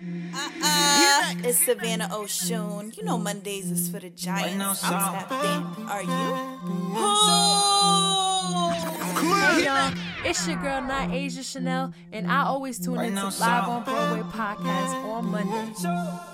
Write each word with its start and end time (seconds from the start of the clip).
Uh-uh. 0.00 1.34
It's 1.44 1.64
Savannah 1.64 2.08
Oshun. 2.10 2.96
You 2.96 3.04
know 3.04 3.16
Mondays 3.16 3.70
is 3.70 3.88
for 3.88 4.00
the 4.00 4.10
Giants. 4.10 4.82
I'm 4.82 4.92
tapped 4.92 5.32
in. 5.32 5.86
Are 5.88 6.02
you? 6.02 6.34
Hey 9.24 9.64
y'all, 9.64 9.92
it's 10.24 10.46
your 10.48 10.56
girl, 10.56 10.82
not 10.82 11.10
Asia 11.10 11.42
Chanel, 11.42 11.94
and 12.12 12.30
I 12.30 12.42
always 12.44 12.78
tune 12.84 12.98
into 12.98 13.24
Live 13.24 13.68
on 13.68 13.84
Broadway 13.84 14.22
podcast 14.30 14.94
on 15.04 15.26
Monday. 15.26 15.72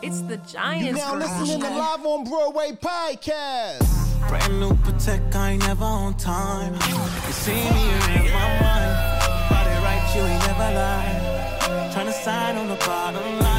It's 0.02 0.22
the 0.22 0.38
Giants. 0.38 0.86
You 0.86 0.92
now 0.92 1.16
listening 1.16 1.60
to 1.60 1.68
Live 1.68 2.04
on 2.06 2.24
Broadway 2.24 2.72
podcast. 2.72 3.86
Brand 4.28 4.58
new 4.58 4.74
Protect, 4.76 5.34
I 5.34 5.50
ain't 5.52 5.62
never 5.66 5.84
on 5.84 6.16
time. 6.16 6.74
You 6.74 7.32
see 7.32 7.52
me, 7.52 7.58
you 7.60 8.26
in 8.26 8.32
my 8.32 8.60
mind. 8.60 8.94
Body 9.50 9.76
right, 9.84 10.12
you 10.16 10.22
ain't 10.22 10.46
never 10.46 10.74
lie. 10.74 11.26
Tryna 11.92 12.12
sign 12.12 12.56
on 12.56 12.68
the 12.68 12.76
bottom 12.76 13.38
line. 13.40 13.49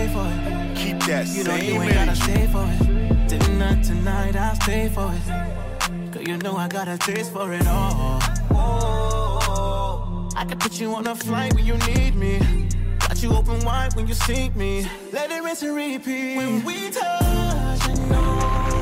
Pay 0.00 0.12
for 0.12 0.26
it. 0.26 0.76
Keep 0.76 0.98
that 1.04 1.26
You 1.28 1.44
know 1.44 1.56
same 1.56 1.74
you 1.74 1.82
ain't 1.82 1.94
gotta 1.94 2.16
stay 2.16 2.46
for 2.46 2.64
it. 2.74 3.28
Dinner 3.28 3.82
tonight, 3.82 4.36
I'll 4.36 4.54
stay 4.56 4.88
for 4.88 5.12
it. 5.12 6.12
Cause 6.12 6.26
you 6.26 6.36
know 6.38 6.56
I 6.56 6.68
got 6.68 6.88
a 6.88 6.96
taste 6.98 7.32
for 7.32 7.52
it 7.52 7.66
all. 7.66 8.20
I 10.36 10.44
can 10.48 10.58
put 10.58 10.80
you 10.80 10.94
on 10.94 11.06
a 11.06 11.14
flight 11.14 11.54
when 11.54 11.66
you 11.66 11.76
need 11.88 12.14
me. 12.16 12.38
Got 13.00 13.22
you 13.22 13.32
open 13.32 13.62
wide 13.64 13.94
when 13.94 14.06
you 14.06 14.14
see 14.14 14.50
me. 14.50 14.86
Let 15.12 15.30
it 15.30 15.42
rinse 15.42 15.62
and 15.62 15.76
repeat. 15.76 16.36
When 16.36 16.64
we 16.64 16.90
touch, 16.90 17.82
I 17.88 17.94
know 18.08 18.79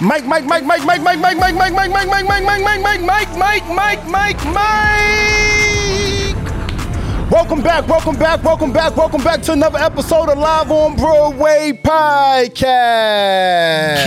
Mike, 0.00 0.26
Mike, 0.26 0.44
Mike, 0.46 0.64
Mike, 0.64 0.84
Mike, 0.84 1.02
Mike, 1.02 1.18
Mike, 1.18 1.36
Mike, 1.36 1.56
Mike, 1.58 1.74
Mike, 1.74 1.90
Mike, 1.90 2.24
Mike, 2.28 2.44
Mike, 2.44 2.82
Mike, 2.82 3.02
Mike, 3.02 3.36
Mike, 3.36 3.68
Mike, 3.68 4.06
Mike, 4.06 4.44
Mike. 4.54 5.57
Welcome 7.30 7.62
back, 7.62 7.86
welcome 7.86 8.16
back, 8.16 8.42
welcome 8.42 8.72
back, 8.72 8.96
welcome 8.96 9.22
back 9.22 9.42
to 9.42 9.52
another 9.52 9.78
episode 9.78 10.30
of 10.30 10.38
Live 10.38 10.70
on 10.70 10.96
Broadway 10.96 11.78
podcast. 11.84 12.56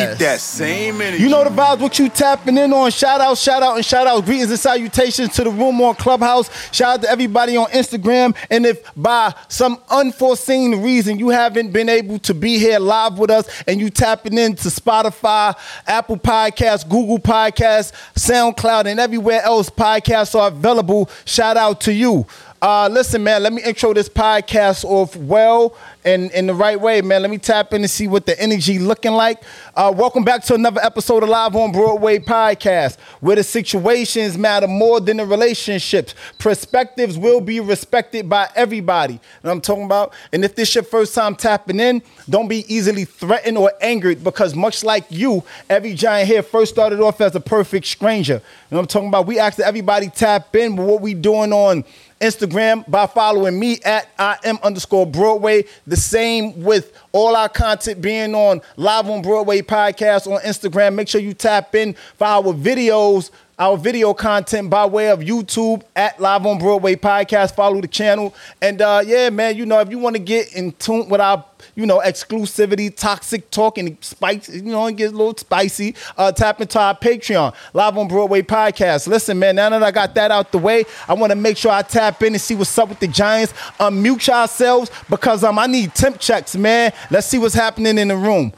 Keep 0.10 0.18
that 0.18 0.40
same 0.40 1.00
energy. 1.00 1.22
You 1.22 1.30
know 1.30 1.44
the 1.44 1.52
vibes, 1.52 1.82
what 1.82 2.00
you 2.00 2.10
tapping 2.10 2.58
in 2.58 2.74
on. 2.74 2.90
Shout 2.90 3.22
out, 3.22 3.38
shout 3.38 3.62
out, 3.62 3.76
and 3.76 3.86
shout 3.86 4.08
out. 4.08 4.26
Greetings 4.26 4.50
and 4.50 4.60
salutations 4.60 5.36
to 5.36 5.44
the 5.44 5.52
room 5.52 5.80
on 5.82 5.94
Clubhouse. 5.94 6.50
Shout 6.74 6.96
out 6.96 7.02
to 7.04 7.12
everybody 7.12 7.56
on 7.56 7.68
Instagram. 7.68 8.36
And 8.50 8.66
if 8.66 8.92
by 8.96 9.36
some 9.50 9.78
unforeseen 9.92 10.82
reason 10.82 11.20
you 11.20 11.30
haven't 11.30 11.72
been 11.72 11.90
able 11.90 12.18
to 12.20 12.34
be 12.34 12.58
here 12.58 12.80
live 12.80 13.20
with 13.20 13.30
us 13.30 13.48
and 13.68 13.80
you 13.80 13.92
tapping 13.92 14.36
into 14.36 14.70
Spotify, 14.70 15.56
Apple 15.86 16.18
Podcasts, 16.18 16.90
Google 16.90 17.20
Podcasts, 17.20 17.92
SoundCloud, 18.16 18.88
and 18.88 19.00
everywhere 19.00 19.44
else 19.44 19.70
podcasts 19.70 20.34
are 20.34 20.48
available, 20.48 21.08
shout 21.26 21.56
out 21.56 21.82
to 21.82 21.94
you. 21.94 22.26
Uh, 22.64 22.88
listen, 22.92 23.24
man, 23.24 23.42
let 23.42 23.52
me 23.52 23.60
intro 23.64 23.92
this 23.92 24.08
podcast 24.08 24.86
off 24.86 25.16
well 25.16 25.76
and 26.06 26.30
in 26.30 26.46
the 26.46 26.54
right 26.54 26.80
way, 26.80 27.02
man. 27.02 27.24
Let 27.24 27.32
me 27.32 27.40
tap 27.40 27.74
in 27.74 27.82
and 27.82 27.90
see 27.90 28.08
what 28.08 28.28
the 28.28 28.40
energy 28.40 28.78
looking 28.78 29.14
like. 29.14 29.42
Uh, 29.76 29.92
welcome 29.98 30.24
back 30.24 30.44
to 30.44 30.54
another 30.54 30.80
episode 30.82 31.24
of 31.24 31.30
Live 31.30 31.56
on 31.56 31.72
Broadway 31.72 32.20
podcast, 32.20 33.00
where 33.20 33.36
the 33.36 33.44
situations 33.44 34.38
matter 34.38 34.68
more 34.68 35.00
than 35.00 35.18
the 35.18 35.26
relationships. 35.26 36.14
Perspectives 36.38 37.18
will 37.18 37.42
be 37.42 37.60
respected 37.60 38.30
by 38.30 38.48
everybody. 38.56 39.20
And 39.42 39.52
I'm 39.52 39.60
talking 39.60 39.86
about. 39.86 40.14
And 40.32 40.46
if 40.46 40.54
this 40.54 40.76
your 40.76 40.84
first 40.84 41.16
time 41.16 41.36
tapping 41.36 41.80
in, 41.80 42.04
don't 42.30 42.48
be 42.48 42.72
easily 42.72 43.06
threatened 43.06 43.58
or 43.58 43.74
angered 43.82 44.24
because 44.24 44.54
much 44.54 44.84
like 44.84 45.06
you, 45.10 45.44
every 45.68 45.96
giant 45.96 46.28
here 46.28 46.44
first 46.44 46.72
started 46.72 47.00
off 47.00 47.22
as 47.22 47.34
a 47.34 47.40
perfect 47.40 47.88
stranger. 47.88 48.36
You 48.36 48.40
know 48.70 48.78
what 48.78 48.82
I'm 48.82 48.88
talking 48.88 49.08
about? 49.08 49.26
We 49.26 49.40
asked 49.40 49.60
everybody 49.60 50.10
tap 50.10 50.56
in, 50.56 50.76
but 50.76 50.86
what 50.86 51.02
we 51.02 51.16
doing 51.16 51.54
on 51.54 51.86
Instagram 52.22 52.90
by 52.90 53.08
following 53.08 53.60
me 53.60 53.80
at 53.84 54.08
I 54.18 54.38
am 54.44 54.60
underscore 54.64 55.08
Broadway. 55.08 55.66
The 55.88 55.98
same 55.98 56.64
with 56.64 56.98
all 57.12 57.36
our 57.36 57.50
content 57.50 58.02
being 58.02 58.36
on 58.36 58.62
Live 58.78 59.10
on 59.10 59.22
Broadway 59.22 59.62
podcast 59.62 60.32
on 60.32 60.40
Instagram. 60.42 60.96
Make 60.96 61.08
sure 61.08 61.20
you 61.20 61.34
tap 61.34 61.76
in 61.76 61.96
for 62.18 62.26
our 62.26 62.54
videos, 62.54 63.32
our 63.62 63.78
video 63.78 64.12
content 64.12 64.72
by 64.72 64.84
way 64.88 65.12
of 65.12 65.20
YouTube 65.20 65.84
at 65.96 66.20
Live 66.20 66.48
on 66.48 66.58
Broadway 66.58 66.96
podcast. 66.96 67.54
Follow 67.54 67.80
the 67.80 67.88
channel. 67.88 68.34
And 68.60 68.82
uh, 68.82 69.04
yeah, 69.06 69.30
man, 69.30 69.56
you 69.56 69.68
know, 69.68 69.80
if 69.82 69.92
you 69.92 70.00
want 70.00 70.16
to 70.16 70.20
get 70.20 70.52
in 70.54 70.72
tune 70.72 71.08
with 71.10 71.22
our 71.22 71.46
you 71.76 71.86
know, 71.86 72.00
exclusivity, 72.00 72.94
toxic 72.94 73.52
talk, 73.52 73.78
and 73.78 73.96
spice, 74.04 74.50
you 74.50 74.64
know, 74.64 74.88
it 74.88 74.96
gets 74.98 75.14
a 75.14 75.16
little 75.16 75.38
spicy. 75.38 75.94
Uh, 76.18 76.32
tap 76.32 76.60
into 76.60 76.80
our 76.80 76.98
Patreon, 76.98 77.54
Live 77.76 78.00
on 78.00 78.08
Broadway 78.08 78.42
podcast. 78.42 79.06
Listen, 79.06 79.38
man, 79.38 79.58
now 79.58 79.70
that 79.70 79.84
I 79.84 79.92
got 79.92 80.16
that 80.16 80.32
out 80.32 80.52
the 80.52 80.58
way, 80.58 80.86
I 81.08 81.14
want 81.14 81.30
to 81.30 81.36
make 81.36 81.56
sure 81.56 81.72
I 81.72 81.84
tap 81.84 82.24
in 82.24 82.34
and 82.34 82.42
see 82.42 82.56
what's 82.56 82.76
up 82.80 82.90
with 82.90 83.00
the 83.00 83.08
Giants. 83.08 83.54
Unmute 83.80 84.26
yourselves 84.26 84.90
because 85.08 85.44
um, 85.44 85.60
I 85.60 85.68
need 85.68 85.94
temp 85.94 86.20
checks, 86.20 86.56
man. 86.56 86.94
Let's 87.12 87.28
see 87.28 87.38
what's 87.38 87.54
happening 87.54 88.00
in 88.00 88.08
the 88.08 88.18
room. 88.18 88.54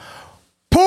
Pool! 0.71 0.83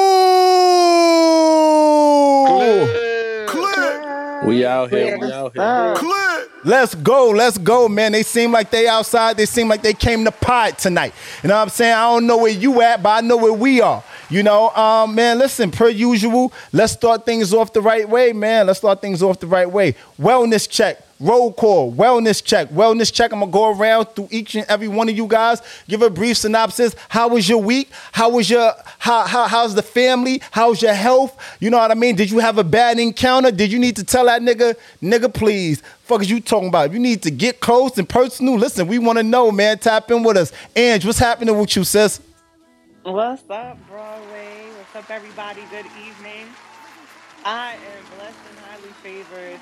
We 4.45 4.65
out 4.65 4.91
here. 4.91 5.19
We 5.19 5.33
out 5.33 5.55
here. 5.55 6.49
Let's 6.65 6.95
go, 6.97 7.31
let's 7.31 7.59
go, 7.59 7.89
man. 7.89 8.13
They 8.13 8.23
seem 8.23 8.51
like 8.51 8.71
they 8.71 8.89
outside. 8.89 9.37
They 9.37 9.47
seem 9.47 9.69
like 9.69 9.83
they 9.83 9.95
came 9.95 10.25
to 10.25 10.33
pod 10.33 10.79
tonight. 10.79 11.15
You 11.43 11.49
know 11.49 11.55
what 11.55 11.63
I'm 11.63 11.69
saying? 11.69 11.95
I 11.95 12.11
don't 12.11 12.27
know 12.27 12.39
where 12.39 12.51
you 12.53 12.81
at, 12.83 13.03
but 13.03 13.11
I 13.11 13.21
know 13.27 13.37
where 13.37 13.53
we 13.53 13.81
are. 13.81 14.03
You 14.29 14.43
know, 14.43 14.71
um, 14.71 15.15
man, 15.15 15.39
listen, 15.39 15.71
per 15.71 15.89
usual, 15.89 16.53
let's 16.73 16.93
start 16.93 17.25
things 17.25 17.55
off 17.55 17.73
the 17.73 17.81
right 17.81 18.09
way, 18.09 18.33
man. 18.33 18.67
Let's 18.67 18.81
start 18.81 19.01
things 19.01 19.23
off 19.23 19.39
the 19.39 19.47
right 19.47 19.71
way. 19.71 19.95
Wellness 20.19 20.69
check, 20.69 21.06
roll 21.21 21.53
call, 21.53 21.93
wellness 21.93 22.43
check, 22.43 22.69
wellness 22.69 23.13
check. 23.13 23.33
I'm 23.33 23.41
gonna 23.41 23.53
go 23.53 23.77
around 23.77 24.07
through 24.07 24.29
each 24.31 24.55
and 24.55 24.67
every 24.69 24.89
one 24.89 25.09
of 25.09 25.17
you 25.17 25.27
guys, 25.27 25.63
give 25.89 26.03
a 26.03 26.11
brief 26.11 26.37
synopsis. 26.37 26.95
How 27.09 27.29
was 27.29 27.49
your 27.49 27.63
week? 27.63 27.91
How 28.13 28.31
was 28.31 28.49
your 28.51 28.75
how, 28.99 29.27
how 29.27 29.49
how's 29.49 29.75
the 29.75 29.83
family? 29.83 30.43
How's 30.51 30.83
your 30.83 30.95
health? 30.95 31.37
You 31.61 31.71
know 31.71 31.79
what 31.79 31.91
I 31.91 31.95
mean? 31.95 32.17
Did 32.17 32.31
you 32.31 32.39
have 32.39 32.59
a 32.59 32.65
bad 32.65 32.99
encounter? 32.99 33.51
Did 33.51 33.73
you 33.73 33.79
need 33.79 33.97
to 33.97 34.05
tell 34.05 34.27
that 34.27 34.43
nigga, 34.43 34.75
nigga, 35.03 35.33
please? 35.33 35.83
Fuck 36.05 36.23
is 36.23 36.31
you 36.31 36.41
talking 36.41 36.69
about? 36.69 36.93
You 36.93 37.01
need 37.01 37.23
to 37.23 37.31
get 37.31 37.61
close 37.61 37.99
and 37.99 38.09
personal, 38.09 38.57
listen, 38.57 38.87
we 38.87 38.99
want 38.99 39.19
to 39.19 39.25
know, 39.25 39.51
man. 39.51 39.79
Tap 39.79 40.11
in 40.11 40.23
with 40.23 40.37
us. 40.37 40.53
Ange, 40.77 41.05
what's 41.05 41.19
happening 41.19 41.59
with 41.59 41.75
you, 41.75 41.83
sis? 41.83 42.21
What's 43.03 43.43
up, 43.51 43.79
Broadway? 43.89 44.67
What's 44.79 44.95
up, 44.97 45.11
everybody? 45.11 45.63
Good 45.71 45.87
evening. 46.07 46.47
I 47.45 47.75
am 47.75 48.05
blessed 48.17 48.39
and 48.51 48.59
highly 48.59 48.93
favored, 49.03 49.61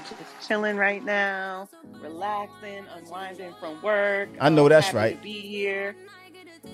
I'm 0.00 0.16
just 0.16 0.48
chilling 0.48 0.76
right 0.76 1.04
now, 1.04 1.68
relaxing, 2.00 2.84
unwinding 2.96 3.54
from 3.60 3.82
work. 3.82 4.30
I 4.40 4.48
know 4.48 4.64
I'm 4.64 4.70
that's 4.70 4.94
right. 4.94 5.20
Be 5.22 5.40
here, 5.40 5.94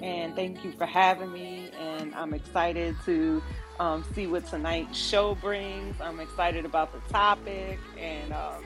and 0.00 0.34
thank 0.36 0.64
you 0.64 0.72
for 0.72 0.86
having 0.86 1.32
me. 1.32 1.70
And 1.80 2.14
I'm 2.14 2.34
excited 2.34 2.94
to 3.04 3.42
um, 3.80 4.04
see 4.14 4.28
what 4.28 4.46
tonight's 4.46 4.96
show 4.96 5.34
brings. 5.34 6.00
I'm 6.00 6.20
excited 6.20 6.64
about 6.64 6.92
the 6.92 7.00
topic, 7.12 7.80
and 7.98 8.32
um, 8.32 8.64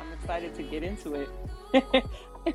I'm 0.00 0.12
excited 0.18 0.54
to 0.54 0.62
get 0.62 0.82
into 0.82 1.14
it. 1.14 1.28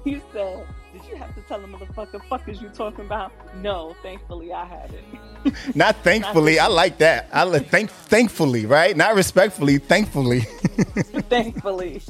you 0.04 0.22
said, 0.34 0.66
did 0.94 1.06
you 1.08 1.16
have 1.16 1.36
to 1.36 1.42
tell 1.42 1.60
the 1.60 1.68
motherfucker, 1.68 2.24
fuck 2.28 2.48
is 2.50 2.60
you 2.60 2.70
talking 2.70 3.06
about? 3.06 3.32
No, 3.62 3.96
thankfully 4.02 4.52
I 4.52 4.66
had 4.66 4.94
it. 4.94 5.54
Not 5.76 5.96
thankfully. 5.98 6.58
I 6.60 6.68
like 6.68 6.98
that. 7.00 7.30
I 7.32 7.44
like 7.44 7.70
thank 7.70 7.92
thankfully, 7.92 8.66
right? 8.66 8.98
Not 8.98 9.16
respectfully, 9.16 9.78
thankfully. 9.78 10.48
Thankfully. 11.30 12.01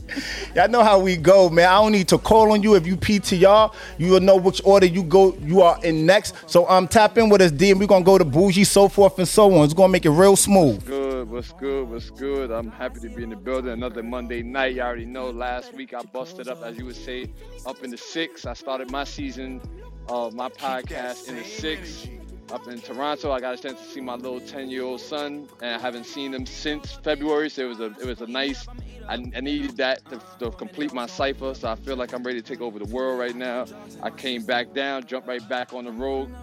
Y'all 0.55 0.67
know 0.67 0.83
how 0.83 0.99
we 0.99 1.15
go, 1.17 1.49
man. 1.49 1.67
I 1.69 1.81
don't 1.81 1.91
need 1.91 2.07
to 2.09 2.17
call 2.17 2.51
on 2.51 2.63
you 2.63 2.75
if 2.75 2.87
you 2.87 2.97
PTR. 2.97 3.73
You 3.97 4.11
will 4.11 4.19
know 4.19 4.35
which 4.35 4.61
order 4.65 4.85
you 4.85 5.03
go. 5.03 5.35
You 5.41 5.61
are 5.61 5.79
in 5.83 6.05
next. 6.05 6.35
So 6.49 6.67
um, 6.69 6.87
tap 6.87 7.17
in 7.17 7.29
with 7.29 7.41
us, 7.41 7.51
D, 7.51 7.71
and 7.71 7.79
we're 7.79 7.87
gonna 7.87 8.03
go 8.03 8.17
to 8.17 8.25
bougie, 8.25 8.63
so 8.63 8.87
forth 8.87 9.19
and 9.19 9.27
so 9.27 9.53
on. 9.53 9.65
It's 9.65 9.73
gonna 9.73 9.89
make 9.91 10.05
it 10.05 10.11
real 10.11 10.35
smooth. 10.35 10.85
Good, 10.85 11.29
what's 11.29 11.51
good, 11.53 11.89
what's 11.89 12.09
good? 12.09 12.51
I'm 12.51 12.71
happy 12.71 12.99
to 13.01 13.09
be 13.09 13.23
in 13.23 13.29
the 13.29 13.35
building. 13.35 13.71
Another 13.71 14.01
Monday 14.01 14.41
night. 14.41 14.75
You 14.75 14.81
already 14.81 15.05
know. 15.05 15.29
Last 15.29 15.73
week 15.73 15.93
I 15.93 16.01
busted 16.01 16.47
up, 16.47 16.63
as 16.63 16.77
you 16.77 16.85
would 16.85 16.95
say, 16.95 17.31
up 17.65 17.83
in 17.83 17.91
the 17.91 17.97
six. 17.97 18.45
I 18.45 18.53
started 18.53 18.89
my 18.89 19.03
season 19.03 19.61
of 20.09 20.33
my 20.33 20.49
podcast 20.49 21.29
in 21.29 21.35
the 21.35 21.43
six 21.43 22.07
up 22.51 22.67
in 22.67 22.79
Toronto. 22.79 23.31
I 23.31 23.39
got 23.39 23.53
a 23.53 23.57
chance 23.57 23.79
to 23.79 23.85
see 23.87 24.01
my 24.01 24.15
little 24.15 24.39
10 24.39 24.69
year 24.69 24.83
old 24.83 25.01
son, 25.01 25.47
and 25.61 25.75
I 25.75 25.79
haven't 25.79 26.05
seen 26.05 26.33
him 26.33 26.45
since 26.45 26.93
February. 27.03 27.49
So 27.49 27.63
it 27.63 27.67
was 27.67 27.79
a 27.79 27.85
it 27.99 28.05
was 28.05 28.21
a 28.21 28.27
nice. 28.27 28.67
I, 29.07 29.13
I 29.13 29.41
needed 29.41 29.77
that 29.77 30.03
to, 30.09 30.21
to 30.39 30.51
complete 30.51 30.93
my 30.93 31.05
cipher. 31.05 31.53
So 31.53 31.69
I 31.69 31.75
feel 31.75 31.95
like 31.95 32.13
I'm 32.13 32.23
ready 32.23 32.41
to 32.41 32.47
take 32.47 32.61
over 32.61 32.79
the 32.79 32.93
world 32.93 33.19
right 33.19 33.35
now. 33.35 33.65
I 34.01 34.09
came 34.09 34.43
back 34.45 34.73
down, 34.73 35.05
jumped 35.05 35.27
right 35.27 35.47
back 35.47 35.73
on 35.73 35.85
the 35.85 35.91
road, 35.91 36.33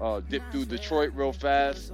uh, 0.00 0.20
dipped 0.20 0.52
through 0.52 0.66
Detroit 0.66 1.12
real 1.14 1.32
fast, 1.32 1.92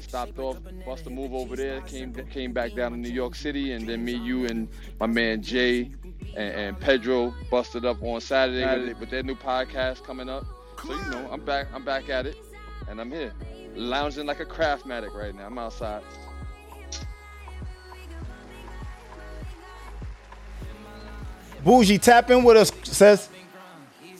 stopped 0.00 0.38
off, 0.38 0.58
bust 0.84 1.06
a 1.06 1.10
move 1.10 1.34
over 1.34 1.56
there, 1.56 1.80
came 1.82 2.12
came 2.30 2.52
back 2.52 2.74
down 2.74 2.92
to 2.92 2.96
New 2.96 3.10
York 3.10 3.34
City, 3.34 3.72
and 3.72 3.88
then 3.88 4.04
me, 4.04 4.14
you, 4.14 4.46
and 4.46 4.68
my 5.00 5.06
man 5.06 5.42
Jay 5.42 5.90
and, 6.36 6.54
and 6.54 6.80
Pedro 6.80 7.34
busted 7.50 7.84
up 7.84 8.02
on 8.02 8.20
Saturday 8.20 8.88
with, 8.88 9.00
with 9.00 9.10
their 9.10 9.22
new 9.22 9.36
podcast 9.36 10.04
coming 10.04 10.28
up. 10.28 10.44
So 10.84 10.92
you 10.92 11.10
know, 11.10 11.28
I'm 11.32 11.44
back. 11.44 11.68
I'm 11.72 11.84
back 11.84 12.08
at 12.08 12.26
it 12.26 12.36
and 12.88 13.00
I'm 13.00 13.10
here, 13.10 13.32
lounging 13.74 14.26
like 14.26 14.40
a 14.40 14.44
craftmatic 14.46 15.14
right 15.14 15.34
now. 15.34 15.46
I'm 15.46 15.58
outside. 15.58 16.02
Bougie, 21.64 21.98
tap 21.98 22.30
in 22.30 22.44
with 22.44 22.56
us, 22.56 22.72
says. 22.84 23.28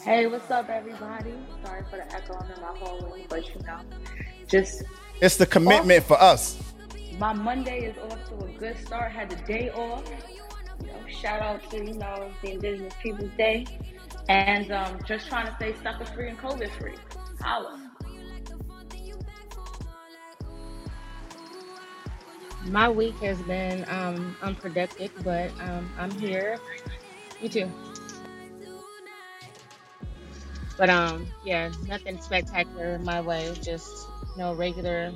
Hey, 0.03 0.27
what's 0.27 0.51
up, 0.51 0.69
everybody? 0.69 1.33
Sorry 1.65 1.83
for 1.91 1.97
the 1.97 2.15
echo. 2.15 2.35
I'm 2.35 2.51
in 2.51 2.61
my 2.61 2.77
hallway, 2.79 3.27
but 3.29 3.47
you 3.55 3.61
know, 3.63 3.81
just 4.49 4.83
It's 5.21 5.37
the 5.37 5.47
commitment 5.47 6.05
for 6.05 6.21
us. 6.21 6.61
my 7.19 7.33
Monday 7.33 7.87
is 7.87 7.99
off 7.99 8.19
to 8.29 8.45
a 8.45 8.49
good 8.59 8.77
start. 8.85 9.11
Had 9.13 9.31
the 9.31 9.37
day 9.47 9.71
off. 9.71 10.05
You 10.81 10.87
know, 10.89 11.09
shout 11.09 11.41
out 11.41 11.69
to 11.71 11.79
you 11.79 11.95
know 11.95 12.31
the 12.43 12.53
Indigenous 12.53 12.95
Peoples 13.03 13.31
Day, 13.37 13.67
and 14.29 14.71
um, 14.73 14.99
just 15.07 15.29
trying 15.29 15.47
to 15.47 15.55
stay 15.57 15.75
sucker 15.83 16.05
free 16.07 16.29
and 16.29 16.39
COVID 16.39 16.71
free. 16.79 16.95
Holla. 17.41 17.86
My 22.71 22.89
week 22.89 23.17
has 23.19 23.41
been 23.43 23.85
um, 23.89 24.37
unproductive, 24.43 25.11
but 25.23 25.51
um, 25.61 25.91
I'm 25.99 26.11
here. 26.13 26.59
You 27.41 27.49
too. 27.49 27.71
But 30.77 30.91
um, 30.91 31.27
yeah, 31.45 31.71
nothing 31.87 32.21
spectacular 32.21 32.95
in 32.95 33.05
my 33.05 33.21
way. 33.21 33.55
Just 33.63 34.09
you 34.35 34.43
know, 34.43 34.55
regular 34.55 35.13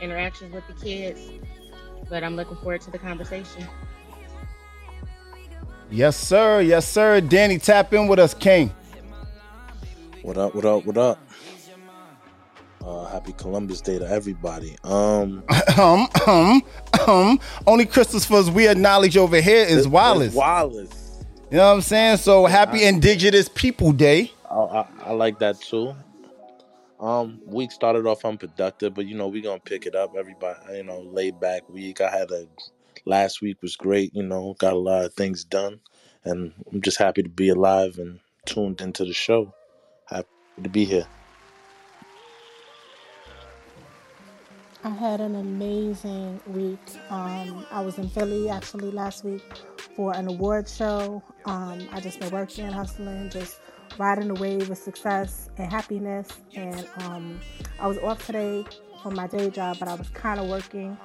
interactions 0.00 0.52
with 0.52 0.66
the 0.66 0.74
kids. 0.74 1.20
But 2.08 2.22
I'm 2.22 2.36
looking 2.36 2.56
forward 2.56 2.80
to 2.82 2.90
the 2.90 2.98
conversation. 2.98 3.66
Yes, 5.90 6.16
sir. 6.16 6.60
Yes, 6.60 6.86
sir. 6.86 7.20
Danny, 7.20 7.58
tap 7.58 7.92
in 7.94 8.08
with 8.08 8.18
us, 8.18 8.34
King. 8.34 8.74
What 10.22 10.36
up? 10.36 10.54
What 10.54 10.64
up? 10.64 10.84
What 10.84 10.98
up? 10.98 11.25
Uh, 12.86 13.04
happy 13.06 13.32
Columbus 13.32 13.80
Day 13.80 13.98
to 13.98 14.08
everybody. 14.08 14.76
Um, 14.84 15.42
um, 15.76 16.06
um, 16.28 16.62
um. 17.08 17.40
Only 17.66 17.84
Christopher's 17.84 18.48
weird 18.48 18.78
knowledge 18.78 19.16
over 19.16 19.40
here 19.40 19.66
is 19.66 19.88
Wallace. 19.88 20.32
Wallace. 20.32 21.24
You 21.50 21.56
know 21.56 21.66
what 21.66 21.74
I'm 21.74 21.80
saying? 21.80 22.18
So 22.18 22.46
happy 22.46 22.84
Indigenous 22.84 23.48
People 23.48 23.90
Day. 23.90 24.32
I, 24.48 24.54
I, 24.54 24.86
I 25.06 25.12
like 25.14 25.40
that 25.40 25.60
too. 25.60 25.96
Um, 27.00 27.40
week 27.44 27.72
started 27.72 28.06
off 28.06 28.24
unproductive, 28.24 28.94
but 28.94 29.06
you 29.06 29.16
know 29.16 29.26
we're 29.26 29.42
gonna 29.42 29.58
pick 29.58 29.84
it 29.84 29.96
up. 29.96 30.14
Everybody, 30.16 30.76
you 30.76 30.84
know, 30.84 31.00
laid 31.00 31.40
back 31.40 31.68
week. 31.68 32.00
I 32.00 32.08
had 32.08 32.30
a 32.30 32.46
last 33.04 33.42
week 33.42 33.60
was 33.62 33.74
great. 33.74 34.14
You 34.14 34.22
know, 34.22 34.54
got 34.60 34.74
a 34.74 34.78
lot 34.78 35.04
of 35.04 35.12
things 35.14 35.42
done, 35.42 35.80
and 36.22 36.52
I'm 36.72 36.80
just 36.82 36.98
happy 36.98 37.24
to 37.24 37.28
be 37.28 37.48
alive 37.48 37.98
and 37.98 38.20
tuned 38.44 38.80
into 38.80 39.04
the 39.04 39.12
show. 39.12 39.52
Happy 40.06 40.28
to 40.62 40.68
be 40.68 40.84
here. 40.84 41.08
I 44.86 44.90
had 44.90 45.20
an 45.20 45.34
amazing 45.34 46.40
week. 46.46 46.78
Um, 47.10 47.66
I 47.72 47.80
was 47.80 47.98
in 47.98 48.08
Philly 48.08 48.48
actually 48.48 48.92
last 48.92 49.24
week 49.24 49.42
for 49.96 50.14
an 50.14 50.28
award 50.28 50.68
show. 50.68 51.24
Um, 51.44 51.88
I 51.90 51.98
just 51.98 52.20
been 52.20 52.30
working, 52.30 52.66
and 52.66 52.72
hustling, 52.72 53.28
just 53.30 53.58
riding 53.98 54.28
the 54.28 54.34
wave 54.34 54.70
of 54.70 54.78
success 54.78 55.50
and 55.58 55.72
happiness. 55.72 56.28
And 56.54 56.86
um, 56.98 57.40
I 57.80 57.88
was 57.88 57.98
off 57.98 58.24
today 58.24 58.64
from 59.02 59.16
my 59.16 59.26
day 59.26 59.50
job, 59.50 59.78
but 59.80 59.88
I 59.88 59.94
was 59.96 60.08
kind 60.10 60.38
of 60.38 60.46
working 60.46 60.96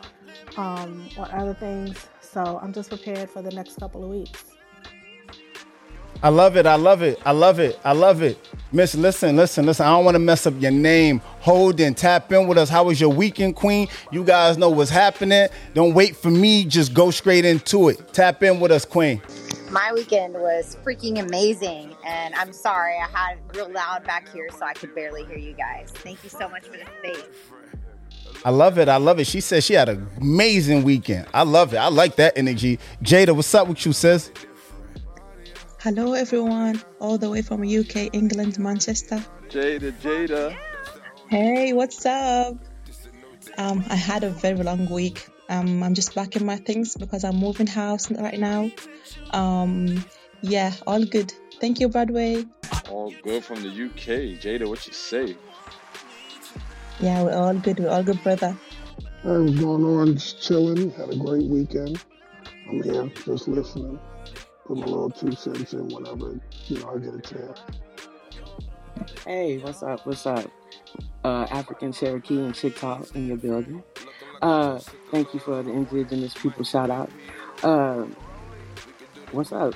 um, 0.57 1.10
on 1.18 1.31
other 1.31 1.56
things. 1.56 2.06
So 2.22 2.60
I'm 2.62 2.74
just 2.74 2.89
prepared 2.89 3.31
for 3.31 3.42
the 3.42 3.50
next 3.50 3.80
couple 3.80 4.04
of 4.04 4.12
weeks. 4.12 4.44
I 6.23 6.29
love 6.29 6.56
it. 6.56 6.68
I 6.68 6.75
love 6.75 7.01
it. 7.01 7.19
I 7.25 7.31
love 7.31 7.59
it. 7.59 7.79
I 7.83 7.94
love 7.94 8.21
it. 8.21 8.38
Miss, 8.71 8.94
listen, 8.94 9.35
listen, 9.35 9.65
listen. 9.65 9.88
I 9.88 9.89
don't 9.89 10.06
want 10.06 10.15
to 10.15 10.19
mess 10.19 10.45
up 10.45 10.53
your 10.59 10.71
name. 10.71 11.19
Hold 11.39 11.79
and 11.79 11.97
tap 11.97 12.31
in 12.31 12.47
with 12.47 12.59
us. 12.59 12.69
How 12.69 12.83
was 12.83 13.01
your 13.01 13.09
weekend, 13.09 13.56
Queen? 13.56 13.88
You 14.12 14.23
guys 14.23 14.56
know 14.57 14.69
what's 14.69 14.91
happening. 14.91 15.47
Don't 15.73 15.95
wait 15.95 16.15
for 16.15 16.29
me. 16.29 16.63
Just 16.65 16.94
go 16.94 17.09
straight 17.09 17.44
into 17.44 17.89
it. 17.89 18.13
Tap 18.13 18.44
in 18.44 18.59
with 18.59 18.71
us, 18.71 18.85
Queen. 18.85 19.19
My 19.71 19.91
weekend 19.94 20.35
was 20.35 20.77
freaking 20.83 21.19
amazing, 21.19 21.95
and 22.06 22.35
I'm 22.35 22.53
sorry 22.53 22.97
I 22.97 23.07
had 23.07 23.38
real 23.56 23.71
loud 23.71 24.03
back 24.06 24.29
here, 24.29 24.47
so 24.51 24.63
I 24.63 24.73
could 24.73 24.94
barely 24.94 25.23
hear 25.25 25.38
you 25.38 25.53
guys. 25.53 25.91
Thank 25.91 26.23
you 26.23 26.29
so 26.29 26.47
much 26.47 26.65
for 26.65 26.77
the 26.77 26.85
space. 27.00 27.25
I 28.45 28.51
love 28.51 28.77
it. 28.77 28.89
I 28.89 28.97
love 28.97 29.19
it. 29.19 29.27
She 29.27 29.41
said 29.41 29.63
she 29.63 29.73
had 29.73 29.89
an 29.89 30.07
amazing 30.19 30.83
weekend. 30.83 31.27
I 31.33 31.44
love 31.44 31.73
it. 31.73 31.77
I 31.77 31.88
like 31.88 32.15
that 32.18 32.38
energy. 32.38 32.79
Jada, 33.01 33.35
what's 33.35 33.53
up 33.56 33.68
with 33.68 33.85
you, 33.85 33.94
sis? 33.94 34.31
Hello, 35.83 36.13
everyone, 36.13 36.80
all 37.00 37.18
the 37.18 37.28
way 37.28 37.42
from 37.42 37.63
UK, 37.63 38.13
England, 38.13 38.60
Manchester. 38.60 39.25
Jada, 39.50 39.92
Jada. 39.94 40.56
Hey, 41.28 41.74
what's 41.74 42.06
up? 42.06 42.56
Um, 43.57 43.83
I 43.89 43.95
had 43.95 44.24
a 44.24 44.30
very 44.30 44.62
long 44.62 44.88
week. 44.92 45.28
Um, 45.50 45.81
I'm 45.81 45.95
just 45.95 46.13
packing 46.13 46.45
my 46.45 46.57
things 46.57 46.95
because 46.95 47.24
I'm 47.24 47.38
moving 47.38 47.66
house 47.66 48.12
right 48.12 48.39
now. 48.39 48.69
Um, 49.31 50.06
yeah, 50.42 50.71
all 50.85 51.04
good. 51.04 51.33
Thank 51.59 51.80
you, 51.80 51.90
Broadway. 51.90 52.45
All 52.88 53.11
good 53.23 53.44
from 53.44 53.64
the 53.64 53.69
UK. 53.69 54.40
Jada, 54.40 54.68
what 54.68 54.85
you 54.85 54.94
say? 54.94 55.35
Yeah, 57.00 57.23
we're 57.23 57.33
all 57.33 57.56
good. 57.56 57.80
We're 57.80 57.90
all 57.90 58.04
good, 58.04 58.21
brother. 58.21 58.56
Hey, 59.23 59.40
what's 59.40 59.59
going 59.59 59.83
on? 59.83 60.14
Just 60.14 60.44
chilling. 60.44 60.92
Had 60.92 61.09
a 61.09 61.16
great 61.16 61.50
weekend. 61.50 62.06
I'm 62.69 62.83
here, 62.83 63.11
just 63.26 63.47
listening. 63.47 64.00
Put 64.71 64.80
my 64.80 64.85
little 64.85 65.09
two 65.09 65.33
cents 65.33 65.73
in 65.73 65.90
whenever 65.90 66.40
you 66.68 66.80
know 66.80 66.95
I 66.95 66.99
get 66.99 67.13
a 67.13 67.19
chance. 67.19 67.59
Hey, 69.25 69.57
what's 69.57 69.83
up? 69.83 70.07
What's 70.07 70.25
up? 70.25 70.49
Uh, 71.25 71.45
African 71.51 71.92
Cherokee 71.92 72.37
and 72.37 72.56
Chickasaw 72.56 73.04
in 73.13 73.28
your 73.28 73.35
building. 73.35 73.83
Uh, 74.42 74.80
thank 75.11 75.33
you 75.33 75.42
for 75.42 75.61
the 75.61 75.71
indigenous 75.71 76.33
people 76.35 76.63
shout 76.63 76.90
out. 76.90 77.09
Uh, 77.61 78.06
what's 79.33 79.51
up? 79.51 79.73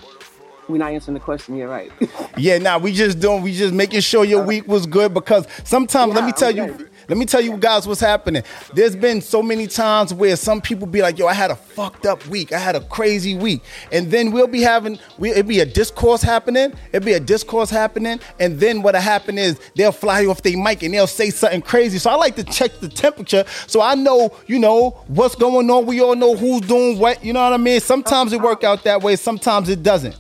We're 0.70 0.78
not 0.78 0.94
answering 0.94 1.16
the 1.16 1.20
question 1.20 1.58
yet, 1.58 1.66
right? 1.66 1.92
Yeah, 2.38 2.58
nah, 2.58 2.78
we 2.78 2.92
just 2.92 3.20
doing, 3.20 3.44
we 3.44 3.54
just 3.54 3.74
making 3.74 4.02
sure 4.02 4.24
your 4.26 4.44
week 4.44 4.68
was 4.68 4.86
good 4.86 5.14
because 5.14 5.48
sometimes 5.64 6.14
let 6.14 6.26
me 6.26 6.34
tell 6.34 6.54
you, 6.54 6.90
let 7.08 7.18
me 7.18 7.26
tell 7.26 7.42
you 7.42 7.58
guys 7.58 7.88
what's 7.88 8.02
happening. 8.02 8.44
There's 8.74 8.96
been 8.96 9.22
so 9.22 9.42
many 9.44 9.68
times 9.68 10.14
where 10.14 10.36
some 10.36 10.62
people 10.62 10.88
be 10.88 11.02
like, 11.02 11.18
yo, 11.18 11.28
I 11.28 11.34
had 11.34 11.52
a 11.52 11.56
fucked 11.56 12.06
up 12.06 12.26
week. 12.28 12.52
I 12.52 12.60
had 12.60 12.76
a 12.76 12.82
crazy 12.82 13.36
week. 13.36 13.62
And 13.92 14.10
then 14.12 14.32
we'll 14.32 14.48
be 14.48 14.62
having, 14.62 15.00
we, 15.18 15.32
it'd 15.32 15.48
be 15.48 15.60
a 15.60 15.66
discourse 15.66 16.22
happening. 16.22 16.74
It'd 16.92 17.06
be 17.06 17.14
a 17.14 17.20
discourse 17.20 17.70
happening. 17.70 18.20
And 18.40 18.60
then 18.60 18.82
what'll 18.82 19.02
happen 19.02 19.38
is 19.38 19.60
they'll 19.76 19.92
fly 19.92 20.26
off 20.26 20.42
their 20.42 20.58
mic 20.58 20.84
and 20.84 20.94
they'll 20.94 21.08
say 21.08 21.30
something 21.30 21.62
crazy. 21.62 21.98
So 21.98 22.10
I 22.10 22.16
like 22.16 22.36
to 22.38 22.44
check 22.44 22.80
the 22.80 22.90
temperature 22.90 23.46
so 23.68 23.82
I 23.82 23.96
know, 23.96 24.36
you 24.48 24.60
know, 24.60 24.92
what's 25.08 25.36
going 25.36 25.70
on. 25.70 25.86
We 25.86 26.02
all 26.02 26.16
know 26.16 26.36
who's 26.36 26.62
doing 26.62 27.00
what. 27.00 27.24
You 27.24 27.34
know 27.34 27.44
what 27.44 27.54
I 27.54 27.58
mean? 27.58 27.80
Sometimes 27.80 28.34
it 28.34 28.42
work 28.42 28.64
out 28.64 28.84
that 28.84 29.02
way. 29.02 29.16
Sometimes 29.16 29.70
it 29.70 29.84
doesn't. 29.84 30.16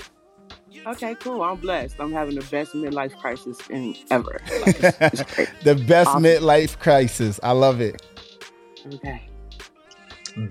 Okay, 0.87 1.15
cool. 1.15 1.41
I'm 1.43 1.57
blessed. 1.57 1.95
I'm 1.99 2.11
having 2.11 2.35
the 2.35 2.45
best 2.51 2.73
midlife 2.73 3.15
crisis 3.19 3.57
in 3.69 3.95
ever. 4.11 4.41
Like, 4.65 4.79
it's, 4.83 5.21
it's. 5.37 5.51
The 5.63 5.75
best 5.75 6.09
Awesome. 6.09 6.23
midlife 6.23 6.77
crisis. 6.79 7.39
I 7.43 7.51
love 7.51 7.81
it. 7.81 8.01
Okay. 8.93 9.21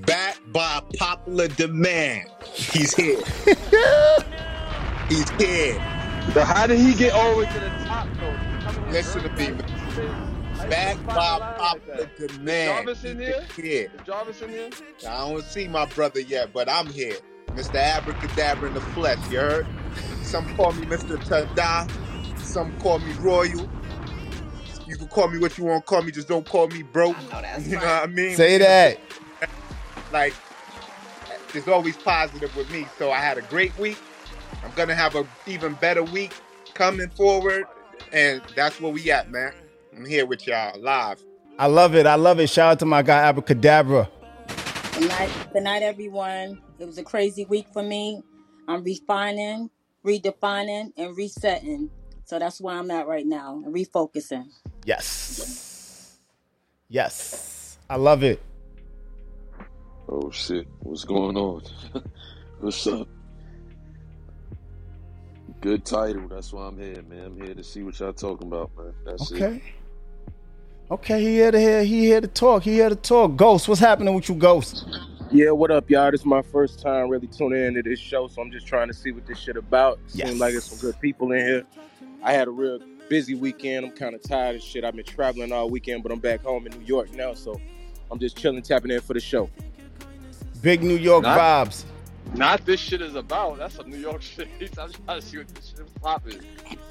Backed 0.07 0.53
by 0.53 0.81
popular 0.99 1.49
demand. 1.49 2.29
He's 2.45 2.95
here. 2.95 3.19
He's 5.09 5.29
here. 5.33 5.75
So 6.33 6.43
how 6.43 6.67
did 6.67 6.79
he 6.79 6.95
get 6.95 7.13
all 7.13 7.33
the 7.33 7.39
way 7.41 7.47
to 7.47 7.61
the 7.61 7.69
top 7.85 8.09
though? 8.19 8.91
Listen 8.91 9.23
to 9.23 9.29
me. 9.31 9.59
Back 10.71 11.05
by 11.07 11.55
popular 11.59 12.09
Is 12.19 12.31
demand. 12.31 12.87
Jarvis 12.87 13.05
in 13.05 13.19
here? 13.21 13.45
it 13.47 13.53
here. 13.65 13.91
Is 13.95 14.07
Jarvis 14.07 14.41
in 14.41 14.49
here? 14.49 14.71
I 15.07 15.29
don't 15.31 15.45
see 15.45 15.69
my 15.69 15.85
brother 15.87 16.21
yet, 16.21 16.53
but 16.55 16.69
I'm 16.71 16.87
here. 16.87 17.17
Mr. 17.53 17.77
Abracadabra 17.77 18.69
in 18.69 18.75
the 18.75 18.81
flesh, 18.81 19.19
you 19.31 19.39
heard? 19.39 19.67
Some 20.23 20.45
call 20.57 20.73
me 20.73 20.87
Mr. 20.87 21.17
Tada. 21.19 21.91
Some 22.41 22.77
call 22.81 22.99
me 22.99 23.13
Royal. 23.21 23.69
You 24.87 24.97
can 24.97 25.09
call 25.09 25.29
me 25.29 25.39
what 25.39 25.57
you 25.57 25.65
want 25.65 25.85
to 25.85 25.89
call 25.89 26.03
me, 26.03 26.13
just 26.13 26.29
don't 26.29 26.49
call 26.49 26.69
me 26.69 26.83
broke. 26.83 27.17
You 27.61 27.73
know 27.73 27.79
what 27.79 27.87
I 27.87 28.07
mean? 28.07 28.37
Say 28.37 28.59
that. 28.59 28.99
Like, 30.13 30.35
it's 31.55 31.69
always 31.69 31.97
positive 31.97 32.55
with 32.57 32.71
me. 32.71 32.87
So 32.99 33.11
I 33.11 33.19
had 33.19 33.39
a 33.39 33.43
great 33.43 33.77
week. 33.79 33.99
I'm 34.65 34.73
going 34.73 34.89
to 34.89 34.95
have 34.95 35.15
an 35.15 35.27
even 35.47 35.75
better 35.75 36.03
week 36.03 36.33
coming 36.75 37.09
forward. 37.11 37.65
And 38.13 38.43
that's 38.57 38.81
where 38.81 38.93
we 38.93 39.11
at, 39.11 39.31
man. 39.31 39.53
I'm 39.97 40.05
here 40.05 40.27
with 40.27 40.47
y'all 40.47 40.79
live. 40.81 41.23
I 41.59 41.67
love 41.67 41.95
it. 41.95 42.07
I 42.07 42.17
love 42.17 42.41
it. 42.41 42.49
Shout 42.49 42.73
out 42.73 42.79
to 42.81 42.87
my 42.87 43.03
guy 43.03 43.29
Abracadabra. 43.29 44.11
Good 44.99 45.09
night, 45.09 45.31
good 45.53 45.63
night, 45.63 45.83
everyone. 45.83 46.61
It 46.79 46.87
was 46.87 46.99
a 46.99 47.05
crazy 47.05 47.45
week 47.45 47.67
for 47.73 47.83
me. 47.83 48.23
I'm 48.67 48.83
refining, 48.83 49.71
redefining, 50.05 50.93
and 50.97 51.17
resetting. 51.17 51.91
So 52.25 52.39
that's 52.39 52.61
where 52.61 52.77
I'm 52.77 52.91
at 52.91 53.07
right 53.07 53.27
now, 53.27 53.63
refocusing. 53.67 54.47
Yes. 54.85 56.19
Yes. 56.89 57.79
I 57.89 57.97
love 57.97 58.23
it. 58.23 58.43
Oh 60.09 60.31
shit, 60.31 60.67
what's 60.81 61.05
going 61.05 61.37
on? 61.37 61.63
what's 62.61 62.87
up? 62.87 63.09
Good 65.61 65.85
title. 65.85 66.29
That's 66.29 66.53
why 66.53 66.67
I'm 66.67 66.79
here, 66.79 67.03
man. 67.09 67.25
I'm 67.25 67.41
here 67.41 67.55
to 67.55 67.65
see 67.65 67.83
what 67.83 67.99
y'all 67.99 68.13
talking 68.13 68.49
about, 68.49 68.71
man. 68.77 68.93
That's 69.05 69.31
it. 69.31 69.43
Okay. 69.43 69.63
Okay, 70.91 71.21
he 71.23 71.35
here 71.37 71.51
to 71.51 71.59
hear. 71.59 71.85
He 71.85 72.05
here 72.07 72.21
to 72.21 72.29
talk. 72.29 72.63
He 72.63 72.75
here 72.75 72.91
to 72.91 72.97
talk. 72.97 73.37
Ghost, 73.37 73.67
what's 73.69 73.81
happening 73.81 74.15
with 74.15 74.29
you, 74.29 74.35
Ghost? 74.35 74.87
Yeah, 75.35 75.51
what 75.51 75.73
up, 75.73 75.91
y'all? 75.91 76.13
This 76.13 76.21
is 76.21 76.27
my 76.27 76.43
first 76.43 76.79
time 76.81 77.09
really 77.09 77.27
tuning 77.27 77.65
into 77.65 77.83
this 77.83 77.99
show, 77.99 78.29
so 78.29 78.41
I'm 78.41 78.53
just 78.53 78.69
trying 78.69 78.87
to 78.87 78.95
see 78.95 79.11
what 79.11 79.27
this 79.27 79.37
shit 79.37 79.57
about. 79.57 79.99
Yes. 80.13 80.29
Seems 80.29 80.41
like 80.41 80.53
there's 80.53 80.63
some 80.63 80.79
good 80.79 80.99
people 81.01 81.33
in 81.33 81.45
here. 81.45 81.65
I 82.23 82.33
had 82.33 82.47
a 82.47 82.53
real 82.53 82.79
busy 83.09 83.35
weekend. 83.35 83.85
I'm 83.85 83.91
kind 83.91 84.15
of 84.15 84.23
tired 84.23 84.55
of 84.55 84.63
shit. 84.63 84.85
I've 84.85 84.95
been 84.95 85.05
traveling 85.05 85.51
all 85.51 85.69
weekend, 85.69 86.05
but 86.05 86.13
I'm 86.13 86.21
back 86.21 86.45
home 86.45 86.69
in 86.69 86.79
New 86.79 86.87
York 86.87 87.13
now, 87.15 87.35
so 87.35 87.61
I'm 88.13 88.21
just 88.21 88.37
chilling, 88.37 88.63
tapping 88.63 88.93
in 88.93 89.01
for 89.01 89.13
the 89.13 89.19
show. 89.19 89.51
Big 90.63 90.85
New 90.85 90.95
York 90.97 91.25
Not- 91.25 91.37
vibes. 91.69 91.85
Not 92.35 92.65
this 92.65 92.81
shit 92.81 93.03
is 93.03 93.17
about. 93.17 93.59
That's 93.59 93.75
some 93.75 93.91
New 93.91 93.99
York 93.99 94.23
shit. 94.23 94.49
I'm 94.79 94.91
trying 94.93 95.21
to 95.21 95.27
see 95.27 95.39
what 95.39 95.49
this 95.49 95.71
shit 95.71 95.81
is 95.81 95.93
popping. 96.01 96.41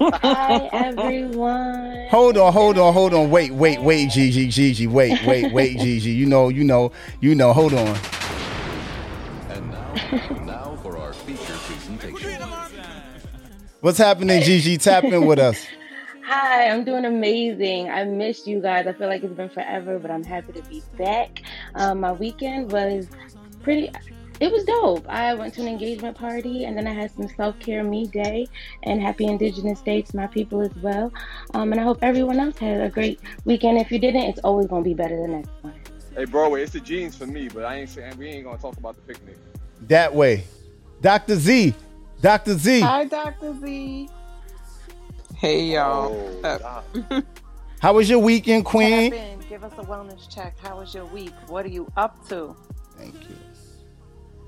Hi, 0.00 0.68
everyone. 0.72 2.08
Hold 2.10 2.36
on, 2.36 2.52
hold 2.52 2.78
on, 2.78 2.92
hold 2.92 3.14
on. 3.14 3.30
Wait, 3.30 3.52
wait, 3.52 3.80
wait, 3.80 4.10
Gigi, 4.10 4.48
Gigi. 4.48 4.86
Wait, 4.86 5.24
wait, 5.26 5.52
wait, 5.52 5.78
Gigi. 5.78 6.10
You 6.12 6.26
know, 6.26 6.50
you 6.50 6.62
know, 6.62 6.92
you 7.20 7.34
know. 7.34 7.52
Hold 7.52 7.74
on. 7.74 7.98
And 10.10 10.46
now, 10.46 10.74
now 10.74 10.76
for 10.82 10.98
our 10.98 11.12
feature 11.12 11.54
presentation. 11.54 12.42
What's 13.80 13.98
happening, 13.98 14.42
Gigi? 14.42 14.76
Tap 14.78 15.04
in 15.04 15.26
with 15.26 15.38
us. 15.38 15.66
Hi, 16.26 16.68
I'm 16.68 16.84
doing 16.84 17.04
amazing. 17.04 17.90
I 17.90 18.04
missed 18.04 18.46
you 18.46 18.60
guys. 18.60 18.86
I 18.86 18.92
feel 18.92 19.08
like 19.08 19.22
it's 19.22 19.34
been 19.34 19.50
forever, 19.50 19.98
but 19.98 20.10
I'm 20.10 20.24
happy 20.24 20.52
to 20.54 20.62
be 20.62 20.82
back. 20.96 21.42
Um, 21.74 22.00
my 22.00 22.12
weekend 22.12 22.72
was 22.72 23.08
pretty. 23.62 23.90
It 24.40 24.50
was 24.50 24.64
dope. 24.64 25.08
I 25.08 25.34
went 25.34 25.54
to 25.54 25.60
an 25.60 25.68
engagement 25.68 26.16
party 26.16 26.64
and 26.64 26.76
then 26.76 26.86
I 26.86 26.92
had 26.92 27.10
some 27.12 27.28
self 27.28 27.58
care 27.60 27.84
me 27.84 28.06
day 28.06 28.46
and 28.82 29.00
happy 29.00 29.26
Indigenous 29.26 29.80
Day 29.80 30.02
to 30.02 30.16
my 30.16 30.26
people 30.26 30.60
as 30.60 30.74
well. 30.76 31.12
Um, 31.54 31.72
and 31.72 31.80
I 31.80 31.84
hope 31.84 31.98
everyone 32.02 32.40
else 32.40 32.58
had 32.58 32.80
a 32.80 32.88
great 32.88 33.20
weekend. 33.44 33.78
If 33.78 33.92
you 33.92 33.98
didn't, 33.98 34.22
it's 34.22 34.40
always 34.40 34.66
going 34.66 34.82
to 34.82 34.88
be 34.88 34.94
better 34.94 35.16
the 35.16 35.28
next 35.28 35.50
one. 35.60 35.74
Hey, 36.16 36.24
Broadway, 36.24 36.62
it's 36.62 36.72
the 36.72 36.80
jeans 36.80 37.16
for 37.16 37.26
me, 37.26 37.48
but 37.48 37.64
I 37.64 37.76
ain't 37.76 37.90
saying 37.90 38.16
we 38.18 38.28
ain't 38.28 38.44
gonna 38.44 38.56
talk 38.56 38.76
about 38.76 38.94
the 38.94 39.02
picnic. 39.02 39.36
That 39.88 40.14
way. 40.14 40.44
Dr. 41.00 41.36
Z. 41.36 41.74
Dr. 42.20 42.54
Z. 42.54 42.80
Hi, 42.80 43.04
Dr. 43.04 43.54
Z. 43.60 44.08
Hey 45.36 45.72
y'all. 45.74 46.38
Oh, 46.44 47.22
How 47.80 47.92
was 47.92 48.08
your 48.08 48.20
weekend, 48.20 48.64
Queen? 48.64 49.10
Give 49.48 49.62
us 49.62 49.72
a 49.76 49.82
wellness 49.82 50.32
check. 50.34 50.58
How 50.58 50.78
was 50.78 50.94
your 50.94 51.04
week? 51.06 51.32
What 51.48 51.66
are 51.66 51.70
you 51.70 51.90
up 51.98 52.26
to? 52.28 52.56
Thank 52.96 53.14
you. 53.28 53.36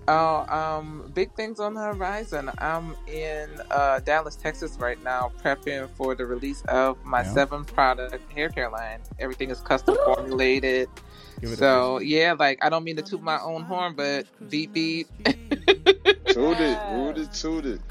Oh, 0.09 0.47
um, 0.49 1.11
big 1.15 1.35
things 1.35 1.59
on 1.61 1.75
the 1.75 1.83
horizon. 1.83 2.51
I'm 2.59 2.95
in 3.09 3.51
uh, 3.71 3.99
Dallas, 4.01 4.37
Texas 4.37 4.77
right 4.79 5.03
now, 5.03 5.33
prepping 5.43 5.91
for 5.97 6.15
the 6.15 6.25
release 6.25 6.63
of 6.69 6.97
my 7.05 7.23
Yeah. 7.23 7.33
seven 7.35 7.65
product 7.65 8.33
hair 8.33 8.49
care 8.49 8.71
line. 8.71 9.01
Everything 9.19 9.51
is 9.51 9.61
custom 9.61 9.97
formulated. 10.07 10.89
Give 11.41 11.53
it 11.53 11.61
a 11.61 11.65
So 11.65 11.99
yeah, 12.01 12.35
like 12.39 12.59
I 12.63 12.69
don't 12.71 12.85
mean 12.85 12.97
to 12.97 13.03
toot 13.03 13.23
my 13.23 13.39
own 13.41 13.65
horn, 13.65 13.95
but 13.97 14.27
beep 14.49 14.73
beep. 14.73 15.09
Toot 16.29 16.61
it, 16.61 16.81
toot 16.89 17.19
it, 17.19 17.33
toot 17.33 17.67
it. 17.67 17.83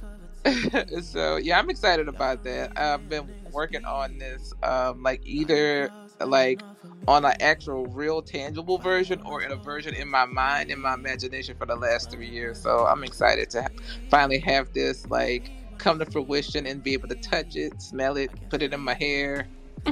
so 1.04 1.38
yeah, 1.38 1.60
I'm 1.60 1.70
excited 1.70 2.08
about 2.08 2.44
that. 2.44 2.72
I've 2.76 3.08
been 3.10 3.34
working 3.52 3.84
on 3.86 4.18
this, 4.18 4.54
um, 4.64 5.04
like 5.04 5.22
either 5.26 5.90
like 6.26 6.66
on 7.08 7.26
an 7.26 7.34
actual 7.40 7.88
real 7.88 8.22
tangible 8.22 8.78
version 8.80 9.20
or 9.26 9.42
in 9.42 9.52
a 9.52 9.56
version 9.58 9.94
in 9.96 10.10
my 10.10 10.26
mind, 10.26 10.70
in 10.72 10.80
my 10.82 10.94
imagination 10.94 11.56
for 11.58 11.66
the 11.66 11.76
last 11.76 12.12
three 12.12 12.30
years. 12.30 12.60
So 12.60 12.86
I'm 12.86 13.04
excited 13.04 13.50
to 13.52 13.64
ha- 13.64 13.68
finally 14.10 14.40
have 14.40 14.72
this 14.74 15.06
like 15.08 15.52
come 15.78 16.00
to 16.00 16.06
fruition 16.06 16.66
and 16.66 16.84
be 16.84 16.94
able 16.94 17.08
to 17.10 17.16
touch 17.16 17.56
it, 17.56 17.82
smell 17.82 18.18
it, 18.18 18.32
put 18.50 18.62
it 18.62 18.74
in 18.74 18.82
my 18.82 18.96
hair. 18.96 19.50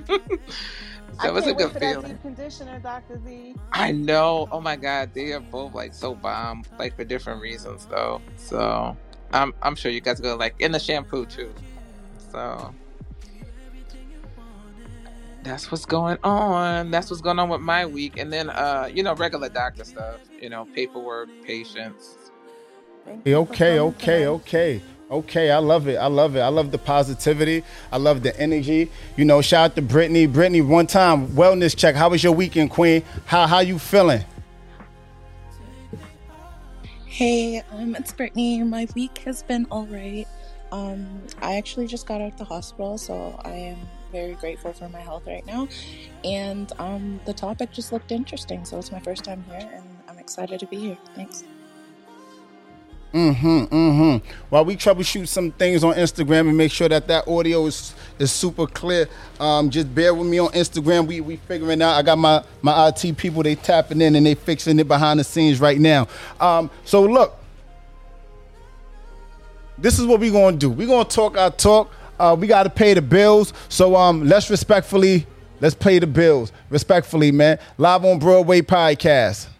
I 1.19 1.27
that 1.27 1.33
was 1.33 1.47
a 1.47 1.53
can't 1.53 1.57
wait 1.57 1.63
good 1.63 1.73
for 1.73 1.79
feeling. 1.79 2.11
deep 2.13 2.21
conditioner, 2.21 2.79
Dr. 2.79 3.19
Z. 3.25 3.55
I 3.73 3.91
know. 3.91 4.47
Oh 4.51 4.61
my 4.61 4.75
god, 4.75 5.13
they 5.13 5.33
are 5.33 5.39
both 5.39 5.73
like 5.73 5.93
so 5.93 6.15
bomb, 6.15 6.65
like 6.79 6.95
for 6.95 7.03
different 7.03 7.41
reasons 7.41 7.85
though. 7.87 8.21
So 8.35 8.97
I'm 9.33 9.53
I'm 9.61 9.75
sure 9.75 9.91
you 9.91 10.01
guys 10.01 10.19
are 10.19 10.23
gonna 10.23 10.35
like 10.35 10.55
in 10.59 10.71
the 10.71 10.79
shampoo 10.79 11.25
too. 11.25 11.53
So 12.17 12.73
that's 15.43 15.71
what's 15.71 15.85
going 15.85 16.17
on. 16.23 16.91
That's 16.91 17.09
what's 17.09 17.21
going 17.21 17.39
on 17.39 17.49
with 17.49 17.61
my 17.61 17.85
week. 17.85 18.17
And 18.17 18.31
then 18.33 18.49
uh, 18.49 18.89
you 18.91 19.03
know, 19.03 19.15
regular 19.15 19.49
doctor 19.49 19.83
stuff, 19.83 20.21
you 20.41 20.49
know, 20.49 20.65
paperwork, 20.73 21.29
patients. 21.43 22.17
Okay, 23.07 23.79
okay, 23.79 24.27
okay, 24.27 24.81
okay. 25.13 25.51
I 25.51 25.59
love 25.59 25.87
it. 25.87 25.95
I 25.95 26.07
love 26.07 26.35
it. 26.35 26.41
I 26.41 26.49
love 26.49 26.71
the 26.71 26.77
positivity. 26.77 27.63
I 27.91 27.97
love 27.97 28.23
the 28.23 28.37
energy. 28.39 28.91
You 29.17 29.25
know, 29.25 29.41
shout 29.41 29.71
out 29.71 29.75
to 29.75 29.81
Brittany. 29.81 30.25
Brittany, 30.25 30.61
one 30.61 30.87
time 30.87 31.27
wellness 31.29 31.75
check. 31.75 31.95
How 31.95 32.09
was 32.09 32.23
your 32.23 32.33
weekend, 32.33 32.71
Queen? 32.71 33.03
How 33.25 33.47
how 33.47 33.59
you 33.59 33.79
feeling? 33.79 34.23
Hey, 37.05 37.61
um, 37.71 37.95
it's 37.95 38.11
Brittany. 38.11 38.63
My 38.63 38.87
week 38.95 39.19
has 39.19 39.43
been 39.43 39.67
all 39.69 39.85
right. 39.85 40.25
Um, 40.71 41.21
I 41.43 41.57
actually 41.57 41.85
just 41.85 42.07
got 42.07 42.19
out 42.21 42.31
of 42.31 42.37
the 42.39 42.45
hospital, 42.45 42.97
so 42.97 43.39
I 43.45 43.51
am 43.51 43.77
very 44.11 44.33
grateful 44.33 44.73
for 44.73 44.89
my 44.89 44.99
health 44.99 45.27
right 45.27 45.45
now. 45.45 45.67
And 46.23 46.71
um, 46.79 47.19
the 47.25 47.33
topic 47.33 47.71
just 47.71 47.91
looked 47.91 48.11
interesting, 48.11 48.65
so 48.65 48.79
it's 48.79 48.91
my 48.91 48.99
first 48.99 49.23
time 49.23 49.43
here, 49.47 49.69
and 49.71 49.83
I'm 50.09 50.17
excited 50.17 50.59
to 50.61 50.65
be 50.65 50.77
here. 50.77 50.97
Thanks. 51.15 51.43
Mm-hmm, 53.13 53.75
mm-hmm. 53.75 54.27
While 54.49 54.65
we 54.65 54.75
troubleshoot 54.75 55.27
some 55.27 55.51
things 55.51 55.83
on 55.83 55.93
Instagram 55.93 56.47
and 56.47 56.57
make 56.57 56.71
sure 56.71 56.89
that 56.89 57.07
that 57.07 57.27
audio 57.27 57.67
is 57.67 57.93
is 58.17 58.31
super 58.31 58.65
clear, 58.65 59.07
um, 59.39 59.69
just 59.69 59.93
bear 59.93 60.15
with 60.15 60.27
me 60.27 60.39
on 60.39 60.49
Instagram. 60.49 61.05
We 61.05 61.21
we 61.21 61.35
figuring 61.35 61.83
out. 61.83 61.95
I 61.95 62.01
got 62.01 62.17
my 62.17 62.43
my 62.63 62.87
IT 62.87 63.15
people. 63.17 63.43
They 63.43 63.53
tapping 63.53 64.01
in 64.01 64.15
and 64.15 64.25
they 64.25 64.33
fixing 64.33 64.79
it 64.79 64.87
behind 64.87 65.19
the 65.19 65.23
scenes 65.23 65.61
right 65.61 65.79
now. 65.79 66.07
Um, 66.39 66.71
so 66.85 67.03
look, 67.03 67.37
this 69.77 69.99
is 69.99 70.07
what 70.07 70.19
we 70.19 70.31
gonna 70.31 70.57
do. 70.57 70.71
We 70.71 70.87
gonna 70.87 71.05
talk 71.07 71.37
our 71.37 71.51
talk. 71.51 71.91
Uh, 72.19 72.35
we 72.39 72.47
gotta 72.47 72.69
pay 72.71 72.95
the 72.95 73.01
bills. 73.03 73.53
So 73.69 73.95
um, 73.95 74.27
let's 74.27 74.49
respectfully 74.49 75.27
let's 75.61 75.75
pay 75.75 75.99
the 75.99 76.07
bills. 76.07 76.51
Respectfully, 76.71 77.31
man. 77.31 77.59
Live 77.77 78.05
on 78.05 78.17
Broadway 78.17 78.61
podcast. 78.61 79.52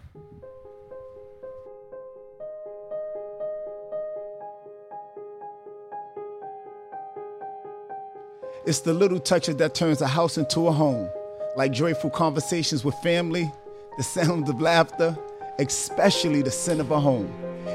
It's 8.66 8.80
the 8.80 8.94
little 8.94 9.20
touches 9.20 9.56
that 9.56 9.74
turns 9.74 10.00
a 10.00 10.06
house 10.06 10.38
into 10.38 10.68
a 10.68 10.72
home, 10.72 11.10
like 11.54 11.70
joyful 11.70 12.08
conversations 12.08 12.82
with 12.82 12.94
family, 13.02 13.52
the 13.98 14.02
sounds 14.02 14.48
of 14.48 14.58
laughter, 14.58 15.18
especially 15.58 16.40
the 16.40 16.50
scent 16.50 16.80
of 16.80 16.90
a 16.90 16.98
home. 16.98 17.30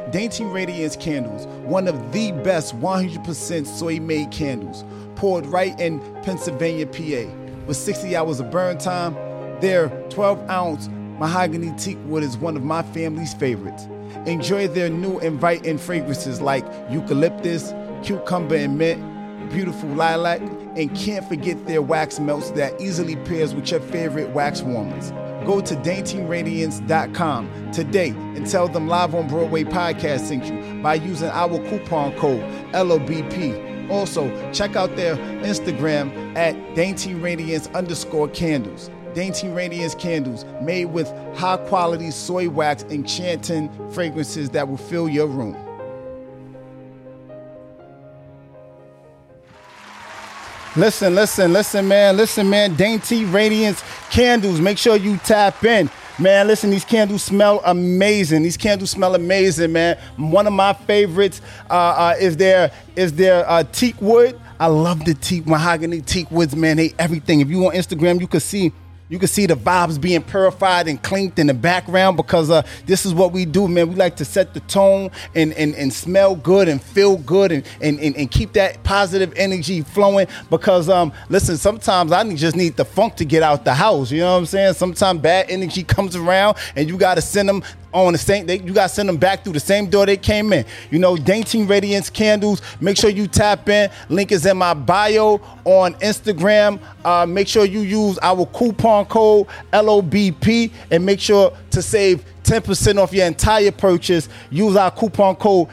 Dainty 0.10 0.46
Radiance 0.46 0.96
Candles, 0.96 1.46
one 1.64 1.88
of 1.88 2.12
the 2.12 2.32
best 2.32 2.76
100% 2.80 3.68
soy-made 3.68 4.32
candles, 4.32 4.84
poured 5.16 5.46
right 5.46 5.80
in 5.80 6.00
Pennsylvania, 6.24 6.88
PA. 6.88 7.32
With 7.68 7.78
60 7.78 8.16
hours 8.16 8.40
of 8.40 8.50
burn 8.50 8.80
time, 8.80 9.14
their 9.62 9.90
12-ounce 10.10 10.88
mahogany 11.20 11.72
teak 11.78 12.00
wood 12.06 12.24
is 12.24 12.36
one 12.36 12.58
of 12.58 12.64
my 12.64 12.82
family's 12.82 13.36
favorites. 13.36 13.84
Enjoy 14.26 14.68
their 14.68 14.90
new 14.90 15.20
inviting 15.20 15.78
fragrances 15.78 16.42
like 16.42 16.66
eucalyptus, 16.90 17.74
cucumber 18.02 18.56
and 18.56 18.80
mint, 18.80 19.52
beautiful 19.52 19.90
lilac, 19.90 20.42
and 20.80 20.96
can't 20.96 21.28
forget 21.28 21.68
their 21.68 21.82
wax 21.82 22.20
melts 22.20 22.52
that 22.52 22.80
easily 22.80 23.18
pairs 23.18 23.54
with 23.54 23.70
your 23.70 23.82
favorite 23.82 24.30
wax 24.30 24.62
warmers. 24.62 25.12
Go 25.46 25.60
to 25.60 25.76
daintyradiance.com 25.76 27.72
today 27.74 28.10
and 28.10 28.50
tell 28.50 28.70
them 28.70 28.88
Live 28.88 29.14
on 29.14 29.28
Broadway 29.28 29.66
podcast 29.66 30.22
sent 30.22 30.46
you 30.46 30.82
by 30.82 30.96
using 30.96 31.30
our 31.30 31.60
coupon 31.70 32.16
code 32.18 32.42
LOBP. 32.74 33.90
Also, 33.90 34.30
check 34.54 34.76
out 34.78 34.96
their 34.96 35.18
Instagram 35.44 36.38
at 36.38 36.54
Dainty 36.76 37.14
Radiance 37.14 37.68
underscore 37.68 38.30
candles. 38.30 38.90
Dainty 39.14 39.50
Radiance 39.50 39.96
candles 39.96 40.46
made 40.62 40.86
with 40.86 41.12
high 41.36 41.58
quality 41.58 42.12
soy 42.12 42.50
wax 42.50 42.84
and 42.84 42.92
enchanting 42.94 43.70
fragrances 43.92 44.52
that 44.52 44.70
will 44.70 44.78
fill 44.78 45.10
your 45.10 45.28
room. 45.28 45.58
Listen, 50.76 51.16
listen, 51.16 51.52
listen, 51.52 51.88
man. 51.88 52.16
Listen, 52.16 52.50
man. 52.50 52.76
Dainty 52.76 53.26
Radiance 53.26 53.84
candles. 54.12 54.62
Make 54.62 54.78
sure 54.78 54.96
you 54.96 55.18
tap 55.18 55.64
in. 55.64 55.90
Man, 56.20 56.48
listen, 56.48 56.70
these 56.70 56.84
candles 56.84 57.24
smell 57.24 57.62
amazing. 57.64 58.44
These 58.44 58.58
candles 58.58 58.92
smell 58.92 59.16
amazing, 59.16 59.72
man. 59.72 59.98
One 60.18 60.48
of 60.48 60.54
my 60.54 60.74
favorites 60.74 61.42
uh, 61.70 61.74
uh, 61.74 62.16
is 62.20 62.36
their 62.36 62.72
is 62.96 63.14
their 63.14 63.50
uh, 63.50 63.64
teak 63.64 64.02
wood. 64.02 64.40
I 64.60 64.68
love 64.68 65.06
the 65.06 65.14
teak 65.14 65.48
mahogany 65.48 66.02
teak 66.02 66.30
woods, 66.30 66.56
man. 66.56 66.78
They 66.78 66.94
everything. 67.00 67.40
If 67.40 67.50
you 67.50 67.66
on 67.66 67.74
Instagram, 67.74 68.20
you 68.20 68.28
can 68.28 68.42
see 68.42 68.74
you 69.10 69.18
can 69.18 69.28
see 69.28 69.48
the 69.48 69.56
vibes 69.56 70.00
being 70.00 70.22
purified 70.22 70.88
and 70.88 71.02
clinked 71.02 71.40
in 71.40 71.48
the 71.48 71.54
background 71.54 72.16
because 72.16 72.52
uh, 72.52 72.62
this 72.86 73.06
is 73.06 73.14
what 73.14 73.32
we 73.32 73.44
do, 73.44 73.68
man. 73.68 73.90
We 73.90 73.96
like 73.96 74.16
to 74.18 74.26
set 74.26 74.54
the 74.54 74.60
tone 74.62 75.10
and, 75.34 75.52
and, 75.54 75.74
and 75.76 75.92
smell 75.92 76.36
good 76.36 76.70
and 76.70 76.82
feel 76.82 77.18
good 77.18 77.52
and, 77.52 77.68
and, 77.82 78.00
and, 78.00 78.16
and 78.16 78.30
keep 78.30 78.54
that 78.54 78.84
positive 78.84 79.34
energy 79.36 79.82
flowing 79.82 80.28
because, 80.52 80.90
um, 80.90 81.12
listen, 81.28 81.58
sometimes 81.58 82.12
I 82.12 82.24
just 82.36 82.56
need 82.56 82.78
the 82.78 82.86
funk 82.86 83.16
to 83.16 83.26
get 83.26 83.42
out 83.42 83.66
the 83.66 83.74
house. 83.74 84.12
You 84.12 84.20
know 84.20 84.34
what 84.34 84.40
I'm 84.40 84.46
saying? 84.46 84.74
Sometimes 84.76 85.20
bad 85.22 85.50
energy 85.50 85.84
comes 85.84 86.16
around 86.16 86.58
and 86.76 86.88
you 86.88 86.96
got 86.96 87.16
to 87.16 87.22
send 87.22 87.50
them 87.50 87.64
on 87.94 88.14
the 88.14 88.20
same 88.20 88.46
they, 88.46 88.60
you 88.60 88.74
got 88.74 88.88
to 88.88 88.94
send 88.94 89.10
them 89.10 89.18
back 89.18 89.44
through 89.44 89.54
the 89.54 89.60
same 89.60 89.90
door 89.90 90.06
they 90.06 90.18
came 90.18 90.54
in. 90.54 90.66
You 90.92 91.00
know 91.00 91.18
dainty 91.18 91.64
radiance 91.64 92.10
candles 92.10 92.62
make 92.80 92.98
sure 92.98 93.10
you 93.10 93.28
tap 93.28 93.68
in. 93.70 93.90
Link 94.10 94.32
is 94.32 94.46
in 94.46 94.58
my 94.58 94.74
bio 94.74 95.42
on 95.66 95.94
instagram. 95.96 96.80
Uh, 97.04 97.26
make 97.26 97.48
sure 97.48 97.66
you 97.66 97.82
use 97.82 98.20
our 98.22 98.46
coupon 98.48 99.06
code 99.06 99.48
lobp 99.74 100.16
and 100.92 101.06
make 101.06 101.20
sure 101.20 101.52
to 101.80 101.88
save 101.88 102.26
10% 102.44 103.02
off 103.02 103.14
your 103.14 103.26
entire 103.26 103.72
purchase 103.72 104.28
use 104.50 104.76
our 104.76 104.92
coupon 104.92 105.36
code 105.36 105.68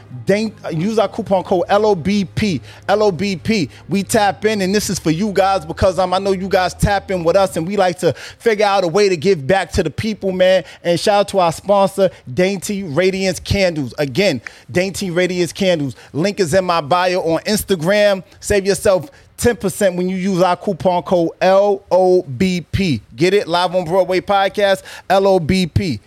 use 0.73 0.99
our 0.99 1.07
coupon 1.07 1.43
code 1.43 1.65
LOBP. 1.69 2.61
LOBP. 2.89 3.69
We 3.87 4.03
tap 4.03 4.43
in, 4.45 4.61
and 4.61 4.75
this 4.75 4.89
is 4.89 4.99
for 4.99 5.09
you 5.11 5.31
guys 5.31 5.65
because 5.65 5.99
um, 5.99 6.13
I 6.13 6.19
know 6.19 6.33
you 6.33 6.49
guys 6.49 6.73
tap 6.73 7.11
in 7.11 7.23
with 7.23 7.35
us, 7.35 7.55
and 7.55 7.65
we 7.65 7.77
like 7.77 7.99
to 7.99 8.13
figure 8.13 8.65
out 8.65 8.83
a 8.83 8.87
way 8.87 9.07
to 9.09 9.15
give 9.15 9.47
back 9.47 9.71
to 9.73 9.83
the 9.83 9.89
people, 9.89 10.31
man. 10.31 10.65
And 10.83 10.99
shout 10.99 11.21
out 11.21 11.27
to 11.29 11.39
our 11.39 11.51
sponsor, 11.53 12.09
Dainty 12.33 12.83
Radiance 12.83 13.39
Candles. 13.39 13.93
Again, 13.97 14.41
Dainty 14.69 15.11
Radiance 15.11 15.53
Candles. 15.53 15.95
Link 16.11 16.39
is 16.39 16.53
in 16.53 16.65
my 16.65 16.81
bio 16.81 17.21
on 17.21 17.39
Instagram. 17.43 18.23
Save 18.41 18.65
yourself 18.65 19.09
10% 19.37 19.95
when 19.95 20.09
you 20.09 20.15
use 20.15 20.41
our 20.41 20.57
coupon 20.57 21.03
code 21.03 21.29
LOBP. 21.39 23.01
Get 23.15 23.33
it? 23.33 23.47
Live 23.47 23.75
on 23.75 23.85
Broadway 23.85 24.19
podcast, 24.19 24.83
LOBP. 25.09 25.99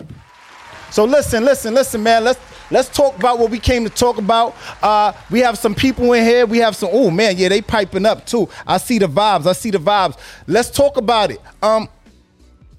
So 0.90 1.04
listen, 1.04 1.44
listen, 1.44 1.72
listen, 1.72 2.02
man. 2.02 2.24
Let's 2.24 2.40
let's 2.70 2.88
talk 2.88 3.16
about 3.16 3.38
what 3.38 3.50
we 3.50 3.60
came 3.60 3.84
to 3.84 3.90
talk 3.90 4.18
about. 4.18 4.56
Uh, 4.82 5.12
we 5.30 5.38
have 5.40 5.56
some 5.56 5.74
people 5.74 6.12
in 6.14 6.24
here. 6.24 6.46
We 6.46 6.58
have 6.58 6.74
some. 6.74 6.90
Oh 6.92 7.10
man, 7.10 7.36
yeah, 7.36 7.48
they 7.48 7.62
piping 7.62 8.04
up 8.04 8.26
too. 8.26 8.48
I 8.66 8.78
see 8.78 8.98
the 8.98 9.06
vibes. 9.06 9.46
I 9.46 9.52
see 9.52 9.70
the 9.70 9.78
vibes. 9.78 10.18
Let's 10.48 10.68
talk 10.68 10.96
about 10.96 11.30
it. 11.30 11.40
Um, 11.62 11.88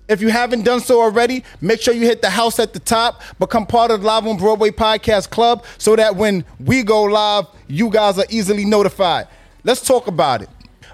if 0.10 0.20
you 0.20 0.28
haven't 0.28 0.64
done 0.64 0.82
so 0.82 1.02
already, 1.02 1.46
make 1.62 1.80
sure 1.80 1.94
you 1.94 2.02
hit 2.02 2.22
the 2.22 2.30
house 2.30 2.60
at 2.60 2.74
the 2.74 2.80
top, 2.80 3.22
become 3.40 3.66
part 3.66 3.92
of 3.92 4.02
the 4.02 4.08
Live 4.08 4.28
on 4.28 4.36
Broadway 4.36 4.72
Podcast 4.72 5.30
Club, 5.30 5.64
so 5.78 5.96
that 5.96 6.18
when 6.18 6.44
we 6.60 6.84
go 6.84 7.04
live, 7.04 7.46
you 7.70 7.90
guys 7.90 8.20
are 8.20 8.26
easily 8.30 8.66
notified. 8.66 9.30
Let's 9.64 9.82
talk 9.82 10.08
about 10.08 10.42
it. 10.42 10.50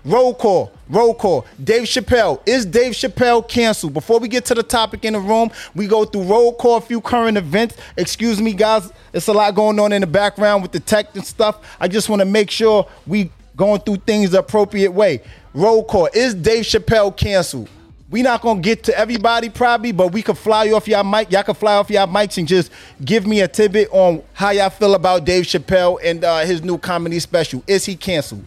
Roll 0.08 0.34
call, 0.34 0.72
roll 0.88 1.14
call. 1.14 1.46
Dave 1.62 1.84
Chappelle. 1.84 2.42
Is 2.46 2.66
Dave 2.66 2.94
Chappelle 2.94 3.46
canceled? 3.48 3.94
Before 3.94 4.20
we 4.20 4.30
get 4.30 4.46
to 4.46 4.56
the 4.56 4.64
topic 4.64 5.04
in 5.04 5.14
the 5.14 5.20
room, 5.20 5.52
we 5.76 5.86
go 5.86 6.06
through 6.06 6.24
roll 6.24 6.54
call, 6.54 6.78
a 6.78 6.82
few 6.82 7.02
current 7.02 7.38
events. 7.38 7.76
Excuse 7.98 8.42
me, 8.42 8.54
guys. 8.54 8.92
It's 9.12 9.28
a 9.28 9.34
lot 9.34 9.54
going 9.54 9.80
on 9.80 9.92
in 9.92 10.02
the 10.02 10.08
background 10.08 10.62
with 10.62 10.72
the 10.72 10.80
tech 10.80 11.14
and 11.16 11.26
stuff. 11.26 11.58
I 11.80 11.90
just 11.90 12.08
want 12.08 12.22
to 12.22 12.26
make 12.26 12.50
sure 12.50 12.88
we 13.06 13.32
going 13.58 13.82
through 13.82 13.98
things 13.98 14.32
the 14.32 14.40
appropriate 14.40 14.92
way. 14.92 15.22
Roll 15.54 15.84
call. 15.84 16.08
Is 16.14 16.34
Dave 16.34 16.64
Chappelle 16.64 17.16
canceled? 17.16 17.70
We 18.10 18.22
not 18.22 18.42
gonna 18.42 18.62
get 18.62 18.84
to 18.86 18.98
everybody 18.98 19.50
probably, 19.50 19.92
but 19.92 20.14
we 20.14 20.22
could 20.22 20.38
fly 20.38 20.72
off 20.72 20.88
y'all 20.88 21.04
mic. 21.04 21.30
Y'all 21.30 21.44
can 21.44 21.56
fly 21.56 21.76
off 21.76 21.90
y'all 21.90 22.08
mics 22.08 22.38
and 22.38 22.48
just 22.48 22.72
give 23.04 23.28
me 23.28 23.42
a 23.42 23.48
tidbit 23.50 23.90
on 23.92 24.24
how 24.32 24.52
y'all 24.52 24.70
feel 24.70 24.96
about 24.96 25.26
Dave 25.26 25.44
Chappelle 25.44 26.00
and 26.02 26.24
uh, 26.24 26.40
his 26.46 26.64
new 26.64 26.78
comedy 26.78 27.20
special. 27.20 27.62
Is 27.68 27.86
he 27.86 27.98
canceled? 27.98 28.46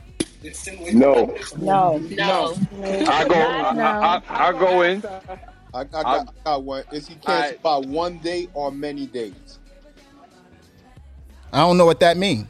No. 0.93 1.37
No. 1.59 1.99
No. 1.99 2.55
I 2.73 3.29
go. 3.29 3.35
I, 3.35 3.71
I, 3.79 4.23
I, 4.29 4.49
I 4.49 4.53
go 4.53 4.83
in. 4.83 5.05
I, 5.73 5.81
I, 5.81 5.85
got, 5.85 6.07
I 6.07 6.25
got 6.45 6.63
one. 6.65 6.85
Is 6.93 7.07
he 7.07 7.15
canceled 7.17 7.63
by 7.63 7.77
one 7.77 8.19
day 8.19 8.49
or 8.55 8.73
many 8.73 9.07
days? 9.07 9.59
I 11.53 11.59
don't 11.59 11.77
know 11.77 11.87
what 11.87 12.01
that 12.01 12.17
means. 12.17 12.47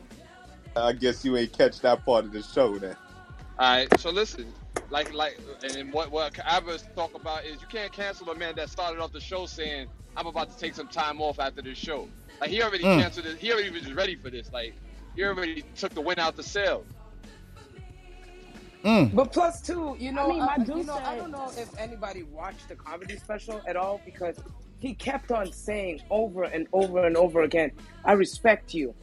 I 0.77 0.93
guess 0.93 1.25
you 1.25 1.37
ain't 1.37 1.53
catch 1.53 1.81
that 1.81 2.05
part 2.05 2.25
of 2.25 2.33
the 2.33 2.43
show 2.43 2.79
then. 2.79 2.97
All 3.59 3.77
right. 3.77 4.01
So 4.01 4.11
listen, 4.11 4.47
like 4.91 5.13
like, 5.13 5.39
and 5.63 5.73
then 5.73 5.91
what 5.91 6.11
what 6.11 6.35
Abba's 6.35 6.85
talk 6.95 7.15
about 7.15 7.45
is 7.45 7.61
you 7.61 7.67
can't 7.67 7.93
cancel 7.93 8.31
a 8.31 8.35
man 8.35 8.55
that 8.57 8.71
started 8.71 9.01
off 9.01 9.13
the 9.13 9.21
show 9.21 9.47
saying 9.47 9.89
I'm 10.17 10.27
about 10.27 10.51
to 10.51 10.59
take 10.59 10.75
some 10.75 10.89
time 10.89 11.21
off 11.21 11.41
after 11.41 11.61
this 11.63 11.79
show. 11.79 12.09
Like 12.41 12.51
he 12.51 12.63
already 12.63 12.85
Mm. 12.85 13.01
canceled 13.01 13.27
it. 13.27 13.39
He 13.39 13.53
already 13.53 13.71
was 13.71 13.93
ready 13.93 14.17
for 14.17 14.31
this. 14.31 14.51
Like 14.53 14.75
he 15.17 15.25
already 15.25 15.65
took 15.77 15.93
the 15.95 16.01
win 16.01 16.19
out 16.19 16.37
the 16.37 16.43
sale. 16.43 16.85
Mm. 18.85 19.15
But 19.15 19.33
plus 19.33 19.61
two, 19.61 19.97
you 19.99 20.13
know, 20.13 20.25
I 20.25 20.29
mean, 20.29 20.41
uh, 20.43 20.55
you 20.59 20.65
dude 20.65 20.87
know, 20.87 20.95
I 20.95 21.17
don't 21.17 21.31
know 21.31 21.51
if 21.57 21.69
anybody 21.79 22.23
watched 22.25 22.69
the 22.69 22.77
comedy 22.77 23.17
special 23.17 23.61
at 23.67 23.77
all 23.77 24.01
because 24.05 24.37
he 24.79 24.95
kept 24.95 25.31
on 25.31 25.53
saying 25.53 26.01
over 26.11 26.45
and 26.45 26.67
over 26.73 27.05
and 27.05 27.17
over 27.17 27.43
again, 27.43 27.73
"I 28.05 28.13
respect 28.13 28.73
you, 28.73 28.95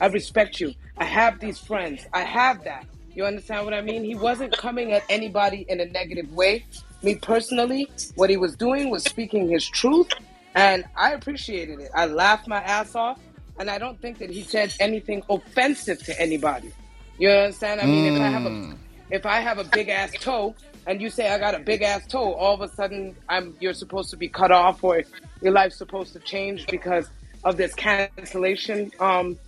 I 0.00 0.06
respect 0.06 0.60
you. 0.60 0.74
I 0.98 1.04
have 1.04 1.40
these 1.40 1.58
friends. 1.58 2.06
I 2.12 2.22
have 2.22 2.62
that." 2.64 2.86
You 3.14 3.24
understand 3.24 3.64
what 3.64 3.74
I 3.74 3.80
mean? 3.80 4.04
He 4.04 4.14
wasn't 4.14 4.56
coming 4.56 4.92
at 4.92 5.02
anybody 5.08 5.64
in 5.68 5.80
a 5.80 5.86
negative 5.86 6.32
way. 6.32 6.64
Me 7.02 7.14
personally, 7.16 7.90
what 8.14 8.30
he 8.30 8.36
was 8.36 8.56
doing 8.56 8.90
was 8.90 9.04
speaking 9.04 9.48
his 9.48 9.66
truth, 9.68 10.08
and 10.54 10.84
I 10.96 11.12
appreciated 11.12 11.80
it. 11.80 11.90
I 11.94 12.06
laughed 12.06 12.48
my 12.48 12.62
ass 12.62 12.94
off, 12.94 13.18
and 13.58 13.68
I 13.70 13.78
don't 13.78 14.00
think 14.00 14.18
that 14.18 14.30
he 14.30 14.42
said 14.42 14.72
anything 14.80 15.22
offensive 15.28 16.02
to 16.04 16.20
anybody. 16.20 16.72
You 17.18 17.30
understand? 17.30 17.80
I 17.80 17.86
mean, 17.86 18.04
if 18.14 18.20
I 18.20 18.28
have 18.28 18.46
a 18.46 18.50
Mm. 18.50 18.78
If 19.10 19.26
I 19.26 19.40
have 19.40 19.58
a 19.58 19.64
big 19.64 19.88
ass 19.88 20.12
toe 20.20 20.54
and 20.86 21.00
you 21.00 21.10
say 21.10 21.30
I 21.30 21.38
got 21.38 21.54
a 21.54 21.58
big 21.58 21.82
ass 21.82 22.06
toe, 22.06 22.32
all 22.34 22.54
of 22.54 22.60
a 22.60 22.68
sudden 22.74 23.16
I'm 23.28 23.56
you're 23.60 23.74
supposed 23.74 24.10
to 24.10 24.16
be 24.16 24.28
cut 24.28 24.50
off 24.52 24.82
or 24.84 25.02
your 25.42 25.52
life's 25.52 25.76
supposed 25.76 26.12
to 26.14 26.20
change 26.20 26.66
because 26.66 27.08
of 27.44 27.56
this 27.56 27.74
cancellation 27.74 28.90
um 29.00 29.38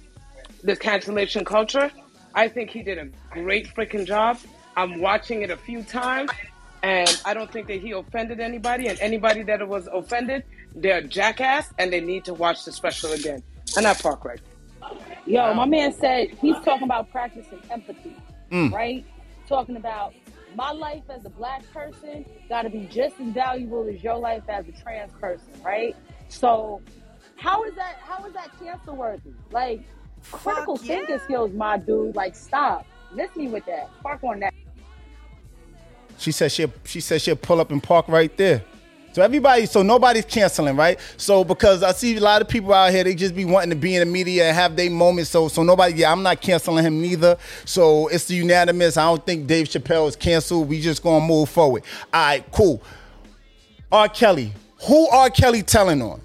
this 0.63 0.79
cancellation 0.79 1.45
culture. 1.45 1.91
I 2.35 2.49
think 2.49 2.71
he 2.71 2.83
did 2.83 2.99
a 2.99 3.09
great 3.31 3.69
freaking 3.75 4.07
job. 4.07 4.39
I'm 4.77 5.01
watching 5.01 5.43
it 5.43 5.51
a 5.51 5.57
few 5.57 5.83
times 5.83 6.31
and 6.83 7.21
I 7.25 7.33
don't 7.35 7.51
think 7.51 7.67
that 7.69 7.81
he 7.81 7.93
offended 7.93 8.41
anybody 8.41 8.89
and 8.89 8.99
anybody 9.01 9.43
that 9.45 9.67
was 9.67 9.87
offended, 9.93 10.45
they're 10.75 10.99
a 10.99 11.03
jackass 11.03 11.73
and 11.79 11.93
they 11.93 12.01
need 12.01 12.25
to 12.27 12.35
watch 12.35 12.65
the 12.65 12.73
special 12.73 13.13
again. 13.13 13.43
And 13.77 13.87
I 13.87 13.95
park 13.95 14.25
right. 14.25 14.41
Yo, 15.27 15.53
my 15.55 15.65
man 15.67 15.93
said 15.93 16.29
he's 16.41 16.55
talking 16.65 16.85
about 16.85 17.11
practicing 17.11 17.59
empathy, 17.71 18.15
Mm. 18.53 18.71
right? 18.73 19.05
Talking 19.49 19.77
about 19.77 20.15
my 20.55 20.73
life 20.73 21.03
as 21.09 21.25
a 21.25 21.31
black 21.31 21.63
person 21.73 22.25
got 22.49 22.63
to 22.63 22.71
be 22.71 22.89
just 22.91 23.21
as 23.21 23.29
valuable 23.29 23.87
as 23.89 24.03
your 24.03 24.17
life 24.17 24.43
as 24.49 24.67
a 24.69 24.73
trans 24.73 25.13
person, 25.21 25.49
right? 25.65 25.95
So, 26.29 26.81
how 27.37 27.65
is 27.65 27.75
that? 27.75 27.97
How 28.01 28.25
is 28.27 28.33
that 28.35 28.51
cancel 28.59 28.97
worthy? 28.97 29.31
Like 29.53 29.83
critical 30.33 30.77
thinking 30.77 31.19
skills, 31.21 31.53
my 31.53 31.79
dude. 31.79 32.17
Like, 32.17 32.35
stop. 32.35 32.87
Miss 33.15 33.35
me 33.37 33.49
with 33.49 33.65
that. 33.67 33.91
Park 34.03 34.25
on 34.25 34.41
that. 34.41 34.55
She 36.19 36.33
said 36.33 36.51
she 36.51 36.67
she 36.85 37.01
said 37.01 37.21
she'll 37.21 37.37
pull 37.37 37.61
up 37.61 37.71
and 37.71 37.83
park 37.83 38.09
right 38.09 38.35
there. 38.37 38.65
So 39.17 39.23
everybody, 39.23 39.65
so 39.65 39.83
nobody's 39.83 40.27
canceling, 40.27 40.77
right? 40.77 41.01
So 41.17 41.43
because 41.43 41.83
I 41.83 41.93
see 41.93 42.19
a 42.19 42.21
lot 42.21 42.43
of 42.43 42.49
people 42.49 42.75
out 42.75 42.91
here, 42.91 43.03
they 43.03 43.15
just 43.15 43.35
be 43.35 43.47
wanting 43.47 43.71
to 43.71 43.75
be 43.75 43.97
in 43.97 44.01
the 44.01 44.13
media 44.13 44.49
and 44.49 44.55
have 44.55 44.77
their 44.77 44.91
moments. 44.91 45.31
So 45.31 45.49
so 45.49 45.63
nobody, 45.63 45.95
yeah, 45.95 46.13
I'm 46.13 46.23
not 46.23 46.43
canceling 46.43 46.85
him 46.85 47.01
neither. 47.01 47.39
So 47.65 48.09
it's 48.09 48.27
the 48.27 48.35
unanimous. 48.35 48.99
I 48.99 49.05
don't 49.05 49.25
think 49.25 49.47
Dave 49.47 49.69
Chappelle 49.69 50.07
is 50.07 50.17
canceled. 50.17 50.69
We 50.69 50.83
just 50.83 51.03
gonna 51.03 51.25
move 51.25 51.49
forward. 51.49 51.85
All 52.13 52.27
right, 52.27 52.45
cool. 52.53 52.83
R. 53.91 54.07
Kelly, 54.11 54.53
who 54.87 55.09
R. 55.09 55.31
Kelly 55.31 55.63
telling 55.63 56.03
on? 56.03 56.21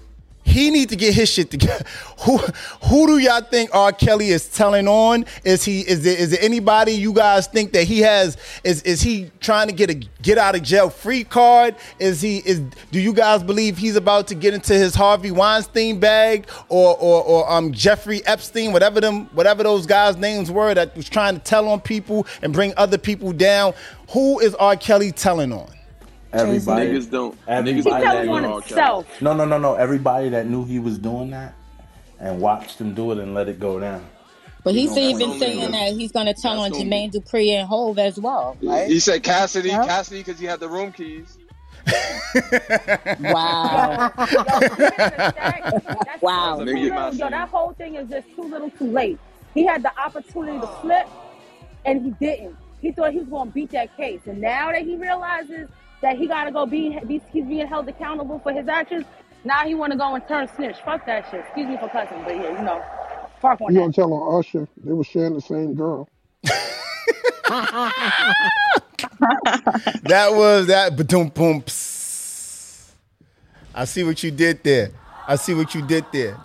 He 0.52 0.70
need 0.70 0.90
to 0.90 0.96
get 0.96 1.14
his 1.14 1.28
shit 1.28 1.50
together. 1.50 1.84
Who 2.20 2.38
who 2.84 3.06
do 3.08 3.18
y'all 3.18 3.40
think 3.40 3.74
R. 3.74 3.90
Kelly 3.90 4.28
is 4.28 4.48
telling 4.48 4.86
on? 4.86 5.24
Is 5.42 5.64
he 5.64 5.80
is 5.80 6.04
there 6.04 6.16
is 6.16 6.30
there 6.30 6.40
anybody 6.40 6.92
you 6.92 7.12
guys 7.12 7.48
think 7.48 7.72
that 7.72 7.82
he 7.82 7.98
has 8.00 8.36
is 8.62 8.80
is 8.82 9.02
he 9.02 9.32
trying 9.40 9.66
to 9.66 9.72
get 9.72 9.90
a 9.90 9.94
get 9.94 10.38
out 10.38 10.54
of 10.54 10.62
jail 10.62 10.88
free 10.88 11.24
card? 11.24 11.74
Is 11.98 12.20
he 12.20 12.38
is 12.38 12.60
do 12.92 13.00
you 13.00 13.12
guys 13.12 13.42
believe 13.42 13.76
he's 13.76 13.96
about 13.96 14.28
to 14.28 14.36
get 14.36 14.54
into 14.54 14.74
his 14.74 14.94
Harvey 14.94 15.32
Weinstein 15.32 15.98
bag 15.98 16.46
or 16.68 16.96
or, 16.96 17.24
or 17.24 17.50
um 17.50 17.72
Jeffrey 17.72 18.24
Epstein, 18.24 18.72
whatever 18.72 19.00
them 19.00 19.26
whatever 19.34 19.64
those 19.64 19.84
guys' 19.84 20.16
names 20.16 20.48
were 20.48 20.74
that 20.74 20.94
was 20.96 21.08
trying 21.08 21.34
to 21.34 21.40
tell 21.40 21.68
on 21.68 21.80
people 21.80 22.24
and 22.40 22.52
bring 22.52 22.72
other 22.76 22.98
people 22.98 23.32
down? 23.32 23.74
Who 24.10 24.38
is 24.38 24.54
R. 24.54 24.76
Kelly 24.76 25.10
telling 25.10 25.52
on? 25.52 25.70
Everybody, 26.32 26.86
niggas 26.90 27.10
don't. 27.10 27.34
He 27.34 27.40
Everybody 27.46 28.04
telling 28.04 28.26
that 28.26 28.32
on 28.32 28.42
knew, 28.42 28.52
himself. 28.60 29.20
No, 29.20 29.34
no, 29.34 29.44
no, 29.44 29.58
no. 29.58 29.74
Everybody 29.74 30.28
that 30.30 30.46
knew 30.46 30.64
he 30.64 30.78
was 30.78 30.98
doing 30.98 31.30
that 31.30 31.54
and 32.18 32.40
watched 32.40 32.80
him 32.80 32.94
do 32.94 33.12
it 33.12 33.18
and 33.18 33.34
let 33.34 33.48
it 33.48 33.60
go 33.60 33.78
down. 33.78 34.04
But 34.64 34.74
he's 34.74 34.94
That's 34.94 35.00
even 35.20 35.38
saying 35.40 35.60
niggas. 35.60 35.72
that 35.72 35.92
he's 35.92 36.12
gonna 36.12 36.34
tell 36.34 36.60
on 36.60 36.70
That's 36.70 36.80
only- 36.82 36.90
Jermaine 36.90 37.12
Dupri 37.12 37.48
and 37.50 37.66
Hov 37.68 37.98
as 37.98 38.18
well, 38.20 38.56
right? 38.62 38.88
He 38.88 39.00
said 39.00 39.22
Cassidy, 39.24 39.70
Yeah. 39.70 39.84
Cassidy, 39.84 40.20
because 40.20 40.38
he 40.38 40.46
had 40.46 40.60
the 40.60 40.68
room 40.68 40.92
keys. 40.92 41.36
Wow. 43.20 44.12
Wow. 46.22 46.56
That's 46.58 46.60
a 46.60 46.64
Too 46.64 46.72
big 46.74 46.92
little, 46.92 47.14
yo, 47.14 47.30
that 47.30 47.48
whole 47.48 47.72
thing 47.72 47.96
is 47.96 48.08
just 48.08 48.28
too 48.36 48.42
little 48.44 48.70
too 48.70 48.90
late. 48.90 49.18
He 49.54 49.66
had 49.66 49.82
the 49.82 49.90
opportunity 50.00 50.60
to 50.60 50.66
flip 50.80 51.08
and 51.84 52.02
he 52.04 52.10
didn't. 52.24 52.56
He 52.80 52.92
thought 52.92 53.10
he 53.12 53.18
was 53.18 53.28
going 53.28 53.48
to 53.48 53.54
beat 53.54 53.70
that 53.70 53.96
case. 53.96 54.20
And 54.26 54.40
now 54.40 54.70
that 54.70 54.82
he 54.82 54.94
realizes 54.96 55.68
that 56.02 56.18
he 56.18 56.28
got 56.28 56.44
to 56.44 56.52
go 56.52 56.66
be, 56.66 56.98
be, 57.06 57.22
he's 57.32 57.46
being 57.46 57.66
held 57.68 57.88
accountable 57.88 58.40
for 58.40 58.52
his 58.52 58.68
actions, 58.68 59.06
now 59.44 59.66
he 59.66 59.74
want 59.74 59.92
to 59.92 59.98
go 59.98 60.14
and 60.14 60.26
turn 60.28 60.48
snitch. 60.56 60.76
Fuck 60.84 61.06
that 61.06 61.26
shit. 61.30 61.40
Excuse 61.40 61.68
me 61.68 61.78
for 61.78 61.88
cussing, 61.90 62.22
but 62.24 62.36
yeah, 62.36 62.58
you 62.58 62.64
know, 62.64 62.82
fuck 63.40 63.60
on 63.62 63.72
You 63.72 63.74
that. 63.74 63.80
gonna 63.80 63.92
tell 63.92 64.12
on 64.12 64.40
Usher? 64.40 64.68
They 64.84 64.92
were 64.92 65.04
sharing 65.04 65.34
the 65.34 65.40
same 65.42 65.74
girl. 65.74 66.08
that 70.04 70.32
was 70.32 70.68
that 70.68 70.96
boom 70.96 71.28
boom. 71.30 71.64
I 73.74 73.84
see 73.86 74.04
what 74.04 74.22
you 74.22 74.30
did 74.30 74.62
there. 74.64 74.90
I 75.28 75.36
see 75.36 75.54
what 75.54 75.74
you 75.74 75.82
did 75.82 76.06
there. 76.12 76.38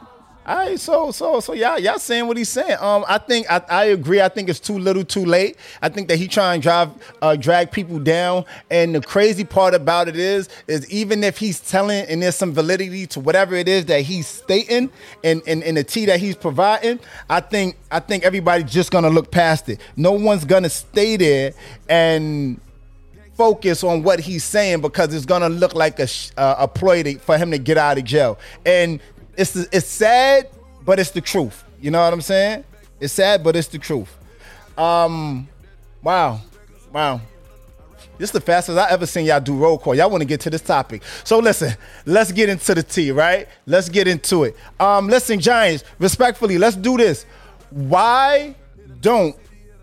All 0.47 0.55
right, 0.55 0.79
so 0.79 1.11
so 1.11 1.41
so 1.41 1.51
y'all 1.51 1.77
y'all 1.77 1.99
saying 1.99 2.25
what 2.25 2.37
he's 2.37 2.47
saying. 2.47 2.77
Um, 2.79 3.03
I 3.09 3.17
think 3.17 3.51
I, 3.51 3.61
I 3.69 3.83
agree. 3.87 4.21
I 4.21 4.29
think 4.29 4.47
it's 4.47 4.61
too 4.61 4.79
little, 4.79 5.03
too 5.03 5.25
late. 5.25 5.57
I 5.81 5.89
think 5.89 6.07
that 6.07 6.15
he 6.15 6.29
trying 6.29 6.61
to 6.61 6.63
drive 6.63 6.89
uh, 7.21 7.35
drag 7.35 7.69
people 7.69 7.99
down. 7.99 8.45
And 8.71 8.95
the 8.95 9.01
crazy 9.01 9.43
part 9.43 9.73
about 9.73 10.07
it 10.07 10.15
is, 10.15 10.47
is 10.67 10.89
even 10.89 11.21
if 11.25 11.37
he's 11.37 11.59
telling 11.59 12.05
and 12.05 12.23
there's 12.23 12.37
some 12.37 12.53
validity 12.53 13.05
to 13.07 13.19
whatever 13.19 13.55
it 13.55 13.67
is 13.67 13.87
that 13.87 14.03
he's 14.03 14.25
stating 14.25 14.89
and 15.21 15.41
and, 15.45 15.65
and 15.65 15.75
the 15.75 15.83
tea 15.83 16.05
that 16.05 16.21
he's 16.21 16.37
providing, 16.37 17.01
I 17.29 17.41
think 17.41 17.75
I 17.91 17.99
think 17.99 18.23
everybody's 18.23 18.71
just 18.71 18.89
gonna 18.89 19.09
look 19.09 19.29
past 19.29 19.67
it. 19.67 19.81
No 19.97 20.13
one's 20.13 20.45
gonna 20.45 20.69
stay 20.69 21.17
there 21.17 21.51
and 21.89 22.61
focus 23.35 23.83
on 23.83 24.01
what 24.01 24.21
he's 24.21 24.45
saying 24.45 24.79
because 24.79 25.13
it's 25.13 25.25
gonna 25.25 25.49
look 25.49 25.75
like 25.75 25.99
a 25.99 26.07
uh, 26.37 26.55
a 26.59 26.67
ploy 26.69 27.03
to, 27.03 27.19
for 27.19 27.37
him 27.37 27.51
to 27.51 27.57
get 27.57 27.77
out 27.77 27.97
of 27.97 28.05
jail. 28.05 28.39
And 28.65 29.01
it's 29.37 29.55
it's 29.55 29.87
sad, 29.87 30.49
but 30.83 30.99
it's 30.99 31.11
the 31.11 31.21
truth. 31.21 31.63
You 31.79 31.91
know 31.91 32.01
what 32.01 32.11
I'm 32.11 32.21
saying? 32.21 32.63
It's 32.99 33.13
sad, 33.13 33.43
but 33.43 33.55
it's 33.55 33.67
the 33.67 33.77
truth. 33.77 34.13
Um, 34.77 35.47
wow, 36.03 36.41
wow. 36.91 37.21
This 38.17 38.29
is 38.29 38.33
the 38.33 38.41
fastest 38.41 38.79
I 38.79 38.89
ever 38.89 39.05
seen 39.05 39.27
y'all 39.27 39.39
do 39.39 39.55
roll 39.55 39.77
call. 39.77 39.93
Y'all 39.93 40.09
want 40.09 40.21
to 40.21 40.27
get 40.27 40.41
to 40.41 40.49
this 40.49 40.61
topic. 40.61 41.03
So 41.23 41.37
listen, 41.37 41.75
let's 42.05 42.31
get 42.31 42.49
into 42.49 42.73
the 42.73 42.81
tea, 42.81 43.11
right? 43.11 43.47
Let's 43.67 43.89
get 43.89 44.07
into 44.07 44.43
it. 44.45 44.55
Um, 44.79 45.07
listen, 45.07 45.39
Giants, 45.39 45.83
respectfully, 45.99 46.57
let's 46.57 46.75
do 46.75 46.97
this. 46.97 47.27
Why 47.69 48.55
don't 49.01 49.35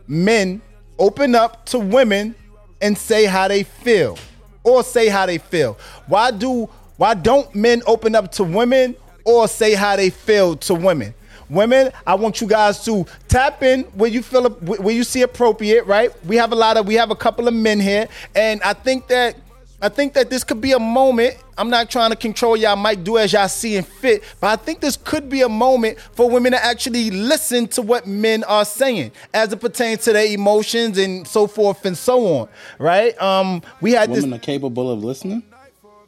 men 0.09 0.61
open 0.99 1.37
up 1.37 1.65
to 1.67 1.79
women 1.79 2.35
and 2.81 2.99
say 2.99 3.25
how 3.25 3.47
they 3.47 3.63
feel? 3.63 4.19
Or 4.65 4.83
say 4.83 5.09
how 5.09 5.27
they 5.27 5.39
feel? 5.39 5.79
Why 6.07 6.31
do 6.33 6.69
why 6.97 7.15
don't 7.15 7.53
men 7.55 7.83
open 7.87 8.15
up 8.15 8.33
to 8.33 8.45
women 8.45 8.97
or 9.25 9.49
say 9.49 9.75
how 9.75 9.97
they 9.97 10.11
feel 10.11 10.57
to 10.57 10.75
women? 10.75 11.15
Women, 11.51 11.93
I 12.07 12.15
want 12.15 12.41
you 12.41 12.47
guys 12.47 12.85
to 12.87 13.05
tap 13.29 13.63
in 13.63 13.83
where 13.95 14.09
you 14.11 14.23
feel 14.23 14.49
where 14.51 14.95
you 14.95 15.05
see 15.05 15.23
appropriate, 15.23 15.85
right? 15.85 16.11
We 16.25 16.37
have 16.37 16.53
a 16.53 16.57
lot 16.57 16.77
of 16.77 16.87
we 16.87 16.95
have 16.95 17.11
a 17.11 17.17
couple 17.17 17.47
of 17.49 17.55
men 17.55 17.81
here, 17.81 18.09
and 18.35 18.63
I 18.63 18.73
think 18.73 19.09
that 19.09 19.37
I 19.83 19.91
think 19.91 20.15
that 20.15 20.31
this 20.31 20.45
could 20.45 20.63
be 20.63 20.73
a 20.73 20.79
moment. 20.79 21.37
I'm 21.59 21.69
not 21.69 21.91
trying 21.91 22.09
to 22.11 22.17
control 22.17 22.57
y'all 22.57 22.75
might 22.75 23.05
do 23.05 23.19
as 23.19 23.35
y'all 23.35 23.49
see 23.49 23.77
and 23.77 23.87
fit, 23.87 24.25
but 24.41 24.47
I 24.49 24.57
think 24.57 24.81
this 24.81 24.97
could 24.97 25.29
be 25.29 25.43
a 25.43 25.49
moment 25.49 26.01
for 26.01 26.31
women 26.31 26.53
to 26.53 26.65
actually 26.65 27.11
listen 27.11 27.69
to 27.69 27.83
what 27.83 28.07
men 28.07 28.43
are 28.45 28.65
saying 28.65 29.13
as 29.35 29.53
it 29.53 29.61
pertains 29.61 30.01
to 30.05 30.15
their 30.15 30.27
emotions 30.27 30.97
and 30.97 31.29
so 31.29 31.47
forth 31.47 31.85
and 31.85 31.97
so 31.99 32.27
on, 32.39 32.49
right? 32.79 33.21
Um, 33.21 33.63
we 33.83 33.93
had 33.93 34.09
Women 34.09 34.31
this. 34.31 34.39
are 34.39 34.43
capable 34.43 34.91
of 34.91 35.05
listening. 35.05 35.43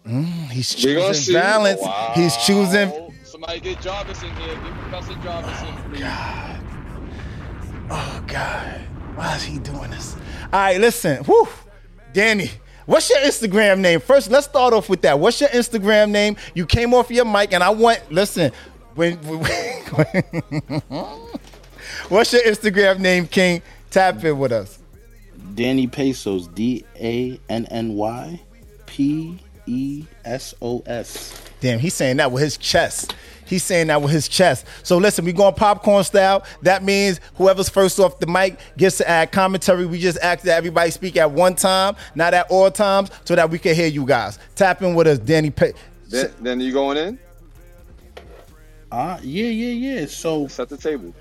Mm, 0.07 0.51
he's 0.51 0.75
choosing 0.75 1.15
see. 1.15 1.33
balance. 1.33 1.81
He's 2.15 2.37
choosing. 2.37 2.93
Somebody 3.25 3.61
get 3.61 3.81
Jarvis 3.81 4.23
in 4.23 4.35
here. 4.37 4.55
Get 4.55 4.73
Professor 4.75 5.15
Jarvis 5.23 5.63
in, 5.63 5.91
please. 5.91 6.03
Oh 7.91 8.25
God, 8.27 8.81
why 9.15 9.37
is 9.37 9.43
he 9.43 9.59
doing 9.59 9.91
this? 9.91 10.15
All 10.53 10.61
right, 10.61 10.81
listen. 10.81 11.25
Whew, 11.25 11.49
Danny. 12.13 12.51
What's 12.87 13.11
your 13.11 13.19
Instagram 13.19 13.81
name? 13.81 13.99
First, 13.99 14.31
let's 14.31 14.47
start 14.47 14.73
off 14.73 14.89
with 14.89 15.03
that. 15.03 15.19
What's 15.19 15.41
your 15.41 15.51
Instagram 15.51 16.11
name? 16.11 16.37
You 16.55 16.67
came 16.67 16.95
off 16.95 17.11
your 17.11 17.25
mic, 17.25 17.53
and 17.53 17.63
I 17.63 17.71
want 17.71 18.01
listen. 18.13 18.53
When, 18.95 19.17
what's 22.09 22.33
your 22.33 22.43
Instagram 22.43 23.01
name, 23.01 23.27
King? 23.27 23.61
Tap 23.91 24.25
in 24.25 24.39
with 24.39 24.53
us. 24.53 24.79
Danny 25.55 25.87
Pesos. 25.89 26.47
D 26.49 26.85
A 27.01 27.41
N 27.49 27.67
N 27.67 27.95
Y 27.95 28.41
P 28.87 29.39
E 29.67 30.05
S 30.25 30.55
O 30.63 30.83
S. 30.87 31.41
Damn, 31.61 31.79
he's 31.79 31.95
saying 31.95 32.19
that 32.19 32.31
with 32.33 32.43
his 32.43 32.57
chest. 32.57 33.15
He's 33.47 33.63
saying 33.63 33.87
that 33.89 34.03
with 34.03 34.11
his 34.11 34.27
chest. 34.29 34.67
So 34.83 34.99
listen, 34.99 35.25
we 35.25 35.33
going 35.33 35.55
popcorn 35.55 36.03
style. 36.03 36.45
That 36.63 36.83
means 36.83 37.21
whoever's 37.37 37.69
first 37.69 38.01
off 38.01 38.19
the 38.19 38.27
mic 38.27 38.59
gets 38.77 38.99
to 38.99 39.09
add 39.09 39.31
commentary. 39.31 39.87
We 39.87 40.01
just 40.01 40.19
ask 40.19 40.43
that 40.45 40.57
everybody 40.57 40.91
speak 40.91 41.17
at 41.17 41.31
one 41.31 41.55
time, 41.55 41.95
not 42.17 42.35
at 42.35 42.51
all 42.51 42.71
times, 42.71 43.11
so 43.25 43.37
that 43.37 43.49
we 43.49 43.59
can 43.59 43.75
hear 43.77 43.87
you 43.87 44.05
guys. 44.05 44.39
Tap 44.57 44.83
in 44.83 44.95
with 44.95 45.07
us, 45.07 45.19
Danny. 45.21 45.51
Pe- 45.51 45.73
Then, 46.09 46.33
then 46.41 46.61
you 46.61 46.73
going 46.73 46.97
in? 46.97 47.19
Ah, 48.91 49.19
yeah, 49.23 49.47
yeah, 49.47 49.99
yeah. 50.01 50.07
So 50.07 50.49
set 50.49 50.69
the 50.69 50.77
table. 50.77 51.15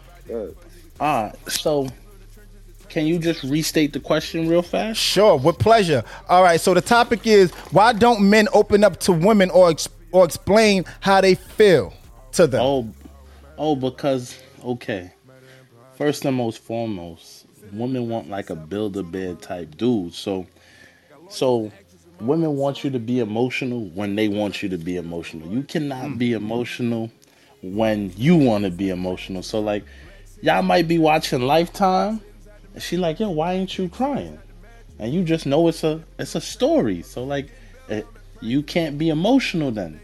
Ah, 0.99 1.31
so 1.47 1.87
can 2.95 3.05
you 3.05 3.19
just 3.19 3.43
restate 3.43 3.91
the 3.91 3.99
question 3.99 4.47
real 4.47 4.61
fast? 4.61 4.97
Sure, 4.97 5.35
with 5.35 5.59
pleasure. 5.59 6.01
All 6.29 6.41
right, 6.41 6.61
so 6.61 6.73
the 6.73 6.79
topic 6.79 7.27
is 7.27 7.51
why 7.71 7.91
don't 7.91 8.29
men 8.29 8.47
open 8.53 8.85
up 8.85 9.01
to 9.01 9.11
women 9.11 9.49
or 9.49 9.69
ex- 9.69 9.89
or 10.13 10.23
explain 10.23 10.85
how 11.01 11.19
they 11.19 11.35
feel 11.35 11.93
to 12.31 12.47
them? 12.47 12.61
Oh, 12.61 12.89
oh, 13.57 13.75
because 13.75 14.41
okay. 14.63 15.11
First 15.97 16.23
and 16.23 16.37
most 16.37 16.59
foremost, 16.59 17.45
women 17.73 18.07
want 18.07 18.29
like 18.29 18.49
a 18.49 18.55
build 18.55 18.95
a 18.95 19.03
bed 19.03 19.41
type 19.41 19.75
dude. 19.75 20.13
So, 20.13 20.47
so 21.27 21.73
women 22.21 22.55
want 22.55 22.85
you 22.85 22.91
to 22.91 22.99
be 22.99 23.19
emotional 23.19 23.89
when 23.89 24.15
they 24.15 24.29
want 24.29 24.63
you 24.63 24.69
to 24.69 24.77
be 24.77 24.95
emotional. 24.95 25.51
You 25.51 25.63
cannot 25.63 26.11
hmm. 26.11 26.17
be 26.17 26.31
emotional 26.31 27.11
when 27.61 28.13
you 28.15 28.37
want 28.37 28.63
to 28.63 28.71
be 28.71 28.89
emotional. 28.89 29.43
So 29.43 29.59
like, 29.59 29.83
y'all 30.41 30.61
might 30.61 30.87
be 30.87 30.97
watching 30.97 31.41
Lifetime, 31.41 32.21
and 32.75 32.83
she 32.83 32.97
like, 32.97 33.21
yo, 33.21 33.29
why 33.29 33.53
ain't 33.53 33.77
you 33.77 33.87
crying? 33.87 34.37
And 34.99 35.13
you 35.13 35.23
just 35.23 35.45
know 35.45 35.67
it's 35.69 35.83
a 35.85 36.03
it's 36.19 36.35
a 36.35 36.41
story. 36.41 37.01
So 37.01 37.23
like, 37.23 37.49
eh, 37.89 38.01
you 38.41 38.61
can't 38.61 38.97
be 38.97 39.09
emotional 39.09 39.71
then. 39.71 40.01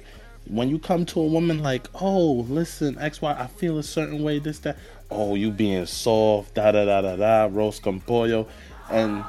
When 0.48 0.70
you 0.70 0.80
come 0.80 1.06
to 1.08 1.20
a 1.20 1.26
woman 1.26 1.62
like, 1.62 1.88
oh, 2.02 2.46
listen, 2.50 2.98
X, 2.98 3.22
Y, 3.22 3.36
I 3.38 3.48
feel 3.48 3.78
a 3.78 3.84
certain 3.84 4.24
way, 4.24 4.40
this, 4.40 4.60
that. 4.60 4.78
Oh, 5.14 5.36
you 5.36 5.52
being 5.52 5.86
soft, 5.86 6.54
da 6.54 6.72
da 6.72 6.86
da 6.86 7.02
da 7.02 7.18
da, 7.18 7.50
arroz 7.50 7.82
con 7.82 8.00
pollo, 8.00 8.48
and 8.90 9.26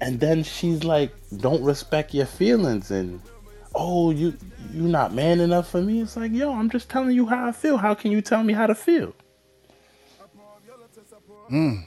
and 0.00 0.20
then 0.20 0.44
she's 0.44 0.84
like, 0.84 1.12
don't 1.36 1.64
respect 1.64 2.14
your 2.14 2.26
feelings, 2.26 2.92
and 2.92 3.20
oh, 3.74 4.12
you 4.12 4.36
you 4.72 4.82
not 4.82 5.12
man 5.12 5.40
enough 5.40 5.68
for 5.68 5.82
me. 5.82 6.00
It's 6.00 6.16
like, 6.16 6.30
yo, 6.30 6.52
I'm 6.52 6.70
just 6.70 6.88
telling 6.88 7.10
you 7.10 7.26
how 7.26 7.48
I 7.48 7.50
feel. 7.50 7.78
How 7.78 7.94
can 7.94 8.12
you 8.12 8.20
tell 8.20 8.44
me 8.44 8.52
how 8.52 8.68
to 8.68 8.76
feel? 8.76 9.12
Mm. 11.50 11.84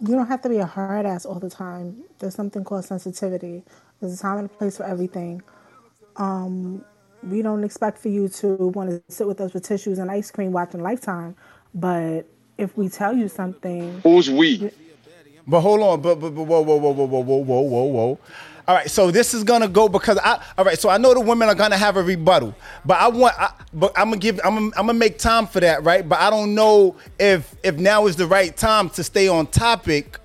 You 0.00 0.14
don't 0.14 0.26
have 0.26 0.42
to 0.42 0.48
be 0.48 0.58
a 0.58 0.66
hard 0.66 1.06
ass 1.06 1.24
all 1.24 1.38
the 1.40 1.50
time. 1.50 2.04
There's 2.18 2.34
something 2.34 2.64
called 2.64 2.84
sensitivity. 2.84 3.62
There's 4.00 4.14
a 4.18 4.22
time 4.22 4.38
and 4.38 4.46
a 4.46 4.52
place 4.52 4.76
for 4.76 4.84
everything. 4.84 5.42
Um, 6.16 6.84
we 7.22 7.42
don't 7.42 7.64
expect 7.64 7.98
for 7.98 8.08
you 8.08 8.28
to 8.28 8.54
want 8.68 8.90
to 8.90 9.02
sit 9.08 9.26
with 9.26 9.40
us 9.40 9.54
with 9.54 9.64
tissues 9.64 9.98
and 9.98 10.10
ice 10.10 10.30
cream 10.30 10.52
watching 10.52 10.82
Lifetime, 10.82 11.36
but 11.74 12.22
if 12.58 12.76
we 12.76 12.88
tell 12.88 13.14
you 13.14 13.28
something, 13.28 14.00
Who's 14.02 14.30
we? 14.30 14.70
But 15.46 15.60
hold 15.60 15.80
on, 15.80 16.00
but, 16.00 16.16
but, 16.20 16.30
but 16.30 16.42
whoa, 16.44 16.62
whoa, 16.62 16.76
whoa, 16.76 16.92
whoa, 16.92 17.06
whoa, 17.06 17.20
whoa, 17.20 17.38
whoa, 17.40 17.60
whoa, 17.60 17.84
whoa. 17.84 18.18
All 18.66 18.74
right, 18.74 18.90
so 18.90 19.10
this 19.10 19.34
is 19.34 19.44
gonna 19.44 19.68
go 19.68 19.88
because 19.88 20.18
I. 20.18 20.42
All 20.56 20.64
right, 20.64 20.78
so 20.78 20.88
I 20.88 20.96
know 20.96 21.12
the 21.12 21.20
women 21.20 21.48
are 21.48 21.54
gonna 21.54 21.76
have 21.76 21.98
a 21.98 22.02
rebuttal, 22.02 22.54
but 22.84 22.98
I 22.98 23.08
want, 23.08 23.38
I, 23.38 23.52
but 23.74 23.92
I'm 23.94 24.06
gonna 24.06 24.16
give, 24.16 24.40
I'm, 24.42 24.54
gonna, 24.54 24.66
I'm 24.76 24.86
gonna 24.86 24.94
make 24.94 25.18
time 25.18 25.46
for 25.46 25.60
that, 25.60 25.84
right? 25.84 26.08
But 26.08 26.20
I 26.20 26.30
don't 26.30 26.54
know 26.54 26.96
if 27.18 27.54
if 27.62 27.76
now 27.76 28.06
is 28.06 28.16
the 28.16 28.26
right 28.26 28.56
time 28.56 28.88
to 28.90 29.04
stay 29.04 29.28
on 29.28 29.48
topic. 29.48 30.18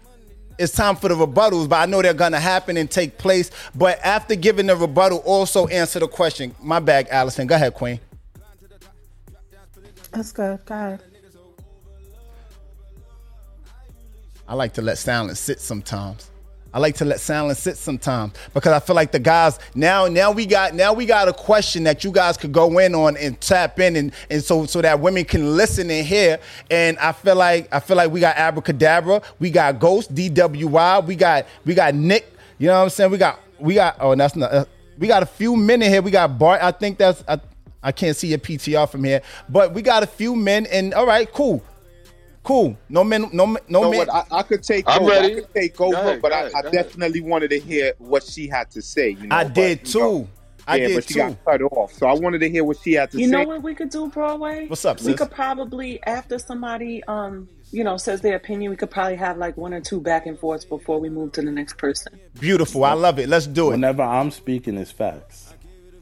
It's 0.58 0.74
time 0.74 0.96
for 0.96 1.10
the 1.10 1.16
rebuttals, 1.16 1.68
but 1.68 1.78
I 1.78 1.86
know 1.86 2.02
they're 2.02 2.14
gonna 2.14 2.40
happen 2.40 2.78
and 2.78 2.90
take 2.90 3.18
place. 3.18 3.52
But 3.76 4.00
after 4.06 4.36
giving 4.36 4.68
the 4.68 4.76
rebuttal, 4.76 5.20
also 5.20 5.68
answer 5.68 6.00
the 6.00 6.08
question. 6.08 6.56
My 6.62 6.80
bag, 6.80 7.08
Allison. 7.12 7.46
Go 7.46 7.56
ahead, 7.56 7.74
Queen. 7.74 8.00
That's 10.12 10.32
good. 10.32 10.66
Go 10.66 10.76
ahead. 10.76 11.04
I 14.48 14.54
like 14.56 14.74
to 14.74 14.82
let 14.82 14.98
silence 14.98 15.40
sit 15.40 15.60
sometimes. 15.60 16.29
I 16.74 16.80
like 16.80 16.96
to 16.98 17.06
let 17.06 17.20
silence 17.20 17.60
sit 17.60 17.78
sometimes 17.78 18.34
because 18.54 18.74
I 18.74 18.80
feel 18.80 18.96
like 18.96 19.12
the 19.12 19.20
guys 19.20 19.60
now 19.74 20.08
now 20.08 20.32
we 20.32 20.46
got 20.46 20.76
now 20.76 20.94
we 20.94 21.06
got 21.06 21.28
a 21.28 21.34
question 21.34 21.84
that 21.86 22.04
you 22.04 22.12
guys 22.12 22.38
could 22.38 22.52
go 22.52 22.78
in 22.78 22.94
on 22.94 23.18
and 23.18 23.40
tap 23.42 23.80
in 23.80 23.96
and 23.96 24.12
and 24.30 24.44
so 24.44 24.66
so 24.66 24.82
that 24.82 25.00
women 25.00 25.26
can 25.26 25.56
listen 25.58 25.90
and 25.90 26.06
hear. 26.06 26.40
And 26.70 26.98
I 27.00 27.12
feel 27.12 27.36
like 27.36 27.68
I 27.74 27.80
feel 27.80 27.98
like 27.98 28.12
we 28.12 28.20
got 28.20 28.38
abracadabra, 28.38 29.22
we 29.40 29.50
got 29.50 29.80
Ghost, 29.80 30.14
DWY, 30.14 31.06
we 31.06 31.16
got 31.16 31.46
we 31.66 31.74
got 31.74 31.96
Nick. 31.96 32.32
You 32.60 32.68
know 32.68 32.78
what 32.78 32.84
I'm 32.84 32.90
saying? 32.90 33.12
We 33.12 33.18
got 33.18 33.40
we 33.60 33.74
got 33.74 33.98
oh 34.00 34.14
that's 34.16 34.36
not 34.36 34.52
uh, 34.52 34.66
we 35.00 35.08
got 35.08 35.24
a 35.24 35.28
few 35.28 35.56
men 35.56 35.82
in 35.82 35.92
here. 35.92 36.02
We 36.02 36.12
got 36.12 36.38
Bart. 36.38 36.62
I 36.62 36.72
think 36.72 37.00
that's 37.00 37.24
I, 37.28 37.40
I 37.82 37.92
can't 37.92 38.16
see 38.16 38.28
your 38.28 38.40
PTR 38.40 38.90
from 38.90 39.04
here, 39.04 39.22
but 39.48 39.74
we 39.74 39.82
got 39.82 40.04
a 40.04 40.08
few 40.08 40.36
men. 40.36 40.68
And 40.68 40.94
all 40.94 41.08
right, 41.08 41.32
cool. 41.32 41.64
Cool. 42.50 42.78
No 42.90 43.04
men. 43.04 43.30
No. 43.32 43.58
No 43.70 43.86
You 43.86 43.92
men. 43.92 44.10
I, 44.10 44.24
I 44.32 44.44
could 44.44 44.64
take 44.64 44.86
I'm 44.88 45.04
over. 45.04 45.12
ready. 45.12 45.32
I 45.38 45.42
could 45.42 45.54
take 45.54 45.80
over, 45.82 45.96
ahead, 45.96 46.22
but 46.22 46.32
go 46.32 46.36
I, 46.36 46.40
I 46.56 46.64
go 46.64 46.70
ahead. 46.70 46.72
definitely 46.72 47.22
wanted 47.22 47.50
to 47.52 47.60
hear 47.60 47.94
what 48.00 48.24
she 48.24 48.48
had 48.48 48.72
to 48.72 48.82
say. 48.82 49.12
You 49.12 49.28
know, 49.28 49.36
I 49.36 49.44
but, 49.44 49.54
did 49.54 49.94
you 49.94 50.00
know, 50.00 50.24
too. 50.24 50.30
I 50.68 50.76
yeah, 50.78 50.88
did 50.88 50.96
but 50.96 51.04
she 51.06 51.14
too. 51.16 51.20
got 51.20 51.46
cut 51.46 51.62
off. 51.62 51.94
So 51.94 52.08
I 52.08 52.14
wanted 52.14 52.40
to 52.40 52.50
hear 52.50 52.64
what 52.64 52.78
she 52.78 52.94
had 52.94 53.12
to 53.12 53.18
You 53.20 53.26
say. 53.28 53.32
You 53.32 53.38
know 53.38 53.44
what 53.48 53.64
we 53.64 53.76
could 53.76 53.90
do, 53.90 54.10
Broadway? 54.10 54.68
What's 54.68 54.86
up, 54.86 55.00
We 55.00 55.12
sis? 55.12 55.16
could 55.20 55.32
probably, 55.32 56.02
after 56.04 56.40
somebody, 56.40 57.04
um, 57.08 57.50
you 57.72 57.84
know, 57.84 57.98
says 57.98 58.22
their 58.22 58.36
opinion, 58.36 58.72
we 58.72 58.78
could 58.78 58.92
probably 58.92 59.16
have 59.18 59.38
like 59.38 59.58
one 59.58 59.74
or 59.74 59.82
two 59.82 60.02
back 60.02 60.26
and 60.26 60.38
forths 60.40 60.66
before 60.66 61.00
we 61.00 61.10
move 61.10 61.32
to 61.34 61.42
the 61.42 61.52
next 61.52 61.78
person. 61.78 62.20
Beautiful. 62.40 62.84
I 62.84 62.94
love 62.94 63.20
it. 63.20 63.30
Let's 63.30 63.48
do 63.48 63.68
it. 63.70 63.72
Whenever 63.72 64.04
I'm 64.04 64.32
speaking, 64.32 64.78
it's 64.78 64.92
facts. 64.92 65.49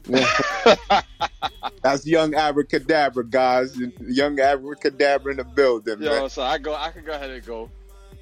That's 1.82 2.06
young 2.06 2.34
abracadabra, 2.34 3.24
guys. 3.24 3.78
Young 4.00 4.40
abracadabra 4.40 5.32
in 5.32 5.38
the 5.38 5.44
building, 5.44 6.00
Yo, 6.00 6.10
man. 6.10 6.30
so 6.30 6.42
I 6.42 6.58
go. 6.58 6.74
I 6.74 6.90
can 6.90 7.04
go 7.04 7.12
ahead 7.12 7.30
and 7.30 7.44
go. 7.44 7.70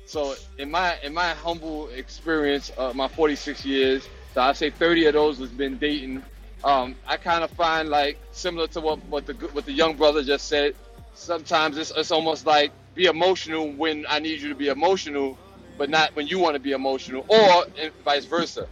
So 0.04 0.34
in 0.58 0.70
my 0.70 0.96
in 1.02 1.14
my 1.14 1.30
humble 1.30 1.88
experience, 1.88 2.72
uh, 2.76 2.92
my 2.94 3.08
46 3.08 3.64
years, 3.64 4.08
so 4.34 4.40
I 4.40 4.52
say 4.52 4.70
30 4.70 5.06
of 5.06 5.14
those 5.14 5.38
has 5.38 5.50
been 5.50 5.78
dating. 5.78 6.22
Um, 6.64 6.96
I 7.06 7.16
kind 7.16 7.44
of 7.44 7.50
find 7.50 7.88
like 7.88 8.18
similar 8.32 8.66
to 8.68 8.80
what 8.80 9.04
what 9.06 9.26
the 9.26 9.34
what 9.52 9.64
the 9.64 9.72
young 9.72 9.96
brother 9.96 10.22
just 10.22 10.48
said. 10.48 10.74
Sometimes 11.14 11.76
it's 11.78 11.92
it's 11.96 12.10
almost 12.10 12.46
like 12.46 12.72
be 12.94 13.06
emotional 13.06 13.72
when 13.72 14.04
I 14.08 14.18
need 14.18 14.40
you 14.40 14.48
to 14.48 14.54
be 14.54 14.68
emotional, 14.68 15.38
but 15.78 15.88
not 15.90 16.14
when 16.14 16.26
you 16.26 16.38
want 16.38 16.54
to 16.54 16.60
be 16.60 16.72
emotional, 16.72 17.24
or 17.28 17.64
and 17.80 17.92
vice 18.04 18.24
versa. 18.24 18.66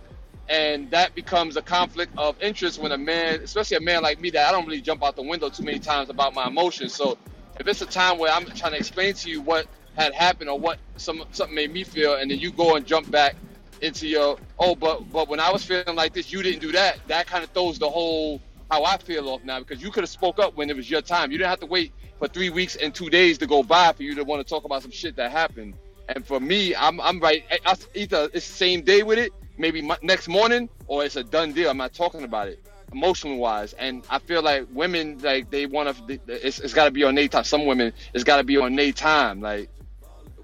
And 0.48 0.90
that 0.90 1.14
becomes 1.14 1.57
a 1.57 1.62
conflict 1.62 2.12
of 2.18 2.37
interest 2.42 2.78
when 2.78 2.92
a 2.92 2.98
man, 2.98 3.40
especially 3.42 3.78
a 3.78 3.80
man 3.80 4.02
like 4.02 4.20
me, 4.20 4.30
that 4.30 4.48
I 4.48 4.52
don't 4.52 4.66
really 4.66 4.83
jump 4.83 5.02
out 5.02 5.16
the 5.16 5.22
window 5.22 5.48
too 5.48 5.64
many 5.64 5.78
times 5.78 6.11
about 6.11 6.35
my 6.35 6.46
emotions. 6.46 6.94
So 6.94 7.16
if 7.59 7.66
it's 7.66 7.80
a 7.83 7.87
time 7.87 8.18
where 8.18 8.33
I'm 8.33 8.44
trying 8.46 8.72
to 8.72 8.78
explain 8.78 9.14
to 9.14 9.30
you 9.30 9.40
what 9.40 9.66
had 9.96 10.12
happened 10.12 10.50
or 10.50 10.59
what 10.59 10.78
some 10.96 11.24
something 11.33 11.54
made 11.54 11.72
me 11.72 11.85
feel, 11.85 12.14
and 12.16 12.30
then 12.30 12.38
you 12.38 12.50
go 12.52 12.76
and 12.76 12.87
jump 12.87 13.11
back 13.11 13.37
into 13.80 14.07
your 14.07 14.38
oh, 14.59 14.74
but 14.74 15.11
but 15.11 15.28
when 15.28 15.40
I 15.40 15.50
was 15.50 15.64
feeling 15.64 15.96
like 15.96 16.12
this, 16.12 16.33
you 16.33 16.42
didn't 16.42 16.61
do 16.61 16.72
that. 16.72 16.98
That 17.09 17.26
kind 17.26 17.42
of 17.44 17.50
throws 17.50 17.78
the 17.78 17.88
whole 17.88 18.40
how 18.70 18.85
I 18.85 18.98
feel 18.98 19.28
off 19.28 19.44
now 19.44 19.61
because 19.61 19.83
you 19.83 19.90
could 19.90 20.02
have 20.02 20.11
spoke 20.11 20.38
up 20.38 20.57
when 20.57 20.68
it 20.70 20.76
was 20.76 20.90
your 20.90 21.02
time. 21.02 21.30
You 21.30 21.38
didn't 21.38 21.50
have 21.50 21.61
to 21.61 21.66
wait 21.66 21.92
for 22.18 22.28
three 22.28 22.50
weeks 22.50 22.76
and 22.76 22.94
two 22.94 23.11
days 23.11 23.38
to 23.38 23.46
go 23.46 23.62
by 23.62 23.92
for 23.92 24.02
you 24.02 24.14
to 24.16 24.24
want 24.24 24.46
to 24.46 24.48
talk 24.48 24.64
about 24.64 24.83
some 24.83 24.90
shit 24.90 25.16
that 25.16 25.30
happened. 25.30 25.74
And 26.09 26.26
for 26.26 26.40
me, 26.40 26.74
I'm 26.74 27.00
I'm 27.00 27.20
right. 27.20 27.44
I- 27.64 27.76
Either 27.94 28.24
it's 28.35 28.46
the 28.48 28.54
same 28.54 28.83
day 28.83 29.02
with 29.02 29.18
it, 29.18 29.33
maybe 29.58 29.88
next 30.02 30.28
morning, 30.28 30.68
or 30.86 31.04
it's 31.04 31.16
a 31.16 31.24
done 31.24 31.52
deal. 31.52 31.70
I'm 31.70 31.76
not 31.76 31.92
talking 31.92 32.24
about 32.24 32.48
it 32.48 32.64
emotionally 32.92 33.36
wise. 33.36 33.72
And 33.74 34.04
I 34.08 34.18
feel 34.18 34.42
like 34.42 34.66
women 34.72 35.18
like 35.18 35.50
they 35.50 35.66
want 35.66 35.96
to. 36.08 36.20
It's, 36.26 36.60
it's 36.60 36.74
got 36.74 36.86
to 36.86 36.90
be 36.90 37.04
on 37.04 37.14
their 37.14 37.28
time. 37.28 37.44
Some 37.44 37.66
women 37.66 37.92
it's 38.12 38.24
got 38.24 38.38
to 38.38 38.44
be 38.44 38.56
on 38.56 38.74
their 38.76 38.92
time. 38.92 39.40
Like 39.40 39.68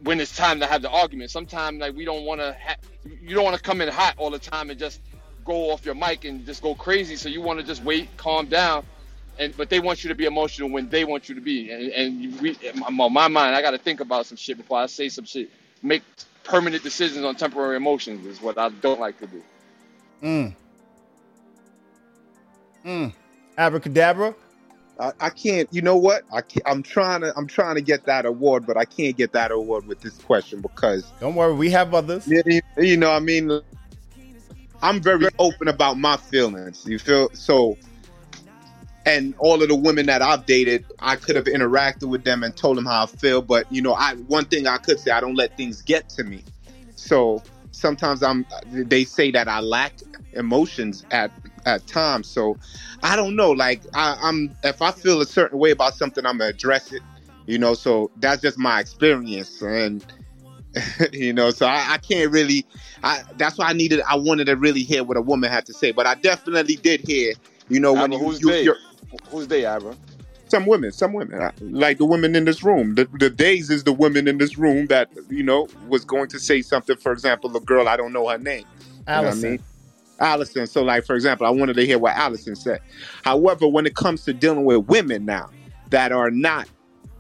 when 0.03 0.20
it's 0.20 0.37
time 0.37 0.61
to 0.61 0.66
have 0.66 0.83
the 0.83 0.90
argument. 0.90 1.31
Sometimes 1.31 1.81
like 1.81 1.94
we 1.94 2.05
don't 2.05 2.25
want 2.25 2.40
to. 2.40 2.57
Ha- 2.64 2.77
you 3.23 3.35
don't 3.35 3.44
want 3.44 3.57
to 3.57 3.62
come 3.62 3.81
in 3.81 3.88
hot 3.88 4.14
all 4.18 4.31
the 4.31 4.38
time 4.38 4.70
and 4.70 4.79
just 4.79 5.01
go 5.44 5.70
off 5.70 5.85
your 5.85 5.94
mic 5.94 6.25
and 6.25 6.44
just 6.44 6.62
go 6.62 6.75
crazy. 6.75 7.16
So 7.16 7.29
you 7.29 7.40
want 7.40 7.61
to 7.61 7.66
just 7.66 7.83
wait, 7.83 8.14
calm 8.16 8.46
down. 8.46 8.85
And, 9.38 9.57
but 9.57 9.70
they 9.70 9.81
want 9.81 10.05
you 10.05 10.09
to 10.09 10.14
be 10.14 10.27
emotional 10.27 10.68
when 10.68 10.90
they 10.90 11.05
want 11.05 11.29
you 11.29 11.35
to 11.35 11.40
be. 11.40 11.70
And, 11.70 11.90
and 11.92 12.40
we, 12.40 12.59
on 12.87 13.12
my 13.12 13.29
mind, 13.29 13.57
I 13.57 13.62
got 13.62 13.70
to 13.70 13.79
think 13.79 14.01
about 14.01 14.27
some 14.27 14.37
shit 14.37 14.59
before 14.59 14.79
I 14.79 14.87
say 14.87 15.09
some 15.09 15.25
shit. 15.25 15.51
Make 15.83 16.03
permanent 16.51 16.83
decisions 16.83 17.25
on 17.25 17.37
temporary 17.37 17.77
emotions 17.77 18.27
is 18.27 18.43
what 18.43 18.59
I 18.59 18.69
don't 18.69 19.01
like 19.01 19.19
to 19.21 19.27
do. 19.27 19.43
Mm. 20.23 20.55
Mm. 22.85 23.13
Abracadabra. 23.57 24.35
I, 24.99 25.13
I 25.21 25.31
can't. 25.31 25.69
You 25.73 25.83
know 25.83 25.97
what? 25.97 26.25
I 26.33 26.43
can't, 26.43 26.63
I'm 26.67 26.83
trying 26.83 27.23
to. 27.23 27.33
I'm 27.37 27.47
trying 27.47 27.77
to 27.77 27.81
get 27.81 28.05
that 28.05 28.27
award, 28.27 28.67
but 28.67 28.77
I 28.77 28.85
can't 28.85 29.17
get 29.17 29.33
that 29.33 29.51
award 29.51 29.87
with 29.87 30.01
this 30.01 30.19
question 30.19 30.61
because. 30.61 31.13
Don't 31.21 31.35
worry, 31.35 31.55
we 31.55 31.71
have 31.71 31.95
others. 31.95 32.27
You, 32.27 32.61
you 32.77 32.97
know, 32.97 33.13
I 33.13 33.21
mean, 33.21 33.61
I'm 34.83 35.01
very 35.01 35.29
open 35.39 35.69
about 35.69 35.99
my 35.99 36.17
feelings. 36.17 36.85
You 36.87 36.99
feel 36.99 37.31
so. 37.33 37.79
And 39.07 39.35
all 39.39 39.63
of 39.63 39.69
the 39.69 39.75
women 39.75 40.07
that 40.07 40.21
I've 40.23 40.45
dated, 40.47 40.85
I 40.99 41.17
could 41.17 41.35
have 41.35 41.47
interacted 41.47 42.09
with 42.09 42.25
them 42.25 42.43
and 42.43 42.55
told 42.55 42.77
them 42.77 42.85
how 42.85 43.05
I 43.05 43.07
feel. 43.07 43.41
But 43.41 43.71
you 43.73 43.81
know, 43.81 43.95
I 43.95 44.15
one 44.15 44.45
thing 44.45 44.67
I 44.67 44.77
could 44.77 45.01
say, 45.01 45.11
I 45.11 45.21
don't 45.21 45.37
let 45.37 45.57
things 45.57 45.81
get 45.83 46.09
to 46.11 46.25
me. 46.25 46.45
So 46.97 47.43
sometimes 47.73 48.23
I'm. 48.23 48.47
They 48.67 49.05
say 49.05 49.31
that 49.31 49.49
I 49.49 49.61
lack 49.61 49.95
emotions 50.35 51.05
at 51.11 51.31
at 51.67 51.87
times. 51.87 52.29
So 52.29 52.59
I 53.03 53.17
don't 53.17 53.37
know. 53.37 53.51
Like 53.53 53.83
I, 53.95 54.19
I'm, 54.23 54.55
if 54.63 54.83
I 54.83 54.91
feel 54.91 55.21
a 55.21 55.27
certain 55.27 55.59
way 55.59 55.71
about 55.71 55.95
something, 55.95 56.27
I'm 56.27 56.39
gonna 56.39 56.51
address 56.51 56.93
it. 56.93 57.03
You 57.47 57.59
know, 57.59 57.75
so 57.75 58.11
that's 58.17 58.43
just 58.43 58.59
my 58.59 58.81
experience, 58.81 59.61
and 59.63 60.05
you 61.13 61.33
know, 61.33 61.51
so 61.51 61.67
I, 61.67 61.95
I 61.95 61.99
can't 61.99 62.31
really. 62.31 62.67
I 63.03 63.23
that's 63.37 63.59
why 63.59 63.67
I 63.69 63.73
needed. 63.73 64.03
I 64.09 64.17
wanted 64.17 64.45
to 64.47 64.57
really 64.57 64.83
hear 64.83 65.03
what 65.03 65.17
a 65.17 65.23
woman 65.23 65.51
had 65.51 65.67
to 65.67 65.73
say, 65.73 65.91
but 65.91 66.07
I 66.07 66.15
definitely 66.15 66.77
did 66.77 67.01
hear. 67.01 67.33
You 67.69 67.81
know, 67.81 67.93
when 67.93 68.13
you, 68.13 68.19
who's 68.19 68.41
you 68.41 68.51
you're- 68.63 68.79
Who's 69.31 69.49
they, 69.49 69.64
Abra? 69.64 69.96
some 70.49 70.66
women, 70.66 70.92
some 70.92 71.12
women, 71.12 71.51
like 71.61 71.99
the 71.99 72.05
women 72.05 72.37
in 72.37 72.44
this 72.44 72.62
room. 72.62 72.94
The, 72.96 73.09
the 73.18 73.31
days 73.31 73.70
is 73.70 73.85
the 73.85 73.92
women 73.92 74.29
in 74.29 74.38
this 74.38 74.59
room 74.59 74.87
that 74.88 75.11
you 75.29 75.42
know 75.42 75.68
was 75.88 76.05
going 76.05 76.29
to 76.29 76.40
say 76.40 76.62
something. 76.62 76.96
For 76.96 77.12
example, 77.12 77.51
the 77.51 77.61
girl 77.61 77.88
I 77.88 77.96
don't 77.96 78.12
know 78.12 78.29
her 78.29 78.38
name. 78.38 78.66
You 79.12 79.20
know 79.20 79.29
I 79.31 79.35
Allison. 79.35 79.51
mean? 79.51 79.61
Allison. 80.18 80.66
So, 80.66 80.83
like 80.83 81.05
for 81.05 81.14
example, 81.14 81.46
I 81.46 81.51
wanted 81.51 81.75
to 81.77 81.87
hear 81.87 81.99
what 81.99 82.16
Allison 82.16 82.57
said. 82.57 82.81
However, 83.25 83.66
when 83.68 83.87
it 83.87 83.94
comes 83.94 84.25
to 84.25 84.33
dealing 84.33 84.64
with 84.64 84.87
women 84.88 85.25
now 85.25 85.51
that 85.90 86.12
are 86.12 86.31
not 86.31 86.68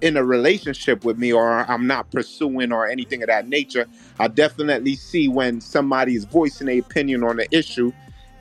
in 0.00 0.16
a 0.16 0.24
relationship 0.24 1.04
with 1.04 1.18
me 1.18 1.32
or 1.32 1.70
I'm 1.70 1.86
not 1.86 2.10
pursuing 2.10 2.72
or 2.72 2.88
anything 2.88 3.22
of 3.22 3.28
that 3.28 3.48
nature, 3.48 3.86
I 4.18 4.28
definitely 4.28 4.96
see 4.96 5.28
when 5.28 5.60
somebody 5.60 6.14
is 6.14 6.24
voicing 6.24 6.66
their 6.68 6.80
opinion 6.80 7.24
on 7.24 7.36
the 7.36 7.48
issue, 7.56 7.92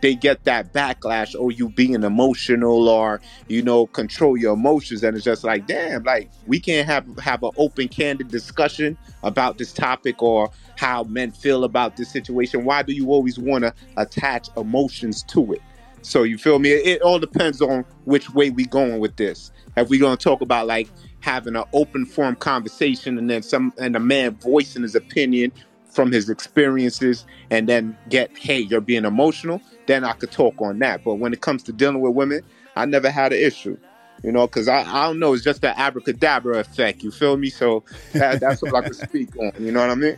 they 0.02 0.16
get 0.16 0.44
that 0.46 0.74
backlash, 0.74 1.36
oh, 1.38 1.50
you 1.50 1.70
being 1.70 2.04
emotional 2.04 2.88
or, 2.90 3.22
you 3.48 3.62
know, 3.62 3.88
control 3.88 4.38
your 4.38 4.54
emotions. 4.54 5.04
And 5.04 5.16
it's 5.16 5.26
just 5.26 5.44
like, 5.44 5.68
damn, 5.68 6.04
like 6.04 6.32
we 6.48 6.60
can't 6.60 6.88
have 6.88 7.06
have 7.20 7.44
an 7.44 7.52
open, 7.58 7.88
candid 7.88 8.30
discussion 8.30 8.98
about 9.24 9.58
this 9.58 9.74
topic 9.74 10.22
or 10.22 10.50
how 10.78 11.04
men 11.04 11.32
feel 11.32 11.64
about 11.64 11.98
this 11.98 12.10
situation. 12.12 12.66
Why 12.66 12.84
do 12.84 12.94
you 12.94 13.10
always 13.12 13.38
want 13.38 13.64
to 13.64 13.74
attach 13.98 14.50
emotions 14.58 15.24
to 15.24 15.54
it? 15.54 15.62
So 16.02 16.24
you 16.24 16.38
feel 16.38 16.60
me? 16.60 16.72
It, 16.72 16.88
it 16.88 17.02
all 17.02 17.20
depends 17.20 17.62
on 17.62 17.84
which 18.06 18.30
way 18.30 18.50
we 18.50 18.66
going 18.66 19.00
with 19.00 19.18
this. 19.18 19.52
If 19.76 19.90
we 19.90 19.98
gonna 20.00 20.18
talk 20.18 20.42
about 20.42 20.68
like 20.68 20.90
having 21.22 21.56
an 21.56 21.66
open 21.74 22.06
form 22.06 22.36
conversation 22.36 23.18
and 23.18 23.30
then 23.30 23.44
some 23.44 23.74
and 23.78 23.96
a 23.96 24.00
man 24.00 24.36
voicing 24.36 24.84
his 24.84 24.96
opinion 24.96 25.52
from 25.90 26.12
his 26.12 26.30
experiences 26.30 27.26
and 27.50 27.68
then 27.68 27.98
get, 28.10 28.36
hey, 28.38 28.60
you're 28.60 28.82
being 28.82 29.06
emotional, 29.06 29.62
then 29.88 30.04
I 30.04 30.14
could 30.14 30.32
talk 30.32 30.62
on 30.62 30.80
that. 30.80 31.04
But 31.04 31.16
when 31.16 31.34
it 31.34 31.42
comes 31.42 31.64
to 31.64 31.74
dealing 31.74 32.02
with 32.02 32.14
women, 32.14 32.42
I 32.76 32.86
never 32.86 33.10
had 33.10 33.34
an 33.34 33.40
issue. 33.40 33.78
You 34.24 34.34
know, 34.34 34.48
because 34.48 34.68
I, 34.68 34.82
I 34.82 35.08
don't 35.08 35.20
know, 35.20 35.34
it's 35.34 35.44
just 35.44 35.62
the 35.62 35.78
abracadabra 35.80 36.60
effect. 36.60 37.04
You 37.04 37.12
feel 37.12 37.38
me? 37.38 37.50
So 37.50 37.86
that, 38.12 38.42
that's 38.42 38.62
what 38.62 38.76
I 38.76 38.82
could 38.82 38.96
speak 39.10 39.36
on. 39.38 39.54
You 39.58 39.72
know 39.72 39.80
what 39.80 39.90
I 39.90 39.96
mean? 39.96 40.18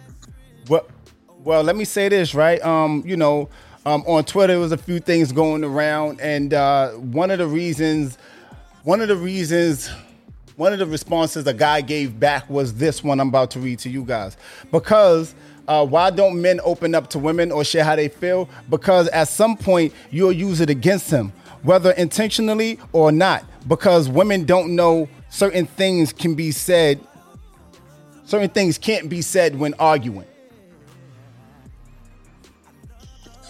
Well, 0.68 0.88
well, 1.44 1.62
let 1.62 1.76
me 1.76 1.86
say 1.86 2.10
this, 2.10 2.34
right? 2.34 2.60
Um, 2.64 3.04
you 3.06 3.16
know, 3.16 3.50
um, 3.86 4.04
on 4.08 4.24
Twitter, 4.26 4.54
there 4.54 4.60
was 4.60 4.72
a 4.72 4.78
few 4.78 5.00
things 5.00 5.32
going 5.32 5.64
around, 5.64 6.20
and 6.20 6.54
uh, 6.54 6.92
one 6.94 7.30
of 7.30 7.38
the 7.38 7.48
reasons, 7.48 8.18
one 8.84 9.02
of 9.02 9.08
the 9.08 9.16
reasons 9.16 9.90
one 10.62 10.74
of 10.74 10.80
the 10.80 10.86
responses 10.86 11.48
a 11.48 11.54
guy 11.56 11.82
gave 11.82 12.20
back 12.20 12.48
was 12.48 12.76
this 12.76 13.04
one 13.04 13.20
I'm 13.20 13.30
about 13.30 13.50
to 13.52 13.60
read 13.60 13.80
to 13.80 13.90
you 13.90 14.04
guys. 14.04 14.38
Because 14.72 15.34
uh, 15.72 15.86
why 15.86 16.10
don't 16.10 16.42
men 16.42 16.60
open 16.66 16.94
up 16.94 17.10
to 17.10 17.18
women 17.18 17.50
or 17.50 17.64
share 17.64 17.86
how 17.86 17.96
they 17.96 18.10
feel? 18.10 18.50
Because 18.70 19.08
at 19.08 19.30
some 19.30 19.56
point 19.56 19.94
you'll 20.10 20.34
use 20.34 20.60
it 20.60 20.70
against 20.70 21.10
them, 21.10 21.32
whether 21.64 21.92
intentionally 21.92 22.78
or 22.92 23.10
not. 23.10 23.46
Because 23.70 24.10
women 24.10 24.44
don't 24.44 24.76
know 24.76 25.08
certain 25.30 25.66
things 25.66 26.12
can 26.12 26.36
be 26.36 26.52
said, 26.52 27.00
certain 28.26 28.50
things 28.50 28.78
can't 28.78 29.08
be 29.08 29.22
said 29.22 29.58
when 29.58 29.74
arguing. 29.76 30.26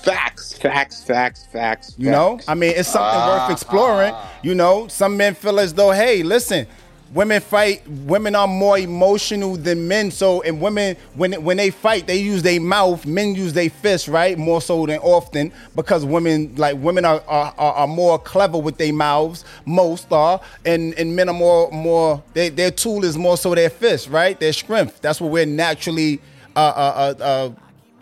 Facts, 0.03 0.53
facts, 0.53 1.03
facts, 1.03 1.47
facts. 1.51 1.95
You 1.97 2.11
know, 2.11 2.39
I 2.47 2.53
mean, 2.53 2.73
it's 2.75 2.89
something 2.89 3.19
Ah, 3.19 3.47
worth 3.47 3.51
exploring. 3.51 4.13
You 4.43 4.53
know, 4.53 4.87
some 4.89 5.17
men 5.17 5.33
feel 5.33 5.59
as 5.59 5.73
though, 5.73 5.91
hey, 5.91 6.21
listen, 6.21 6.67
women 7.13 7.41
fight. 7.41 7.87
Women 7.87 8.35
are 8.35 8.47
more 8.47 8.77
emotional 8.77 9.55
than 9.55 9.87
men. 9.87 10.11
So, 10.11 10.41
and 10.41 10.61
women, 10.61 10.95
when 11.15 11.33
when 11.43 11.57
they 11.57 11.69
fight, 11.69 12.07
they 12.07 12.17
use 12.17 12.41
their 12.41 12.59
mouth. 12.61 13.05
Men 13.05 13.35
use 13.35 13.53
their 13.53 13.69
fists, 13.69 14.07
right? 14.07 14.37
More 14.37 14.61
so 14.61 14.85
than 14.85 14.99
often 14.99 15.51
because 15.75 16.05
women, 16.05 16.55
like 16.55 16.77
women, 16.77 17.05
are 17.05 17.21
are, 17.27 17.53
are 17.57 17.87
more 17.87 18.19
clever 18.19 18.57
with 18.57 18.77
their 18.77 18.93
mouths. 18.93 19.45
Most 19.65 20.11
are, 20.11 20.41
and 20.65 20.93
and 20.95 21.15
men 21.15 21.29
are 21.29 21.35
more 21.35 21.71
more. 21.71 22.23
They, 22.33 22.49
their 22.49 22.71
tool 22.71 23.03
is 23.03 23.17
more 23.17 23.37
so 23.37 23.55
their 23.55 23.69
fists, 23.69 24.07
right? 24.07 24.39
Their 24.39 24.53
strength. 24.53 25.01
That's 25.01 25.21
what 25.21 25.31
we're 25.31 25.45
naturally. 25.45 26.21
Uh, 26.53 26.59
uh, 26.59 27.15
uh, 27.17 27.23
uh, 27.23 27.49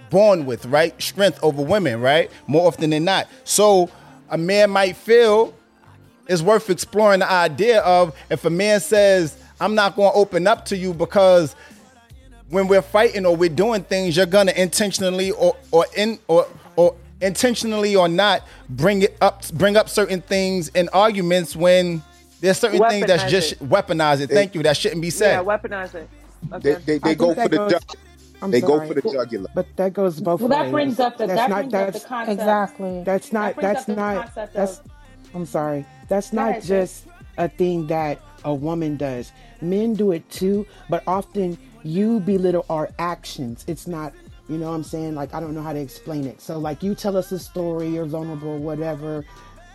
born 0.09 0.43
with, 0.47 0.65
right? 0.65 0.99
Strength 0.99 1.39
over 1.43 1.61
women, 1.61 2.01
right? 2.01 2.31
More 2.47 2.67
often 2.67 2.89
than 2.89 3.03
not. 3.03 3.27
So 3.43 3.91
a 4.29 4.39
man 4.39 4.71
might 4.71 4.95
feel 4.95 5.53
it's 6.29 6.41
worth 6.41 6.69
exploring 6.69 7.19
the 7.19 7.29
idea 7.31 7.81
of 7.81 8.15
if 8.29 8.45
a 8.45 8.49
man 8.49 8.79
says, 8.79 9.37
I'm 9.59 9.75
not 9.75 9.95
going 9.97 10.11
to 10.11 10.17
open 10.17 10.47
up 10.47 10.63
to 10.65 10.77
you 10.77 10.93
because 10.93 11.55
when 12.49 12.67
we're 12.67 12.81
fighting 12.81 13.25
or 13.25 13.35
we're 13.35 13.49
doing 13.49 13.83
things, 13.83 14.15
you're 14.17 14.25
gonna 14.25 14.53
intentionally 14.53 15.31
or 15.31 15.55
or 15.71 15.85
in 15.95 16.17
or 16.27 16.47
or 16.77 16.95
intentionally 17.21 17.95
or 17.95 18.07
not 18.07 18.47
bring 18.69 19.01
it 19.03 19.15
up 19.21 19.47
bring 19.51 19.77
up 19.77 19.87
certain 19.89 20.21
things 20.21 20.69
in 20.69 20.89
arguments 20.89 21.55
when 21.55 22.01
there's 22.41 22.57
certain 22.57 22.79
things 22.89 23.05
that's 23.05 23.29
just 23.29 23.51
it. 23.51 23.59
weaponize 23.59 24.21
it. 24.21 24.31
Thank 24.31 24.55
you. 24.55 24.63
That 24.63 24.77
shouldn't 24.77 25.01
be 25.01 25.11
said. 25.11 25.33
Yeah, 25.33 25.43
weaponize 25.43 25.93
it. 25.93 26.09
They, 26.49 26.55
Okay. 26.73 26.81
they, 26.85 26.97
they 26.99 27.09
I 27.11 27.13
go 27.13 27.35
for 27.35 27.47
the 27.49 27.57
goes. 27.57 27.71
ju- 27.71 27.79
I'm 28.41 28.49
they 28.49 28.61
go 28.61 28.79
for 28.87 28.93
the 28.95 29.01
jugular. 29.01 29.49
but 29.53 29.67
that 29.75 29.93
goes 29.93 30.19
both 30.19 30.39
Well, 30.41 30.49
ways. 30.49 30.57
that 30.59 30.71
brings 30.71 30.99
up 30.99 31.17
the 31.17 31.27
that's 31.27 31.37
that 31.39 31.49
not 31.51 31.69
brings 31.69 31.73
up 31.75 31.85
the 31.87 31.91
that's 31.99 32.05
concept. 32.05 32.39
Exactly. 32.39 33.03
that's 33.03 33.31
not 33.33 33.55
brings 33.55 33.61
that's 33.67 33.79
up 33.81 33.85
the 33.85 33.95
not 33.95 34.15
concept 34.25 34.53
that's. 34.53 34.81
I'm 35.33 35.45
sorry. 35.45 35.85
That's 36.07 36.33
not 36.33 36.51
ahead, 36.51 36.63
just 36.63 37.05
a 37.37 37.47
thing 37.47 37.87
that 37.87 38.19
a 38.43 38.53
woman 38.53 38.97
does. 38.97 39.31
Men 39.61 39.93
do 39.93 40.11
it 40.11 40.29
too, 40.29 40.65
but 40.89 41.03
often 41.07 41.57
you 41.83 42.19
belittle 42.21 42.65
our 42.69 42.89
actions. 42.99 43.63
It's 43.67 43.87
not. 43.87 44.13
You 44.47 44.57
know 44.57 44.69
what 44.69 44.75
I'm 44.75 44.83
saying? 44.83 45.13
Like 45.13 45.33
I 45.33 45.39
don't 45.39 45.53
know 45.53 45.61
how 45.61 45.73
to 45.73 45.79
explain 45.79 46.25
it. 46.25 46.41
So 46.41 46.57
like 46.57 46.81
you 46.81 46.95
tell 46.95 47.15
us 47.15 47.31
a 47.31 47.37
story, 47.39 47.89
you're 47.89 48.05
vulnerable, 48.05 48.57
whatever. 48.57 49.23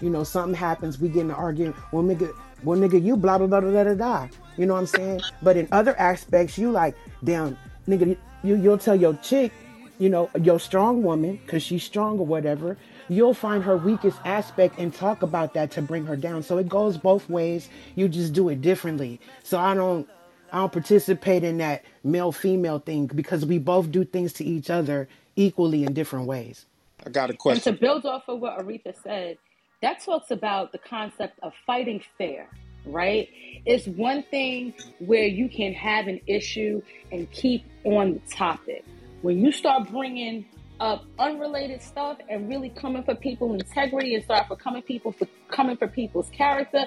You 0.00 0.10
know, 0.10 0.24
something 0.24 0.54
happens, 0.54 0.98
we 0.98 1.08
get 1.08 1.20
in 1.20 1.30
an 1.30 1.36
argument. 1.36 1.76
Well, 1.92 2.02
nigga, 2.02 2.32
well, 2.64 2.78
nigga, 2.78 3.02
you 3.02 3.16
blah 3.16 3.38
blah 3.38 3.46
blah 3.46 3.60
blah 3.60 3.84
blah 3.84 3.94
blah. 3.94 4.28
You 4.56 4.66
know 4.66 4.74
what 4.74 4.80
I'm 4.80 4.86
saying? 4.86 5.20
But 5.42 5.56
in 5.56 5.68
other 5.70 5.98
aspects, 5.98 6.58
you 6.58 6.70
like, 6.70 6.96
damn, 7.22 7.56
nigga, 7.88 8.16
you 8.42 8.56
you'll 8.56 8.78
tell 8.78 8.96
your 8.96 9.14
chick, 9.22 9.52
you 9.98 10.08
know, 10.08 10.28
your 10.40 10.58
strong 10.58 11.02
woman, 11.02 11.38
cause 11.46 11.62
she's 11.62 11.84
strong 11.84 12.18
or 12.18 12.26
whatever. 12.26 12.76
You'll 13.08 13.34
find 13.34 13.62
her 13.64 13.76
weakest 13.76 14.18
aspect 14.24 14.78
and 14.78 14.92
talk 14.94 15.22
about 15.22 15.54
that 15.54 15.70
to 15.72 15.82
bring 15.82 16.06
her 16.06 16.16
down. 16.16 16.42
So 16.42 16.58
it 16.58 16.68
goes 16.68 16.96
both 16.96 17.28
ways. 17.28 17.68
You 17.94 18.08
just 18.08 18.32
do 18.32 18.48
it 18.48 18.62
differently. 18.62 19.20
So 19.42 19.58
I 19.58 19.74
don't, 19.74 20.08
I 20.52 20.58
don't 20.58 20.72
participate 20.72 21.44
in 21.44 21.58
that 21.58 21.84
male 22.02 22.32
female 22.32 22.78
thing 22.78 23.06
because 23.06 23.44
we 23.44 23.58
both 23.58 23.90
do 23.90 24.04
things 24.04 24.32
to 24.34 24.44
each 24.44 24.70
other 24.70 25.08
equally 25.36 25.84
in 25.84 25.92
different 25.92 26.26
ways. 26.26 26.66
I 27.04 27.10
got 27.10 27.30
a 27.30 27.34
question. 27.34 27.72
And 27.72 27.78
to 27.78 27.80
build 27.80 28.06
off 28.06 28.22
of 28.28 28.40
what 28.40 28.58
Aretha 28.58 28.94
said, 29.02 29.36
that 29.82 30.00
talks 30.00 30.30
about 30.30 30.72
the 30.72 30.78
concept 30.78 31.38
of 31.42 31.52
fighting 31.66 32.02
fair, 32.16 32.48
right? 32.86 33.28
It's 33.66 33.86
one 33.86 34.22
thing 34.30 34.72
where 34.98 35.26
you 35.26 35.48
can 35.48 35.74
have 35.74 36.06
an 36.06 36.20
issue 36.26 36.80
and 37.12 37.30
keep 37.32 37.64
on 37.84 38.14
the 38.14 38.34
topic. 38.34 38.84
When 39.20 39.44
you 39.44 39.52
start 39.52 39.90
bringing 39.90 40.46
up 40.80 41.04
unrelated 41.18 41.82
stuff 41.82 42.18
and 42.28 42.48
really 42.48 42.68
coming 42.70 43.02
for 43.02 43.14
people 43.14 43.52
integrity 43.54 44.14
and 44.14 44.24
start 44.24 44.48
for 44.48 44.56
coming 44.56 44.82
people 44.82 45.12
for 45.12 45.26
coming 45.48 45.76
for 45.76 45.88
people's 45.88 46.30
character, 46.30 46.84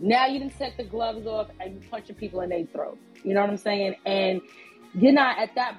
now 0.00 0.26
you 0.26 0.38
didn't 0.38 0.58
take 0.58 0.76
the 0.76 0.84
gloves 0.84 1.26
off 1.26 1.48
and 1.60 1.74
you 1.74 1.88
punching 1.88 2.16
people 2.16 2.40
in 2.40 2.50
their 2.50 2.64
throat. 2.66 2.98
You 3.24 3.34
know 3.34 3.40
what 3.40 3.50
I'm 3.50 3.56
saying? 3.56 3.96
And 4.06 4.40
you're 4.94 5.12
not 5.12 5.38
at 5.38 5.54
that 5.54 5.76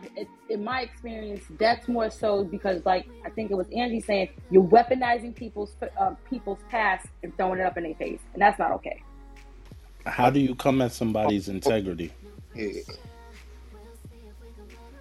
in 0.50 0.64
my 0.64 0.82
experience 0.82 1.44
that's 1.58 1.88
more 1.88 2.12
so 2.12 2.44
because 2.44 2.86
like 2.86 3.08
i 3.26 3.30
think 3.30 3.50
it 3.50 3.56
was 3.56 3.68
angie 3.76 4.00
saying 4.00 4.30
you're 4.52 4.64
weaponizing 4.64 5.36
people's 5.36 5.76
uh, 6.00 6.12
people's 6.30 6.60
past 6.70 7.08
and 7.24 7.36
throwing 7.36 7.60
it 7.60 7.66
up 7.66 7.76
in 7.76 7.84
their 7.84 7.96
face 7.96 8.20
and 8.34 8.42
that's 8.42 8.60
not 8.60 8.72
okay 8.72 9.02
How 10.06 10.30
do 10.30 10.40
you 10.40 10.56
come 10.56 10.82
at 10.82 10.92
somebody's 10.92 11.50
integrity? 11.50 12.12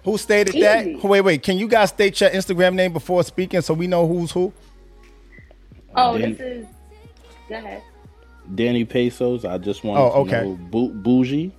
Who 0.03 0.17
stated 0.17 0.55
that? 0.61 1.03
Wait, 1.03 1.21
wait. 1.21 1.43
Can 1.43 1.57
you 1.57 1.67
guys 1.67 1.89
state 1.89 2.19
your 2.21 2.29
Instagram 2.29 2.73
name 2.73 2.93
before 2.93 3.23
speaking 3.23 3.61
so 3.61 3.73
we 3.73 3.87
know 3.87 4.07
who's 4.07 4.31
who? 4.31 4.53
oh 5.95 6.17
Dan- 6.17 6.31
this 6.33 6.39
is 6.39 6.65
go 7.49 7.55
ahead 7.55 7.81
Danny 8.55 8.85
Pesos. 8.85 9.43
I 9.45 9.57
just 9.57 9.83
want 9.83 9.99
Oh, 9.99 10.09
to 10.09 10.15
okay. 10.35 10.43
know 10.47 10.55
bou- 10.69 10.93
bougie. 10.93 11.51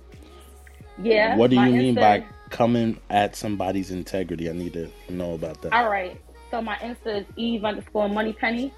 yeah 1.01 1.35
what 1.35 1.49
do 1.49 1.55
you 1.57 1.71
mean 1.71 1.95
Insta- 1.95 1.99
by 1.99 2.25
coming 2.49 2.97
at 3.09 3.35
somebody's 3.35 3.91
integrity? 3.91 4.49
I 4.49 4.53
need 4.53 4.73
to 4.73 4.89
know 5.09 5.33
about 5.33 5.61
that. 5.61 5.73
all 5.73 5.89
right 5.89 6.19
so 6.49 6.61
my 6.61 6.75
insta 6.77 7.21
is 7.21 7.25
eve 7.37 7.63
underscore 7.65 8.09
money 8.09 8.33
penny 8.33 8.73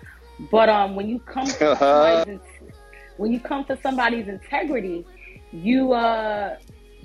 but 0.51 0.69
um 0.69 0.95
when 0.95 1.07
you 1.07 1.19
come 1.19 1.45
for 1.59 1.75
somebody's 1.75 2.39
when 3.17 3.31
you 3.31 3.39
come 3.39 3.63
for 3.65 3.77
somebody's 3.81 4.27
integrity 4.27 5.05
you 5.51 5.93
uh 5.93 6.57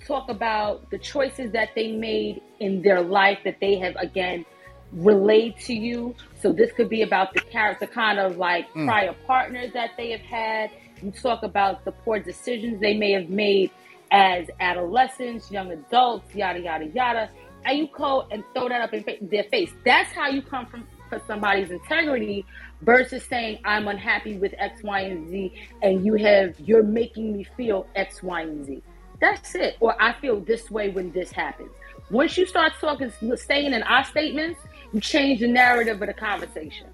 talk 0.08 0.28
about 0.30 0.90
the 0.90 0.98
choices 0.98 1.52
that 1.52 1.68
they 1.76 1.92
made 1.92 2.40
in 2.58 2.82
their 2.82 3.00
life 3.02 3.38
that 3.44 3.58
they 3.60 3.74
have 3.78 3.94
again 3.96 4.44
relayed 4.92 5.54
to 5.68 5.74
you. 5.74 6.14
So 6.40 6.52
this 6.52 6.72
could 6.72 6.88
be 6.88 7.02
about 7.02 7.34
the 7.34 7.40
character, 7.40 7.86
kind 7.86 8.18
of 8.18 8.38
like 8.38 8.64
Mm. 8.72 8.86
prior 8.86 9.14
partners 9.26 9.70
that 9.74 9.90
they 9.98 10.10
have 10.12 10.22
had. 10.22 10.70
You 11.02 11.10
talk 11.12 11.42
about 11.42 11.84
the 11.84 11.92
poor 11.92 12.18
decisions 12.18 12.80
they 12.80 12.96
may 12.96 13.12
have 13.12 13.28
made 13.28 13.70
as 14.10 14.48
adolescents, 14.60 15.50
young 15.50 15.70
adults, 15.72 16.34
yada 16.34 16.60
yada 16.60 16.86
yada, 16.86 17.28
and 17.66 17.78
you 17.78 17.88
go 17.94 18.26
and 18.30 18.42
throw 18.54 18.68
that 18.70 18.80
up 18.80 18.94
in 18.94 19.02
fa- 19.04 19.16
their 19.20 19.44
face. 19.44 19.70
That's 19.84 20.10
how 20.12 20.28
you 20.28 20.40
come 20.42 20.66
from 20.66 20.86
for 21.10 21.20
somebody's 21.26 21.70
integrity 21.70 22.44
versus 22.82 23.22
saying 23.24 23.58
I'm 23.64 23.88
unhappy 23.88 24.36
with 24.38 24.54
X, 24.58 24.82
Y, 24.82 25.00
and 25.00 25.28
Z, 25.30 25.52
and 25.82 26.04
you 26.04 26.14
have 26.14 26.58
you're 26.60 26.82
making 26.82 27.36
me 27.36 27.44
feel 27.56 27.86
X, 27.94 28.22
Y, 28.22 28.40
and 28.42 28.64
Z. 28.66 28.82
That's 29.20 29.54
it. 29.54 29.76
Or 29.80 30.00
I 30.00 30.12
feel 30.14 30.40
this 30.40 30.70
way 30.70 30.90
when 30.90 31.10
this 31.12 31.32
happens. 31.32 31.70
Once 32.10 32.38
you 32.38 32.46
start 32.46 32.72
talking, 32.80 33.12
staying 33.36 33.72
in 33.72 33.82
our 33.82 34.04
statements, 34.04 34.60
you 34.92 35.00
change 35.00 35.40
the 35.40 35.48
narrative 35.48 36.00
of 36.00 36.06
the 36.06 36.14
conversation. 36.14 36.86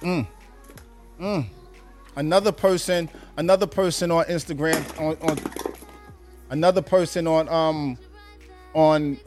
Mm. 0.00 0.26
Mm. 1.20 1.46
Another 2.16 2.52
person, 2.52 3.08
another 3.36 3.66
person 3.66 4.10
on 4.10 4.24
Instagram 4.26 5.00
on, 5.00 5.16
on 5.28 5.38
another 6.50 6.82
person 6.82 7.26
on 7.26 7.48
um 7.48 7.98
on 8.74 9.18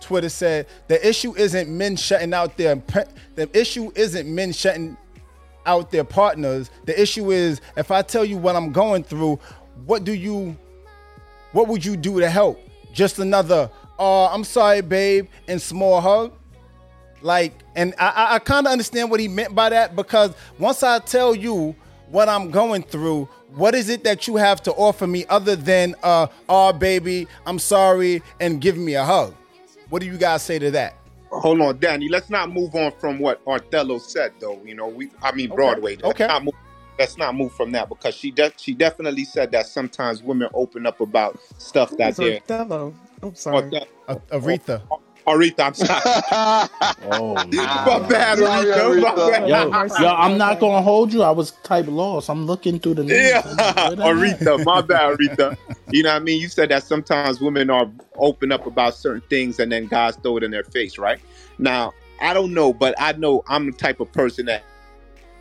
Twitter 0.00 0.28
said 0.28 0.66
the 0.88 1.06
issue 1.06 1.34
isn't 1.36 1.68
men 1.68 1.96
shutting 1.96 2.34
out 2.34 2.56
their 2.56 2.76
the 3.34 3.48
issue 3.58 3.92
isn't 3.94 4.32
men 4.32 4.52
shutting 4.52 4.96
out 5.66 5.90
their 5.90 6.04
partners. 6.04 6.70
The 6.84 7.00
issue 7.00 7.30
is 7.30 7.60
if 7.76 7.90
I 7.90 8.02
tell 8.02 8.24
you 8.24 8.38
what 8.38 8.56
I'm 8.56 8.72
going 8.72 9.04
through, 9.04 9.38
what 9.86 10.04
do 10.04 10.12
you 10.12 10.56
what 11.52 11.68
would 11.68 11.84
you 11.84 11.96
do 11.96 12.20
to 12.20 12.30
help? 12.30 12.60
Just 12.92 13.18
another 13.18 13.70
uh 13.98 14.26
I'm 14.26 14.44
sorry 14.44 14.80
babe 14.80 15.28
and 15.48 15.60
small 15.60 16.00
hug? 16.00 16.32
Like, 17.22 17.52
and 17.76 17.94
I, 17.98 18.36
I, 18.36 18.38
kind 18.38 18.66
of 18.66 18.72
understand 18.72 19.10
what 19.10 19.20
he 19.20 19.28
meant 19.28 19.54
by 19.54 19.68
that 19.68 19.94
because 19.94 20.32
once 20.58 20.82
I 20.82 20.98
tell 21.00 21.34
you 21.34 21.76
what 22.08 22.28
I'm 22.30 22.50
going 22.50 22.82
through, 22.82 23.28
what 23.54 23.74
is 23.74 23.88
it 23.90 24.04
that 24.04 24.26
you 24.26 24.36
have 24.36 24.62
to 24.62 24.72
offer 24.72 25.06
me 25.06 25.26
other 25.28 25.54
than, 25.56 25.94
uh, 26.02 26.28
oh, 26.48 26.72
baby, 26.72 27.26
I'm 27.44 27.58
sorry, 27.58 28.22
and 28.40 28.60
give 28.60 28.76
me 28.78 28.94
a 28.94 29.04
hug? 29.04 29.34
What 29.90 30.00
do 30.00 30.06
you 30.06 30.16
guys 30.16 30.42
say 30.42 30.58
to 30.60 30.70
that? 30.70 30.96
Hold 31.30 31.60
on, 31.60 31.78
Danny. 31.78 32.08
Let's 32.08 32.30
not 32.30 32.50
move 32.50 32.74
on 32.74 32.92
from 32.98 33.18
what 33.18 33.40
Othello 33.46 33.98
said, 33.98 34.32
though. 34.40 34.60
You 34.64 34.74
know, 34.74 34.88
we 34.88 35.10
I 35.22 35.32
mean 35.32 35.50
Broadway. 35.50 35.96
Let's 35.96 36.08
Okay. 36.10 36.26
Not 36.26 36.44
move, 36.44 36.54
let's 37.00 37.18
not 37.18 37.36
move 37.36 37.52
from 37.54 37.72
that 37.72 37.90
because 37.90 38.14
she 38.16 38.32
de- 38.32 38.54
she 38.58 38.74
definitely 38.74 39.24
said 39.26 39.52
that 39.52 39.66
sometimes 39.66 40.22
women 40.22 40.50
open 40.54 40.86
up 40.86 41.00
about 41.02 41.40
stuff 41.58 41.96
that 41.98 42.16
Who's 42.16 42.20
they're 42.20 42.40
Othello? 42.48 42.94
I'm 43.22 43.36
sorry. 43.36 43.74
Othe- 44.08 44.28
Aretha. 44.30 44.82
Aretha, 45.26 45.60
I'm 45.60 45.74
sorry. 45.74 46.04
Oh, 47.02 47.44
my 47.86 48.00
bad, 48.08 48.38
Aretha. 48.38 48.96
My 48.98 49.16
bad. 49.16 49.48
Yo, 49.48 49.76
yo, 49.96 50.08
I'm 50.08 50.38
not 50.38 50.60
gonna 50.60 50.82
hold 50.82 51.12
you. 51.12 51.22
I 51.22 51.30
was 51.32 51.52
type 51.64 51.86
lost. 51.88 52.30
I'm 52.30 52.46
looking 52.46 52.80
through 52.80 52.94
the 52.94 53.04
names. 53.04 53.44
Yeah, 53.44 53.90
Aretha, 54.02 54.62
my 54.64 54.82
bad, 54.82 55.16
Aretha. 55.18 55.56
You 55.90 56.02
know 56.04 56.10
what 56.10 56.16
I 56.22 56.24
mean? 56.24 56.40
You 56.40 56.48
said 56.48 56.70
that 56.70 56.84
sometimes 56.84 57.40
women 57.40 57.70
are 57.70 57.90
open 58.18 58.52
up 58.52 58.66
about 58.66 58.94
certain 58.96 59.22
things 59.30 59.60
and 59.60 59.72
then 59.72 59.86
guys 59.86 60.16
throw 60.16 60.38
it 60.38 60.44
in 60.44 60.50
their 60.52 60.64
face, 60.64 60.98
right? 60.98 61.20
Now, 61.58 61.92
I 62.20 62.34
don't 62.34 62.54
know, 62.54 62.72
but 62.74 62.94
I 62.98 63.12
know 63.12 63.44
I'm 63.48 63.66
the 63.66 63.72
type 63.72 64.00
of 64.00 64.12
person 64.12 64.46
that 64.46 64.64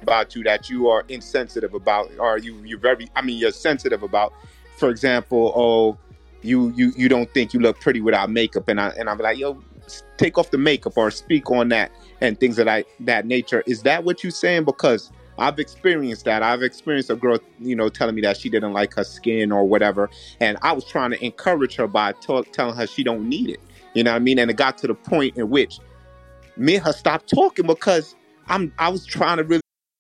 about 0.01 0.35
you 0.35 0.43
that 0.43 0.69
you 0.69 0.87
are 0.89 1.03
insensitive 1.09 1.73
about, 1.73 2.11
or 2.19 2.37
you 2.37 2.61
you're 2.63 2.79
very, 2.79 3.07
I 3.15 3.21
mean, 3.21 3.37
you're 3.37 3.51
sensitive 3.51 4.03
about. 4.03 4.33
For 4.77 4.89
example, 4.89 5.53
oh, 5.55 5.97
you 6.41 6.73
you 6.75 6.93
you 6.97 7.09
don't 7.09 7.31
think 7.33 7.53
you 7.53 7.59
look 7.59 7.79
pretty 7.79 8.01
without 8.01 8.29
makeup, 8.29 8.67
and 8.67 8.79
I 8.79 8.89
and 8.89 9.09
I'm 9.09 9.17
like, 9.17 9.37
yo, 9.37 9.61
take 10.17 10.37
off 10.37 10.51
the 10.51 10.57
makeup 10.57 10.93
or 10.97 11.11
speak 11.11 11.49
on 11.51 11.69
that 11.69 11.91
and 12.21 12.39
things 12.39 12.59
of 12.59 12.65
that 12.65 12.85
that 13.01 13.25
nature. 13.25 13.63
Is 13.67 13.83
that 13.83 14.03
what 14.03 14.23
you're 14.23 14.31
saying? 14.31 14.65
Because 14.65 15.11
I've 15.37 15.59
experienced 15.59 16.25
that. 16.25 16.43
I've 16.43 16.63
experienced 16.63 17.09
a 17.09 17.15
girl, 17.15 17.39
you 17.59 17.75
know, 17.75 17.89
telling 17.89 18.15
me 18.15 18.21
that 18.21 18.37
she 18.37 18.49
didn't 18.49 18.73
like 18.73 18.93
her 18.95 19.03
skin 19.03 19.51
or 19.51 19.65
whatever, 19.65 20.09
and 20.39 20.57
I 20.61 20.71
was 20.73 20.85
trying 20.85 21.11
to 21.11 21.23
encourage 21.23 21.75
her 21.75 21.87
by 21.87 22.13
t- 22.13 22.43
telling 22.51 22.75
her 22.75 22.87
she 22.87 23.03
don't 23.03 23.27
need 23.27 23.49
it. 23.49 23.59
You 23.93 24.03
know 24.03 24.11
what 24.11 24.17
I 24.17 24.19
mean? 24.19 24.39
And 24.39 24.51
it 24.51 24.57
got 24.57 24.77
to 24.79 24.87
the 24.87 24.93
point 24.93 25.37
in 25.37 25.49
which 25.49 25.79
me 26.57 26.75
and 26.75 26.85
her 26.85 26.93
stopped 26.93 27.29
talking 27.29 27.65
because 27.65 28.15
I'm 28.47 28.73
I 28.77 28.89
was 28.89 29.05
trying 29.05 29.37
to 29.37 29.43
really. 29.43 29.61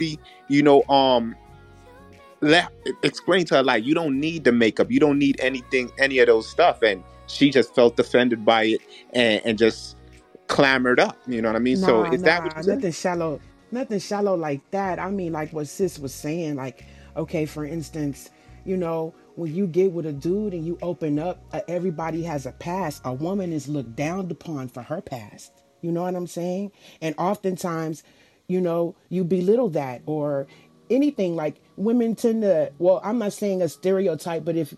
Be, 0.00 0.18
you 0.48 0.64
know, 0.64 0.82
um, 0.88 1.36
let 2.40 2.72
explain 3.02 3.44
to 3.46 3.56
her 3.56 3.62
like 3.62 3.84
you 3.84 3.94
don't 3.94 4.18
need 4.18 4.44
the 4.44 4.52
makeup, 4.52 4.90
you 4.90 4.98
don't 4.98 5.18
need 5.18 5.38
anything, 5.40 5.92
any 5.98 6.18
of 6.18 6.26
those 6.26 6.48
stuff, 6.48 6.82
and 6.82 7.04
she 7.28 7.50
just 7.50 7.74
felt 7.74 8.00
offended 8.00 8.44
by 8.44 8.64
it 8.64 8.80
and, 9.12 9.42
and 9.44 9.58
just 9.58 9.96
clamored 10.48 10.98
up. 10.98 11.16
You 11.28 11.42
know 11.42 11.50
what 11.50 11.56
I 11.56 11.60
mean? 11.60 11.76
so 11.76 12.02
Nah, 12.02 12.12
is 12.12 12.22
that 12.24 12.42
what 12.42 12.64
saying? 12.64 12.78
nothing 12.78 12.92
shallow, 12.92 13.40
nothing 13.70 14.00
shallow 14.00 14.34
like 14.34 14.68
that. 14.72 14.98
I 14.98 15.10
mean, 15.10 15.32
like 15.32 15.52
what 15.52 15.68
sis 15.68 15.98
was 15.98 16.14
saying. 16.14 16.56
Like, 16.56 16.86
okay, 17.16 17.46
for 17.46 17.64
instance, 17.64 18.30
you 18.64 18.76
know, 18.76 19.14
when 19.36 19.54
you 19.54 19.66
get 19.66 19.92
with 19.92 20.06
a 20.06 20.12
dude 20.12 20.54
and 20.54 20.66
you 20.66 20.78
open 20.82 21.18
up, 21.18 21.42
uh, 21.52 21.60
everybody 21.68 22.22
has 22.22 22.46
a 22.46 22.52
past. 22.52 23.02
A 23.04 23.12
woman 23.12 23.52
is 23.52 23.68
looked 23.68 23.96
down 23.96 24.30
upon 24.30 24.68
for 24.68 24.82
her 24.82 25.00
past. 25.00 25.52
You 25.82 25.92
know 25.92 26.02
what 26.02 26.14
I'm 26.14 26.26
saying? 26.26 26.72
And 27.00 27.14
oftentimes, 27.18 28.02
you 28.50 28.60
know, 28.60 28.96
you 29.08 29.22
belittle 29.22 29.68
that 29.70 30.02
or 30.06 30.46
anything. 30.90 31.36
Like 31.36 31.60
women 31.76 32.16
tend 32.16 32.42
to. 32.42 32.72
Well, 32.78 33.00
I'm 33.04 33.18
not 33.18 33.32
saying 33.32 33.62
a 33.62 33.68
stereotype, 33.68 34.44
but 34.44 34.56
if 34.56 34.74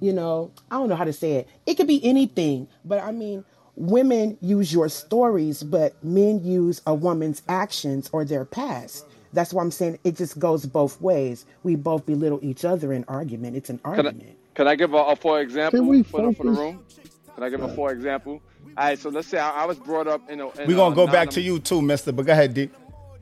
you 0.00 0.12
know, 0.12 0.50
I 0.70 0.76
don't 0.76 0.88
know 0.88 0.96
how 0.96 1.04
to 1.04 1.12
say 1.12 1.32
it. 1.32 1.48
It 1.66 1.74
could 1.74 1.88
be 1.88 2.02
anything, 2.04 2.68
but 2.84 3.02
I 3.02 3.12
mean, 3.12 3.44
women 3.76 4.38
use 4.40 4.72
your 4.72 4.88
stories, 4.88 5.62
but 5.62 6.02
men 6.02 6.42
use 6.44 6.80
a 6.86 6.94
woman's 6.94 7.42
actions 7.48 8.08
or 8.12 8.24
their 8.24 8.44
past. 8.44 9.06
That's 9.32 9.52
why 9.52 9.62
I'm 9.62 9.70
saying 9.70 9.98
it 10.04 10.16
just 10.16 10.38
goes 10.38 10.66
both 10.66 11.00
ways. 11.00 11.46
We 11.62 11.76
both 11.76 12.06
belittle 12.06 12.40
each 12.42 12.64
other 12.64 12.92
in 12.92 13.04
argument. 13.08 13.56
It's 13.56 13.70
an 13.70 13.78
Can 13.78 13.92
I, 13.92 13.96
argument. 13.96 14.38
can 14.54 14.68
I 14.68 14.74
give 14.74 14.94
a, 14.94 14.98
a 14.98 15.16
for 15.16 15.40
example 15.40 15.82
we 15.82 16.02
for 16.02 16.22
the, 16.22 16.32
for 16.32 16.44
the 16.44 16.50
room? 16.50 16.84
Can 17.34 17.42
I 17.44 17.50
give 17.50 17.62
a 17.62 17.68
for 17.74 17.92
example? 17.92 18.40
All 18.76 18.84
right, 18.84 18.98
so 18.98 19.08
let's 19.08 19.28
say 19.28 19.38
I, 19.38 19.62
I 19.62 19.66
was 19.66 19.78
brought 19.78 20.06
up 20.06 20.28
in 20.30 20.40
a, 20.40 20.48
in 20.60 20.68
We're 20.68 20.76
gonna 20.76 20.92
a 20.92 20.96
go 20.96 21.06
back 21.06 21.30
to 21.30 21.40
you 21.40 21.58
too, 21.58 21.82
Mister. 21.82 22.12
But 22.12 22.26
go 22.26 22.32
ahead, 22.32 22.54
D. 22.54 22.70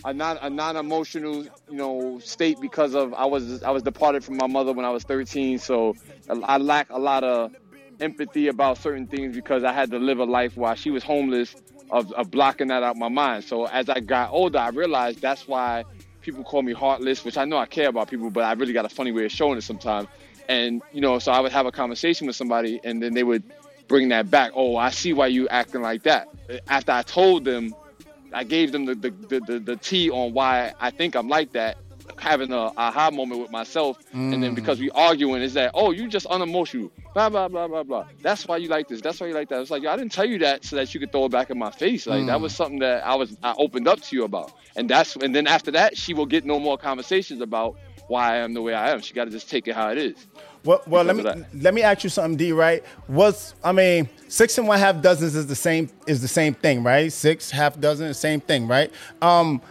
a 0.05 0.13
non 0.13 0.39
a 0.41 0.51
non 0.51 0.77
emotional 0.77 1.45
you 1.45 1.77
know 1.77 2.19
state 2.21 2.61
because 2.61 2.95
of 2.95 3.13
I 3.15 3.27
was 3.27 3.63
I 3.63 3.71
was 3.71 3.83
departed 3.83 4.25
from 4.25 4.37
my 4.37 4.47
mother 4.47 4.73
when 4.73 4.85
I 4.85 4.91
was 4.91 5.05
13, 5.05 5.59
so 5.59 5.97
I 6.31 6.59
lack 6.59 6.91
a 6.91 6.99
lot 6.99 7.25
of 7.25 7.53
empathy 8.01 8.49
about 8.49 8.79
certain 8.79 9.07
things 9.07 9.35
because 9.35 9.65
I 9.65 9.73
had 9.73 9.91
to 9.91 9.99
live 9.99 10.19
a 10.19 10.25
life 10.25 10.57
while 10.57 10.75
she 10.75 10.91
was 10.91 11.03
homeless 11.03 11.55
of, 11.91 12.13
of 12.13 12.31
blocking 12.31 12.69
that 12.69 12.83
out 12.83 12.97
my 12.97 13.09
mind. 13.09 13.45
So 13.45 13.67
as 13.67 13.89
I 13.89 14.01
got 14.01 14.31
older, 14.31 14.59
I 14.59 14.69
realized 14.69 15.21
that's 15.21 15.49
why 15.49 15.85
people 16.21 16.45
call 16.45 16.63
me 16.63 16.73
heartless, 16.73 17.25
which 17.25 17.37
I 17.37 17.45
know 17.45 17.57
I 17.57 17.67
care 17.67 17.89
about 17.89 18.09
people, 18.09 18.31
but 18.31 18.45
I 18.45 18.53
really 18.53 18.73
got 18.73 18.85
a 18.85 18.89
funny 18.89 19.11
way 19.13 19.25
of 19.25 19.33
showing 19.33 19.59
it 19.59 19.63
sometimes. 19.63 20.09
And 20.49 20.83
you 20.93 21.01
know, 21.01 21.19
so 21.19 21.33
I 21.33 21.41
would 21.41 21.53
have 21.53 21.67
a 21.67 21.73
conversation 21.73 22.27
with 22.27 22.37
somebody, 22.37 22.81
and 22.85 23.03
then 23.03 23.15
they 23.15 23.25
would 23.25 23.43
bring 23.89 24.11
that 24.11 24.31
back. 24.31 24.53
Oh, 24.55 24.77
I 24.77 24.91
see 24.91 25.13
why 25.13 25.27
you 25.27 25.49
acting 25.49 25.83
like 25.83 26.05
that. 26.05 26.29
After 26.69 26.93
I 26.93 27.03
told 27.03 27.45
them 27.45 27.75
I 28.33 28.45
gave 28.45 28.73
them 28.73 28.85
the 28.87 28.95
the, 28.95 29.11
the, 29.11 29.41
the, 29.41 29.59
the 29.61 29.77
tea 29.77 30.11
on 30.11 30.33
why 30.33 30.73
I 30.81 30.91
think 30.91 31.15
I'm 31.15 31.29
like 31.29 31.53
that, 31.53 31.79
having 32.19 32.53
a 32.53 32.73
aha 32.77 33.11
moment 33.11 33.41
with 33.41 33.51
myself, 33.51 33.97
and 34.13 34.43
then 34.43 34.53
Mm. 34.53 34.55
because 34.55 34.81
we 34.81 34.91
arguing 34.91 35.43
is 35.43 35.55
that 35.55 35.71
oh 35.75 35.91
you 35.93 36.09
just 36.09 36.27
unemotional, 36.27 36.91
blah 37.15 37.29
blah 37.29 37.49
blah 37.49 37.67
blah 37.69 37.83
blah. 37.83 38.05
That's 38.23 38.47
why 38.47 38.59
you 38.59 38.69
like 38.69 38.89
this. 38.89 39.01
That's 39.01 39.21
why 39.21 39.29
you 39.29 39.35
like 39.35 39.49
that. 39.51 39.61
It's 39.61 39.71
like 39.71 39.85
I 39.87 39.97
didn't 39.97 40.13
tell 40.13 40.27
you 40.27 40.39
that 40.41 40.65
so 40.65 40.77
that 40.77 40.93
you 40.95 41.01
could 41.01 41.13
throw 41.13 41.27
it 41.27 41.31
back 41.33 41.51
in 41.51 41.59
my 41.59 41.71
face. 41.71 42.07
Like 42.07 42.27
that 42.27 42.39
Mm. 42.39 42.43
was 42.43 42.55
something 42.55 42.81
that 42.81 43.07
I 43.07 43.15
was 43.17 43.37
I 43.43 43.55
opened 43.59 43.89
up 43.89 44.01
to 44.01 44.17
you 44.17 44.25
about, 44.25 44.53
and 44.77 44.89
that's 44.89 45.17
and 45.17 45.35
then 45.35 45.47
after 45.47 45.73
that 45.73 45.97
she 45.97 46.15
will 46.15 46.27
get 46.27 46.45
no 46.45 46.59
more 46.59 46.79
conversations 46.79 47.41
about 47.41 47.77
why 48.09 48.35
I 48.35 48.37
am 48.39 48.55
the 48.55 48.63
way 48.63 48.75
I 48.75 48.91
am. 48.93 49.01
She 49.03 49.15
got 49.15 49.25
to 49.25 49.31
just 49.31 49.49
take 49.51 49.69
it 49.69 49.75
how 49.75 49.91
it 49.91 49.99
is. 49.99 50.27
Well, 50.69 50.83
well, 50.87 51.03
let 51.03 51.17
me 51.17 51.25
let 51.55 51.73
me 51.73 51.81
ask 51.81 52.05
you 52.05 52.11
something, 52.11 52.37
D. 52.37 52.53
Right? 52.53 52.85
What's 53.07 53.55
I 53.65 53.73
mean, 53.73 54.07
six 54.29 54.59
and 54.59 54.69
one 54.69 54.79
half 54.79 55.01
dozens 55.01 55.35
is 55.35 55.47
the 55.47 55.55
same 55.55 55.89
is 56.07 56.21
the 56.21 56.29
same 56.29 56.53
thing, 56.53 56.83
right? 56.83 57.11
Six 57.11 57.51
half 57.51 57.81
dozen, 57.81 58.13
same 58.13 58.43
thing, 58.43 58.69
right? 58.69 58.93
Um, 59.23 59.63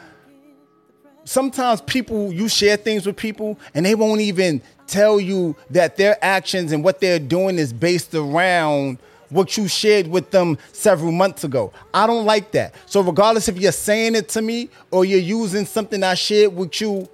sometimes 1.24 1.82
people 1.82 2.34
you 2.34 2.50
share 2.50 2.78
things 2.78 3.06
with 3.06 3.16
people 3.16 3.60
and 3.76 3.86
they 3.86 3.94
won't 3.94 4.22
even 4.22 4.60
tell 4.88 5.20
you 5.20 5.56
that 5.70 5.98
their 5.98 6.18
actions 6.26 6.72
and 6.72 6.84
what 6.84 7.00
they're 7.00 7.20
doing 7.20 7.60
is 7.60 7.72
based 7.72 8.16
around 8.16 8.98
what 9.30 9.56
you 9.56 9.68
shared 9.68 10.08
with 10.08 10.32
them 10.32 10.58
several 10.72 11.12
months 11.12 11.44
ago. 11.44 11.72
I 11.94 12.08
don't 12.08 12.26
like 12.26 12.50
that. 12.54 12.74
So 12.88 13.02
regardless 13.02 13.48
if 13.48 13.60
you're 13.60 13.72
saying 13.72 14.16
it 14.16 14.30
to 14.30 14.42
me 14.42 14.70
or 14.90 15.06
you're 15.06 15.20
using 15.20 15.68
something 15.68 16.02
I 16.02 16.16
shared 16.16 16.56
with 16.56 16.82
you 16.82 17.08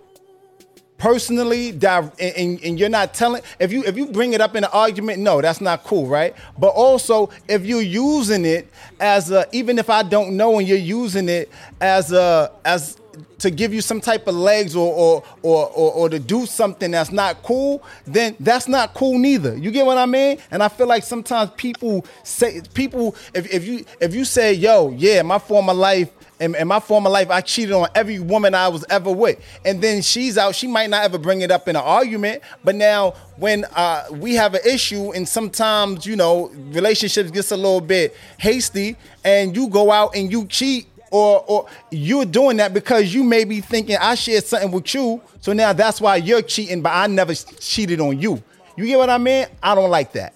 personally 0.98 1.72
di- 1.72 1.98
and, 2.20 2.36
and- 2.38 2.64
and 2.64 2.80
you're 2.80 2.90
not 2.90 3.14
telling 3.14 3.42
if 3.60 3.72
you 3.74 3.84
if 3.84 3.98
you 3.98 4.06
bring 4.08 4.34
it 4.34 4.42
up 4.42 4.56
in 4.56 4.64
an 4.64 4.70
argument 4.74 5.20
no 5.20 5.42
that's 5.42 5.62
not 5.62 5.84
cool 5.84 6.08
right? 6.08 6.34
But 6.58 6.70
also 6.70 7.30
if 7.48 7.66
you're 7.66 7.82
using 7.82 8.46
it 8.46 8.70
as 9.00 9.32
a 9.32 9.46
even 9.52 9.80
if 9.80 9.90
i 9.90 10.04
don't 10.04 10.38
know 10.38 10.60
and 10.60 10.68
you're 10.68 10.78
using 10.78 11.28
it 11.30 11.52
as 11.82 12.12
a 12.12 12.52
as 12.64 12.98
to 13.40 13.52
give 13.52 13.74
you 13.74 13.82
some 13.82 14.00
type 14.00 14.28
of 14.28 14.36
legs 14.36 14.76
or 14.76 14.94
or 14.94 15.24
or 15.42 15.68
or, 15.72 15.92
or 15.94 16.10
to 16.10 16.20
do 16.20 16.46
something 16.46 16.92
that's 16.92 17.12
not 17.12 17.44
cool 17.44 17.84
then 18.06 18.36
that's 18.40 18.68
not 18.68 18.94
cool 18.94 19.18
neither. 19.20 19.58
You 19.58 19.72
get 19.72 19.86
what 19.86 19.98
i 19.98 20.06
mean? 20.06 20.38
And 20.52 20.64
i 20.64 20.68
feel 20.70 20.88
like 20.88 21.04
sometimes 21.04 21.52
people 21.58 22.06
say 22.24 22.62
people 22.74 23.16
if, 23.34 23.52
if 23.54 23.66
you 23.66 23.86
if 24.00 24.16
you 24.16 24.24
say 24.26 24.54
yo 24.54 24.92
yeah 24.92 25.22
my 25.24 25.40
former 25.40 25.74
life 25.74 26.10
in, 26.44 26.56
in 26.56 26.68
my 26.68 26.80
former 26.80 27.10
life, 27.10 27.30
I 27.30 27.42
cheated 27.42 27.74
on 27.74 27.88
every 27.96 28.20
woman 28.20 28.54
I 28.54 28.68
was 28.68 28.86
ever 28.90 29.12
with. 29.12 29.40
And 29.64 29.82
then 29.82 30.02
she's 30.02 30.38
out. 30.38 30.56
She 30.56 30.68
might 30.68 30.90
not 30.90 31.04
ever 31.06 31.18
bring 31.18 31.42
it 31.42 31.52
up 31.52 31.68
in 31.68 31.76
an 31.76 31.82
argument. 31.84 32.44
But 32.64 32.76
now, 32.76 33.12
when 33.38 33.66
uh, 33.76 34.06
we 34.12 34.36
have 34.36 34.54
an 34.54 34.62
issue, 34.66 35.14
and 35.14 35.28
sometimes, 35.28 36.06
you 36.06 36.16
know, 36.16 36.50
relationships 36.50 37.32
gets 37.32 37.52
a 37.52 37.58
little 37.58 37.82
bit 37.82 38.16
hasty, 38.38 38.98
and 39.24 39.56
you 39.56 39.70
go 39.70 39.92
out 39.92 40.16
and 40.16 40.32
you 40.32 40.46
cheat, 40.48 40.88
or 41.12 41.46
or 41.48 41.68
you're 41.92 42.26
doing 42.26 42.58
that 42.58 42.74
because 42.74 43.14
you 43.14 43.24
may 43.24 43.44
be 43.44 43.62
thinking 43.62 43.96
I 44.02 44.16
shared 44.16 44.44
something 44.44 44.72
with 44.72 44.94
you, 44.94 45.22
so 45.40 45.54
now 45.54 45.72
that's 45.72 46.02
why 46.02 46.16
you're 46.18 46.42
cheating, 46.42 46.82
but 46.82 46.90
I 46.90 47.08
never 47.08 47.36
cheated 47.36 48.02
on 48.02 48.20
you. 48.20 48.44
You 48.76 48.86
get 48.88 48.98
what 48.98 49.12
I 49.12 49.20
mean? 49.20 49.46
I 49.62 49.76
don't 49.76 49.92
like 49.92 50.12
that. 50.14 50.34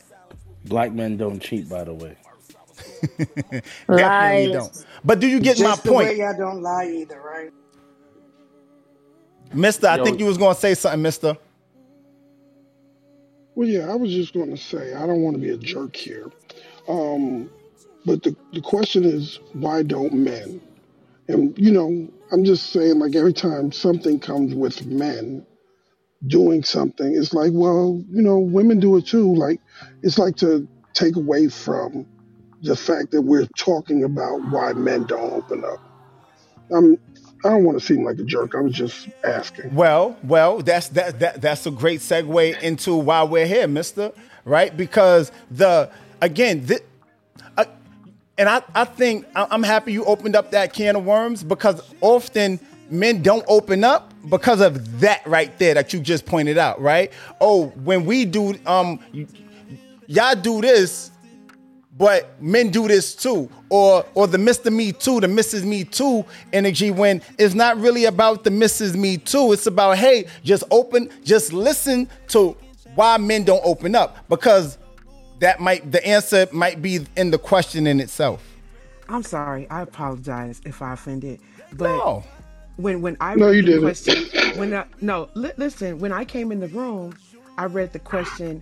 Black 0.65 0.91
men 0.91 1.17
don't 1.17 1.39
cheat, 1.39 1.67
by 1.67 1.83
the 1.83 1.93
way. 1.93 2.15
Lies. 3.87 4.51
don't. 4.51 4.85
But 5.07 5.21
do 5.21 5.27
you 5.27 5.41
get 5.41 5.57
Just 5.57 5.59
my 5.59 5.77
the 5.83 5.93
way 5.93 6.15
point, 6.15 6.17
y'all 6.17 6.37
don't 6.37 6.61
lie 6.61 6.87
either, 6.87 7.21
right? 7.21 7.51
Mister? 9.53 9.87
I 9.87 9.97
Yo. 9.97 10.03
think 10.03 10.19
you 10.19 10.27
was 10.27 10.37
gonna 10.37 10.55
say 10.55 10.75
something, 10.75 11.01
Mister. 11.01 11.37
Well, 13.55 13.69
yeah, 13.69 13.91
I 13.91 13.95
was 13.95 14.11
just 14.11 14.33
going 14.33 14.51
to 14.51 14.57
say 14.57 14.93
I 14.95 15.07
don't 15.07 15.21
want 15.23 15.35
to 15.35 15.41
be 15.41 15.51
a 15.51 15.57
jerk 15.57 15.95
here, 15.95 16.31
um, 16.89 17.51
but 18.05 18.23
the 18.23 18.35
the 18.53 18.61
question 18.61 19.05
is 19.05 19.39
why 19.53 19.83
don't 19.83 20.13
men? 20.13 20.61
And 21.29 21.57
you 21.57 21.71
know, 21.71 22.09
I'm 22.31 22.45
just 22.45 22.71
saying 22.71 22.99
like 22.99 23.15
every 23.15 23.33
time 23.33 23.71
something 23.71 24.19
comes 24.19 24.55
with 24.55 24.85
men 24.85 25.45
doing 26.27 26.63
something, 26.63 27.15
it's 27.15 27.33
like, 27.33 27.51
well, 27.53 28.03
you 28.11 28.21
know, 28.23 28.39
women 28.39 28.79
do 28.79 28.97
it 28.97 29.07
too. 29.07 29.35
Like 29.35 29.61
it's 30.03 30.19
like 30.19 30.37
to 30.37 30.67
take 30.93 31.15
away 31.17 31.49
from 31.49 32.07
the 32.61 32.75
fact 32.75 33.11
that 33.11 33.21
we're 33.21 33.47
talking 33.57 34.03
about 34.03 34.37
why 34.49 34.73
men 34.73 35.05
don't 35.05 35.33
open 35.33 35.63
up. 35.63 35.79
I'm 36.71 36.97
I 37.45 37.49
don't 37.49 37.63
want 37.63 37.79
to 37.79 37.85
seem 37.85 38.03
like 38.03 38.17
a 38.17 38.23
jerk. 38.23 38.55
I 38.55 38.61
was 38.61 38.73
just 38.73 39.09
asking. 39.23 39.73
Well, 39.75 40.17
well, 40.23 40.59
that's 40.59 40.89
that 40.89 41.19
that 41.19 41.41
that's 41.41 41.65
a 41.65 41.71
great 41.71 41.99
segue 41.99 42.61
into 42.61 42.95
why 42.95 43.23
we're 43.23 43.45
here, 43.45 43.67
Mister. 43.67 44.11
Right? 44.43 44.75
Because 44.75 45.31
the 45.51 45.91
again, 46.21 46.61
thi- 46.61 46.79
uh, 47.57 47.65
and 48.37 48.49
I 48.49 48.63
I 48.73 48.85
think 48.85 49.27
I'm 49.35 49.63
happy 49.63 49.93
you 49.93 50.03
opened 50.05 50.35
up 50.35 50.51
that 50.51 50.73
can 50.73 50.95
of 50.95 51.05
worms 51.05 51.43
because 51.43 51.81
often 52.01 52.59
men 52.89 53.21
don't 53.21 53.45
open 53.47 53.83
up 53.83 54.13
because 54.29 54.61
of 54.61 55.01
that 55.01 55.25
right 55.27 55.57
there 55.59 55.75
that 55.75 55.93
you 55.93 55.99
just 55.99 56.25
pointed 56.25 56.57
out. 56.57 56.81
Right? 56.81 57.13
Oh, 57.39 57.67
when 57.83 58.05
we 58.05 58.25
do 58.25 58.55
um, 58.65 58.99
y'all 60.07 60.35
do 60.35 60.59
this 60.61 61.11
but 61.97 62.39
men 62.41 62.69
do 62.69 62.87
this 62.87 63.15
too 63.15 63.49
or 63.69 64.05
or 64.13 64.27
the 64.27 64.37
mr 64.37 64.71
me 64.71 64.91
too 64.91 65.19
the 65.19 65.27
mrs 65.27 65.63
me 65.63 65.83
too 65.83 66.23
energy 66.53 66.91
when 66.91 67.21
it's 67.37 67.53
not 67.55 67.77
really 67.77 68.05
about 68.05 68.43
the 68.43 68.49
mrs 68.49 68.95
me 68.95 69.17
too 69.17 69.51
it's 69.51 69.65
about 69.67 69.97
hey 69.97 70.25
just 70.43 70.63
open 70.71 71.09
just 71.23 71.53
listen 71.53 72.07
to 72.27 72.55
why 72.95 73.17
men 73.17 73.43
don't 73.43 73.63
open 73.65 73.95
up 73.95 74.27
because 74.29 74.77
that 75.39 75.59
might 75.59 75.91
the 75.91 76.05
answer 76.07 76.47
might 76.51 76.81
be 76.81 76.99
in 77.15 77.31
the 77.31 77.37
question 77.37 77.87
in 77.87 77.99
itself 77.99 78.43
I'm 79.09 79.23
sorry. 79.23 79.69
I 79.69 79.83
apologize 79.83 80.59
if 80.65 80.81
I 80.81 80.91
offended. 80.91 81.39
But 81.71 81.95
No. 81.95 82.25
when 82.75 83.01
when 83.01 83.15
I 83.21 83.35
No, 83.35 83.47
read 83.47 83.55
you 83.55 83.61
the 83.61 83.67
didn't. 83.67 83.81
question, 83.83 84.29
when 84.57 84.73
I, 84.73 84.83
no, 84.99 85.29
li- 85.33 85.53
listen, 85.55 85.99
when 85.99 86.11
I 86.11 86.25
came 86.25 86.51
in 86.51 86.59
the 86.59 86.67
room, 86.67 87.15
I 87.57 87.67
read 87.67 87.93
the 87.93 87.99
question. 87.99 88.61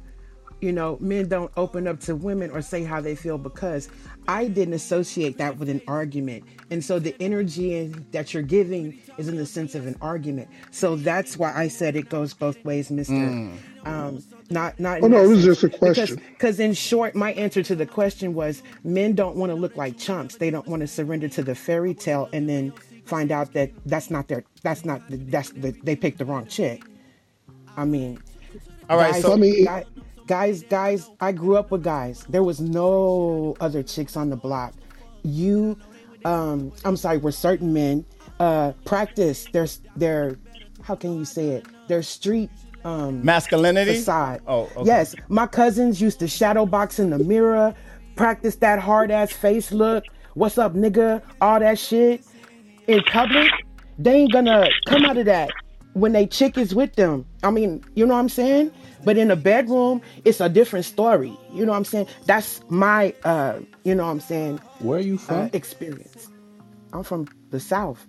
You 0.62 0.72
know, 0.72 0.98
men 1.02 1.28
don't 1.28 1.52
open 1.58 1.88
up 1.88 2.00
to 2.02 2.16
women 2.16 2.50
or 2.50 2.62
say 2.62 2.84
how 2.84 3.02
they 3.02 3.16
feel 3.16 3.38
because 3.38 3.90
I 4.28 4.48
didn't 4.48 4.74
associate 4.74 5.38
that 5.38 5.58
with 5.58 5.70
an 5.70 5.82
argument, 5.88 6.44
and 6.72 6.84
so 6.84 6.98
the 6.98 7.16
energy 7.20 7.88
that 8.12 8.34
you're 8.34 8.42
giving 8.42 9.00
is 9.18 9.28
in 9.28 9.36
the 9.36 9.46
sense 9.46 9.76
of 9.76 9.86
an 9.86 9.96
argument. 10.02 10.48
So 10.72 10.96
that's 10.96 11.38
why 11.38 11.54
I 11.54 11.68
said 11.68 11.96
it 11.96 12.10
goes 12.10 12.34
both 12.34 12.64
ways, 12.64 12.90
Mister. 12.90 13.14
Mm. 13.14 13.58
Um, 13.86 14.24
not 14.50 14.80
not. 14.80 15.04
Oh, 15.04 15.08
no, 15.08 15.24
it 15.24 15.28
was 15.28 15.44
just 15.44 15.64
a 15.64 15.70
question. 15.70 16.20
Because 16.30 16.60
in 16.60 16.74
short, 16.74 17.16
my 17.16 17.34
answer 17.34 17.62
to 17.62 17.76
the 17.76 17.86
question 17.86 18.34
was 18.34 18.64
men 18.84 19.14
don't 19.14 19.36
want 19.36 19.52
to 19.52 19.56
look 19.56 19.76
like 19.76 19.98
chumps. 20.00 20.38
They 20.38 20.50
don't 20.50 20.68
want 20.68 20.80
to 20.82 20.88
surrender 20.88 21.28
to 21.30 21.44
the 21.44 21.54
fairy 21.54 21.94
tale 21.94 22.30
and 22.34 22.50
then 22.50 22.74
find 23.06 23.32
out 23.32 23.54
that 23.54 23.72
that's 23.86 24.10
not 24.10 24.28
their 24.30 24.44
that's 24.64 24.86
not 24.86 25.08
the, 25.10 25.18
that's 25.18 25.52
the, 25.52 25.72
they 25.84 25.96
picked 25.96 26.18
the 26.18 26.26
wrong 26.26 26.48
chick. 26.48 26.82
I 27.78 27.86
mean, 27.86 28.20
All 28.90 28.98
right, 28.98 29.12
guys, 29.12 29.22
so- 29.22 29.34
I 29.34 29.36
mean- 29.36 29.66
guy- 29.66 29.86
guys, 30.28 30.64
guys, 30.64 31.10
I 31.20 31.32
grew 31.32 31.56
up 31.58 31.72
with 31.72 31.84
guys. 31.84 32.26
There 32.30 32.44
was 32.44 32.60
no 32.60 33.56
other 33.60 33.84
chicks 33.84 34.16
on 34.18 34.30
the 34.30 34.36
block. 34.36 34.74
You, 35.24 35.78
um, 36.24 36.72
I'm 36.84 36.98
sorry, 36.98 37.18
were 37.18 37.32
certain 37.32 37.74
men 37.74 38.06
uh, 38.40 38.74
practice 38.84 39.46
their 39.54 39.68
their 39.96 40.38
how 40.82 40.96
can 40.96 41.18
you 41.18 41.26
say 41.26 41.50
it? 41.50 41.66
Their 41.88 42.04
street 42.04 42.50
um, 42.84 43.24
Masculinity? 43.26 43.94
facade. 43.96 44.42
Oh, 44.48 44.70
okay. 44.78 44.86
yes. 44.86 45.16
My 45.30 45.48
cousins 45.48 46.00
used 46.00 46.20
to 46.20 46.28
shadow 46.28 46.66
box 46.66 47.00
in 47.00 47.10
the 47.10 47.20
mirror, 47.20 47.74
practice 48.16 48.56
that 48.58 48.80
hard 48.80 49.10
ass 49.10 49.32
face 49.32 49.72
look. 49.72 50.04
What's 50.36 50.58
up, 50.58 50.74
nigga? 50.74 51.22
All 51.42 51.60
that 51.60 51.80
shit 51.80 52.24
in 52.88 53.02
public. 53.04 53.50
They 53.98 54.14
ain't 54.22 54.34
gonna 54.34 54.68
come 54.88 55.06
out 55.06 55.18
of 55.18 55.26
that 55.26 55.50
when 55.96 56.12
they 56.12 56.28
chick 56.28 56.58
is 56.58 56.76
with 56.76 56.94
them. 56.96 57.26
I 57.42 57.52
mean, 57.52 57.84
you 57.96 58.06
know 58.06 58.14
what 58.14 58.20
I'm 58.20 58.30
saying? 58.30 58.72
But 59.06 59.18
in 59.18 59.30
the 59.30 59.36
bedroom, 59.36 60.02
it's 60.26 60.42
a 60.42 60.50
different 60.50 60.84
story. 60.86 61.34
You 61.54 61.66
know 61.66 61.72
what 61.72 61.78
I'm 61.78 61.86
saying? 61.86 62.08
That's 62.26 62.60
my, 62.70 63.14
uh, 63.24 63.60
you 63.84 63.96
know 63.96 64.04
what 64.06 64.12
I'm 64.12 64.20
saying? 64.20 64.58
Where 64.80 65.00
are 65.00 65.02
you 65.02 65.16
Uh, 65.16 65.18
from? 65.48 65.50
experience. 65.54 66.28
I'm 66.92 67.04
from 67.04 67.28
the 67.52 67.60
South. 67.60 68.06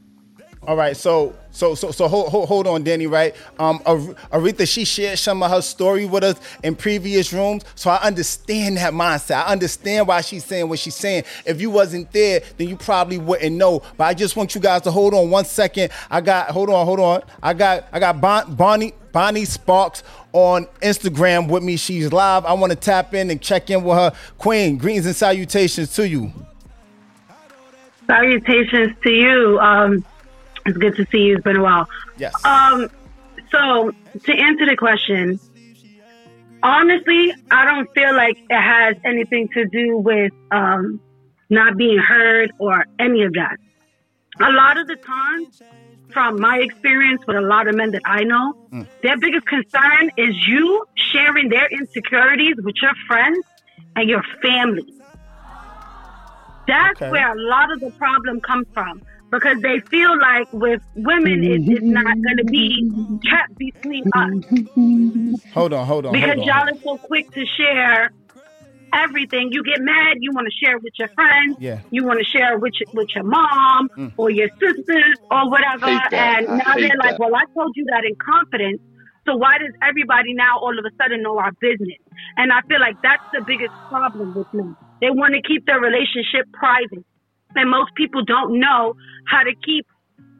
All 0.66 0.76
right, 0.76 0.96
so 0.96 1.32
so 1.52 1.76
so 1.76 1.92
so 1.92 2.08
hold 2.08 2.28
hold, 2.28 2.48
hold 2.48 2.66
on, 2.66 2.82
Danny. 2.82 3.06
Right, 3.06 3.36
um, 3.60 3.78
Aretha, 3.80 4.66
she 4.66 4.84
shared 4.84 5.16
some 5.16 5.40
of 5.44 5.50
her 5.52 5.62
story 5.62 6.06
with 6.06 6.24
us 6.24 6.40
in 6.64 6.74
previous 6.74 7.32
rooms, 7.32 7.64
so 7.76 7.88
I 7.88 8.02
understand 8.02 8.76
that 8.78 8.92
mindset. 8.92 9.44
I 9.44 9.52
understand 9.52 10.08
why 10.08 10.22
she's 10.22 10.44
saying 10.44 10.68
what 10.68 10.80
she's 10.80 10.96
saying. 10.96 11.22
If 11.44 11.60
you 11.60 11.70
wasn't 11.70 12.10
there, 12.10 12.42
then 12.56 12.68
you 12.68 12.76
probably 12.76 13.18
wouldn't 13.18 13.54
know. 13.54 13.80
But 13.96 14.04
I 14.04 14.14
just 14.14 14.34
want 14.34 14.56
you 14.56 14.60
guys 14.60 14.82
to 14.82 14.90
hold 14.90 15.14
on 15.14 15.30
one 15.30 15.44
second. 15.44 15.92
I 16.10 16.20
got 16.20 16.50
hold 16.50 16.68
on, 16.68 16.84
hold 16.84 16.98
on. 16.98 17.22
I 17.40 17.54
got 17.54 17.86
I 17.92 18.00
got 18.00 18.20
bon, 18.20 18.56
Bonnie 18.56 18.92
Bonnie 19.12 19.44
Sparks 19.44 20.02
on 20.32 20.66
Instagram 20.82 21.48
with 21.48 21.62
me. 21.62 21.76
She's 21.76 22.12
live. 22.12 22.44
I 22.44 22.54
want 22.54 22.72
to 22.72 22.76
tap 22.76 23.14
in 23.14 23.30
and 23.30 23.40
check 23.40 23.70
in 23.70 23.84
with 23.84 23.96
her. 23.96 24.12
Queen, 24.36 24.78
greetings 24.78 25.06
and 25.06 25.14
salutations 25.14 25.94
to 25.94 26.08
you. 26.08 26.32
Salutations 28.08 28.96
to 29.04 29.10
you. 29.10 29.58
Um, 29.60 30.04
it's 30.66 30.76
good 30.78 30.94
to 30.96 31.06
see 31.10 31.18
you. 31.18 31.34
It's 31.36 31.42
been 31.44 31.56
a 31.56 31.62
while. 31.62 31.86
Yes. 32.16 32.32
Um, 32.44 32.88
so 33.52 33.90
to 34.24 34.32
answer 34.32 34.66
the 34.66 34.76
question, 34.76 35.38
honestly, 36.62 37.32
I 37.50 37.64
don't 37.64 37.88
feel 37.94 38.14
like 38.14 38.36
it 38.48 38.60
has 38.60 38.96
anything 39.04 39.48
to 39.54 39.66
do 39.68 39.98
with 39.98 40.32
um, 40.50 41.00
not 41.50 41.76
being 41.76 41.98
heard 41.98 42.50
or 42.58 42.84
any 42.98 43.22
of 43.22 43.32
that. 43.34 43.56
A 44.40 44.50
lot 44.50 44.78
of 44.78 44.86
the 44.86 44.96
time, 45.06 45.46
from 46.12 46.40
my 46.40 46.58
experience 46.58 47.22
with 47.26 47.36
a 47.36 47.40
lot 47.42 47.68
of 47.68 47.74
men 47.74 47.90
that 47.92 48.02
I 48.06 48.24
know, 48.24 48.54
their 49.02 49.16
biggest 49.18 49.46
concern 49.46 50.10
is 50.16 50.34
you 50.46 50.84
sharing 51.12 51.48
their 51.48 51.68
insecurities 51.70 52.56
with 52.62 52.74
your 52.82 52.92
friends 53.06 53.38
and 53.94 54.08
your 54.08 54.22
family. 54.42 54.84
That's 56.66 57.00
Okay. 57.00 57.10
where 57.10 57.32
a 57.32 57.40
lot 57.48 57.72
of 57.72 57.80
the 57.80 57.90
problem 57.98 58.40
comes 58.40 58.66
from 58.74 59.00
because 59.38 59.58
they 59.62 59.78
feel 59.90 60.12
like 60.20 60.48
with 60.52 60.80
women, 60.94 61.44
it, 61.44 61.62
it's 61.66 61.84
not 61.84 62.04
going 62.04 62.36
to 62.38 62.44
be 62.44 62.68
kept 63.28 63.52
between 63.56 64.04
us 64.14 65.40
Hold 65.54 65.72
on, 65.72 65.86
hold 65.86 66.06
on, 66.06 66.12
because 66.12 66.36
hold 66.36 66.38
on. 66.40 66.44
y'all 66.46 66.68
are 66.68 66.80
so 66.84 66.98
quick 67.04 67.26
to 67.32 67.44
share 67.56 68.10
everything. 68.94 69.48
You 69.52 69.62
get 69.64 69.80
mad, 69.80 70.16
you 70.20 70.30
want 70.32 70.46
to 70.46 70.54
share 70.64 70.78
with 70.78 70.92
your 70.98 71.08
friends, 71.14 71.56
Yeah. 71.60 71.80
you 71.90 72.04
want 72.04 72.18
to 72.18 72.24
share 72.24 72.58
with 72.58 72.72
your, 72.80 72.88
with 72.92 73.08
your 73.14 73.24
mom 73.24 73.88
Mm. 73.96 74.12
or 74.16 74.30
your 74.30 74.48
sisters 74.60 75.16
or 75.30 75.50
whatever, 75.50 75.86
and 75.86 76.48
I 76.48 76.56
now 76.64 76.74
they're 76.76 76.96
like, 76.98 77.18
"Well, 77.18 77.34
I 77.34 77.44
told 77.56 77.72
you 77.74 77.84
that 77.92 78.04
in 78.04 78.14
confidence." 78.16 78.80
So 79.26 79.36
why 79.36 79.58
does 79.58 79.72
everybody 79.82 80.34
now 80.34 80.58
all 80.60 80.78
of 80.78 80.84
a 80.84 80.90
sudden 81.02 81.22
know 81.22 81.38
our 81.38 81.50
business? 81.60 81.98
And 82.36 82.52
I 82.52 82.60
feel 82.68 82.78
like 82.80 82.96
that's 83.02 83.22
the 83.32 83.42
biggest 83.44 83.74
problem 83.90 84.32
with 84.34 84.46
men. 84.52 84.76
They 85.00 85.10
want 85.10 85.34
to 85.34 85.42
keep 85.42 85.66
their 85.66 85.80
relationship 85.80 86.46
private. 86.52 87.04
And 87.54 87.70
most 87.70 87.94
people 87.94 88.24
don't 88.24 88.58
know 88.58 88.94
how 89.26 89.42
to 89.42 89.52
keep 89.64 89.86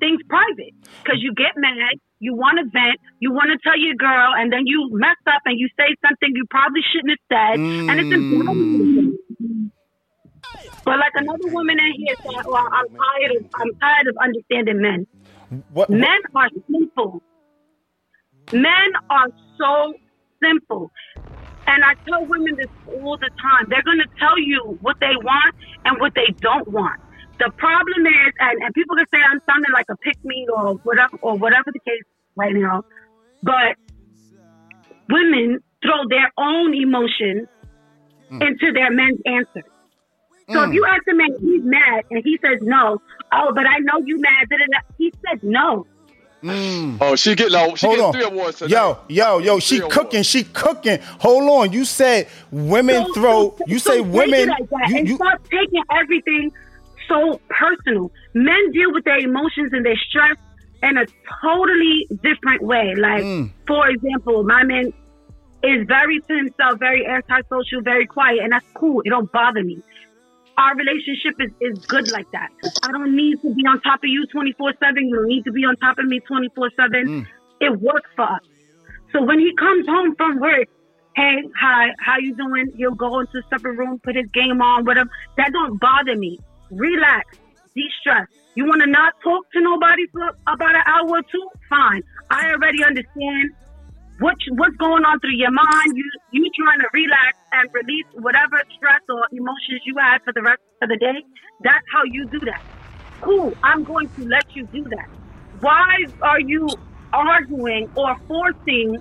things 0.01 0.21
private 0.29 0.75
because 1.03 1.23
you 1.23 1.33
get 1.35 1.57
mad, 1.57 1.97
you 2.19 2.35
want 2.35 2.59
to 2.59 2.65
vent, 2.65 3.01
you 3.21 3.33
want 3.33 3.51
to 3.51 3.59
tell 3.63 3.79
your 3.79 3.95
girl, 3.95 4.35
and 4.37 4.53
then 4.53 4.67
you 4.67 4.89
mess 4.93 5.17
up 5.27 5.43
and 5.45 5.59
you 5.59 5.69
say 5.79 5.95
something 6.07 6.33
you 6.35 6.45
probably 6.51 6.83
shouldn't 6.93 7.11
have 7.11 7.25
said, 7.31 7.61
and 7.61 8.01
it's 8.01 8.13
embarrassing. 8.13 9.17
But 10.85 10.99
like 10.99 11.13
another 11.15 11.49
woman 11.49 11.79
in 11.79 11.93
here 11.97 12.15
said, 12.23 12.45
oh, 12.47 12.53
well, 12.53 12.69
I'm 12.73 12.87
tired 12.89 13.37
of 13.37 13.47
I'm 13.55 13.75
tired 13.81 14.07
of 14.07 14.17
understanding 14.23 14.81
men. 14.81 15.07
What, 15.73 15.91
men 15.91 16.19
are 16.35 16.49
simple. 16.71 17.23
Men 18.53 18.93
are 19.11 19.29
so 19.59 19.95
simple. 20.43 20.91
And 21.67 21.85
I 21.85 21.95
tell 22.09 22.25
women 22.25 22.57
this 22.57 22.69
all 22.87 23.17
the 23.17 23.31
time. 23.41 23.67
They're 23.69 23.83
going 23.83 23.99
to 23.99 24.09
tell 24.19 24.39
you 24.39 24.79
what 24.81 24.97
they 25.01 25.17
want 25.17 25.55
and 25.85 26.01
what 26.01 26.14
they 26.14 26.33
don't 26.41 26.69
want. 26.69 27.01
The 27.39 27.51
problem 27.57 28.07
is, 28.07 28.33
and, 28.39 28.62
and 28.62 28.75
people 28.75 28.97
can 28.97 29.07
say 29.12 29.19
I'm 29.19 29.41
sounding 29.47 29.73
like 29.73 29.87
a 29.91 29.97
pick 29.97 30.17
me 30.25 30.47
or 30.55 30.75
whatever, 30.85 31.19
or 31.21 31.37
whatever 31.37 31.71
the 31.73 31.81
case 31.81 32.05
right 32.35 32.55
now, 32.55 32.85
but 33.43 33.77
women 35.11 35.61
throw 35.83 36.09
their 36.09 36.33
own 36.39 36.75
emotions 36.75 37.49
mm. 38.31 38.41
into 38.41 38.73
their 38.73 38.91
men's 38.91 39.21
answers. 39.27 39.71
So 40.51 40.62
if 40.62 40.71
mm. 40.71 40.75
you 40.75 40.87
ask 40.87 41.03
a 41.11 41.14
man, 41.14 41.29
he's 41.41 41.64
mad, 41.64 42.05
and 42.11 42.23
he 42.25 42.39
says 42.41 42.59
no. 42.62 43.03
Oh, 43.33 43.53
but 43.53 43.67
I 43.67 43.79
know 43.81 44.01
you 44.05 44.21
mad. 44.21 44.47
He 44.97 45.12
said 45.27 45.43
no. 45.43 45.87
Oh, 47.01 47.16
she 47.16 47.34
get 47.34 47.53
no. 47.53 47.74
She 47.74 47.86
Hold 47.86 47.99
get 47.99 48.05
on. 48.07 48.12
three 48.12 48.22
awards 48.24 48.59
today. 48.59 48.74
Yo, 48.74 48.99
yo, 49.09 49.38
yo, 49.38 49.59
she 49.59 49.78
Three 49.80 49.88
cooking, 49.90 50.22
she 50.22 50.44
cooking. 50.44 50.99
Hold 51.20 51.49
on. 51.49 51.72
You 51.72 51.84
said 51.84 52.28
women 52.51 53.07
So- 53.07 53.12
throw, 53.14 53.55
so- 53.59 53.64
you 53.66 53.78
so 53.78 53.90
say 53.92 54.01
women, 54.01 54.49
like 54.49 54.68
that 54.70 54.88
you, 54.90 54.97
and 54.99 55.09
you, 55.09 55.16
stop 55.16 55.40
taking 55.44 55.82
everything 55.92 56.53
so 57.09 57.40
personal. 57.49 58.11
Men 58.34 58.72
deal 58.72 58.92
with 58.92 59.05
their 59.05 59.18
emotions 59.18 59.72
and 59.72 59.84
their 59.84 59.97
stress 60.09 60.36
in 60.82 60.97
a 60.99 61.07
totally 61.42 62.07
different 62.22 62.62
way. 62.62 62.94
Like, 62.97 63.22
Mm. 63.24 63.51
for 63.66 63.88
example, 63.88 64.42
my 64.44 64.62
man 64.64 64.92
is 65.62 65.86
very 65.88 66.20
to 66.20 66.36
himself, 66.36 66.78
very 66.78 67.07
antisocial, 67.07 67.80
very 67.82 68.07
quiet, 68.07 68.40
and 68.42 68.53
that's 68.53 68.66
cool. 68.74 69.01
It 69.05 69.11
don't 69.11 69.30
bother 69.32 69.64
me. 69.64 69.78
Our 70.59 70.75
relationship 70.75 71.35
is, 71.39 71.51
is 71.61 71.85
good 71.87 72.11
like 72.11 72.31
that. 72.33 72.49
I 72.83 72.93
don't 72.93 73.15
need 73.15 73.43
to 73.43 73.55
be 73.55 73.63
on 73.67 73.81
top 73.83 74.01
of 74.01 74.09
you 74.09 74.27
24 74.33 74.73
7. 74.81 74.97
You 74.97 75.17
don't 75.17 75.29
need 75.29 75.45
to 75.45 75.53
be 75.53 75.65
on 75.65 75.77
top 75.77 75.99
of 75.99 76.07
me 76.07 76.21
24 76.21 76.71
7. 76.77 77.07
Mm. 77.07 77.27
It 77.61 77.81
works 77.81 78.11
for 78.17 78.25
us. 78.25 78.41
So 79.13 79.23
when 79.23 79.39
he 79.39 79.53
comes 79.59 79.87
home 79.87 80.15
from 80.17 80.41
work, 80.41 80.69
hey, 81.15 81.43
hi, 81.59 81.89
how 81.99 82.19
you 82.19 82.35
doing? 82.35 82.73
He'll 82.77 82.95
go 82.95 83.21
into 83.21 83.39
a 83.39 83.43
separate 83.51 83.77
room, 83.77 84.01
put 84.03 84.17
his 84.17 84.27
game 84.33 84.61
on 84.61 84.85
whatever. 84.85 85.11
That 85.37 85.53
don't 85.53 85.79
bother 85.81 86.17
me. 86.17 86.39
Relax, 86.71 87.39
de-stress. 87.75 88.27
You 88.55 88.65
want 88.65 88.83
to 88.83 88.91
not 88.91 89.13
talk 89.23 89.51
to 89.53 89.61
nobody 89.61 90.07
for 90.13 90.29
about 90.49 90.75
an 90.75 90.83
hour 90.87 91.19
or 91.19 91.23
two? 91.23 91.49
Fine. 91.69 92.03
I 92.31 92.51
already 92.53 92.83
understand 92.83 93.53
what 94.19 94.37
what's 94.53 94.77
going 94.77 95.05
on 95.05 95.21
through 95.21 95.37
your 95.37 95.51
mind. 95.51 95.93
You 95.95 96.11
you 96.33 96.51
trying 96.59 96.81
to 96.81 96.89
relax 96.93 97.39
and 97.53 97.69
release 97.73 98.07
whatever 98.14 98.62
stress 98.77 99.01
or 99.09 99.25
emotions 99.33 99.83
you 99.85 99.95
had 99.99 100.23
for 100.25 100.33
the 100.33 100.43
rest 100.43 100.62
of 100.83 100.89
the 100.89 100.97
day. 100.97 101.25
That's 101.62 101.87
how 101.93 102.05
you 102.05 102.27
do 102.27 102.41
that. 102.41 102.62
Cool. 103.21 103.55
I'm 103.62 103.85
going 103.85 104.09
to 104.17 104.25
let 104.29 104.55
you 104.55 104.67
do 104.67 104.85
that. 104.85 105.09
Why 105.61 106.05
are 106.23 106.41
you 106.41 106.69
arguing 107.12 107.91
or 107.95 108.17
forcing 108.29 108.99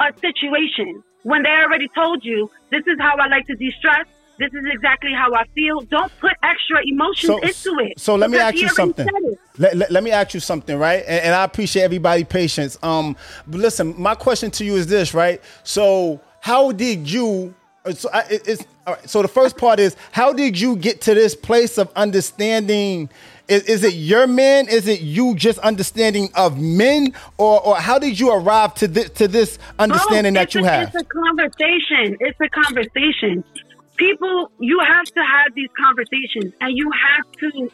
a 0.00 0.12
situation 0.18 1.02
when 1.22 1.42
they 1.42 1.50
already 1.50 1.88
told 1.94 2.24
you 2.24 2.50
this 2.70 2.82
is 2.86 2.98
how 2.98 3.16
I 3.16 3.28
like 3.28 3.46
to 3.46 3.54
de-stress. 3.54 4.06
This 4.38 4.52
is 4.54 4.64
exactly 4.72 5.12
how 5.12 5.34
I 5.34 5.44
feel. 5.54 5.80
Don't 5.82 6.10
put 6.18 6.32
extra 6.42 6.78
emotions 6.86 7.26
so, 7.26 7.38
into 7.38 7.84
it. 7.84 8.00
so 8.00 8.14
let 8.14 8.30
me 8.30 8.38
ask 8.38 8.56
you 8.56 8.68
something. 8.68 9.06
Let, 9.60 9.76
let, 9.76 9.90
let 9.90 10.02
me 10.02 10.10
ask 10.10 10.32
you 10.32 10.40
something, 10.40 10.78
right? 10.78 11.04
And, 11.06 11.24
and 11.26 11.34
I 11.34 11.44
appreciate 11.44 11.82
everybody' 11.82 12.24
patience. 12.24 12.78
Um, 12.82 13.14
listen, 13.46 13.94
my 14.00 14.14
question 14.14 14.50
to 14.52 14.64
you 14.64 14.76
is 14.76 14.86
this, 14.86 15.12
right? 15.12 15.40
So, 15.64 16.20
how 16.40 16.72
did 16.72 17.10
you? 17.10 17.54
uh, 17.84 17.92
So, 17.92 18.08
I, 18.12 18.20
it- 18.30 18.48
it's 18.48 18.64
all 18.86 18.94
right. 18.94 19.08
So 19.10 19.20
the 19.20 19.28
first 19.28 19.58
part 19.58 19.78
is, 19.78 19.96
how 20.12 20.32
did 20.32 20.58
you 20.58 20.76
get 20.76 21.02
to 21.02 21.14
this 21.14 21.34
place 21.34 21.76
of 21.76 21.92
understanding? 21.94 23.10
Is, 23.48 23.64
is 23.64 23.84
it 23.84 23.92
your 23.94 24.26
men? 24.26 24.68
Is 24.68 24.88
it 24.88 25.00
you 25.02 25.34
just 25.34 25.58
understanding 25.58 26.30
of 26.34 26.58
men, 26.58 27.12
or 27.36 27.60
or 27.60 27.76
how 27.76 27.98
did 27.98 28.18
you 28.18 28.30
arrive 28.32 28.72
to 28.76 28.88
this 28.88 29.10
to 29.10 29.28
this 29.28 29.58
understanding 29.78 30.32
Bro, 30.32 30.40
that 30.42 30.54
you 30.54 30.64
a, 30.64 30.68
have? 30.68 30.88
It's 30.94 30.94
a 30.94 31.04
conversation. 31.04 32.16
It's 32.20 32.40
a 32.40 32.48
conversation. 32.48 33.44
People, 33.98 34.50
you 34.58 34.80
have 34.80 35.04
to 35.04 35.20
have 35.20 35.52
these 35.54 35.68
conversations, 35.78 36.54
and 36.62 36.74
you 36.74 36.90
have 36.90 37.26
to 37.40 37.70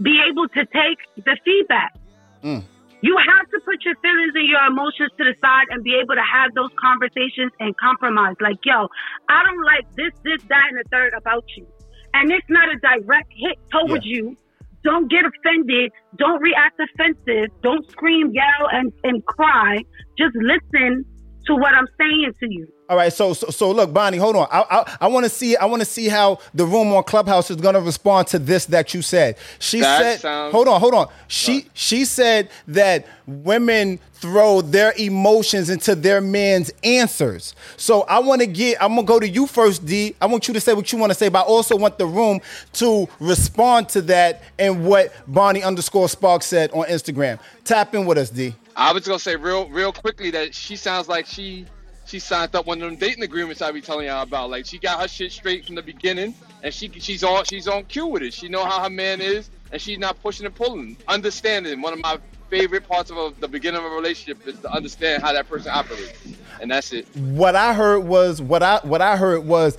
be 0.00 0.20
able 0.28 0.48
to 0.48 0.64
take 0.66 0.98
the 1.24 1.36
feedback. 1.44 1.94
Mm. 2.42 2.62
You 3.02 3.16
have 3.18 3.46
to 3.50 3.60
put 3.64 3.84
your 3.84 3.94
feelings 3.96 4.32
and 4.34 4.48
your 4.48 4.64
emotions 4.66 5.10
to 5.18 5.24
the 5.24 5.34
side 5.40 5.66
and 5.70 5.84
be 5.84 5.94
able 5.94 6.14
to 6.14 6.24
have 6.24 6.54
those 6.54 6.70
conversations 6.80 7.52
and 7.60 7.76
compromise. 7.76 8.36
Like, 8.40 8.56
yo, 8.64 8.88
I 9.28 9.42
don't 9.44 9.64
like 9.64 9.86
this, 9.94 10.12
this, 10.24 10.42
that, 10.48 10.64
and 10.70 10.78
the 10.78 10.88
third 10.90 11.12
about 11.16 11.44
you. 11.56 11.66
And 12.14 12.32
it's 12.32 12.48
not 12.48 12.68
a 12.68 12.78
direct 12.78 13.32
hit 13.36 13.58
towards 13.70 14.06
you. 14.06 14.36
Don't 14.82 15.10
get 15.10 15.24
offended. 15.24 15.92
Don't 16.16 16.40
react 16.40 16.80
offensive. 16.80 17.50
Don't 17.62 17.88
scream, 17.90 18.32
yell, 18.32 18.68
and, 18.72 18.92
and 19.04 19.24
cry. 19.26 19.78
Just 20.16 20.34
listen 20.36 21.04
to 21.46 21.54
what 21.54 21.72
I'm 21.74 21.86
saying 21.98 22.32
to 22.40 22.46
you. 22.52 22.68
All 22.88 22.96
right, 22.96 23.12
so 23.12 23.32
so, 23.32 23.48
so 23.48 23.72
look, 23.72 23.92
Bonnie, 23.92 24.16
hold 24.16 24.36
on. 24.36 24.46
I 24.50 24.64
I, 24.70 24.96
I 25.02 25.06
want 25.08 25.24
to 25.24 25.30
see 25.30 25.56
I 25.56 25.64
want 25.64 25.80
to 25.82 25.86
see 25.86 26.08
how 26.08 26.38
the 26.54 26.64
room 26.64 26.92
on 26.92 27.02
Clubhouse 27.02 27.50
is 27.50 27.56
going 27.56 27.74
to 27.74 27.80
respond 27.80 28.28
to 28.28 28.38
this 28.38 28.66
that 28.66 28.94
you 28.94 29.02
said. 29.02 29.36
She 29.58 29.80
That 29.80 30.00
said, 30.00 30.20
sounds- 30.20 30.52
hold 30.52 30.68
on, 30.68 30.80
hold 30.80 30.94
on. 30.94 31.08
She 31.26 31.66
she 31.74 32.04
said 32.04 32.48
that 32.68 33.06
women 33.26 33.98
throw 34.14 34.60
their 34.60 34.94
emotions 34.96 35.68
into 35.68 35.96
their 35.96 36.20
men's 36.20 36.70
answers. 36.84 37.54
So 37.76 38.02
I 38.02 38.20
want 38.20 38.40
to 38.42 38.46
get 38.46 38.80
I'm 38.80 38.94
gonna 38.94 39.02
go 39.02 39.18
to 39.18 39.28
you 39.28 39.48
first, 39.48 39.84
D. 39.84 40.14
I 40.20 40.26
want 40.26 40.46
you 40.46 40.54
to 40.54 40.60
say 40.60 40.72
what 40.72 40.92
you 40.92 40.98
want 40.98 41.10
to 41.10 41.18
say, 41.18 41.28
but 41.28 41.40
I 41.40 41.42
also 41.42 41.76
want 41.76 41.98
the 41.98 42.06
room 42.06 42.40
to 42.74 43.08
respond 43.18 43.88
to 43.90 44.02
that 44.02 44.42
and 44.60 44.86
what 44.86 45.12
Bonnie 45.26 45.62
underscore 45.64 46.08
Spark 46.08 46.42
said 46.44 46.70
on 46.70 46.86
Instagram. 46.86 47.40
Tap 47.64 47.96
in 47.96 48.06
with 48.06 48.16
us, 48.18 48.30
D. 48.30 48.54
I 48.76 48.92
was 48.92 49.06
gonna 49.06 49.18
say 49.18 49.36
real 49.36 49.68
real 49.70 49.92
quickly 49.92 50.30
that 50.32 50.54
she 50.54 50.76
sounds 50.76 51.08
like 51.08 51.26
she 51.26 51.64
she 52.04 52.18
signed 52.18 52.54
up 52.54 52.66
one 52.66 52.80
of 52.82 52.88
them 52.88 52.98
dating 52.98 53.24
agreements 53.24 53.62
I 53.62 53.72
be 53.72 53.80
telling 53.80 54.06
y'all 54.06 54.22
about. 54.22 54.50
Like 54.50 54.66
she 54.66 54.78
got 54.78 55.00
her 55.00 55.08
shit 55.08 55.32
straight 55.32 55.64
from 55.64 55.76
the 55.76 55.82
beginning, 55.82 56.34
and 56.62 56.72
she 56.72 56.90
she's 57.00 57.24
on 57.24 57.44
she's 57.44 57.66
on 57.66 57.84
cue 57.84 58.06
with 58.06 58.22
it. 58.22 58.34
She 58.34 58.48
know 58.48 58.64
how 58.64 58.82
her 58.82 58.90
man 58.90 59.22
is, 59.22 59.50
and 59.72 59.80
she's 59.80 59.98
not 59.98 60.22
pushing 60.22 60.44
and 60.44 60.54
pulling. 60.54 60.98
Understanding 61.08 61.80
one 61.80 61.94
of 61.94 62.00
my 62.00 62.18
favorite 62.50 62.86
parts 62.86 63.10
of 63.10 63.16
a, 63.16 63.32
the 63.40 63.48
beginning 63.48 63.78
of 63.78 63.90
a 63.90 63.94
relationship 63.94 64.46
is 64.46 64.60
to 64.60 64.70
understand 64.70 65.22
how 65.22 65.32
that 65.32 65.48
person 65.48 65.72
operates, 65.74 66.12
and 66.60 66.70
that's 66.70 66.92
it. 66.92 67.06
what 67.16 67.56
I 67.56 67.72
heard 67.72 68.00
was 68.00 68.42
what 68.42 68.62
I 68.62 68.80
what 68.82 69.00
I 69.00 69.16
heard 69.16 69.46
was 69.46 69.78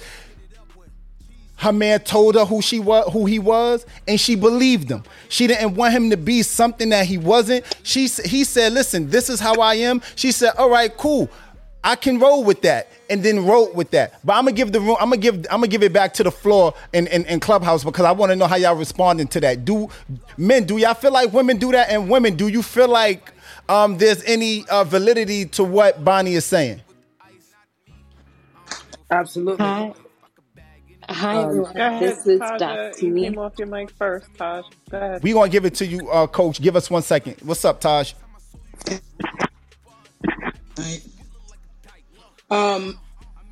her 1.57 1.73
man 1.73 1.99
told 2.01 2.35
her 2.35 2.45
who 2.45 2.61
she 2.61 2.79
was 2.79 3.11
who 3.11 3.25
he 3.25 3.39
was 3.39 3.85
and 4.07 4.19
she 4.19 4.35
believed 4.35 4.89
him. 4.89 5.03
She 5.29 5.47
didn't 5.47 5.75
want 5.75 5.93
him 5.93 6.09
to 6.11 6.17
be 6.17 6.43
something 6.43 6.89
that 6.89 7.05
he 7.05 7.17
wasn't. 7.17 7.65
She 7.83 8.07
he 8.07 8.43
said, 8.43 8.73
"Listen, 8.73 9.09
this 9.09 9.29
is 9.29 9.39
how 9.39 9.59
I 9.59 9.75
am." 9.75 10.01
She 10.15 10.31
said, 10.31 10.53
"All 10.57 10.69
right, 10.69 10.95
cool. 10.95 11.29
I 11.83 11.95
can 11.95 12.19
roll 12.19 12.43
with 12.43 12.61
that." 12.61 12.89
And 13.09 13.23
then 13.23 13.45
wrote 13.45 13.73
with 13.73 13.91
that. 13.91 14.19
But 14.25 14.33
I'm 14.33 14.43
gonna 14.43 14.51
give 14.51 14.73
the 14.73 14.81
room. 14.81 14.97
I'm 14.99 15.09
gonna 15.09 15.17
give. 15.21 15.35
I'm 15.49 15.61
gonna 15.61 15.67
give 15.67 15.81
it 15.81 15.93
back 15.93 16.13
to 16.15 16.23
the 16.23 16.31
floor 16.31 16.73
in, 16.91 17.07
in, 17.07 17.23
in 17.25 17.39
clubhouse 17.39 17.83
because 17.85 18.03
I 18.05 18.11
want 18.11 18.31
to 18.31 18.35
know 18.35 18.45
how 18.45 18.57
y'all 18.57 18.75
responding 18.75 19.27
to 19.29 19.39
that. 19.39 19.63
Do 19.63 19.87
men? 20.37 20.65
Do 20.65 20.77
y'all 20.77 20.93
feel 20.93 21.13
like 21.13 21.31
women 21.31 21.57
do 21.57 21.71
that? 21.71 21.89
And 21.89 22.09
women, 22.09 22.35
do 22.35 22.49
you 22.49 22.61
feel 22.61 22.89
like 22.89 23.31
um, 23.69 23.97
there's 23.97 24.21
any 24.25 24.65
uh, 24.67 24.83
validity 24.83 25.45
to 25.45 25.63
what 25.63 26.03
Bonnie 26.03 26.35
is 26.35 26.43
saying? 26.43 26.81
Absolutely. 29.09 29.65
Hi. 29.65 29.93
Hi, 31.09 31.43
Um, 31.43 31.43
everyone. 31.43 31.75
ahead, 31.77 31.99
this 31.99 32.27
is 32.27 32.41
Taja. 32.41 32.57
Dr. 32.57 33.05
You 33.05 33.13
Me. 33.13 33.21
came 33.21 33.37
off 33.39 33.53
your 33.57 33.67
mic 33.67 33.91
first, 33.97 34.27
Taj. 34.37 34.65
Go 34.91 34.97
ahead. 34.97 35.23
We 35.23 35.33
gonna 35.33 35.49
give 35.49 35.65
it 35.65 35.75
to 35.75 35.85
you, 35.85 36.09
uh, 36.09 36.27
Coach. 36.27 36.61
Give 36.61 36.75
us 36.75 36.89
one 36.89 37.03
second. 37.03 37.37
What's 37.43 37.65
up, 37.65 37.81
Taj? 37.81 38.13
Um, 42.49 42.99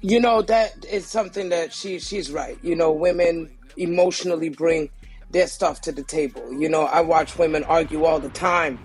you 0.01 0.19
know 0.21 0.41
that 0.43 0.85
is 0.89 1.09
something 1.09 1.49
that 1.49 1.73
she 1.73 1.99
she's 1.99 2.31
right. 2.31 2.57
You 2.63 2.75
know, 2.75 2.93
women 2.93 3.51
emotionally 3.77 4.49
bring 4.49 4.89
their 5.31 5.47
stuff 5.47 5.81
to 5.81 5.91
the 5.91 6.03
table. 6.03 6.53
You 6.53 6.69
know, 6.69 6.83
I 6.83 7.01
watch 7.01 7.37
women 7.37 7.63
argue 7.65 8.05
all 8.05 8.19
the 8.21 8.29
time. 8.31 8.79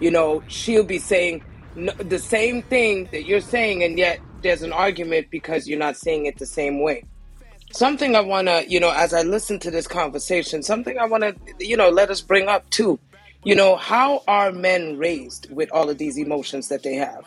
You 0.00 0.10
know, 0.10 0.42
she'll 0.48 0.84
be 0.84 0.98
saying 0.98 1.42
no, 1.74 1.92
the 1.98 2.18
same 2.18 2.62
thing 2.64 3.08
that 3.12 3.24
you're 3.26 3.40
saying, 3.40 3.82
and 3.84 3.98
yet 3.98 4.20
there's 4.42 4.62
an 4.62 4.72
argument 4.72 5.28
because 5.30 5.68
you're 5.68 5.78
not 5.78 5.96
saying 5.96 6.26
it 6.26 6.38
the 6.38 6.46
same 6.46 6.80
way. 6.82 7.04
Something 7.72 8.14
I 8.14 8.20
want 8.20 8.48
to, 8.48 8.64
you 8.68 8.78
know, 8.78 8.90
as 8.90 9.14
I 9.14 9.22
listen 9.22 9.58
to 9.60 9.70
this 9.70 9.86
conversation, 9.86 10.62
something 10.62 10.98
I 10.98 11.06
want 11.06 11.24
to, 11.24 11.34
you 11.58 11.76
know, 11.76 11.88
let 11.88 12.10
us 12.10 12.20
bring 12.20 12.48
up 12.48 12.68
too. 12.70 12.98
You 13.44 13.54
know, 13.54 13.76
how 13.76 14.22
are 14.28 14.52
men 14.52 14.98
raised 14.98 15.50
with 15.50 15.72
all 15.72 15.90
of 15.90 15.98
these 15.98 16.16
emotions 16.16 16.68
that 16.68 16.82
they 16.82 16.94
have? 16.94 17.24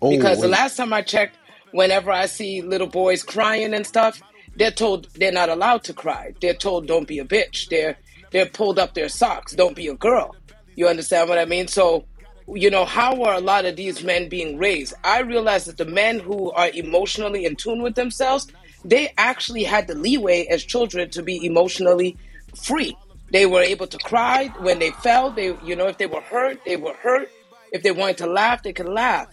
Oh, 0.00 0.10
because 0.10 0.40
the 0.40 0.48
last 0.48 0.76
time 0.76 0.92
I 0.92 1.02
checked, 1.02 1.36
whenever 1.72 2.10
I 2.10 2.26
see 2.26 2.62
little 2.62 2.86
boys 2.86 3.22
crying 3.22 3.74
and 3.74 3.86
stuff, 3.86 4.22
they're 4.56 4.70
told 4.70 5.08
they're 5.14 5.32
not 5.32 5.48
allowed 5.48 5.84
to 5.84 5.92
cry. 5.92 6.34
They're 6.40 6.54
told 6.54 6.86
don't 6.86 7.06
be 7.06 7.18
a 7.18 7.24
bitch. 7.24 7.68
They're 7.68 7.96
they're 8.30 8.46
pulled 8.46 8.78
up 8.78 8.94
their 8.94 9.08
socks. 9.08 9.54
Don't 9.54 9.76
be 9.76 9.88
a 9.88 9.94
girl. 9.94 10.34
You 10.76 10.88
understand 10.88 11.28
what 11.28 11.38
I 11.38 11.44
mean? 11.44 11.68
So, 11.68 12.04
you 12.46 12.70
know, 12.70 12.84
how 12.84 13.22
are 13.24 13.34
a 13.34 13.40
lot 13.40 13.64
of 13.64 13.76
these 13.76 14.04
men 14.04 14.28
being 14.28 14.58
raised? 14.58 14.94
I 15.04 15.20
realize 15.20 15.64
that 15.64 15.76
the 15.76 15.84
men 15.84 16.20
who 16.20 16.50
are 16.52 16.70
emotionally 16.70 17.44
in 17.44 17.56
tune 17.56 17.82
with 17.82 17.94
themselves, 17.94 18.46
they 18.88 19.12
actually 19.18 19.64
had 19.64 19.86
the 19.86 19.94
leeway 19.94 20.46
as 20.46 20.64
children 20.64 21.10
to 21.10 21.22
be 21.22 21.44
emotionally 21.44 22.16
free. 22.54 22.96
They 23.30 23.46
were 23.46 23.62
able 23.62 23.86
to 23.86 23.98
cry 23.98 24.48
when 24.60 24.78
they 24.78 24.90
fell. 24.90 25.30
They, 25.30 25.56
you 25.62 25.76
know, 25.76 25.86
if 25.86 25.98
they 25.98 26.06
were 26.06 26.22
hurt, 26.22 26.60
they 26.64 26.76
were 26.76 26.94
hurt. 26.94 27.30
If 27.72 27.82
they 27.82 27.90
wanted 27.90 28.18
to 28.18 28.26
laugh, 28.26 28.62
they 28.62 28.72
could 28.72 28.88
laugh 28.88 29.28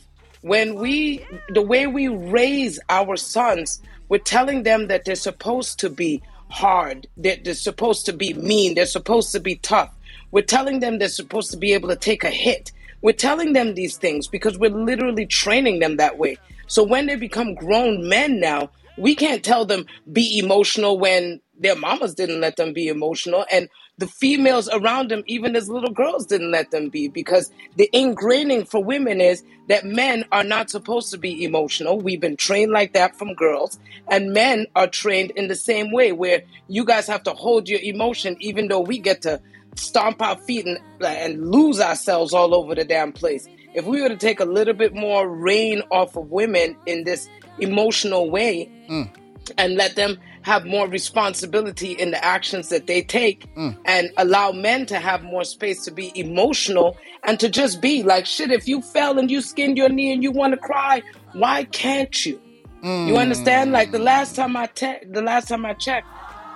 when 0.46 0.76
we 0.76 1.26
the 1.50 1.62
way 1.62 1.88
we 1.88 2.08
raise 2.08 2.80
our 2.88 3.16
sons 3.16 3.82
we're 4.10 4.20
telling 4.20 4.62
them 4.62 4.90
that 4.90 5.04
they're 5.04 5.16
supposed 5.16 5.80
to 5.80 5.90
be 5.90 6.22
hard 6.52 7.08
they're 7.18 7.56
supposed 7.56 8.06
to 8.06 8.14
be 8.14 8.32
mean 8.36 8.76
they're 8.76 8.86
supposed 8.86 9.32
to 9.32 9.40
be 9.40 9.56
tough 9.56 9.92
we're 10.30 10.44
telling 10.44 10.82
them 10.82 11.00
they're 11.00 11.08
supposed 11.08 11.50
to 11.50 11.58
be 11.58 11.74
able 11.74 11.90
to 11.90 11.96
take 11.96 12.24
a 12.24 12.30
hit 12.30 12.72
we're 13.02 13.12
telling 13.12 13.54
them 13.54 13.74
these 13.74 13.98
things 13.98 14.28
because 14.28 14.56
we're 14.60 14.70
literally 14.70 15.26
training 15.26 15.80
them 15.80 15.98
that 15.98 16.20
way 16.20 16.38
so 16.68 16.84
when 16.84 17.08
they 17.08 17.16
become 17.16 17.56
grown 17.56 18.08
men 18.08 18.40
now 18.40 18.70
we 18.98 19.16
can't 19.16 19.44
tell 19.44 19.66
them 19.66 19.86
be 20.12 20.38
emotional 20.38 20.98
when 20.98 21.42
their 21.58 21.76
mamas 21.76 22.14
didn't 22.14 22.42
let 22.42 22.58
them 22.58 22.74
be 22.74 22.88
emotional 22.88 23.46
and 23.52 23.70
the 23.98 24.08
females 24.08 24.68
around 24.74 25.10
them 25.10 25.24
even 25.26 25.56
as 25.56 25.70
little 25.70 25.92
girls, 25.92 26.26
didn't 26.26 26.52
let 26.52 26.72
them 26.72 26.90
be 26.90 27.08
because 27.08 27.50
the 27.78 27.90
ingraining 27.94 28.68
for 28.68 28.84
women 28.84 29.22
is 29.22 29.44
that 29.70 29.86
men 29.86 30.26
are 30.32 30.44
not 30.44 30.70
supposed 30.70 31.12
to 31.12 31.18
be 31.18 31.44
emotional. 31.44 32.00
We've 32.00 32.20
been 32.20 32.36
trained 32.36 32.72
like 32.72 32.94
that 32.94 33.16
from 33.18 33.34
girls, 33.36 33.80
and 34.10 34.34
men 34.34 34.68
are 34.76 34.88
trained 34.88 35.32
in 35.32 35.48
the 35.48 35.56
same 35.56 35.92
way 35.92 36.12
where 36.12 36.44
you 36.68 36.84
guys 36.84 37.08
have 37.08 37.24
to 37.24 37.34
hold 37.34 37.70
your 37.70 37.80
emotion, 37.80 38.36
even 38.42 38.68
though 38.68 38.82
we 38.82 39.00
get 39.00 39.22
to 39.22 39.42
stomp 39.76 40.22
our 40.22 40.38
feet 40.38 40.66
and, 40.66 40.80
and 41.02 41.52
lose 41.52 41.80
ourselves 41.80 42.34
all 42.34 42.54
over 42.54 42.76
the 42.76 42.86
damn 42.86 43.14
place. 43.14 43.48
If 43.76 43.86
we 43.86 44.02
were 44.02 44.10
to 44.10 44.18
take 44.18 44.40
a 44.40 44.46
little 44.46 44.74
bit 44.74 44.94
more 44.96 45.28
reign 45.30 45.82
off 45.92 46.16
of 46.16 46.32
women 46.32 46.76
in 46.86 47.04
this 47.04 47.28
emotional 47.60 48.30
way 48.30 48.70
Mm. 48.90 49.10
and 49.58 49.76
let 49.76 49.96
them 49.96 50.18
have 50.44 50.66
more 50.66 50.88
responsibility 50.88 51.92
in 51.94 52.12
the 52.12 52.24
actions 52.24 52.70
that 52.70 52.86
they 52.88 53.02
take 53.02 53.46
Mm. 53.56 53.76
and 53.86 54.12
allow 54.18 54.52
men 54.52 54.86
to 54.88 54.98
have 55.00 55.24
more 55.24 55.44
space 55.44 55.84
to 55.86 55.92
be 55.92 56.12
emotional 56.16 56.96
and 57.24 57.40
to 57.40 57.50
just 57.50 57.82
be 57.82 58.04
like 58.04 58.26
shit 58.26 58.52
if 58.52 58.68
you 58.68 58.82
fell 58.82 59.18
and 59.20 59.30
you 59.32 59.42
skinned 59.42 59.78
your 59.78 59.90
knee 59.90 60.12
and 60.14 60.22
you 60.24 60.32
want 60.32 60.54
to 60.54 60.58
cry 60.60 61.02
why 61.34 61.64
can't 61.66 62.26
you 62.26 62.40
you 62.84 63.18
understand 63.18 63.72
like 63.72 63.92
the 63.92 63.98
last 63.98 64.36
time 64.36 64.56
i 64.56 64.68
te- 64.68 65.04
the 65.10 65.22
last 65.22 65.48
time 65.48 65.66
i 65.66 65.74
checked 65.74 66.06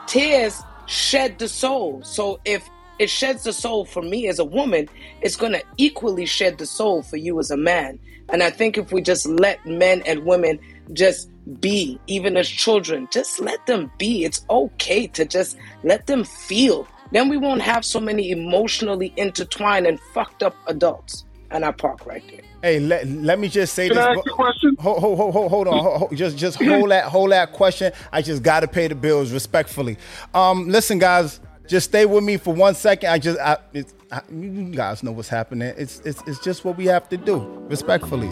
tears 0.08 0.62
shed 0.86 1.40
the 1.40 1.48
soul 1.48 2.02
so 2.04 2.40
if 2.46 2.62
it 3.00 3.10
sheds 3.10 3.44
the 3.44 3.54
soul 3.54 3.86
for 3.86 4.04
me 4.04 4.28
as 4.28 4.40
a 4.40 4.46
woman 4.46 4.88
it's 5.22 5.38
going 5.38 5.54
to 5.54 5.64
equally 5.78 6.26
shed 6.26 6.58
the 6.60 6.66
soul 6.68 7.04
for 7.04 7.18
you 7.18 7.40
as 7.40 7.52
a 7.52 7.58
man 7.58 8.00
and 8.32 8.44
i 8.44 8.50
think 8.52 8.78
if 8.78 8.92
we 8.92 9.02
just 9.02 9.28
let 9.28 9.66
men 9.66 10.04
and 10.06 10.26
women 10.26 10.60
just 10.94 11.30
be 11.62 12.00
even 12.08 12.38
as 12.38 12.50
children 12.50 13.08
just 13.12 13.40
let 13.40 13.66
them 13.68 13.92
be 14.00 14.26
it's 14.26 14.46
okay 14.50 15.08
to 15.08 15.26
just 15.26 15.56
let 15.84 16.06
them 16.08 16.24
feel 16.24 16.88
then 17.12 17.30
we 17.30 17.38
won't 17.38 17.62
have 17.62 17.86
so 17.86 18.00
many 18.00 18.32
emotionally 18.32 19.14
intertwined 19.18 19.88
and 19.88 20.00
fucked 20.14 20.44
up 20.44 20.56
adults 20.68 21.26
and 21.52 21.66
i 21.66 21.72
park 21.72 22.06
right 22.06 22.24
there 22.30 22.42
Hey, 22.62 22.80
let, 22.80 23.08
let 23.08 23.40
me 23.40 23.48
just 23.48 23.74
say 23.74 23.88
Can 23.88 23.98
this. 23.98 24.06
I 24.06 24.12
ask 24.12 24.20
a 24.28 24.32
question? 24.32 24.76
Hold, 24.80 25.00
hold, 25.00 25.18
hold, 25.18 25.34
hold, 25.34 25.50
hold 25.52 25.68
on. 25.70 25.82
Hold, 25.84 25.98
hold- 25.98 26.16
just, 26.18 26.38
just 26.38 26.58
hold 26.58 26.92
that, 26.92 27.06
hold 27.06 27.32
that 27.32 27.54
question. 27.54 27.94
I 28.12 28.22
just 28.22 28.44
gotta 28.44 28.68
pay 28.68 28.88
the 28.90 28.96
bills 28.96 29.32
respectfully. 29.32 29.98
Um, 30.34 30.68
listen, 30.68 31.00
guys, 31.00 31.40
just 31.70 31.90
stay 31.90 32.06
with 32.06 32.24
me 32.24 32.36
for 32.38 32.54
one 32.54 32.74
second. 32.74 33.10
I 33.12 33.20
just, 33.20 33.40
I, 33.40 33.58
it's, 33.74 33.94
I, 34.12 34.22
you 34.32 34.72
guys 34.72 35.04
know 35.04 35.12
what's 35.12 35.30
happening. 35.30 35.72
It's, 35.78 36.00
it's, 36.00 36.22
it's 36.26 36.40
just 36.40 36.66
what 36.66 36.76
we 36.76 36.88
have 36.88 37.08
to 37.10 37.18
do, 37.18 37.38
respectfully. 37.70 38.30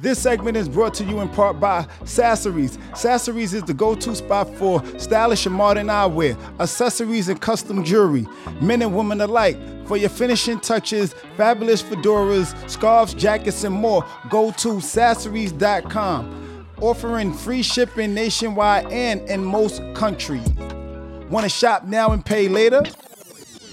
This 0.00 0.18
segment 0.18 0.56
is 0.56 0.68
brought 0.68 0.94
to 0.94 1.04
you 1.04 1.20
in 1.20 1.28
part 1.28 1.60
by 1.60 1.86
Sassaries. 2.04 2.78
Sassaries 2.94 3.52
is 3.52 3.62
the 3.64 3.74
go-to 3.74 4.14
spot 4.14 4.48
for 4.56 4.82
stylish 4.98 5.44
and 5.44 5.54
modern 5.54 5.88
eyewear, 5.88 6.38
accessories, 6.58 7.28
and 7.28 7.40
custom 7.40 7.84
jewelry, 7.84 8.26
men 8.62 8.80
and 8.80 8.96
women 8.96 9.20
alike. 9.20 9.58
For 9.86 9.96
your 9.96 10.10
finishing 10.10 10.60
touches, 10.60 11.14
fabulous 11.36 11.82
fedoras, 11.82 12.54
scarves, 12.70 13.14
jackets, 13.14 13.64
and 13.64 13.74
more, 13.74 14.06
go 14.30 14.52
to 14.52 14.80
sassaries.com. 14.80 16.45
Offering 16.80 17.32
free 17.32 17.62
shipping 17.62 18.14
nationwide 18.14 18.86
and 18.92 19.20
in 19.28 19.44
most 19.44 19.82
countries. 19.94 20.46
Want 21.30 21.44
to 21.44 21.48
shop 21.48 21.84
now 21.84 22.12
and 22.12 22.24
pay 22.24 22.48
later? 22.48 22.82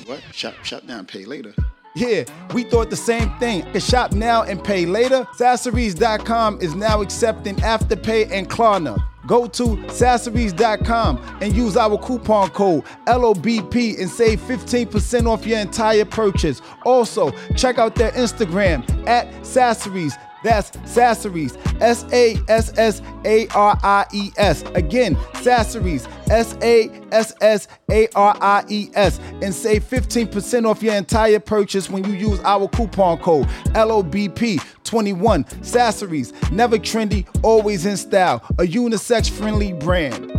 What? 0.05 0.21
Shop, 0.31 0.53
shop 0.63 0.83
now 0.83 0.99
and 0.99 1.07
pay 1.07 1.25
later. 1.25 1.53
Yeah, 1.95 2.23
we 2.53 2.63
thought 2.63 2.89
the 2.89 2.95
same 2.95 3.29
thing. 3.37 3.65
You 3.67 3.71
can 3.73 3.81
shop 3.81 4.13
now 4.13 4.41
and 4.43 4.63
pay 4.63 4.85
later. 4.85 5.27
Sassaries.com 5.33 6.59
is 6.61 6.73
now 6.73 7.01
accepting 7.01 7.55
Afterpay 7.57 8.31
and 8.31 8.49
Klarna. 8.49 8.97
Go 9.27 9.47
to 9.47 9.89
sassaries.com 9.89 11.39
and 11.41 11.55
use 11.55 11.77
our 11.77 11.97
coupon 11.97 12.49
code 12.49 12.83
LOBP 13.07 13.99
and 13.99 14.09
save 14.09 14.39
15% 14.41 15.27
off 15.27 15.45
your 15.45 15.59
entire 15.59 16.03
purchase. 16.03 16.61
Also, 16.83 17.31
check 17.55 17.77
out 17.77 17.95
their 17.95 18.11
Instagram 18.11 19.07
at 19.07 19.45
Sassaries. 19.45 20.15
That's 20.43 20.71
Sassaries. 20.89 21.57
S 21.81 22.05
A 22.11 22.37
S 22.47 22.77
S 22.77 23.01
A 23.25 23.47
R 23.49 23.77
I 23.81 24.05
E 24.13 24.31
S. 24.37 24.63
Again, 24.75 25.17
Sassaries. 25.41 26.07
S 26.29 26.55
A 26.61 26.89
S 27.11 27.33
S 27.41 27.67
A 27.89 28.07
R 28.15 28.37
I 28.39 28.63
E 28.69 28.89
S. 28.93 29.19
And 29.41 29.53
save 29.53 29.83
15% 29.83 30.65
off 30.65 30.83
your 30.83 30.95
entire 30.95 31.39
purchase 31.39 31.89
when 31.89 32.03
you 32.03 32.13
use 32.13 32.39
our 32.41 32.67
coupon 32.67 33.17
code 33.19 33.47
LOBP21. 33.73 35.65
Sassaries. 35.65 36.33
Never 36.51 36.77
trendy, 36.77 37.25
always 37.43 37.85
in 37.85 37.97
style. 37.97 38.43
A 38.59 38.63
unisex 38.63 39.29
friendly 39.29 39.73
brand. 39.73 40.31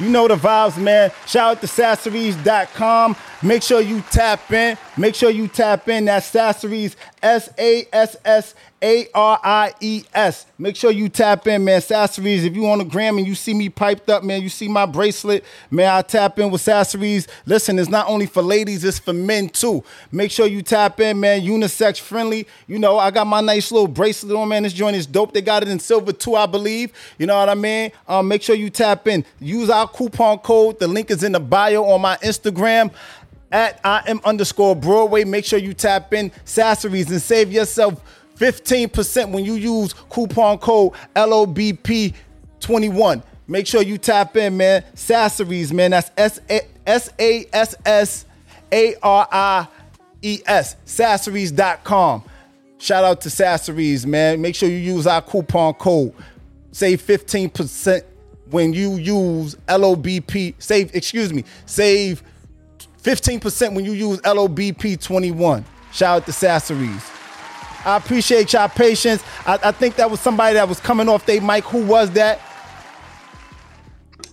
You 0.00 0.08
know 0.10 0.28
the 0.28 0.36
vibes, 0.36 0.80
man. 0.80 1.10
Shout 1.26 1.56
out 1.56 1.60
to 1.60 1.66
sassaries.com. 1.66 3.16
Make 3.40 3.62
sure 3.62 3.80
you 3.80 4.02
tap 4.10 4.50
in. 4.52 4.76
Make 4.96 5.14
sure 5.14 5.30
you 5.30 5.46
tap 5.46 5.88
in. 5.88 6.06
That's 6.06 6.26
Sassaries, 6.26 6.96
S 7.22 7.48
A 7.56 7.86
S 7.92 8.16
S 8.24 8.54
A 8.82 9.06
R 9.14 9.38
I 9.44 9.72
E 9.80 10.02
S. 10.12 10.46
Make 10.58 10.74
sure 10.74 10.90
you 10.90 11.08
tap 11.08 11.46
in, 11.46 11.64
man. 11.64 11.80
Sassaries, 11.80 12.44
if 12.44 12.56
you 12.56 12.66
on 12.66 12.78
the 12.78 12.84
gram 12.84 13.16
and 13.16 13.24
you 13.24 13.36
see 13.36 13.54
me 13.54 13.68
piped 13.68 14.10
up, 14.10 14.24
man, 14.24 14.42
you 14.42 14.48
see 14.48 14.66
my 14.66 14.86
bracelet, 14.86 15.44
man, 15.70 15.88
I 15.88 16.02
tap 16.02 16.40
in 16.40 16.50
with 16.50 16.62
Sassaries. 16.62 17.28
Listen, 17.46 17.78
it's 17.78 17.88
not 17.88 18.08
only 18.08 18.26
for 18.26 18.42
ladies, 18.42 18.82
it's 18.82 18.98
for 18.98 19.12
men 19.12 19.48
too. 19.48 19.84
Make 20.10 20.32
sure 20.32 20.48
you 20.48 20.60
tap 20.60 20.98
in, 20.98 21.20
man. 21.20 21.42
Unisex 21.42 22.00
friendly. 22.00 22.48
You 22.66 22.80
know, 22.80 22.98
I 22.98 23.12
got 23.12 23.28
my 23.28 23.40
nice 23.40 23.70
little 23.70 23.86
bracelet 23.86 24.36
on, 24.36 24.48
man. 24.48 24.64
This 24.64 24.72
joint 24.72 24.96
is 24.96 25.06
dope. 25.06 25.32
They 25.32 25.42
got 25.42 25.62
it 25.62 25.68
in 25.68 25.78
silver 25.78 26.12
too, 26.12 26.34
I 26.34 26.46
believe. 26.46 26.92
You 27.18 27.26
know 27.26 27.38
what 27.38 27.48
I 27.48 27.54
mean? 27.54 27.92
Um, 28.08 28.26
make 28.26 28.42
sure 28.42 28.56
you 28.56 28.68
tap 28.68 29.06
in. 29.06 29.24
Use 29.38 29.70
our 29.70 29.86
coupon 29.86 30.38
code. 30.38 30.80
The 30.80 30.88
link 30.88 31.12
is 31.12 31.22
in 31.22 31.30
the 31.30 31.40
bio 31.40 31.84
on 31.84 32.00
my 32.00 32.16
Instagram 32.16 32.92
at 33.50 33.80
I 33.84 34.02
am 34.06 34.20
underscore 34.24 34.76
Broadway. 34.76 35.24
Make 35.24 35.44
sure 35.44 35.58
you 35.58 35.74
tap 35.74 36.14
in 36.14 36.30
Sassaries 36.44 37.10
and 37.10 37.20
save 37.20 37.52
yourself 37.52 38.00
15% 38.36 39.32
when 39.32 39.44
you 39.44 39.54
use 39.54 39.92
coupon 40.08 40.58
code 40.58 40.92
LOBP21. 41.16 43.24
Make 43.46 43.66
sure 43.66 43.82
you 43.82 43.98
tap 43.98 44.36
in, 44.36 44.56
man. 44.56 44.84
Sassaries, 44.94 45.72
man. 45.72 45.90
That's 45.92 46.10
S 46.16 46.40
A 46.50 46.60
S 46.86 47.10
A 47.18 47.46
S 47.52 47.74
S 47.84 48.24
A 48.70 48.94
R 49.02 49.26
I 49.30 49.66
E 50.22 50.40
S. 50.46 50.76
Sassaries.com. 50.84 52.22
Shout 52.78 53.04
out 53.04 53.20
to 53.22 53.30
Sassaries, 53.30 54.06
man. 54.06 54.40
Make 54.40 54.54
sure 54.54 54.68
you 54.68 54.76
use 54.76 55.06
our 55.06 55.22
coupon 55.22 55.74
code. 55.74 56.14
Save 56.70 57.02
15% 57.02 58.04
when 58.50 58.72
you 58.72 58.96
use 58.96 59.56
LOBP. 59.66 60.54
Save, 60.58 60.94
excuse 60.94 61.32
me, 61.32 61.44
save 61.66 62.22
15% 63.08 63.74
when 63.74 63.84
you 63.86 63.92
use 63.92 64.20
LOBP21. 64.20 65.64
Shout 65.92 66.16
out 66.22 66.26
to 66.26 66.32
Sassaries. 66.32 67.10
I 67.86 67.96
appreciate 67.96 68.52
y'all 68.52 68.68
patience. 68.68 69.22
I, 69.46 69.58
I 69.64 69.72
think 69.72 69.96
that 69.96 70.10
was 70.10 70.20
somebody 70.20 70.54
that 70.54 70.68
was 70.68 70.78
coming 70.78 71.08
off 71.08 71.24
their 71.24 71.40
mic. 71.40 71.64
Who 71.64 71.86
was 71.86 72.10
that? 72.12 72.38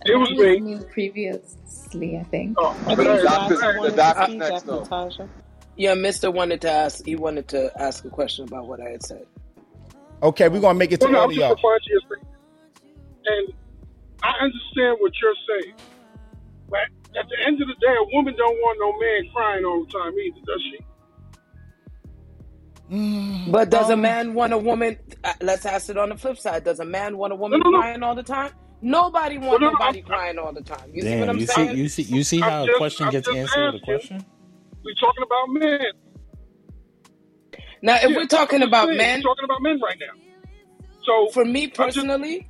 It 0.06 0.18
was 0.18 0.30
me. 0.32 0.78
Previously, 0.92 2.18
I 2.18 2.24
think. 2.24 2.58
Oh, 2.60 2.72
I 2.86 2.96
think 2.96 2.98
the 2.98 3.04
the 3.16 3.22
doctor- 3.24 3.56
doctor- 3.56 3.82
the 3.82 3.90
the 3.92 3.96
doctor's 3.96 3.96
doctor's 3.96 4.36
next, 4.36 4.62
though. 4.64 4.80
Natasha. 4.82 5.30
yeah 5.78 5.94
mister 5.94 6.30
wanted 6.30 6.60
to 6.62 6.70
ask 6.70 7.06
he 7.06 7.16
wanted 7.16 7.48
to 7.48 7.72
ask 7.82 8.04
a 8.06 8.10
question 8.10 8.46
about 8.46 8.68
what 8.68 8.80
i 8.82 8.90
had 8.90 9.04
said 9.04 9.26
Okay, 10.24 10.48
we're 10.50 10.60
gonna 10.62 10.78
make 10.78 10.92
it 10.92 11.00
to 11.02 11.06
Well, 11.06 11.14
no, 11.14 11.18
all 11.20 11.24
I'm 11.26 11.30
of 11.32 11.36
just 11.36 11.48
y'all. 11.48 11.56
surprised 11.58 11.90
And 13.26 13.54
I 14.24 14.32
understand 14.44 14.98
what 15.00 15.12
you're 15.22 15.34
saying. 15.64 15.76
But 17.16 17.24
at 17.24 17.30
the 17.30 17.38
end 17.48 17.62
of 17.62 17.68
the 17.68 17.74
day, 17.76 17.96
a 17.98 18.04
woman 18.16 18.36
don't 18.38 18.56
want 18.58 18.78
no 18.80 18.92
man 19.00 19.24
crying 19.34 19.66
all 19.66 19.86
the 19.86 19.92
time 19.92 20.14
either, 20.20 20.40
does 20.46 20.62
she? 20.70 20.80
But 23.52 23.70
does 23.70 23.90
a 23.90 23.98
man 23.98 24.34
want 24.34 24.54
a 24.54 24.58
woman? 24.58 24.98
Uh, 25.24 25.34
let's 25.42 25.66
ask 25.66 25.90
it 25.90 25.98
on 25.98 26.10
the 26.10 26.18
flip 26.18 26.38
side. 26.38 26.64
Does 26.64 26.80
a 26.80 26.86
man 26.86 27.18
want 27.18 27.34
a 27.34 27.36
woman 27.36 27.60
No, 27.64 27.70
no, 27.70 27.78
no. 27.78 27.82
crying 27.82 28.04
all 28.04 28.16
the 28.16 28.24
time? 28.24 28.52
Nobody 28.82 29.38
wants 29.38 29.62
no, 29.62 29.68
no, 29.68 29.72
nobody 29.72 30.02
crying 30.02 30.38
all 30.38 30.54
the 30.54 30.62
time. 30.62 30.92
You 30.94 31.02
see 31.02 31.10
what 31.18 31.26
Damn, 31.26 31.30
I'm 31.30 31.38
you 31.40 31.48
see, 31.48 31.72
you 31.74 31.90
see, 31.90 32.02
you 32.04 32.24
see 32.24 32.42
I'm 32.44 32.50
how 32.52 32.64
a 32.64 32.68
just- 32.68 32.78
question 32.78 33.06
I'm 33.08 33.12
gets 33.14 33.28
answered 33.30 33.74
with 33.74 33.82
a 33.82 33.86
question. 33.86 34.26
We're 34.84 34.94
talking 34.94 35.24
about 35.24 35.50
men. 35.50 35.80
Now, 37.82 37.96
if 37.96 38.12
Yeah, 38.12 38.18
we're 38.18 38.26
talking 38.28 38.62
about 38.62 38.88
saying, 38.88 38.98
men, 38.98 39.20
we're 39.20 39.24
talking 39.34 39.46
about 39.46 39.62
men 39.62 39.80
right 39.82 39.98
now. 40.00 40.22
So 41.06 41.30
for 41.32 41.46
me 41.46 41.68
personally, 41.68 42.48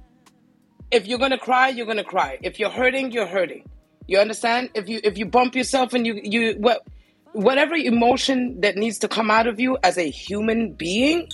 if 0.91 1.07
you're 1.07 1.19
gonna 1.19 1.37
cry, 1.37 1.69
you're 1.69 1.85
gonna 1.85 2.03
cry. 2.03 2.39
If 2.43 2.59
you're 2.59 2.69
hurting, 2.69 3.11
you're 3.11 3.25
hurting. 3.27 3.63
You 4.07 4.19
understand? 4.19 4.69
If 4.73 4.87
you 4.87 4.99
if 5.03 5.17
you 5.17 5.25
bump 5.25 5.55
yourself 5.55 5.93
and 5.93 6.05
you 6.05 6.19
you 6.23 6.55
what 6.59 6.85
whatever 7.33 7.75
emotion 7.75 8.61
that 8.61 8.77
needs 8.77 8.97
to 8.99 9.07
come 9.07 9.29
out 9.29 9.47
of 9.47 9.59
you 9.59 9.77
as 9.83 9.97
a 9.97 10.09
human 10.09 10.73
being, 10.73 11.27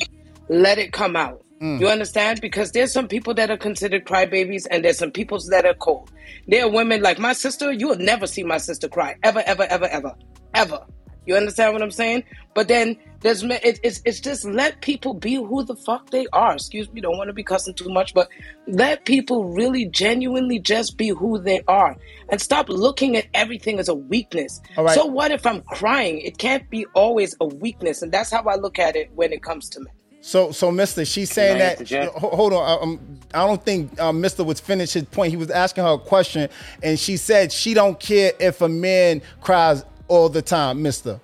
let 0.50 0.78
it 0.78 0.94
come 0.94 1.16
out. 1.16 1.44
Mm. 1.62 1.80
You 1.80 1.90
understand? 1.90 2.42
Because 2.42 2.72
there's 2.72 2.92
some 2.92 3.08
people 3.08 3.36
that 3.36 3.52
are 3.52 3.58
considered 3.58 4.06
crybabies, 4.06 4.66
and 4.72 4.84
there's 4.84 4.98
some 4.98 5.12
people 5.12 5.40
that 5.50 5.66
are 5.66 5.76
cold. 5.76 6.12
There 6.48 6.66
are 6.66 6.70
women 6.70 7.02
like 7.02 7.20
my 7.20 7.34
sister. 7.34 7.72
You 7.72 7.90
will 7.90 7.98
never 7.98 8.26
see 8.26 8.44
my 8.44 8.58
sister 8.58 8.88
cry 8.88 9.16
ever, 9.22 9.44
ever, 9.46 9.68
ever, 9.70 9.86
ever, 9.86 10.16
ever. 10.56 10.80
You 11.28 11.36
understand 11.36 11.74
what 11.74 11.84
I'm 11.84 11.92
saying? 11.92 12.24
But 12.56 12.68
then 12.68 12.98
there's 13.22 13.44
it, 13.44 13.80
it's 13.84 14.02
it's 14.04 14.20
just 14.20 14.46
let 14.46 14.82
people 14.82 15.14
be 15.14 15.36
who 15.36 15.64
the 15.64 15.76
fuck 15.76 16.10
they 16.10 16.28
are. 16.34 16.54
Excuse 16.54 16.92
me, 16.92 17.02
don't 17.02 17.18
want 17.18 17.30
to 17.30 17.34
be 17.34 17.44
cussing 17.44 17.74
too 17.74 17.90
much, 17.90 18.14
but 18.14 18.28
let 18.68 19.06
people 19.06 19.46
really 19.46 19.86
genuinely 19.86 20.60
just 20.60 20.98
be 20.98 21.10
who 21.10 21.40
they 21.40 21.62
are 21.68 21.96
and 22.30 22.42
stop 22.42 22.68
looking 22.70 23.16
at 23.16 23.28
everything 23.34 23.80
as 23.80 23.88
a 23.88 23.96
weakness. 23.96 24.60
All 24.78 24.84
right. 24.84 24.96
So 24.96 25.06
what 25.06 25.32
if 25.32 25.46
I'm 25.46 25.62
crying? 25.62 26.20
It 26.20 26.38
can't 26.38 26.70
be 26.70 26.86
always 26.94 27.36
a 27.40 27.46
weakness, 27.46 28.02
and 28.02 28.12
that's 28.12 28.32
how 28.32 28.44
I 28.44 28.56
look 28.56 28.80
at 28.80 28.96
it 28.96 29.12
when 29.14 29.32
it 29.32 29.44
comes 29.44 29.70
to 29.70 29.80
men. 29.80 29.94
So, 30.24 30.52
so 30.52 30.72
Mister, 30.72 31.04
she's 31.04 31.32
saying 31.32 31.58
that. 31.58 31.84
Jeff? 31.84 32.12
Hold 32.14 32.54
on, 32.54 32.64
I- 32.64 32.82
um, 32.82 33.20
I 33.34 33.48
don't 33.48 33.64
think 33.64 34.00
um, 34.00 34.22
Mister 34.22 34.44
was 34.44 34.60
finished 34.60 34.94
his 34.94 35.04
point. 35.06 35.32
He 35.32 35.38
was 35.38 35.50
asking 35.50 35.84
her 35.84 35.94
a 35.94 35.98
question, 35.98 36.48
and 36.84 37.00
she 37.00 37.18
said 37.18 37.52
she 37.52 37.74
don't 37.74 38.00
care 38.00 38.32
if 38.40 38.62
a 38.62 38.70
man 38.70 39.22
cries 39.42 39.84
all 40.08 40.30
the 40.30 40.42
time, 40.44 40.82
Mister. 40.84 41.20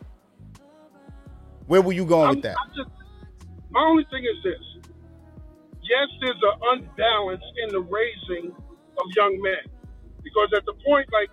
Where 1.68 1.84
were 1.84 1.94
you 1.94 2.06
going 2.08 2.40
with 2.40 2.44
that? 2.48 2.56
Just, 2.76 2.90
my 3.70 3.84
only 3.84 4.08
thing 4.10 4.24
is 4.24 4.40
this. 4.44 4.64
Yes, 5.84 6.08
there's 6.20 6.40
an 6.40 6.56
unbalance 6.76 7.44
in 7.64 7.70
the 7.76 7.84
raising 7.84 8.52
of 8.98 9.06
young 9.16 9.40
men. 9.44 9.64
Because 10.24 10.52
at 10.56 10.64
the 10.68 10.76
point, 10.84 11.08
like, 11.12 11.32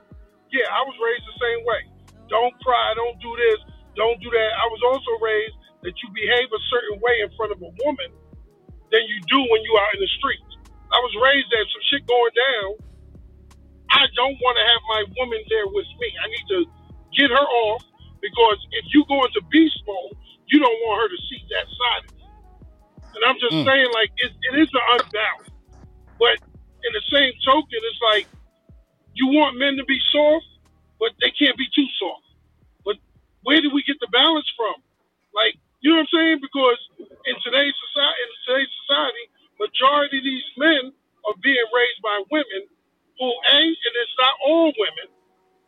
yeah, 0.50 0.66
I 0.70 0.82
was 0.86 0.94
raised 0.98 1.26
the 1.26 1.38
same 1.38 1.60
way. 1.66 1.82
Don't 2.30 2.54
cry, 2.62 2.94
don't 2.94 3.18
do 3.18 3.30
this, 3.34 3.58
don't 3.94 4.18
do 4.22 4.30
that. 4.30 4.50
I 4.58 4.66
was 4.70 4.82
also 4.86 5.10
raised 5.22 5.58
that 5.82 5.94
you 6.02 6.08
behave 6.14 6.48
a 6.50 6.62
certain 6.70 6.98
way 7.02 7.22
in 7.22 7.30
front 7.34 7.50
of 7.54 7.58
a 7.62 7.70
woman 7.82 8.10
than 8.90 9.02
you 9.06 9.18
do 9.26 9.38
when 9.38 9.62
you 9.62 9.74
are 9.78 9.90
in 9.94 10.00
the 10.02 10.10
streets. 10.18 10.50
I 10.94 10.98
was 11.02 11.14
raised 11.18 11.50
that 11.50 11.64
some 11.70 11.84
shit 11.90 12.02
going 12.06 12.34
down. 12.34 12.70
I 13.90 14.06
don't 14.14 14.38
want 14.38 14.54
to 14.58 14.64
have 14.66 14.82
my 14.90 15.02
woman 15.18 15.42
there 15.50 15.66
with 15.70 15.90
me. 15.98 16.08
I 16.18 16.26
need 16.30 16.46
to 16.54 16.60
get 17.18 17.30
her 17.30 17.46
off 17.66 17.82
because 18.22 18.58
if 18.78 18.86
you 18.94 19.02
go 19.06 19.22
into 19.26 19.42
beast 19.50 19.78
mode, 19.86 20.16
you 20.48 20.58
don't 20.60 20.80
want 20.86 21.02
her 21.04 21.10
to 21.10 21.20
see 21.30 21.40
that 21.52 21.66
side 21.68 22.02
of 22.06 22.12
you. 22.18 22.28
And 23.18 23.22
I'm 23.28 23.40
just 23.40 23.56
Mm. 23.56 23.66
saying, 23.66 23.88
like, 23.94 24.12
it, 24.18 24.32
it 24.52 24.54
is 24.62 24.70
an 24.74 24.84
unbalance. 25.00 25.52
But 26.20 26.36
in 26.86 26.92
the 26.94 27.04
same 27.12 27.32
token, 27.44 27.80
it's 27.84 28.02
like 28.04 28.26
you 29.14 29.28
want 29.34 29.58
men 29.58 29.76
to 29.78 29.86
be 29.86 29.98
soft, 30.12 30.46
but 31.00 31.12
they 31.22 31.32
can't 31.34 31.58
be 31.58 31.68
too 31.74 31.88
soft. 31.98 32.26
But 32.84 32.96
where 33.44 33.60
do 33.62 33.70
we 33.72 33.82
get 33.84 33.98
the 34.00 34.10
balance 34.12 34.48
from? 34.56 34.76
Like, 35.34 35.56
you 35.82 35.90
know 35.92 36.02
what 36.04 36.10
I'm 36.12 36.16
saying? 36.16 36.38
Because 36.42 36.80
in 37.26 37.36
today's 37.44 37.74
society, 37.90 38.18
in 38.22 38.30
today's 38.46 38.72
society, 38.86 39.24
majority 39.60 40.18
of 40.20 40.26
these 40.26 40.48
men 40.58 40.82
are 41.28 41.38
being 41.42 41.68
raised 41.74 42.02
by 42.02 42.16
women 42.30 42.62
who 43.20 43.28
a, 43.28 43.58
and 43.60 43.94
it's 44.00 44.18
not 44.18 44.34
all 44.46 44.72
women, 44.78 45.08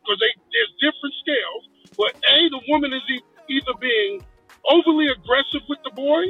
because 0.03 0.19
they 0.21 0.33
there's 0.53 0.73
different 0.81 1.15
scales. 1.21 1.63
But 1.97 2.13
a, 2.31 2.49
the 2.49 2.63
woman 2.69 2.93
is 2.93 3.03
e- 3.09 3.27
either 3.49 3.75
being 3.81 4.21
overly 4.69 5.07
aggressive 5.07 5.61
with 5.69 5.79
the 5.83 5.91
boy, 5.91 6.23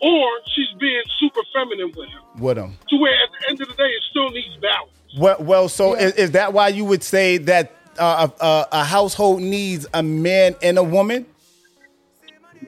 or 0.00 0.28
she's 0.54 0.78
being 0.80 1.02
super 1.18 1.40
feminine 1.54 1.92
with 1.96 2.08
him. 2.08 2.20
With 2.38 2.58
him. 2.58 2.76
To 2.90 2.96
where 2.96 3.12
at 3.12 3.30
the 3.40 3.50
end 3.50 3.60
of 3.60 3.68
the 3.68 3.74
day, 3.74 3.84
it 3.84 4.02
still 4.10 4.30
needs 4.30 4.56
balance. 4.60 4.90
Well, 5.18 5.36
well 5.40 5.68
so 5.68 5.94
is, 5.94 6.12
is 6.14 6.30
that 6.32 6.52
why 6.52 6.68
you 6.68 6.84
would 6.84 7.02
say 7.02 7.38
that 7.38 7.72
uh, 7.98 8.28
a, 8.40 8.66
a 8.72 8.84
household 8.84 9.42
needs 9.42 9.86
a 9.94 10.02
man 10.02 10.56
and 10.62 10.78
a 10.78 10.82
woman? 10.82 11.26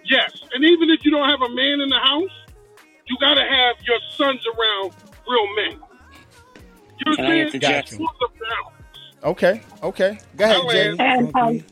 Yes, 0.04 0.32
and 0.52 0.64
even 0.64 0.90
if 0.90 1.04
you 1.04 1.10
don't 1.10 1.28
have 1.28 1.40
a 1.40 1.48
man 1.48 1.80
in 1.80 1.88
the 1.88 1.98
house, 1.98 2.30
you 3.06 3.16
got 3.20 3.34
to 3.34 3.42
have 3.42 3.76
your 3.86 3.98
sons 4.16 4.44
around 4.46 4.92
real 5.28 5.54
men. 5.56 5.80
You 6.98 7.10
know 7.10 7.16
Can 7.16 7.18
what 7.18 7.18
I 7.20 7.22
I'm 7.22 7.30
saying? 7.30 7.46
interject? 7.46 7.92
It's 7.92 7.98
the 7.98 8.28
balance. 8.40 8.74
Okay, 9.24 9.62
okay. 9.82 10.18
Go 10.36 10.44
ahead, 10.44 10.96
Jay. 10.96 11.64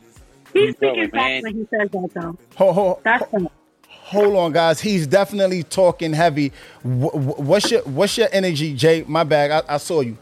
And 0.55 0.65
he's 0.65 0.75
speaking 0.77 1.11
man. 1.13 1.43
facts 1.43 1.43
when 1.43 1.55
he 1.55 1.67
says 1.71 1.91
that, 1.93 2.11
though. 2.15 2.39
Hold, 2.57 2.75
hold, 2.75 3.01
That's 3.05 3.31
him. 3.31 3.49
hold 3.89 4.37
on, 4.37 4.53
guys. 4.53 4.81
He's 4.81 5.07
definitely 5.07 5.63
talking 5.63 6.13
heavy. 6.13 6.53
Wh- 6.83 7.13
wh- 7.13 7.41
What's 7.41 7.71
your 7.71 7.83
What's 7.83 8.17
your 8.19 8.29
energy, 8.33 8.75
Jay? 8.75 9.05
My 9.07 9.25
bag. 9.25 9.51
I, 9.51 9.75
I 9.75 9.77
saw 9.79 10.01
you. 10.01 10.17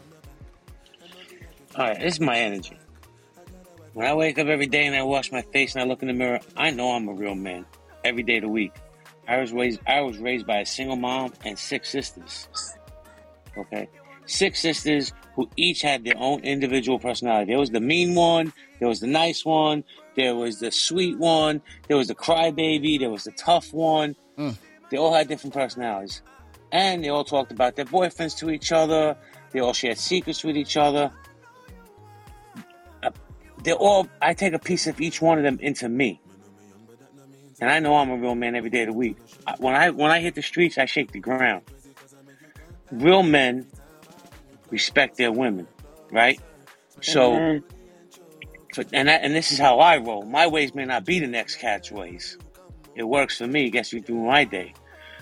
All 1.75 1.85
right, 1.85 1.99
this 1.99 2.15
is 2.15 2.19
my 2.19 2.37
energy. 2.37 2.77
When 3.93 4.05
I 4.07 4.13
wake 4.13 4.39
up 4.39 4.47
every 4.47 4.67
day 4.67 4.85
and 4.85 4.95
I 4.95 5.03
wash 5.03 5.31
my 5.31 5.41
face 5.41 5.75
and 5.75 5.81
I 5.83 5.85
look 5.85 6.01
in 6.01 6.07
the 6.07 6.13
mirror, 6.13 6.39
I 6.55 6.71
know 6.71 6.91
I'm 6.91 7.07
a 7.09 7.13
real 7.13 7.35
man 7.35 7.65
every 8.03 8.23
day 8.23 8.37
of 8.37 8.43
the 8.43 8.49
week. 8.49 8.73
I 9.27 9.37
was 9.37 9.51
raised 9.51 9.79
I 9.87 10.01
was 10.01 10.17
raised 10.17 10.45
by 10.47 10.59
a 10.59 10.65
single 10.65 10.95
mom 10.95 11.33
and 11.45 11.57
six 11.57 11.89
sisters. 11.89 12.47
Okay? 13.57 13.87
Six 14.25 14.61
sisters 14.61 15.13
who 15.35 15.49
each 15.55 15.81
had 15.81 16.03
their 16.03 16.17
own 16.17 16.41
individual 16.41 16.99
personality. 16.99 17.51
There 17.51 17.59
was 17.59 17.69
the 17.69 17.79
mean 17.81 18.15
one, 18.15 18.53
there 18.79 18.87
was 18.87 18.99
the 18.99 19.07
nice 19.07 19.43
one, 19.45 19.83
there 20.15 20.35
was 20.35 20.59
the 20.59 20.71
sweet 20.71 21.17
one, 21.17 21.61
there 21.87 21.97
was 21.97 22.07
the 22.07 22.15
crybaby, 22.15 22.99
there 22.99 23.09
was 23.09 23.23
the 23.23 23.31
tough 23.31 23.73
one. 23.73 24.15
Mm. 24.37 24.57
They 24.89 24.97
all 24.97 25.13
had 25.13 25.27
different 25.27 25.53
personalities. 25.53 26.21
And 26.71 27.03
they 27.03 27.09
all 27.09 27.23
talked 27.23 27.51
about 27.51 27.75
their 27.75 27.85
boyfriends 27.85 28.37
to 28.39 28.49
each 28.49 28.71
other. 28.71 29.17
They 29.51 29.59
all 29.59 29.73
shared 29.73 29.97
secrets 29.97 30.43
with 30.43 30.55
each 30.55 30.77
other. 30.77 31.11
Uh, 33.03 33.11
They're 33.63 33.75
all, 33.75 34.07
I 34.21 34.33
take 34.33 34.53
a 34.53 34.59
piece 34.59 34.87
of 34.87 34.99
each 35.01 35.21
one 35.21 35.37
of 35.37 35.43
them 35.43 35.59
into 35.61 35.89
me. 35.89 36.21
And 37.59 37.69
I 37.69 37.79
know 37.79 37.95
I'm 37.95 38.09
a 38.09 38.17
real 38.17 38.35
man 38.35 38.55
every 38.55 38.69
day 38.69 38.81
of 38.81 38.87
the 38.87 38.93
week. 38.93 39.17
When 39.59 39.75
I, 39.75 39.91
when 39.91 40.09
I 40.11 40.19
hit 40.19 40.35
the 40.35 40.41
streets, 40.41 40.77
I 40.77 40.85
shake 40.85 41.11
the 41.11 41.19
ground. 41.19 41.63
Real 42.91 43.21
men 43.21 43.67
respect 44.71 45.17
their 45.17 45.31
women, 45.31 45.67
right? 46.11 46.39
So, 47.01 47.33
Amen. 47.33 47.63
And 48.77 49.09
and 49.09 49.35
this 49.35 49.51
is 49.51 49.59
how 49.59 49.79
I 49.79 49.97
roll. 49.97 50.23
My 50.23 50.47
ways 50.47 50.73
may 50.73 50.85
not 50.85 51.05
be 51.05 51.19
the 51.19 51.27
next 51.27 51.57
cat's 51.57 51.91
ways. 51.91 52.37
It 52.95 53.03
works 53.03 53.37
for 53.37 53.47
me. 53.47 53.69
Gets 53.69 53.93
me 53.93 54.01
through 54.01 54.25
my 54.25 54.43
day. 54.43 54.73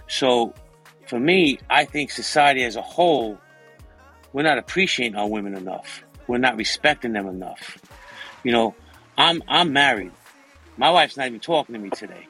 So, 0.07 0.53
for 1.07 1.19
me, 1.19 1.59
I 1.69 1.85
think 1.85 2.11
society 2.11 2.63
as 2.63 2.75
a 2.75 2.81
whole, 2.81 3.37
we're 4.33 4.43
not 4.43 4.57
appreciating 4.57 5.15
our 5.15 5.27
women 5.27 5.55
enough. 5.55 6.03
We're 6.27 6.39
not 6.39 6.57
respecting 6.57 7.13
them 7.13 7.27
enough. 7.27 7.77
You 8.43 8.51
know, 8.51 8.75
I'm 9.17 9.41
I'm 9.47 9.73
married. 9.73 10.11
My 10.77 10.91
wife's 10.91 11.17
not 11.17 11.27
even 11.27 11.39
talking 11.39 11.73
to 11.73 11.79
me 11.79 11.89
today. 11.89 12.27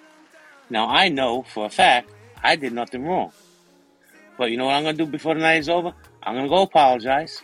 Now 0.70 0.88
I 0.88 1.10
know 1.10 1.44
for 1.44 1.66
a 1.66 1.70
fact 1.70 2.12
I 2.44 2.56
did 2.56 2.74
nothing 2.74 3.06
wrong. 3.06 3.32
But 4.38 4.52
you 4.52 4.58
know 4.58 4.66
what 4.66 4.76
I'm 4.76 4.84
gonna 4.84 4.98
do 4.98 5.06
before 5.06 5.36
the 5.36 5.42
night 5.42 5.60
is 5.60 5.70
over? 5.70 5.94
I'm 6.24 6.36
gonna 6.36 6.48
go 6.48 6.62
apologize. 6.62 7.44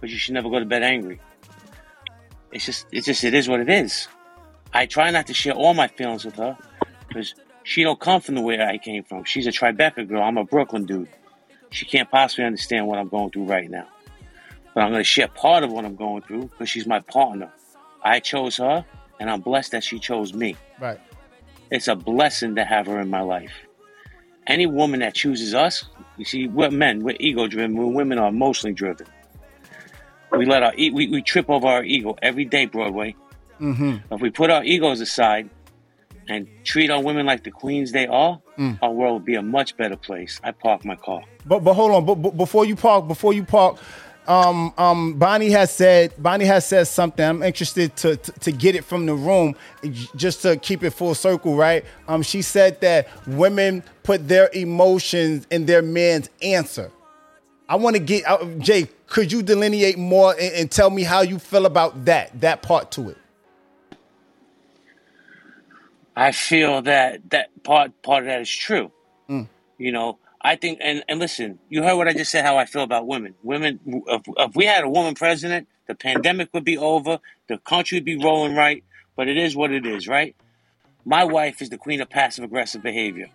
But 0.00 0.08
you 0.08 0.16
should 0.16 0.34
never 0.34 0.48
go 0.48 0.58
to 0.58 0.64
bed 0.64 0.82
angry. 0.82 1.20
It's 2.52 2.66
just 2.66 2.86
it's 2.92 3.06
just 3.06 3.24
it 3.24 3.34
is 3.34 3.48
what 3.48 3.60
it 3.60 3.68
is. 3.68 4.08
I 4.72 4.86
try 4.86 5.10
not 5.10 5.26
to 5.28 5.34
share 5.34 5.54
all 5.54 5.74
my 5.74 5.88
feelings 5.88 6.24
with 6.24 6.36
her 6.36 6.56
because 7.08 7.34
she 7.64 7.82
don't 7.82 8.00
come 8.00 8.20
from 8.20 8.36
the 8.36 8.40
way 8.40 8.60
I 8.60 8.78
came 8.78 9.04
from. 9.04 9.24
She's 9.24 9.46
a 9.46 9.50
Tribeca 9.50 10.08
girl. 10.08 10.22
I'm 10.22 10.38
a 10.38 10.44
Brooklyn 10.44 10.86
dude. 10.86 11.08
She 11.70 11.86
can't 11.86 12.10
possibly 12.10 12.44
understand 12.44 12.86
what 12.86 12.98
I'm 12.98 13.08
going 13.08 13.30
through 13.30 13.44
right 13.44 13.70
now. 13.70 13.86
But 14.74 14.82
I'm 14.82 14.90
going 14.90 15.00
to 15.00 15.04
share 15.04 15.28
part 15.28 15.64
of 15.64 15.72
what 15.72 15.84
I'm 15.84 15.96
going 15.96 16.22
through 16.22 16.42
because 16.42 16.68
she's 16.68 16.86
my 16.86 17.00
partner. 17.00 17.52
I 18.02 18.20
chose 18.20 18.56
her, 18.56 18.84
and 19.18 19.30
I'm 19.30 19.40
blessed 19.40 19.72
that 19.72 19.84
she 19.84 19.98
chose 19.98 20.32
me. 20.32 20.56
Right. 20.80 21.00
It's 21.70 21.88
a 21.88 21.94
blessing 21.94 22.54
to 22.56 22.64
have 22.64 22.86
her 22.86 23.00
in 23.00 23.10
my 23.10 23.20
life. 23.20 23.52
Any 24.46 24.66
woman 24.66 25.00
that 25.00 25.14
chooses 25.14 25.54
us, 25.54 25.84
you 26.16 26.24
see, 26.24 26.48
we're 26.48 26.70
men, 26.70 27.04
we're 27.04 27.16
ego 27.20 27.46
driven, 27.46 27.76
we're 27.76 27.86
women 27.86 28.18
are 28.18 28.28
emotionally 28.28 28.74
driven. 28.74 29.06
We 30.36 30.46
let 30.46 30.62
our 30.62 30.72
e- 30.76 30.90
we, 30.90 31.08
we 31.08 31.22
trip 31.22 31.48
over 31.50 31.66
our 31.66 31.84
ego 31.84 32.16
every 32.22 32.44
day, 32.44 32.66
Broadway. 32.66 33.16
Mm-hmm. 33.60 34.14
If 34.14 34.20
we 34.20 34.30
put 34.30 34.50
our 34.50 34.64
egos 34.64 35.00
aside 35.00 35.50
and 36.28 36.46
treat 36.64 36.90
our 36.90 37.02
women 37.02 37.26
like 37.26 37.44
the 37.44 37.50
queens 37.50 37.92
they 37.92 38.06
are, 38.06 38.40
Mm. 38.58 38.78
our 38.82 38.90
world 38.92 39.14
would 39.14 39.24
be 39.24 39.36
a 39.36 39.42
much 39.42 39.74
better 39.78 39.96
place. 39.96 40.38
I 40.44 40.50
park 40.52 40.84
my 40.84 40.94
car. 40.96 41.22
But 41.46 41.60
but 41.64 41.72
hold 41.72 41.92
on. 41.92 42.04
But, 42.04 42.16
but 42.16 42.36
before 42.36 42.66
you 42.66 42.76
park, 42.76 43.08
before 43.08 43.32
you 43.32 43.42
park, 43.42 43.78
um 44.28 44.74
um 44.76 45.14
Bonnie 45.14 45.48
has 45.50 45.70
said 45.72 46.12
Bonnie 46.18 46.44
has 46.44 46.66
said 46.66 46.86
something. 46.86 47.24
I'm 47.24 47.42
interested 47.42 47.96
to, 47.96 48.16
to 48.16 48.32
to 48.40 48.52
get 48.52 48.74
it 48.74 48.84
from 48.84 49.06
the 49.06 49.14
room, 49.14 49.56
just 50.14 50.42
to 50.42 50.56
keep 50.58 50.82
it 50.84 50.90
full 50.90 51.14
circle, 51.14 51.56
right? 51.56 51.84
Um, 52.06 52.22
she 52.22 52.42
said 52.42 52.80
that 52.82 53.08
women 53.26 53.82
put 54.02 54.28
their 54.28 54.50
emotions 54.52 55.46
in 55.50 55.64
their 55.64 55.80
man's 55.80 56.28
answer. 56.42 56.92
I 57.70 57.76
want 57.76 57.94
to 57.94 58.00
get 58.00 58.28
uh, 58.28 58.44
Jay. 58.58 58.88
Could 59.06 59.30
you 59.30 59.42
delineate 59.42 59.96
more 59.96 60.32
and, 60.32 60.54
and 60.54 60.70
tell 60.70 60.90
me 60.90 61.04
how 61.04 61.20
you 61.20 61.38
feel 61.38 61.66
about 61.66 62.04
that 62.06 62.40
that 62.40 62.62
part 62.62 62.90
to 62.92 63.10
it? 63.10 63.18
I 66.16 66.32
feel 66.32 66.82
that 66.82 67.30
that 67.30 67.62
part 67.62 68.02
part 68.02 68.24
of 68.24 68.26
that 68.26 68.40
is 68.40 68.50
true. 68.50 68.90
Mm. 69.28 69.46
You 69.78 69.92
know, 69.92 70.18
I 70.42 70.56
think, 70.56 70.80
and, 70.82 71.04
and 71.08 71.20
listen, 71.20 71.60
you 71.68 71.84
heard 71.84 71.96
what 71.96 72.08
I 72.08 72.12
just 72.12 72.32
said, 72.32 72.44
how 72.44 72.56
I 72.56 72.64
feel 72.64 72.82
about 72.82 73.06
women. 73.06 73.34
Women, 73.44 73.78
if, 73.86 74.22
if 74.26 74.56
we 74.56 74.64
had 74.64 74.82
a 74.82 74.88
woman 74.88 75.14
president, 75.14 75.68
the 75.86 75.94
pandemic 75.94 76.48
would 76.52 76.64
be 76.64 76.76
over, 76.76 77.20
the 77.46 77.58
country 77.58 77.98
would 77.98 78.04
be 78.04 78.16
rolling 78.16 78.56
right, 78.56 78.82
but 79.14 79.28
it 79.28 79.36
is 79.36 79.54
what 79.54 79.70
it 79.70 79.86
is, 79.86 80.08
right? 80.08 80.34
My 81.04 81.24
wife 81.24 81.62
is 81.62 81.70
the 81.70 81.78
queen 81.78 82.00
of 82.00 82.10
passive 82.10 82.42
aggressive 82.44 82.82
behavior. 82.82 83.28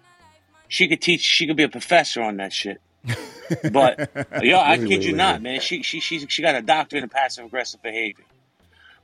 She 0.67 0.87
could 0.87 1.01
teach, 1.01 1.21
she 1.21 1.47
could 1.47 1.57
be 1.57 1.63
a 1.63 1.69
professor 1.69 2.21
on 2.21 2.37
that 2.37 2.51
shit. 2.51 2.81
But, 3.71 4.09
yo, 4.43 4.57
I 4.57 4.71
Wait, 4.71 4.79
kid 4.79 4.89
wait, 4.89 5.01
you 5.03 5.11
wait, 5.11 5.17
not, 5.17 5.41
man. 5.41 5.59
She, 5.59 5.83
she, 5.83 5.99
she, 5.99 6.25
she 6.27 6.41
got 6.41 6.55
a 6.55 6.61
doctorate 6.61 7.03
in 7.03 7.09
passive 7.09 7.45
aggressive 7.45 7.81
behavior. 7.81 8.25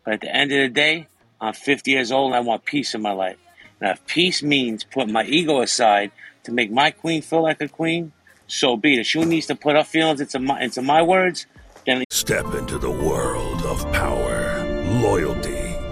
But 0.04 0.16
at 0.16 0.22
the 0.22 0.36
end 0.36 0.52
of 0.52 0.58
the 0.60 0.70
day, 0.70 1.08
I'm 1.40 1.54
50 1.54 1.92
years 1.92 2.12
old 2.12 2.28
and 2.28 2.36
I 2.36 2.40
want 2.40 2.66
peace 2.66 2.96
in 2.96 3.02
my 3.02 3.12
life. 3.12 3.38
Now, 3.80 3.92
if 3.92 4.06
peace 4.06 4.44
means 4.44 4.84
putting 4.84 5.12
my 5.12 5.24
ego 5.24 5.62
aside 5.62 6.12
to 6.44 6.52
make 6.52 6.72
my 6.72 6.92
queen 6.92 7.22
feel 7.22 7.42
like 7.42 7.62
a 7.62 7.68
queen, 7.68 8.12
so 8.48 8.78
be 8.78 8.94
it. 8.94 9.00
If 9.00 9.08
she 9.08 9.24
needs 9.24 9.48
to 9.48 9.56
put 9.56 9.76
her 9.76 9.84
feelings 9.84 10.22
into 10.22 10.40
my 10.40 10.62
into 10.62 10.82
my 10.82 11.02
words, 11.02 11.48
then 11.86 12.04
Step 12.12 12.54
into 12.54 12.78
the 12.78 12.92
world 12.92 13.64
of 13.64 13.92
power, 13.92 14.64
loyalty, 15.02 15.61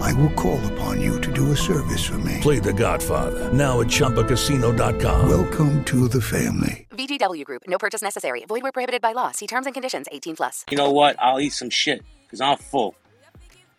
I 0.00 0.12
will 0.14 0.30
call 0.30 0.58
upon 0.72 1.00
you 1.00 1.20
to 1.20 1.32
do 1.32 1.52
a 1.52 1.56
service 1.56 2.04
for 2.04 2.18
me. 2.18 2.38
Play 2.40 2.58
The 2.58 2.72
Godfather 2.72 3.52
now 3.52 3.80
at 3.80 3.86
ChumbaCasino.com. 3.88 5.28
Welcome 5.28 5.84
to 5.84 6.08
the 6.08 6.20
family. 6.20 6.86
VGW 6.90 7.44
Group. 7.44 7.62
No 7.66 7.78
purchase 7.78 8.02
necessary. 8.02 8.44
Void 8.46 8.62
where 8.62 8.72
prohibited 8.72 9.00
by 9.02 9.12
law. 9.12 9.30
See 9.32 9.46
terms 9.46 9.66
and 9.66 9.74
conditions. 9.74 10.06
18 10.12 10.36
plus. 10.36 10.64
you 10.70 10.76
know 10.76 10.90
what? 10.90 11.16
I'll 11.18 11.40
eat 11.40 11.52
some 11.52 11.70
shit 11.70 12.02
because 12.24 12.40
I'm 12.40 12.56
full. 12.58 12.94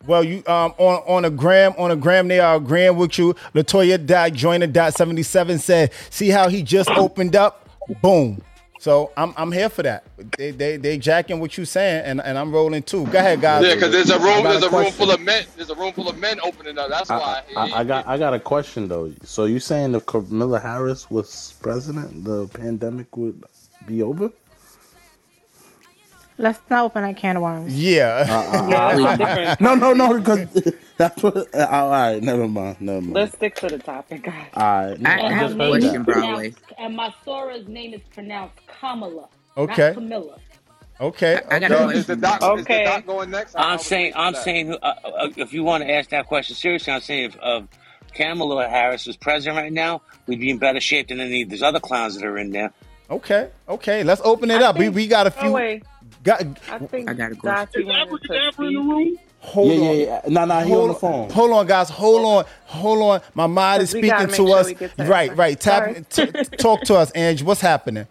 Well, 0.07 0.23
you 0.23 0.37
um 0.47 0.73
on 0.79 1.03
on 1.05 1.25
a 1.25 1.29
gram 1.29 1.73
on 1.77 1.91
a 1.91 1.95
gram 1.95 2.27
they 2.27 2.39
are 2.39 2.55
agreeing 2.55 2.95
with 2.97 3.19
you. 3.19 3.35
Latoya 3.53 4.03
dot 4.03 4.33
joiner 4.33 4.65
dot 4.65 4.95
seventy 4.95 5.21
seven 5.21 5.59
said, 5.59 5.91
see 6.09 6.29
how 6.29 6.49
he 6.49 6.63
just 6.63 6.89
opened 6.89 7.35
up, 7.35 7.69
boom. 8.01 8.41
So 8.81 9.11
I'm 9.15 9.31
I'm 9.37 9.51
here 9.51 9.69
for 9.69 9.83
that. 9.83 10.03
They 10.39 10.49
they 10.49 10.75
they 10.77 10.97
jacking 10.97 11.39
what 11.39 11.55
you 11.55 11.65
saying, 11.65 12.03
and, 12.03 12.19
and 12.19 12.35
I'm 12.35 12.51
rolling 12.51 12.81
too. 12.81 13.05
Go 13.05 13.19
ahead, 13.19 13.39
guys. 13.39 13.63
Yeah, 13.63 13.75
because 13.75 13.91
there's 13.91 14.09
a 14.09 14.15
I 14.15 14.17
room, 14.17 14.43
there's 14.43 14.63
a 14.63 14.69
a 14.69 14.71
room 14.71 14.91
full 14.91 15.11
of 15.11 15.21
men. 15.21 15.45
There's 15.55 15.69
a 15.69 15.75
room 15.75 15.93
full 15.93 16.09
of 16.09 16.17
men 16.17 16.39
opening 16.43 16.79
up. 16.79 16.89
That's 16.89 17.07
why. 17.11 17.43
I, 17.55 17.59
I, 17.59 17.79
I 17.81 17.83
got 17.83 18.07
I 18.07 18.17
got 18.17 18.33
a 18.33 18.39
question 18.39 18.87
though. 18.87 19.13
So 19.21 19.45
you 19.45 19.59
saying 19.59 19.93
if 19.93 20.07
Kamala 20.07 20.59
Harris 20.59 21.11
was 21.11 21.53
president, 21.61 22.25
the 22.25 22.47
pandemic 22.47 23.15
would 23.17 23.43
be 23.85 24.01
over? 24.01 24.31
Let's 26.37 26.59
not 26.69 26.85
open 26.85 27.03
that 27.03 27.17
can 27.17 27.37
of 27.37 27.43
worms. 27.43 27.73
Yeah. 27.79 28.25
Uh, 28.27 28.33
uh, 28.33 28.67
Yeah, 28.69 28.77
uh, 28.87 29.17
that's 29.17 29.17
different. 29.17 29.61
no, 29.61 29.75
no, 29.75 29.93
no, 29.93 30.17
because 30.19 30.73
that's 30.97 31.21
what. 31.21 31.53
Uh, 31.53 31.67
all 31.69 31.89
right, 31.89 32.21
never 32.23 32.47
mind, 32.47 32.77
never 32.81 33.01
mind. 33.01 33.13
Let's 33.13 33.35
stick 33.35 33.55
to 33.55 33.67
the 33.67 33.77
topic, 33.77 34.23
guys. 34.23 34.47
All 34.55 34.63
right, 34.63 34.99
no, 34.99 35.09
And 35.09 35.21
I 35.27 35.31
have 35.33 35.47
just 35.49 35.57
name 35.57 35.71
heard 35.73 35.83
is 35.83 35.91
that. 35.93 36.03
pronounced- 36.05 36.57
And 36.79 36.95
my 36.95 37.13
Sora's 37.23 37.67
name 37.67 37.93
is 37.93 38.01
pronounced 38.13 38.55
Kamala, 38.67 39.27
Okay. 39.57 39.87
not 39.87 39.93
Camilla. 39.95 40.37
Okay. 40.99 41.39
I 41.49 41.59
got 41.59 41.71
okay. 41.71 41.73
a 41.73 41.77
question. 41.83 41.99
Is 41.99 42.05
the 42.07 42.15
doc, 42.15 42.33
is 42.35 42.39
the 42.39 42.45
Okay. 42.61 42.83
doc 42.85 43.05
going 43.05 43.29
next? 43.31 43.55
I'm 43.57 43.79
saying, 43.79 44.13
I'm 44.15 44.35
saying, 44.35 44.73
uh, 44.73 44.75
uh, 44.85 45.29
if 45.35 45.51
you 45.53 45.63
want 45.63 45.83
to 45.83 45.91
ask 45.91 46.09
that 46.11 46.27
question 46.27 46.55
seriously, 46.55 46.93
I'm 46.93 47.01
saying 47.01 47.25
if 47.31 47.37
uh, 47.41 47.61
Kamala 48.13 48.67
Harris 48.67 49.05
was 49.07 49.17
president 49.17 49.57
right 49.57 49.73
now, 49.73 50.01
we'd 50.27 50.39
be 50.39 50.49
in 50.51 50.57
better 50.59 50.79
shape 50.79 51.07
than 51.07 51.19
any 51.19 51.41
of 51.41 51.49
these 51.49 51.63
other 51.63 51.79
clowns 51.79 52.15
that 52.15 52.25
are 52.25 52.37
in 52.37 52.51
there. 52.51 52.71
Okay. 53.09 53.49
Okay. 53.67 54.03
Let's 54.03 54.21
open 54.23 54.51
it 54.51 54.61
up. 54.61 54.77
we 54.77 54.89
we 54.89 55.07
got 55.07 55.25
a 55.27 55.33
Oh 55.37 55.41
few. 55.41 55.51
wait, 55.51 55.83
Got, 56.23 56.41
I 56.69 56.77
think 56.79 57.09
I 57.09 57.13
got 57.13 57.31
a 57.31 57.35
Dottie 57.35 57.83
wanted 57.83 58.21
to 58.27 58.51
speak. 58.53 59.19
hold 59.39 59.67
yeah, 59.67 59.73
on. 59.73 59.83
yeah, 59.83 59.91
yeah. 59.91 60.21
No, 60.27 60.45
no, 60.45 60.59
he 60.59 60.69
hold 60.69 60.81
on 60.83 60.87
the 60.89 60.93
phone. 60.93 61.29
Hold 61.31 61.51
on, 61.51 61.67
guys. 61.67 61.89
Hold 61.89 62.25
on. 62.25 62.45
Hold 62.65 63.01
on. 63.01 63.21
My 63.33 63.47
mind 63.47 63.83
is 63.83 63.89
speaking 63.89 64.11
to 64.11 64.33
sure 64.33 64.57
us. 64.57 64.67
we 64.67 64.75
get 64.75 64.95
to 64.97 65.05
Right, 65.05 65.35
right. 65.35 65.59
Tap. 65.59 65.95
T- 66.09 66.27
talk 66.57 66.81
to 66.83 66.95
us, 66.95 67.09
Angie. 67.11 67.43
What's 67.43 67.61
happening? 67.61 68.07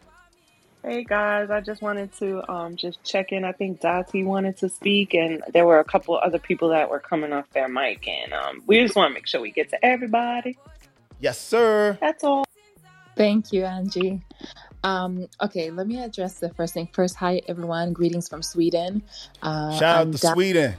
Hey 0.82 1.04
guys, 1.04 1.50
I 1.50 1.60
just 1.60 1.82
wanted 1.82 2.10
to 2.20 2.50
um, 2.50 2.74
just 2.74 3.04
check 3.04 3.32
in. 3.32 3.44
I 3.44 3.52
think 3.52 3.80
Dottie 3.82 4.24
wanted 4.24 4.56
to 4.58 4.70
speak, 4.70 5.12
and 5.12 5.42
there 5.52 5.66
were 5.66 5.78
a 5.78 5.84
couple 5.84 6.16
other 6.16 6.38
people 6.38 6.70
that 6.70 6.88
were 6.88 6.98
coming 6.98 7.34
off 7.34 7.44
their 7.50 7.68
mic, 7.68 8.08
and 8.08 8.32
um, 8.32 8.62
we 8.66 8.80
just 8.80 8.96
want 8.96 9.10
to 9.10 9.14
make 9.14 9.26
sure 9.26 9.42
we 9.42 9.50
get 9.50 9.68
to 9.70 9.84
everybody. 9.84 10.56
Yes, 11.20 11.38
sir. 11.38 11.98
That's 12.00 12.24
all. 12.24 12.46
Thank 13.14 13.52
you, 13.52 13.66
Angie. 13.66 14.22
Um, 14.82 15.26
okay, 15.42 15.70
let 15.70 15.86
me 15.86 16.02
address 16.02 16.38
the 16.38 16.50
first 16.54 16.74
thing 16.74 16.88
first. 16.92 17.16
Hi, 17.16 17.42
everyone. 17.48 17.92
Greetings 17.92 18.28
from 18.28 18.42
Sweden. 18.42 19.02
Uh, 19.42 19.78
Shout 19.78 20.00
I'm 20.00 20.08
out 20.08 20.14
to 20.14 20.18
Da- 20.20 20.32
Sweden. 20.32 20.74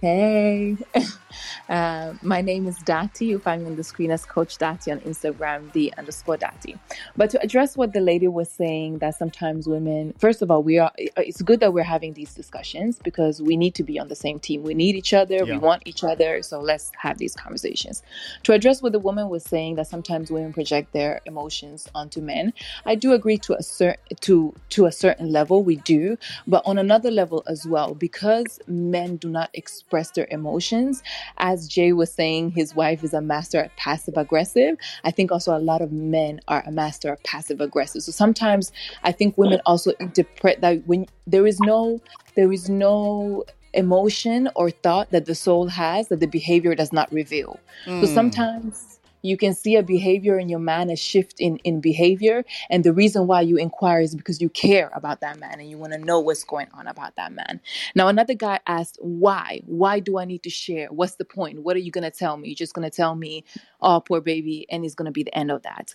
Hey, 0.00 0.76
uh, 1.68 2.14
my 2.22 2.40
name 2.40 2.66
is 2.66 2.78
Dati. 2.80 3.26
You 3.26 3.38
find 3.38 3.62
me 3.62 3.70
on 3.70 3.76
the 3.76 3.84
screen 3.84 4.10
as 4.10 4.24
Coach 4.24 4.58
Dati 4.58 4.92
on 4.92 5.00
Instagram, 5.00 5.72
the 5.72 5.92
underscore 5.96 6.36
Dati. 6.36 6.78
But 7.16 7.30
to 7.30 7.42
address 7.42 7.76
what 7.76 7.92
the 7.92 8.00
lady 8.00 8.28
was 8.28 8.50
saying, 8.50 8.98
that 8.98 9.14
sometimes 9.16 9.66
women, 9.66 10.14
first 10.18 10.42
of 10.42 10.50
all, 10.50 10.62
we 10.62 10.78
are. 10.78 10.92
It's 10.96 11.42
good 11.42 11.60
that 11.60 11.72
we're 11.72 11.82
having 11.82 12.12
these 12.14 12.34
discussions 12.34 12.98
because 13.02 13.40
we 13.40 13.56
need 13.56 13.74
to 13.76 13.82
be 13.82 13.98
on 13.98 14.08
the 14.08 14.14
same 14.14 14.38
team. 14.38 14.62
We 14.62 14.74
need 14.74 14.94
each 14.94 15.12
other. 15.14 15.44
We 15.44 15.58
want 15.58 15.82
each 15.86 16.04
other. 16.04 16.42
So 16.42 16.60
let's 16.60 16.90
have 16.98 17.18
these 17.18 17.34
conversations. 17.34 18.02
To 18.44 18.52
address 18.52 18.82
what 18.82 18.92
the 18.92 18.98
woman 18.98 19.28
was 19.28 19.44
saying, 19.44 19.76
that 19.76 19.86
sometimes 19.86 20.30
women 20.30 20.52
project 20.52 20.92
their 20.92 21.20
emotions 21.26 21.88
onto 21.94 22.20
men. 22.20 22.52
I 22.86 22.94
do 22.94 23.12
agree 23.12 23.38
to 23.38 23.56
a 23.56 23.62
certain 23.62 24.16
to 24.20 24.54
to 24.70 24.86
a 24.86 24.92
certain 24.92 25.32
level. 25.32 25.62
We 25.62 25.76
do, 25.76 26.16
but 26.46 26.62
on 26.66 26.78
another 26.78 27.10
level 27.10 27.42
as 27.46 27.66
well, 27.66 27.94
because 27.94 28.60
men 28.66 29.16
do 29.16 29.28
not 29.28 29.50
express 29.54 30.10
their 30.10 30.26
emotions. 30.30 31.02
As 31.38 31.68
Jay 31.68 31.92
was 31.92 32.12
saying, 32.12 32.52
his 32.52 32.74
wife 32.74 33.04
is 33.04 33.14
a 33.14 33.20
master 33.20 33.58
at 33.60 33.76
passive 33.76 34.16
aggressive. 34.16 34.76
I 35.04 35.10
think 35.10 35.32
also 35.32 35.56
a 35.56 35.58
lot 35.60 35.82
of 35.82 35.92
men 35.92 36.40
are 36.48 36.62
a 36.66 36.72
master 36.72 37.12
of 37.12 37.22
passive 37.22 37.60
aggressive. 37.60 38.02
So 38.02 38.12
sometimes 38.12 38.72
I 39.02 39.12
think 39.12 39.36
women 39.38 39.60
also 39.66 39.92
interpret 40.00 40.60
that 40.60 40.86
when 40.86 41.06
there 41.26 41.46
is 41.46 41.60
no 41.60 42.00
there 42.34 42.52
is 42.52 42.68
no 42.68 43.44
emotion 43.74 44.48
or 44.54 44.70
thought 44.70 45.10
that 45.10 45.26
the 45.26 45.34
soul 45.34 45.68
has 45.68 46.08
that 46.08 46.20
the 46.20 46.26
behavior 46.26 46.74
does 46.74 46.92
not 46.92 47.12
reveal. 47.12 47.58
So 47.86 48.06
Mm. 48.06 48.14
sometimes 48.14 48.93
you 49.24 49.38
can 49.38 49.54
see 49.54 49.76
a 49.76 49.84
behavior 49.84 50.38
in 50.38 50.50
your 50.50 50.60
man, 50.60 50.90
a 50.90 50.96
shift 50.96 51.40
in, 51.40 51.58
in 51.58 51.80
behavior. 51.80 52.44
And 52.70 52.84
the 52.84 52.94
reason 52.94 53.26
why 53.26 53.42
you 53.42 53.58
inquire 53.58 54.02
is 54.02 54.14
because 54.14 54.42
you 54.42 54.50
care 54.50 54.92
about 54.94 55.22
that 55.22 55.40
man 55.40 55.60
and 55.60 55.70
you 55.70 55.78
want 55.78 55.94
to 55.94 55.98
know 55.98 56.20
what's 56.20 56.44
going 56.44 56.68
on 56.74 56.88
about 56.88 57.16
that 57.16 57.32
man. 57.32 57.60
Now, 57.96 58.08
another 58.08 58.34
guy 58.34 58.60
asked, 58.68 58.98
Why? 59.02 59.62
Why 59.66 60.00
do 60.00 60.18
I 60.18 60.26
need 60.26 60.44
to 60.44 60.50
share? 60.50 60.88
What's 60.88 61.16
the 61.16 61.26
point? 61.26 61.62
What 61.64 61.76
are 61.76 61.80
you 61.80 61.92
going 61.92 62.10
to 62.10 62.16
tell 62.16 62.36
me? 62.38 62.50
You're 62.50 62.56
just 62.56 62.74
going 62.74 62.88
to 62.90 62.96
tell 62.96 63.16
me, 63.16 63.44
Oh, 63.82 64.00
poor 64.00 64.22
baby, 64.22 64.66
and 64.70 64.84
it's 64.84 64.96
going 64.96 65.06
to 65.06 65.12
be 65.12 65.24
the 65.24 65.36
end 65.36 65.52
of 65.52 65.64
that. 65.64 65.94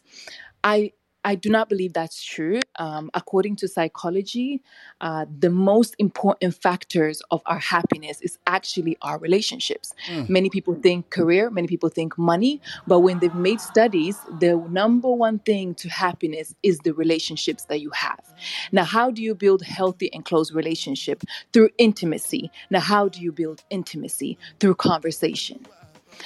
I 0.64 0.94
I 1.30 1.36
do 1.36 1.50
not 1.52 1.70
believe 1.70 1.94
that's 1.94 2.24
true. 2.24 2.60
Um, 2.78 3.12
according 3.14 3.58
to 3.58 3.68
psychology, 3.68 4.64
uh, 5.00 5.28
the 5.46 5.52
most 5.52 5.94
important 6.00 6.56
factors 6.56 7.22
of 7.30 7.44
our 7.46 7.60
happiness 7.60 8.20
is 8.22 8.40
actually 8.48 8.98
our 9.04 9.20
relationships. 9.20 9.94
Mm. 10.08 10.28
Many 10.28 10.50
people 10.50 10.74
think 10.74 11.12
career, 11.12 11.52
many 11.52 11.68
people 11.68 11.90
think 11.90 12.18
money, 12.18 12.60
but 12.88 13.02
when 13.02 13.20
they've 13.20 13.42
made 13.50 13.62
studies, 13.62 14.18
the 14.40 14.56
number 14.72 15.12
one 15.28 15.38
thing 15.38 15.76
to 15.76 15.88
happiness 15.88 16.56
is 16.64 16.80
the 16.80 16.96
relationships 16.96 17.66
that 17.66 17.80
you 17.80 17.92
have. 17.92 18.24
Now, 18.72 18.86
how 18.86 19.12
do 19.12 19.22
you 19.22 19.36
build 19.36 19.62
healthy 19.62 20.12
and 20.12 20.26
close 20.26 20.52
relationship? 20.52 21.22
Through 21.54 21.70
intimacy. 21.78 22.50
Now, 22.72 22.80
how 22.80 23.08
do 23.08 23.22
you 23.22 23.32
build 23.32 23.64
intimacy? 23.70 24.40
Through 24.60 24.76
conversation. 24.76 25.60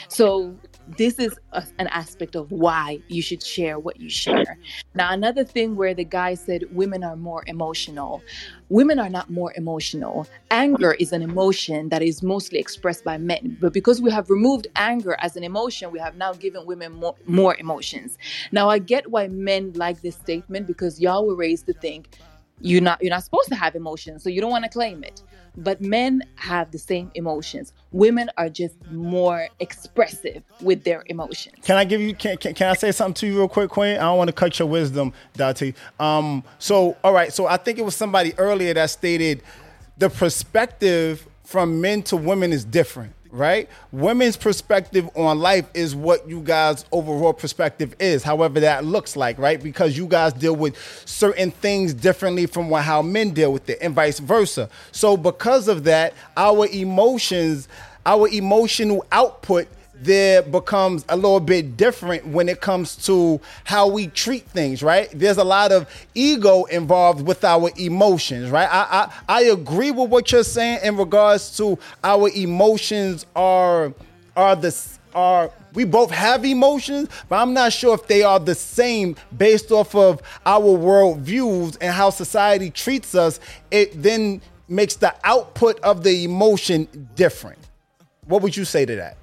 So 0.08 0.56
this 0.88 1.20
is 1.20 1.38
a, 1.54 1.64
an 1.80 1.88
aspect 1.88 2.36
of 2.36 2.52
why 2.52 3.00
you 3.08 3.22
should 3.22 3.42
share 3.44 3.80
what 3.80 4.00
you 4.00 4.10
share. 4.10 4.58
Now, 4.96 5.12
another 5.12 5.44
thing 5.44 5.76
where 5.76 5.94
the 5.94 6.04
guy 6.04 6.34
said 6.34 6.66
women 6.72 7.04
are 7.04 7.16
more 7.16 7.44
emotional. 7.48 8.22
Women 8.70 9.00
are 9.00 9.10
not 9.10 9.30
more 9.30 9.54
emotional. 9.56 10.28
Anger 10.52 10.94
is 10.94 11.12
an 11.12 11.22
emotion 11.22 11.90
that 11.90 12.02
is 12.02 12.22
mostly 12.22 12.60
expressed 12.60 13.04
by 13.04 13.18
men. 13.18 13.58
But 13.62 13.74
because 13.74 14.02
we 14.02 14.12
have 14.12 14.30
removed 14.30 14.68
anger 14.76 15.16
as 15.20 15.36
an 15.36 15.44
emotion, 15.44 15.92
we 15.92 16.00
have 16.00 16.16
now 16.16 16.34
given 16.34 16.66
women 16.66 16.94
more, 16.94 17.16
more 17.26 17.56
emotions. 17.60 18.18
Now, 18.52 18.70
I 18.70 18.80
get 18.80 19.10
why 19.10 19.28
men 19.28 19.74
like 19.74 20.02
this 20.02 20.16
statement 20.16 20.68
because 20.68 21.00
y'all 21.00 21.26
were 21.26 21.36
raised 21.36 21.66
to 21.68 21.74
think 21.74 22.10
you're 22.64 22.82
not 22.82 23.02
you're 23.02 23.10
not 23.10 23.24
supposed 23.24 23.50
to 23.50 23.56
have 23.56 23.76
emotions, 23.76 24.24
so 24.24 24.30
you 24.30 24.42
don't 24.42 24.50
want 24.50 24.64
to 24.64 24.70
claim 24.70 25.04
it. 25.04 25.22
But 25.56 25.82
men 25.82 26.24
have 26.36 26.72
the 26.72 26.80
same 26.80 27.12
emotions. 27.14 27.74
Women 27.92 28.32
are 28.38 28.50
just 28.50 28.76
more 28.90 29.50
expressive 29.60 30.42
with 30.62 30.84
their 30.84 31.04
emotions. 31.08 31.58
Can 31.64 31.78
I 31.78 31.84
give 31.84 32.02
you? 32.02 32.16
Can, 32.16 32.38
can, 32.38 32.56
can 32.56 32.70
I 32.70 32.74
say 32.74 32.92
something 32.92 33.14
to 33.16 33.28
you 33.28 33.38
real 33.38 33.50
quick, 33.50 33.70
Queen? 33.70 33.98
I 33.98 34.02
don't 34.04 34.18
want 34.18 34.30
to 34.30 34.34
cut 34.34 34.58
your 34.58 34.68
wisdom, 34.68 35.14
Dati. 35.36 35.76
Um. 36.00 36.44
So, 36.58 36.98
all 37.04 37.14
right. 37.14 37.32
So 37.32 37.46
I 37.46 37.58
think 37.58 37.78
it 37.78 37.86
was 37.86 37.96
somebody 37.96 38.34
earlier 38.38 38.74
that 38.74 38.90
stated 38.90 39.44
the 39.98 40.10
perspective 40.10 41.28
from 41.44 41.82
men 41.82 42.02
to 42.04 42.18
women 42.18 42.54
is 42.54 42.64
different, 42.66 43.14
right? 43.34 43.68
Women's 43.92 44.38
perspective 44.38 45.10
on 45.16 45.40
life 45.40 45.68
is 45.74 45.96
what 45.96 46.30
you 46.30 46.40
guys' 46.40 46.86
overall 46.92 47.34
perspective 47.34 47.96
is, 48.00 48.24
however 48.24 48.60
that 48.62 48.86
looks 48.86 49.18
like, 49.18 49.40
right? 49.40 49.62
Because 49.62 49.98
you 49.98 50.06
guys 50.06 50.34
deal 50.34 50.56
with 50.56 50.78
certain 51.06 51.50
things 51.50 51.94
differently 51.94 52.46
from 52.46 52.72
how 52.72 53.02
men 53.02 53.32
deal 53.32 53.52
with 53.52 53.68
it, 53.70 53.80
and 53.82 53.96
vice 53.96 54.20
versa. 54.20 54.70
So, 54.92 55.18
because 55.18 55.68
of 55.68 55.84
that, 55.86 56.14
our 56.38 56.68
emotions, 56.68 57.68
our 58.06 58.28
emotional 58.30 59.04
output 59.12 59.68
there 59.96 60.42
becomes 60.42 61.06
a 61.10 61.16
little 61.16 61.40
bit 61.40 61.78
different 61.78 62.28
when 62.28 62.50
it 62.50 62.62
comes 62.62 62.96
to 63.06 63.40
how 63.64 63.88
we 63.88 64.08
treat 64.08 64.44
things, 64.48 64.84
right? 64.84 65.10
There's 65.14 65.38
a 65.38 65.44
lot 65.44 65.72
of 65.72 65.88
ego 66.14 66.64
involved 66.66 67.26
with 67.26 67.44
our 67.44 67.70
emotions, 67.78 68.50
right? 68.50 68.68
I 68.72 69.10
I, 69.28 69.40
I 69.40 69.42
agree 69.44 69.92
with 69.92 70.10
what 70.10 70.32
you're 70.32 70.44
saying 70.44 70.80
in 70.84 70.98
regards 70.98 71.56
to 71.58 71.78
our 72.04 72.30
emotions 72.30 73.26
are 73.36 73.94
are 74.36 74.56
the 74.56 74.76
are 75.16 75.52
we 75.74 75.86
both 75.86 76.12
have 76.12 76.46
emotions, 76.46 77.10
but 77.30 77.38
I'm 77.38 77.54
not 77.54 77.74
sure 77.74 77.96
if 77.96 78.08
they 78.08 78.24
are 78.24 78.40
the 78.40 78.56
same 78.56 79.16
based 79.36 79.72
off 79.72 79.96
of 79.96 80.22
our 80.46 80.72
world 80.72 81.20
views 81.20 81.76
and 81.78 81.94
how 81.94 82.10
society 82.10 82.70
treats 82.70 83.16
us. 83.16 83.40
It 83.72 84.02
then 84.02 84.42
makes 84.68 84.96
the 84.96 85.16
output 85.24 85.80
of 85.82 86.04
the 86.04 86.24
emotion 86.24 87.10
different. 87.16 87.60
What 88.26 88.42
would 88.42 88.56
you 88.56 88.66
say 88.66 88.86
to 88.86 88.96
that? 88.96 89.18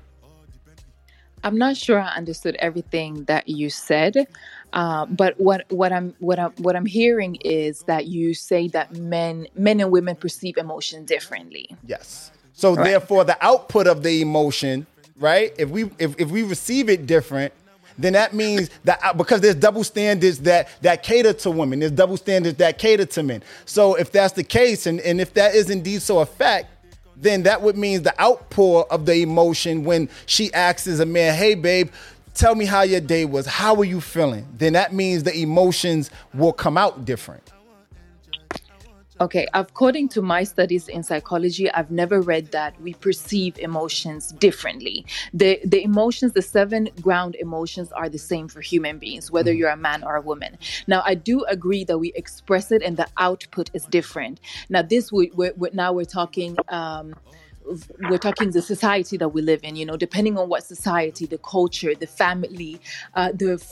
I'm 1.43 1.57
not 1.57 1.76
sure 1.76 2.01
I 2.01 2.14
understood 2.14 2.57
everything 2.59 3.24
that 3.24 3.49
you 3.49 3.70
said, 3.70 4.26
uh, 4.72 5.07
but 5.07 5.34
what 5.38 5.64
what 5.70 5.93
I'm 5.93 6.14
what 6.18 6.38
I'm 6.38 6.53
what 6.59 6.76
I'm 6.76 6.86
hearing 6.86 7.36
is 7.45 7.82
that 7.84 8.07
you 8.07 8.34
say 8.34 8.68
that 8.68 8.93
men 8.95 9.47
men 9.55 9.80
and 9.80 9.91
women 9.91 10.16
perceive 10.16 10.57
emotion 10.57 11.05
differently. 11.05 11.68
Yes. 11.86 12.30
So 12.53 12.74
Right. 12.74 12.84
therefore, 12.84 13.24
the 13.24 13.43
output 13.45 13.86
of 13.86 14.03
the 14.03 14.20
emotion, 14.20 14.86
right? 15.18 15.53
If 15.59 15.70
we 15.70 15.91
if, 15.99 16.14
if 16.18 16.30
we 16.30 16.43
receive 16.43 16.91
it 16.91 17.07
different, 17.07 17.55
then 17.99 18.12
that 18.12 18.34
means 18.34 18.70
that 18.84 19.01
uh, 19.03 19.12
because 19.14 19.41
there's 19.41 19.55
double 19.55 19.84
standards 19.84 20.41
that 20.41 20.68
that 20.82 21.03
cater 21.03 21.32
to 21.32 21.51
women, 21.51 21.80
there's 21.80 21.93
double 21.93 22.16
standards 22.16 22.59
that 22.59 22.78
cater 22.78 23.07
to 23.07 23.22
men. 23.22 23.43
So 23.64 23.95
if 23.95 24.12
that's 24.12 24.34
the 24.34 24.45
case, 24.45 24.86
and 24.86 25.01
and 25.01 25.20
if 25.20 25.34
that 25.34 25.55
is 25.55 25.70
indeed 25.70 26.03
so 26.03 26.18
a 26.20 26.26
fact, 26.26 26.68
then 27.21 27.43
that 27.45 27.62
would 27.62 27.77
mean 27.77 28.03
the 28.03 28.18
outpour 28.21 28.87
of 28.91 29.07
the 29.07 29.23
emotion 29.23 29.85
when 29.85 30.09
she 30.27 30.53
asks 30.53 30.87
as 30.87 31.01
a 31.01 31.07
man, 31.07 31.35
"Hey, 31.35 31.55
babe." 31.55 31.91
Tell 32.33 32.55
me 32.55 32.64
how 32.64 32.83
your 32.83 33.01
day 33.01 33.25
was. 33.25 33.45
How 33.45 33.75
are 33.75 33.85
you 33.85 34.01
feeling? 34.01 34.47
Then 34.57 34.75
that 34.75 34.95
means 34.95 35.25
the 35.25 35.37
emotions 35.37 36.11
will 36.33 36.53
come 36.53 36.79
out 36.79 37.05
different. 37.05 37.43
Okay, 39.21 39.47
according 39.53 40.09
to 40.09 40.23
my 40.23 40.45
studies 40.45 40.89
in 40.89 41.03
psychology, 41.03 41.71
I've 41.71 41.91
never 41.91 42.23
read 42.23 42.53
that 42.53 42.81
we 42.81 42.95
perceive 42.95 43.59
emotions 43.59 44.33
differently. 44.33 45.05
The 45.35 45.61
the 45.62 45.83
emotions, 45.85 46.33
the 46.33 46.41
seven 46.41 46.89
ground 47.03 47.35
emotions 47.39 47.93
are 47.93 48.09
the 48.09 48.18
same 48.18 48.49
for 48.49 48.62
human 48.62 48.99
beings, 48.99 49.31
whether 49.31 49.53
you're 49.53 49.68
a 49.68 49.77
man 49.77 50.03
or 50.05 50.16
a 50.16 50.23
woman. 50.23 50.57
Now, 50.87 51.03
I 51.05 51.16
do 51.16 51.45
agree 51.45 51.85
that 51.85 51.99
we 51.99 52.14
express 52.14 52.73
it 52.73 52.81
and 52.83 52.97
the 52.97 53.09
output 53.18 53.71
is 53.75 53.85
different. 53.85 54.41
Now, 54.71 54.81
this 54.81 55.12
we 55.12 55.31
we're, 55.35 55.53
we're, 55.55 55.71
now 55.75 55.93
we're 55.93 56.07
talking 56.07 56.57
um 56.68 57.14
we're 58.09 58.18
talking 58.18 58.51
the 58.53 58.62
society 58.62 59.18
that 59.18 59.29
we 59.29 59.43
live 59.43 59.61
in, 59.62 59.77
you 59.77 59.85
know, 59.85 59.99
depending 59.99 60.39
on 60.39 60.49
what 60.49 60.64
society, 60.64 61.27
the 61.27 61.39
culture, 61.39 61.95
the 61.95 62.07
family, 62.07 62.81
uh, 63.14 63.33
the 63.33 63.62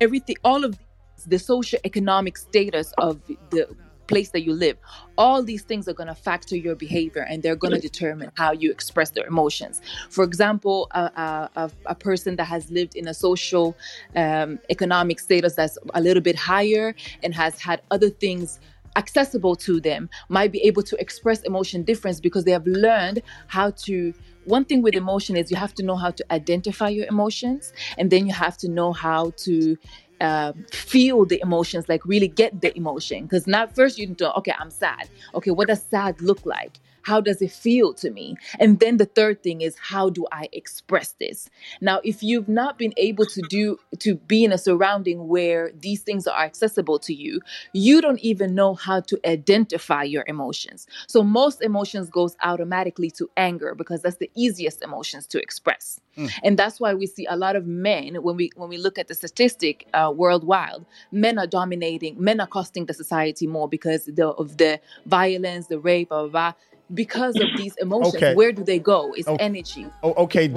everything, 0.00 0.36
all 0.42 0.64
of 0.64 0.76
the 1.24 1.38
social 1.38 1.78
economic 1.84 2.36
status 2.36 2.92
of 2.98 3.20
the 3.50 3.68
place 4.08 4.30
that 4.30 4.42
you 4.42 4.52
live, 4.52 4.76
all 5.16 5.42
these 5.42 5.62
things 5.62 5.86
are 5.86 5.92
going 5.92 6.08
to 6.08 6.14
factor 6.14 6.56
your 6.56 6.74
behavior 6.74 7.22
and 7.22 7.42
they're 7.42 7.56
going 7.56 7.74
to 7.74 7.80
determine 7.80 8.32
how 8.34 8.52
you 8.52 8.70
express 8.70 9.10
their 9.10 9.26
emotions. 9.26 9.80
For 10.10 10.24
example, 10.24 10.88
a, 10.92 11.48
a, 11.54 11.70
a, 11.86 11.94
person 11.94 12.36
that 12.36 12.44
has 12.44 12.70
lived 12.70 12.96
in 12.96 13.08
a 13.08 13.14
social 13.14 13.76
um, 14.16 14.58
economic 14.70 15.20
status 15.20 15.54
that's 15.54 15.78
a 15.94 16.00
little 16.00 16.22
bit 16.22 16.36
higher 16.36 16.94
and 17.22 17.34
has 17.34 17.60
had 17.60 17.82
other 17.90 18.08
things 18.08 18.58
accessible 18.96 19.54
to 19.54 19.80
them 19.80 20.08
might 20.28 20.50
be 20.50 20.60
able 20.62 20.82
to 20.82 21.00
express 21.00 21.42
emotion 21.42 21.82
difference 21.82 22.20
because 22.20 22.44
they 22.44 22.50
have 22.50 22.66
learned 22.66 23.22
how 23.46 23.70
to 23.70 24.12
one 24.44 24.64
thing 24.64 24.80
with 24.82 24.94
emotion 24.94 25.36
is 25.36 25.50
you 25.50 25.56
have 25.56 25.74
to 25.74 25.82
know 25.82 25.94
how 25.94 26.10
to 26.10 26.24
identify 26.32 26.88
your 26.88 27.06
emotions 27.06 27.72
and 27.98 28.10
then 28.10 28.26
you 28.26 28.32
have 28.32 28.56
to 28.56 28.68
know 28.68 28.92
how 28.92 29.30
to 29.36 29.76
uh, 30.20 30.52
feel 30.72 31.24
the 31.24 31.40
emotions 31.42 31.88
like 31.88 32.04
really 32.04 32.28
get 32.28 32.60
the 32.60 32.76
emotion. 32.76 33.24
Because 33.24 33.46
not 33.46 33.74
first 33.74 33.98
you 33.98 34.06
need 34.06 34.18
to 34.18 34.32
okay 34.34 34.54
i'm 34.58 34.70
sad. 34.70 35.08
Okay 35.34 35.50
what 35.50 35.68
does 35.68 35.82
sad 35.82 36.20
look 36.20 36.44
like 36.44 36.80
how 37.08 37.20
does 37.28 37.40
it 37.46 37.52
feel 37.66 37.88
to 38.02 38.08
me? 38.18 38.36
And 38.60 38.80
then 38.82 38.98
the 39.02 39.10
third 39.18 39.36
thing 39.42 39.58
is 39.66 39.76
how 39.92 40.10
do 40.10 40.22
i 40.32 40.44
express 40.52 41.08
this? 41.22 41.38
Now 41.80 42.00
if 42.04 42.22
you've 42.28 42.48
not 42.62 42.78
been 42.82 42.94
able 43.08 43.26
to 43.36 43.42
do 43.48 43.62
to 44.04 44.10
be 44.32 44.44
in 44.46 44.52
a 44.52 44.58
surrounding 44.58 45.18
where 45.34 45.64
these 45.86 46.02
things 46.02 46.26
are 46.26 46.44
accessible 46.50 46.98
to 47.08 47.14
you 47.14 47.40
you 47.72 48.00
don't 48.00 48.20
even 48.20 48.54
know 48.54 48.74
how 48.74 49.00
to 49.00 49.18
identify 49.36 50.02
your 50.02 50.24
emotions. 50.26 50.86
So 51.06 51.22
most 51.22 51.62
emotions 51.62 52.10
goes 52.10 52.36
automatically 52.42 53.10
to 53.12 53.30
anger 53.36 53.74
because 53.74 54.02
that's 54.02 54.16
the 54.16 54.30
easiest 54.34 54.82
emotions 54.82 55.26
to 55.28 55.40
express. 55.40 56.00
And 56.42 56.58
that's 56.58 56.80
why 56.80 56.94
we 56.94 57.06
see 57.06 57.26
a 57.26 57.36
lot 57.36 57.54
of 57.54 57.66
men 57.66 58.16
when 58.16 58.36
we 58.36 58.50
when 58.56 58.68
we 58.68 58.76
look 58.76 58.98
at 58.98 59.06
the 59.08 59.14
statistic 59.14 59.86
uh, 59.94 60.12
worldwide 60.14 60.84
men 61.12 61.38
are 61.38 61.46
dominating 61.46 62.16
men 62.18 62.40
are 62.40 62.46
costing 62.46 62.86
the 62.86 62.94
society 62.94 63.46
more 63.46 63.68
because 63.68 64.06
the, 64.06 64.26
of 64.26 64.56
the 64.56 64.80
violence 65.06 65.68
the 65.68 65.78
rape 65.78 66.08
blah, 66.08 66.22
blah, 66.22 66.30
blah. 66.30 66.52
Because 66.94 67.36
of 67.36 67.48
these 67.56 67.76
emotions 67.76 68.14
Okay. 68.14 68.34
where 68.34 68.50
do 68.52 68.64
they 68.64 68.78
go 68.78 69.12
it's 69.16 69.28
Oh. 69.28 69.36
energy 69.40 69.86
Oh, 70.02 70.14
okay, 70.24 70.50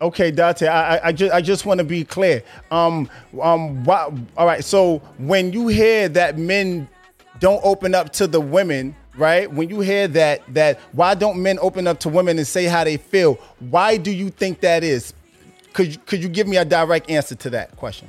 okay, 0.00 0.30
Dante. 0.30 0.66
I, 0.66 0.96
I- 0.96 1.06
I 1.08 1.12
just, 1.12 1.32
I 1.32 1.40
just 1.40 1.64
want 1.66 1.78
to 1.78 1.84
be 1.84 2.04
clear. 2.04 2.42
Um, 2.70 3.08
um, 3.40 3.84
why, 3.84 4.12
all 4.36 4.46
right. 4.46 4.64
So 4.64 4.98
when 5.18 5.52
you 5.52 5.68
hear 5.68 6.08
that 6.10 6.38
men 6.38 6.88
don't 7.38 7.60
open 7.64 7.94
up 7.94 8.12
to 8.14 8.26
the 8.26 8.40
women, 8.40 8.96
right? 9.16 9.50
When 9.52 9.68
you 9.68 9.80
hear 9.80 10.08
that, 10.08 10.42
that 10.54 10.80
why 10.92 11.14
don't 11.14 11.40
men 11.42 11.58
open 11.60 11.86
up 11.86 12.00
to 12.00 12.08
women 12.08 12.38
and 12.38 12.46
say 12.46 12.64
how 12.64 12.82
they 12.84 12.96
feel? 12.96 13.34
Why 13.60 13.96
do 13.96 14.10
you 14.10 14.30
think 14.30 14.60
that 14.60 14.82
is? 14.82 15.12
Could, 15.72 15.92
you- 15.94 16.00
could 16.06 16.22
you 16.22 16.28
give 16.28 16.48
me 16.48 16.56
a 16.56 16.64
direct 16.64 17.08
answer 17.10 17.34
to 17.36 17.50
that 17.50 17.76
question? 17.76 18.08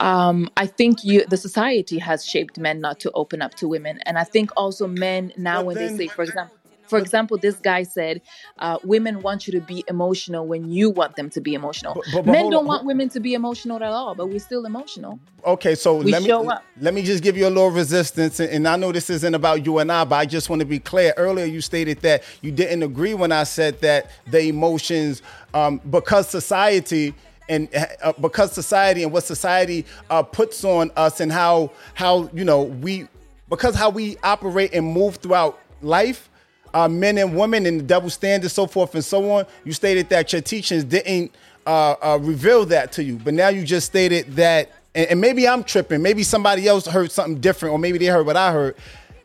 Um, 0.00 0.48
I 0.56 0.66
think 0.66 1.04
you 1.04 1.24
the 1.26 1.36
society 1.36 1.98
has 1.98 2.24
shaped 2.24 2.58
men 2.58 2.80
not 2.80 3.00
to 3.00 3.10
open 3.12 3.42
up 3.42 3.54
to 3.56 3.68
women, 3.68 4.00
and 4.06 4.18
I 4.18 4.24
think 4.24 4.50
also 4.56 4.86
men 4.86 5.32
now 5.36 5.62
when 5.62 5.76
they 5.76 5.88
say, 5.88 6.08
for 6.08 6.22
example, 6.22 6.56
for 6.88 6.98
example, 6.98 7.38
this 7.38 7.56
guy 7.56 7.82
said, 7.82 8.20
uh, 8.58 8.78
"Women 8.84 9.22
want 9.22 9.46
you 9.46 9.52
to 9.58 9.60
be 9.60 9.84
emotional 9.88 10.46
when 10.46 10.70
you 10.70 10.90
want 10.90 11.16
them 11.16 11.30
to 11.30 11.40
be 11.40 11.54
emotional." 11.54 11.94
but- 11.94 12.04
but 12.12 12.26
men 12.26 12.42
hold 12.42 12.52
don't 12.52 12.60
on, 12.64 12.66
want 12.66 12.84
women 12.84 13.08
to 13.10 13.20
be 13.20 13.34
emotional 13.34 13.76
at 13.76 13.90
all, 13.90 14.14
but 14.14 14.26
we're 14.26 14.38
still 14.38 14.66
emotional. 14.66 15.18
Okay, 15.46 15.74
so 15.74 15.96
We 15.96 16.10
let 16.10 16.22
me 16.22 16.28
show 16.28 16.48
up. 16.50 16.64
let 16.80 16.94
me 16.94 17.02
just 17.02 17.22
give 17.22 17.36
you 17.36 17.46
a 17.46 17.50
little 17.50 17.70
resistance, 17.70 18.40
and, 18.40 18.50
and 18.50 18.68
I 18.68 18.76
know 18.76 18.92
this 18.92 19.10
isn't 19.10 19.34
about 19.34 19.64
you 19.66 19.78
and 19.78 19.92
I, 19.92 20.04
but 20.04 20.16
I 20.16 20.26
just 20.26 20.48
want 20.50 20.60
to 20.60 20.66
be 20.66 20.78
clear. 20.78 21.12
Earlier, 21.16 21.44
you 21.44 21.60
stated 21.60 22.00
that 22.00 22.22
you 22.40 22.50
didn't 22.50 22.82
agree 22.82 23.14
when 23.14 23.30
I 23.30 23.44
said 23.44 23.80
that 23.82 24.10
the 24.26 24.40
emotions, 24.48 25.22
um, 25.52 25.80
because 25.90 26.28
society 26.28 27.14
and 27.48 27.68
uh, 28.02 28.12
because 28.20 28.52
society 28.52 29.02
and 29.02 29.12
what 29.12 29.24
society 29.24 29.84
uh, 30.10 30.22
puts 30.22 30.64
on 30.64 30.90
us, 30.96 31.20
and 31.20 31.30
how 31.32 31.70
how 31.94 32.28
you 32.32 32.44
know 32.44 32.62
we 32.62 33.08
because 33.48 33.74
how 33.74 33.90
we 33.90 34.16
operate 34.22 34.74
and 34.74 34.86
move 34.86 35.16
throughout 35.16 35.58
life. 35.82 36.30
Uh, 36.72 36.88
men 36.88 37.18
and 37.18 37.38
women 37.38 37.66
and 37.66 37.78
the 37.78 37.84
double 37.84 38.10
standards, 38.10 38.52
so 38.52 38.66
forth 38.66 38.96
and 38.96 39.04
so 39.04 39.30
on. 39.30 39.46
You 39.62 39.72
stated 39.72 40.08
that 40.08 40.32
your 40.32 40.42
teachings 40.42 40.82
didn't 40.82 41.32
uh, 41.66 41.94
uh, 42.02 42.18
reveal 42.20 42.64
that 42.66 42.90
to 42.92 43.04
you, 43.04 43.14
but 43.14 43.32
now 43.32 43.46
you 43.46 43.62
just 43.62 43.86
stated 43.86 44.34
that 44.34 44.72
and, 44.94 45.10
and 45.10 45.20
maybe 45.20 45.46
I'm 45.48 45.64
tripping. 45.64 46.02
Maybe 46.02 46.22
somebody 46.22 46.66
else 46.68 46.86
heard 46.86 47.10
something 47.10 47.40
different, 47.40 47.72
or 47.72 47.78
maybe 47.78 47.98
they 47.98 48.06
heard 48.06 48.26
what 48.26 48.36
I 48.36 48.52
heard. 48.52 48.76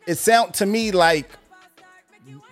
It 0.06 0.16
sounded 0.16 0.54
to 0.54 0.66
me 0.66 0.90
like 0.90 1.28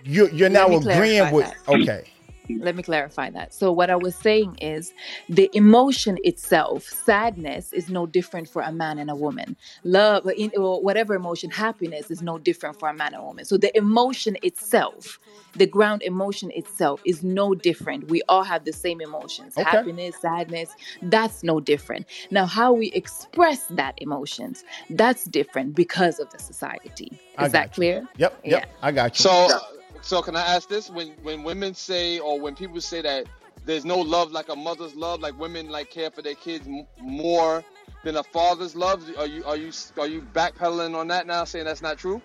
you're, 0.05 0.31
you're 0.31 0.49
now 0.49 0.69
agreeing 0.69 1.33
with. 1.33 1.47
that. 1.47 1.57
Okay, 1.69 2.05
Let 2.49 2.77
me 2.77 2.83
clarify 2.83 3.31
that. 3.31 3.53
So, 3.55 3.73
what 3.73 3.91
I 3.91 3.97
was 3.97 4.15
saying 4.17 4.57
is 4.61 4.93
the 5.29 5.51
emotion 5.53 6.19
itself, 6.25 6.85
sadness, 6.85 7.73
is 7.73 7.89
no 7.91 8.07
different 8.07 8.49
for 8.49 8.63
a 8.63 8.73
man 8.73 8.99
and 8.99 9.11
a 9.11 9.17
woman. 9.17 9.57
Love, 9.85 10.29
in, 10.37 10.51
or 10.57 10.83
whatever 10.83 11.15
emotion, 11.15 11.51
happiness 11.51 12.11
is 12.11 12.23
no 12.23 12.39
different 12.39 12.79
for 12.79 12.89
a 12.89 12.95
man 12.95 13.15
and 13.15 13.23
a 13.23 13.25
woman. 13.25 13.45
So, 13.45 13.57
the 13.57 13.77
emotion 13.77 14.37
itself, 14.43 15.19
the 15.57 15.67
ground 15.67 16.03
emotion 16.03 16.51
itself, 16.55 17.01
is 17.05 17.23
no 17.23 17.55
different. 17.55 18.09
We 18.09 18.23
all 18.29 18.45
have 18.45 18.65
the 18.65 18.73
same 18.73 19.01
emotions 19.01 19.57
Okay. 19.57 19.69
happiness, 19.69 20.17
sadness, 20.21 20.75
that's 21.03 21.43
no 21.43 21.61
different. 21.61 22.07
Now, 22.31 22.47
how 22.47 22.73
we 22.73 22.91
express 22.93 23.67
that 23.71 23.95
emotions, 23.99 24.65
that's 24.91 25.25
different 25.25 25.75
because 25.75 26.19
of 26.19 26.31
the 26.31 26.39
society. 26.39 27.11
Is 27.41 27.53
that 27.53 27.73
clear? 27.73 28.07
Yep, 28.17 28.41
yep, 28.45 28.69
I 28.83 28.93
got 28.93 29.19
you. 29.19 29.23
So, 29.25 29.49
so 30.03 30.23
can 30.23 30.37
I 30.37 30.43
ask 30.43 30.69
this? 30.69 30.91
When 30.91 31.09
when 31.23 31.43
women 31.45 31.75
say 31.75 32.19
or 32.19 32.41
when 32.41 32.55
people 32.55 32.81
say 32.81 33.03
that 33.03 33.27
there's 33.65 33.85
no 33.85 33.99
love 33.99 34.33
like 34.33 34.49
a 34.49 34.57
mother's 34.57 34.95
love, 34.95 35.21
like 35.21 35.39
women 35.39 35.69
like 35.69 35.91
care 35.91 36.11
for 36.11 36.23
their 36.23 36.35
kids 36.35 36.67
m- 36.67 36.87
more 37.01 37.63
than 38.05 38.17
a 38.17 38.23
father's 38.23 38.75
love, 38.77 39.05
are 39.19 39.27
you 39.27 39.45
are 39.45 39.57
you 39.57 39.73
are 39.99 40.07
you 40.07 40.23
backpedaling 40.33 40.97
on 40.97 41.09
that 41.09 41.27
now, 41.27 41.45
saying 41.45 41.65
that's 41.65 41.83
not 41.83 41.99
true? 41.99 42.23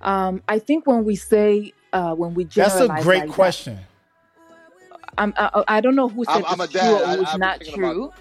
Um, 0.00 0.42
I 0.48 0.58
think 0.58 0.86
when 0.86 1.04
we 1.04 1.16
say 1.16 1.72
uh, 1.92 2.14
when 2.14 2.34
we 2.34 2.44
that's 2.44 2.74
a 2.76 2.88
great 2.88 3.18
like 3.20 3.28
that, 3.28 3.34
question. 3.34 3.78
I'm, 5.16 5.32
I, 5.36 5.64
I 5.68 5.80
don't 5.80 5.94
know 5.94 6.08
who 6.08 6.24
said 6.24 6.34
I'm- 6.36 6.44
I'm 6.48 6.60
it's 6.60 6.74
a 6.74 6.78
true 6.78 6.80
dad. 6.80 7.02
or 7.02 7.06
I- 7.06 7.16
who's 7.16 7.26
I've 7.28 7.32
been 7.32 7.40
not 7.40 7.58
thinking 7.58 7.74
about 7.74 7.94
true. 7.94 8.12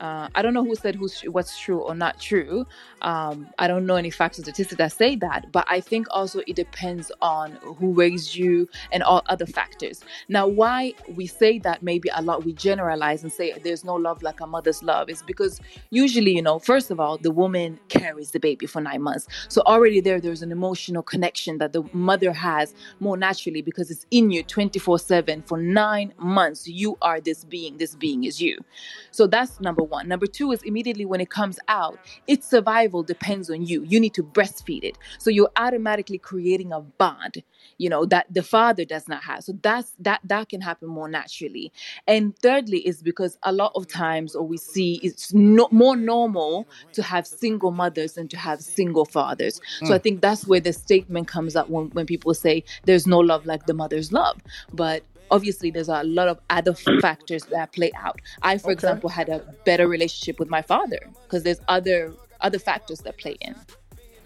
Uh, 0.00 0.28
I 0.34 0.40
don't 0.40 0.54
know 0.54 0.64
who 0.64 0.74
said 0.74 0.94
who's 0.94 1.20
what's 1.22 1.58
true 1.58 1.80
or 1.80 1.94
not 1.94 2.18
true. 2.18 2.66
Um, 3.02 3.48
I 3.58 3.68
don't 3.68 3.84
know 3.84 3.96
any 3.96 4.10
facts 4.10 4.38
or 4.38 4.42
statistics 4.42 4.78
that 4.78 4.92
say 4.92 5.14
that, 5.16 5.52
but 5.52 5.66
I 5.68 5.80
think 5.80 6.06
also 6.10 6.40
it 6.46 6.56
depends 6.56 7.12
on 7.20 7.52
who 7.62 7.92
raised 7.92 8.34
you 8.34 8.66
and 8.92 9.02
all 9.02 9.22
other 9.26 9.44
factors. 9.44 10.00
Now, 10.28 10.48
why 10.48 10.94
we 11.14 11.26
say 11.26 11.58
that 11.60 11.82
maybe 11.82 12.08
a 12.14 12.22
lot 12.22 12.44
we 12.44 12.54
generalize 12.54 13.22
and 13.22 13.32
say 13.32 13.52
there's 13.62 13.84
no 13.84 13.94
love 13.94 14.22
like 14.22 14.40
a 14.40 14.46
mother's 14.46 14.82
love 14.82 15.10
is 15.10 15.22
because 15.22 15.60
usually, 15.90 16.34
you 16.34 16.42
know, 16.42 16.58
first 16.58 16.90
of 16.90 16.98
all, 16.98 17.18
the 17.18 17.30
woman 17.30 17.78
carries 17.88 18.30
the 18.30 18.40
baby 18.40 18.66
for 18.66 18.80
nine 18.80 19.02
months, 19.02 19.28
so 19.48 19.60
already 19.66 20.00
there 20.00 20.20
there's 20.20 20.42
an 20.42 20.52
emotional 20.52 21.02
connection 21.02 21.58
that 21.58 21.74
the 21.74 21.84
mother 21.92 22.32
has 22.32 22.74
more 23.00 23.16
naturally 23.18 23.60
because 23.60 23.90
it's 23.90 24.06
in 24.10 24.30
you 24.30 24.42
24 24.42 24.98
7 24.98 25.42
for 25.42 25.58
nine 25.58 26.14
months. 26.18 26.66
You 26.66 26.96
are 27.02 27.20
this 27.20 27.44
being, 27.44 27.76
this 27.76 27.94
being 27.94 28.24
is 28.24 28.40
you. 28.40 28.58
So 29.10 29.26
that's 29.26 29.60
number 29.60 29.82
one. 29.90 30.08
Number 30.08 30.26
two 30.26 30.52
is 30.52 30.62
immediately 30.62 31.04
when 31.06 31.20
it 31.20 31.30
comes 31.30 31.58
out, 31.68 32.00
its 32.26 32.48
survival 32.48 33.02
depends 33.02 33.50
on 33.50 33.64
you. 33.66 33.82
You 33.84 34.00
need 34.00 34.14
to 34.14 34.24
breastfeed 34.24 34.84
it. 34.84 34.98
So 35.18 35.30
you're 35.30 35.50
automatically 35.56 36.18
creating 36.18 36.72
a 36.72 36.80
bond, 36.80 37.42
you 37.78 37.90
know, 37.90 38.06
that 38.06 38.26
the 38.32 38.42
father 38.42 38.84
does 38.86 39.08
not 39.08 39.24
have. 39.24 39.44
So 39.44 39.54
that's 39.62 39.92
that 40.00 40.20
that 40.24 40.48
can 40.48 40.62
happen 40.62 40.88
more 40.88 41.08
naturally. 41.08 41.72
And 42.06 42.36
thirdly 42.38 42.80
is 42.86 43.02
because 43.02 43.38
a 43.42 43.52
lot 43.52 43.72
of 43.76 43.88
times 43.88 44.34
or 44.34 44.46
we 44.46 44.58
see 44.58 45.00
it's 45.02 45.34
no, 45.34 45.68
more 45.72 45.96
normal 45.96 46.68
to 46.92 47.02
have 47.02 47.26
single 47.26 47.72
mothers 47.72 48.14
than 48.14 48.28
to 48.28 48.38
have 48.38 48.60
single 48.62 49.04
fathers. 49.04 49.60
So 49.84 49.94
I 49.94 49.98
Mm. 49.98 50.02
think 50.02 50.22
that's 50.22 50.46
where 50.46 50.60
the 50.60 50.72
statement 50.72 51.28
comes 51.28 51.56
up 51.56 51.68
when, 51.68 51.86
when 51.92 52.06
people 52.06 52.34
say 52.34 52.64
there's 52.84 53.06
no 53.06 53.18
love 53.18 53.46
like 53.46 53.66
the 53.66 53.74
mother's 53.74 54.12
love. 54.12 54.40
But 54.72 55.04
obviously 55.30 55.70
there's 55.70 55.88
a 55.88 56.02
lot 56.02 56.28
of 56.28 56.40
other 56.50 56.74
factors 56.74 57.44
that 57.46 57.72
play 57.72 57.92
out. 57.96 58.20
I, 58.42 58.58
for 58.58 58.70
example, 58.70 59.08
had 59.10 59.28
a 59.28 59.40
better 59.64 59.86
relationship 59.88 60.38
with 60.38 60.50
my 60.50 60.62
father 60.62 60.98
because 61.24 61.42
there's 61.42 61.60
other 61.68 62.12
other 62.40 62.58
factors 62.58 63.00
that 63.00 63.18
play 63.18 63.36
in. 63.40 63.54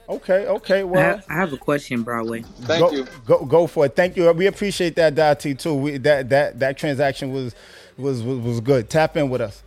Okay, 0.08 0.46
okay. 0.46 0.80
I, 0.80 0.84
Well, 0.84 1.20
I 1.28 1.34
have 1.34 1.52
a 1.52 1.56
question, 1.56 2.02
Broadway. 2.02 2.44
go, 2.66 3.04
Go 3.24 3.44
go 3.44 3.66
for 3.66 3.86
it. 3.86 3.96
Thank 3.96 4.16
you. 4.16 4.30
We 4.32 4.46
appreciate 4.46 4.96
that, 4.96 5.14
Dottie, 5.14 5.54
too. 5.54 5.74
We, 5.74 5.96
that 5.98 6.28
that 6.28 6.58
that 6.60 6.76
transaction 6.76 7.32
was 7.32 7.54
was 7.96 8.22
was, 8.22 8.38
was 8.38 8.60
good. 8.60 8.90
Tap 8.90 9.16
in 9.16 9.30
with 9.30 9.40
us. 9.40 9.62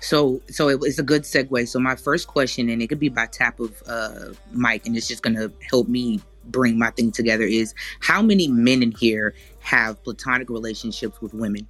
So, 0.00 0.40
so 0.48 0.68
it, 0.68 0.78
it's 0.82 0.98
a 0.98 1.02
good 1.02 1.22
segue. 1.22 1.66
So, 1.66 1.80
my 1.80 1.96
first 1.96 2.28
question, 2.28 2.68
and 2.68 2.80
it 2.82 2.88
could 2.88 3.00
be 3.00 3.08
by 3.08 3.26
tap 3.26 3.58
of 3.58 3.82
uh, 3.86 4.32
mic, 4.52 4.86
and 4.86 4.96
it's 4.96 5.08
just 5.08 5.22
gonna 5.22 5.50
help 5.70 5.88
me 5.88 6.20
bring 6.44 6.78
my 6.78 6.90
thing 6.90 7.10
together. 7.10 7.44
Is 7.44 7.74
how 8.00 8.22
many 8.22 8.48
men 8.48 8.82
in 8.82 8.92
here 8.92 9.34
have 9.68 10.02
platonic 10.02 10.48
relationships 10.48 11.20
with 11.20 11.34
women? 11.34 11.68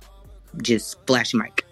Just 0.63 1.05
flash 1.07 1.35
mic. 1.35 1.67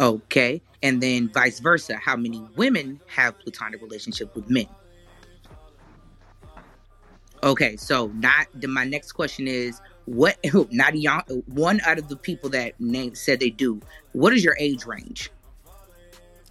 Okay, 0.00 0.60
and 0.82 1.00
then 1.00 1.28
vice 1.28 1.60
versa. 1.60 1.96
How 1.96 2.16
many 2.16 2.44
women 2.56 3.00
have 3.06 3.38
platonic 3.38 3.80
relationships 3.80 4.34
with 4.34 4.50
men? 4.50 4.66
Okay, 7.42 7.76
so 7.76 8.08
not 8.14 8.46
then 8.54 8.70
my 8.70 8.84
next 8.84 9.12
question 9.12 9.46
is 9.46 9.80
what 10.06 10.36
not 10.72 10.96
young, 10.96 11.22
one 11.46 11.80
out 11.82 11.98
of 11.98 12.08
the 12.08 12.16
people 12.16 12.50
that 12.50 12.80
named 12.80 13.16
said 13.16 13.38
they 13.38 13.50
do. 13.50 13.80
What 14.12 14.32
is 14.32 14.42
your 14.44 14.56
age 14.58 14.86
range? 14.86 15.30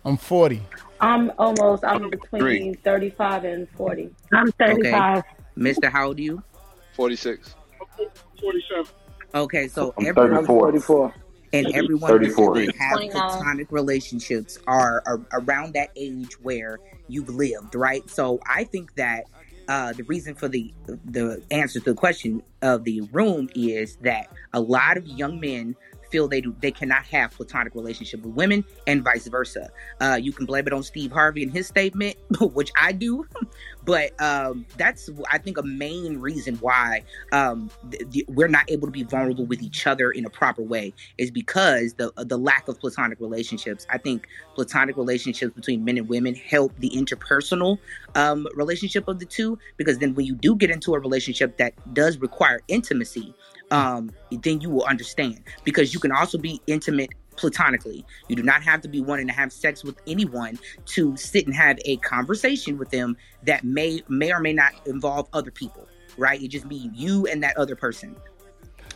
I'm 0.05 0.15
40. 0.15 0.61
I'm 1.01 1.31
almost. 1.37 1.83
I'm 1.83 2.09
between 2.09 2.41
Three. 2.41 2.73
35 2.85 3.43
and 3.43 3.69
40. 3.71 4.09
I'm 4.33 4.51
thirty-five. 4.53 5.23
thirty-five. 5.23 5.23
Mr. 5.57 5.91
How 5.91 6.07
old 6.07 6.19
are 6.19 6.21
you? 6.21 6.41
46. 6.97 7.55
47. 8.41 8.85
Okay, 9.35 9.67
so 9.67 9.93
I'm 9.99 10.07
everyone 10.07 10.45
34. 10.47 11.13
and 11.53 11.67
everyone 11.75 12.09
34. 12.09 12.55
that 12.55 12.75
have 12.75 12.97
29. 12.97 13.11
platonic 13.11 13.71
relationships 13.71 14.57
are, 14.65 15.03
are 15.05 15.21
around 15.33 15.75
that 15.75 15.91
age 15.95 16.39
where 16.41 16.79
you've 17.07 17.29
lived, 17.29 17.75
right? 17.75 18.09
So 18.09 18.39
I 18.47 18.63
think 18.63 18.95
that 18.95 19.25
uh, 19.67 19.93
the 19.93 20.03
reason 20.05 20.33
for 20.33 20.47
the 20.47 20.73
the 21.05 21.43
answer 21.51 21.79
to 21.79 21.91
the 21.91 21.95
question 21.95 22.41
of 22.63 22.83
the 22.83 23.01
room 23.11 23.47
is 23.53 23.97
that 23.97 24.27
a 24.53 24.59
lot 24.59 24.97
of 24.97 25.05
young 25.05 25.39
men 25.39 25.75
feel 26.09 26.27
they 26.27 26.41
do 26.41 26.55
they 26.61 26.71
cannot 26.71 27.03
have 27.05 27.31
platonic 27.31 27.75
relationship 27.75 28.23
with 28.23 28.33
women 28.33 28.63
and 28.85 29.03
vice 29.03 29.27
versa. 29.27 29.69
Uh, 30.01 30.17
you 30.21 30.31
can 30.31 30.45
blame 30.45 30.67
it 30.67 30.73
on 30.73 30.83
Steve 30.83 31.11
Harvey 31.11 31.43
and 31.43 31.51
his 31.51 31.67
statement, 31.67 32.15
which 32.39 32.71
I 32.79 32.91
do, 32.91 33.25
but 33.85 34.19
um, 34.21 34.65
that's 34.77 35.09
I 35.31 35.37
think 35.37 35.57
a 35.57 35.63
main 35.63 36.19
reason 36.19 36.55
why 36.55 37.03
um, 37.31 37.69
th- 37.91 38.09
th- 38.11 38.25
we're 38.27 38.47
not 38.47 38.69
able 38.69 38.87
to 38.87 38.91
be 38.91 39.03
vulnerable 39.03 39.45
with 39.45 39.61
each 39.61 39.87
other 39.87 40.11
in 40.11 40.25
a 40.25 40.29
proper 40.29 40.61
way 40.61 40.93
is 41.17 41.31
because 41.31 41.93
the 41.93 42.11
the 42.17 42.37
lack 42.37 42.67
of 42.67 42.79
platonic 42.79 43.19
relationships. 43.19 43.85
I 43.89 43.97
think 43.97 44.27
platonic 44.55 44.97
relationships 44.97 45.53
between 45.53 45.85
men 45.85 45.97
and 45.97 46.09
women 46.09 46.35
help 46.35 46.73
the 46.79 46.89
interpersonal 46.89 47.79
um, 48.15 48.47
relationship 48.55 49.07
of 49.07 49.19
the 49.19 49.25
two 49.25 49.57
because 49.77 49.99
then 49.99 50.15
when 50.15 50.25
you 50.25 50.35
do 50.35 50.55
get 50.55 50.69
into 50.69 50.93
a 50.93 50.99
relationship 50.99 51.57
that 51.57 51.73
does 51.93 52.17
require 52.17 52.61
intimacy, 52.67 53.33
um, 53.71 54.11
then 54.31 54.61
you 54.61 54.69
will 54.69 54.85
understand 54.85 55.41
because 55.63 55.93
you 55.93 55.99
can 55.99 56.11
also 56.11 56.37
be 56.37 56.61
intimate 56.67 57.09
platonically. 57.35 58.03
You 58.27 58.35
do 58.35 58.43
not 58.43 58.63
have 58.63 58.81
to 58.81 58.87
be 58.87 59.01
wanting 59.01 59.27
to 59.27 59.33
have 59.33 59.51
sex 59.51 59.83
with 59.83 59.97
anyone 60.07 60.59
to 60.87 61.15
sit 61.15 61.45
and 61.45 61.55
have 61.55 61.77
a 61.85 61.97
conversation 61.97 62.77
with 62.77 62.89
them 62.89 63.15
that 63.43 63.63
may 63.63 64.01
may 64.09 64.31
or 64.31 64.39
may 64.39 64.53
not 64.53 64.73
involve 64.85 65.29
other 65.33 65.51
people, 65.51 65.87
right? 66.17 66.41
It 66.41 66.49
just 66.49 66.67
be 66.67 66.89
you 66.93 67.27
and 67.27 67.43
that 67.43 67.55
other 67.57 67.75
person. 67.75 68.15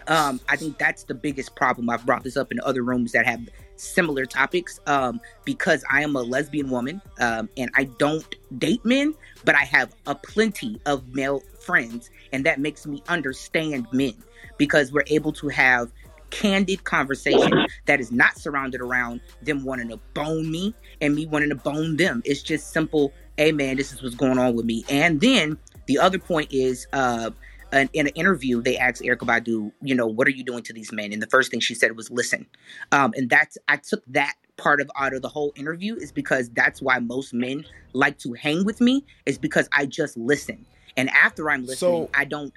Um, 0.07 0.39
I 0.49 0.55
think 0.55 0.77
that's 0.77 1.03
the 1.03 1.13
biggest 1.13 1.55
problem. 1.55 1.89
I've 1.89 2.05
brought 2.05 2.23
this 2.23 2.35
up 2.35 2.51
in 2.51 2.59
other 2.61 2.83
rooms 2.83 3.11
that 3.11 3.25
have 3.25 3.47
similar 3.75 4.25
topics 4.25 4.79
um, 4.87 5.21
because 5.45 5.83
I 5.91 6.01
am 6.01 6.15
a 6.15 6.21
lesbian 6.21 6.69
woman 6.69 7.01
um, 7.19 7.49
and 7.57 7.69
I 7.75 7.85
don't 7.85 8.35
date 8.57 8.83
men, 8.83 9.13
but 9.43 9.55
I 9.55 9.63
have 9.63 9.93
a 10.07 10.15
plenty 10.15 10.79
of 10.85 11.07
male 11.13 11.41
friends, 11.59 12.09
and 12.31 12.45
that 12.45 12.59
makes 12.59 12.85
me 12.85 13.03
understand 13.07 13.87
men 13.91 14.13
because 14.57 14.91
we're 14.91 15.03
able 15.07 15.33
to 15.33 15.49
have 15.49 15.91
candid 16.29 16.83
conversation 16.85 17.67
that 17.85 17.99
is 17.99 18.11
not 18.11 18.37
surrounded 18.37 18.81
around 18.81 19.21
them 19.41 19.63
wanting 19.63 19.89
to 19.89 19.97
bone 20.13 20.49
me 20.49 20.73
and 21.01 21.13
me 21.13 21.25
wanting 21.27 21.49
to 21.49 21.55
bone 21.55 21.97
them. 21.97 22.21
It's 22.25 22.41
just 22.41 22.71
simple, 22.71 23.13
hey 23.37 23.51
man, 23.51 23.77
this 23.77 23.91
is 23.93 24.01
what's 24.01 24.15
going 24.15 24.39
on 24.39 24.55
with 24.55 24.65
me. 24.65 24.85
And 24.89 25.21
then 25.21 25.57
the 25.87 25.99
other 25.99 26.17
point 26.17 26.51
is 26.51 26.87
uh 26.93 27.31
an, 27.71 27.89
in 27.93 28.07
an 28.07 28.13
interview, 28.13 28.61
they 28.61 28.77
asked 28.77 29.01
Erykah 29.01 29.19
Badu, 29.19 29.71
you 29.81 29.95
know, 29.95 30.07
what 30.07 30.27
are 30.27 30.31
you 30.31 30.43
doing 30.43 30.63
to 30.63 30.73
these 30.73 30.91
men? 30.91 31.13
And 31.13 31.21
the 31.21 31.27
first 31.27 31.51
thing 31.51 31.59
she 31.59 31.73
said 31.73 31.95
was 31.95 32.09
listen. 32.11 32.45
Um, 32.91 33.13
and 33.15 33.29
that's 33.29 33.57
I 33.67 33.77
took 33.77 34.03
that 34.07 34.35
part 34.57 34.81
of 34.81 34.91
out 34.97 35.13
of 35.13 35.21
the 35.21 35.29
whole 35.29 35.53
interview 35.55 35.95
is 35.95 36.11
because 36.11 36.49
that's 36.49 36.81
why 36.81 36.99
most 36.99 37.33
men 37.33 37.65
like 37.93 38.17
to 38.19 38.33
hang 38.33 38.65
with 38.65 38.81
me 38.81 39.03
is 39.25 39.37
because 39.37 39.67
I 39.71 39.85
just 39.85 40.17
listen. 40.17 40.65
And 40.97 41.09
after 41.09 41.49
I'm 41.49 41.61
listening, 41.65 42.07
So- 42.07 42.09
I 42.13 42.25
don't 42.25 42.53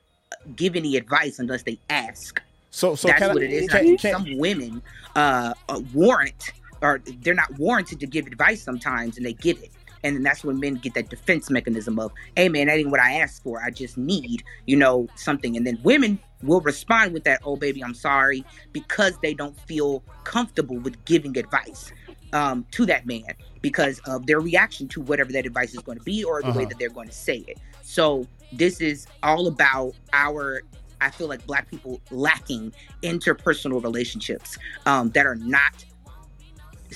give 0.57 0.77
any 0.77 0.97
advice 0.97 1.39
unless 1.39 1.62
they 1.62 1.78
ask. 1.89 2.43
So 2.70 2.97
so 2.97 3.09
that's 3.09 3.20
can 3.20 3.31
I- 3.31 3.35
what 3.35 3.43
it 3.43 3.53
is. 3.53 3.69
Can- 3.70 3.77
I 3.78 3.82
think 3.82 4.01
can- 4.01 4.12
some 4.12 4.39
women 4.39 4.82
uh, 5.15 5.55
uh, 5.69 5.81
warrant 5.93 6.53
or 6.82 7.01
they're 7.23 7.35
not 7.35 7.57
warranted 7.59 7.99
to 8.01 8.07
give 8.07 8.27
advice 8.27 8.62
sometimes, 8.62 9.16
and 9.16 9.24
they 9.24 9.32
give 9.32 9.62
it. 9.62 9.70
And 10.05 10.14
then 10.14 10.22
that's 10.22 10.44
when 10.44 10.60
men 10.60 10.74
get 10.74 10.94
that 10.94 11.09
defense 11.10 11.51
mechanism 11.51 11.98
of, 11.98 12.12
"Hey, 12.36 12.48
man, 12.48 12.68
that 12.68 12.76
ain't 12.78 12.90
what 12.90 13.01
I 13.01 13.14
asked 13.14 13.43
for. 13.43 13.60
I 13.62 13.70
just 13.70 13.97
need, 13.98 14.44
you 14.66 14.76
know, 14.76 15.09
something." 15.16 15.56
And 15.56 15.66
then 15.66 15.81
women 15.82 16.18
will 16.43 16.60
respond 16.60 17.12
with 17.14 17.24
that, 17.24 17.40
"Oh, 17.44 17.56
baby, 17.56 17.82
I'm 17.82 17.94
sorry," 17.94 18.44
because 18.72 19.18
they 19.22 19.35
don't 19.35 19.59
feel 19.62 20.05
comfortable 20.24 20.78
with 20.78 21.05
giving 21.06 21.36
advice 21.39 21.90
um, 22.32 22.66
to 22.72 22.85
that 22.86 23.06
man 23.06 23.24
because 23.62 24.01
of 24.06 24.26
their 24.26 24.40
reaction 24.40 24.89
to 24.89 25.01
whatever 25.01 25.32
that 25.32 25.47
advice 25.47 25.72
is 25.72 25.81
going 25.81 25.98
to 25.98 26.05
be 26.05 26.22
or 26.24 26.43
the 26.43 26.48
way 26.48 26.59
Uh-huh. 26.64 26.66
that 26.68 26.78
they're 26.78 26.89
going 26.90 27.09
to 27.09 27.14
say 27.14 27.44
it. 27.48 27.59
So 27.82 28.26
this 28.52 28.81
is 28.81 29.06
all 29.22 29.47
about 29.47 29.94
our. 30.12 30.62
I 31.01 31.10
feel 31.10 31.28
like 31.28 31.44
black 31.47 31.70
people 31.70 32.01
lacking 32.10 32.72
interpersonal 33.02 33.82
relationships 33.82 34.56
um, 34.86 35.10
that 35.10 35.26
are 35.26 35.35
not 35.36 35.85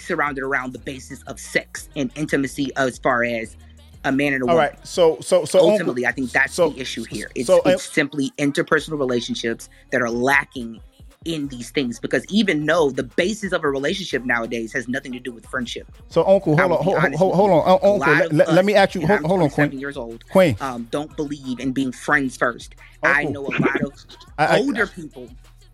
surrounded 0.00 0.42
around 0.44 0.72
the 0.72 0.78
basis 0.80 1.22
of 1.24 1.38
sex 1.38 1.88
and 1.96 2.10
intimacy 2.16 2.70
as 2.76 2.98
far 2.98 3.24
as 3.24 3.56
a 4.04 4.12
man 4.12 4.32
and 4.32 4.42
a 4.42 4.46
All 4.46 4.54
woman. 4.54 4.70
right. 4.70 4.86
So 4.86 5.18
so 5.20 5.44
so 5.44 5.58
Uncle- 5.58 5.72
Ultimately, 5.72 6.06
I 6.06 6.12
think 6.12 6.30
that's 6.30 6.56
the 6.56 6.72
issue 6.76 7.04
here. 7.04 7.30
It's, 7.34 7.46
so, 7.48 7.58
uh, 7.66 7.70
it's 7.70 7.82
simply 7.92 8.30
interpersonal 8.38 8.98
relationships 8.98 9.68
that 9.90 10.00
are 10.00 10.10
lacking 10.10 10.80
in 11.24 11.48
these 11.48 11.70
things 11.70 11.98
because 11.98 12.24
even 12.28 12.64
though 12.64 12.90
the 12.90 13.02
basis 13.02 13.52
of 13.52 13.64
a 13.64 13.68
relationship 13.68 14.24
nowadays 14.24 14.72
has 14.72 14.86
nothing 14.86 15.10
to 15.12 15.18
do 15.18 15.32
with 15.32 15.44
friendship. 15.46 15.90
So, 16.08 16.24
Uncle, 16.24 16.56
hold 16.56 16.72
on, 16.72 16.82
hold, 16.82 17.16
hold, 17.16 17.34
hold 17.34 17.50
on, 17.50 17.68
A 17.68 17.72
Uncle. 17.72 17.98
Let, 17.98 18.48
of 18.48 18.54
let, 18.54 18.64
me 18.64 18.74
ask 18.74 18.94
you. 18.94 19.04
Hold, 19.04 19.20
hold 19.22 19.40
on, 19.42 19.50
27 19.50 19.70
Queen. 19.70 19.80
years 19.80 19.96
old. 19.96 20.24
Queen. 20.30 20.56
Um, 20.60 20.86
don't 20.92 21.14
believe 21.16 21.58
in 21.58 21.72
being 21.72 21.90
friends 21.90 22.36
first. 22.36 22.76
I 23.02 23.24
know 23.24 23.40
a 23.46 23.50
lot 23.50 23.80
of 23.82 23.92
I- 24.38 24.46
I- 24.46 24.58
older 24.60 24.86
people. 24.86 25.28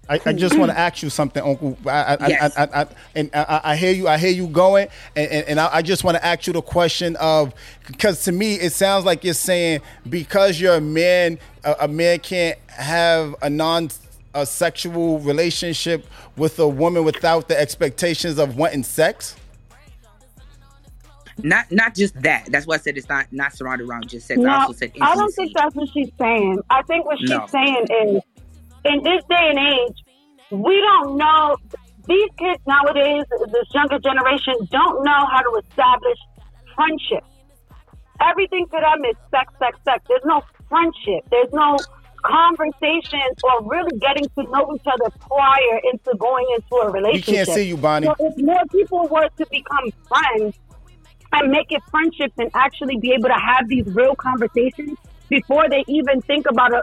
I, 0.09 0.21
I 0.27 0.33
just 0.35 0.59
want 0.59 0.71
to 0.71 0.79
ask 0.79 1.03
you 1.03 1.11
something, 1.11 1.43
Uncle. 1.43 1.79
I, 1.87 2.17
I, 2.21 2.27
Yes. 2.29 2.57
I, 2.57 2.63
I, 2.65 2.83
I, 2.83 2.87
and 3.15 3.31
I, 3.35 3.61
I 3.65 3.77
hear 3.77 3.93
you. 3.93 4.09
I 4.09 4.19
hear 4.19 4.31
you 4.31 4.47
going, 4.49 4.89
and, 5.17 5.31
and, 5.31 5.49
and 5.49 5.61
I, 5.61 5.77
I 5.77 5.83
just 5.83 6.05
want 6.05 6.17
to 6.17 6.25
ask 6.25 6.47
you 6.47 6.53
the 6.53 6.63
question 6.63 7.17
of 7.17 7.55
because 7.87 8.23
to 8.25 8.33
me 8.33 8.55
it 8.57 8.73
sounds 8.73 9.05
like 9.05 9.25
you're 9.25 9.35
saying 9.35 9.81
because 10.09 10.61
you're 10.61 10.75
a 10.75 10.81
man, 10.81 11.39
a, 11.65 11.77
a 11.83 11.89
man 11.89 12.19
can't 12.21 12.59
have 12.69 13.35
a 13.43 13.49
non 13.51 13.89
a 14.35 14.45
sexual 14.45 15.21
relationship 15.21 16.07
with 16.37 16.59
a 16.59 16.69
woman 16.69 17.05
without 17.05 17.49
the 17.49 17.59
expectations 17.59 18.39
of 18.39 18.57
wanting 18.57 18.83
sex? 18.83 19.37
Not 21.43 21.71
not 21.73 21.95
just 21.95 22.21
that. 22.23 22.47
That's 22.47 22.67
why 22.67 22.77
I 22.77 22.79
said 22.79 22.97
it's 22.97 23.09
not 23.09 23.27
not 23.33 23.53
surrounded 23.55 23.89
around 23.89 24.09
just 24.09 24.27
sex. 24.27 24.39
No, 24.39 24.51
I 24.51 24.63
also 24.63 24.73
said 24.75 24.93
I 25.01 25.15
don't 25.17 25.33
think 25.33 25.53
that's 25.55 25.75
what 25.75 25.89
she's 25.93 26.11
saying. 26.19 26.61
I 26.71 26.83
think 26.83 27.07
what 27.07 27.19
she's 27.19 27.31
No. 27.31 27.47
saying 27.49 27.87
is, 28.07 28.23
in 28.85 29.03
this 29.03 29.23
day 29.29 29.51
and 29.51 29.59
age, 29.59 29.97
we 30.51 30.81
don't 30.81 31.17
know. 31.17 31.57
These 32.07 32.31
kids 32.39 32.61
nowadays, 32.67 33.25
this 33.47 33.69
younger 33.73 33.99
generation, 33.99 34.55
don't 34.71 35.05
know 35.05 35.27
how 35.33 35.41
to 35.41 35.61
establish 35.67 36.19
friendship. 36.75 37.25
Everything 38.21 38.67
to 38.67 38.79
them 38.79 39.05
is 39.09 39.17
sex, 39.31 39.53
sex, 39.59 39.79
sex. 39.85 40.05
There's 40.07 40.25
no 40.25 40.43
friendship. 40.69 41.25
There's 41.31 41.53
no 41.53 41.77
conversations 42.25 43.37
or 43.43 43.69
really 43.69 43.99
getting 43.99 44.29
to 44.37 44.43
know 44.51 44.75
each 44.75 44.87
other 44.87 45.11
prior 45.21 45.81
into 45.93 46.17
going 46.19 46.47
into 46.55 46.75
a 46.77 46.91
relationship. 46.91 47.29
We 47.29 47.35
can't 47.35 47.49
see 47.49 47.69
you, 47.69 47.77
Bonnie. 47.77 48.07
So 48.07 48.15
if 48.19 48.37
more 48.39 48.63
people 48.71 49.09
were 49.09 49.29
to 49.29 49.47
become 49.51 49.91
friends 50.09 50.59
and 51.33 51.51
make 51.51 51.71
it 51.71 51.83
friendships 51.91 52.35
and 52.39 52.51
actually 52.55 52.99
be 52.99 53.13
able 53.13 53.29
to 53.29 53.41
have 53.41 53.69
these 53.69 53.87
real 53.87 54.15
conversations 54.15 54.99
before 55.29 55.69
they 55.69 55.85
even 55.89 56.21
think 56.23 56.47
about 56.49 56.73
a, 56.73 56.83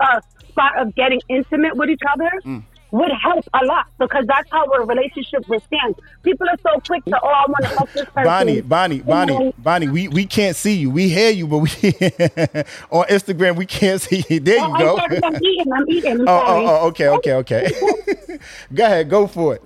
a 0.00 0.20
spot 0.52 0.78
of 0.78 0.94
getting 0.94 1.20
intimate 1.28 1.76
with 1.76 1.90
each 1.90 2.00
other 2.12 2.30
Mm. 2.44 2.62
would 2.92 3.10
help 3.22 3.44
a 3.54 3.64
lot 3.64 3.86
because 3.98 4.24
that's 4.26 4.50
how 4.50 4.64
a 4.66 4.84
relationship 4.84 5.48
will 5.48 5.60
stand. 5.60 5.94
People 6.22 6.46
are 6.48 6.58
so 6.62 6.78
quick 6.80 7.02
to, 7.06 7.18
oh, 7.22 7.26
I 7.26 7.44
want 7.48 7.62
to 7.64 7.68
help 7.70 7.90
this 7.92 8.04
person. 8.06 8.24
Bonnie, 8.24 8.60
Bonnie, 8.60 9.00
Bonnie, 9.00 9.32
then- 9.38 9.52
Bonnie, 9.58 9.88
we, 9.88 10.08
we 10.08 10.26
can't 10.26 10.54
see 10.54 10.74
you. 10.74 10.90
We 10.90 11.08
hear 11.08 11.30
you, 11.30 11.46
but 11.46 11.58
we 11.58 11.68
on 12.90 13.04
Instagram 13.08 13.56
we 13.56 13.64
can't 13.66 14.00
see 14.00 14.22
you. 14.28 14.40
There 14.40 14.56
you 14.58 14.64
Oh, 14.76 14.78
go. 14.78 14.98
I'm, 14.98 15.24
I'm 15.24 15.42
eating. 15.42 15.72
I'm 15.72 15.88
eating. 15.88 16.20
I'm 16.20 16.20
Oh, 16.28 16.42
oh, 16.46 16.66
oh, 16.82 16.86
okay, 16.88 17.08
okay, 17.08 17.32
okay. 17.34 17.70
go 18.74 18.84
ahead, 18.84 19.08
go 19.08 19.26
for 19.26 19.54
it. 19.56 19.62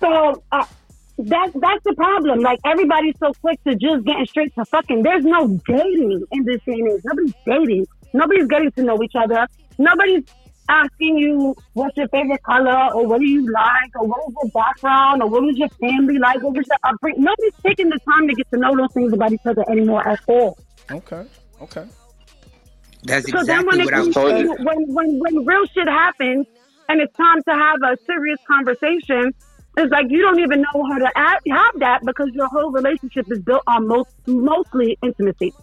So 0.00 0.42
uh, 0.52 0.64
that's 1.18 1.52
that's 1.54 1.84
the 1.84 1.94
problem. 1.94 2.40
Like 2.40 2.58
everybody's 2.64 3.14
so 3.18 3.32
quick 3.40 3.62
to 3.64 3.74
just 3.74 4.04
getting 4.06 4.26
straight 4.26 4.54
to 4.54 4.64
fucking. 4.64 5.02
There's 5.02 5.24
no 5.24 5.48
dating 5.66 6.24
in 6.32 6.44
this 6.44 6.60
day 6.64 6.72
and 6.72 6.88
age. 6.92 7.00
Nobody's 7.04 7.34
dating. 7.44 7.86
Nobody's 8.12 8.46
getting 8.46 8.70
to 8.72 8.82
know 8.82 9.02
each 9.02 9.14
other. 9.14 9.46
Nobody's 9.78 10.24
asking 10.68 11.18
you 11.18 11.54
what's 11.72 11.96
your 11.96 12.08
favorite 12.08 12.42
color 12.44 12.92
or 12.94 13.06
what 13.06 13.20
do 13.20 13.26
you 13.26 13.50
like 13.50 13.90
or 13.96 14.06
what 14.06 14.20
is 14.28 14.34
your 14.42 14.50
background 14.52 15.22
or 15.22 15.28
what 15.28 15.44
is 15.48 15.56
your 15.56 15.68
family 15.80 16.18
like. 16.18 16.40
What 16.42 16.54
was 16.56 16.66
your 16.66 16.78
upbringing? 16.84 17.24
Nobody's 17.24 17.52
taking 17.64 17.88
the 17.88 17.98
time 18.08 18.28
to 18.28 18.34
get 18.34 18.48
to 18.50 18.58
know 18.58 18.76
those 18.76 18.92
things 18.92 19.12
about 19.12 19.32
each 19.32 19.46
other 19.46 19.64
anymore 19.70 20.06
at 20.06 20.20
all. 20.28 20.58
Okay, 20.90 21.24
okay. 21.60 21.86
That's 23.02 23.30
So 23.30 23.42
then 23.44 23.66
when 23.66 23.80
it 23.80 23.90
comes 23.90 24.14
to, 24.14 24.56
when, 24.60 24.94
when 24.94 25.18
when 25.18 25.44
real 25.46 25.64
shit 25.66 25.88
happens 25.88 26.46
and 26.88 27.00
it's 27.00 27.14
time 27.16 27.42
to 27.48 27.54
have 27.54 27.78
a 27.82 27.96
serious 28.06 28.38
conversation, 28.46 29.32
it's 29.76 29.90
like 29.90 30.06
you 30.10 30.20
don't 30.20 30.40
even 30.40 30.60
know 30.60 30.84
how 30.90 30.98
to 30.98 31.10
have 31.16 31.72
that 31.78 32.00
because 32.04 32.28
your 32.32 32.48
whole 32.48 32.70
relationship 32.70 33.26
is 33.30 33.40
built 33.40 33.62
on 33.66 33.86
most 33.86 34.10
mostly 34.26 34.98
intimacy, 35.02 35.54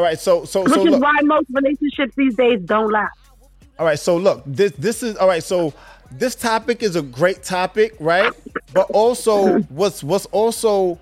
All 0.00 0.06
right, 0.06 0.18
so 0.18 0.46
so 0.46 0.62
which 0.62 0.72
so 0.72 0.86
is 0.86 0.92
look. 0.92 1.02
why 1.02 1.20
most 1.24 1.48
relationships 1.52 2.14
these 2.16 2.34
days 2.34 2.62
don't 2.62 2.90
last. 2.90 3.18
All 3.78 3.84
right, 3.84 3.98
so 3.98 4.16
look, 4.16 4.42
this 4.46 4.72
this 4.78 5.02
is 5.02 5.14
all 5.18 5.28
right. 5.28 5.44
So 5.44 5.74
this 6.10 6.34
topic 6.34 6.82
is 6.82 6.96
a 6.96 7.02
great 7.02 7.42
topic, 7.42 7.96
right? 8.00 8.32
But 8.72 8.90
also, 8.92 9.58
what's 9.64 10.02
what's 10.02 10.24
also, 10.32 10.98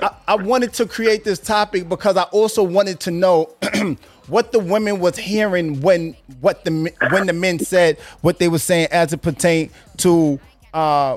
I, 0.00 0.10
I 0.28 0.36
wanted 0.36 0.72
to 0.74 0.86
create 0.86 1.24
this 1.24 1.40
topic 1.40 1.88
because 1.88 2.16
I 2.16 2.22
also 2.30 2.62
wanted 2.62 3.00
to 3.00 3.10
know 3.10 3.46
what 4.28 4.52
the 4.52 4.60
women 4.60 5.00
was 5.00 5.16
hearing 5.16 5.80
when 5.80 6.16
what 6.40 6.64
the 6.64 6.92
when 7.10 7.26
the 7.26 7.32
men 7.32 7.58
said 7.58 7.98
what 8.20 8.38
they 8.38 8.46
were 8.46 8.60
saying 8.60 8.86
as 8.92 9.12
it 9.12 9.20
pertained 9.20 9.70
to. 9.96 10.38
uh 10.72 11.16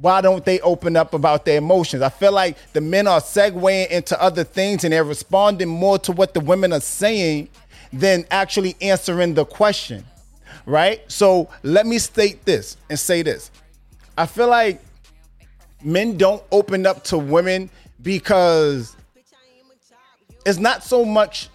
why 0.00 0.20
don't 0.20 0.44
they 0.44 0.60
open 0.60 0.96
up 0.96 1.14
about 1.14 1.44
their 1.44 1.58
emotions? 1.58 2.02
I 2.02 2.08
feel 2.08 2.32
like 2.32 2.56
the 2.72 2.80
men 2.80 3.06
are 3.06 3.20
segueing 3.20 3.88
into 3.90 4.20
other 4.20 4.44
things 4.44 4.84
and 4.84 4.92
they're 4.92 5.04
responding 5.04 5.68
more 5.68 5.98
to 6.00 6.12
what 6.12 6.34
the 6.34 6.40
women 6.40 6.72
are 6.72 6.80
saying 6.80 7.48
than 7.92 8.26
actually 8.30 8.76
answering 8.80 9.34
the 9.34 9.44
question, 9.44 10.04
right? 10.66 11.00
So 11.10 11.48
let 11.62 11.86
me 11.86 11.98
state 11.98 12.44
this 12.44 12.76
and 12.90 12.98
say 12.98 13.22
this. 13.22 13.50
I 14.18 14.26
feel 14.26 14.48
like 14.48 14.80
men 15.82 16.16
don't 16.16 16.42
open 16.50 16.86
up 16.86 17.04
to 17.04 17.18
women 17.18 17.70
because 18.02 18.96
it's 20.44 20.58
not 20.58 20.82
so 20.84 21.04
much, 21.04 21.48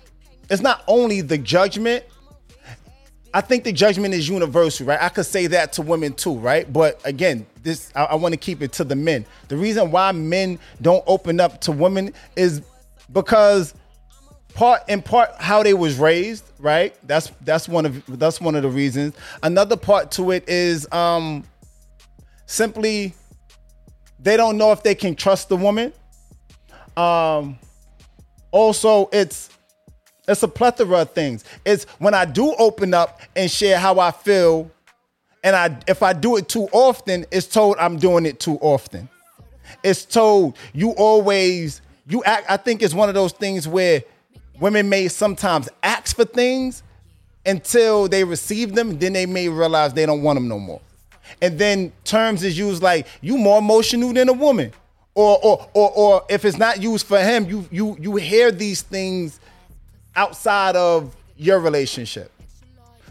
it's 0.49 0.61
not 0.61 0.83
only 0.87 1.21
the 1.21 1.37
judgment. 1.37 2.03
I 3.33 3.41
think 3.41 3.63
the 3.63 3.71
judgment 3.71 4.13
is 4.13 4.27
universal, 4.27 4.87
right? 4.87 5.01
I 5.01 5.09
could 5.09 5.25
say 5.25 5.47
that 5.47 5.73
to 5.73 5.81
women 5.81 6.13
too, 6.13 6.35
right? 6.35 6.71
But 6.71 6.99
again, 7.05 7.45
this 7.63 7.91
I, 7.95 8.03
I 8.05 8.15
want 8.15 8.33
to 8.33 8.37
keep 8.37 8.61
it 8.61 8.73
to 8.73 8.83
the 8.83 8.95
men. 8.95 9.25
The 9.47 9.57
reason 9.57 9.91
why 9.91 10.11
men 10.11 10.59
don't 10.81 11.03
open 11.07 11.39
up 11.39 11.61
to 11.61 11.71
women 11.71 12.13
is 12.35 12.61
because 13.11 13.73
part 14.53 14.81
in 14.89 15.01
part 15.01 15.29
how 15.39 15.63
they 15.63 15.73
was 15.73 15.97
raised, 15.97 16.43
right? 16.59 16.95
That's 17.07 17.31
that's 17.41 17.69
one 17.69 17.85
of 17.85 18.19
that's 18.19 18.41
one 18.41 18.55
of 18.55 18.63
the 18.63 18.69
reasons. 18.69 19.15
Another 19.43 19.77
part 19.77 20.11
to 20.11 20.31
it 20.31 20.47
is 20.49 20.91
um 20.91 21.45
simply 22.45 23.13
they 24.19 24.35
don't 24.35 24.57
know 24.57 24.71
if 24.71 24.83
they 24.83 24.95
can 24.95 25.15
trust 25.15 25.47
the 25.49 25.55
woman. 25.55 25.93
Um 26.97 27.57
also 28.51 29.09
it's 29.13 29.49
it's 30.27 30.43
a 30.43 30.47
plethora 30.47 31.01
of 31.01 31.11
things. 31.11 31.43
It's 31.65 31.85
when 31.99 32.13
I 32.13 32.25
do 32.25 32.53
open 32.55 32.93
up 32.93 33.21
and 33.35 33.49
share 33.49 33.79
how 33.79 33.99
I 33.99 34.11
feel, 34.11 34.69
and 35.43 35.55
I 35.55 35.77
if 35.87 36.03
I 36.03 36.13
do 36.13 36.37
it 36.37 36.47
too 36.47 36.67
often, 36.71 37.25
it's 37.31 37.47
told 37.47 37.77
I'm 37.79 37.97
doing 37.97 38.25
it 38.25 38.39
too 38.39 38.57
often. 38.61 39.09
It's 39.83 40.05
told 40.05 40.57
you 40.73 40.91
always 40.91 41.81
you 42.07 42.23
act. 42.23 42.45
I 42.49 42.57
think 42.57 42.81
it's 42.81 42.93
one 42.93 43.09
of 43.09 43.15
those 43.15 43.31
things 43.31 43.67
where 43.67 44.03
women 44.59 44.89
may 44.89 45.07
sometimes 45.07 45.69
ask 45.81 46.15
for 46.15 46.25
things 46.25 46.83
until 47.45 48.07
they 48.07 48.23
receive 48.23 48.75
them, 48.75 48.99
then 48.99 49.13
they 49.13 49.25
may 49.25 49.49
realize 49.49 49.93
they 49.93 50.05
don't 50.05 50.21
want 50.21 50.37
them 50.37 50.47
no 50.47 50.59
more. 50.59 50.81
And 51.41 51.57
then 51.57 51.91
terms 52.03 52.43
is 52.43 52.57
used 52.57 52.83
like 52.83 53.07
you 53.21 53.37
more 53.37 53.59
emotional 53.59 54.13
than 54.13 54.29
a 54.29 54.33
woman. 54.33 54.71
Or 55.13 55.39
or 55.43 55.69
or 55.73 55.91
or 55.91 56.25
if 56.29 56.45
it's 56.45 56.57
not 56.57 56.81
used 56.81 57.05
for 57.05 57.19
him, 57.19 57.45
you 57.49 57.67
you 57.71 57.97
you 57.99 58.15
hear 58.15 58.51
these 58.51 58.81
things 58.81 59.39
outside 60.15 60.75
of 60.75 61.15
your 61.37 61.59
relationship. 61.59 62.31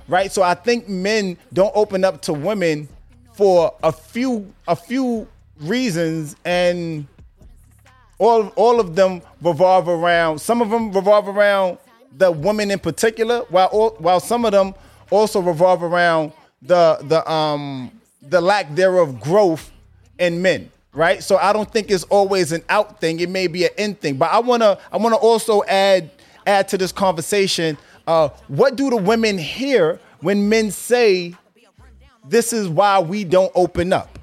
Right? 0.08 0.32
So 0.32 0.42
I 0.42 0.54
think 0.54 0.88
men 0.88 1.36
don't 1.52 1.72
open 1.74 2.04
up 2.04 2.22
to 2.22 2.32
women 2.32 2.88
for 3.32 3.74
a 3.82 3.92
few 3.92 4.52
a 4.66 4.76
few 4.76 5.26
reasons 5.60 6.36
and 6.44 7.06
all 8.18 8.48
all 8.56 8.80
of 8.80 8.94
them 8.94 9.22
revolve 9.40 9.88
around 9.88 10.38
some 10.38 10.60
of 10.60 10.70
them 10.70 10.92
revolve 10.92 11.28
around 11.28 11.78
the 12.18 12.30
woman 12.30 12.70
in 12.70 12.78
particular 12.78 13.40
while 13.48 13.68
all, 13.68 13.90
while 13.98 14.20
some 14.20 14.44
of 14.44 14.52
them 14.52 14.74
also 15.10 15.40
revolve 15.40 15.82
around 15.82 16.32
the 16.62 16.98
the 17.04 17.30
um 17.30 17.90
the 18.22 18.40
lack 18.40 18.74
thereof 18.74 19.20
growth 19.20 19.70
in 20.18 20.40
men 20.42 20.70
right 20.92 21.22
so 21.22 21.36
i 21.38 21.52
don't 21.52 21.70
think 21.72 21.90
it's 21.90 22.04
always 22.04 22.52
an 22.52 22.62
out 22.68 23.00
thing 23.00 23.20
it 23.20 23.28
may 23.30 23.46
be 23.46 23.64
an 23.64 23.70
in 23.78 23.94
thing 23.94 24.16
but 24.16 24.30
i 24.30 24.38
want 24.38 24.62
to 24.62 24.78
i 24.92 24.96
want 24.96 25.14
to 25.14 25.18
also 25.18 25.62
add 25.64 26.10
add 26.46 26.68
to 26.68 26.78
this 26.78 26.92
conversation 26.92 27.76
uh 28.06 28.28
what 28.48 28.76
do 28.76 28.90
the 28.90 28.96
women 28.96 29.38
hear 29.38 30.00
when 30.20 30.48
men 30.48 30.70
say 30.70 31.34
this 32.28 32.52
is 32.52 32.68
why 32.68 32.98
we 32.98 33.24
don't 33.24 33.52
open 33.54 33.92
up 33.92 34.18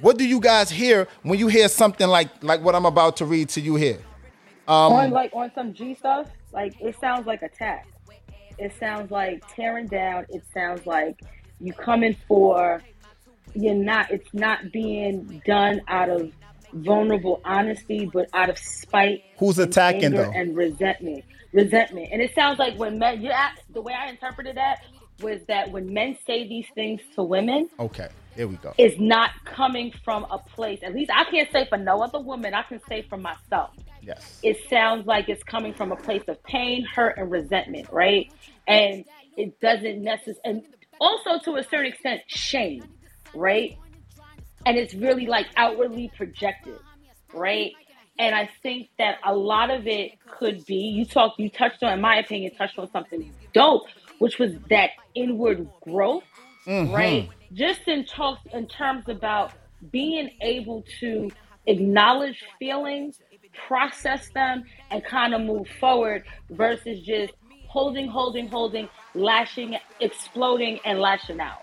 what 0.00 0.16
do 0.16 0.26
you 0.26 0.40
guys 0.40 0.70
hear 0.70 1.06
when 1.22 1.38
you 1.38 1.48
hear 1.48 1.68
something 1.68 2.08
like 2.08 2.28
like 2.42 2.60
what 2.62 2.74
i'm 2.74 2.86
about 2.86 3.16
to 3.16 3.24
read 3.24 3.48
to 3.48 3.60
you 3.60 3.76
here 3.76 3.98
um 4.70 4.92
on 4.92 5.10
like 5.10 5.30
on 5.34 5.50
some 5.52 5.74
G 5.74 5.94
stuff, 5.96 6.28
like 6.52 6.80
it 6.80 6.94
sounds 7.00 7.26
like 7.26 7.42
attack. 7.42 7.88
It 8.56 8.72
sounds 8.78 9.10
like 9.10 9.42
tearing 9.56 9.88
down. 9.88 10.26
It 10.28 10.44
sounds 10.54 10.86
like 10.86 11.20
you 11.60 11.72
coming 11.72 12.16
for. 12.28 12.80
You're 13.52 13.74
not. 13.74 14.12
It's 14.12 14.32
not 14.32 14.70
being 14.70 15.42
done 15.44 15.80
out 15.88 16.08
of 16.08 16.30
vulnerable 16.72 17.40
honesty, 17.44 18.08
but 18.12 18.28
out 18.32 18.50
of 18.50 18.58
spite. 18.58 19.24
Who's 19.38 19.58
attacking, 19.58 20.12
though? 20.12 20.30
And 20.34 20.56
resentment. 20.56 21.24
Resentment. 21.52 22.08
And 22.12 22.22
it 22.22 22.34
sounds 22.34 22.58
like 22.58 22.76
when 22.76 22.98
men. 22.98 23.22
You 23.22 23.30
the 23.72 23.80
way 23.80 23.92
I 23.92 24.08
interpreted 24.08 24.56
that 24.56 24.84
was 25.20 25.40
that 25.48 25.70
when 25.70 25.92
men 25.92 26.16
say 26.26 26.48
these 26.48 26.66
things 26.74 27.00
to 27.14 27.22
women, 27.22 27.68
okay 27.78 28.08
here 28.34 28.46
we 28.46 28.56
go 28.56 28.72
is 28.78 28.98
not 28.98 29.30
coming 29.44 29.92
from 30.04 30.26
a 30.30 30.38
place. 30.38 30.80
At 30.82 30.94
least 30.94 31.10
I 31.14 31.24
can't 31.24 31.50
say 31.52 31.66
for 31.68 31.78
no 31.78 32.02
other 32.02 32.20
woman. 32.20 32.54
I 32.54 32.62
can 32.62 32.80
say 32.88 33.02
for 33.02 33.18
myself. 33.18 33.70
yes 34.00 34.40
It 34.42 34.58
sounds 34.68 35.06
like 35.06 35.28
it's 35.28 35.42
coming 35.42 35.74
from 35.74 35.92
a 35.92 35.96
place 35.96 36.22
of 36.28 36.42
pain, 36.44 36.84
hurt, 36.84 37.18
and 37.18 37.30
resentment, 37.30 37.90
right? 37.90 38.32
And 38.66 39.04
it 39.36 39.60
doesn't 39.60 40.02
necessarily, 40.02 40.40
and 40.44 40.62
also 41.00 41.38
to 41.44 41.56
a 41.56 41.64
certain 41.64 41.86
extent, 41.86 42.22
shame, 42.26 42.84
right? 43.34 43.76
And 44.66 44.76
it's 44.76 44.94
really 44.94 45.26
like 45.26 45.46
outwardly 45.56 46.10
projected, 46.16 46.78
right? 47.32 47.72
And 48.18 48.34
I 48.34 48.50
think 48.62 48.90
that 48.98 49.18
a 49.24 49.34
lot 49.34 49.70
of 49.70 49.86
it 49.86 50.12
could 50.28 50.64
be 50.66 50.74
you 50.76 51.04
talked, 51.06 51.40
you 51.40 51.48
touched 51.48 51.82
on, 51.82 51.94
in 51.94 52.00
my 52.00 52.18
opinion, 52.18 52.54
touched 52.54 52.78
on 52.78 52.90
something 52.90 53.32
dope, 53.54 53.84
which 54.18 54.38
was 54.38 54.52
that 54.68 54.90
inward 55.14 55.66
growth, 55.80 56.24
Mhm. 56.66 56.92
right? 56.92 57.28
Just 57.52 57.88
in 57.88 58.04
talks 58.04 58.44
in 58.52 58.66
terms 58.68 59.08
about 59.08 59.52
being 59.90 60.30
able 60.42 60.84
to 61.00 61.30
acknowledge 61.66 62.44
feelings, 62.58 63.20
process 63.54 64.28
them, 64.30 64.64
and 64.90 65.02
kind 65.04 65.34
of 65.34 65.40
move 65.40 65.66
forward 65.80 66.24
versus 66.50 67.00
just 67.00 67.32
holding, 67.66 68.08
holding, 68.08 68.48
holding, 68.48 68.88
lashing, 69.14 69.78
exploding, 70.00 70.78
and 70.84 71.00
lashing 71.00 71.40
out. 71.40 71.62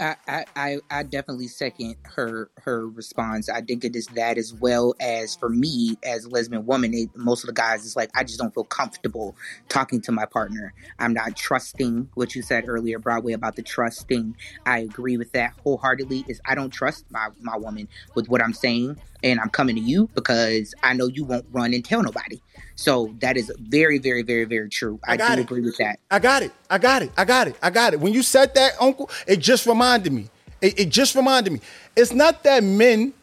I, 0.00 0.44
I, 0.54 0.78
I 0.90 1.02
definitely 1.02 1.48
second 1.48 1.96
her 2.04 2.50
her 2.62 2.88
response. 2.88 3.48
I 3.48 3.60
think 3.60 3.84
it 3.84 3.96
is 3.96 4.06
that 4.08 4.38
as 4.38 4.52
well 4.54 4.94
as 5.00 5.36
for 5.36 5.48
me 5.48 5.98
as 6.02 6.24
a 6.24 6.28
lesbian 6.28 6.66
woman, 6.66 6.94
it, 6.94 7.10
most 7.16 7.44
of 7.44 7.48
the 7.48 7.54
guys 7.54 7.84
is 7.84 7.96
like 7.96 8.10
I 8.14 8.24
just 8.24 8.38
don't 8.38 8.52
feel 8.54 8.64
comfortable 8.64 9.36
talking 9.68 10.00
to 10.02 10.12
my 10.12 10.26
partner. 10.26 10.74
I'm 10.98 11.12
not 11.12 11.36
trusting 11.36 12.10
what 12.14 12.34
you 12.34 12.42
said 12.42 12.68
earlier, 12.68 12.98
Broadway 12.98 13.32
about 13.32 13.56
the 13.56 13.62
trusting. 13.62 14.36
I 14.64 14.80
agree 14.80 15.16
with 15.16 15.32
that 15.32 15.54
wholeheartedly. 15.62 16.24
Is 16.28 16.40
I 16.44 16.54
don't 16.54 16.70
trust 16.70 17.04
my 17.10 17.28
my 17.40 17.56
woman 17.56 17.88
with 18.14 18.28
what 18.28 18.42
I'm 18.42 18.54
saying, 18.54 18.98
and 19.22 19.40
I'm 19.40 19.50
coming 19.50 19.76
to 19.76 19.80
you 19.80 20.08
because 20.14 20.74
I 20.82 20.92
know 20.92 21.06
you 21.06 21.24
won't 21.24 21.46
run 21.52 21.74
and 21.74 21.84
tell 21.84 22.02
nobody. 22.02 22.40
So 22.74 23.14
that 23.20 23.36
is 23.36 23.52
very 23.58 23.98
very 23.98 24.22
very 24.22 24.44
very 24.44 24.68
true. 24.68 25.00
I, 25.06 25.16
got 25.16 25.34
do 25.34 25.40
it. 25.40 25.44
agree 25.44 25.62
with 25.62 25.76
that. 25.78 25.98
I 26.10 26.18
got 26.18 26.42
it. 26.42 26.52
I 26.70 26.78
got 26.78 27.02
it. 27.02 27.10
I 27.16 27.24
got 27.24 27.48
it. 27.48 27.56
I 27.62 27.70
got 27.70 27.94
it. 27.94 28.00
When 28.00 28.12
you 28.12 28.22
said 28.22 28.54
that, 28.54 28.72
Uncle, 28.80 29.10
it 29.26 29.38
just 29.38 29.66
reminded 29.66 30.12
me. 30.12 30.28
It, 30.60 30.80
it 30.80 30.88
just 30.88 31.14
reminded 31.14 31.52
me. 31.52 31.60
It's 31.94 32.12
not 32.12 32.42
that 32.44 32.62
men 32.62 33.14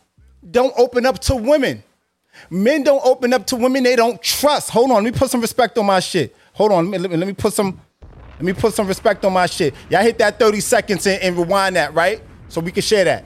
don't 0.49 0.73
open 0.77 1.05
up 1.05 1.19
to 1.19 1.35
women. 1.35 1.83
Men 2.49 2.83
don't 2.83 3.05
open 3.05 3.33
up 3.33 3.45
to 3.47 3.55
women 3.55 3.83
they 3.83 3.95
don't 3.95 4.21
trust. 4.21 4.71
Hold 4.71 4.91
on, 4.91 5.03
let 5.03 5.13
me 5.13 5.17
put 5.17 5.29
some 5.29 5.41
respect 5.41 5.77
on 5.77 5.85
my 5.85 5.99
shit. 5.99 6.35
Hold 6.53 6.71
on, 6.71 6.91
let 6.91 7.01
me, 7.01 7.15
let 7.15 7.27
me 7.27 7.33
put 7.33 7.53
some 7.53 7.79
let 8.43 8.43
me 8.43 8.53
put 8.53 8.73
some 8.73 8.87
respect 8.87 9.23
on 9.25 9.33
my 9.33 9.45
shit. 9.45 9.73
Y'all 9.89 10.01
hit 10.01 10.17
that 10.17 10.39
30 10.39 10.59
seconds 10.59 11.05
and, 11.05 11.21
and 11.21 11.37
rewind 11.37 11.75
that, 11.75 11.93
right? 11.93 12.21
So 12.49 12.59
we 12.61 12.71
can 12.71 12.81
share 12.81 13.05
that. 13.05 13.25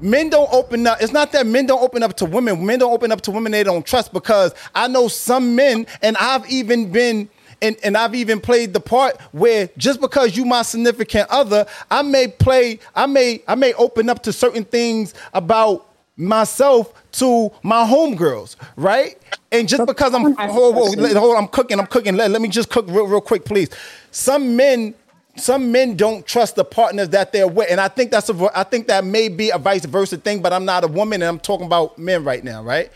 Men 0.00 0.30
don't 0.30 0.52
open 0.52 0.86
up. 0.86 0.98
It's 1.00 1.12
not 1.12 1.32
that 1.32 1.46
men 1.46 1.66
don't 1.66 1.82
open 1.82 2.02
up 2.02 2.16
to 2.16 2.24
women. 2.24 2.64
Men 2.64 2.78
don't 2.78 2.92
open 2.92 3.12
up 3.12 3.20
to 3.22 3.30
women 3.30 3.52
they 3.52 3.62
don't 3.62 3.84
trust 3.84 4.12
because 4.12 4.54
I 4.74 4.88
know 4.88 5.08
some 5.08 5.54
men, 5.54 5.86
and 6.02 6.16
I've 6.16 6.48
even 6.50 6.90
been 6.90 7.28
and, 7.62 7.76
and 7.82 7.96
I've 7.96 8.14
even 8.14 8.40
played 8.40 8.72
the 8.72 8.80
part 8.80 9.20
where 9.32 9.68
just 9.76 10.00
because 10.00 10.36
you 10.36 10.44
my 10.44 10.62
significant 10.62 11.28
other, 11.28 11.66
I 11.90 12.02
may 12.02 12.28
play, 12.28 12.80
I 12.94 13.06
may, 13.06 13.42
I 13.46 13.54
may 13.54 13.74
open 13.74 14.08
up 14.08 14.22
to 14.24 14.32
certain 14.32 14.64
things 14.64 15.14
about 15.34 15.86
myself 16.16 16.92
to 17.12 17.50
my 17.62 17.84
homegirls, 17.84 18.56
right? 18.76 19.18
And 19.50 19.68
just 19.68 19.86
because 19.86 20.14
I'm 20.14 20.34
hold, 20.34 20.74
hold, 20.74 21.16
hold, 21.16 21.36
I'm 21.36 21.48
cooking, 21.48 21.80
I'm 21.80 21.86
cooking. 21.86 22.16
Let, 22.16 22.30
let 22.30 22.40
me 22.40 22.48
just 22.48 22.68
cook 22.70 22.86
real, 22.88 23.06
real 23.06 23.20
quick, 23.20 23.44
please. 23.44 23.70
Some 24.10 24.54
men, 24.56 24.94
some 25.40 25.72
men 25.72 25.96
don't 25.96 26.26
trust 26.26 26.56
the 26.56 26.64
partners 26.64 27.10
that 27.10 27.32
they're 27.32 27.48
with, 27.48 27.70
and 27.70 27.80
I 27.80 27.88
think 27.88 28.10
that's 28.10 28.28
a, 28.28 28.50
I 28.58 28.64
think 28.64 28.86
that 28.88 29.04
may 29.04 29.28
be 29.28 29.50
a 29.50 29.58
vice 29.58 29.84
versa 29.84 30.16
thing. 30.16 30.42
But 30.42 30.52
I'm 30.52 30.64
not 30.64 30.84
a 30.84 30.88
woman, 30.88 31.22
and 31.22 31.28
I'm 31.28 31.40
talking 31.40 31.66
about 31.66 31.98
men 31.98 32.24
right 32.24 32.42
now, 32.42 32.62
right? 32.62 32.90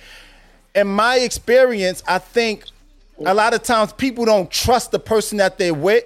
In 0.74 0.86
my 0.86 1.18
experience, 1.18 2.02
I 2.06 2.18
think 2.18 2.64
a 3.24 3.34
lot 3.34 3.54
of 3.54 3.62
times 3.62 3.92
people 3.92 4.24
don't 4.24 4.50
trust 4.50 4.90
the 4.90 4.98
person 4.98 5.38
that 5.38 5.58
they're 5.58 5.74
with. 5.74 6.04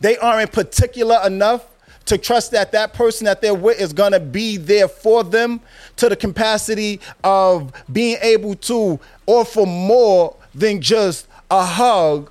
They 0.00 0.16
aren't 0.18 0.52
particular 0.52 1.20
enough 1.24 1.64
to 2.06 2.18
trust 2.18 2.52
that 2.52 2.72
that 2.72 2.94
person 2.94 3.24
that 3.24 3.40
they're 3.40 3.54
with 3.54 3.80
is 3.80 3.92
gonna 3.92 4.20
be 4.20 4.56
there 4.56 4.88
for 4.88 5.24
them 5.24 5.60
to 5.96 6.08
the 6.08 6.16
capacity 6.16 7.00
of 7.24 7.72
being 7.92 8.16
able 8.22 8.54
to 8.54 8.98
offer 9.26 9.66
more 9.66 10.36
than 10.54 10.80
just 10.80 11.26
a 11.50 11.64
hug 11.64 12.30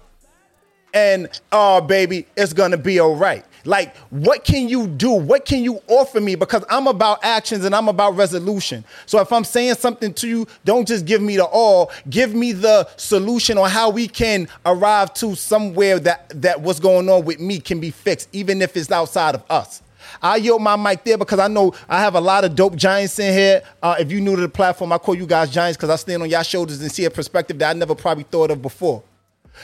and 0.96 1.30
oh 1.52 1.82
baby 1.82 2.26
it's 2.36 2.54
gonna 2.54 2.78
be 2.78 3.00
all 3.00 3.16
right. 3.16 3.46
Like 3.66 3.96
what 4.10 4.44
can 4.44 4.70
you 4.70 4.88
do? 4.88 5.12
What 5.12 5.46
can 5.46 5.64
you 5.64 5.82
offer 5.88 6.20
me? 6.22 6.36
Because 6.36 6.64
i'm 6.70 6.88
about 6.88 7.20
actions 7.24 7.66
and 7.66 7.76
i'm 7.76 7.88
about 7.88 8.16
resolution. 8.16 8.84
So 9.06 9.20
if 9.20 9.32
i'm 9.32 9.44
saying 9.44 9.76
something 9.76 10.14
to 10.16 10.28
you 10.28 10.48
don't 10.64 10.88
just 10.88 11.06
give 11.06 11.22
me 11.22 11.36
the 11.36 11.46
all. 11.46 11.92
Give 12.10 12.34
me 12.34 12.54
the 12.54 12.88
solution 12.96 13.58
on 13.58 13.70
how 13.70 13.90
we 13.92 14.08
can 14.08 14.48
arrive 14.66 15.14
to 15.16 15.36
somewhere 15.36 16.00
that 16.00 16.42
that 16.42 16.62
what's 16.62 16.80
going 16.80 17.10
on 17.10 17.26
with 17.26 17.40
me 17.40 17.60
can 17.60 17.80
be 17.80 17.92
fixed 17.92 18.30
even 18.32 18.62
if 18.62 18.76
it's 18.76 18.92
outside 18.92 19.36
of 19.36 19.44
us. 19.50 19.82
I 20.22 20.38
yield 20.38 20.62
my 20.62 20.76
mic 20.76 21.04
there 21.04 21.18
because 21.18 21.40
I 21.40 21.48
know 21.48 21.74
I 21.90 22.00
have 22.00 22.16
a 22.16 22.22
lot 22.22 22.46
of 22.46 22.56
dope 22.56 22.76
giants 22.76 23.20
in 23.20 23.34
here. 23.34 23.64
Uh, 23.82 23.96
if 24.00 24.12
you're 24.12 24.22
new 24.22 24.36
to 24.36 24.42
the 24.44 24.50
platform, 24.50 24.94
I 24.94 24.98
call 24.98 25.16
you 25.16 25.26
guys 25.26 25.50
giants 25.50 25.78
because 25.78 25.90
I 25.90 25.96
stand 25.98 26.22
on 26.22 26.30
y'all 26.30 26.44
shoulders 26.44 26.82
and 26.82 26.92
see 26.92 27.06
a 27.06 27.10
perspective 27.12 27.58
that 27.60 27.72
I 27.72 27.74
never 27.74 27.96
probably 27.96 28.24
thought 28.24 28.52
of 28.52 28.62
before. 28.62 29.04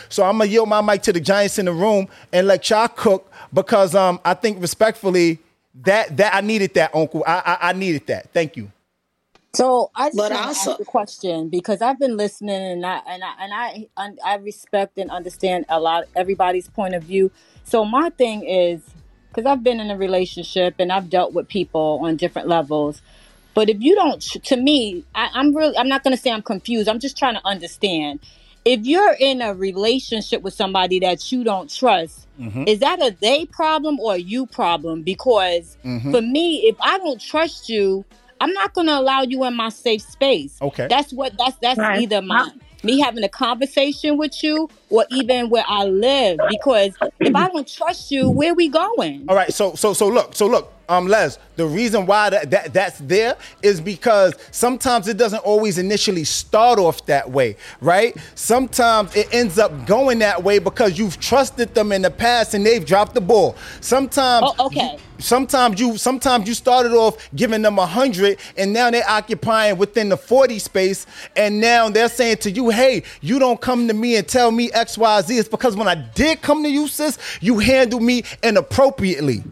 So 0.09 0.23
I'm 0.23 0.37
gonna 0.37 0.49
yield 0.49 0.69
my 0.69 0.81
mic 0.81 1.01
to 1.03 1.13
the 1.13 1.19
giants 1.19 1.59
in 1.59 1.65
the 1.65 1.73
room 1.73 2.07
and 2.33 2.47
let 2.47 2.69
y'all 2.69 2.87
cook 2.87 3.31
because 3.53 3.95
um 3.95 4.19
I 4.25 4.33
think 4.33 4.61
respectfully 4.61 5.39
that 5.83 6.17
that 6.17 6.35
I 6.35 6.41
needed 6.41 6.73
that 6.75 6.93
uncle 6.95 7.23
I 7.27 7.57
I, 7.61 7.69
I 7.69 7.73
needed 7.73 8.07
that. 8.07 8.31
Thank 8.33 8.57
you. 8.57 8.71
So 9.53 9.91
I 9.95 10.09
just 10.09 10.17
But 10.17 10.31
want 10.31 10.43
to 10.43 10.47
also, 10.47 10.71
ask 10.71 10.81
a 10.81 10.85
question 10.85 11.49
because 11.49 11.81
I've 11.81 11.99
been 11.99 12.15
listening 12.15 12.61
and 12.61 12.85
I 12.85 13.01
and 13.07 13.23
I 13.23 13.33
and 13.39 13.89
I 13.97 14.17
I 14.25 14.35
respect 14.37 14.97
and 14.97 15.11
understand 15.11 15.65
a 15.69 15.79
lot 15.79 16.05
everybody's 16.15 16.69
point 16.69 16.95
of 16.95 17.03
view. 17.03 17.31
So 17.65 17.83
my 17.83 18.11
thing 18.11 18.43
is 18.47 18.81
because 19.29 19.45
I've 19.45 19.63
been 19.63 19.79
in 19.81 19.91
a 19.91 19.97
relationship 19.97 20.75
and 20.79 20.91
I've 20.91 21.09
dealt 21.09 21.33
with 21.33 21.49
people 21.49 21.99
on 22.03 22.15
different 22.15 22.47
levels. 22.47 23.01
But 23.53 23.69
if 23.69 23.81
you 23.81 23.95
don't, 23.95 24.21
to 24.21 24.55
me, 24.55 25.03
I, 25.15 25.29
I'm 25.33 25.53
really 25.53 25.77
I'm 25.77 25.89
not 25.89 26.03
going 26.03 26.15
to 26.15 26.21
say 26.21 26.31
I'm 26.31 26.41
confused. 26.41 26.87
I'm 26.87 26.99
just 26.99 27.17
trying 27.17 27.35
to 27.35 27.45
understand. 27.45 28.21
If 28.63 28.81
you're 28.85 29.15
in 29.19 29.41
a 29.41 29.53
relationship 29.55 30.43
with 30.43 30.53
somebody 30.53 30.99
that 30.99 31.31
you 31.31 31.43
don't 31.43 31.69
trust, 31.73 32.27
Mhm. 32.39 32.67
is 32.67 32.79
that 32.79 33.01
a 33.01 33.15
they 33.19 33.45
problem 33.45 33.99
or 33.99 34.13
a 34.15 34.17
you 34.17 34.45
problem? 34.45 35.01
Because 35.01 35.77
Mhm. 35.83 36.11
for 36.11 36.21
me, 36.21 36.57
if 36.67 36.75
I 36.79 36.97
don't 36.99 37.19
trust 37.19 37.69
you, 37.69 38.05
I'm 38.39 38.53
not 38.53 38.73
going 38.73 38.87
to 38.87 38.97
allow 38.99 39.21
you 39.21 39.43
in 39.45 39.55
my 39.55 39.69
safe 39.69 40.01
space. 40.01 40.57
Okay. 40.61 40.87
That's 40.89 41.11
what 41.13 41.33
that's 41.37 41.57
that's 41.61 41.79
Right. 41.79 42.01
either 42.01 42.21
my 42.21 42.49
me 42.83 42.99
having 42.99 43.23
a 43.23 43.29
conversation 43.29 44.17
with 44.17 44.43
you 44.43 44.69
or 44.89 45.05
even 45.11 45.49
where 45.49 45.65
I 45.67 45.85
live. 45.85 46.39
Because 46.49 46.93
if 47.19 47.35
I 47.35 47.49
don't 47.49 47.67
trust 47.67 48.11
you, 48.11 48.29
where 48.29 48.53
we 48.53 48.67
going? 48.69 49.25
All 49.27 49.35
right, 49.35 49.53
so 49.53 49.75
so 49.75 49.93
so 49.93 50.07
look, 50.07 50.35
so 50.35 50.47
look, 50.47 50.73
um, 50.89 51.07
Les, 51.07 51.39
the 51.55 51.65
reason 51.65 52.05
why 52.05 52.29
that, 52.29 52.51
that 52.51 52.73
that's 52.73 52.99
there 52.99 53.37
is 53.61 53.79
because 53.79 54.33
sometimes 54.51 55.07
it 55.07 55.17
doesn't 55.17 55.39
always 55.39 55.77
initially 55.77 56.23
start 56.25 56.79
off 56.79 57.05
that 57.05 57.29
way, 57.29 57.55
right? 57.79 58.15
Sometimes 58.35 59.15
it 59.15 59.33
ends 59.33 59.57
up 59.57 59.85
going 59.85 60.19
that 60.19 60.43
way 60.43 60.59
because 60.59 60.97
you've 60.97 61.19
trusted 61.19 61.73
them 61.73 61.91
in 61.91 62.01
the 62.01 62.11
past 62.11 62.53
and 62.53 62.65
they've 62.65 62.85
dropped 62.85 63.13
the 63.13 63.21
ball. 63.21 63.55
Sometimes 63.79 64.47
Oh, 64.57 64.65
okay. 64.67 64.97
Sometimes 65.21 65.79
you 65.79 65.97
sometimes 65.97 66.47
you 66.47 66.53
started 66.53 66.91
off 66.91 67.29
giving 67.35 67.61
them 67.61 67.79
a 67.79 67.85
hundred 67.85 68.37
and 68.57 68.73
now 68.73 68.89
they're 68.91 69.07
occupying 69.07 69.77
within 69.77 70.09
the 70.09 70.17
40 70.17 70.59
space 70.59 71.05
and 71.35 71.59
now 71.59 71.89
they're 71.89 72.09
saying 72.09 72.37
to 72.37 72.51
you 72.51 72.69
hey 72.69 73.03
you 73.21 73.39
don't 73.39 73.61
come 73.61 73.87
to 73.87 73.93
me 73.93 74.15
and 74.15 74.27
tell 74.27 74.51
me 74.51 74.69
xyz 74.69 75.39
it's 75.39 75.49
because 75.49 75.75
when 75.75 75.87
i 75.87 75.95
did 75.95 76.41
come 76.41 76.63
to 76.63 76.69
you 76.69 76.87
sis 76.87 77.17
you 77.41 77.59
handled 77.59 78.03
me 78.03 78.23
inappropriately 78.43 79.43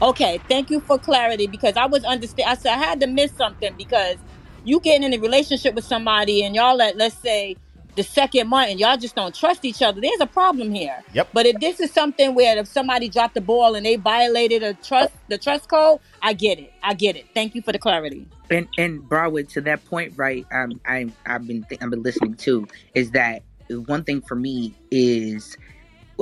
Okay, 0.00 0.38
thank 0.48 0.70
you 0.70 0.78
for 0.78 0.96
clarity 0.96 1.48
because 1.48 1.76
I 1.76 1.86
was 1.86 2.04
understand. 2.04 2.48
I 2.48 2.54
said 2.54 2.72
I 2.72 2.76
had 2.76 3.00
to 3.00 3.08
miss 3.08 3.32
something 3.32 3.74
because 3.76 4.16
you 4.64 4.78
getting 4.78 5.02
in 5.02 5.12
a 5.12 5.18
relationship 5.18 5.74
with 5.74 5.84
somebody 5.84 6.44
and 6.44 6.54
y'all 6.54 6.80
at 6.80 6.96
let's 6.96 7.16
say 7.16 7.56
the 7.98 8.04
second 8.04 8.48
month 8.48 8.70
and 8.70 8.78
y'all 8.78 8.96
just 8.96 9.16
don't 9.16 9.34
trust 9.34 9.64
each 9.64 9.82
other, 9.82 10.00
there's 10.00 10.20
a 10.20 10.26
problem 10.26 10.72
here. 10.72 11.02
Yep. 11.14 11.30
But 11.32 11.46
if 11.46 11.58
this 11.58 11.80
is 11.80 11.90
something 11.90 12.32
where 12.36 12.56
if 12.56 12.68
somebody 12.68 13.08
dropped 13.08 13.34
the 13.34 13.40
ball 13.40 13.74
and 13.74 13.84
they 13.84 13.96
violated 13.96 14.62
a 14.62 14.74
trust 14.74 15.12
the 15.26 15.36
trust 15.36 15.68
code, 15.68 15.98
I 16.22 16.32
get 16.32 16.60
it. 16.60 16.72
I 16.80 16.94
get 16.94 17.16
it. 17.16 17.26
Thank 17.34 17.56
you 17.56 17.62
for 17.62 17.72
the 17.72 17.78
clarity. 17.78 18.24
And 18.50 18.68
and 18.78 19.06
Broadway 19.06 19.42
to 19.42 19.60
that 19.62 19.84
point, 19.84 20.14
right? 20.16 20.46
Um, 20.52 20.80
I 20.86 21.10
I've 21.26 21.46
been 21.46 21.64
th- 21.64 21.82
I've 21.82 21.90
been 21.90 22.04
listening 22.04 22.34
to 22.34 22.68
is 22.94 23.10
that 23.10 23.42
one 23.68 24.04
thing 24.04 24.22
for 24.22 24.36
me 24.36 24.74
is 24.92 25.58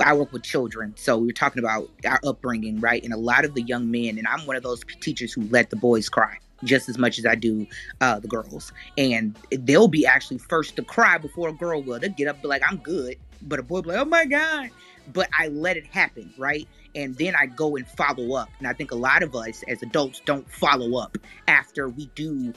I 0.03 0.15
work 0.15 0.33
with 0.33 0.45
children, 0.45 0.95
so 0.97 1.19
we 1.19 1.29
are 1.29 1.33
talking 1.33 1.63
about 1.63 1.91
our 2.07 2.21
upbringing, 2.25 2.81
right? 2.81 3.05
And 3.05 3.13
a 3.13 3.19
lot 3.19 3.45
of 3.45 3.53
the 3.53 3.63
young 3.63 3.91
men, 3.91 4.17
and 4.17 4.27
I'm 4.27 4.47
one 4.47 4.57
of 4.57 4.63
those 4.63 4.83
teachers 5.01 5.35
who 5.35 5.43
let 5.51 5.69
the 5.69 5.77
boys 5.77 6.09
cry 6.09 6.39
just 6.65 6.89
as 6.89 6.99
much 6.99 7.19
as 7.19 7.27
I 7.27 7.35
do 7.35 7.67
uh, 8.01 8.21
the 8.21 8.29
girls, 8.29 8.73
and 8.97 9.37
they'll 9.51 9.89
be 9.89 10.07
actually 10.07 10.39
first 10.39 10.77
to 10.77 10.83
cry 10.83 11.19
before 11.19 11.49
a 11.49 11.53
girl 11.53 11.83
will. 11.83 11.99
They'll 11.99 12.11
get 12.11 12.29
up 12.29 12.43
be 12.43 12.49
like, 12.49 12.63
"I'm 12.69 12.79
good," 12.79 13.17
but 13.43 13.59
a 13.59 13.63
boy 13.63 13.83
be 13.83 13.91
like, 13.91 13.99
"Oh 13.99 14.05
my 14.05 14.25
god!" 14.25 14.71
But 15.13 15.29
I 15.39 15.49
let 15.49 15.77
it 15.77 15.87
happen, 15.87 16.33
right? 16.37 16.67
And 16.95 17.15
then 17.17 17.35
I 17.37 17.47
go 17.47 17.77
and 17.77 17.87
follow 17.87 18.35
up. 18.35 18.49
And 18.59 18.67
I 18.67 18.73
think 18.73 18.91
a 18.91 18.97
lot 18.97 19.23
of 19.23 19.35
us 19.37 19.63
as 19.69 19.83
adults 19.83 20.21
don't 20.25 20.51
follow 20.51 20.99
up 20.99 21.17
after 21.47 21.89
we 21.89 22.07
do 22.15 22.53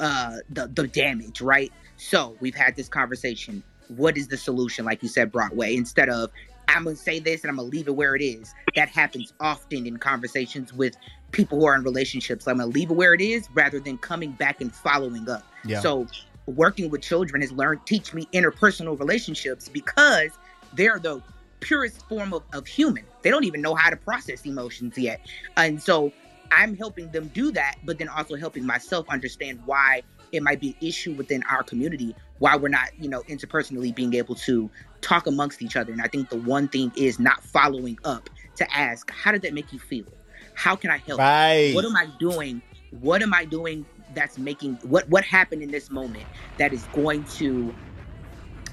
uh, 0.00 0.36
the 0.50 0.68
the 0.68 0.86
damage, 0.86 1.40
right? 1.40 1.72
So 1.96 2.36
we've 2.40 2.54
had 2.54 2.76
this 2.76 2.88
conversation. 2.88 3.62
What 3.88 4.16
is 4.16 4.28
the 4.28 4.36
solution? 4.36 4.84
Like 4.84 5.02
you 5.02 5.08
said, 5.08 5.30
Broadway. 5.30 5.76
Instead 5.76 6.08
of 6.08 6.30
I'm 6.68 6.84
gonna 6.84 6.96
say 6.96 7.20
this 7.20 7.42
and 7.42 7.50
I'm 7.50 7.56
gonna 7.56 7.68
leave 7.68 7.88
it 7.88 7.94
where 7.96 8.14
it 8.16 8.22
is. 8.22 8.54
That 8.76 8.88
happens 8.88 9.32
often 9.40 9.86
in 9.86 9.98
conversations 9.98 10.72
with 10.72 10.96
people 11.34 11.58
who 11.58 11.66
are 11.66 11.74
in 11.74 11.82
relationships. 11.82 12.48
I'm 12.48 12.58
gonna 12.58 12.70
leave 12.70 12.90
it 12.90 12.94
where 12.94 13.12
it 13.12 13.20
is 13.20 13.48
rather 13.52 13.80
than 13.80 13.98
coming 13.98 14.32
back 14.32 14.60
and 14.60 14.74
following 14.74 15.28
up. 15.28 15.44
Yeah. 15.64 15.80
So 15.80 16.06
working 16.46 16.90
with 16.90 17.02
children 17.02 17.42
has 17.42 17.52
learned 17.52 17.80
teach 17.86 18.14
me 18.14 18.28
interpersonal 18.32 18.98
relationships 18.98 19.68
because 19.68 20.30
they're 20.74 20.98
the 20.98 21.22
purest 21.60 22.06
form 22.08 22.32
of, 22.32 22.42
of 22.52 22.66
human. 22.66 23.04
They 23.22 23.30
don't 23.30 23.44
even 23.44 23.60
know 23.60 23.74
how 23.74 23.90
to 23.90 23.96
process 23.96 24.44
emotions 24.46 24.96
yet. 24.96 25.20
And 25.56 25.82
so 25.82 26.12
I'm 26.50 26.76
helping 26.76 27.10
them 27.10 27.28
do 27.28 27.50
that, 27.52 27.76
but 27.84 27.98
then 27.98 28.08
also 28.08 28.36
helping 28.36 28.64
myself 28.64 29.06
understand 29.08 29.60
why 29.64 30.02
it 30.32 30.42
might 30.42 30.60
be 30.60 30.70
an 30.70 30.86
issue 30.86 31.14
within 31.14 31.42
our 31.50 31.62
community, 31.62 32.14
why 32.38 32.56
we're 32.56 32.68
not, 32.68 32.90
you 32.98 33.08
know, 33.08 33.22
interpersonally 33.22 33.94
being 33.94 34.14
able 34.14 34.34
to 34.34 34.70
talk 35.00 35.26
amongst 35.26 35.62
each 35.62 35.76
other. 35.76 35.92
And 35.92 36.02
I 36.02 36.06
think 36.06 36.28
the 36.28 36.36
one 36.36 36.68
thing 36.68 36.92
is 36.96 37.18
not 37.18 37.42
following 37.42 37.98
up 38.04 38.28
to 38.56 38.76
ask, 38.76 39.10
how 39.10 39.32
did 39.32 39.42
that 39.42 39.54
make 39.54 39.72
you 39.72 39.78
feel? 39.78 40.06
How 40.54 40.76
can 40.76 40.90
I 40.90 40.98
help? 40.98 41.18
Right. 41.18 41.72
What 41.74 41.84
am 41.84 41.96
I 41.96 42.06
doing? 42.18 42.62
What 43.00 43.22
am 43.22 43.34
I 43.34 43.44
doing 43.44 43.86
that's 44.14 44.38
making 44.38 44.74
what 44.82 45.08
what 45.08 45.24
happened 45.24 45.62
in 45.62 45.70
this 45.70 45.90
moment 45.90 46.24
that 46.58 46.72
is 46.72 46.84
going 46.92 47.24
to 47.24 47.74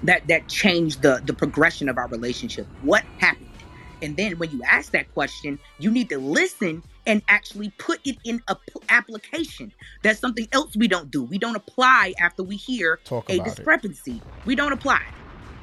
that 0.03 0.27
that 0.27 0.47
changed 0.47 1.01
the 1.01 1.21
the 1.25 1.33
progression 1.33 1.89
of 1.89 1.97
our 1.97 2.07
relationship? 2.07 2.67
What 2.81 3.03
happened? 3.17 3.47
And 4.01 4.17
then 4.17 4.37
when 4.39 4.49
you 4.51 4.61
ask 4.63 4.91
that 4.93 5.11
question, 5.13 5.59
you 5.79 5.91
need 5.91 6.09
to 6.09 6.17
listen 6.17 6.83
and 7.05 7.21
actually 7.27 7.69
put 7.77 7.99
it 8.05 8.17
in 8.23 8.41
a 8.47 8.55
p- 8.55 8.81
application. 8.89 9.71
That's 10.01 10.19
something 10.19 10.47
else 10.51 10.75
we 10.75 10.87
don't 10.87 11.11
do. 11.11 11.23
We 11.23 11.37
don't 11.37 11.55
apply 11.55 12.13
after 12.19 12.41
we 12.43 12.55
hear 12.55 12.99
Talk 13.03 13.29
a 13.29 13.35
about 13.35 13.47
it. 13.47 13.55
discrepancy. 13.55 14.21
We 14.45 14.55
don't 14.55 14.71
apply. 14.71 15.01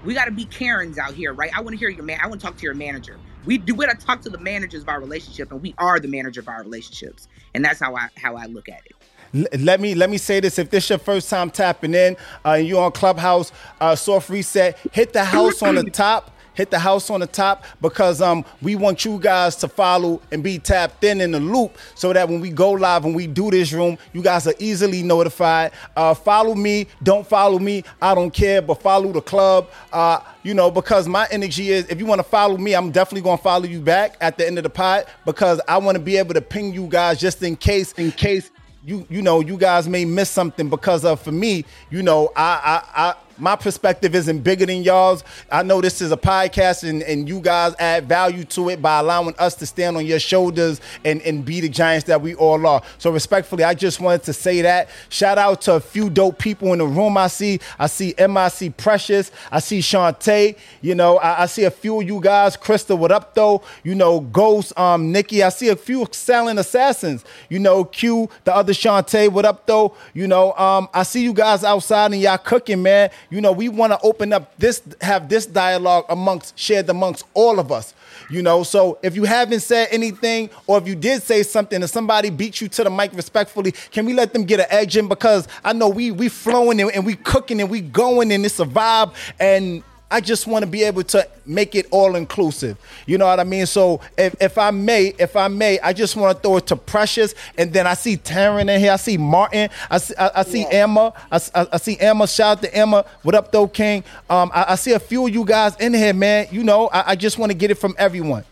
We 0.04 0.14
got 0.14 0.26
to 0.26 0.30
be 0.30 0.44
Karens 0.44 0.98
out 0.98 1.14
here, 1.14 1.32
right? 1.32 1.50
I 1.56 1.60
want 1.60 1.74
to 1.74 1.78
hear 1.78 1.88
your 1.88 2.04
man. 2.04 2.20
I 2.22 2.28
want 2.28 2.40
to 2.40 2.46
talk 2.46 2.56
to 2.58 2.62
your 2.62 2.74
manager. 2.74 3.16
We 3.44 3.58
do. 3.58 3.80
I 3.82 3.94
talk 3.94 4.20
to 4.22 4.30
the 4.30 4.38
managers 4.38 4.82
of 4.82 4.88
our 4.88 5.00
relationship, 5.00 5.50
and 5.52 5.62
we 5.62 5.74
are 5.78 5.98
the 6.00 6.08
manager 6.08 6.40
of 6.40 6.48
our 6.48 6.62
relationships, 6.62 7.28
and 7.54 7.64
that's 7.64 7.80
how 7.80 7.96
I 7.96 8.08
how 8.16 8.36
I 8.36 8.46
look 8.46 8.68
at 8.68 8.82
it. 8.84 9.60
Let 9.60 9.80
me 9.80 9.94
let 9.94 10.10
me 10.10 10.18
say 10.18 10.40
this: 10.40 10.58
if 10.58 10.70
this 10.70 10.88
your 10.90 10.98
first 10.98 11.30
time 11.30 11.50
tapping 11.50 11.94
in, 11.94 12.16
uh, 12.44 12.52
and 12.52 12.66
you 12.66 12.78
on 12.78 12.92
Clubhouse, 12.92 13.52
uh, 13.80 13.94
soft 13.94 14.30
reset, 14.30 14.78
hit 14.92 15.12
the 15.12 15.24
house 15.24 15.62
on 15.62 15.74
the 15.74 15.84
top. 15.90 16.30
Hit 16.58 16.72
the 16.72 16.78
house 16.80 17.08
on 17.08 17.20
the 17.20 17.26
top 17.28 17.62
because 17.80 18.20
um 18.20 18.44
we 18.60 18.74
want 18.74 19.04
you 19.04 19.16
guys 19.20 19.54
to 19.56 19.68
follow 19.68 20.20
and 20.32 20.42
be 20.42 20.58
tapped 20.58 21.04
in 21.04 21.20
in 21.20 21.30
the 21.30 21.38
loop 21.38 21.78
so 21.94 22.12
that 22.12 22.28
when 22.28 22.40
we 22.40 22.50
go 22.50 22.72
live 22.72 23.04
and 23.04 23.14
we 23.14 23.28
do 23.28 23.48
this 23.48 23.72
room, 23.72 23.96
you 24.12 24.22
guys 24.22 24.48
are 24.48 24.54
easily 24.58 25.04
notified. 25.04 25.70
Uh, 25.94 26.14
follow 26.14 26.56
me, 26.56 26.88
don't 27.00 27.24
follow 27.24 27.60
me, 27.60 27.84
I 28.02 28.12
don't 28.12 28.32
care, 28.32 28.60
but 28.60 28.82
follow 28.82 29.12
the 29.12 29.20
club. 29.22 29.70
Uh, 29.92 30.18
you 30.42 30.52
know 30.52 30.68
because 30.68 31.06
my 31.06 31.28
energy 31.30 31.70
is 31.70 31.86
if 31.90 32.00
you 32.00 32.06
want 32.06 32.18
to 32.18 32.24
follow 32.24 32.56
me, 32.56 32.74
I'm 32.74 32.90
definitely 32.90 33.22
gonna 33.22 33.38
follow 33.38 33.66
you 33.66 33.80
back 33.80 34.16
at 34.20 34.36
the 34.36 34.44
end 34.44 34.58
of 34.58 34.64
the 34.64 34.70
pod 34.70 35.06
because 35.24 35.60
I 35.68 35.78
want 35.78 35.96
to 35.96 36.02
be 36.02 36.16
able 36.16 36.34
to 36.34 36.40
ping 36.40 36.74
you 36.74 36.88
guys 36.88 37.20
just 37.20 37.40
in 37.44 37.54
case 37.54 37.92
in 37.92 38.10
case 38.10 38.50
you 38.84 39.06
you 39.08 39.22
know 39.22 39.38
you 39.38 39.56
guys 39.56 39.88
may 39.88 40.04
miss 40.04 40.28
something 40.28 40.68
because 40.68 41.04
of 41.04 41.20
for 41.20 41.30
me 41.30 41.64
you 41.90 42.02
know 42.02 42.32
I 42.34 42.82
I 42.94 43.08
I 43.08 43.14
my 43.38 43.56
perspective 43.56 44.14
isn't 44.14 44.40
bigger 44.40 44.66
than 44.66 44.82
y'all's. 44.82 45.24
I 45.50 45.62
know 45.62 45.80
this 45.80 46.00
is 46.00 46.12
a 46.12 46.16
podcast 46.16 46.88
and, 46.88 47.02
and 47.02 47.28
you 47.28 47.40
guys 47.40 47.74
add 47.78 48.08
value 48.08 48.44
to 48.44 48.68
it 48.70 48.82
by 48.82 48.98
allowing 48.98 49.34
us 49.38 49.54
to 49.56 49.66
stand 49.66 49.96
on 49.96 50.06
your 50.06 50.18
shoulders 50.18 50.80
and, 51.04 51.22
and 51.22 51.44
be 51.44 51.60
the 51.60 51.68
giants 51.68 52.06
that 52.06 52.20
we 52.20 52.34
all 52.34 52.66
are. 52.66 52.82
So 52.98 53.10
respectfully, 53.10 53.64
I 53.64 53.74
just 53.74 54.00
wanted 54.00 54.24
to 54.24 54.32
say 54.32 54.62
that. 54.62 54.88
Shout 55.08 55.38
out 55.38 55.60
to 55.62 55.74
a 55.74 55.80
few 55.80 56.10
dope 56.10 56.38
people 56.38 56.72
in 56.72 56.80
the 56.80 56.86
room 56.86 57.16
I 57.16 57.28
see. 57.28 57.60
I 57.78 57.86
see 57.86 58.14
MIC 58.18 58.76
Precious. 58.76 59.30
I 59.50 59.60
see 59.60 59.80
Shantae. 59.80 60.56
You 60.80 60.94
know, 60.94 61.18
I, 61.18 61.42
I 61.42 61.46
see 61.46 61.64
a 61.64 61.70
few 61.70 62.00
of 62.00 62.06
you 62.06 62.20
guys. 62.20 62.56
Krista, 62.56 62.96
what 62.98 63.12
up 63.12 63.34
though? 63.34 63.62
You 63.84 63.94
know, 63.94 64.20
Ghost, 64.20 64.76
um, 64.78 65.12
Nikki. 65.12 65.42
I 65.42 65.50
see 65.50 65.68
a 65.68 65.76
few 65.76 66.06
silent 66.10 66.58
assassins. 66.58 67.24
You 67.48 67.58
know, 67.58 67.84
Q, 67.84 68.28
the 68.44 68.54
other 68.54 68.72
Shantae, 68.72 69.28
what 69.30 69.44
up 69.44 69.66
though? 69.66 69.94
You 70.14 70.26
know, 70.26 70.52
um, 70.54 70.88
I 70.92 71.02
see 71.04 71.22
you 71.22 71.32
guys 71.32 71.64
outside 71.64 72.12
and 72.12 72.20
y'all 72.20 72.38
cooking, 72.38 72.82
man. 72.82 73.10
You 73.30 73.40
know, 73.42 73.52
we 73.52 73.68
want 73.68 73.92
to 73.92 73.98
open 74.02 74.32
up 74.32 74.56
this, 74.56 74.82
have 75.00 75.28
this 75.28 75.44
dialogue 75.44 76.06
amongst, 76.08 76.58
shared 76.58 76.88
amongst 76.88 77.26
all 77.34 77.58
of 77.58 77.70
us. 77.70 77.94
You 78.30 78.42
know, 78.42 78.62
so 78.62 78.98
if 79.02 79.16
you 79.16 79.24
haven't 79.24 79.60
said 79.60 79.88
anything, 79.90 80.50
or 80.66 80.78
if 80.78 80.86
you 80.86 80.94
did 80.94 81.22
say 81.22 81.42
something 81.42 81.80
and 81.80 81.90
somebody 81.90 82.30
beat 82.30 82.60
you 82.60 82.68
to 82.68 82.84
the 82.84 82.90
mic 82.90 83.12
respectfully, 83.12 83.72
can 83.90 84.06
we 84.06 84.12
let 84.12 84.32
them 84.32 84.44
get 84.44 84.60
an 84.60 84.66
edge 84.70 84.96
in? 84.96 85.08
Because 85.08 85.48
I 85.64 85.72
know 85.72 85.88
we 85.88 86.10
we 86.10 86.28
flowing 86.28 86.80
and, 86.80 86.90
and 86.90 87.06
we 87.06 87.16
cooking 87.16 87.60
and 87.60 87.70
we 87.70 87.80
going 87.80 88.32
and 88.32 88.44
it's 88.44 88.60
a 88.60 88.66
vibe 88.66 89.14
and 89.38 89.82
I 90.10 90.20
just 90.22 90.46
want 90.46 90.64
to 90.64 90.70
be 90.70 90.84
able 90.84 91.02
to 91.04 91.28
make 91.44 91.74
it 91.74 91.86
all 91.90 92.16
inclusive. 92.16 92.78
You 93.06 93.18
know 93.18 93.26
what 93.26 93.40
I 93.40 93.44
mean? 93.44 93.66
So 93.66 94.00
if, 94.16 94.34
if 94.40 94.56
I 94.56 94.70
may, 94.70 95.08
if 95.18 95.36
I 95.36 95.48
may, 95.48 95.78
I 95.80 95.92
just 95.92 96.16
want 96.16 96.34
to 96.36 96.42
throw 96.42 96.56
it 96.56 96.66
to 96.68 96.76
Precious, 96.76 97.34
and 97.58 97.72
then 97.72 97.86
I 97.86 97.92
see 97.94 98.16
Taryn 98.16 98.74
in 98.74 98.80
here. 98.80 98.92
I 98.92 98.96
see 98.96 99.18
Martin. 99.18 99.68
I 99.90 99.98
see, 99.98 100.14
I, 100.18 100.30
I 100.36 100.42
see 100.44 100.66
Emma. 100.70 101.12
I, 101.30 101.40
I, 101.54 101.66
I 101.72 101.76
see 101.76 101.98
Emma. 102.00 102.26
Shout 102.26 102.58
out 102.58 102.62
to 102.62 102.74
Emma. 102.74 103.04
What 103.22 103.34
up, 103.34 103.52
though, 103.52 103.68
King? 103.68 104.02
Um, 104.30 104.50
I, 104.54 104.72
I 104.72 104.74
see 104.76 104.92
a 104.92 104.98
few 104.98 105.26
of 105.26 105.34
you 105.34 105.44
guys 105.44 105.76
in 105.76 105.92
here, 105.92 106.14
man. 106.14 106.48
You 106.50 106.64
know, 106.64 106.88
I, 106.88 107.10
I 107.10 107.16
just 107.16 107.38
want 107.38 107.52
to 107.52 107.58
get 107.58 107.70
it 107.70 107.76
from 107.76 107.94
everyone. 107.98 108.44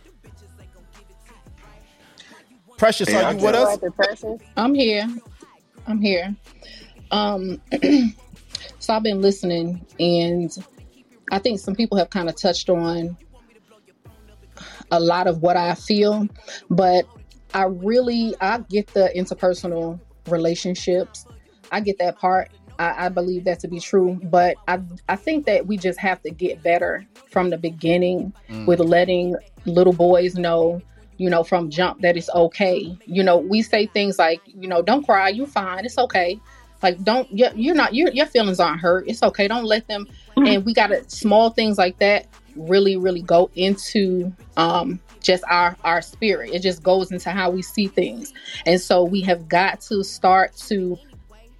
Precious, 2.76 3.08
are 3.14 3.32
you 3.32 3.42
with 3.42 3.54
us? 3.54 3.78
I'm 4.58 4.74
here. 4.74 5.08
I'm 5.86 6.02
here. 6.02 6.36
Um, 7.10 7.62
so 8.78 8.92
I've 8.92 9.02
been 9.02 9.22
listening, 9.22 9.86
and 9.98 10.54
I 11.32 11.38
think 11.38 11.60
some 11.60 11.74
people 11.74 11.98
have 11.98 12.10
kind 12.10 12.28
of 12.28 12.36
touched 12.36 12.68
on 12.70 13.16
a 14.90 15.00
lot 15.00 15.26
of 15.26 15.42
what 15.42 15.56
I 15.56 15.74
feel, 15.74 16.28
but 16.70 17.06
I 17.54 17.64
really 17.64 18.34
I 18.40 18.58
get 18.58 18.88
the 18.88 19.10
interpersonal 19.16 20.00
relationships. 20.28 21.26
I 21.72 21.80
get 21.80 21.98
that 21.98 22.18
part. 22.18 22.50
I, 22.78 23.06
I 23.06 23.08
believe 23.08 23.44
that 23.44 23.60
to 23.60 23.68
be 23.68 23.80
true, 23.80 24.20
but 24.24 24.56
I 24.68 24.80
I 25.08 25.16
think 25.16 25.46
that 25.46 25.66
we 25.66 25.76
just 25.76 25.98
have 25.98 26.22
to 26.22 26.30
get 26.30 26.62
better 26.62 27.06
from 27.30 27.50
the 27.50 27.58
beginning 27.58 28.32
Mm. 28.48 28.66
with 28.66 28.80
letting 28.80 29.34
little 29.64 29.92
boys 29.92 30.36
know, 30.36 30.80
you 31.16 31.28
know, 31.28 31.42
from 31.42 31.70
jump 31.70 32.02
that 32.02 32.16
it's 32.16 32.30
okay. 32.30 32.96
You 33.06 33.24
know, 33.24 33.38
we 33.38 33.62
say 33.62 33.86
things 33.86 34.18
like, 34.18 34.40
you 34.46 34.68
know, 34.68 34.82
don't 34.82 35.04
cry, 35.04 35.30
you're 35.30 35.46
fine, 35.46 35.84
it's 35.84 35.98
okay. 35.98 36.38
Like 36.82 37.02
don't 37.02 37.26
you're, 37.32 37.52
you're 37.54 37.74
not 37.74 37.94
your 37.94 38.10
your 38.12 38.26
feelings 38.26 38.60
aren't 38.60 38.80
hurt. 38.80 39.08
It's 39.08 39.22
okay. 39.22 39.48
Don't 39.48 39.64
let 39.64 39.88
them. 39.88 40.06
And 40.36 40.64
we 40.64 40.74
got 40.74 40.88
to 40.88 41.08
small 41.08 41.50
things 41.50 41.78
like 41.78 41.98
that 41.98 42.26
really 42.56 42.96
really 42.96 43.20
go 43.20 43.50
into 43.54 44.32
um 44.56 44.98
just 45.20 45.44
our 45.50 45.76
our 45.84 46.00
spirit. 46.00 46.50
It 46.52 46.60
just 46.60 46.82
goes 46.82 47.10
into 47.10 47.30
how 47.30 47.50
we 47.50 47.62
see 47.62 47.86
things. 47.86 48.32
And 48.64 48.80
so 48.80 49.04
we 49.04 49.20
have 49.22 49.48
got 49.48 49.80
to 49.82 50.02
start 50.02 50.56
to 50.68 50.98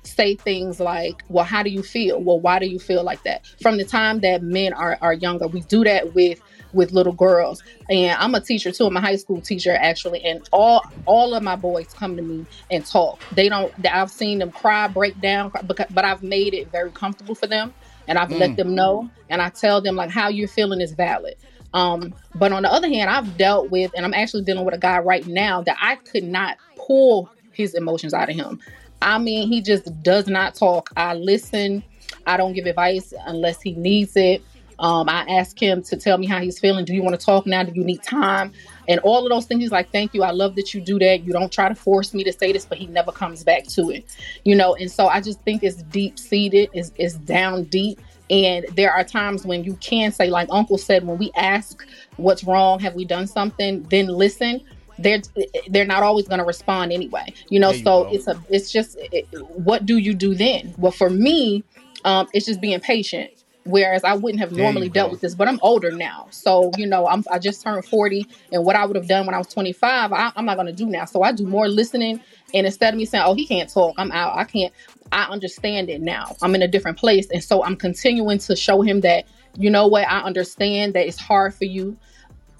say 0.04 0.36
things 0.36 0.78
like, 0.78 1.22
well, 1.28 1.44
how 1.44 1.62
do 1.62 1.70
you 1.70 1.82
feel? 1.82 2.20
Well, 2.22 2.38
why 2.38 2.58
do 2.58 2.66
you 2.66 2.78
feel 2.78 3.02
like 3.02 3.22
that? 3.24 3.44
From 3.60 3.76
the 3.76 3.84
time 3.84 4.20
that 4.20 4.42
men 4.42 4.72
are, 4.72 4.96
are 5.00 5.12
younger, 5.12 5.48
we 5.48 5.60
do 5.62 5.84
that 5.84 6.14
with 6.14 6.40
with 6.72 6.92
little 6.92 7.12
girls. 7.12 7.62
And 7.88 8.16
I'm 8.18 8.34
a 8.34 8.40
teacher 8.40 8.70
too. 8.70 8.86
I'm 8.86 8.96
a 8.96 9.00
high 9.00 9.16
school 9.16 9.40
teacher 9.40 9.74
actually, 9.74 10.22
and 10.24 10.48
all 10.52 10.84
all 11.06 11.34
of 11.34 11.42
my 11.42 11.56
boys 11.56 11.92
come 11.92 12.16
to 12.16 12.22
me 12.22 12.46
and 12.70 12.84
talk. 12.84 13.20
They 13.32 13.48
don't. 13.48 13.72
I've 13.90 14.10
seen 14.10 14.38
them 14.38 14.52
cry, 14.52 14.86
break 14.88 15.20
down, 15.20 15.50
but 15.64 16.04
I've 16.04 16.22
made 16.22 16.54
it 16.54 16.70
very 16.70 16.90
comfortable 16.90 17.34
for 17.34 17.46
them, 17.46 17.74
and 18.08 18.18
I've 18.18 18.30
let 18.30 18.52
Mm. 18.52 18.56
them 18.56 18.74
know, 18.74 19.10
and 19.28 19.42
I 19.42 19.50
tell 19.50 19.80
them 19.80 19.96
like 19.96 20.10
how 20.10 20.28
you're 20.28 20.48
feeling 20.48 20.80
is 20.80 20.92
valid. 20.92 21.34
Um, 21.74 22.14
but 22.34 22.52
on 22.52 22.62
the 22.62 22.72
other 22.72 22.88
hand, 22.88 23.10
I've 23.10 23.36
dealt 23.36 23.70
with, 23.70 23.90
and 23.94 24.04
I'm 24.06 24.14
actually 24.14 24.44
dealing 24.44 24.64
with 24.64 24.74
a 24.74 24.78
guy 24.78 24.98
right 24.98 25.26
now 25.26 25.62
that 25.62 25.76
I 25.80 25.96
could 25.96 26.24
not 26.24 26.56
pull 26.76 27.30
his 27.52 27.74
emotions 27.74 28.14
out 28.14 28.30
of 28.30 28.36
him. 28.36 28.60
I 29.02 29.18
mean, 29.18 29.48
he 29.48 29.60
just 29.60 30.02
does 30.02 30.26
not 30.26 30.54
talk. 30.54 30.90
I 30.96 31.14
listen. 31.14 31.82
I 32.26 32.36
don't 32.36 32.52
give 32.54 32.66
advice 32.66 33.12
unless 33.26 33.60
he 33.60 33.72
needs 33.72 34.16
it. 34.16 34.42
Um, 34.78 35.08
I 35.08 35.24
ask 35.28 35.60
him 35.60 35.82
to 35.84 35.96
tell 35.96 36.18
me 36.18 36.26
how 36.26 36.40
he's 36.40 36.58
feeling. 36.58 36.84
Do 36.84 36.94
you 36.94 37.02
want 37.02 37.18
to 37.18 37.24
talk 37.24 37.46
now? 37.46 37.62
Do 37.62 37.72
you 37.74 37.84
need 37.84 38.02
time? 38.02 38.52
And 38.88 39.00
all 39.00 39.24
of 39.24 39.30
those 39.30 39.46
things. 39.46 39.62
He's 39.62 39.72
like, 39.72 39.90
thank 39.90 40.14
you. 40.14 40.22
I 40.22 40.30
love 40.30 40.54
that 40.56 40.74
you 40.74 40.80
do 40.80 40.98
that. 40.98 41.24
You 41.24 41.32
don't 41.32 41.52
try 41.52 41.68
to 41.68 41.74
force 41.74 42.14
me 42.14 42.24
to 42.24 42.32
say 42.32 42.52
this, 42.52 42.64
but 42.64 42.78
he 42.78 42.86
never 42.86 43.12
comes 43.12 43.44
back 43.44 43.64
to 43.68 43.90
it. 43.90 44.04
You 44.44 44.54
know, 44.56 44.74
and 44.74 44.90
so 44.90 45.08
I 45.08 45.20
just 45.20 45.40
think 45.42 45.62
it's 45.62 45.82
deep 45.84 46.18
seated, 46.18 46.70
it's, 46.72 46.92
it's 46.96 47.14
down 47.14 47.64
deep. 47.64 48.00
And 48.28 48.66
there 48.74 48.92
are 48.92 49.04
times 49.04 49.46
when 49.46 49.62
you 49.62 49.74
can 49.76 50.10
say, 50.10 50.28
like 50.28 50.48
Uncle 50.50 50.78
said, 50.78 51.06
when 51.06 51.18
we 51.18 51.30
ask 51.36 51.86
what's 52.16 52.42
wrong, 52.42 52.80
have 52.80 52.94
we 52.94 53.04
done 53.04 53.26
something, 53.26 53.84
then 53.84 54.06
listen. 54.08 54.60
They're 54.98 55.20
they're 55.68 55.84
not 55.84 56.02
always 56.02 56.26
going 56.26 56.38
to 56.38 56.44
respond 56.44 56.90
anyway, 56.90 57.34
you 57.50 57.60
know. 57.60 57.70
You 57.70 57.84
so 57.84 58.04
go. 58.04 58.10
it's 58.10 58.26
a 58.28 58.42
it's 58.48 58.72
just 58.72 58.96
it, 58.98 59.26
what 59.50 59.84
do 59.84 59.98
you 59.98 60.14
do 60.14 60.34
then? 60.34 60.74
Well, 60.78 60.90
for 60.90 61.10
me, 61.10 61.64
um, 62.06 62.28
it's 62.32 62.46
just 62.46 62.62
being 62.62 62.80
patient. 62.80 63.30
Whereas 63.66 64.04
I 64.04 64.14
wouldn't 64.14 64.40
have 64.40 64.52
normally 64.52 64.88
dealt 64.88 65.08
go. 65.08 65.12
with 65.12 65.20
this, 65.20 65.34
but 65.34 65.48
I'm 65.48 65.58
older 65.62 65.90
now, 65.90 66.28
so 66.30 66.70
you 66.76 66.86
know 66.86 67.06
I'm 67.06 67.24
I 67.30 67.38
just 67.38 67.62
turned 67.62 67.84
40, 67.84 68.26
and 68.52 68.64
what 68.64 68.76
I 68.76 68.86
would 68.86 68.96
have 68.96 69.08
done 69.08 69.26
when 69.26 69.34
I 69.34 69.38
was 69.38 69.48
25, 69.48 70.12
I, 70.12 70.32
I'm 70.36 70.44
not 70.44 70.56
going 70.56 70.66
to 70.66 70.72
do 70.72 70.86
now. 70.86 71.04
So 71.04 71.22
I 71.22 71.32
do 71.32 71.46
more 71.46 71.68
listening, 71.68 72.20
and 72.54 72.66
instead 72.66 72.94
of 72.94 72.98
me 72.98 73.04
saying, 73.04 73.24
"Oh, 73.26 73.34
he 73.34 73.46
can't 73.46 73.68
talk," 73.72 73.94
I'm 73.98 74.12
out. 74.12 74.36
I 74.36 74.44
can't. 74.44 74.72
I 75.12 75.24
understand 75.24 75.90
it 75.90 76.00
now. 76.00 76.36
I'm 76.42 76.54
in 76.54 76.62
a 76.62 76.68
different 76.68 76.98
place, 76.98 77.28
and 77.30 77.42
so 77.42 77.64
I'm 77.64 77.76
continuing 77.76 78.38
to 78.38 78.56
show 78.56 78.82
him 78.82 79.00
that 79.02 79.26
you 79.58 79.70
know 79.70 79.86
what 79.86 80.06
I 80.08 80.20
understand 80.20 80.94
that 80.94 81.06
it's 81.06 81.18
hard 81.18 81.54
for 81.54 81.64
you. 81.64 81.96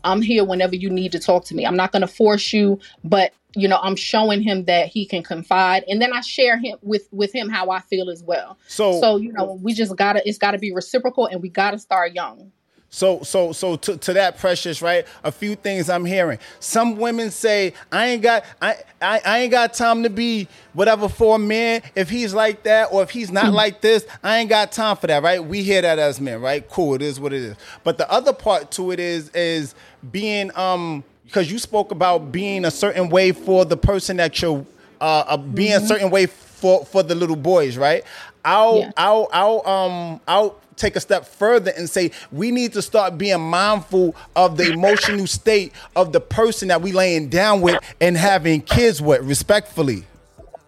I'm 0.05 0.23
here 0.23 0.45
whenever 0.45 0.77
you 0.77 0.89
need 0.89 1.13
to 1.13 1.19
talk 1.19 1.45
to 1.47 1.55
me. 1.55 1.67
I'm 1.67 1.77
not 1.77 1.93
going 1.93 2.03
to 2.03 2.09
force 2.09 2.53
you, 2.53 2.79
but 3.03 3.33
you 3.57 3.67
know, 3.69 3.79
I'm 3.83 3.97
showing 3.97 4.43
him 4.43 4.65
that 4.67 4.89
he 4.89 5.07
can 5.07 5.23
confide, 5.23 5.85
and 5.89 6.01
then 6.01 6.13
I 6.13 6.21
share 6.21 6.59
him 6.59 6.79
with 6.83 7.09
with 7.11 7.33
him 7.35 7.49
how 7.49 7.71
I 7.71 7.81
feel 7.81 8.11
as 8.11 8.23
well. 8.23 8.59
So- 8.69 9.01
so 9.01 9.17
you 9.17 9.33
know, 9.33 9.59
we 9.63 9.73
just 9.73 9.97
gotta 9.97 10.27
it's 10.29 10.39
got 10.39 10.53
to 10.53 10.59
be 10.59 10.73
reciprocal, 10.73 11.27
and 11.27 11.41
we 11.43 11.49
got 11.49 11.73
to 11.73 11.79
start 11.79 12.13
young. 12.13 12.53
So 12.89 13.23
so 13.25 13.53
so 13.53 13.77
to, 13.77 13.97
to 13.99 14.13
that 14.15 14.39
precious, 14.39 14.81
right? 14.81 15.07
A 15.25 15.33
few 15.33 15.57
things 15.57 15.91
I'm 15.91 16.05
hearing. 16.05 16.39
Some 16.61 16.97
women 16.97 17.31
say, 17.33 17.75
I 17.91 18.07
ain't 18.07 18.23
got 18.23 18.45
I, 18.63 18.77
I 19.03 19.21
I 19.25 19.39
ain't 19.41 19.51
got 19.51 19.75
time 19.75 20.05
to 20.05 20.09
be 20.11 20.47
whatever 20.73 21.09
for 21.09 21.35
a 21.35 21.39
man. 21.39 21.83
If 21.97 22.09
he's 22.09 22.33
like 22.33 22.63
that 22.63 22.89
or 22.93 23.03
if 23.03 23.11
he's 23.11 23.31
not 23.33 23.53
like 23.53 23.81
this, 23.81 24.07
I 24.23 24.39
ain't 24.39 24.49
got 24.49 24.71
time 24.71 24.97
for 24.97 25.09
that, 25.09 25.23
right? 25.23 25.45
We 25.45 25.63
hear 25.65 25.83
that 25.83 25.99
as 25.99 26.21
men, 26.21 26.41
right? 26.41 26.67
Cool, 26.71 26.95
it 26.95 27.03
is 27.03 27.19
what 27.19 27.33
it 27.33 27.43
is. 27.43 27.57
But 27.83 27.99
the 27.99 28.11
other 28.11 28.33
part 28.33 28.71
to 28.73 28.93
it 28.93 29.01
is 29.01 29.31
is 29.31 29.75
being 30.13 30.57
um 30.57 31.03
because 31.27 31.51
you 31.51 31.59
spoke 31.59 31.91
about 31.91 32.33
being 32.33 32.65
a 32.65 32.71
certain 32.71 33.09
way 33.09 33.33
for 33.33 33.65
the 33.65 33.77
person 33.77 34.17
that 34.17 34.41
you're 34.41 34.65
uh, 35.01 35.25
uh 35.27 35.37
being 35.37 35.75
a 35.75 35.81
certain 35.81 36.11
way 36.11 36.27
for 36.27 36.85
for 36.87 37.03
the 37.03 37.15
little 37.15 37.37
boys, 37.37 37.77
right? 37.77 38.05
I'll 38.45 38.93
I'll 38.97 39.29
I'll 39.33 39.67
um 39.67 40.21
I'll 40.27 40.61
take 40.77 40.95
a 40.95 41.01
step 41.01 41.27
further 41.27 41.73
and 41.77 41.89
say 41.89 42.11
we 42.31 42.51
need 42.51 42.73
to 42.75 42.83
start 42.83 43.19
being 43.19 43.41
mindful 43.41 44.15
of 44.35 44.57
the 44.57 44.73
emotional 44.73 45.27
state 45.27 45.73
of 45.97 46.13
the 46.13 46.21
person 46.21 46.69
that 46.69 46.83
we 46.83 46.93
laying 46.93 47.29
down 47.29 47.61
with 47.61 47.83
and 48.01 48.17
having 48.17 48.61
kids 48.61 49.03
with 49.03 49.23
respectfully. 49.23 50.05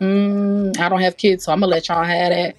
Mm, 0.01 0.79
I 0.79 0.89
don't 0.89 1.01
have 1.01 1.17
kids, 1.17 1.45
so 1.45 1.53
I'm 1.53 1.61
gonna 1.61 1.71
let 1.71 1.89
y'all 1.89 2.05
have 2.05 2.31
that. 2.31 2.57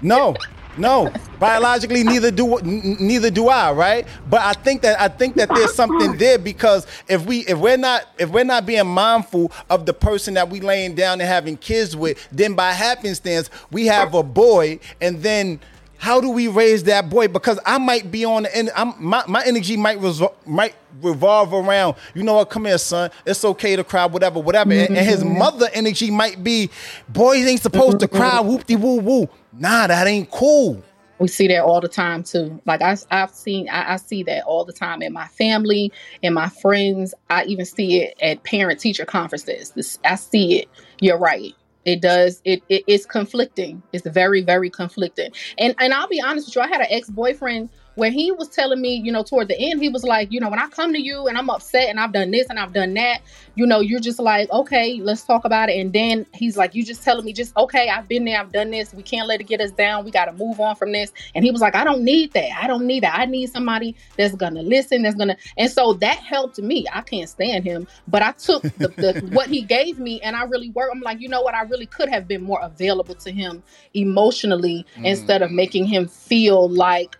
No, 0.00 0.36
no. 0.76 1.12
Biologically, 1.38 2.02
neither 2.02 2.30
do 2.30 2.58
neither 2.62 3.30
do 3.30 3.48
I, 3.48 3.70
right? 3.72 4.06
But 4.28 4.40
I 4.40 4.52
think 4.54 4.82
that 4.82 4.98
I 5.00 5.08
think 5.08 5.36
that 5.36 5.52
there's 5.54 5.72
something 5.72 6.12
there 6.18 6.38
because 6.38 6.86
if 7.08 7.26
we 7.26 7.40
if 7.46 7.58
we're 7.58 7.76
not 7.76 8.06
if 8.18 8.30
we're 8.30 8.44
not 8.44 8.64
being 8.66 8.86
mindful 8.86 9.52
of 9.68 9.84
the 9.86 9.92
person 9.92 10.34
that 10.34 10.48
we 10.48 10.60
laying 10.60 10.94
down 10.94 11.20
and 11.20 11.28
having 11.28 11.56
kids 11.58 11.94
with, 11.94 12.26
then 12.32 12.54
by 12.54 12.72
happenstance 12.72 13.50
we 13.70 13.86
have 13.86 14.14
a 14.14 14.22
boy, 14.22 14.78
and 15.00 15.22
then 15.22 15.60
how 15.98 16.20
do 16.20 16.30
we 16.30 16.46
raise 16.48 16.84
that 16.84 17.08
boy? 17.08 17.26
Because 17.28 17.58
I 17.64 17.78
might 17.78 18.10
be 18.10 18.24
on 18.24 18.44
the 18.44 18.54
end. 18.56 18.70
I'm, 18.76 18.94
my 18.98 19.24
my 19.26 19.42
energy 19.44 19.76
might 19.76 19.98
resol- 19.98 20.34
might 20.46 20.74
revolve 21.02 21.52
around. 21.54 21.96
You 22.14 22.22
know 22.22 22.34
what? 22.34 22.48
Come 22.50 22.64
here, 22.66 22.78
son. 22.78 23.10
It's 23.26 23.44
okay 23.44 23.76
to 23.76 23.84
cry, 23.84 24.06
whatever, 24.06 24.40
whatever. 24.40 24.72
And, 24.72 24.96
and 24.96 25.06
his 25.06 25.22
Mhm. 25.22 25.38
mother 25.38 25.68
energy 25.72 26.10
might 26.10 26.42
be, 26.42 26.70
boys 27.08 27.46
ain't 27.46 27.62
supposed 27.62 28.00
to 28.00 28.08
cry. 28.08 28.40
Whoop 28.44 28.66
de 28.66 28.76
woo 28.76 29.00
woo. 29.00 29.28
Nah, 29.58 29.86
that 29.86 30.06
ain't 30.06 30.30
cool. 30.30 30.82
We 31.18 31.28
see 31.28 31.48
that 31.48 31.64
all 31.64 31.80
the 31.80 31.88
time 31.88 32.22
too. 32.22 32.60
Like 32.66 32.82
I, 32.82 32.96
I've 33.10 33.30
seen, 33.30 33.68
I, 33.70 33.94
I 33.94 33.96
see 33.96 34.22
that 34.24 34.44
all 34.44 34.64
the 34.64 34.72
time 34.72 35.00
in 35.00 35.12
my 35.12 35.26
family, 35.28 35.90
in 36.20 36.34
my 36.34 36.48
friends. 36.48 37.14
I 37.30 37.44
even 37.44 37.64
see 37.64 38.02
it 38.02 38.14
at 38.20 38.42
parent-teacher 38.44 39.06
conferences. 39.06 39.70
This, 39.70 39.98
I 40.04 40.16
see 40.16 40.60
it. 40.60 40.68
You're 41.00 41.18
right. 41.18 41.54
It 41.86 42.02
does. 42.02 42.42
It, 42.44 42.62
it 42.68 42.82
it's 42.88 43.06
conflicting. 43.06 43.82
It's 43.92 44.06
very 44.06 44.42
very 44.42 44.68
conflicting. 44.68 45.30
And 45.56 45.74
and 45.78 45.94
I'll 45.94 46.08
be 46.08 46.20
honest 46.20 46.48
with 46.48 46.56
you. 46.56 46.62
I 46.62 46.66
had 46.66 46.80
an 46.80 46.88
ex 46.90 47.08
boyfriend 47.08 47.70
where 47.96 48.10
he 48.10 48.30
was 48.30 48.48
telling 48.48 48.80
me, 48.80 48.94
you 48.94 49.10
know, 49.10 49.22
toward 49.22 49.48
the 49.48 49.58
end, 49.58 49.82
he 49.82 49.88
was 49.88 50.04
like, 50.04 50.30
you 50.30 50.38
know, 50.38 50.48
when 50.48 50.58
I 50.58 50.68
come 50.68 50.92
to 50.92 51.00
you 51.00 51.26
and 51.26 51.36
I'm 51.36 51.50
upset 51.50 51.88
and 51.88 51.98
I've 51.98 52.12
done 52.12 52.30
this 52.30 52.46
and 52.48 52.58
I've 52.58 52.72
done 52.72 52.94
that, 52.94 53.22
you 53.56 53.66
know, 53.66 53.80
you're 53.80 54.00
just 54.00 54.18
like, 54.18 54.50
okay, 54.50 55.00
let's 55.02 55.24
talk 55.24 55.44
about 55.44 55.68
it. 55.70 55.80
And 55.80 55.92
then 55.92 56.24
he's 56.34 56.56
like, 56.56 56.74
you 56.74 56.84
just 56.84 57.02
telling 57.02 57.24
me, 57.24 57.32
just 57.32 57.56
okay, 57.56 57.88
I've 57.88 58.06
been 58.06 58.24
there, 58.24 58.38
I've 58.38 58.52
done 58.52 58.70
this. 58.70 58.94
We 58.94 59.02
can't 59.02 59.26
let 59.26 59.40
it 59.40 59.44
get 59.44 59.60
us 59.60 59.70
down. 59.72 60.04
We 60.04 60.10
got 60.10 60.26
to 60.26 60.32
move 60.32 60.60
on 60.60 60.76
from 60.76 60.92
this. 60.92 61.12
And 61.34 61.44
he 61.44 61.50
was 61.50 61.60
like, 61.60 61.74
I 61.74 61.84
don't 61.84 62.04
need 62.04 62.32
that. 62.34 62.50
I 62.62 62.66
don't 62.66 62.86
need 62.86 63.02
that. 63.02 63.18
I 63.18 63.24
need 63.24 63.50
somebody 63.50 63.96
that's 64.16 64.34
gonna 64.34 64.62
listen. 64.62 65.02
That's 65.02 65.16
gonna. 65.16 65.36
And 65.56 65.70
so 65.70 65.94
that 65.94 66.18
helped 66.18 66.58
me. 66.58 66.86
I 66.92 67.00
can't 67.00 67.28
stand 67.28 67.64
him, 67.64 67.88
but 68.08 68.22
I 68.22 68.32
took 68.32 68.62
the, 68.62 68.88
the 68.88 69.28
what 69.32 69.48
he 69.48 69.62
gave 69.62 69.98
me 69.98 70.20
and 70.20 70.36
I 70.36 70.44
really 70.44 70.70
worked. 70.70 70.94
I'm 70.94 71.00
like, 71.00 71.20
you 71.20 71.28
know 71.28 71.40
what? 71.42 71.54
I 71.54 71.62
really 71.62 71.86
could 71.86 72.08
have 72.10 72.28
been 72.28 72.42
more 72.42 72.60
available 72.62 73.14
to 73.14 73.30
him 73.32 73.62
emotionally 73.94 74.84
Mm. 74.96 75.04
instead 75.06 75.42
of 75.42 75.50
making 75.50 75.86
him 75.86 76.06
feel 76.06 76.68
like 76.68 77.16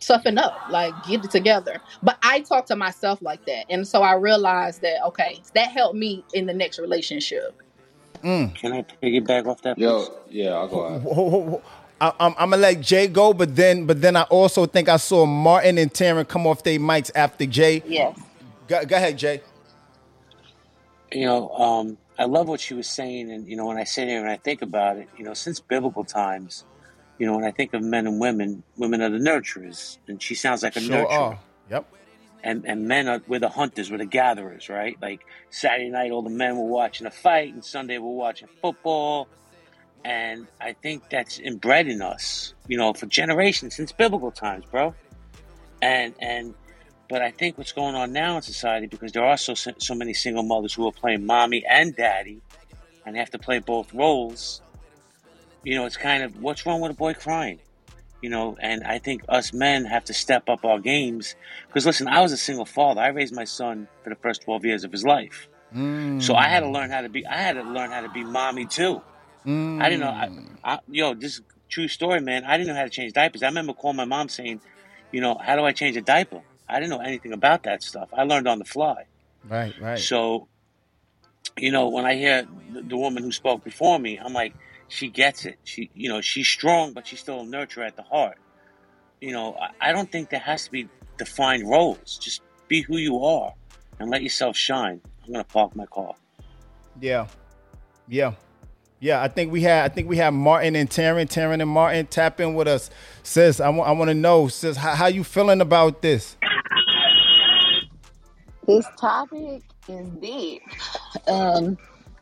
toughen 0.00 0.38
up, 0.38 0.56
like 0.70 0.94
get 1.06 1.24
it 1.24 1.30
together. 1.30 1.80
But 2.02 2.18
I 2.22 2.40
talk 2.40 2.66
to 2.66 2.76
myself 2.76 3.20
like 3.22 3.44
that. 3.46 3.66
And 3.70 3.86
so 3.86 4.02
I 4.02 4.14
realized 4.14 4.82
that, 4.82 5.04
okay, 5.06 5.40
that 5.54 5.68
helped 5.68 5.96
me 5.96 6.24
in 6.34 6.46
the 6.46 6.54
next 6.54 6.78
relationship. 6.78 7.60
Mm. 8.22 8.54
Can 8.54 8.72
I 8.72 8.84
piggyback 9.02 9.46
off 9.46 9.62
that? 9.62 9.78
Yo, 9.78 10.06
yeah, 10.28 10.50
I'll 10.50 10.68
go 10.68 10.80
ahead. 10.80 11.62
I, 12.00 12.08
am 12.20 12.34
I'm 12.38 12.50
gonna 12.50 12.62
let 12.62 12.80
Jay 12.80 13.08
go, 13.08 13.32
but 13.32 13.54
then 13.54 13.86
but 13.86 14.00
then 14.00 14.16
I 14.16 14.22
also 14.22 14.66
think 14.66 14.88
I 14.88 14.96
saw 14.96 15.26
Martin 15.26 15.78
and 15.78 15.92
Taryn 15.92 16.26
come 16.26 16.46
off 16.46 16.62
their 16.62 16.78
mics 16.78 17.10
after 17.14 17.46
Jay. 17.46 17.82
Yes. 17.86 18.18
Go, 18.68 18.84
go 18.84 18.96
ahead, 18.96 19.18
Jay. 19.18 19.40
You 21.12 21.26
know, 21.26 21.50
um, 21.50 21.98
I 22.18 22.24
love 22.24 22.48
what 22.48 22.60
she 22.60 22.74
was 22.74 22.88
saying, 22.88 23.30
and 23.30 23.48
you 23.48 23.56
know, 23.56 23.66
when 23.66 23.78
I 23.78 23.84
sit 23.84 24.08
here 24.08 24.20
and 24.20 24.30
I 24.30 24.36
think 24.36 24.62
about 24.62 24.96
it, 24.98 25.08
you 25.16 25.24
know, 25.24 25.34
since 25.34 25.58
biblical 25.58 26.04
times, 26.04 26.64
you 27.18 27.26
know, 27.26 27.34
when 27.36 27.44
I 27.44 27.50
think 27.50 27.74
of 27.74 27.82
men 27.82 28.06
and 28.06 28.20
women, 28.20 28.62
women 28.76 29.02
are 29.02 29.10
the 29.10 29.18
nurturers, 29.18 29.98
and 30.08 30.22
she 30.22 30.34
sounds 30.34 30.62
like 30.62 30.76
a 30.76 30.80
Sure 30.80 31.04
nurturer. 31.04 31.10
are. 31.10 31.38
Yep. 31.70 31.86
and 32.44 32.64
and 32.66 32.86
men 32.88 33.08
are 33.08 33.20
we're 33.26 33.40
the 33.40 33.48
hunters, 33.48 33.90
we're 33.90 33.98
the 33.98 34.06
gatherers, 34.06 34.68
right? 34.68 34.96
Like 35.02 35.26
Saturday 35.50 35.90
night, 35.90 36.10
all 36.12 36.22
the 36.22 36.30
men 36.30 36.56
were 36.56 36.64
watching 36.66 37.06
a 37.06 37.10
fight, 37.10 37.52
and 37.52 37.64
Sunday 37.64 37.98
we're 37.98 38.08
watching 38.10 38.48
football, 38.62 39.28
and 40.04 40.46
I 40.60 40.72
think 40.74 41.10
that's 41.10 41.38
inbred 41.38 41.88
in 41.88 42.00
us, 42.02 42.54
you 42.68 42.76
know, 42.78 42.92
for 42.94 43.06
generations 43.06 43.74
since 43.76 43.90
biblical 43.92 44.30
times, 44.30 44.64
bro. 44.70 44.94
And 45.82 46.14
and 46.20 46.54
but 47.08 47.22
I 47.22 47.30
think 47.30 47.56
what's 47.58 47.72
going 47.72 47.94
on 47.94 48.12
now 48.12 48.36
in 48.36 48.42
society 48.42 48.86
because 48.86 49.12
there 49.12 49.24
are 49.24 49.36
so 49.36 49.54
so 49.54 49.94
many 49.94 50.14
single 50.14 50.42
mothers 50.42 50.74
who 50.74 50.86
are 50.86 50.92
playing 50.92 51.26
mommy 51.26 51.64
and 51.68 51.94
daddy, 51.96 52.40
and 53.04 53.16
have 53.16 53.30
to 53.30 53.38
play 53.38 53.58
both 53.58 53.92
roles. 53.92 54.62
You 55.62 55.74
know, 55.76 55.86
it's 55.86 55.96
kind 55.96 56.22
of 56.22 56.40
what's 56.40 56.64
wrong 56.64 56.80
with 56.80 56.92
a 56.92 56.94
boy 56.94 57.14
crying? 57.14 57.60
You 58.20 58.30
know 58.30 58.56
and 58.60 58.82
i 58.82 58.98
think 58.98 59.22
us 59.28 59.52
men 59.52 59.84
have 59.84 60.04
to 60.06 60.12
step 60.12 60.48
up 60.48 60.64
our 60.64 60.80
games. 60.80 61.36
Because 61.68 61.86
listen 61.86 62.08
i 62.08 62.20
was 62.20 62.32
a 62.32 62.36
single 62.36 62.64
father. 62.64 63.00
I 63.00 63.08
raised 63.08 63.32
my 63.32 63.44
son 63.44 63.86
for 64.02 64.10
the 64.10 64.16
first 64.16 64.42
12 64.42 64.64
years 64.64 64.84
of 64.84 64.90
his 64.90 65.04
life. 65.04 65.48
So 66.20 66.34
i 66.34 66.48
had 66.48 66.60
to 66.60 66.68
learn 66.68 66.90
how 66.90 67.02
to 67.02 67.08
be 67.08 67.24
i 67.26 67.36
had 67.36 67.52
to 67.52 67.62
learn 67.62 67.90
how 67.92 68.00
to 68.00 68.08
be 68.08 68.24
mommy 68.24 68.66
too. 68.66 69.02
I 69.46 69.88
didn't 69.88 70.00
know 70.00 70.10
I, 70.10 70.30
I, 70.64 70.78
yo 70.88 71.14
this 71.14 71.34
is 71.34 71.40
a 71.40 71.42
true 71.68 71.86
story 71.86 72.20
man. 72.20 72.44
I 72.44 72.56
didn't 72.56 72.68
know 72.68 72.74
how 72.74 72.84
to 72.84 72.90
change 72.90 73.12
diapers. 73.12 73.44
I 73.44 73.46
remember 73.46 73.72
calling 73.72 73.96
my 73.96 74.04
mom 74.04 74.28
saying 74.28 74.60
you 75.12 75.20
know 75.20 75.36
how 75.40 75.54
do 75.54 75.64
i 75.64 75.70
change 75.70 75.96
a 75.96 76.02
diaper? 76.02 76.42
I 76.68 76.80
didn't 76.80 76.90
know 76.90 77.00
anything 77.00 77.32
about 77.32 77.62
that 77.62 77.82
stuff. 77.82 78.08
I 78.12 78.24
learned 78.24 78.46
on 78.46 78.58
the 78.58 78.64
fly. 78.64 79.04
Right, 79.48 79.74
right. 79.80 79.98
so, 79.98 80.48
you 81.56 81.70
know, 81.72 81.88
when 81.88 82.04
I 82.04 82.14
hear 82.14 82.46
the, 82.72 82.82
the 82.82 82.96
woman 82.96 83.22
who 83.22 83.32
spoke 83.32 83.64
before 83.64 83.98
me, 83.98 84.18
I'm 84.18 84.34
like, 84.34 84.54
she 84.88 85.08
gets 85.08 85.44
it. 85.44 85.58
She, 85.64 85.90
you 85.94 86.08
know, 86.08 86.20
she's 86.20 86.48
strong, 86.48 86.92
but 86.92 87.06
she's 87.06 87.20
still 87.20 87.40
a 87.40 87.44
nurturer 87.44 87.86
at 87.86 87.96
the 87.96 88.02
heart. 88.02 88.38
You 89.20 89.32
know, 89.32 89.54
I, 89.54 89.90
I 89.90 89.92
don't 89.92 90.10
think 90.10 90.30
there 90.30 90.40
has 90.40 90.64
to 90.64 90.70
be 90.70 90.88
defined 91.18 91.68
roles. 91.68 92.18
Just 92.18 92.42
be 92.68 92.82
who 92.82 92.96
you 92.96 93.24
are 93.24 93.52
and 93.98 94.10
let 94.10 94.22
yourself 94.22 94.56
shine. 94.56 95.00
I'm 95.24 95.32
gonna 95.32 95.44
park 95.44 95.76
my 95.76 95.86
car. 95.86 96.14
Yeah, 97.00 97.26
yeah, 98.08 98.32
yeah. 99.00 99.22
I 99.22 99.28
think 99.28 99.52
we 99.52 99.62
had 99.62 99.84
I 99.90 99.94
think 99.94 100.08
we 100.08 100.16
have 100.16 100.32
Martin 100.32 100.74
and 100.74 100.88
Taryn, 100.88 101.26
Taryn 101.26 101.60
and 101.60 101.70
Martin 101.70 102.06
tap 102.06 102.40
in 102.40 102.54
with 102.54 102.68
us. 102.68 102.90
Sis, 103.22 103.60
I 103.60 103.68
want 103.68 103.88
I 103.88 103.92
want 103.92 104.08
to 104.08 104.14
know, 104.14 104.48
sis, 104.48 104.76
how, 104.76 104.94
how 104.94 105.06
you 105.06 105.22
feeling 105.22 105.60
about 105.60 106.00
this? 106.02 106.36
This 108.66 108.86
topic 109.00 109.62
is 109.88 110.08
deep. 110.20 110.62
Um, 111.26 111.78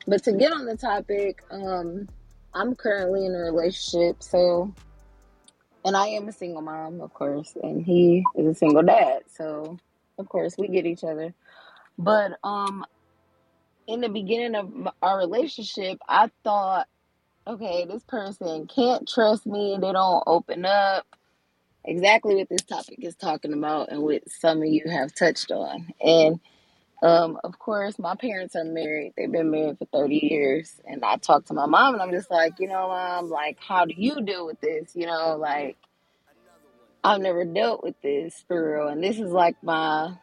but 0.06 0.22
to 0.24 0.32
get 0.32 0.52
on 0.52 0.64
the 0.64 0.76
topic, 0.76 1.42
um, 1.50 2.08
I'm 2.56 2.74
currently 2.74 3.26
in 3.26 3.34
a 3.34 3.38
relationship, 3.38 4.22
so 4.22 4.72
and 5.84 5.94
I 5.94 6.08
am 6.08 6.26
a 6.26 6.32
single 6.32 6.62
mom, 6.62 7.02
of 7.02 7.12
course, 7.12 7.54
and 7.62 7.84
he 7.84 8.24
is 8.34 8.46
a 8.46 8.54
single 8.54 8.82
dad. 8.82 9.24
So, 9.28 9.78
of 10.18 10.28
course, 10.28 10.56
we 10.58 10.66
get 10.66 10.86
each 10.86 11.04
other. 11.04 11.34
But 11.98 12.32
um, 12.42 12.84
in 13.86 14.00
the 14.00 14.08
beginning 14.08 14.54
of 14.56 14.88
our 15.02 15.18
relationship, 15.18 15.98
I 16.08 16.30
thought, 16.42 16.88
okay, 17.46 17.84
this 17.84 18.02
person 18.04 18.66
can't 18.66 19.06
trust 19.06 19.46
me. 19.46 19.76
They 19.78 19.92
don't 19.92 20.24
open 20.26 20.64
up. 20.64 21.06
Exactly 21.84 22.36
what 22.36 22.48
this 22.48 22.62
topic 22.62 23.04
is 23.04 23.14
talking 23.14 23.52
about, 23.52 23.92
and 23.92 24.02
what 24.02 24.28
some 24.28 24.62
of 24.62 24.66
you 24.66 24.88
have 24.90 25.14
touched 25.14 25.52
on. 25.52 25.92
And 26.02 26.40
um, 27.02 27.38
of 27.44 27.58
course, 27.58 27.98
my 27.98 28.14
parents 28.14 28.56
are 28.56 28.64
married. 28.64 29.12
They've 29.16 29.30
been 29.30 29.50
married 29.50 29.78
for 29.78 29.84
30 29.86 30.28
years. 30.30 30.80
And 30.86 31.04
I 31.04 31.16
talked 31.16 31.48
to 31.48 31.54
my 31.54 31.66
mom, 31.66 31.94
and 31.94 32.02
I'm 32.02 32.10
just 32.10 32.30
like, 32.30 32.58
you 32.58 32.68
know, 32.68 32.88
mom, 32.88 33.28
like, 33.30 33.58
how 33.60 33.84
do 33.84 33.94
you 33.96 34.22
deal 34.22 34.46
with 34.46 34.60
this? 34.60 34.92
You 34.94 35.06
know, 35.06 35.36
like, 35.36 35.76
I've 37.04 37.20
never 37.20 37.44
dealt 37.44 37.82
with 37.82 38.00
this 38.02 38.44
for 38.48 38.78
real. 38.78 38.88
And 38.88 39.02
this 39.02 39.18
is 39.18 39.30
like 39.30 39.56
my 39.62 40.14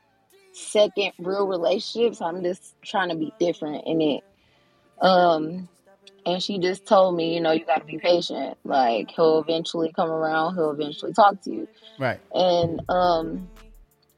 second 0.52 1.14
real 1.20 1.48
relationship. 1.48 2.16
So 2.16 2.26
I'm 2.26 2.44
just 2.44 2.76
trying 2.82 3.10
to 3.10 3.16
be 3.16 3.32
different 3.40 3.86
in 3.86 4.02
it. 4.02 4.24
Um, 5.00 5.70
and 6.26 6.42
she 6.42 6.58
just 6.58 6.86
told 6.86 7.16
me, 7.16 7.36
you 7.36 7.42
know, 7.42 7.52
you 7.52 7.66
got 7.66 7.80
to 7.80 7.86
be 7.86 7.98
patient. 8.00 8.58
Like, 8.64 9.12
he'll 9.12 9.40
eventually 9.40 9.92
come 9.94 10.10
around, 10.10 10.56
he'll 10.56 10.72
eventually 10.72 11.14
talk 11.14 11.42
to 11.44 11.52
you. 11.52 11.68
Right. 12.00 12.20
And 12.34 12.82
um, 12.90 13.48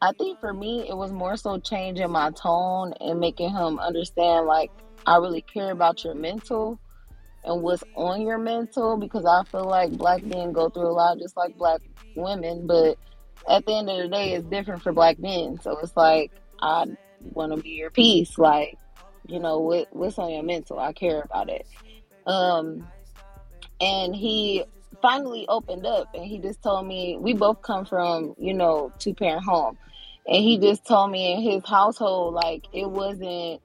I 0.02 0.12
think 0.14 0.40
for 0.40 0.54
me, 0.54 0.88
it 0.90 0.96
was 0.96 1.12
more 1.12 1.38
so 1.38 1.58
changing 1.60 2.12
my 2.12 2.32
tone 2.32 2.94
and 3.00 3.20
making 3.20 3.50
him 3.50 3.80
understand, 3.80 4.46
like, 4.46 4.72
I 5.06 5.18
really 5.18 5.42
care 5.42 5.72
about 5.72 6.04
your 6.04 6.16
mental 6.16 6.80
and 7.44 7.62
what's 7.62 7.84
on 7.96 8.22
your 8.22 8.38
mental 8.38 8.98
because 8.98 9.26
I 9.26 9.44
feel 9.52 9.66
like 9.66 9.92
black 9.92 10.24
men 10.24 10.52
go 10.52 10.70
through 10.70 10.88
a 10.88 10.92
lot 10.92 11.20
just 11.20 11.38
like 11.38 11.56
black 11.58 11.80
women, 12.16 12.68
but 12.68 12.98
at 13.48 13.66
the 13.66 13.76
end 13.76 13.90
of 13.90 13.98
the 13.98 14.08
day, 14.08 14.34
it's 14.34 14.48
different 14.48 14.82
for 14.82 14.92
black 14.92 15.20
men. 15.20 15.60
So 15.62 15.78
it's 15.80 15.96
like, 15.96 16.32
I 16.60 16.86
want 17.20 17.56
to 17.56 17.62
be 17.62 17.70
your 17.70 17.92
peace. 17.92 18.38
Like, 18.38 18.78
you 19.28 19.40
know, 19.40 19.60
what, 19.60 19.88
what's 19.92 20.18
on 20.18 20.32
your 20.32 20.44
mental? 20.44 20.80
I 20.80 20.94
care 20.94 21.22
about 21.22 21.50
it. 21.50 21.66
Um, 22.26 22.88
and 23.80 24.16
he 24.16 24.64
finally 25.06 25.48
opened 25.50 25.86
up 25.88 26.10
and 26.16 26.26
he 26.26 26.40
just 26.40 26.64
told 26.64 26.88
me 26.88 27.18
we 27.20 27.34
both 27.36 27.62
come 27.64 27.86
from 27.86 28.36
you 28.40 28.54
know 28.56 28.94
two 29.00 29.16
parent 29.16 29.44
home. 29.46 29.78
And 30.28 30.44
he 30.44 30.60
just 30.60 30.88
told 30.88 31.12
me 31.12 31.34
in 31.34 31.42
his 31.44 31.64
household 31.68 32.36
like 32.36 32.66
it 32.74 32.90
wasn't 32.90 33.62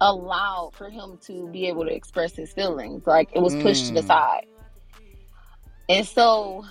allowed 0.00 0.72
for 0.76 0.90
him 0.90 1.18
to 1.28 1.48
be 1.50 1.68
able 1.68 1.86
to 1.86 1.94
express 1.94 2.36
his 2.36 2.52
feelings. 2.52 3.04
Like 3.06 3.30
it 3.34 3.40
was 3.40 3.56
pushed 3.56 3.88
to 3.88 3.94
the 3.94 4.02
Mm. 4.02 4.06
side. 4.06 4.44
And 5.88 6.06
so 6.06 6.64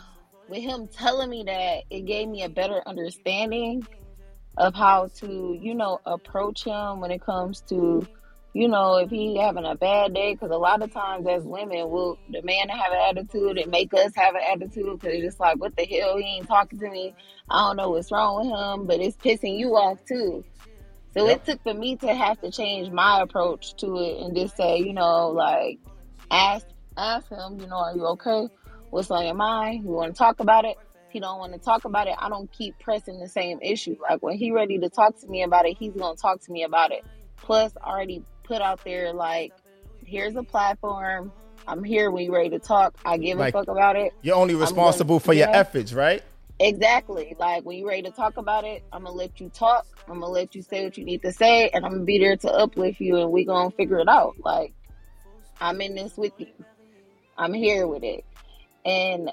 with 0.48 0.64
him 0.64 0.90
telling 0.98 1.30
me 1.32 1.44
that 1.48 1.84
it 1.92 2.02
gave 2.06 2.30
me 2.30 2.44
a 2.44 2.50
better 2.50 2.84
understanding 2.88 3.88
of 4.58 4.76
how 4.76 5.10
to 5.20 5.58
you 5.60 5.76
know 5.76 6.00
approach 6.06 6.66
him 6.66 7.02
when 7.02 7.12
it 7.12 7.22
comes 7.22 7.62
to 7.70 8.08
you 8.54 8.68
know, 8.68 8.98
if 8.98 9.10
he 9.10 9.38
having 9.38 9.66
a 9.66 9.76
bad 9.76 10.14
day, 10.14 10.34
because 10.34 10.52
a 10.52 10.58
lot 10.58 10.84
of 10.84 10.94
times 10.94 11.26
as 11.28 11.44
women, 11.44 11.90
we'll 11.90 12.20
demand 12.32 12.70
to 12.70 12.76
have 12.76 12.94
an 12.94 13.00
attitude 13.10 13.58
and 13.58 13.72
make 13.72 13.92
us 13.94 14.12
have 14.16 14.36
an 14.36 14.42
attitude 14.48 15.00
because 15.00 15.16
it's 15.16 15.24
just 15.24 15.40
like, 15.40 15.60
what 15.60 15.76
the 15.76 15.86
hell, 15.86 16.18
he 16.18 16.38
ain't 16.38 16.48
talking 16.48 16.80
to 16.80 16.90
me. 16.90 17.16
I 17.50 17.68
don't 17.68 17.78
know 17.78 17.90
what's 17.90 18.12
wrong 18.12 18.38
with 18.38 18.48
him, 18.48 18.86
but 18.86 19.00
it's 19.00 19.18
pissing 19.18 19.58
you 19.58 19.70
off 19.76 19.98
too. 20.06 20.44
So 21.16 21.28
it 21.28 21.46
took 21.46 21.62
for 21.64 21.74
me 21.74 21.96
to 21.98 22.14
have 22.14 22.42
to 22.42 22.52
change 22.52 22.92
my 22.92 23.22
approach 23.22 23.76
to 23.78 23.98
it 23.98 24.24
and 24.24 24.36
just 24.36 24.56
say, 24.56 24.80
you 24.80 24.94
know, 24.94 25.30
like 25.30 25.80
ask 26.30 26.66
ask 26.98 27.30
him, 27.30 27.60
you 27.60 27.68
know, 27.68 27.78
are 27.78 27.96
you 27.96 28.06
okay? 28.08 28.50
What's 28.90 29.10
on 29.10 29.26
your 29.26 29.34
mind? 29.34 29.84
You 29.84 29.92
want 29.92 30.14
to 30.14 30.18
talk 30.18 30.40
about 30.40 30.66
it? 30.66 30.76
If 31.08 31.12
he 31.12 31.20
don't 31.20 31.40
want 31.40 31.54
to 31.54 31.60
talk 31.60 31.86
about 31.86 32.08
it, 32.08 32.16
I 32.18 32.30
don't 32.30 32.52
keep 32.52 32.78
pressing 32.80 33.20
the 33.20 33.28
same 33.28 33.60
issue. 33.62 33.96
Like 34.02 34.22
when 34.22 34.38
he 34.38 34.52
ready 34.52 34.80
to 34.80 34.90
talk 34.90 35.20
to 35.22 35.28
me 35.28 35.44
about 35.44 35.66
it, 35.66 35.78
he's 35.78 35.94
gonna 35.94 36.16
talk 36.16 36.42
to 36.42 36.52
me 36.52 36.64
about 36.64 36.92
it. 36.92 37.04
Plus, 37.38 37.74
already 37.78 38.24
put 38.44 38.62
out 38.62 38.84
there 38.84 39.14
like, 39.14 39.54
here's 40.06 40.36
a 40.36 40.44
platform. 40.44 41.32
I'm 41.68 41.84
here 41.84 42.12
when 42.12 42.26
you're 42.26 42.34
ready 42.34 42.50
to 42.52 42.60
talk. 42.60 42.94
I 43.06 43.18
give 43.18 43.38
Like, 43.38 43.54
a 43.56 43.60
fuck 43.60 43.68
about 43.70 43.96
it. 43.96 44.14
You're 44.22 44.36
only 44.36 44.54
I'm 44.54 44.60
gonna- 44.60 44.70
responsible 44.72 45.20
for 45.20 45.34
your 45.34 45.48
yeah. 45.50 45.58
efforts, 45.58 45.94
right? 45.94 46.22
Exactly. 46.60 47.36
Like 47.40 47.64
when 47.64 47.78
you're 47.80 47.88
ready 47.88 48.04
to 48.04 48.12
talk 48.12 48.38
about 48.38 48.64
it, 48.64 48.84
I'm 48.94 49.04
gonna 49.04 49.16
let 49.16 49.40
you 49.42 49.50
talk. 49.50 49.86
I'm 50.08 50.20
gonna 50.20 50.28
let 50.32 50.54
you 50.56 50.62
say 50.62 50.84
what 50.84 50.98
you 50.98 51.04
need 51.04 51.22
to 51.24 51.32
say, 51.32 51.70
and 51.70 51.84
I'm 51.84 51.92
gonna 51.94 52.04
be 52.04 52.20
there 52.20 52.38
to 52.38 52.52
uplift 52.52 53.00
you, 53.02 53.18
and 53.18 53.32
we 53.32 53.44
gonna 53.44 53.72
figure 53.72 54.00
it 54.00 54.08
out. 54.08 54.36
Like 54.40 54.72
I'm 55.60 55.82
in 55.82 55.96
this 55.96 56.16
with 56.16 56.34
you. 56.38 56.48
I'm 57.38 57.54
here 57.54 57.88
with 57.88 58.04
it, 58.04 58.24
and 58.86 59.32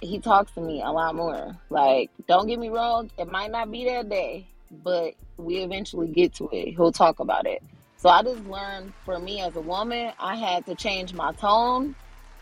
he 0.00 0.18
talks 0.18 0.52
to 0.52 0.60
me 0.60 0.82
a 0.82 0.90
lot 0.90 1.14
more. 1.14 1.56
Like, 1.68 2.10
don't 2.26 2.46
get 2.48 2.58
me 2.58 2.70
wrong, 2.70 3.10
it 3.18 3.30
might 3.30 3.50
not 3.50 3.70
be 3.70 3.84
that 3.84 4.08
day, 4.08 4.46
but 4.82 5.14
we 5.36 5.58
eventually 5.58 6.08
get 6.08 6.34
to 6.36 6.48
it. 6.52 6.70
He'll 6.74 6.90
talk 6.92 7.20
about 7.20 7.46
it. 7.46 7.62
So 8.02 8.08
I 8.08 8.24
just 8.24 8.44
learned 8.46 8.92
for 9.04 9.16
me 9.20 9.40
as 9.42 9.54
a 9.54 9.60
woman, 9.60 10.10
I 10.18 10.34
had 10.34 10.66
to 10.66 10.74
change 10.74 11.14
my 11.14 11.32
tone 11.34 11.94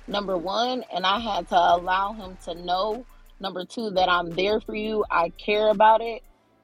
number 0.09 0.39
one, 0.39 0.85
and 0.91 1.05
I 1.05 1.19
had 1.19 1.51
to 1.51 1.55
allow 1.55 2.15
him 2.15 2.39
to 2.47 2.55
know, 2.55 3.05
number 3.41 3.67
two, 3.67 3.91
that 3.91 4.09
I'm 4.09 4.31
there 4.31 4.63
for 4.63 4.75
you, 4.75 5.05
I 5.11 5.29
care 5.29 5.69
about 5.69 6.01
it, 6.01 6.23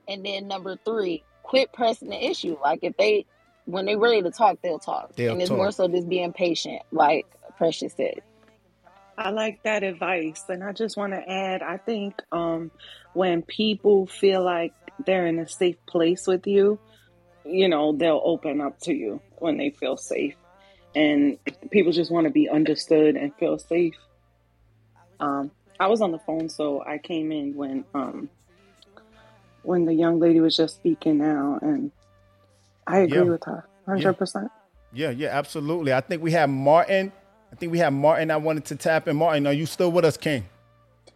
and 0.09 0.24
then 0.24 0.48
number 0.48 0.78
three, 0.82 1.23
quit 1.43 1.74
pressing 1.74 2.09
the 2.09 2.24
issue. 2.24 2.56
Like 2.59 2.78
if 2.81 2.97
they, 2.97 3.27
when 3.66 3.85
they're 3.85 3.98
ready 3.98 4.23
to 4.23 4.31
talk, 4.31 4.62
they'll 4.62 4.78
talk, 4.78 5.14
They'll 5.14 5.32
and 5.32 5.43
it's 5.43 5.51
talk. 5.51 5.59
more 5.59 5.73
so 5.73 5.89
just 5.89 6.09
being 6.09 6.32
patient, 6.32 6.81
like 6.90 7.27
Precious 7.59 7.93
said. 7.93 8.23
I 9.18 9.28
like 9.28 9.62
that 9.64 9.82
advice. 9.82 10.43
And 10.48 10.64
I 10.64 10.73
just 10.73 10.97
want 10.97 11.12
to 11.12 11.18
add 11.18 11.60
I 11.60 11.77
think 11.77 12.14
um, 12.32 12.70
when 13.12 13.43
people 13.43 14.06
feel 14.06 14.43
like 14.43 14.73
they're 15.05 15.27
in 15.27 15.39
a 15.39 15.47
safe 15.47 15.77
place 15.86 16.27
with 16.27 16.47
you, 16.47 16.78
you 17.47 17.68
know, 17.68 17.97
they'll 17.97 18.20
open 18.24 18.60
up 18.60 18.78
to 18.81 18.94
you 18.94 19.23
when 19.39 19.56
they 19.56 19.70
feel 19.70 19.97
safe. 19.97 20.35
And 20.94 21.39
people 21.70 21.93
just 21.93 22.10
want 22.10 22.27
to 22.27 22.31
be 22.31 22.48
understood 22.48 23.16
and 23.16 23.35
feel 23.36 23.59
safe. 23.59 23.94
Um, 25.20 25.51
I 25.78 25.89
was 25.89 26.01
on 26.01 26.12
the 26.12 26.18
phone, 26.18 26.48
so 26.48 26.82
I 26.82 26.98
came 26.98 27.32
in 27.32 27.55
when 27.55 27.85
um, 27.94 28.31
when 29.62 29.85
the 29.85 29.93
young 29.94 30.20
lady 30.20 30.40
was 30.40 30.56
just 30.56 30.77
speaking 30.77 31.18
now, 31.18 31.59
and 31.60 31.93
I 32.86 33.01
agree 33.01 33.18
Yeah. 33.18 33.24
with 33.24 33.44
her, 33.44 33.68
hundred 33.86 34.14
percent. 34.14 34.51
Yeah, 34.93 35.10
yeah, 35.10 35.28
absolutely. 35.28 35.93
I 35.93 36.01
think 36.01 36.23
we 36.23 36.32
have 36.32 36.48
Martin. 36.48 37.12
I 37.52 37.56
think 37.56 37.73
we 37.73 37.78
have 37.78 37.93
Martin. 37.93 38.31
I 38.31 38.36
wanted 38.39 38.64
to 38.66 38.77
tap 38.77 39.09
in. 39.09 39.16
Martin, 39.16 39.47
are 39.47 39.52
you 39.52 39.66
still 39.66 39.93
with 39.93 40.05
us, 40.05 40.16
King? 40.16 40.47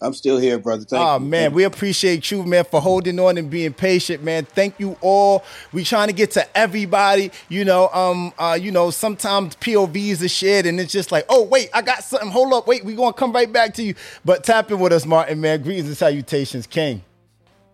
I'm 0.02 0.14
still 0.14 0.38
here, 0.38 0.58
brother. 0.58 0.84
Thank 0.84 1.02
oh 1.02 1.18
you. 1.18 1.26
man, 1.26 1.52
we 1.52 1.64
appreciate 1.64 2.30
you, 2.30 2.44
man, 2.44 2.64
for 2.64 2.80
holding 2.80 3.20
on 3.20 3.36
and 3.36 3.50
being 3.50 3.74
patient, 3.74 4.22
man. 4.22 4.46
Thank 4.46 4.80
you 4.80 4.96
all. 5.02 5.44
We 5.72 5.84
trying 5.84 6.08
to 6.08 6.14
get 6.14 6.30
to 6.32 6.56
everybody. 6.56 7.30
You 7.48 7.64
know, 7.66 7.88
um, 7.88 8.32
uh, 8.38 8.58
you 8.60 8.70
know, 8.70 8.90
sometimes 8.90 9.56
POVs 9.56 10.24
are 10.24 10.28
shared, 10.28 10.64
and 10.66 10.80
it's 10.80 10.92
just 10.92 11.12
like, 11.12 11.26
oh 11.28 11.42
wait, 11.44 11.68
I 11.74 11.82
got 11.82 12.02
something. 12.02 12.30
Hold 12.30 12.54
up, 12.54 12.66
wait, 12.66 12.84
we 12.84 12.94
gonna 12.94 13.12
come 13.12 13.32
right 13.32 13.52
back 13.52 13.74
to 13.74 13.82
you. 13.82 13.94
But 14.24 14.44
tap 14.44 14.70
in 14.70 14.80
with 14.80 14.92
us, 14.92 15.04
Martin, 15.04 15.40
man. 15.40 15.62
Greetings 15.62 15.88
and 15.88 15.96
salutations, 15.96 16.66
King. 16.66 17.02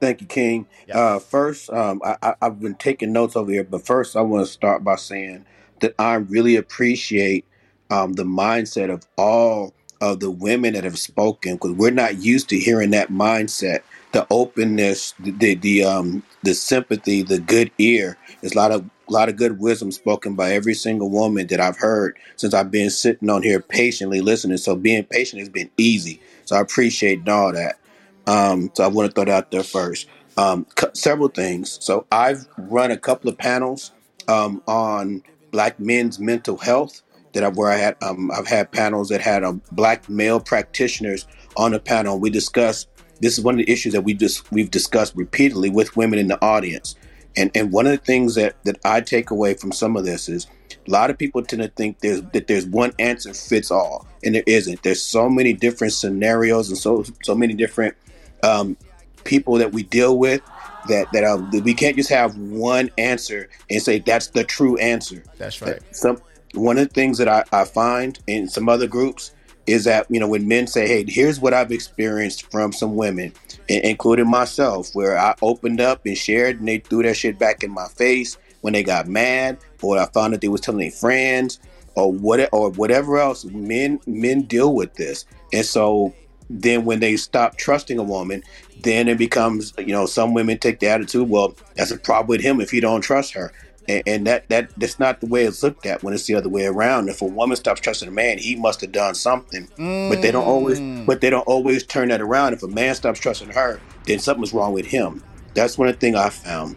Thank 0.01 0.21
you, 0.21 0.27
King. 0.27 0.67
Uh, 0.93 1.19
first, 1.19 1.71
um, 1.71 2.03
I, 2.05 2.17
I, 2.23 2.35
I've 2.43 2.61
been 2.61 2.75
taking 2.75 3.13
notes 3.13 3.35
over 3.35 3.51
here, 3.51 3.65
but 3.65 3.87
first, 3.87 4.17
I 4.17 4.21
want 4.21 4.47
to 4.47 4.53
start 4.53 4.85
by 4.85 4.97
saying 4.97 5.47
that 5.81 5.95
I 5.99 6.15
really 6.15 6.57
appreciate 6.57 7.45
um, 7.91 8.15
the 8.15 8.25
mindset 8.25 8.93
of 8.93 9.07
all 9.17 9.73
of 10.01 10.21
the 10.21 10.31
women 10.31 10.75
that 10.75 10.85
have 10.85 10.99
spoken 10.99 11.55
because 11.55 11.73
we're 11.73 11.91
not 11.91 12.19
used 12.19 12.49
to 12.51 12.59
hearing 12.59 12.91
that 12.91 13.11
mindset, 13.11 13.83
the 14.13 14.27
openness, 14.31 15.15
the 15.21 15.55
the, 15.55 15.85
um 15.85 16.23
the 16.43 16.55
sympathy, 16.55 17.23
the 17.23 17.41
good 17.41 17.71
ear. 17.79 18.17
There's 18.41 18.55
a 18.55 18.59
lot 18.59 18.73
of 18.73 18.85
a 19.09 19.13
lot 19.13 19.29
of 19.29 19.37
good 19.37 19.61
wisdom 19.61 19.93
spoken 19.93 20.35
by 20.35 20.53
every 20.53 20.75
single 20.75 21.11
woman 21.11 21.47
that 21.49 21.61
I've 21.61 21.79
heard 21.79 22.17
since 22.37 22.55
I've 22.55 22.71
been 22.71 22.91
sitting 22.91 23.31
on 23.31 23.43
here 23.43 23.61
patiently 23.61 24.21
listening. 24.21 24.59
So 24.59 24.77
being 24.77 25.05
patient 25.05 25.41
has 25.41 25.49
been 25.49 25.71
easy. 25.77 26.21
So 26.45 26.57
I 26.57 26.61
appreciate 26.61 27.29
all 27.29 27.53
that. 27.53 27.79
Um, 28.27 28.71
so 28.75 28.85
I 28.85 28.89
want 28.89 29.09
to 29.11 29.15
throw 29.15 29.25
that 29.25 29.33
out 29.35 29.51
there 29.51 29.63
first. 29.63 30.09
Um, 30.37 30.67
several 30.95 31.29
things. 31.29 31.79
So 31.81 32.07
I've 32.13 32.47
run 32.59 32.91
a 32.91 32.97
couple 32.99 33.31
of 33.31 33.39
panels 33.39 33.93
um, 34.29 34.63
on 34.67 35.23
black 35.53 35.79
men's 35.81 36.19
mental 36.19 36.59
health. 36.59 37.03
That 37.37 37.45
I, 37.45 37.49
where 37.49 37.71
I 37.71 37.77
had 37.77 37.97
um, 38.03 38.31
I've 38.31 38.47
had 38.47 38.73
panels 38.73 39.11
that 39.11 39.21
had 39.21 39.45
um, 39.45 39.61
black 39.73 40.09
male 40.09 40.41
practitioners 40.41 41.27
on 41.57 41.73
the 41.73 41.79
panel. 41.79 42.19
We 42.19 42.31
discussed 42.31 42.89
this 43.21 43.37
is 43.37 43.45
one 43.45 43.59
of 43.59 43.65
the 43.65 43.71
issues 43.71 43.93
that 43.93 44.03
we 44.03 44.15
just 44.15 44.51
we've 44.51 44.71
discussed 44.71 45.15
repeatedly 45.15 45.69
with 45.69 45.97
women 45.97 46.19
in 46.19 46.29
the 46.29 46.43
audience. 46.43 46.95
And 47.37 47.51
and 47.55 47.71
one 47.73 47.87
of 47.87 47.93
the 47.93 47.99
things 47.99 48.37
that 48.37 48.57
that 48.65 48.79
I 48.87 49.03
take 49.03 49.31
away 49.31 49.53
from 49.53 49.71
some 49.71 49.97
of 49.97 50.07
this 50.07 50.31
is 50.31 50.47
a 50.87 50.91
lot 50.91 51.11
of 51.11 51.19
people 51.19 51.43
tend 51.43 51.63
to 51.63 51.69
think 51.69 52.01
there's 52.01 52.23
that 52.33 52.47
there's 52.47 52.65
one 52.67 52.93
answer 52.99 53.35
fits 53.35 53.71
all, 53.71 54.07
and 54.25 54.35
there 54.35 54.45
isn't. 54.47 54.83
There's 54.83 55.03
so 55.03 55.29
many 55.29 55.53
different 55.53 55.93
scenarios 55.93 56.71
and 56.71 56.79
so 56.79 57.05
so 57.23 57.35
many 57.35 57.53
different 57.53 57.95
um, 58.43 58.79
people 59.25 59.55
that 59.57 59.73
we 59.73 59.83
deal 59.83 60.19
with 60.19 60.41
that 60.89 61.13
that 61.13 61.25
um, 61.25 61.51
that 61.51 61.65
we 61.65 61.75
can't 61.75 61.97
just 61.97 62.11
have 62.11 62.37
one 62.39 62.91
answer 62.97 63.49
and 63.71 63.83
say 63.83 63.99
that's 63.99 64.29
the 64.29 64.45
true 64.45 64.79
answer. 64.79 65.23
That's 65.37 65.61
right. 65.61 65.81
Some 65.95 66.19
one 66.57 66.79
of 66.79 66.89
the 66.89 66.95
things 66.95 67.19
that 67.19 67.29
I, 67.29 67.45
I 67.53 67.65
find 67.65 68.19
in 68.27 68.49
some 68.49 68.69
other 68.69 68.87
groups 68.87 69.33
is 69.67 69.85
that 69.85 70.07
you 70.09 70.21
know 70.21 70.29
when 70.29 70.49
men 70.49 70.67
say, 70.67 70.87
"Hey, 70.87 71.05
here's 71.07 71.41
what 71.41 71.55
I've 71.55 71.73
experienced 71.73 72.51
from 72.51 72.73
some 72.73 72.97
women, 72.97 73.33
including 73.69 74.29
myself, 74.29 74.91
where 74.95 75.19
I 75.19 75.35
opened 75.43 75.81
up 75.81 76.07
and 76.07 76.17
shared, 76.17 76.61
and 76.61 76.69
they 76.69 76.79
threw 76.79 77.03
that 77.03 77.17
shit 77.17 77.39
back 77.39 77.63
in 77.63 77.71
my 77.71 77.89
face 77.89 78.39
when 78.61 78.73
they 78.73 78.83
got 78.83 79.09
mad, 79.09 79.59
or 79.83 79.99
I 79.99 80.07
found 80.07 80.33
that 80.33 80.41
they 80.41 80.49
was 80.49 80.61
telling 80.61 80.81
their 80.81 80.91
friends, 80.91 81.61
or 81.95 82.13
what, 82.13 82.49
or 82.53 82.71
whatever 82.71 83.19
else. 83.19 83.45
Men 83.45 84.01
men 84.07 84.43
deal 84.43 84.75
with 84.75 84.95
this, 84.95 85.25
and 85.53 85.65
so 85.65 86.15
then 86.49 86.85
when 86.85 87.01
they 87.01 87.17
stop 87.17 87.57
trusting 87.57 87.99
a 87.99 88.03
woman, 88.05 88.43
then 88.83 89.09
it 89.09 89.19
becomes 89.19 89.73
you 89.79 89.93
know 89.93 90.07
some 90.07 90.33
women 90.33 90.59
take 90.59 90.79
the 90.81 90.89
attitude, 90.89 91.29
well, 91.29 91.57
that's 91.75 91.91
a 91.91 91.99
problem 91.99 92.29
with 92.29 92.41
him 92.41 92.61
if 92.61 92.71
he 92.71 92.81
don't 92.81 93.01
trust 93.01 93.33
her. 93.33 93.53
And, 93.89 94.03
and 94.07 94.27
that 94.27 94.49
that 94.49 94.71
that's 94.77 94.99
not 94.99 95.21
the 95.21 95.27
way 95.27 95.45
it's 95.45 95.63
looked 95.63 95.87
at 95.87 96.03
when 96.03 96.15
it's 96.15 96.27
the 96.27 96.35
other 96.35 96.49
way 96.49 96.67
around. 96.67 97.09
If 97.09 97.23
a 97.23 97.27
woman 97.27 97.57
stops 97.57 97.81
trusting 97.81 98.09
a 98.09 98.13
man, 98.13 98.39
he 98.39 98.57
must 98.57 98.81
have 98.81 98.93
done 98.93 99.15
something. 99.15 99.69
But 99.77 100.23
they 100.23 100.31
don't 100.31 100.47
always 100.47 100.81
but 101.07 101.21
they 101.21 101.31
don't 101.31 101.47
always 101.47 101.85
turn 101.85 102.09
that 102.09 102.21
around. 102.21 102.53
If 102.53 102.63
a 102.63 102.69
man 102.69 102.95
stops 102.95 103.21
trusting 103.21 103.51
her, 103.51 103.81
then 104.07 104.19
something's 104.19 104.53
wrong 104.53 104.73
with 104.73 104.87
him. 104.87 105.23
That's 105.55 105.79
one 105.79 105.89
of 105.89 105.95
the 105.95 106.01
thing 106.01 106.17
I 106.17 106.31
found. 106.31 106.77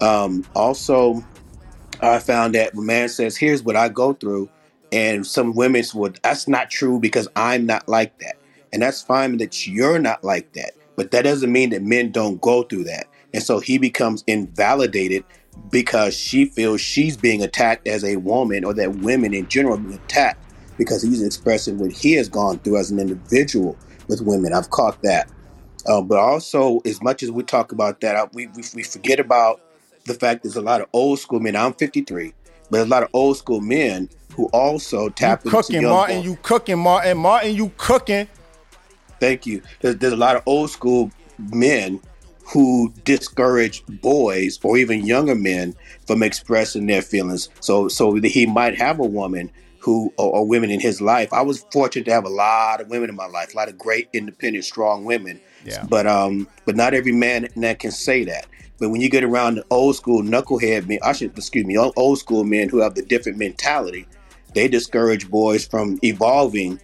Um, 0.00 0.44
also, 0.54 1.24
I 2.00 2.18
found 2.18 2.54
that 2.54 2.74
when 2.74 2.84
a 2.84 2.86
man 2.86 3.08
says, 3.08 3.36
"Here's 3.36 3.62
what 3.62 3.76
I 3.76 3.88
go 3.88 4.12
through," 4.12 4.48
and 4.90 5.26
some 5.26 5.54
women 5.54 5.84
would, 5.94 6.18
"That's 6.22 6.48
not 6.48 6.70
true 6.70 6.98
because 6.98 7.28
I'm 7.36 7.66
not 7.66 7.88
like 7.88 8.18
that," 8.18 8.36
and 8.72 8.82
that's 8.82 9.02
fine 9.02 9.36
that 9.38 9.66
you're 9.66 9.98
not 9.98 10.24
like 10.24 10.52
that, 10.54 10.72
but 10.96 11.12
that 11.12 11.22
doesn't 11.22 11.52
mean 11.52 11.70
that 11.70 11.82
men 11.82 12.10
don't 12.10 12.40
go 12.40 12.62
through 12.62 12.84
that. 12.84 13.06
And 13.34 13.42
so 13.42 13.60
he 13.60 13.78
becomes 13.78 14.24
invalidated 14.26 15.24
because 15.70 16.14
she 16.14 16.46
feels 16.46 16.80
she's 16.80 17.16
being 17.16 17.42
attacked 17.42 17.86
as 17.86 18.04
a 18.04 18.16
woman, 18.16 18.64
or 18.64 18.74
that 18.74 18.96
women 18.96 19.34
in 19.34 19.48
general 19.48 19.74
are 19.74 19.78
being 19.78 19.94
attacked 19.94 20.40
because 20.76 21.02
he's 21.02 21.22
expressing 21.22 21.78
what 21.78 21.92
he 21.92 22.12
has 22.12 22.28
gone 22.28 22.58
through 22.60 22.78
as 22.78 22.90
an 22.90 22.98
individual 22.98 23.76
with 24.08 24.20
women. 24.20 24.52
I've 24.52 24.70
caught 24.70 25.00
that. 25.02 25.28
Uh, 25.86 26.00
but 26.00 26.18
also, 26.18 26.80
as 26.84 27.02
much 27.02 27.22
as 27.22 27.30
we 27.30 27.42
talk 27.42 27.72
about 27.72 28.00
that, 28.00 28.16
I, 28.16 28.28
we, 28.32 28.46
we 28.48 28.62
we 28.74 28.82
forget 28.82 29.18
about 29.18 29.60
the 30.04 30.14
fact 30.14 30.42
there's 30.42 30.56
a 30.56 30.62
lot 30.62 30.80
of 30.80 30.88
old 30.92 31.18
school 31.18 31.40
men. 31.40 31.56
I'm 31.56 31.72
53, 31.74 32.32
but 32.70 32.70
there's 32.70 32.86
a 32.86 32.90
lot 32.90 33.02
of 33.02 33.08
old 33.12 33.36
school 33.36 33.60
men 33.60 34.08
who 34.34 34.46
also 34.46 35.08
tap 35.08 35.44
into 35.44 35.56
Cooking, 35.56 35.82
young 35.82 35.90
Martin. 35.90 36.16
boys. 36.18 36.24
You 36.24 36.38
cooking, 36.42 36.78
Martin. 36.78 37.18
Martin, 37.18 37.54
you 37.54 37.72
cooking. 37.76 38.28
Thank 39.20 39.46
you. 39.46 39.62
There's, 39.80 39.96
there's 39.96 40.12
a 40.12 40.16
lot 40.16 40.36
of 40.36 40.42
old 40.46 40.70
school 40.70 41.10
men 41.38 42.00
who 42.52 42.92
discourage 43.04 43.82
boys 43.86 44.58
or 44.62 44.76
even 44.76 45.06
younger 45.06 45.34
men 45.34 45.74
from 46.06 46.22
expressing 46.22 46.86
their 46.86 47.02
feelings. 47.02 47.48
So, 47.60 47.88
so 47.88 48.14
he 48.14 48.46
might 48.46 48.76
have 48.78 49.00
a 49.00 49.06
woman 49.06 49.50
who 49.78 50.12
or, 50.16 50.36
or 50.36 50.46
women 50.46 50.70
in 50.70 50.78
his 50.78 51.00
life. 51.00 51.32
I 51.32 51.42
was 51.42 51.64
fortunate 51.72 52.04
to 52.04 52.12
have 52.12 52.24
a 52.24 52.30
lot 52.30 52.80
of 52.80 52.88
women 52.88 53.08
in 53.08 53.16
my 53.16 53.26
life, 53.26 53.54
a 53.54 53.56
lot 53.56 53.68
of 53.68 53.78
great, 53.78 54.08
independent, 54.12 54.64
strong 54.64 55.04
women. 55.04 55.40
Yeah. 55.64 55.84
But 55.88 56.06
um, 56.06 56.46
but 56.64 56.76
not 56.76 56.94
every 56.94 57.12
man 57.12 57.48
that 57.56 57.78
can 57.78 57.90
say 57.90 58.24
that. 58.24 58.46
But 58.78 58.90
when 58.90 59.00
you 59.00 59.08
get 59.08 59.24
around 59.24 59.56
the 59.56 59.64
old 59.70 59.96
school 59.96 60.22
knucklehead 60.22 60.88
men, 60.88 60.98
I 61.02 61.12
should 61.12 61.36
excuse 61.36 61.64
me, 61.64 61.76
old 61.76 61.94
old 61.96 62.18
school 62.18 62.44
men 62.44 62.68
who 62.68 62.78
have 62.80 62.94
the 62.94 63.02
different 63.02 63.38
mentality, 63.38 64.06
they 64.54 64.68
discourage 64.68 65.30
boys 65.30 65.66
from 65.66 65.98
evolving 66.02 66.80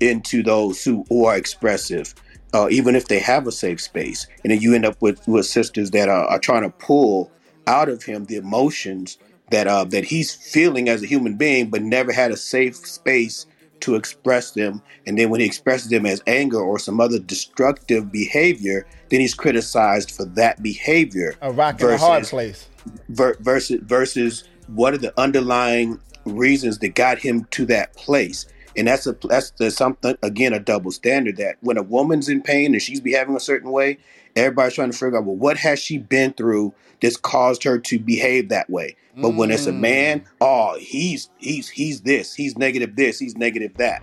into 0.00 0.42
those 0.42 0.82
who, 0.82 1.04
who 1.08 1.24
are 1.26 1.36
expressive, 1.36 2.14
uh, 2.54 2.68
even 2.70 2.94
if 2.94 3.08
they 3.08 3.18
have 3.18 3.46
a 3.46 3.52
safe 3.52 3.80
space. 3.80 4.26
And 4.42 4.52
then 4.52 4.60
you 4.60 4.74
end 4.74 4.86
up 4.86 5.02
with, 5.02 5.26
with 5.26 5.44
sisters 5.44 5.90
that 5.90 6.08
are, 6.08 6.26
are 6.26 6.38
trying 6.38 6.62
to 6.62 6.70
pull 6.70 7.30
out 7.66 7.88
of 7.88 8.04
him 8.04 8.26
the 8.26 8.36
emotions 8.36 9.18
that 9.50 9.66
uh, 9.66 9.84
that 9.84 10.04
he's 10.06 10.34
feeling 10.34 10.88
as 10.88 11.02
a 11.02 11.06
human 11.06 11.36
being, 11.36 11.68
but 11.68 11.82
never 11.82 12.12
had 12.12 12.30
a 12.30 12.36
safe 12.36 12.76
space 12.76 13.46
to 13.80 13.94
express 13.94 14.52
them. 14.52 14.82
And 15.06 15.18
then 15.18 15.28
when 15.28 15.40
he 15.40 15.46
expresses 15.46 15.90
them 15.90 16.06
as 16.06 16.22
anger 16.26 16.60
or 16.60 16.78
some 16.78 17.00
other 17.00 17.18
destructive 17.18 18.10
behavior, 18.10 18.86
then 19.10 19.20
he's 19.20 19.34
criticized 19.34 20.10
for 20.12 20.24
that 20.24 20.62
behavior. 20.62 21.34
A 21.42 21.52
rock 21.52 21.80
in 21.80 21.90
a 21.90 21.98
hard 21.98 22.24
place. 22.24 22.68
ver- 23.08 23.36
versus 23.40 23.80
versus 23.82 24.44
what 24.68 24.94
are 24.94 24.98
the 24.98 25.12
underlying 25.20 26.00
reasons 26.24 26.78
that 26.78 26.94
got 26.94 27.18
him 27.18 27.44
to 27.50 27.66
that 27.66 27.94
place 27.94 28.46
and 28.76 28.88
that's 28.88 29.06
a 29.06 29.16
that's 29.28 29.50
the 29.52 29.70
something 29.70 30.16
again 30.22 30.52
a 30.52 30.60
double 30.60 30.90
standard 30.90 31.36
that 31.36 31.56
when 31.60 31.76
a 31.76 31.82
woman's 31.82 32.28
in 32.28 32.42
pain 32.42 32.72
and 32.74 32.82
she's 32.82 33.00
behaving 33.00 33.36
a 33.36 33.40
certain 33.40 33.70
way 33.70 33.98
everybody's 34.36 34.74
trying 34.74 34.90
to 34.90 34.96
figure 34.96 35.18
out 35.18 35.24
well 35.24 35.36
what 35.36 35.56
has 35.56 35.78
she 35.78 35.98
been 35.98 36.32
through 36.32 36.72
that's 37.00 37.16
caused 37.16 37.64
her 37.64 37.78
to 37.78 37.98
behave 37.98 38.48
that 38.48 38.68
way 38.70 38.96
but 39.20 39.34
when 39.34 39.50
it's 39.50 39.66
a 39.66 39.72
man 39.72 40.24
oh 40.40 40.76
he's 40.80 41.30
he's 41.38 41.68
he's 41.68 42.02
this 42.02 42.34
he's 42.34 42.56
negative 42.58 42.96
this 42.96 43.18
he's 43.18 43.36
negative 43.36 43.76
that 43.76 44.02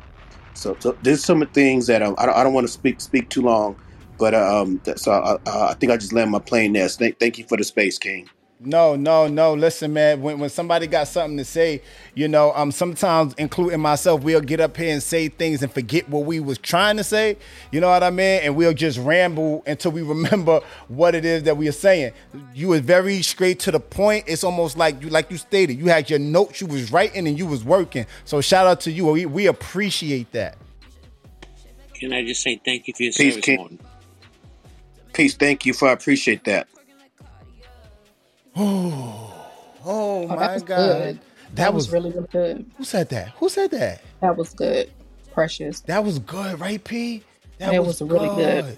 so, 0.54 0.76
so 0.80 0.98
there's 1.02 1.24
some 1.24 1.46
things 1.48 1.88
that 1.88 2.02
um, 2.02 2.14
I 2.18 2.26
don't, 2.26 2.36
I 2.38 2.44
don't 2.44 2.54
want 2.54 2.68
to 2.68 2.74
speak 2.74 3.02
speak 3.02 3.30
too 3.30 3.42
long 3.42 3.78
but 4.22 4.36
um 4.36 4.80
so 4.98 5.12
uh, 5.12 5.38
uh, 5.48 5.68
I 5.72 5.74
think 5.74 5.92
I 5.92 5.98
just 5.98 6.14
land 6.14 6.30
my 6.30 6.40
plane 6.40 6.74
there. 6.74 6.88
So 6.90 7.00
thank, 7.00 7.20
thank 7.20 7.40
you 7.40 7.46
for 7.46 7.58
the 7.58 7.64
space, 7.64 7.98
King. 7.98 8.30
No, 8.64 8.96
no, 8.96 9.28
no. 9.28 9.56
Listen, 9.56 9.92
man. 9.92 10.22
When 10.22 10.38
when 10.38 10.50
somebody 10.52 10.86
got 10.86 11.08
something 11.08 11.38
to 11.38 11.46
say, 11.46 11.82
you 12.14 12.28
know, 12.28 12.54
um, 12.54 12.72
sometimes 12.72 13.34
including 13.40 13.80
myself, 13.80 14.22
we'll 14.22 14.40
get 14.40 14.60
up 14.60 14.78
here 14.78 14.94
and 14.94 15.02
say 15.02 15.30
things 15.30 15.64
and 15.64 15.74
forget 15.74 16.08
what 16.08 16.26
we 16.26 16.40
was 16.40 16.60
trying 16.60 16.98
to 16.98 17.04
say. 17.04 17.38
You 17.72 17.82
know 17.82 17.90
what 17.90 18.04
I 18.04 18.12
mean? 18.12 18.42
And 18.44 18.56
we'll 18.56 18.76
just 18.76 19.00
ramble 19.00 19.64
until 19.66 19.92
we 19.92 20.02
remember 20.04 20.62
what 20.90 21.16
it 21.16 21.26
is 21.26 21.44
that 21.44 21.58
we 21.58 21.68
are 21.70 21.74
saying. 21.74 22.14
You 22.54 22.68
was 22.68 22.82
very 22.82 23.24
straight 23.24 23.60
to 23.62 23.72
the 23.72 23.80
point. 23.80 24.26
It's 24.28 24.44
almost 24.44 24.78
like 24.78 25.02
you, 25.02 25.10
like 25.10 25.32
you 25.32 25.38
stated, 25.38 25.80
you 25.80 25.88
had 25.88 26.12
your 26.12 26.20
notes, 26.20 26.62
you 26.62 26.68
was 26.68 26.92
writing, 26.92 27.28
and 27.28 27.40
you 27.40 27.48
was 27.48 27.64
working. 27.64 28.06
So 28.26 28.42
shout 28.42 28.68
out 28.68 28.82
to 28.82 28.92
you. 28.92 29.08
We, 29.08 29.26
we 29.26 29.48
appreciate 29.48 30.32
that. 30.34 30.58
Can 31.96 32.14
I 32.14 32.24
just 32.24 32.44
say 32.44 32.62
thank 32.64 32.88
you 32.88 32.94
for 32.94 33.04
your 33.04 33.14
Peace, 33.14 33.34
service, 33.34 33.46
King. 33.46 33.80
Peace. 35.14 35.36
Thank 35.36 35.66
you 35.66 35.74
for 35.74 35.88
I 35.88 35.94
appreciate 35.94 36.44
that. 36.44 36.68
Oh, 38.56 39.28
Oh, 39.84 40.28
my 40.28 40.36
that 40.36 40.66
God. 40.66 40.78
good. 40.78 41.16
That, 41.16 41.56
That 41.56 41.74
was, 41.74 41.88
was 41.88 41.94
really, 41.94 42.12
really 42.12 42.28
good. 42.32 42.72
Who 42.78 42.84
said 42.84 43.10
that? 43.10 43.30
Who 43.38 43.50
said 43.50 43.72
that? 43.72 44.02
That 44.22 44.38
was 44.38 44.54
good. 44.54 44.92
Precious. 45.34 45.80
That 45.82 46.04
was 46.04 46.20
good, 46.20 46.60
right, 46.60 46.84
P? 46.84 47.24
That, 47.58 47.72
That 47.72 47.86
was 47.86 48.02
really 48.02 48.30
good. 48.36 48.78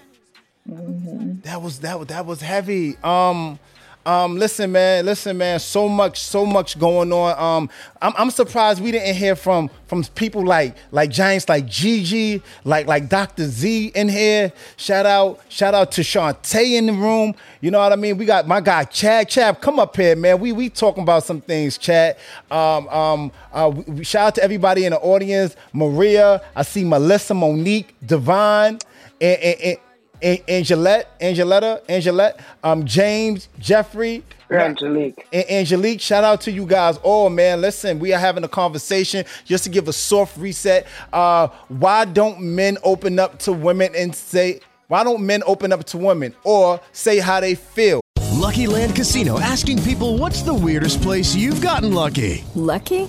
That 0.66 1.60
was 1.60 1.80
that 1.80 1.98
was 1.98 2.08
that 2.08 2.24
was 2.24 2.40
heavy. 2.40 2.96
Um, 3.04 3.58
um, 4.06 4.36
listen, 4.36 4.70
man, 4.72 5.06
listen, 5.06 5.38
man. 5.38 5.58
So 5.58 5.88
much, 5.88 6.20
so 6.20 6.44
much 6.44 6.78
going 6.78 7.12
on. 7.12 7.38
Um, 7.38 7.70
I'm, 8.02 8.12
I'm 8.16 8.30
surprised 8.30 8.82
we 8.82 8.92
didn't 8.92 9.14
hear 9.16 9.34
from 9.34 9.70
from 9.86 10.04
people 10.04 10.44
like 10.44 10.76
like 10.90 11.10
giants 11.10 11.48
like 11.48 11.66
Gigi, 11.66 12.42
like 12.64 12.86
like 12.86 13.08
Dr. 13.08 13.46
Z 13.46 13.92
in 13.94 14.08
here. 14.08 14.52
Shout 14.76 15.06
out, 15.06 15.40
shout 15.48 15.74
out 15.74 15.92
to 15.92 16.02
Shantae 16.02 16.72
in 16.72 16.86
the 16.86 16.92
room. 16.92 17.34
You 17.60 17.70
know 17.70 17.78
what 17.78 17.92
I 17.92 17.96
mean? 17.96 18.18
We 18.18 18.26
got 18.26 18.46
my 18.46 18.60
guy 18.60 18.84
Chad. 18.84 19.28
Chad, 19.28 19.60
come 19.60 19.78
up 19.78 19.96
here, 19.96 20.16
man. 20.16 20.38
We 20.38 20.52
we 20.52 20.68
talking 20.68 21.02
about 21.02 21.24
some 21.24 21.40
things, 21.40 21.78
Chad. 21.78 22.16
Um, 22.50 22.88
um, 22.88 23.32
uh, 23.52 23.72
shout 24.02 24.26
out 24.26 24.34
to 24.36 24.44
everybody 24.44 24.84
in 24.84 24.90
the 24.90 24.98
audience. 24.98 25.56
Maria, 25.72 26.42
I 26.54 26.62
see 26.62 26.84
Melissa, 26.84 27.34
Monique, 27.34 27.94
Divine, 28.04 28.78
and, 29.20 29.40
and, 29.40 29.60
and 29.60 29.78
An- 29.78 29.78
Angelette, 30.24 31.20
Angeletta, 31.20 31.82
Angelette, 31.88 32.40
um, 32.62 32.84
James, 32.84 33.48
Jeffrey, 33.58 34.22
Angelique, 34.50 35.26
and 35.32 35.44
Angelique. 35.50 36.00
Shout 36.00 36.24
out 36.24 36.40
to 36.42 36.52
you 36.52 36.66
guys 36.66 36.96
all, 36.98 37.28
man. 37.30 37.60
Listen, 37.60 37.98
we 37.98 38.12
are 38.12 38.18
having 38.18 38.44
a 38.44 38.48
conversation 38.48 39.24
just 39.44 39.64
to 39.64 39.70
give 39.70 39.88
a 39.88 39.92
soft 39.92 40.36
reset. 40.36 40.86
Uh, 41.12 41.48
why 41.68 42.04
don't 42.04 42.40
men 42.40 42.78
open 42.82 43.18
up 43.18 43.38
to 43.40 43.52
women 43.52 43.94
and 43.94 44.14
say? 44.14 44.60
Why 44.88 45.02
don't 45.02 45.24
men 45.24 45.42
open 45.46 45.72
up 45.72 45.84
to 45.86 45.98
women 45.98 46.34
or 46.44 46.80
say 46.92 47.18
how 47.18 47.40
they 47.40 47.54
feel? 47.54 48.00
Lucky 48.44 48.66
Land 48.66 48.94
Casino 48.94 49.40
asking 49.40 49.82
people 49.84 50.18
what's 50.18 50.42
the 50.42 50.52
weirdest 50.52 51.00
place 51.00 51.34
you've 51.34 51.62
gotten 51.62 51.94
lucky? 51.94 52.44
Lucky? 52.54 53.08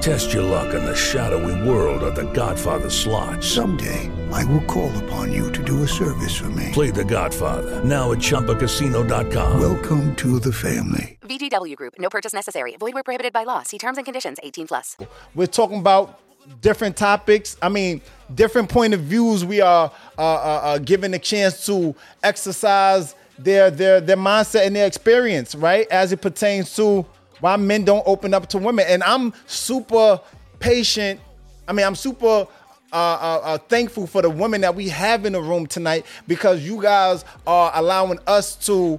Test 0.00 0.32
your 0.32 0.44
luck 0.44 0.72
in 0.72 0.82
the 0.82 0.96
shadowy 0.96 1.68
world 1.68 2.02
of 2.02 2.14
The 2.14 2.24
Godfather 2.32 2.88
slot. 2.88 3.44
Someday, 3.44 4.10
I 4.32 4.46
will 4.46 4.62
call 4.62 4.90
upon 5.04 5.30
you 5.30 5.52
to 5.52 5.62
do 5.62 5.82
a 5.82 5.88
service 5.88 6.34
for 6.34 6.48
me. 6.50 6.70
Play 6.72 6.90
The 6.90 7.04
Godfather 7.04 7.84
now 7.84 8.10
at 8.12 8.18
ChumbaCasino.com. 8.18 9.60
Welcome 9.60 10.16
to 10.16 10.40
the 10.40 10.54
family. 10.54 11.18
VGW 11.20 11.76
Group. 11.76 11.96
No 11.98 12.08
purchase 12.08 12.32
necessary. 12.32 12.76
Void 12.78 12.94
where 12.94 13.02
prohibited 13.02 13.34
by 13.34 13.44
law. 13.44 13.62
See 13.62 13.76
terms 13.76 13.98
and 13.98 14.06
conditions. 14.06 14.38
18 14.42 14.68
plus. 14.68 14.96
We're 15.34 15.46
talking 15.46 15.80
about 15.80 16.18
different 16.62 16.96
topics. 16.96 17.58
I 17.60 17.68
mean, 17.68 18.00
different 18.34 18.70
point 18.70 18.94
of 18.94 19.00
views. 19.00 19.44
We 19.44 19.60
are 19.60 19.92
uh, 20.16 20.22
uh, 20.22 20.60
uh, 20.62 20.78
given 20.78 21.12
a 21.12 21.18
chance 21.18 21.66
to 21.66 21.94
exercise 22.22 23.14
their 23.38 23.70
their 23.70 24.00
their 24.00 24.16
mindset 24.16 24.66
and 24.66 24.74
their 24.74 24.86
experience, 24.86 25.54
right, 25.54 25.86
as 25.90 26.10
it 26.10 26.22
pertains 26.22 26.74
to 26.76 27.04
why 27.40 27.56
men 27.56 27.84
don't 27.84 28.02
open 28.06 28.34
up 28.34 28.48
to 28.50 28.58
women. 28.58 28.86
And 28.88 29.02
I'm 29.02 29.32
super 29.46 30.20
patient. 30.58 31.20
I 31.66 31.72
mean, 31.72 31.86
I'm 31.86 31.96
super. 31.96 32.46
Uh, 32.92 32.96
uh, 32.96 33.40
uh, 33.44 33.58
thankful 33.58 34.04
for 34.04 34.20
the 34.20 34.28
women 34.28 34.62
that 34.62 34.74
we 34.74 34.88
have 34.88 35.24
in 35.24 35.34
the 35.34 35.40
room 35.40 35.64
tonight 35.64 36.04
because 36.26 36.66
you 36.66 36.82
guys 36.82 37.24
are 37.46 37.70
allowing 37.76 38.18
us 38.26 38.56
to 38.56 38.98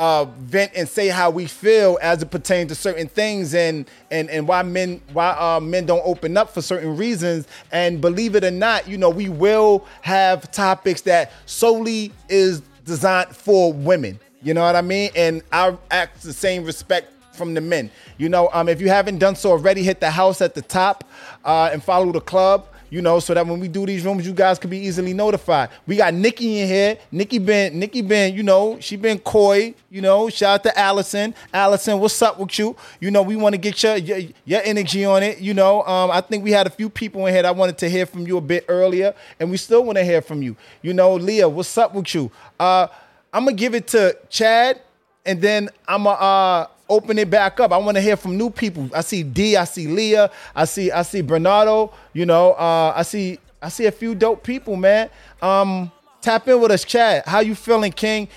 uh, 0.00 0.24
vent 0.24 0.72
and 0.74 0.88
say 0.88 1.08
how 1.08 1.28
we 1.28 1.44
feel 1.44 1.98
as 2.00 2.22
it 2.22 2.30
pertains 2.30 2.70
to 2.70 2.74
certain 2.74 3.06
things 3.06 3.54
and 3.54 3.84
and 4.10 4.30
and 4.30 4.48
why 4.48 4.62
men 4.62 4.98
why 5.12 5.28
uh, 5.38 5.60
men 5.60 5.84
don't 5.84 6.00
open 6.06 6.38
up 6.38 6.48
for 6.54 6.62
certain 6.62 6.96
reasons. 6.96 7.46
And 7.70 8.00
believe 8.00 8.34
it 8.34 8.42
or 8.42 8.50
not, 8.50 8.88
you 8.88 8.96
know 8.96 9.10
we 9.10 9.28
will 9.28 9.86
have 10.00 10.50
topics 10.52 11.02
that 11.02 11.32
solely 11.44 12.12
is 12.30 12.62
designed 12.86 13.36
for 13.36 13.74
women. 13.74 14.18
You 14.42 14.54
know 14.54 14.62
what 14.62 14.74
I 14.74 14.80
mean? 14.80 15.10
And 15.14 15.42
I 15.52 15.76
act 15.90 16.22
the 16.22 16.32
same 16.32 16.64
respect 16.64 17.12
from 17.40 17.54
the 17.54 17.60
men. 17.60 17.90
You 18.18 18.28
know, 18.28 18.50
um, 18.52 18.68
if 18.68 18.80
you 18.80 18.88
haven't 18.88 19.18
done 19.18 19.34
so 19.34 19.50
already, 19.52 19.82
hit 19.82 19.98
the 20.00 20.10
house 20.10 20.40
at 20.40 20.54
the 20.54 20.62
top 20.62 21.04
uh, 21.44 21.70
and 21.72 21.82
follow 21.82 22.12
the 22.12 22.20
club 22.20 22.66
you 22.90 23.00
know, 23.00 23.20
so 23.20 23.32
that 23.34 23.46
when 23.46 23.60
we 23.60 23.68
do 23.68 23.86
these 23.86 24.04
rooms, 24.04 24.26
you 24.26 24.32
guys 24.32 24.58
can 24.58 24.68
be 24.68 24.78
easily 24.78 25.14
notified. 25.14 25.70
We 25.86 25.96
got 25.96 26.12
Nikki 26.12 26.58
in 26.58 26.68
here. 26.68 26.98
Nikki 27.12 27.38
been, 27.38 27.78
Nikki 27.78 28.02
been, 28.02 28.34
you 28.34 28.42
know, 28.42 28.78
she 28.80 28.96
been 28.96 29.18
coy. 29.20 29.74
You 29.88 30.02
know, 30.02 30.28
shout 30.28 30.60
out 30.60 30.62
to 30.64 30.78
Allison. 30.78 31.34
Allison, 31.54 31.98
what's 32.00 32.20
up 32.20 32.38
with 32.38 32.58
you? 32.58 32.76
You 32.98 33.12
know, 33.12 33.22
we 33.22 33.36
want 33.36 33.54
to 33.54 33.58
get 33.58 33.82
your, 33.82 33.96
your 33.96 34.18
your 34.44 34.60
energy 34.64 35.04
on 35.04 35.22
it. 35.22 35.38
You 35.38 35.54
know, 35.54 35.82
um, 35.84 36.10
I 36.10 36.20
think 36.20 36.42
we 36.42 36.50
had 36.50 36.66
a 36.66 36.70
few 36.70 36.90
people 36.90 37.26
in 37.26 37.32
here 37.32 37.42
that 37.44 37.54
wanted 37.54 37.78
to 37.78 37.88
hear 37.88 38.06
from 38.06 38.26
you 38.26 38.36
a 38.36 38.40
bit 38.40 38.64
earlier, 38.68 39.14
and 39.38 39.50
we 39.50 39.56
still 39.56 39.84
want 39.84 39.96
to 39.98 40.04
hear 40.04 40.20
from 40.20 40.42
you. 40.42 40.56
You 40.82 40.92
know, 40.92 41.14
Leah, 41.14 41.48
what's 41.48 41.78
up 41.78 41.94
with 41.94 42.12
you? 42.14 42.30
Uh, 42.58 42.88
I'm 43.32 43.44
gonna 43.44 43.56
give 43.56 43.74
it 43.74 43.86
to 43.88 44.16
Chad, 44.28 44.80
and 45.24 45.40
then 45.40 45.70
I'm 45.86 46.04
gonna 46.04 46.16
uh, 46.16 46.66
open 46.90 47.18
it 47.18 47.30
back 47.30 47.60
up. 47.60 47.72
I 47.72 47.78
want 47.78 47.96
to 47.96 48.02
hear 48.02 48.16
from 48.16 48.36
new 48.36 48.50
people. 48.50 48.90
I 48.94 49.00
see 49.00 49.22
D, 49.22 49.56
I 49.56 49.64
see 49.64 49.86
Leah, 49.86 50.30
I 50.54 50.64
see 50.66 50.90
I 50.90 51.02
see 51.02 51.22
Bernardo. 51.22 51.92
You 52.12 52.26
know, 52.26 52.52
uh, 52.52 52.92
I 52.94 53.02
see 53.02 53.38
I 53.62 53.70
see 53.70 53.86
a 53.86 53.92
few 53.92 54.14
dope 54.14 54.42
people, 54.42 54.76
man. 54.76 55.08
Um, 55.40 55.90
tap 56.20 56.46
in 56.48 56.60
with 56.60 56.70
us, 56.70 56.84
Chad. 56.84 57.24
How 57.26 57.40
you 57.40 57.54
feeling, 57.54 57.92
King? 57.92 58.28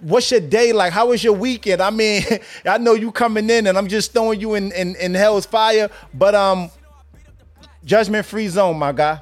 What's 0.00 0.30
your 0.30 0.40
day 0.40 0.72
like? 0.72 0.92
How 0.92 1.08
was 1.08 1.22
your 1.22 1.32
weekend? 1.34 1.82
I 1.82 1.90
mean, 1.90 2.22
I 2.64 2.78
know 2.78 2.94
you 2.94 3.10
coming 3.10 3.50
in, 3.50 3.66
and 3.66 3.76
I'm 3.76 3.88
just 3.88 4.12
throwing 4.12 4.40
you 4.40 4.54
in 4.54 4.72
in, 4.72 4.94
in 4.96 5.14
hell's 5.14 5.44
fire, 5.44 5.90
but 6.14 6.34
um, 6.34 6.70
judgment 7.84 8.24
free 8.24 8.48
zone, 8.48 8.78
my 8.78 8.92
guy. 8.92 9.20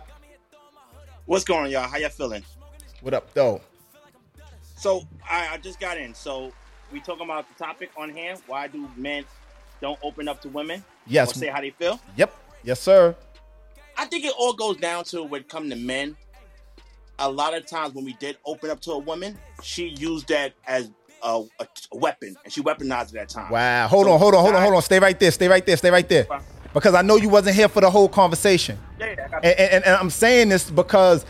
What's 1.25 1.45
going 1.45 1.65
on, 1.65 1.71
y'all? 1.71 1.89
How 1.89 1.99
y'all 1.99 2.11
feeling? 2.11 2.43
What 3.01 3.15
up, 3.15 3.33
though? 3.35 3.61
So 4.77 5.07
I, 5.29 5.49
I 5.55 5.59
just 5.59 5.81
got 5.81 5.99
in. 5.99 6.15
So 6.15 6.53
we 6.93 7.01
talking 7.01 7.25
about 7.25 7.47
the 7.49 7.63
topic 7.63 7.91
on 7.97 8.11
hand. 8.11 8.41
Why 8.47 8.69
do 8.69 8.89
men 8.97 9.25
don't 9.81 9.99
open 10.03 10.29
up 10.29 10.41
to 10.43 10.49
women? 10.49 10.85
Yes. 11.07 11.31
Or 11.31 11.35
say 11.35 11.47
how 11.49 11.61
they 11.61 11.71
feel. 11.71 12.01
Yep. 12.17 12.35
Yes, 12.65 12.81
sir. 12.81 13.15
I 13.97 14.05
think 14.07 14.25
it 14.25 14.35
all 14.39 14.53
goes 14.53 14.77
down 14.77 15.05
to 15.05 15.23
when 15.23 15.43
it 15.43 15.49
come 15.49 15.69
to 15.71 15.77
men. 15.77 16.17
A 17.19 17.29
lot 17.31 17.55
of 17.55 17.67
times 17.67 17.95
when 17.95 18.05
we 18.05 18.13
did 18.15 18.37
open 18.45 18.71
up 18.71 18.81
to 18.83 18.93
a 18.93 18.99
woman, 18.99 19.37
she 19.63 19.89
used 19.89 20.29
that 20.29 20.53
as 20.67 20.91
a, 21.23 21.43
a, 21.59 21.67
a 21.93 21.97
weapon, 21.97 22.37
and 22.45 22.53
she 22.53 22.63
weaponized 22.63 23.15
it 23.15 23.19
at 23.19 23.29
times. 23.29 23.51
Wow. 23.51 23.89
Hold 23.89 24.07
So 24.07 24.13
on, 24.13 24.19
hold 24.21 24.35
on, 24.35 24.43
hold 24.43 24.55
on, 24.55 24.63
hold 24.63 24.75
on. 24.75 24.83
Stay 24.83 25.01
right 25.01 25.19
there. 25.19 25.31
Stay 25.33 25.49
right 25.49 25.67
there. 25.67 25.77
Stay 25.77 25.91
right 25.91 26.09
there. 26.09 26.27
Because 26.73 26.95
I 26.95 27.03
know 27.03 27.17
you 27.17 27.29
wasn't 27.29 27.57
here 27.57 27.69
for 27.69 27.81
the 27.81 27.91
whole 27.91 28.09
conversation. 28.09 28.79
Yeah, 29.01 29.15
yeah, 29.17 29.25
I 29.25 29.29
got 29.29 29.45
And, 29.45 29.59
and, 29.59 29.85
and 29.85 29.97
I'm 29.97 30.11
saying 30.11 30.51
this 30.51 30.71
because 30.71 31.25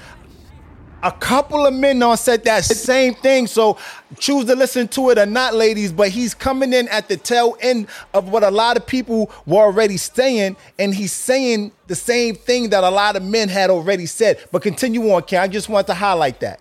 a 1.03 1.13
couple 1.13 1.67
of 1.67 1.75
men 1.75 2.03
on 2.03 2.17
said 2.17 2.45
that 2.45 2.65
same 2.65 3.15
thing. 3.15 3.47
So 3.47 3.79
choose 4.19 4.47
to 4.47 4.57
listen 4.57 4.89
to 4.89 5.11
it 5.11 5.19
or 5.19 5.27
not, 5.27 5.55
ladies. 5.55 5.93
But 5.93 6.09
he's 6.11 6.35
coming 6.35 6.73
in 6.73 6.89
at 6.89 7.09
the 7.09 7.17
tail 7.17 7.57
end 7.61 7.89
of 8.15 8.29
what 8.31 8.43
a 8.43 8.51
lot 8.51 8.77
of 8.77 8.87
people 8.87 9.31
were 9.47 9.63
already 9.63 9.97
saying, 9.97 10.57
and 10.79 10.95
he's 10.95 11.13
saying 11.13 11.73
the 11.87 11.95
same 11.95 12.35
thing 12.35 12.71
that 12.71 12.85
a 12.85 12.91
lot 12.91 13.17
of 13.17 13.23
men 13.23 13.49
had 13.49 13.71
already 13.71 14.07
said. 14.07 14.39
But 14.51 14.63
continue 14.63 15.11
on, 15.13 15.23
Ken. 15.23 15.43
I 15.43 15.49
just 15.49 15.69
want 15.69 15.87
to 15.87 15.95
highlight 15.95 16.41
that. 16.41 16.61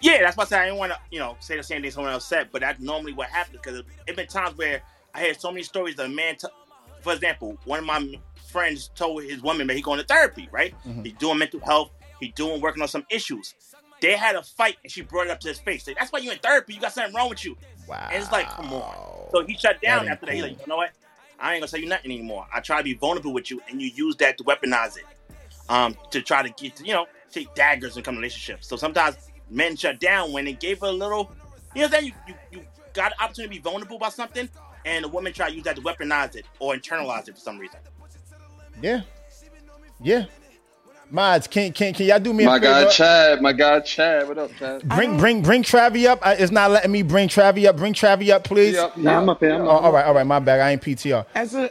Yeah, 0.00 0.20
that's 0.20 0.36
why 0.36 0.44
I 0.44 0.46
said 0.46 0.60
I 0.60 0.64
didn't 0.66 0.78
want 0.78 0.92
to, 0.92 0.98
you 1.10 1.18
know, 1.18 1.36
say 1.40 1.56
the 1.56 1.62
same 1.62 1.82
thing 1.82 1.90
someone 1.90 2.12
else 2.12 2.26
said, 2.26 2.48
but 2.52 2.60
that's 2.60 2.80
normally 2.80 3.14
what 3.14 3.28
happens 3.28 3.58
because 3.62 3.82
it 4.06 4.16
been 4.16 4.26
times 4.26 4.56
where 4.56 4.82
I 5.14 5.22
hear 5.22 5.34
so 5.34 5.50
many 5.50 5.62
stories 5.62 5.96
that 5.96 6.06
a 6.06 6.08
man, 6.08 6.36
t- 6.36 6.48
for 7.00 7.14
example, 7.14 7.56
one 7.64 7.78
of 7.78 7.86
my 7.86 8.18
friends 8.46 8.90
told 8.94 9.22
his 9.22 9.42
woman 9.42 9.66
that 9.66 9.74
he 9.74 9.82
going 9.82 9.98
to 9.98 10.04
therapy, 10.04 10.48
right? 10.52 10.74
Mm-hmm. 10.86 11.04
He's 11.04 11.12
doing 11.14 11.38
mental 11.38 11.60
health, 11.60 11.90
he 12.20 12.28
doing 12.28 12.60
working 12.60 12.82
on 12.82 12.88
some 12.88 13.06
issues. 13.10 13.54
They 14.00 14.16
had 14.16 14.36
a 14.36 14.42
fight 14.42 14.76
and 14.82 14.92
she 14.92 15.02
brought 15.02 15.26
it 15.26 15.30
up 15.30 15.40
to 15.40 15.48
his 15.48 15.58
face. 15.58 15.86
Like, 15.86 15.96
that's 15.98 16.12
why 16.12 16.18
you 16.18 16.30
in 16.30 16.38
therapy. 16.38 16.74
You 16.74 16.80
got 16.80 16.92
something 16.92 17.14
wrong 17.14 17.30
with 17.30 17.44
you. 17.44 17.56
Wow. 17.88 18.08
And 18.10 18.22
it's 18.22 18.30
like, 18.30 18.48
come 18.48 18.72
on. 18.72 19.30
So 19.32 19.44
he 19.44 19.56
shut 19.56 19.80
down 19.80 20.04
That 20.04 20.12
after 20.12 20.26
that. 20.26 20.34
He's 20.34 20.42
like, 20.42 20.60
you 20.60 20.66
know 20.66 20.76
what? 20.76 20.90
I 21.38 21.54
ain't 21.54 21.60
gonna 21.60 21.68
say 21.68 21.78
you 21.78 21.88
nothing 21.88 22.10
anymore. 22.10 22.46
I 22.52 22.60
try 22.60 22.78
to 22.78 22.84
be 22.84 22.94
vulnerable 22.94 23.32
with 23.32 23.50
you, 23.50 23.60
and 23.68 23.80
you 23.80 23.90
use 23.94 24.16
that 24.16 24.38
to 24.38 24.44
weaponize 24.44 24.96
it, 24.96 25.04
um, 25.68 25.96
to 26.10 26.22
try 26.22 26.42
to 26.42 26.48
get, 26.48 26.80
you 26.80 26.94
know, 26.94 27.06
take 27.30 27.54
daggers 27.54 27.96
and 27.96 28.04
come 28.04 28.16
relationships. 28.16 28.66
So 28.66 28.76
sometimes 28.76 29.16
men 29.50 29.76
shut 29.76 30.00
down 30.00 30.32
when 30.32 30.44
they 30.46 30.54
gave 30.54 30.80
her 30.80 30.86
a 30.86 30.92
little, 30.92 31.30
you 31.74 31.82
know, 31.82 31.88
what 31.88 31.96
I'm 31.96 32.00
saying 32.00 32.14
you, 32.26 32.34
you 32.52 32.58
you 32.58 32.66
got 32.94 33.12
an 33.12 33.18
opportunity 33.20 33.56
to 33.56 33.62
be 33.62 33.62
vulnerable 33.62 33.96
about 33.96 34.14
something, 34.14 34.48
and 34.84 35.04
the 35.04 35.08
woman 35.08 35.32
try 35.32 35.50
to 35.50 35.54
use 35.54 35.64
that 35.64 35.76
to 35.76 35.82
weaponize 35.82 36.36
it 36.36 36.46
or 36.58 36.74
internalize 36.74 37.28
it 37.28 37.34
for 37.34 37.40
some 37.40 37.58
reason. 37.58 37.80
Yeah. 38.82 39.02
Yeah. 40.00 40.24
Mods, 41.10 41.46
can 41.46 41.72
can 41.72 41.94
can 41.94 42.06
y'all 42.06 42.18
do 42.18 42.32
me 42.32 42.44
a 42.44 42.46
My 42.48 42.58
favor? 42.58 42.84
guy 42.84 42.88
Chad, 42.90 43.40
my 43.42 43.52
guy 43.52 43.80
Chad. 43.80 44.26
What 44.28 44.38
up, 44.38 44.50
Chad? 44.58 44.82
Bring 44.88 45.16
bring 45.18 45.40
bring 45.40 45.62
Travi 45.62 46.06
up. 46.06 46.18
I, 46.26 46.34
it's 46.34 46.50
not 46.50 46.70
letting 46.72 46.90
me 46.90 47.02
bring 47.02 47.28
Travi 47.28 47.66
up. 47.66 47.76
Bring 47.76 47.94
Travi 47.94 48.30
up, 48.30 48.42
please. 48.44 48.74
Yep, 48.74 48.96
Nah, 48.96 49.18
I'm 49.20 49.28
up 49.28 49.40
here, 49.40 49.54
I'm 49.54 49.62
Oh, 49.66 49.70
up. 49.70 49.82
all 49.84 49.92
right, 49.92 50.04
all 50.04 50.14
right. 50.14 50.26
My 50.26 50.40
bad. 50.40 50.60
I 50.60 50.72
ain't 50.72 50.82
PTR. 50.82 51.24
As 51.34 51.54
a 51.54 51.70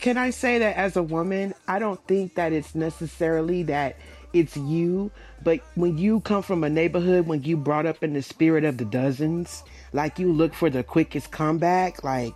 can 0.00 0.16
I 0.16 0.30
say 0.30 0.58
that 0.58 0.76
as 0.76 0.96
a 0.96 1.02
woman, 1.02 1.54
I 1.68 1.78
don't 1.78 2.00
think 2.06 2.34
that 2.36 2.52
it's 2.52 2.74
necessarily 2.74 3.62
that 3.64 3.96
it's 4.32 4.56
you, 4.56 5.10
but 5.44 5.60
when 5.74 5.96
you 5.98 6.20
come 6.20 6.42
from 6.42 6.64
a 6.64 6.68
neighborhood, 6.70 7.26
when 7.26 7.42
you 7.42 7.56
brought 7.56 7.86
up 7.86 8.02
in 8.02 8.12
the 8.14 8.22
spirit 8.22 8.64
of 8.64 8.76
the 8.78 8.84
dozens, 8.84 9.62
like 9.92 10.18
you 10.18 10.32
look 10.32 10.52
for 10.54 10.68
the 10.70 10.82
quickest 10.82 11.30
comeback, 11.30 12.02
like 12.04 12.34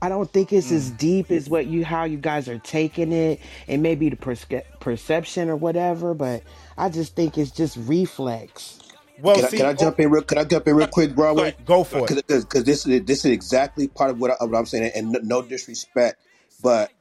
I 0.00 0.08
don't 0.08 0.30
think 0.30 0.52
it's 0.52 0.70
as 0.70 0.90
mm. 0.90 0.98
deep 0.98 1.30
as 1.30 1.48
what 1.48 1.66
you 1.66 1.84
how 1.84 2.04
you 2.04 2.18
guys 2.18 2.48
are 2.48 2.58
taking 2.58 3.12
it, 3.12 3.40
and 3.66 3.82
maybe 3.82 4.08
the 4.08 4.16
persce- 4.16 4.62
perception 4.80 5.48
or 5.48 5.56
whatever. 5.56 6.14
But 6.14 6.42
I 6.76 6.88
just 6.88 7.16
think 7.16 7.36
it's 7.36 7.50
just 7.50 7.76
reflex. 7.76 8.78
Well, 9.20 9.34
can, 9.34 9.44
I, 9.44 9.48
can 9.48 9.66
I 9.66 9.70
oh 9.70 9.74
jump 9.74 10.00
in 10.00 10.10
real? 10.10 10.22
Can 10.22 10.38
I 10.38 10.44
jump 10.44 10.68
in 10.68 10.76
real 10.76 10.86
quick, 10.86 11.14
Broadway? 11.14 11.56
Go 11.64 11.82
for 11.82 12.06
it. 12.08 12.26
Because 12.26 12.64
this 12.64 12.86
is 12.86 13.02
this 13.04 13.24
is 13.24 13.32
exactly 13.32 13.88
part 13.88 14.10
of 14.10 14.20
what, 14.20 14.30
I, 14.30 14.44
what 14.44 14.56
I'm 14.56 14.66
saying, 14.66 14.92
and 14.94 15.12
no, 15.12 15.20
no 15.22 15.42
disrespect, 15.42 16.20
but 16.62 16.92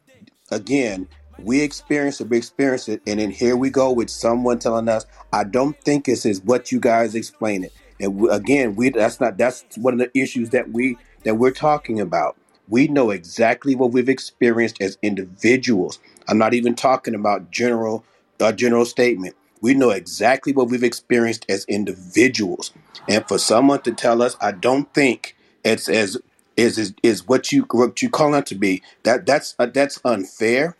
again, 0.49 1.07
we 1.39 1.61
experience 1.61 2.19
it, 2.19 2.29
we 2.29 2.37
experience 2.37 2.89
it, 2.89 3.01
and 3.05 3.19
then 3.19 3.29
here 3.29 3.55
we 3.55 3.69
go 3.69 3.91
with 3.91 4.09
someone 4.09 4.57
telling 4.57 4.89
us, 4.89 5.05
"I 5.31 5.43
don't 5.43 5.79
think 5.81 6.05
this 6.05 6.25
is 6.25 6.41
what 6.41 6.71
you 6.71 6.79
guys 6.79 7.13
explain 7.13 7.63
it." 7.63 7.73
And 7.99 8.15
we, 8.15 8.29
again, 8.29 8.75
we 8.75 8.89
that's 8.89 9.19
not 9.19 9.37
that's 9.37 9.63
one 9.75 9.93
of 9.93 9.99
the 9.99 10.09
issues 10.19 10.49
that 10.49 10.71
we 10.71 10.97
that 11.23 11.35
we're 11.35 11.51
talking 11.51 11.99
about. 11.99 12.35
We 12.69 12.87
know 12.87 13.11
exactly 13.11 13.75
what 13.75 13.91
we've 13.91 14.09
experienced 14.09 14.81
as 14.81 14.97
individuals. 15.01 15.99
I'm 16.27 16.37
not 16.37 16.53
even 16.53 16.75
talking 16.75 17.15
about 17.15 17.51
general 17.51 18.03
a 18.39 18.53
general 18.53 18.85
statement. 18.85 19.35
We 19.61 19.73
know 19.73 19.89
exactly 19.89 20.53
what 20.53 20.69
we've 20.69 20.83
experienced 20.83 21.45
as 21.49 21.65
individuals, 21.65 22.71
and 23.09 23.27
for 23.27 23.37
someone 23.37 23.81
to 23.81 23.91
tell 23.91 24.21
us, 24.21 24.35
"I 24.41 24.51
don't 24.51 24.93
think 24.93 25.35
it's 25.63 25.89
as 25.89 26.17
is 26.57 26.77
is, 26.77 26.93
is 27.03 27.27
what 27.27 27.51
you 27.51 27.65
what 27.71 28.01
you 28.01 28.09
call 28.09 28.35
it 28.35 28.45
to 28.47 28.55
be," 28.55 28.83
that 29.03 29.25
that's 29.25 29.55
uh, 29.59 29.67
that's 29.67 29.99
unfair, 30.05 30.75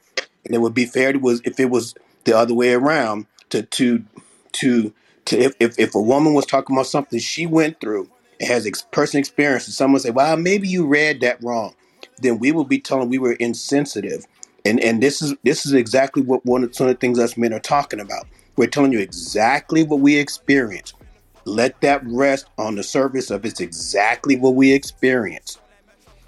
and 0.45 0.53
it 0.53 0.61
would 0.61 0.73
be 0.73 0.85
fair 0.85 1.13
to 1.13 1.19
was 1.19 1.41
if 1.45 1.59
it 1.59 1.69
was 1.69 1.95
the 2.25 2.37
other 2.37 2.53
way 2.53 2.73
around 2.73 3.25
to 3.49 3.63
to 3.63 4.03
to 4.53 4.93
to 5.25 5.39
if 5.39 5.53
if, 5.59 5.79
if 5.79 5.95
a 5.95 6.01
woman 6.01 6.33
was 6.33 6.45
talking 6.45 6.75
about 6.75 6.87
something 6.87 7.19
she 7.19 7.45
went 7.45 7.79
through 7.81 8.09
has 8.41 8.65
ex- 8.65 8.85
personal 8.91 9.19
experience, 9.19 9.65
and 9.67 9.73
someone 9.73 9.99
say, 10.01 10.09
"Well, 10.11 10.37
maybe 10.37 10.67
you 10.67 10.85
read 10.85 11.21
that 11.21 11.43
wrong," 11.43 11.73
then 12.21 12.39
we 12.39 12.51
will 12.51 12.63
be 12.65 12.79
telling 12.79 13.09
we 13.09 13.17
were 13.19 13.33
insensitive. 13.33 14.25
And 14.65 14.79
and 14.79 15.01
this 15.01 15.21
is 15.21 15.33
this 15.43 15.65
is 15.65 15.73
exactly 15.73 16.21
what 16.21 16.45
one 16.45 16.63
of 16.63 16.75
some 16.75 16.87
of 16.87 16.93
the 16.93 16.99
things 16.99 17.19
us 17.19 17.37
men 17.37 17.53
are 17.53 17.59
talking 17.59 17.99
about. 17.99 18.25
We're 18.57 18.67
telling 18.67 18.91
you 18.91 18.99
exactly 18.99 19.83
what 19.83 19.99
we 19.99 20.17
experience. 20.17 20.93
Let 21.45 21.79
that 21.81 22.01
rest 22.05 22.47
on 22.57 22.75
the 22.75 22.83
surface 22.83 23.31
of 23.31 23.45
it's 23.45 23.59
exactly 23.61 24.35
what 24.35 24.55
we 24.55 24.73
experience. 24.73 25.59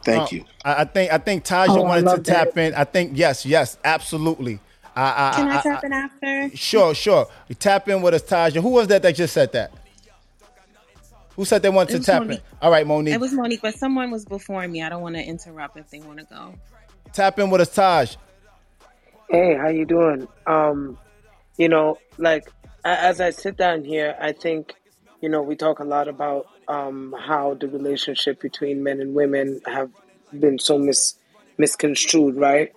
Thank 0.06 0.22
Uh, 0.32 0.36
you. 0.38 0.46
I, 0.64 0.82
I 0.82 0.86
think 0.86 1.12
I 1.12 1.18
think 1.18 1.44
Taja 1.44 1.70
Oh, 1.70 1.82
wanted 1.82 2.02
to 2.02 2.08
love 2.08 2.24
that. 2.26 2.46
tap 2.54 2.58
in. 2.58 2.74
I 2.74 2.86
think 2.86 3.12
yes, 3.16 3.46
yes, 3.46 3.78
absolutely. 3.84 4.60
I, 4.96 5.02
I, 5.04 5.36
Can 5.36 5.48
I, 5.50 5.58
I- 5.58 5.62
tap 5.62 5.84
in 5.84 5.94
after? 5.94 6.50
Sure, 6.56 6.96
sure. 6.96 7.28
We 7.50 7.56
tap 7.56 7.90
in 7.90 8.02
with 8.02 8.14
us, 8.14 8.22
Taja. 8.24 8.62
Who 8.62 8.70
was 8.70 8.88
that 8.88 9.02
that 9.02 9.16
just 9.16 9.34
said 9.34 9.52
that? 9.54 9.72
Who 11.40 11.46
said 11.46 11.62
they 11.62 11.70
wanted 11.70 11.96
It 11.96 12.00
to 12.00 12.04
tap 12.04 12.24
Monique. 12.24 12.40
in? 12.40 12.58
All 12.62 12.70
right, 12.70 12.86
Monique. 12.86 13.14
It 13.14 13.22
was 13.22 13.32
Monique, 13.32 13.62
but 13.62 13.74
someone 13.74 14.12
was 14.12 14.26
before 14.26 14.68
me. 14.68 14.84
I 14.84 14.90
don't 14.90 15.02
want 15.02 15.16
to 15.16 15.24
interrupt 15.24 15.78
if 15.78 15.90
they 15.90 16.02
want 16.02 16.20
to 16.20 16.26
go. 16.26 16.54
Tap 17.14 17.40
in 17.40 17.50
with 17.50 17.62
us, 17.62 17.74
Taj. 17.74 18.18
Hey, 19.30 19.56
how 19.56 19.70
you 19.70 19.86
doing? 19.86 20.28
Um, 20.46 20.98
you 21.56 21.70
know, 21.70 21.98
like 22.18 22.52
as 22.84 23.22
I 23.22 23.30
sit 23.30 23.56
down 23.56 23.86
here, 23.86 24.18
I 24.20 24.34
think, 24.34 24.74
you 25.22 25.30
know, 25.30 25.42
we 25.42 25.56
talk 25.56 25.80
a 25.80 25.86
lot 25.86 26.10
about 26.10 26.48
um, 26.68 27.16
how 27.18 27.54
the 27.54 27.70
relationship 27.70 28.42
between 28.42 28.84
men 28.84 29.00
and 29.00 29.16
women 29.16 29.62
have 29.66 29.92
been 30.38 30.60
so 30.60 30.78
mis 30.78 31.16
misconstrued, 31.58 32.36
right? 32.36 32.74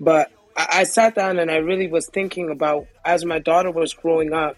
But 0.00 0.32
I, 0.56 0.66
I 0.80 0.82
sat 0.82 1.14
down 1.14 1.38
and 1.38 1.48
I 1.48 1.58
really 1.58 1.86
was 1.86 2.08
thinking 2.08 2.50
about 2.50 2.88
as 3.04 3.24
my 3.24 3.38
daughter 3.38 3.70
was 3.70 3.94
growing 3.94 4.32
up, 4.32 4.56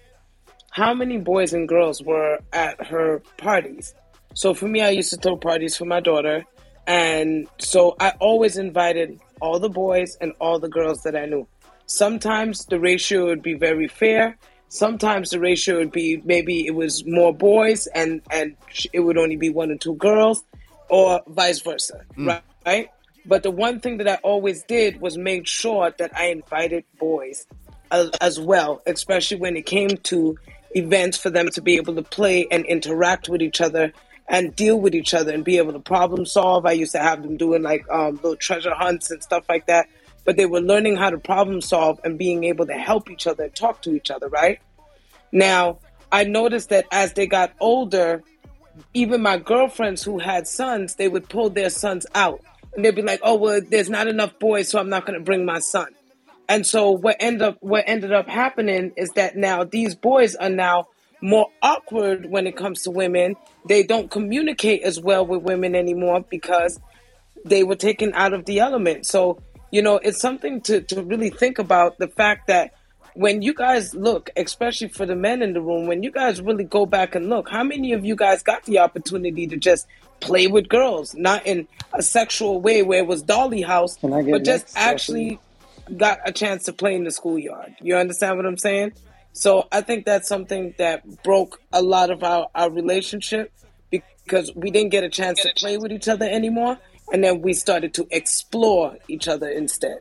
how 0.73 0.95
many 0.95 1.19
boys 1.19 1.53
and 1.53 1.69
girls 1.69 2.03
were 2.03 2.39
at 2.53 2.85
her 2.87 3.23
parties. 3.37 3.95
So 4.35 4.55
for 4.55 4.67
me, 4.67 4.81
I 4.81 4.89
used 4.89 5.11
to 5.11 5.17
throw 5.17 5.37
parties 5.37 5.77
for 5.77 5.85
my 5.85 6.01
daughter, 6.01 6.45
and 6.87 7.47
so 7.59 7.95
I 8.01 8.15
always 8.19 8.57
invited 8.57 9.21
all 9.41 9.61
the 9.61 9.69
boys 9.69 10.17
and 10.21 10.33
all 10.41 10.59
the 10.59 10.71
girls 10.71 11.03
that 11.03 11.15
I 11.15 11.27
knew. 11.27 11.47
Sometimes 11.87 12.65
the 12.67 12.81
ratio 12.81 13.27
would 13.27 13.43
be 13.43 13.55
very 13.55 13.87
fair. 13.87 14.39
Sometimes 14.69 15.29
the 15.31 15.39
ratio 15.39 15.77
would 15.79 15.93
be 15.93 16.23
maybe 16.25 16.67
it 16.67 16.75
was 16.75 17.05
more 17.05 17.35
boys 17.35 17.87
and 17.89 18.23
and 18.31 18.57
it 18.95 19.01
would 19.01 19.19
only 19.19 19.37
be 19.37 19.51
one 19.51 19.71
or 19.71 19.77
two 19.77 19.95
girls, 19.97 20.43
or 20.89 21.21
vice 21.27 21.61
versa, 21.61 22.01
mm. 22.17 22.29
right? 22.29 22.43
Right. 22.65 22.89
But 23.27 23.43
the 23.43 23.51
one 23.51 23.81
thing 23.81 23.99
that 23.99 24.09
I 24.09 24.15
always 24.23 24.63
did 24.63 25.01
was 25.01 25.19
make 25.19 25.47
sure 25.47 25.93
that 25.99 26.17
I 26.17 26.27
invited 26.27 26.85
boys 26.99 27.47
as, 27.91 28.11
as 28.21 28.41
well, 28.41 28.83
especially 28.87 29.37
when 29.37 29.57
it 29.57 29.67
came 29.67 29.97
to 30.05 30.39
events 30.75 31.19
for 31.19 31.31
them 31.31 31.49
to 31.51 31.61
be 31.61 31.77
able 31.77 31.95
to 31.95 32.03
play 32.03 32.47
and 32.51 32.65
interact 32.67 33.29
with 33.29 33.43
each 33.43 33.61
other 33.61 33.93
and 34.29 34.55
deal 34.57 34.81
with 34.81 34.95
each 34.95 35.15
other 35.15 35.33
and 35.33 35.45
be 35.45 35.59
able 35.59 35.73
to 35.73 35.81
problem 35.81 36.25
solve. 36.25 36.65
I 36.65 36.73
used 36.73 36.93
to 36.93 36.99
have 37.01 37.23
them 37.23 37.37
doing 37.37 37.63
like 37.63 37.89
um, 37.91 38.17
little 38.17 38.37
treasure 38.37 38.75
hunts 38.75 39.11
and 39.11 39.23
stuff 39.23 39.45
like 39.49 39.67
that. 39.67 39.89
But 40.25 40.37
they 40.37 40.47
were 40.47 40.61
learning 40.61 40.97
how 40.97 41.11
to 41.11 41.19
problem 41.19 41.61
solve 41.61 42.01
and 42.05 42.17
being 42.17 42.45
able 42.45 42.67
to 42.67 42.75
help 42.75 43.11
each 43.11 43.27
other 43.27 43.45
and 43.45 43.55
talk 43.55 43.83
to 43.83 43.95
each 43.95 44.11
other, 44.11 44.29
right? 44.29 44.61
Now, 45.33 45.79
I 46.13 46.25
noticed 46.25 46.69
that 46.69 46.87
as 46.93 47.15
they 47.15 47.27
got 47.27 47.53
older, 47.59 48.23
even 48.95 49.21
my 49.21 49.39
girlfriends 49.39 50.03
who 50.03 50.19
had 50.19 50.47
sons, 50.47 50.95
they 50.95 51.09
would 51.09 51.29
pull 51.29 51.51
their 51.51 51.71
sons 51.71 52.07
out. 52.15 52.43
And 52.75 52.85
they'd 52.85 52.95
be 52.95 53.03
like, 53.03 53.21
oh, 53.23 53.35
well, 53.35 53.61
there's 53.69 53.91
not 53.91 54.07
enough 54.07 54.39
boys, 54.39 54.69
so 54.69 54.79
I'm 54.79 54.89
not 54.89 55.07
going 55.07 55.19
to 55.19 55.25
bring 55.25 55.45
my 55.45 55.59
son. 55.59 55.89
And 56.49 56.67
so 56.67 56.91
what 56.91 57.17
ended 57.21 57.43
up 57.43 57.59
what 57.61 57.85
ended 57.87 58.13
up 58.13 58.29
happening 58.29 58.93
is 58.97 59.11
that 59.13 59.37
now 59.37 59.65
these 59.65 59.95
boys 59.95 60.35
are 60.35 60.51
now 60.51 60.89
more 61.21 61.47
awkward 61.63 62.27
when 62.27 62.47
it 62.47 62.57
comes 62.57 62.83
to 62.83 62.91
women. 62.91 63.37
They 63.67 63.85
don't 63.85 64.11
communicate 64.11 64.83
as 64.83 65.01
well 65.01 65.25
with 65.25 65.43
women 65.43 65.75
anymore 65.75 66.25
because 66.29 66.81
they 67.45 67.63
were 67.63 67.77
taken 67.77 68.13
out 68.15 68.33
of 68.33 68.45
the 68.45 68.61
element. 68.61 69.07
So, 69.07 69.39
you 69.71 69.83
know, 69.83 69.97
it's 69.97 70.21
something 70.21 70.61
to, 70.63 70.81
to 70.83 71.03
really 71.03 71.31
think 71.31 71.59
about 71.59 71.99
the 71.99 72.09
fact 72.09 72.49
that 72.49 72.75
when 73.15 73.43
you 73.43 73.55
guys 73.55 73.95
look, 73.95 74.31
especially 74.37 74.89
for 74.89 75.07
the 75.07 75.15
men 75.15 75.43
in 75.43 75.53
the 75.53 75.61
room, 75.61 75.87
when 75.87 76.03
you 76.03 76.11
guys 76.11 76.41
really 76.41 76.65
go 76.65 76.87
back 76.87 77.15
and 77.15 77.29
look, 77.29 77.49
how 77.49 77.63
many 77.63 77.93
of 77.93 78.05
you 78.05 78.17
guys 78.17 78.43
got 78.43 78.65
the 78.65 78.79
opportunity 78.79 79.47
to 79.47 79.57
just 79.57 79.87
play 80.21 80.47
with 80.47 80.69
girls, 80.69 81.15
not 81.15 81.47
in 81.47 81.69
a 81.93 82.03
sexual 82.03 82.61
way 82.61 82.83
where 82.83 83.01
it 83.01 83.07
was 83.07 83.23
dolly 83.23 83.61
house, 83.61 83.97
Can 83.97 84.13
I 84.13 84.23
get 84.23 84.33
but 84.33 84.45
just 84.45 84.73
actually 84.77 85.39
got 85.97 86.21
a 86.25 86.33
chance 86.33 86.65
to 86.65 86.73
play 86.73 86.95
in 86.95 87.05
the 87.05 87.11
schoolyard. 87.11 87.75
You 87.81 87.97
understand 87.97 88.37
what 88.37 88.47
I'm 88.47 88.59
saying? 88.59 88.93
So 89.33 89.67
I 89.73 89.81
think 89.81 90.05
that's 90.05 90.29
something 90.29 90.75
that 90.79 91.23
broke 91.23 91.61
a 91.73 91.83
lot 91.83 92.11
of 92.11 92.23
our, 92.23 92.49
our 92.55 92.71
relationship 92.71 93.53
because 93.91 94.55
we 94.55 94.71
didn't 94.71 94.91
get 94.91 95.05
a 95.05 95.09
chance 95.09 95.41
to 95.43 95.53
play 95.57 95.79
with 95.79 95.93
each 95.93 96.09
other 96.09 96.27
anymore. 96.27 96.79
And 97.13 97.23
then 97.25 97.43
we 97.43 97.53
started 97.53 97.95
to 97.95 98.07
explore 98.11 98.97
each 99.09 99.29
other 99.29 99.49
instead. 99.49 99.99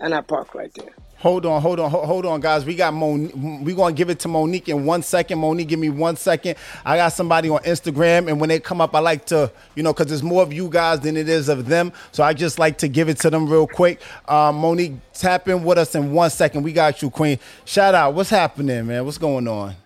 And 0.00 0.14
I 0.14 0.20
park 0.20 0.54
right 0.54 0.72
there. 0.74 0.94
Hold 1.22 1.46
on, 1.46 1.62
hold 1.62 1.78
on, 1.78 1.88
hold 1.88 2.26
on, 2.26 2.40
guys. 2.40 2.64
We 2.64 2.74
got 2.74 2.92
Mon. 2.92 3.62
We 3.62 3.74
gonna 3.74 3.94
give 3.94 4.10
it 4.10 4.18
to 4.20 4.28
Monique 4.28 4.68
in 4.68 4.84
one 4.84 5.04
second. 5.04 5.38
Monique, 5.38 5.68
give 5.68 5.78
me 5.78 5.88
one 5.88 6.16
second. 6.16 6.56
I 6.84 6.96
got 6.96 7.10
somebody 7.10 7.48
on 7.48 7.60
Instagram, 7.60 8.26
and 8.26 8.40
when 8.40 8.48
they 8.48 8.58
come 8.58 8.80
up, 8.80 8.92
I 8.92 8.98
like 8.98 9.26
to, 9.26 9.52
you 9.76 9.84
know, 9.84 9.92
because 9.92 10.06
there's 10.06 10.24
more 10.24 10.42
of 10.42 10.52
you 10.52 10.68
guys 10.68 10.98
than 10.98 11.16
it 11.16 11.28
is 11.28 11.48
of 11.48 11.66
them. 11.66 11.92
So 12.10 12.24
I 12.24 12.32
just 12.32 12.58
like 12.58 12.76
to 12.78 12.88
give 12.88 13.08
it 13.08 13.18
to 13.20 13.30
them 13.30 13.48
real 13.48 13.68
quick. 13.68 14.00
Um, 14.26 14.56
Monique, 14.56 14.94
tap 15.14 15.46
in 15.46 15.62
with 15.62 15.78
us 15.78 15.94
in 15.94 16.10
one 16.10 16.28
second. 16.28 16.64
We 16.64 16.72
got 16.72 17.00
you, 17.02 17.08
Queen. 17.08 17.38
Shout 17.66 17.94
out. 17.94 18.14
What's 18.14 18.30
happening, 18.30 18.84
man? 18.88 19.04
What's 19.04 19.18
going 19.18 19.46
on? 19.46 19.76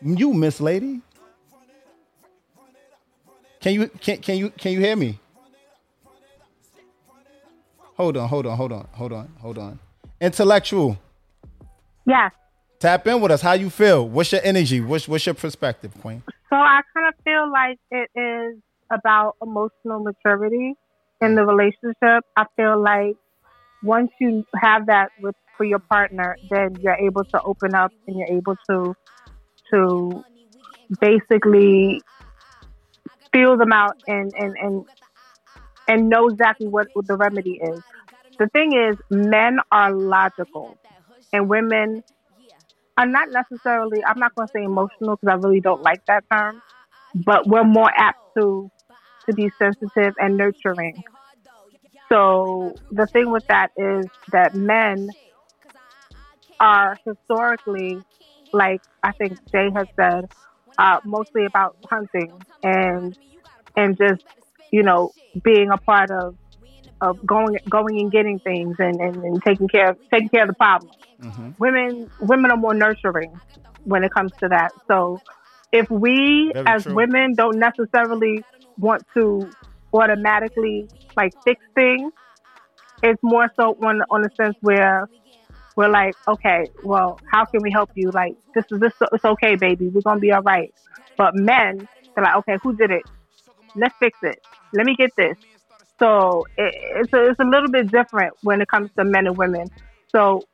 You, 0.00 0.34
Miss 0.34 0.60
Lady. 0.60 1.00
Can 3.60 3.74
you 3.74 3.88
can 3.88 4.18
can 4.18 4.36
you 4.36 4.50
can 4.50 4.70
you 4.70 4.78
hear 4.78 4.94
me? 4.94 5.18
Hold 7.98 8.16
on, 8.16 8.28
hold 8.28 8.46
on, 8.46 8.56
hold 8.56 8.72
on, 8.72 8.86
hold 8.92 9.12
on, 9.12 9.28
hold 9.40 9.58
on. 9.58 9.80
Intellectual. 10.20 10.96
Yeah. 12.06 12.30
Tap 12.78 13.04
in 13.08 13.20
with 13.20 13.32
us. 13.32 13.42
How 13.42 13.54
you 13.54 13.70
feel? 13.70 14.08
What's 14.08 14.30
your 14.30 14.40
energy? 14.44 14.80
What's 14.80 15.08
what's 15.08 15.26
your 15.26 15.34
perspective, 15.34 15.92
Queen? 16.00 16.22
So 16.48 16.54
I 16.54 16.80
kind 16.94 17.08
of 17.08 17.14
feel 17.24 17.50
like 17.50 17.78
it 17.90 18.08
is 18.14 18.62
about 18.92 19.34
emotional 19.42 19.98
maturity 19.98 20.74
in 21.20 21.34
the 21.34 21.44
relationship. 21.44 22.24
I 22.36 22.44
feel 22.54 22.80
like 22.80 23.16
once 23.82 24.12
you 24.20 24.46
have 24.54 24.86
that 24.86 25.10
with 25.20 25.34
for 25.56 25.64
your 25.64 25.80
partner, 25.80 26.36
then 26.50 26.76
you're 26.80 26.94
able 26.94 27.24
to 27.24 27.42
open 27.42 27.74
up 27.74 27.90
and 28.06 28.16
you're 28.16 28.28
able 28.28 28.54
to 28.70 28.94
to 29.72 30.24
basically 31.00 32.00
feel 33.32 33.56
them 33.56 33.72
out 33.72 34.00
and 34.06 34.32
and 34.38 34.56
and 34.56 34.86
and 35.88 36.10
know 36.10 36.28
exactly 36.28 36.68
what, 36.68 36.88
what 36.94 37.08
the 37.08 37.16
remedy 37.16 37.60
is. 37.62 37.82
The 38.38 38.48
thing 38.48 38.72
is, 38.74 38.96
men 39.10 39.58
are 39.72 39.92
logical, 39.92 40.78
and 41.32 41.48
women 41.48 42.02
are 42.98 43.06
not 43.06 43.28
necessarily. 43.30 44.00
I'm 44.06 44.18
not 44.18 44.34
going 44.34 44.48
to 44.48 44.52
say 44.56 44.64
emotional 44.64 45.16
because 45.16 45.32
I 45.32 45.34
really 45.36 45.60
don't 45.60 45.82
like 45.82 46.00
that 46.08 46.24
term, 46.32 46.62
but 47.14 47.46
we're 47.46 47.64
more 47.64 47.90
apt 47.96 48.18
to 48.38 48.70
to 49.28 49.34
be 49.34 49.50
sensitive 49.60 50.14
and 50.18 50.36
nurturing. 50.36 51.04
So 52.12 52.80
the 52.90 53.06
thing 53.12 53.30
with 53.30 53.44
that 53.48 53.70
is 53.76 54.08
that 54.28 54.54
men 54.54 55.14
are 56.60 56.98
historically, 57.06 58.04
like 58.52 58.80
I 59.02 59.12
think 59.12 59.38
Jay 59.52 59.70
has 59.74 59.86
said, 59.98 60.24
uh, 60.78 60.98
mostly 61.04 61.44
about 61.46 61.76
hunting 61.90 62.46
and 62.62 63.14
and 63.76 63.96
just 63.98 64.20
you 64.70 64.82
know 64.82 65.12
being 65.42 65.70
a 65.70 65.78
part 65.78 66.10
of 66.10 66.36
of 67.00 67.24
going 67.24 67.56
going 67.68 68.00
and 68.00 68.10
getting 68.10 68.38
things 68.40 68.76
and, 68.78 69.00
and, 69.00 69.16
and 69.16 69.42
taking 69.44 69.68
care 69.68 69.90
of 69.90 69.98
taking 70.12 70.28
care 70.28 70.42
of 70.42 70.48
the 70.48 70.54
problem. 70.54 70.92
Mm-hmm. 71.22 71.50
Women 71.58 72.10
women 72.20 72.50
are 72.50 72.56
more 72.56 72.74
nurturing 72.74 73.38
when 73.84 74.04
it 74.04 74.12
comes 74.12 74.32
to 74.40 74.48
that. 74.48 74.72
So 74.86 75.20
if 75.72 75.90
we 75.90 76.50
Very 76.52 76.66
as 76.66 76.84
true. 76.84 76.94
women 76.94 77.34
don't 77.34 77.58
necessarily 77.58 78.44
want 78.78 79.04
to 79.14 79.50
automatically 79.92 80.88
like 81.16 81.32
fix 81.44 81.62
things, 81.74 82.12
it's 83.02 83.22
more 83.22 83.50
so 83.56 83.76
on 83.82 84.02
on 84.10 84.22
the 84.22 84.30
sense 84.36 84.56
where 84.60 85.08
we're 85.76 85.88
like, 85.88 86.16
okay, 86.26 86.66
well, 86.82 87.20
how 87.30 87.44
can 87.44 87.62
we 87.62 87.70
help 87.70 87.90
you? 87.94 88.10
Like, 88.10 88.34
this 88.52 88.64
is 88.72 88.80
this. 88.80 88.92
It's 89.12 89.24
okay, 89.24 89.54
baby. 89.54 89.88
We're 89.88 90.00
gonna 90.00 90.18
be 90.18 90.32
all 90.32 90.42
right. 90.42 90.74
But 91.16 91.36
men, 91.36 91.88
they're 92.14 92.24
like, 92.24 92.36
okay, 92.38 92.58
who 92.62 92.74
did 92.74 92.90
it? 92.90 93.02
Let's 93.76 93.94
fix 94.00 94.18
it. 94.22 94.44
Let 94.72 94.86
me 94.86 94.94
get 94.96 95.10
this. 95.16 95.36
So 96.00 96.44
it, 96.56 96.74
it's 96.96 97.12
a, 97.12 97.30
it's 97.30 97.40
a 97.40 97.44
little 97.44 97.70
bit 97.70 97.90
different 97.90 98.34
when 98.42 98.60
it 98.60 98.68
comes 98.68 98.90
to 98.98 99.04
men 99.04 99.26
and 99.26 99.36
women. 99.36 99.68
So, 100.14 100.46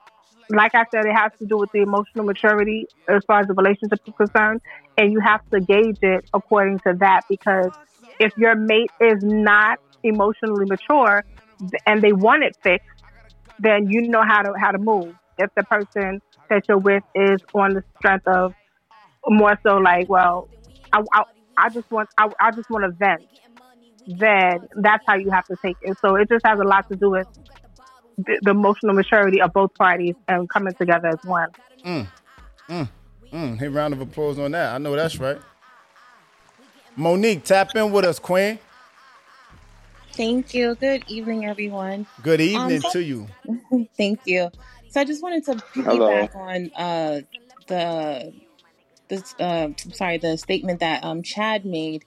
like 0.50 0.72
I 0.74 0.84
said, 0.94 1.06
it 1.06 1.14
has 1.14 1.32
to 1.40 1.46
do 1.46 1.58
with 1.58 1.70
the 1.72 1.82
emotional 1.82 2.24
maturity 2.24 2.86
as 3.08 3.22
far 3.26 3.40
as 3.40 3.46
the 3.48 3.54
relationship 3.54 4.00
is 4.06 4.14
concerned, 4.16 4.60
and 4.96 5.12
you 5.12 5.20
have 5.20 5.40
to 5.52 5.60
gauge 5.60 5.98
it 6.02 6.24
according 6.34 6.80
to 6.86 6.94
that 7.00 7.22
because 7.28 7.70
if 8.18 8.32
your 8.36 8.54
mate 8.54 8.92
is 9.00 9.18
not 9.22 9.78
emotionally 10.02 10.66
mature 10.66 11.24
and 11.86 12.02
they 12.02 12.12
want 12.12 12.42
it 12.44 12.54
fixed, 12.62 12.86
then 13.58 13.88
you 13.88 14.02
know 14.08 14.22
how 14.26 14.42
to 14.42 14.52
how 14.60 14.70
to 14.70 14.78
move. 14.78 15.14
If 15.38 15.50
the 15.56 15.64
person 15.64 16.20
that 16.50 16.62
you're 16.68 16.78
with 16.78 17.02
is 17.14 17.40
on 17.54 17.74
the 17.74 17.82
strength 17.98 18.26
of 18.26 18.54
more 19.26 19.58
so 19.66 19.76
like, 19.78 20.08
well, 20.08 20.48
I, 20.92 21.00
I, 21.14 21.22
I 21.56 21.68
just 21.70 21.90
want 21.90 22.08
I, 22.18 22.28
I 22.40 22.50
just 22.52 22.68
want 22.70 22.84
to 22.84 22.92
vent, 22.92 23.22
then 24.06 24.60
that's 24.76 25.02
how 25.06 25.16
you 25.16 25.30
have 25.30 25.46
to 25.46 25.56
take 25.64 25.76
it. 25.80 25.98
So 26.04 26.16
it 26.16 26.28
just 26.28 26.44
has 26.46 26.58
a 26.58 26.64
lot 26.64 26.84
to 26.90 26.96
do 26.96 27.10
with 27.10 27.26
the, 28.18 28.38
the 28.42 28.50
emotional 28.50 28.94
maturity 28.94 29.40
of 29.40 29.52
both 29.52 29.70
parties 29.78 30.14
and 30.28 30.48
coming 30.48 30.74
together 30.74 31.08
as 31.08 31.18
one. 31.22 31.48
Mm, 31.84 32.06
mm, 32.68 32.88
mm. 33.32 33.58
Hey, 33.58 33.68
round 33.68 33.94
of 33.94 34.00
applause 34.00 34.38
on 34.38 34.52
that. 34.52 34.74
I 34.74 34.78
know 34.78 34.94
that's 34.96 35.18
right. 35.18 35.38
Monique, 36.96 37.44
tap 37.44 37.74
in 37.76 37.90
with 37.92 38.04
us, 38.04 38.18
Queen. 38.18 38.58
Thank 40.16 40.54
you. 40.54 40.76
Good 40.76 41.04
evening, 41.08 41.44
everyone. 41.44 42.06
Good 42.22 42.40
evening 42.40 42.82
Um, 42.82 42.90
to 42.92 43.02
you. 43.02 43.26
Thank 43.96 44.20
you. 44.26 44.50
So 44.88 45.00
I 45.00 45.04
just 45.04 45.22
wanted 45.22 45.44
to 45.46 45.56
Hello. 45.74 46.28
piggyback 46.30 46.36
on 46.36 46.70
uh, 46.76 47.20
the 47.66 48.32
this 49.08 49.34
uh, 49.40 49.68
sorry 49.92 50.18
the 50.18 50.38
statement 50.38 50.80
that 50.80 51.04
um, 51.04 51.22
Chad 51.22 51.64
made 51.66 52.04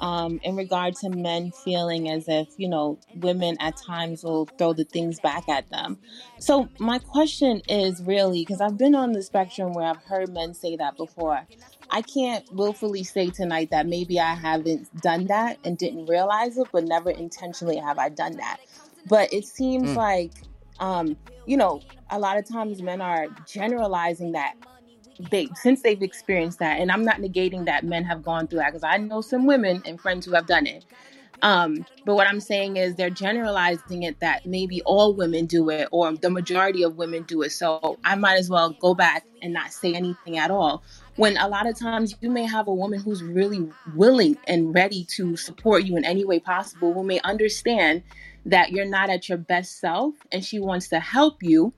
um, 0.00 0.38
in 0.42 0.56
regard 0.56 0.94
to 0.96 1.08
men 1.10 1.52
feeling 1.52 2.08
as 2.08 2.28
if 2.28 2.48
you 2.56 2.68
know 2.68 2.98
women 3.14 3.56
at 3.60 3.76
times 3.76 4.22
will 4.24 4.50
throw 4.58 4.72
the 4.72 4.84
things 4.84 5.20
back 5.20 5.48
at 5.48 5.68
them. 5.70 5.98
So 6.38 6.70
my 6.78 6.98
question 6.98 7.62
is 7.68 8.02
really 8.02 8.42
because 8.42 8.60
I've 8.60 8.78
been 8.78 8.94
on 8.94 9.12
the 9.12 9.22
spectrum 9.22 9.72
where 9.74 9.86
I've 9.86 10.02
heard 10.04 10.30
men 10.30 10.54
say 10.54 10.76
that 10.76 10.96
before. 10.96 11.48
I 11.90 12.02
can't 12.02 12.44
willfully 12.52 13.02
say 13.04 13.30
tonight 13.30 13.70
that 13.70 13.86
maybe 13.86 14.20
I 14.20 14.34
haven't 14.34 14.88
done 15.00 15.26
that 15.28 15.58
and 15.64 15.78
didn't 15.78 16.06
realize 16.06 16.58
it, 16.58 16.68
but 16.70 16.84
never 16.84 17.10
intentionally 17.10 17.78
have 17.78 17.98
I 17.98 18.10
done 18.10 18.36
that. 18.36 18.58
But 19.06 19.32
it 19.32 19.46
seems 19.46 19.92
Mm. 19.92 19.96
like, 19.96 20.32
um, 20.80 21.16
you 21.46 21.56
know, 21.56 21.82
a 22.10 22.18
lot 22.18 22.36
of 22.38 22.46
times 22.48 22.82
men 22.82 23.00
are 23.00 23.28
generalizing 23.46 24.32
that 24.32 24.54
they 25.30 25.48
since 25.54 25.82
they've 25.82 26.02
experienced 26.02 26.58
that, 26.60 26.80
and 26.80 26.90
I'm 26.90 27.04
not 27.04 27.16
negating 27.16 27.66
that 27.66 27.84
men 27.84 28.04
have 28.04 28.22
gone 28.22 28.46
through 28.46 28.60
that 28.60 28.72
because 28.72 28.84
I 28.84 28.96
know 28.98 29.20
some 29.20 29.46
women 29.46 29.82
and 29.84 30.00
friends 30.00 30.26
who 30.26 30.32
have 30.32 30.46
done 30.46 30.66
it. 30.66 30.84
Um, 31.42 31.86
but 32.04 32.14
what 32.16 32.26
I'm 32.26 32.40
saying 32.40 32.76
is 32.76 32.96
they're 32.96 33.10
generalizing 33.10 34.02
it 34.02 34.20
that 34.20 34.44
maybe 34.44 34.82
all 34.82 35.14
women 35.14 35.46
do 35.46 35.70
it 35.70 35.88
or 35.92 36.12
the 36.14 36.30
majority 36.30 36.82
of 36.82 36.96
women 36.96 37.22
do 37.24 37.42
it. 37.42 37.50
So 37.50 37.98
I 38.04 38.16
might 38.16 38.38
as 38.38 38.50
well 38.50 38.70
go 38.80 38.94
back 38.94 39.24
and 39.42 39.52
not 39.52 39.72
say 39.72 39.94
anything 39.94 40.36
at 40.38 40.50
all. 40.50 40.82
When 41.16 41.36
a 41.36 41.48
lot 41.48 41.68
of 41.68 41.78
times 41.78 42.16
you 42.20 42.30
may 42.30 42.44
have 42.44 42.66
a 42.66 42.74
woman 42.74 43.00
who's 43.00 43.22
really 43.22 43.68
willing 43.94 44.36
and 44.46 44.74
ready 44.74 45.04
to 45.16 45.36
support 45.36 45.84
you 45.84 45.96
in 45.96 46.04
any 46.04 46.24
way 46.24 46.40
possible, 46.40 46.92
who 46.92 47.04
may 47.04 47.20
understand 47.20 48.02
that 48.44 48.70
you're 48.70 48.84
not 48.84 49.10
at 49.10 49.28
your 49.28 49.38
best 49.38 49.78
self 49.78 50.14
and 50.32 50.44
she 50.44 50.58
wants 50.58 50.88
to 50.88 51.00
help 51.00 51.42
you 51.42 51.72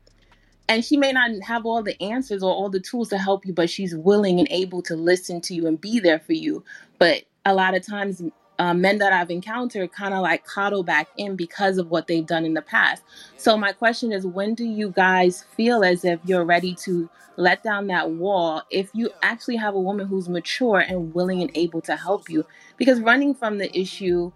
and 0.68 0.84
she 0.84 0.96
may 0.96 1.12
not 1.12 1.30
have 1.42 1.66
all 1.66 1.82
the 1.82 2.00
answers 2.02 2.42
or 2.42 2.52
all 2.52 2.68
the 2.68 2.80
tools 2.80 3.08
to 3.08 3.18
help 3.18 3.44
you 3.44 3.52
but 3.52 3.70
she's 3.70 3.94
willing 3.94 4.38
and 4.38 4.48
able 4.50 4.82
to 4.82 4.96
listen 4.96 5.40
to 5.42 5.54
you 5.54 5.66
and 5.66 5.80
be 5.80 6.00
there 6.00 6.20
for 6.20 6.32
you. 6.32 6.64
But 6.98 7.24
a 7.44 7.54
lot 7.54 7.74
of 7.74 7.86
times 7.86 8.22
uh, 8.58 8.74
men 8.74 8.98
that 8.98 9.10
i've 9.10 9.30
encountered 9.30 9.90
kind 9.90 10.12
of 10.12 10.20
like 10.20 10.44
coddle 10.44 10.82
back 10.82 11.08
in 11.16 11.34
because 11.34 11.78
of 11.78 11.90
what 11.90 12.06
they've 12.06 12.26
done 12.26 12.44
in 12.44 12.54
the 12.54 12.62
past. 12.62 13.02
So 13.38 13.56
my 13.56 13.72
question 13.72 14.12
is 14.12 14.26
when 14.26 14.54
do 14.54 14.64
you 14.64 14.90
guys 14.90 15.42
feel 15.56 15.82
as 15.82 16.04
if 16.04 16.20
you're 16.24 16.44
ready 16.44 16.74
to 16.84 17.08
let 17.36 17.62
down 17.62 17.86
that 17.86 18.10
wall 18.10 18.62
if 18.70 18.90
you 18.92 19.10
actually 19.22 19.56
have 19.56 19.74
a 19.74 19.80
woman 19.80 20.06
who's 20.06 20.28
mature 20.28 20.80
and 20.80 21.14
willing 21.14 21.40
and 21.40 21.50
able 21.54 21.80
to 21.82 21.96
help 21.96 22.28
you? 22.28 22.44
Because 22.76 23.00
running 23.00 23.34
from 23.34 23.56
the 23.56 23.74
issue 23.78 24.30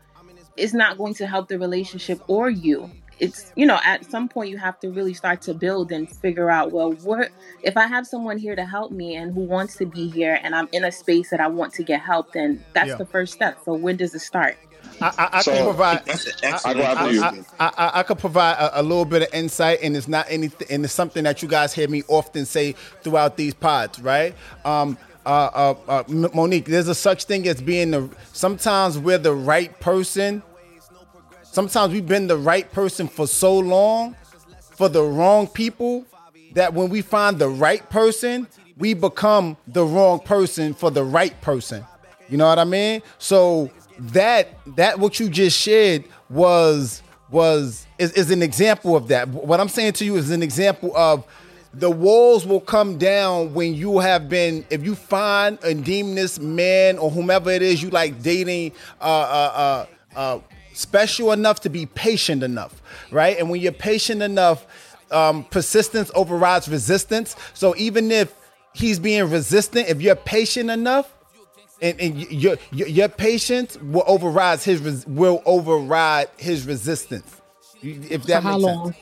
is 0.56 0.72
not 0.72 0.96
going 0.96 1.14
to 1.14 1.26
help 1.26 1.48
the 1.48 1.58
relationship 1.58 2.22
or 2.26 2.48
you. 2.48 2.90
It's, 3.18 3.52
you 3.56 3.66
know, 3.66 3.78
at 3.84 4.10
some 4.10 4.28
point 4.28 4.50
you 4.50 4.58
have 4.58 4.78
to 4.80 4.90
really 4.90 5.14
start 5.14 5.42
to 5.42 5.54
build 5.54 5.92
and 5.92 6.10
figure 6.10 6.50
out, 6.50 6.72
well, 6.72 6.92
what 6.92 7.30
if 7.62 7.76
I 7.76 7.86
have 7.86 8.06
someone 8.06 8.38
here 8.38 8.56
to 8.56 8.64
help 8.64 8.92
me 8.92 9.14
and 9.14 9.32
who 9.32 9.40
wants 9.42 9.76
to 9.76 9.86
be 9.86 10.08
here 10.08 10.38
and 10.42 10.54
I'm 10.54 10.68
in 10.72 10.84
a 10.84 10.92
space 10.92 11.30
that 11.30 11.40
I 11.40 11.46
want 11.48 11.72
to 11.74 11.84
get 11.84 12.00
help, 12.00 12.32
then 12.32 12.64
that's 12.74 12.88
Yeah. 12.88 12.96
the 12.96 13.06
first 13.06 13.32
step. 13.32 13.58
So 13.64 13.74
when 13.74 13.96
does 13.96 14.14
it 14.14 14.20
start? 14.20 14.56
I, 15.00 15.12
I, 15.18 15.28
I 15.38 15.40
So, 15.42 15.52
can 15.52 15.64
provide. 15.64 16.02
I, 16.08 16.12
excellent 16.42 16.74
I. 16.88 17.44
I, 17.58 17.72
I, 17.76 18.00
I 18.00 18.02
could 18.02 18.18
provide 18.18 18.54
a, 18.54 18.80
a 18.80 18.82
little 18.82 19.04
bit 19.04 19.22
of 19.22 19.28
insight, 19.34 19.80
and 19.82 19.96
it's 19.96 20.08
not 20.08 20.26
anything, 20.28 20.68
and 20.70 20.84
it's 20.84 20.92
something 20.92 21.24
that 21.24 21.42
you 21.42 21.48
guys 21.48 21.72
hear 21.72 21.88
me 21.88 22.02
often 22.08 22.44
say 22.46 22.72
throughout 23.02 23.36
these 23.36 23.54
pods, 23.54 24.00
right? 24.00 24.34
Um, 24.64 24.96
uh, 25.26 25.50
uh, 25.54 25.74
uh, 25.88 26.04
Monique, 26.34 26.66
there's 26.66 26.88
a 26.88 26.94
such 26.94 27.24
thing 27.24 27.48
as 27.48 27.60
being 27.60 27.90
the. 27.92 28.08
Sometimes 28.32 28.98
we're 28.98 29.18
the 29.18 29.34
right 29.34 29.78
person. 29.80 30.42
Sometimes 31.54 31.92
we've 31.92 32.04
been 32.04 32.26
the 32.26 32.36
right 32.36 32.68
person 32.72 33.06
for 33.06 33.28
so 33.28 33.56
long, 33.56 34.16
for 34.72 34.88
the 34.88 35.04
wrong 35.04 35.46
people, 35.46 36.04
that 36.54 36.74
when 36.74 36.90
we 36.90 37.00
find 37.00 37.38
the 37.38 37.48
right 37.48 37.88
person, 37.90 38.48
we 38.76 38.92
become 38.92 39.56
the 39.68 39.84
wrong 39.84 40.18
person 40.18 40.74
for 40.74 40.90
the 40.90 41.04
right 41.04 41.40
person. 41.42 41.84
You 42.28 42.38
know 42.38 42.48
what 42.48 42.58
I 42.58 42.64
mean? 42.64 43.02
So 43.18 43.70
that 44.00 44.48
that 44.74 44.98
what 44.98 45.20
you 45.20 45.28
just 45.28 45.56
shared 45.56 46.02
was 46.28 47.04
was 47.30 47.86
is, 48.00 48.10
is 48.14 48.32
an 48.32 48.42
example 48.42 48.96
of 48.96 49.06
that. 49.06 49.28
What 49.28 49.60
I'm 49.60 49.68
saying 49.68 49.92
to 49.92 50.04
you 50.04 50.16
is 50.16 50.32
an 50.32 50.42
example 50.42 50.90
of 50.96 51.24
the 51.72 51.88
walls 51.88 52.44
will 52.44 52.62
come 52.62 52.98
down 52.98 53.54
when 53.54 53.74
you 53.74 54.00
have 54.00 54.28
been 54.28 54.66
if 54.70 54.84
you 54.84 54.96
find 54.96 55.62
and 55.62 55.84
deem 55.84 56.16
this 56.16 56.40
man 56.40 56.98
or 56.98 57.12
whomever 57.12 57.52
it 57.52 57.62
is 57.62 57.80
you 57.80 57.90
like 57.90 58.20
dating 58.22 58.72
uh 59.00 59.04
uh 59.04 59.86
uh, 60.16 60.18
uh 60.18 60.40
special 60.74 61.32
enough 61.32 61.60
to 61.60 61.68
be 61.70 61.86
patient 61.86 62.42
enough 62.42 62.82
right 63.10 63.38
and 63.38 63.48
when 63.50 63.60
you're 63.60 63.72
patient 63.72 64.22
enough 64.22 64.66
um 65.10 65.44
persistence 65.44 66.10
overrides 66.14 66.68
resistance 66.68 67.36
so 67.54 67.74
even 67.76 68.10
if 68.10 68.34
he's 68.74 68.98
being 68.98 69.28
resistant 69.30 69.88
if 69.88 70.00
you're 70.02 70.16
patient 70.16 70.70
enough 70.70 71.12
and, 71.82 72.00
and 72.00 72.18
your, 72.32 72.56
your 72.72 72.88
your 72.88 73.08
patience 73.08 73.76
will 73.78 74.04
override 74.06 74.60
his 74.62 74.80
res- 74.80 75.06
will 75.06 75.42
override 75.44 76.28
his 76.36 76.66
resistance. 76.66 77.40
If 77.82 78.24
that 78.24 78.42
For 78.42 78.48
how 78.48 78.52
makes 78.52 78.62
long? 78.62 78.92
sense. 78.92 78.96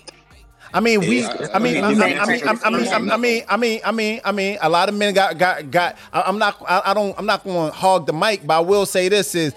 I 0.74 0.80
mean, 0.80 1.00
we. 1.00 1.24
I 1.26 1.58
mean, 1.58 1.84
I 1.84 1.90
I 1.90 1.92
mean, 1.92 1.98
mean, 1.98 2.18
I 2.18 2.26
mean, 2.26 2.42
I 2.64 2.70
mean, 2.70 2.92
I 3.04 3.16
mean, 3.16 3.44
I 3.48 3.56
mean, 3.56 3.80
I 3.84 3.92
mean, 3.92 4.20
I 4.24 4.32
mean, 4.32 4.58
a 4.62 4.68
lot 4.68 4.88
of 4.88 4.94
men 4.94 5.12
got 5.14 5.36
got 5.38 5.70
got. 5.70 5.96
I- 6.12 6.22
I'm 6.22 6.38
not. 6.38 6.56
I 6.66 6.82
I 6.86 6.94
don't. 6.94 7.16
I'm 7.18 7.26
not 7.26 7.44
going 7.44 7.70
to 7.70 7.76
hog 7.76 8.06
the 8.06 8.12
mic, 8.12 8.46
but 8.46 8.56
I 8.56 8.60
will 8.60 8.86
say 8.86 9.08
this: 9.08 9.34
is 9.34 9.54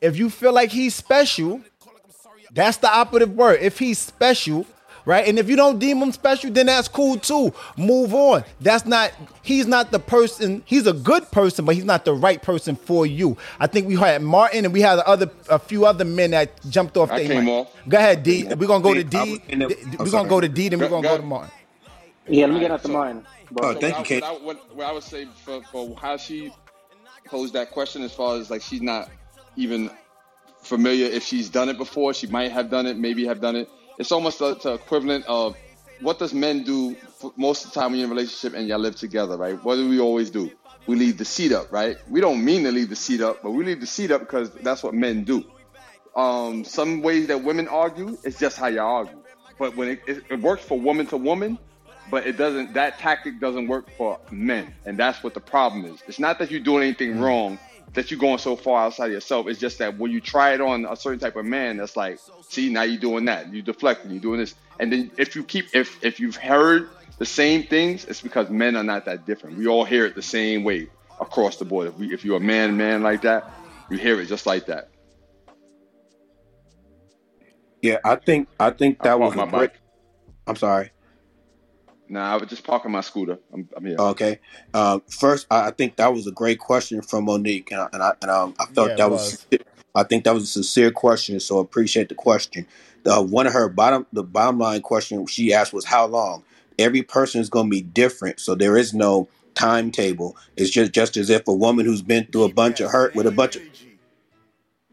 if 0.00 0.16
you 0.16 0.30
feel 0.30 0.52
like 0.52 0.70
he's 0.70 0.94
special, 0.94 1.60
that's 2.52 2.78
the 2.78 2.90
operative 2.90 3.34
word. 3.34 3.58
If 3.60 3.78
he's 3.78 3.98
special, 3.98 4.66
right? 5.04 5.26
And 5.26 5.38
if 5.38 5.48
you 5.48 5.56
don't 5.56 5.78
deem 5.78 5.98
him 5.98 6.12
special, 6.12 6.50
then 6.50 6.66
that's 6.66 6.88
cool 6.88 7.16
too. 7.18 7.52
Move 7.76 8.14
on. 8.14 8.44
That's 8.60 8.86
not 8.86 9.12
he's 9.42 9.66
not 9.66 9.90
the 9.90 9.98
person, 9.98 10.62
he's 10.64 10.86
a 10.86 10.92
good 10.92 11.30
person, 11.30 11.64
but 11.64 11.74
he's 11.74 11.84
not 11.84 12.04
the 12.04 12.14
right 12.14 12.40
person 12.40 12.76
for 12.76 13.06
you. 13.06 13.36
I 13.60 13.66
think 13.66 13.86
we 13.86 13.96
had 13.96 14.22
Martin 14.22 14.64
and 14.64 14.72
we 14.72 14.80
had 14.80 14.98
other 15.00 15.30
a 15.48 15.58
few 15.58 15.84
other 15.84 16.04
men 16.04 16.30
that 16.30 16.50
jumped 16.68 16.96
off 16.96 17.10
I 17.10 17.26
came 17.26 17.48
off. 17.48 17.74
Go 17.88 17.98
ahead, 17.98 18.22
D. 18.22 18.44
We're 18.44 18.66
gonna 18.66 18.82
go 18.82 18.94
to 18.94 19.00
I 19.00 19.02
D. 19.02 19.18
was 19.18 19.40
in 19.48 19.58
the- 19.60 19.96
We're 19.98 20.10
gonna 20.10 20.28
go 20.28 20.40
to 20.40 20.48
D, 20.48 20.68
then 20.68 20.78
we're 20.78 20.88
gonna 20.88 21.02
go- 21.02 21.16
go 21.16 21.20
to 21.22 21.26
Martin. 21.26 21.50
Yeah, 22.28 22.46
let 22.46 22.54
me 22.54 22.60
get 22.60 22.70
out 22.70 22.82
the 22.82 22.88
mind. 22.90 23.24
Oh, 23.62 23.72
So 23.72 23.80
thank 23.80 23.82
you, 23.82 23.90
what 23.90 24.00
I, 24.00 24.02
Kate. 24.04 24.22
what, 24.22 24.42
what, 24.42 24.76
what 24.76 24.86
I 24.86 24.92
would 24.92 25.02
say 25.02 25.26
for, 25.44 25.62
for 25.72 25.96
how 25.98 26.18
she 26.18 26.52
posed 27.26 27.54
that 27.54 27.70
question, 27.70 28.02
as 28.02 28.12
far 28.12 28.36
as 28.36 28.50
like 28.50 28.60
she's 28.60 28.82
not 28.82 29.08
even 29.58 29.90
familiar 30.62 31.06
if 31.06 31.24
she's 31.24 31.48
done 31.50 31.68
it 31.68 31.76
before, 31.76 32.14
she 32.14 32.26
might 32.28 32.52
have 32.52 32.70
done 32.70 32.86
it, 32.86 32.96
maybe 32.96 33.26
have 33.26 33.40
done 33.40 33.56
it. 33.56 33.68
It's 33.98 34.12
almost 34.12 34.38
the, 34.38 34.74
equivalent 34.74 35.26
of 35.26 35.56
what 36.00 36.18
does 36.18 36.32
men 36.32 36.62
do 36.62 36.96
most 37.36 37.64
of 37.64 37.72
the 37.72 37.80
time 37.80 37.90
when 37.90 38.00
you're 38.00 38.06
in 38.06 38.12
a 38.12 38.14
relationship 38.14 38.56
and 38.56 38.68
y'all 38.68 38.78
live 38.78 38.96
together, 38.96 39.36
right? 39.36 39.62
What 39.64 39.74
do 39.74 39.88
we 39.88 39.98
always 39.98 40.30
do? 40.30 40.50
We 40.86 40.96
leave 40.96 41.18
the 41.18 41.24
seat 41.24 41.52
up, 41.52 41.72
right? 41.72 41.96
We 42.08 42.20
don't 42.20 42.44
mean 42.44 42.62
to 42.64 42.70
leave 42.70 42.88
the 42.88 42.96
seat 42.96 43.20
up, 43.20 43.42
but 43.42 43.50
we 43.50 43.64
leave 43.64 43.80
the 43.80 43.86
seat 43.86 44.12
up 44.12 44.20
because 44.20 44.50
that's 44.52 44.82
what 44.82 44.94
men 44.94 45.24
do. 45.24 45.44
Um, 46.14 46.64
some 46.64 47.02
ways 47.02 47.26
that 47.26 47.42
women 47.42 47.68
argue, 47.68 48.16
it's 48.22 48.38
just 48.38 48.56
how 48.56 48.68
y'all 48.68 48.96
argue. 48.96 49.18
But 49.58 49.76
when 49.76 49.88
it, 49.88 50.02
it, 50.06 50.24
it 50.30 50.40
works 50.40 50.64
for 50.64 50.78
woman 50.78 51.06
to 51.06 51.16
woman, 51.16 51.58
but 52.10 52.26
it 52.26 52.36
doesn't. 52.36 52.74
That 52.74 52.98
tactic 52.98 53.40
doesn't 53.40 53.66
work 53.68 53.90
for 53.96 54.18
men, 54.30 54.74
and 54.86 54.96
that's 54.96 55.22
what 55.22 55.34
the 55.34 55.40
problem 55.40 55.84
is. 55.84 56.02
It's 56.06 56.18
not 56.18 56.38
that 56.38 56.50
you're 56.50 56.60
doing 56.60 56.82
anything 56.84 57.20
wrong, 57.20 57.58
that 57.94 58.10
you're 58.10 58.20
going 58.20 58.38
so 58.38 58.56
far 58.56 58.84
outside 58.84 59.06
of 59.06 59.12
yourself. 59.12 59.46
It's 59.48 59.60
just 59.60 59.78
that 59.78 59.98
when 59.98 60.10
you 60.10 60.20
try 60.20 60.54
it 60.54 60.60
on 60.60 60.84
a 60.84 60.96
certain 60.96 61.18
type 61.18 61.36
of 61.36 61.44
man, 61.44 61.78
that's 61.78 61.96
like, 61.96 62.18
see, 62.48 62.70
now 62.70 62.82
you're 62.82 63.00
doing 63.00 63.24
that. 63.26 63.52
You're 63.52 63.62
deflecting. 63.62 64.10
You're 64.10 64.20
doing 64.20 64.40
this, 64.40 64.54
and 64.78 64.92
then 64.92 65.10
if 65.16 65.34
you 65.34 65.44
keep, 65.44 65.74
if 65.74 66.02
if 66.04 66.20
you've 66.20 66.36
heard 66.36 66.88
the 67.18 67.26
same 67.26 67.64
things, 67.64 68.04
it's 68.04 68.20
because 68.20 68.50
men 68.50 68.76
are 68.76 68.84
not 68.84 69.04
that 69.06 69.26
different. 69.26 69.58
We 69.58 69.66
all 69.66 69.84
hear 69.84 70.06
it 70.06 70.14
the 70.14 70.22
same 70.22 70.64
way 70.64 70.88
across 71.20 71.56
the 71.56 71.64
board. 71.64 71.88
If 71.88 71.98
we, 71.98 72.12
if 72.12 72.24
you're 72.24 72.36
a 72.36 72.40
man, 72.40 72.76
man 72.76 73.02
like 73.02 73.22
that, 73.22 73.50
you 73.90 73.96
hear 73.98 74.20
it 74.20 74.26
just 74.26 74.46
like 74.46 74.66
that. 74.66 74.90
Yeah, 77.82 77.98
I 78.04 78.16
think 78.16 78.48
I 78.58 78.70
think 78.70 78.98
I 79.00 79.04
that 79.04 79.20
was 79.20 79.34
parked 79.34 79.36
a 79.36 79.46
great. 79.46 79.70
bike. 79.72 79.80
I'm 80.46 80.56
sorry. 80.56 80.90
Nah, 82.08 82.32
I 82.32 82.36
was 82.36 82.48
just 82.48 82.64
parking 82.64 82.90
my 82.90 83.00
scooter. 83.02 83.38
I'm, 83.52 83.68
I'm 83.76 83.84
here. 83.84 83.96
Okay. 83.98 84.40
Um, 84.72 85.02
first, 85.08 85.46
I 85.50 85.68
I 85.68 85.70
think 85.70 85.96
that 85.96 86.12
was 86.12 86.26
a 86.26 86.32
great 86.32 86.58
question 86.58 87.02
from 87.02 87.24
Monique, 87.24 87.70
and 87.70 87.80
I, 87.82 87.88
and 87.92 88.02
I, 88.02 88.12
and, 88.22 88.30
um, 88.30 88.54
I 88.58 88.66
felt 88.66 88.90
Yeah, 88.90 88.96
that 88.96 89.10
was. 89.10 89.46
I 89.94 90.04
think 90.04 90.24
that 90.24 90.34
was 90.34 90.44
a 90.44 90.46
sincere 90.46 90.90
question, 90.90 91.40
so 91.40 91.58
I 91.58 91.62
appreciate 91.62 92.08
the 92.08 92.14
question. 92.14 92.66
The, 93.02 93.20
one 93.20 93.46
of 93.46 93.52
her 93.52 93.68
bottom, 93.68 94.06
the 94.12 94.22
bottom 94.22 94.58
line 94.58 94.80
question 94.80 95.26
she 95.26 95.52
asked 95.52 95.72
was 95.72 95.84
how 95.84 96.06
long. 96.06 96.44
Every 96.78 97.02
person 97.02 97.40
is 97.40 97.50
going 97.50 97.66
to 97.66 97.70
be 97.70 97.82
different, 97.82 98.38
so 98.38 98.54
there 98.54 98.76
is 98.76 98.94
no 98.94 99.28
timetable. 99.54 100.36
It's 100.56 100.70
just 100.70 100.92
just 100.92 101.16
as 101.16 101.30
if 101.30 101.48
a 101.48 101.52
woman 101.52 101.84
who's 101.84 102.02
been 102.02 102.26
through 102.26 102.44
a 102.44 102.52
bunch 102.52 102.80
of 102.80 102.90
hurt 102.90 103.14
with 103.14 103.26
a 103.26 103.32
bunch 103.32 103.56
of 103.56 103.62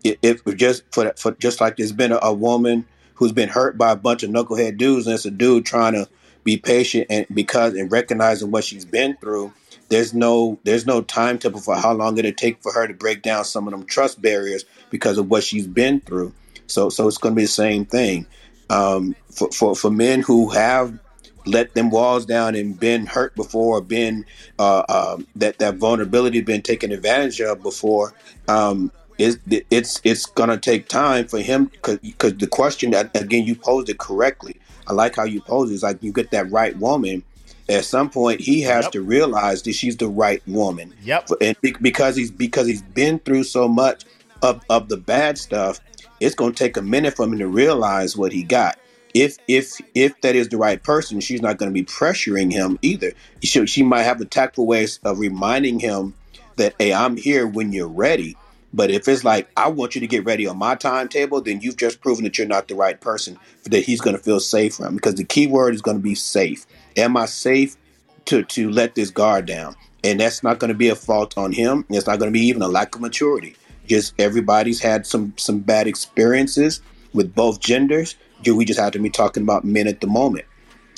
it, 0.03 0.19
it 0.21 0.57
just 0.57 0.83
for 0.91 1.13
for 1.17 1.31
just 1.33 1.61
like 1.61 1.77
there's 1.77 1.91
been 1.91 2.11
a, 2.11 2.19
a 2.21 2.33
woman 2.33 2.85
who's 3.15 3.31
been 3.31 3.49
hurt 3.49 3.77
by 3.77 3.91
a 3.91 3.95
bunch 3.95 4.23
of 4.23 4.29
knucklehead 4.29 4.77
dudes, 4.77 5.07
and 5.07 5.13
it's 5.13 5.25
a 5.25 5.31
dude 5.31 5.65
trying 5.65 5.93
to 5.93 6.09
be 6.45 6.57
patient 6.57 7.07
and 7.11 7.27
because 7.33 7.75
and 7.75 7.91
recognizing 7.91 8.51
what 8.51 8.65
she's 8.65 8.85
been 8.85 9.17
through. 9.17 9.53
There's 9.89 10.13
no 10.15 10.59
there's 10.65 10.87
no 10.87 11.01
time 11.01 11.39
timetable 11.39 11.61
for 11.61 11.75
how 11.77 11.93
long 11.93 12.17
it'll 12.19 12.33
take 12.33 12.63
for 12.63 12.73
her 12.73 12.87
to 12.87 12.95
break 12.95 13.23
down 13.23 13.45
some 13.45 13.67
of 13.67 13.73
them 13.73 13.85
trust 13.85 14.21
barriers 14.21 14.65
because 14.91 15.19
of 15.19 15.29
what 15.29 15.43
she's 15.43 15.67
been 15.67 16.01
through. 16.01 16.35
So 16.67 16.89
so 16.89 17.07
it's 17.09 17.19
going 17.19 17.35
to 17.35 17.37
be 17.37 17.43
the 17.43 17.49
same 17.49 17.85
thing. 17.85 18.27
um, 18.69 19.15
for, 19.31 19.51
for 19.51 19.75
for 19.75 19.91
men 19.91 20.21
who 20.23 20.49
have 20.51 20.99
let 21.47 21.75
them 21.75 21.91
walls 21.91 22.25
down 22.27 22.55
and 22.55 22.79
been 22.79 23.07
hurt 23.07 23.35
before, 23.35 23.77
or 23.77 23.81
been 23.81 24.25
uh, 24.59 24.83
um, 24.89 25.27
that 25.37 25.59
that 25.59 25.77
vulnerability 25.77 26.41
been 26.41 26.63
taken 26.63 26.91
advantage 26.91 27.41
of 27.41 27.63
before. 27.63 28.13
Um, 28.49 28.91
it's 29.19 29.37
it's 29.71 30.01
it's 30.05 30.27
gonna 30.27 30.57
take 30.57 30.89
time 30.89 31.27
for 31.27 31.39
him 31.39 31.67
because 31.67 31.99
the 32.35 32.47
question 32.51 32.91
that 32.91 33.15
again 33.15 33.45
you 33.45 33.55
posed 33.55 33.89
it 33.89 33.99
correctly. 33.99 34.57
I 34.87 34.93
like 34.93 35.15
how 35.15 35.23
you 35.23 35.41
pose. 35.41 35.71
it. 35.71 35.75
It's 35.75 35.83
like 35.83 36.01
you 36.01 36.11
get 36.11 36.31
that 36.31 36.51
right 36.51 36.75
woman. 36.77 37.23
At 37.67 37.85
some 37.85 38.09
point, 38.09 38.41
he 38.41 38.61
has 38.61 38.85
Yep. 38.85 38.91
to 38.93 39.01
realize 39.01 39.63
that 39.63 39.73
she's 39.73 39.97
the 39.97 40.07
right 40.07 40.41
woman. 40.47 40.93
Yep. 41.03 41.29
And 41.41 41.55
because 41.81 42.15
he's 42.15 42.29
because 42.31 42.67
he's 42.67 42.81
been 42.83 43.19
through 43.19 43.43
so 43.45 43.67
much 43.67 44.03
of 44.43 44.61
of 44.69 44.89
the 44.89 44.97
bad 44.97 45.37
stuff, 45.37 45.79
it's 46.19 46.35
gonna 46.35 46.53
take 46.53 46.77
a 46.77 46.81
minute 46.81 47.15
for 47.15 47.23
him 47.23 47.37
to 47.39 47.47
realize 47.47 48.15
what 48.15 48.31
he 48.31 48.43
got. 48.43 48.77
If 49.15 49.37
if 49.47 49.71
if 49.95 50.19
that 50.21 50.35
is 50.35 50.49
the 50.49 50.57
right 50.57 50.81
person, 50.83 51.21
she's 51.21 51.41
not 51.41 51.57
going 51.57 51.69
to 51.69 51.73
be 51.73 51.85
pressuring 51.85 52.51
him 52.51 52.77
either. 52.81 53.13
She 53.41 53.65
she 53.65 53.81
might 53.81 54.03
have 54.03 54.19
a 54.21 54.25
tactful 54.25 54.67
ways 54.67 54.99
of 55.05 55.19
reminding 55.19 55.79
him 55.79 56.13
that 56.57 56.75
hey, 56.79 56.93
I'm 56.93 57.15
here 57.17 57.47
when 57.47 57.71
you're 57.71 57.87
ready. 57.87 58.35
But 58.75 58.91
if 58.91 59.07
it's 59.07 59.23
like 59.23 59.49
I 59.55 59.69
want 59.69 59.95
you 59.95 60.01
to 60.01 60.07
get 60.07 60.25
ready 60.25 60.45
on 60.45 60.57
my 60.57 60.75
timetable, 60.75 61.39
then 61.39 61.61
you've 61.61 61.77
just 61.77 62.01
proven 62.01 62.25
that 62.25 62.37
you're 62.37 62.45
not 62.45 62.67
the 62.67 62.75
right 62.75 62.99
person 62.99 63.39
that 63.63 63.85
he's 63.85 64.01
going 64.01 64.17
to 64.17 64.21
feel 64.21 64.41
safe 64.41 64.75
from. 64.75 64.95
Because 64.95 65.15
the 65.15 65.23
key 65.23 65.47
word 65.47 65.73
is 65.73 65.81
going 65.81 65.95
to 65.95 66.03
be 66.03 66.13
safe. 66.13 66.65
Am 66.97 67.15
I 67.15 67.25
safe 67.25 67.77
to 68.25 68.43
to 68.43 68.69
let 68.69 68.95
this 68.95 69.09
guard 69.09 69.45
down? 69.45 69.75
And 70.03 70.19
that's 70.19 70.43
not 70.43 70.59
going 70.59 70.67
to 70.67 70.77
be 70.77 70.89
a 70.89 70.95
fault 70.95 71.37
on 71.37 71.53
him. 71.53 71.85
It's 71.89 72.05
not 72.05 72.19
going 72.19 72.31
to 72.31 72.37
be 72.37 72.45
even 72.45 72.61
a 72.61 72.67
lack 72.67 72.95
of 72.95 73.01
maturity. 73.01 73.55
Just 73.87 74.13
everybody's 74.19 74.81
had 74.81 75.07
some 75.07 75.33
some 75.37 75.59
bad 75.59 75.87
experiences 75.87 76.81
with 77.13 77.33
both 77.33 77.61
genders. 77.61 78.15
We 78.45 78.65
just 78.65 78.79
have 78.79 78.91
to 78.91 78.99
be 78.99 79.09
talking 79.09 79.43
about 79.43 79.63
men 79.63 79.87
at 79.87 80.01
the 80.01 80.07
moment. 80.07 80.45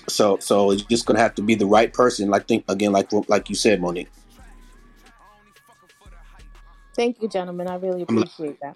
So 0.08 0.38
so 0.40 0.72
it's 0.72 0.82
just 0.82 1.06
going 1.06 1.18
to 1.18 1.22
have 1.22 1.36
to 1.36 1.44
be 1.44 1.54
the 1.54 1.68
right 1.68 1.94
person. 1.94 2.30
Like 2.30 2.48
think 2.48 2.66
again, 2.68 2.92
like 2.92 3.10
like 3.30 3.50
you 3.50 3.56
said, 3.56 3.82
Monique. 3.82 4.10
Thank 6.98 7.22
you, 7.24 7.30
gentlemen. 7.30 7.70
I 7.70 7.78
really 7.78 8.04
appreciate 8.04 8.60
that. 8.62 8.76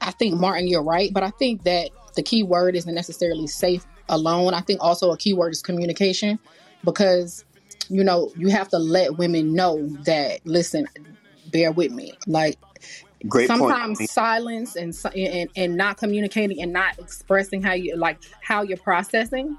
I 0.00 0.10
think 0.12 0.38
Martin, 0.38 0.68
you're 0.68 0.82
right, 0.82 1.12
but 1.12 1.22
I 1.22 1.30
think 1.30 1.64
that 1.64 1.90
the 2.14 2.22
key 2.22 2.42
word 2.42 2.76
isn't 2.76 2.94
necessarily 2.94 3.46
safe 3.46 3.86
alone. 4.08 4.54
I 4.54 4.60
think 4.60 4.82
also 4.82 5.10
a 5.10 5.16
key 5.16 5.34
word 5.34 5.52
is 5.52 5.62
communication 5.62 6.38
because 6.84 7.44
you 7.88 8.04
know 8.04 8.32
you 8.36 8.48
have 8.48 8.68
to 8.68 8.78
let 8.78 9.18
women 9.18 9.54
know 9.54 9.88
that 10.04 10.40
listen, 10.44 10.86
bear 11.52 11.72
with 11.72 11.92
me, 11.92 12.12
like. 12.26 12.56
Great 13.26 13.48
point. 13.48 13.58
Sometimes 13.58 14.12
silence 14.12 14.76
and, 14.76 14.96
and 15.16 15.50
and 15.56 15.76
not 15.76 15.96
communicating 15.96 16.62
and 16.62 16.72
not 16.72 16.96
expressing 17.00 17.60
how 17.60 17.72
you 17.72 17.96
like 17.96 18.22
how 18.42 18.62
you're 18.62 18.78
processing 18.78 19.58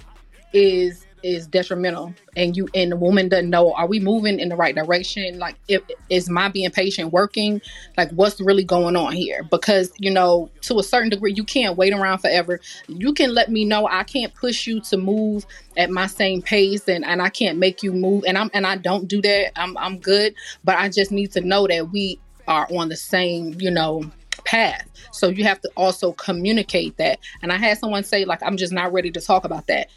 is 0.53 1.05
is 1.23 1.47
detrimental 1.47 2.13
and 2.35 2.55
you 2.55 2.67
and 2.73 2.91
the 2.91 2.95
woman 2.95 3.29
doesn't 3.29 3.49
know 3.49 3.73
are 3.73 3.87
we 3.87 3.99
moving 3.99 4.39
in 4.39 4.49
the 4.49 4.55
right 4.55 4.75
direction? 4.75 5.39
Like 5.39 5.55
if, 5.67 5.81
is 6.09 6.29
my 6.29 6.49
being 6.49 6.71
patient 6.71 7.11
working? 7.11 7.61
Like 7.97 8.11
what's 8.11 8.39
really 8.39 8.63
going 8.63 8.95
on 8.95 9.13
here? 9.13 9.43
Because 9.43 9.91
you 9.97 10.11
know 10.11 10.49
to 10.61 10.79
a 10.79 10.83
certain 10.83 11.09
degree 11.09 11.33
you 11.33 11.43
can't 11.43 11.77
wait 11.77 11.93
around 11.93 12.19
forever. 12.19 12.59
You 12.87 13.13
can 13.13 13.33
let 13.33 13.49
me 13.51 13.65
know. 13.65 13.87
I 13.87 14.03
can't 14.03 14.33
push 14.33 14.67
you 14.67 14.79
to 14.81 14.97
move 14.97 15.45
at 15.77 15.89
my 15.89 16.07
same 16.07 16.41
pace 16.41 16.87
and, 16.87 17.05
and 17.05 17.21
i 17.21 17.29
can't 17.29 17.57
make 17.57 17.83
you 17.83 17.93
move 17.93 18.23
and 18.27 18.37
i'm 18.37 18.49
and 18.53 18.65
i 18.65 18.75
don't 18.75 19.07
do 19.07 19.21
that. 19.21 19.59
I'm 19.59 19.77
i'm 19.77 19.99
good. 19.99 20.33
But 20.63 20.77
i 20.77 20.89
just 20.89 21.11
need 21.11 21.31
to 21.33 21.41
know 21.41 21.67
that 21.67 21.91
we 21.91 22.19
are 22.47 22.67
on 22.71 22.89
the 22.89 22.97
same 22.97 23.55
you 23.59 23.71
know 23.71 24.09
path. 24.45 24.87
So 25.11 25.27
you 25.27 25.43
have 25.43 25.59
to 25.61 25.69
also 25.75 26.13
communicate 26.13 26.97
that. 26.97 27.19
And 27.41 27.51
i 27.51 27.57
had 27.57 27.77
someone 27.77 28.03
say 28.03 28.25
like 28.25 28.41
i'm 28.43 28.57
just 28.57 28.73
not 28.73 28.93
ready 28.93 29.11
to 29.11 29.21
talk 29.21 29.45
about 29.45 29.67
that 29.67 29.89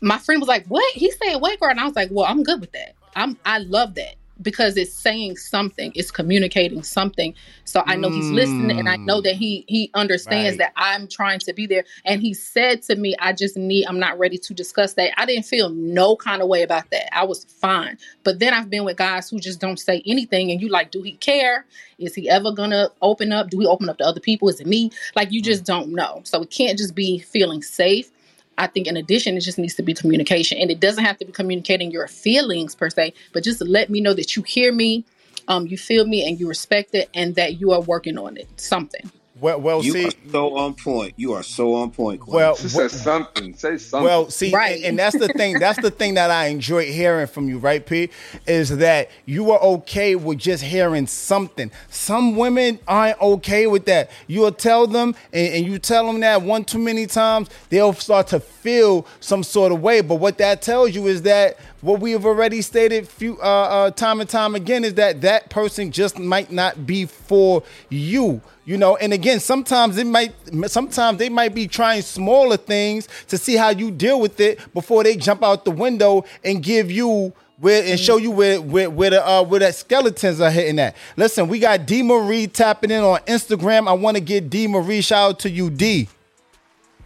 my 0.00 0.18
friend 0.18 0.40
was 0.40 0.48
like, 0.48 0.66
"What?" 0.66 0.94
He 0.94 1.10
said, 1.10 1.36
"What, 1.36 1.58
girl?" 1.60 1.70
And 1.70 1.80
I 1.80 1.84
was 1.84 1.96
like, 1.96 2.08
"Well, 2.10 2.26
I'm 2.26 2.42
good 2.42 2.60
with 2.60 2.72
that. 2.72 2.94
I'm 3.14 3.38
I 3.44 3.58
love 3.58 3.94
that 3.94 4.16
because 4.42 4.76
it's 4.76 4.92
saying 4.92 5.36
something. 5.36 5.92
It's 5.94 6.10
communicating 6.10 6.82
something. 6.82 7.34
So 7.64 7.82
I 7.86 7.96
know 7.96 8.10
he's 8.10 8.30
listening, 8.30 8.78
and 8.78 8.88
I 8.88 8.96
mm. 8.96 9.04
know 9.06 9.20
that 9.22 9.34
he 9.34 9.64
he 9.66 9.90
understands 9.94 10.58
Right. 10.58 10.58
that 10.58 10.72
I'm 10.76 11.08
trying 11.08 11.38
to 11.40 11.52
be 11.52 11.66
there. 11.66 11.84
And 12.04 12.20
he 12.20 12.34
said 12.34 12.82
to 12.82 12.96
me, 12.96 13.14
"I 13.18 13.32
just 13.32 13.56
need. 13.56 13.86
I'm 13.86 13.98
not 13.98 14.18
ready 14.18 14.38
to 14.38 14.54
discuss 14.54 14.94
that. 14.94 15.18
I 15.18 15.26
didn't 15.26 15.46
feel 15.46 15.70
no 15.70 16.16
kind 16.16 16.42
of 16.42 16.48
way 16.48 16.62
about 16.62 16.90
that. 16.90 17.16
I 17.16 17.24
was 17.24 17.44
fine. 17.44 17.98
But 18.24 18.38
then 18.38 18.52
I've 18.52 18.70
been 18.70 18.84
with 18.84 18.96
guys 18.96 19.30
who 19.30 19.40
just 19.40 19.60
don't 19.60 19.80
say 19.80 20.02
anything, 20.06 20.50
and 20.50 20.60
you 20.60 20.68
like, 20.68 20.90
do 20.90 21.02
he 21.02 21.12
care? 21.12 21.64
Is 21.98 22.14
he 22.14 22.28
ever 22.28 22.52
gonna 22.52 22.90
open 23.00 23.32
up? 23.32 23.50
Do 23.50 23.56
we 23.56 23.66
open 23.66 23.88
up 23.88 23.98
to 23.98 24.04
other 24.04 24.20
people? 24.20 24.48
Is 24.48 24.60
it 24.60 24.66
me? 24.66 24.90
Like 25.14 25.32
you 25.32 25.40
mm. 25.40 25.44
just 25.44 25.64
don't 25.64 25.88
know. 25.88 26.20
So 26.24 26.42
it 26.42 26.50
can't 26.50 26.78
just 26.78 26.94
be 26.94 27.18
feeling 27.18 27.62
safe." 27.62 28.10
I 28.58 28.66
think 28.66 28.86
in 28.86 28.96
addition, 28.96 29.36
it 29.36 29.40
just 29.40 29.58
needs 29.58 29.74
to 29.74 29.82
be 29.82 29.94
communication. 29.94 30.58
And 30.58 30.70
it 30.70 30.80
doesn't 30.80 31.04
have 31.04 31.18
to 31.18 31.24
be 31.24 31.32
communicating 31.32 31.90
your 31.90 32.08
feelings 32.08 32.74
per 32.74 32.90
se, 32.90 33.14
but 33.32 33.44
just 33.44 33.60
let 33.62 33.90
me 33.90 34.00
know 34.00 34.14
that 34.14 34.36
you 34.36 34.42
hear 34.42 34.72
me, 34.72 35.04
um, 35.48 35.66
you 35.66 35.76
feel 35.76 36.06
me, 36.06 36.26
and 36.26 36.40
you 36.40 36.48
respect 36.48 36.94
it, 36.94 37.10
and 37.14 37.34
that 37.34 37.60
you 37.60 37.72
are 37.72 37.80
working 37.80 38.18
on 38.18 38.36
it. 38.36 38.48
Something. 38.58 39.10
Well, 39.38 39.60
well, 39.60 39.84
you 39.84 39.92
see, 39.92 40.06
are 40.06 40.30
so 40.30 40.56
on 40.56 40.74
point. 40.74 41.12
You 41.18 41.34
are 41.34 41.42
so 41.42 41.74
on 41.74 41.90
point. 41.90 42.20
Quinn. 42.22 42.36
Well, 42.36 42.56
She 42.56 42.68
said 42.68 42.90
something. 42.90 43.54
Say 43.54 43.76
something. 43.76 44.04
Well, 44.04 44.30
see, 44.30 44.54
and, 44.54 44.84
and 44.84 44.98
that's 44.98 45.18
the 45.18 45.28
thing. 45.28 45.58
That's 45.58 45.80
the 45.80 45.90
thing 45.90 46.14
that 46.14 46.30
I 46.30 46.46
enjoy 46.46 46.90
hearing 46.90 47.26
from 47.26 47.46
you, 47.46 47.58
right, 47.58 47.84
Pete? 47.84 48.12
Is 48.46 48.74
that 48.78 49.10
you 49.26 49.50
are 49.50 49.60
okay 49.60 50.14
with 50.14 50.38
just 50.38 50.62
hearing 50.62 51.06
something. 51.06 51.70
Some 51.90 52.36
women 52.36 52.78
aren't 52.88 53.20
okay 53.20 53.66
with 53.66 53.84
that. 53.86 54.10
You'll 54.26 54.52
tell 54.52 54.86
them, 54.86 55.14
and, 55.34 55.54
and 55.54 55.66
you 55.66 55.78
tell 55.78 56.06
them 56.06 56.20
that 56.20 56.40
one 56.40 56.64
too 56.64 56.78
many 56.78 57.06
times, 57.06 57.50
they'll 57.68 57.92
start 57.92 58.28
to 58.28 58.40
feel 58.40 59.06
some 59.20 59.42
sort 59.42 59.70
of 59.70 59.82
way. 59.82 60.00
But 60.00 60.14
what 60.14 60.38
that 60.38 60.62
tells 60.62 60.94
you 60.94 61.08
is 61.08 61.20
that 61.22 61.58
what 61.86 62.00
we 62.00 62.10
have 62.10 62.26
already 62.26 62.60
stated 62.62 63.06
few 63.08 63.38
uh, 63.40 63.44
uh, 63.44 63.90
time 63.92 64.20
and 64.20 64.28
time 64.28 64.56
again 64.56 64.84
is 64.84 64.94
that 64.94 65.20
that 65.20 65.48
person 65.50 65.92
just 65.92 66.18
might 66.18 66.50
not 66.50 66.84
be 66.84 67.06
for 67.06 67.62
you 67.88 68.40
you 68.64 68.76
know 68.76 68.96
and 68.96 69.12
again 69.12 69.38
sometimes 69.38 69.96
it 69.96 70.06
might 70.06 70.34
sometimes 70.66 71.18
they 71.18 71.28
might 71.28 71.54
be 71.54 71.68
trying 71.68 72.02
smaller 72.02 72.56
things 72.56 73.08
to 73.28 73.38
see 73.38 73.54
how 73.54 73.68
you 73.68 73.92
deal 73.92 74.20
with 74.20 74.40
it 74.40 74.58
before 74.74 75.04
they 75.04 75.16
jump 75.16 75.44
out 75.44 75.64
the 75.64 75.70
window 75.70 76.24
and 76.44 76.62
give 76.62 76.90
you 76.90 77.32
where 77.58 77.84
and 77.84 78.00
show 78.00 78.16
you 78.16 78.32
where 78.32 78.60
where 78.60 78.90
where 78.90 79.10
the 79.10 79.24
uh 79.26 79.42
where 79.44 79.60
the 79.60 79.72
skeletons 79.72 80.40
are 80.40 80.50
hitting 80.50 80.78
at. 80.78 80.94
Listen, 81.16 81.48
we 81.48 81.58
got 81.58 81.86
D 81.86 82.02
Marie 82.02 82.46
tapping 82.46 82.90
in 82.90 83.02
on 83.02 83.20
Instagram. 83.20 83.88
I 83.88 83.92
want 83.92 84.16
to 84.16 84.20
get 84.22 84.50
D 84.50 84.66
Marie 84.66 85.00
shout 85.00 85.30
out 85.30 85.38
to 85.40 85.50
you, 85.50 85.70
D. 85.70 86.08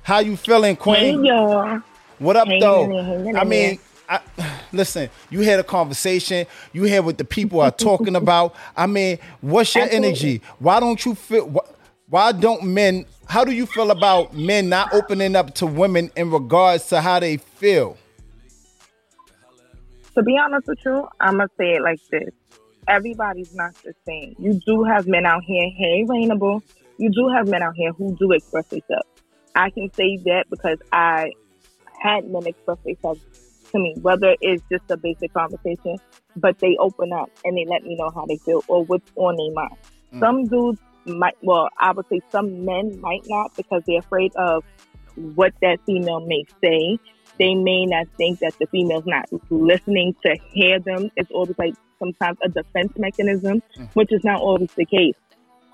How 0.03 0.19
you 0.19 0.37
feeling, 0.37 0.75
Queen? 0.75 1.23
Hey, 1.23 1.29
y'all. 1.29 1.83
What 2.19 2.37
up, 2.37 2.49
Hanging 2.49 2.61
though? 2.61 3.03
hanging 3.03 3.37
I 3.37 3.45
mean, 3.45 3.79
I, 4.09 4.21
listen, 4.73 5.11
you 5.31 5.41
had 5.41 5.61
a 5.61 5.65
conversation, 5.65 6.47
you 6.73 6.85
hear 6.85 7.03
what 7.03 7.19
the 7.19 7.25
people 7.25 7.61
are 7.61 7.71
talking 7.71 8.17
about. 8.25 8.55
I 8.77 8.87
mean, 8.87 9.19
what's 9.41 9.75
your 9.75 9.85
Absolutely. 9.85 10.09
energy? 10.09 10.43
Why 10.59 10.81
don't 10.81 11.05
you 11.05 11.15
feel? 11.15 11.49
wh- 11.51 12.11
Why 12.13 12.33
don't 12.33 12.65
men? 12.65 13.07
How 13.27 13.45
do 13.45 13.53
you 13.53 13.67
feel 13.67 13.91
about 13.91 14.35
men 14.37 14.69
not 14.69 14.89
opening 14.93 15.37
up 15.37 15.55
to 15.57 15.67
women 15.67 16.11
in 16.17 16.31
regards 16.31 16.89
to 16.89 17.01
how 17.01 17.21
they 17.21 17.37
feel? 17.37 17.97
To 20.17 20.23
be 20.23 20.37
honest 20.37 20.67
with 20.67 20.79
you, 20.85 21.07
I'm 21.21 21.37
gonna 21.37 21.49
say 21.59 21.75
it 21.77 21.83
like 21.83 22.01
this: 22.11 22.31
everybody's 22.89 23.55
not 23.55 23.73
the 23.85 23.95
same. 24.07 24.35
You 24.39 24.61
do 24.67 24.83
have 24.85 25.07
men 25.07 25.25
out 25.27 25.43
here, 25.47 25.69
hey, 25.79 26.05
Rainable, 26.09 26.63
you 26.99 27.11
do 27.11 27.29
have 27.29 27.47
men 27.47 27.63
out 27.63 27.75
here 27.77 27.93
who 27.93 28.17
do 28.19 28.33
express 28.33 28.67
themselves. 28.67 29.07
I 29.55 29.71
can 29.71 29.91
say 29.97 30.19
that 30.25 30.47
because 30.51 30.79
I 30.93 31.33
had 32.03 32.25
men 32.27 32.47
express 32.47 32.79
themselves 32.85 33.21
to 33.73 33.79
me, 33.79 33.95
whether 34.01 34.37
it's 34.41 34.63
just 34.71 34.85
a 34.91 34.97
basic 34.97 35.33
conversation, 35.33 35.97
but 36.37 36.57
they 36.61 36.77
open 36.79 37.13
up 37.13 37.31
and 37.45 37.57
they 37.57 37.67
let 37.69 37.83
me 37.83 37.97
know 37.99 38.11
how 38.15 38.25
they 38.27 38.39
feel 38.45 38.63
or 38.69 38.85
what's 38.85 39.05
on 39.17 39.37
their 39.37 39.53
mind. 39.53 39.77
Mm. 40.15 40.21
Some 40.21 40.45
dudes 40.49 40.81
might, 41.07 41.35
well, 41.43 41.69
I 41.79 41.93
would 41.93 42.07
say 42.13 42.21
some 42.33 42.65
men 42.65 43.01
might 43.01 43.23
not 43.27 43.53
because 43.57 43.83
they're 43.87 44.01
afraid 44.01 44.33
of 44.37 44.65
what 45.17 45.53
that 45.63 45.79
female 45.87 46.21
may 46.21 46.45
say. 46.63 46.99
They 47.39 47.55
may 47.55 47.87
not 47.87 48.07
think 48.17 48.41
that 48.41 48.55
the 48.61 48.67
female's 48.67 49.07
not 49.07 49.25
listening 49.51 50.15
to 50.25 50.37
hear 50.53 50.79
them. 50.79 51.11
It's 51.17 51.31
always 51.31 51.55
like 51.59 51.75
sometimes 51.99 52.39
a 52.45 52.49
defense 52.49 52.93
mechanism, 52.99 53.63
which 53.95 54.09
is 54.13 54.21
not 54.25 54.41
always 54.41 54.69
the 54.77 54.85
case. 54.85 55.15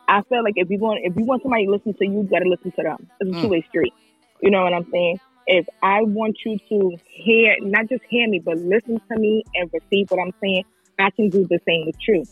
I 0.08 0.22
feel 0.28 0.44
like 0.44 0.54
if 0.56 0.70
you 0.70 0.78
want 0.78 1.00
if 1.02 1.14
you 1.16 1.24
want 1.24 1.42
somebody 1.42 1.66
to 1.66 1.72
listen 1.72 1.94
to 1.94 2.06
you, 2.06 2.22
you 2.22 2.28
gotta 2.30 2.48
listen 2.48 2.70
to 2.70 2.82
them. 2.82 3.10
It's 3.20 3.30
a 3.30 3.34
Mm. 3.34 3.40
two 3.40 3.48
way 3.48 3.62
street. 3.68 3.92
You 4.40 4.50
know 4.50 4.62
what 4.62 4.72
I'm 4.72 4.86
saying? 4.92 5.18
If 5.46 5.66
I 5.82 6.02
want 6.02 6.36
you 6.44 6.58
to 6.68 6.96
hear 7.06 7.54
not 7.60 7.88
just 7.88 8.02
hear 8.08 8.28
me, 8.28 8.40
but 8.44 8.58
listen 8.58 9.00
to 9.12 9.18
me 9.18 9.44
and 9.54 9.70
receive 9.72 10.10
what 10.10 10.20
I'm 10.20 10.32
saying, 10.42 10.64
I 10.98 11.10
can 11.10 11.30
do 11.30 11.46
the 11.48 11.60
same 11.66 11.86
with 11.86 11.96
you. 12.08 12.24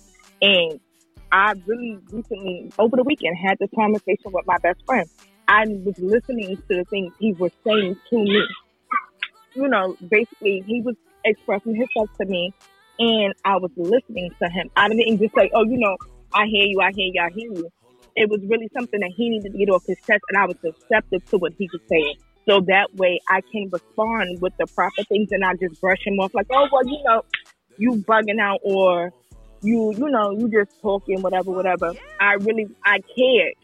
And 0.42 0.80
I 1.30 1.54
really 1.66 1.98
recently 2.10 2.72
over 2.78 2.96
the 2.96 3.04
weekend 3.04 3.36
had 3.36 3.58
this 3.58 3.70
conversation 3.74 4.32
with 4.32 4.46
my 4.46 4.58
best 4.58 4.80
friend. 4.86 5.08
I 5.46 5.64
was 5.66 5.94
listening 5.98 6.56
to 6.56 6.76
the 6.76 6.84
things 6.90 7.12
he 7.20 7.32
was 7.34 7.52
saying 7.64 7.96
to 8.10 8.16
me. 8.16 8.46
You 9.54 9.68
know, 9.68 9.96
basically 10.08 10.64
he 10.66 10.82
was 10.82 10.96
expressing 11.24 11.76
himself 11.76 12.10
to 12.20 12.26
me 12.26 12.52
and 12.98 13.34
I 13.44 13.56
was 13.56 13.70
listening 13.76 14.30
to 14.42 14.48
him. 14.48 14.70
I 14.76 14.88
didn't 14.88 15.18
just 15.18 15.34
say, 15.36 15.50
Oh, 15.54 15.64
you 15.64 15.78
know, 15.78 15.96
I 16.32 16.46
hear 16.46 16.64
you, 16.64 16.80
I 16.80 16.90
hear 16.94 17.06
you, 17.12 17.20
I 17.20 17.30
hear 17.30 17.52
you. 17.52 17.70
It 18.16 18.28
was 18.28 18.40
really 18.48 18.68
something 18.76 19.00
that 19.00 19.12
he 19.16 19.28
needed 19.28 19.52
to 19.52 19.58
get 19.58 19.70
off 19.70 19.82
his 19.86 19.98
chest 19.98 20.22
and 20.30 20.38
I 20.38 20.46
was 20.46 20.56
receptive 20.62 21.24
to 21.30 21.38
what 21.38 21.52
he 21.58 21.68
was 21.72 21.82
saying. 21.88 22.16
So 22.48 22.60
that 22.66 22.88
way 22.94 23.20
I 23.28 23.40
can 23.52 23.70
respond 23.72 24.40
with 24.40 24.52
the 24.58 24.66
proper 24.74 25.02
things 25.08 25.28
and 25.30 25.40
not 25.40 25.58
just 25.60 25.80
brush 25.80 26.00
him 26.06 26.18
off 26.20 26.32
like, 26.34 26.46
Oh 26.52 26.68
well, 26.70 26.86
you 26.86 26.98
know, 27.04 27.22
you 27.76 28.04
bugging 28.08 28.40
out 28.40 28.60
or 28.62 29.10
you 29.62 29.92
you 29.96 30.08
know, 30.10 30.32
you 30.32 30.48
just 30.50 30.70
talking, 30.82 31.22
whatever, 31.22 31.50
whatever. 31.50 31.92
I 32.20 32.34
really 32.34 32.66
I 32.84 32.98
cared. 33.16 33.54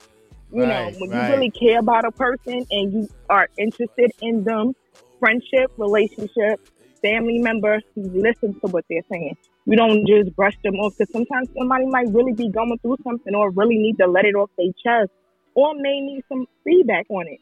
You 0.51 0.66
Right, 0.66 0.66
know, 0.66 0.93
when 0.98 1.11
right. 1.11 1.28
you 1.28 1.35
really 1.35 1.51
care 1.51 1.78
about 1.81 2.05
a 2.07 2.12
person 2.12 2.65
and 2.70 2.93
you 2.93 3.09
are 3.28 3.48
interested 3.57 4.11
in 4.20 4.44
them, 4.44 4.73
friendship, 5.20 5.70
relationship, 5.77 6.61
family 7.02 7.39
member, 7.39 7.81
you 7.94 8.23
listen 8.23 8.55
to 8.65 8.70
what 8.70 8.85
they're 8.90 9.02
saying. 9.11 9.35
You 9.66 9.77
don't 9.77 10.07
just 10.07 10.35
brush 10.36 10.55
them 10.65 10.74
off 10.77 10.94
because 10.98 11.11
sometimes 11.12 11.48
somebody 11.57 11.86
might 11.86 12.09
really 12.11 12.32
be 12.35 12.51
going 12.51 12.78
through 12.82 12.97
something 13.05 13.35
or 13.35 13.51
really 13.52 13.78
need 13.78 13.97
to 14.01 14.07
let 14.09 14.24
it 14.24 14.35
off 14.35 14.51
their 14.59 14.73
chest 14.85 15.11
or 15.55 15.74
may 15.74 16.01
need 16.01 16.23
some 16.28 16.47
feedback 16.65 17.07
on 17.11 17.27
it. 17.28 17.40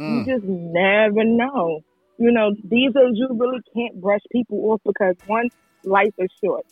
Mm. 0.00 0.26
You 0.26 0.34
just 0.34 0.44
never 0.44 1.24
know. 1.24 1.80
You 2.18 2.32
know, 2.32 2.54
these 2.64 2.92
days 2.92 3.12
you 3.12 3.28
really 3.30 3.60
can't 3.74 4.00
brush 4.00 4.20
people 4.32 4.58
off 4.70 4.80
because 4.84 5.16
one, 5.26 5.48
life 5.84 6.12
is 6.18 6.30
short. 6.42 6.64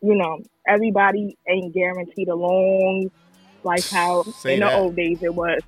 You 0.00 0.14
know, 0.14 0.40
everybody 0.66 1.36
ain't 1.48 1.74
guaranteed 1.74 2.28
a 2.28 2.34
long 2.34 3.10
life 3.64 3.90
how 3.90 4.22
Say 4.22 4.54
in 4.54 4.60
the 4.60 4.72
old 4.72 4.96
days 4.96 5.22
it 5.22 5.34
was. 5.34 5.60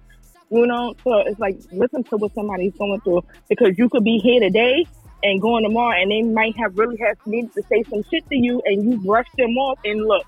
You 0.51 0.66
know, 0.66 0.94
so 1.05 1.18
it's 1.18 1.39
like 1.39 1.59
listen 1.72 2.02
to 2.05 2.16
what 2.16 2.35
somebody's 2.35 2.72
going 2.78 3.01
through 3.02 3.22
because 3.48 3.78
you 3.78 3.89
could 3.89 4.05
be 4.05 4.18
here 4.18 4.40
today 4.40 4.86
and 5.22 5.40
going 5.40 5.64
tomorrow 5.64 6.01
and 6.01 6.10
they 6.10 6.22
might 6.22 6.56
have 6.56 6.77
really 6.77 6.97
have 6.98 7.16
needed 7.27 7.52
to 7.55 7.62
say 7.68 7.82
some 7.90 8.02
shit 8.10 8.28
to 8.28 8.36
you 8.36 8.60
and 8.64 8.85
you 8.85 8.98
brush 8.98 9.28
them 9.36 9.56
off 9.59 9.78
and 9.85 10.05
look. 10.05 10.24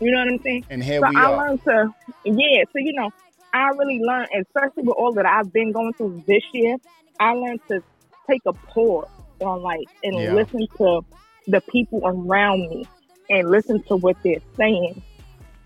You 0.00 0.10
know 0.10 0.18
what 0.18 0.28
I'm 0.28 0.38
saying? 0.42 0.64
And 0.70 0.82
here 0.82 1.00
so 1.00 1.08
we 1.08 1.16
I 1.16 1.30
are. 1.30 1.36
learned 1.36 1.62
to 1.64 1.94
yeah, 2.24 2.64
so 2.72 2.78
you 2.78 2.92
know, 2.92 3.10
I 3.52 3.68
really 3.68 4.00
learned, 4.00 4.28
especially 4.40 4.84
with 4.84 4.96
all 4.96 5.12
that 5.14 5.26
I've 5.26 5.52
been 5.52 5.72
going 5.72 5.92
through 5.94 6.22
this 6.26 6.42
year, 6.52 6.76
I 7.20 7.32
learned 7.32 7.60
to 7.70 7.82
take 8.28 8.42
a 8.46 8.52
pause 8.52 9.08
on 9.40 9.62
life 9.62 9.88
and 10.02 10.16
Yeah. 10.16 10.34
listen 10.34 10.66
to 10.78 11.04
the 11.48 11.60
people 11.72 12.00
around 12.04 12.60
me 12.68 12.86
and 13.28 13.50
listen 13.50 13.82
to 13.84 13.96
what 13.96 14.16
they're 14.22 14.40
saying. 14.56 15.02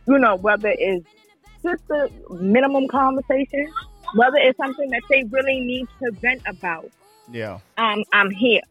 You 0.06 0.18
know, 0.18 0.36
whether 0.36 0.72
it's 0.76 1.04
just 1.62 1.82
a 1.90 2.08
minimum 2.32 2.88
conversation, 2.88 3.72
whether 4.14 4.36
it's 4.38 4.56
something 4.56 4.88
that 4.90 5.02
they 5.10 5.24
really 5.24 5.60
need 5.60 5.86
to 6.02 6.10
vent 6.12 6.42
about. 6.46 6.90
Yeah. 7.30 7.58
I'm 7.76 8.04
I'm 8.12 8.30
here. 8.30 8.62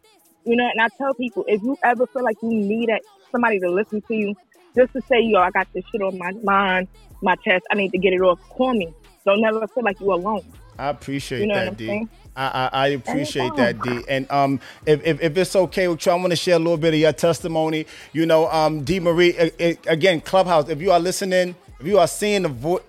You 0.46 0.56
know, 0.56 0.70
and 0.70 0.82
I 0.82 0.88
tell 0.98 1.14
people 1.14 1.44
if 1.48 1.62
you 1.62 1.78
ever 1.84 2.06
feel 2.08 2.24
like 2.24 2.38
you 2.42 2.50
need 2.50 2.90
a, 2.90 3.00
somebody 3.32 3.60
to 3.60 3.70
listen 3.70 4.02
to 4.02 4.14
you, 4.14 4.36
just 4.76 4.94
to 4.94 5.02
say, 5.10 5.22
yo, 5.22 5.40
I 5.40 5.50
got 5.52 5.68
this 5.74 5.84
shit 5.92 6.02
on 6.02 6.18
my 6.18 6.32
mind, 6.44 6.88
my 7.22 7.36
chest, 7.38 7.66
I 7.72 7.76
need 7.76 7.92
to 7.92 7.98
get 7.98 8.14
it 8.14 8.22
off, 8.22 8.40
call 8.50 8.74
me. 8.74 8.94
Don't 9.26 9.42
never 9.42 9.68
feel 9.68 9.84
like 9.84 10.00
you're 10.00 10.14
alone. 10.14 10.44
I 10.78 10.90
appreciate 10.90 11.42
You 11.42 11.48
know 11.48 11.56
that, 11.56 11.78
D. 11.78 11.88
saying? 11.88 12.10
I, 12.36 12.70
I, 12.74 12.84
I 12.84 12.88
appreciate 12.90 13.56
that, 13.56 13.82
D. 13.82 14.04
And 14.10 14.30
um, 14.30 14.60
if, 14.86 15.06
if, 15.06 15.22
if 15.22 15.38
it's 15.38 15.56
okay 15.56 15.88
with 15.88 16.06
you, 16.06 16.12
I 16.12 16.16
want 16.16 16.32
to 16.32 16.36
share 16.36 16.56
a 16.56 16.60
little 16.60 16.78
bit 16.78 16.94
of 16.94 17.00
your 17.00 17.14
testimony. 17.14 17.86
You 18.14 18.26
know, 18.26 18.50
um, 18.52 18.84
D. 18.84 19.00
Marie, 19.00 19.38
uh, 19.38 19.50
uh, 19.60 19.74
again, 19.88 20.22
Clubhouse, 20.22 20.70
if 20.70 20.82
you 20.82 20.92
are 20.92 21.00
listening, 21.00 21.56
if 21.80 21.88
you 21.88 21.98
are 21.98 22.08
seeing 22.08 22.44
the 22.44 22.50
voice, 22.50 22.82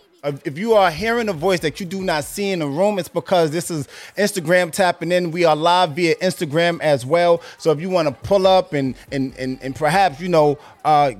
if 0.45 0.59
you 0.59 0.75
are 0.75 0.91
hearing 0.91 1.29
a 1.29 1.33
voice 1.33 1.61
that 1.61 1.79
you 1.79 1.87
do 1.87 2.03
not 2.03 2.25
see 2.25 2.51
in 2.51 2.59
the 2.59 2.67
room, 2.67 2.99
it's 2.99 3.09
because 3.09 3.53
this 3.53 3.71
is 3.71 3.87
Instagram 4.19 4.73
tapping 4.73 5.13
in. 5.13 5.31
We 5.31 5.45
are 5.45 5.55
live 5.55 5.93
via 5.93 6.17
Instagram 6.17 6.81
as 6.81 7.07
well. 7.07 7.41
So 7.59 7.71
if 7.71 7.81
you 7.81 7.89
want 7.89 8.09
to 8.09 8.15
pull 8.29 8.47
up 8.49 8.73
and 8.73 8.97
and 9.13 9.33
and, 9.39 9.59
and 9.63 9.77
perhaps 9.77 10.21
you 10.21 10.29
know 10.29 10.59
uh, 10.85 11.13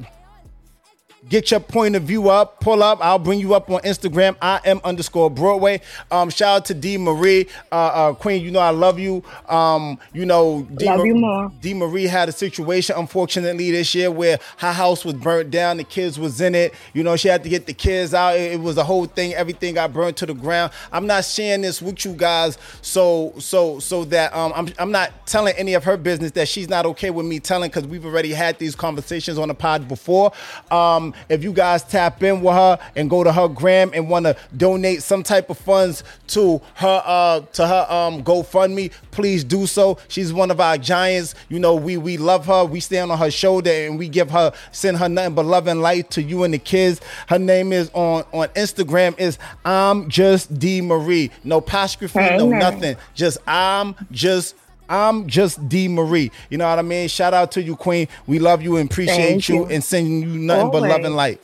Get 1.29 1.51
your 1.51 1.59
point 1.59 1.97
of 1.97 2.05
view 2.05 2.29
up, 2.29 2.61
pull 2.61 2.85
up. 2.85 3.05
I'll 3.05 3.19
bring 3.19 3.41
you 3.41 3.55
up 3.55 3.69
on 3.69 3.81
Instagram. 3.81 4.37
I 4.41 4.61
am 4.65 4.81
underscore 4.85 5.29
Broadway. 5.29 5.81
Um, 6.09 6.31
shout 6.31 6.57
out 6.57 6.65
to 6.67 6.75
D 6.75 6.97
Marie, 6.99 7.49
uh, 7.73 7.75
uh, 7.75 8.13
Queen. 8.15 8.45
You 8.45 8.53
know 8.53 8.61
I 8.61 8.71
love 8.71 9.01
you. 9.01 9.25
Um, 9.49 9.99
you 10.13 10.25
know 10.25 10.69
D, 10.77 10.85
Love 10.87 11.05
you 11.05 11.17
more. 11.17 11.51
D 11.61 11.75
Marie 11.75 12.05
had 12.05 12.29
a 12.29 12.33
situation, 12.33 12.95
unfortunately, 12.97 13.73
this 13.73 13.93
year 13.93 14.09
where 14.09 14.39
her 14.59 14.73
house 14.73 15.05
was 15.05 15.15
burnt 15.15 15.51
down. 15.51 15.79
The 15.79 15.85
kids 15.85 16.17
was 16.17 16.41
in 16.41 16.55
it. 16.55 16.75
You 16.95 17.03
know 17.03 17.17
she 17.17 17.27
had 17.27 17.43
to 17.43 17.49
get 17.49 17.67
the 17.67 17.75
kids 17.75 18.15
out. 18.15 18.37
It, 18.37 18.53
it 18.53 18.61
was 18.61 18.77
a 18.77 18.85
whole 18.85 19.07
thing. 19.07 19.35
Everything 19.35 19.75
got 19.75 19.93
burnt 19.93 20.17
to 20.19 20.27
the 20.27 20.35
ground. 20.35 20.71
I'm 20.93 21.09
not 21.09 21.25
sharing 21.25 21.63
this 21.63 21.83
with 21.83 22.05
you 22.05 22.13
guys, 22.13 22.57
so 22.83 23.35
so 23.39 23.81
so 23.81 24.05
that 24.05 24.33
um, 24.33 24.53
I'm 24.55 24.69
I'm 24.79 24.93
not 24.93 25.27
telling 25.27 25.57
any 25.57 25.75
of 25.75 25.83
her 25.83 25.97
business 25.97 26.31
that 26.33 26.47
she's 26.47 26.69
not 26.69 26.87
okay 26.87 27.11
with 27.11 27.27
me 27.27 27.41
telling 27.41 27.69
because 27.69 27.89
we've 27.89 28.07
already 28.07 28.33
had 28.33 28.61
these 28.61 28.77
conversations 28.77 29.39
on 29.39 29.49
the 29.49 29.55
pod 29.55 29.89
before. 29.89 30.33
Um, 30.71 31.15
if 31.29 31.43
you 31.43 31.53
guys 31.53 31.83
tap 31.83 32.23
in 32.23 32.41
with 32.41 32.55
her 32.55 32.79
and 32.95 33.09
go 33.11 33.25
to 33.25 33.33
her 33.33 33.49
gram 33.49 33.91
and 33.95 34.09
want 34.09 34.27
to 34.27 34.37
donate 34.57 35.03
some 35.03 35.23
type 35.23 35.51
of 35.51 35.59
funds 35.59 36.03
to 36.29 36.61
her 36.75 37.03
uh 37.05 37.41
to 37.53 37.67
her 37.67 37.87
um 37.89 38.23
GoFundMe, 38.23 38.93
please 39.11 39.45
do 39.45 39.67
so. 39.67 39.99
She's 40.09 40.33
one 40.33 40.51
of 40.51 40.61
our 40.61 40.79
giants. 40.79 41.35
You 41.49 41.59
know, 41.59 41.75
we 41.75 41.97
we 41.97 42.17
love 42.17 42.47
her. 42.47 42.65
We 42.65 42.81
stand 42.81 43.11
on 43.11 43.19
her 43.19 43.31
shoulder 43.31 43.71
and 43.71 43.99
we 43.99 44.09
give 44.09 44.31
her 44.31 44.53
send 44.73 44.99
her 44.99 45.09
nothing 45.09 45.35
but 45.35 45.45
love 45.47 45.67
and 45.67 45.81
light 45.81 46.11
to 46.13 46.23
you 46.23 46.45
and 46.45 46.53
the 46.55 46.59
kids. 46.59 47.01
Her 47.29 47.39
name 47.39 47.73
is 47.73 47.91
on 47.95 48.25
on 48.33 48.49
Instagram 48.49 49.19
is 49.19 49.39
I'm 49.65 50.09
just 50.09 50.59
D 50.59 50.81
Marie. 50.81 51.31
No 51.45 51.59
apostrophe, 51.59 52.19
no 52.19 52.49
nothing. 52.49 52.97
Just 53.15 53.39
I'm 53.47 53.95
just 54.11 54.55
I'm 54.89 55.27
just 55.27 55.69
D 55.69 55.89
Marie. 55.89 56.31
You 56.51 56.59
know 56.59 56.69
what 56.69 56.79
I 56.79 56.83
mean? 56.83 57.09
Shout 57.09 57.35
out 57.35 57.53
to 57.53 57.63
you, 57.63 57.77
Queen. 57.77 58.09
We 58.27 58.39
love 58.39 58.63
you 58.63 58.77
and 58.77 58.91
appreciate 58.91 59.49
you, 59.49 59.57
you. 59.57 59.67
and 59.67 59.83
sending 59.83 60.23
you 60.23 60.39
nothing 60.39 60.71
but 60.71 60.83
love 60.83 61.05
and 61.05 61.17
light. 61.17 61.41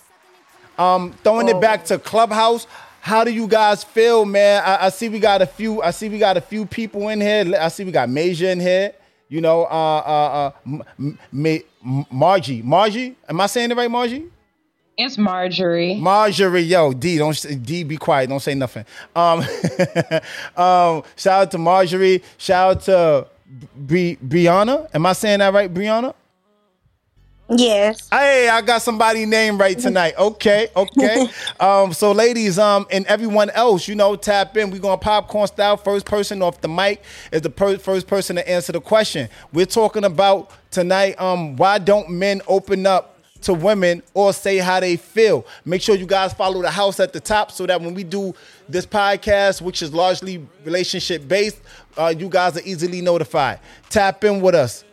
Um, 0.79 1.13
throwing 1.23 1.49
it 1.49 1.61
back 1.61 1.85
to 1.87 1.99
Clubhouse. 1.99 2.67
How 3.01 3.25
do 3.25 3.33
you 3.33 3.49
guys 3.49 3.83
feel, 3.83 4.25
man? 4.25 4.63
I, 4.65 4.87
I 4.87 4.89
see 4.91 5.09
we 5.09 5.19
got 5.19 5.43
a 5.43 5.47
few. 5.47 5.83
I 5.83 5.91
see 5.91 6.09
we 6.09 6.19
got 6.19 6.37
a 6.37 6.41
few 6.41 6.67
people 6.67 7.09
in 7.09 7.21
here. 7.21 7.53
I 7.59 7.69
see 7.69 7.85
we 7.85 7.93
got 7.93 8.09
Major 8.09 8.49
in 8.49 8.61
here. 8.61 8.93
You 9.29 9.41
know, 9.41 9.65
uh, 9.65 9.67
uh, 9.67 9.71
uh, 9.71 10.51
M- 10.67 10.83
M- 10.99 11.19
Ma- 11.33 12.05
Margie. 12.11 12.63
Margie, 12.63 13.17
am 13.29 13.41
I 13.41 13.47
saying 13.47 13.71
it 13.71 13.77
right, 13.77 13.91
Margie? 13.91 14.27
It's 14.97 15.17
Marjorie. 15.17 15.97
Marjorie, 15.97 16.61
yo, 16.63 16.93
D, 16.93 17.17
don't 17.17 17.65
D, 17.65 17.83
be 17.83 17.97
quiet, 17.97 18.29
don't 18.29 18.41
say 18.41 18.55
nothing. 18.55 18.85
Um, 19.17 19.41
um, 20.57 21.03
shout 21.17 21.43
out 21.43 21.51
to 21.53 21.59
Marjorie. 21.59 22.23
Shout 22.37 22.77
out 22.77 22.83
to 22.83 23.27
Bri- 23.77 24.19
Brianna. 24.25 24.89
Am 24.95 25.05
I 25.07 25.13
saying 25.13 25.41
that 25.41 25.53
right, 25.53 25.73
Brianna? 25.73 26.15
Yes. 27.49 28.09
Hey, 28.11 28.49
I 28.49 28.63
got 28.63 28.81
somebody 28.83 29.27
named 29.27 29.61
right 29.61 29.79
tonight. 29.79 30.15
Okay, 30.17 30.69
okay. 30.75 31.27
um, 31.61 31.93
so 31.93 32.13
ladies, 32.13 32.59
um, 32.59 32.87
and 32.91 33.05
everyone 33.07 33.51
else, 33.51 33.89
you 33.89 33.95
know, 33.95 34.17
tap 34.17 34.57
in. 34.57 34.71
We're 34.71 34.79
gonna 34.79 34.97
popcorn 34.97 35.47
style. 35.49 35.77
First 35.77 36.07
person 36.07 36.41
off 36.41 36.61
the 36.61 36.69
mic 36.69 37.03
is 37.31 37.43
the 37.43 37.51
per- 37.51 37.79
first 37.79 38.07
person 38.07 38.37
to 38.37 38.49
answer 38.49 38.73
the 38.73 38.81
question. 38.81 39.29
We're 39.53 39.67
talking 39.67 40.05
about 40.05 40.51
tonight. 40.71 41.21
Um, 41.21 41.57
why 41.57 41.79
don't 41.79 42.09
men 42.11 42.41
open 42.47 42.87
up 42.87 43.19
to 43.43 43.53
women 43.53 44.03
or 44.15 44.33
say 44.33 44.59
how 44.59 44.81
they 44.81 44.97
feel? 44.97 45.45
Make 45.65 45.83
sure 45.83 45.95
you 45.95 46.07
guys 46.07 46.33
follow 46.33 46.63
the 46.63 46.71
house 46.71 47.01
at 47.01 47.13
the 47.13 47.21
top 47.21 47.51
so 47.51 47.67
that 47.67 47.81
when 47.81 47.93
we 47.93 48.05
do 48.05 48.35
this 48.73 48.87
podcast, 48.87 49.63
which 49.63 49.83
is 49.83 49.93
largely 49.93 50.47
relationship 50.65 51.29
based, 51.29 51.61
uh, 51.97 52.13
you 52.17 52.29
guys 52.29 52.57
are 52.57 52.63
easily 52.65 53.01
notified. 53.01 53.61
Tap 53.91 54.25
in 54.25 54.41
with 54.41 54.55
us. 54.55 54.85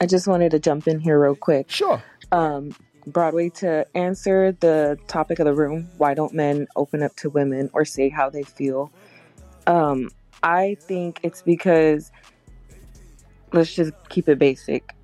I 0.00 0.06
just 0.06 0.28
wanted 0.28 0.50
to 0.52 0.58
jump 0.58 0.86
in 0.86 1.00
here 1.00 1.20
real 1.20 1.34
quick. 1.34 1.70
Sure. 1.70 2.02
Um, 2.30 2.74
Broadway 3.06 3.48
to 3.50 3.86
answer 3.96 4.52
the 4.52 4.98
topic 5.08 5.38
of 5.38 5.46
the 5.46 5.54
room. 5.54 5.88
Why 5.96 6.14
don't 6.14 6.32
men 6.34 6.68
open 6.76 7.02
up 7.02 7.16
to 7.16 7.30
women 7.30 7.70
or 7.72 7.84
say 7.84 8.08
how 8.08 8.30
they 8.30 8.42
feel? 8.42 8.92
Um, 9.66 10.10
I 10.42 10.76
think 10.80 11.20
it's 11.22 11.42
because 11.42 12.12
let's 13.52 13.74
just 13.74 13.92
keep 14.08 14.28
it 14.28 14.38
basic. 14.38 14.94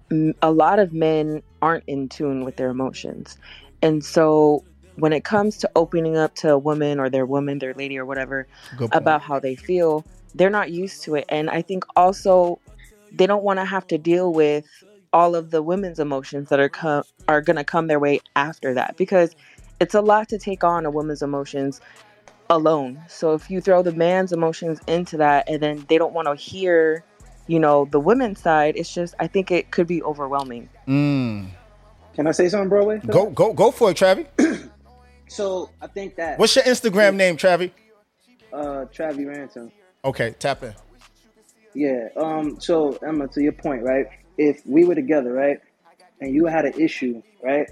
A 0.42 0.52
lot 0.52 0.78
of 0.78 0.92
men 0.92 1.42
aren't 1.62 1.84
in 1.86 2.08
tune 2.08 2.44
with 2.44 2.56
their 2.56 2.68
emotions. 2.68 3.38
And 3.82 4.04
so 4.04 4.64
when 4.96 5.12
it 5.12 5.24
comes 5.24 5.58
to 5.58 5.70
opening 5.74 6.16
up 6.16 6.34
to 6.36 6.52
a 6.52 6.58
woman 6.58 7.00
or 7.00 7.10
their 7.10 7.26
woman, 7.26 7.58
their 7.58 7.74
lady 7.74 7.98
or 7.98 8.06
whatever 8.06 8.46
about 8.92 9.22
how 9.22 9.40
they 9.40 9.56
feel, 9.56 10.04
they're 10.34 10.50
not 10.50 10.70
used 10.70 11.02
to 11.04 11.14
it. 11.16 11.24
And 11.28 11.50
I 11.50 11.62
think 11.62 11.84
also 11.96 12.60
they 13.12 13.26
don't 13.26 13.42
want 13.42 13.58
to 13.58 13.64
have 13.64 13.86
to 13.88 13.98
deal 13.98 14.32
with 14.32 14.66
all 15.12 15.34
of 15.34 15.50
the 15.50 15.62
women's 15.62 15.98
emotions 15.98 16.48
that 16.48 16.60
are 16.60 16.68
co- 16.68 17.04
are 17.28 17.40
going 17.40 17.56
to 17.56 17.64
come 17.64 17.86
their 17.86 18.00
way 18.00 18.20
after 18.34 18.74
that 18.74 18.96
because 18.96 19.34
it's 19.80 19.94
a 19.94 20.00
lot 20.00 20.28
to 20.28 20.38
take 20.38 20.64
on 20.64 20.86
a 20.86 20.90
woman's 20.90 21.22
emotions 21.22 21.80
alone. 22.50 23.02
So 23.08 23.34
if 23.34 23.50
you 23.50 23.60
throw 23.60 23.82
the 23.82 23.92
man's 23.92 24.32
emotions 24.32 24.80
into 24.86 25.16
that 25.18 25.48
and 25.48 25.62
then 25.62 25.84
they 25.88 25.98
don't 25.98 26.12
want 26.12 26.28
to 26.28 26.34
hear, 26.34 27.04
you 27.46 27.58
know, 27.58 27.86
the 27.90 28.00
women's 28.00 28.40
side, 28.40 28.74
it's 28.76 28.92
just 28.92 29.14
I 29.18 29.26
think 29.26 29.50
it 29.50 29.70
could 29.70 29.86
be 29.86 30.02
overwhelming. 30.02 30.68
Mm. 30.86 31.48
Can 32.14 32.26
I 32.26 32.32
say 32.32 32.48
something, 32.48 32.68
Broadway? 32.68 33.00
Go 33.06 33.30
go 33.30 33.52
go 33.52 33.70
for 33.70 33.90
it, 33.90 33.96
Travi. 33.96 34.26
So 35.34 35.70
I 35.82 35.88
think 35.88 36.14
that 36.14 36.38
What's 36.38 36.54
your 36.54 36.64
Instagram 36.64 37.16
name, 37.16 37.36
Travi? 37.36 37.72
uh 38.52 38.84
Travi 38.94 39.26
Ransom. 39.26 39.72
Okay, 40.04 40.34
tap 40.38 40.62
in. 40.62 40.74
Yeah. 41.74 42.08
Um. 42.16 42.60
So 42.60 42.96
Emma, 43.06 43.26
to 43.28 43.42
your 43.42 43.52
point, 43.52 43.82
right? 43.82 44.06
If 44.38 44.64
we 44.64 44.84
were 44.84 44.94
together, 44.94 45.32
right, 45.32 45.58
and 46.20 46.32
you 46.32 46.46
had 46.46 46.66
an 46.66 46.74
issue, 46.80 47.20
right, 47.42 47.68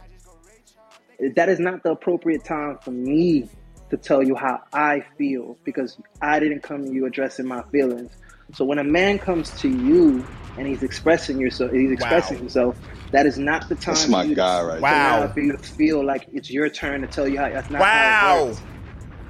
that 1.37 1.49
is 1.49 1.61
not 1.61 1.85
the 1.85 1.93
appropriate 1.93 2.45
time 2.45 2.79
for 2.83 2.91
me 2.91 3.49
to 3.91 3.97
tell 3.97 4.25
you 4.25 4.35
how 4.35 4.61
I 4.73 5.05
feel 5.17 5.57
because 5.63 5.99
I 6.21 6.41
didn't 6.41 6.63
come 6.63 6.85
to 6.85 6.93
you 6.93 7.07
addressing 7.07 7.47
my 7.47 7.63
feelings. 7.71 8.11
So 8.55 8.65
when 8.65 8.79
a 8.79 8.85
man 8.85 9.19
comes 9.19 9.51
to 9.61 9.69
you 9.69 10.25
and 10.59 10.67
he's 10.67 10.83
expressing 10.83 11.39
yourself, 11.39 11.71
he's 11.71 11.93
expressing 11.93 12.39
himself. 12.39 12.77
That 13.13 13.27
is 13.27 13.39
not 13.39 13.69
the 13.69 13.75
time. 13.75 13.95
That's 13.95 14.09
my 14.09 14.23
you 14.25 14.31
to- 14.31 14.35
guy 14.35 14.63
right 14.63 14.75
to 14.77 14.81
there. 14.81 14.91
now 14.91 15.29
For 15.29 15.41
you 15.41 15.53
to 15.53 15.59
feel 15.59 16.05
like 16.05 16.27
it's 16.33 16.51
your 16.51 16.69
turn 16.69 17.03
to 17.03 17.07
tell 17.07 17.29
you 17.29 17.39
how. 17.39 17.49
That's 17.51 17.71
not 17.71 17.83
how 17.83 18.37
Wow. 18.39 18.43
it 18.43 18.47
works. 18.49 18.63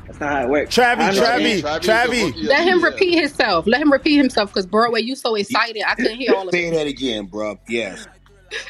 That's 0.07 0.21
not 0.21 0.33
how 0.33 0.43
it 0.43 0.49
works. 0.49 0.77
Travi, 0.77 1.11
Travi, 1.13 1.81
Travi. 1.81 2.45
Let 2.45 2.65
him 2.67 2.83
repeat 2.83 3.15
himself. 3.19 3.67
Let 3.67 3.81
him 3.81 3.93
repeat 3.93 4.17
himself 4.17 4.51
because 4.51 4.67
Broadway, 4.67 5.01
you 5.03 5.15
so 5.17 5.35
excited. 5.35 5.83
I 5.87 5.95
couldn't 5.95 6.17
hear 6.17 6.35
all 6.35 6.47
of 6.49 6.53
Say 6.53 6.67
it. 6.67 6.75
that 6.75 6.87
again, 6.87 7.27
bro. 7.27 7.59
Yes. 7.69 8.07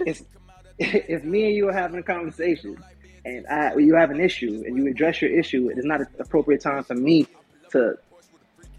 if 0.06 0.22
if 0.78 1.24
me 1.24 1.46
and 1.46 1.54
you 1.56 1.68
are 1.68 1.72
having 1.72 1.98
a 1.98 2.02
conversation 2.02 2.76
and 3.24 3.46
I, 3.48 3.76
you 3.76 3.94
have 3.94 4.10
an 4.10 4.20
issue 4.20 4.62
and 4.66 4.76
you 4.76 4.86
address 4.88 5.20
your 5.22 5.30
issue, 5.30 5.68
it 5.70 5.78
is 5.78 5.84
not 5.84 6.00
an 6.00 6.06
appropriate 6.18 6.60
time 6.60 6.84
for 6.84 6.94
me 6.94 7.26
to 7.72 7.96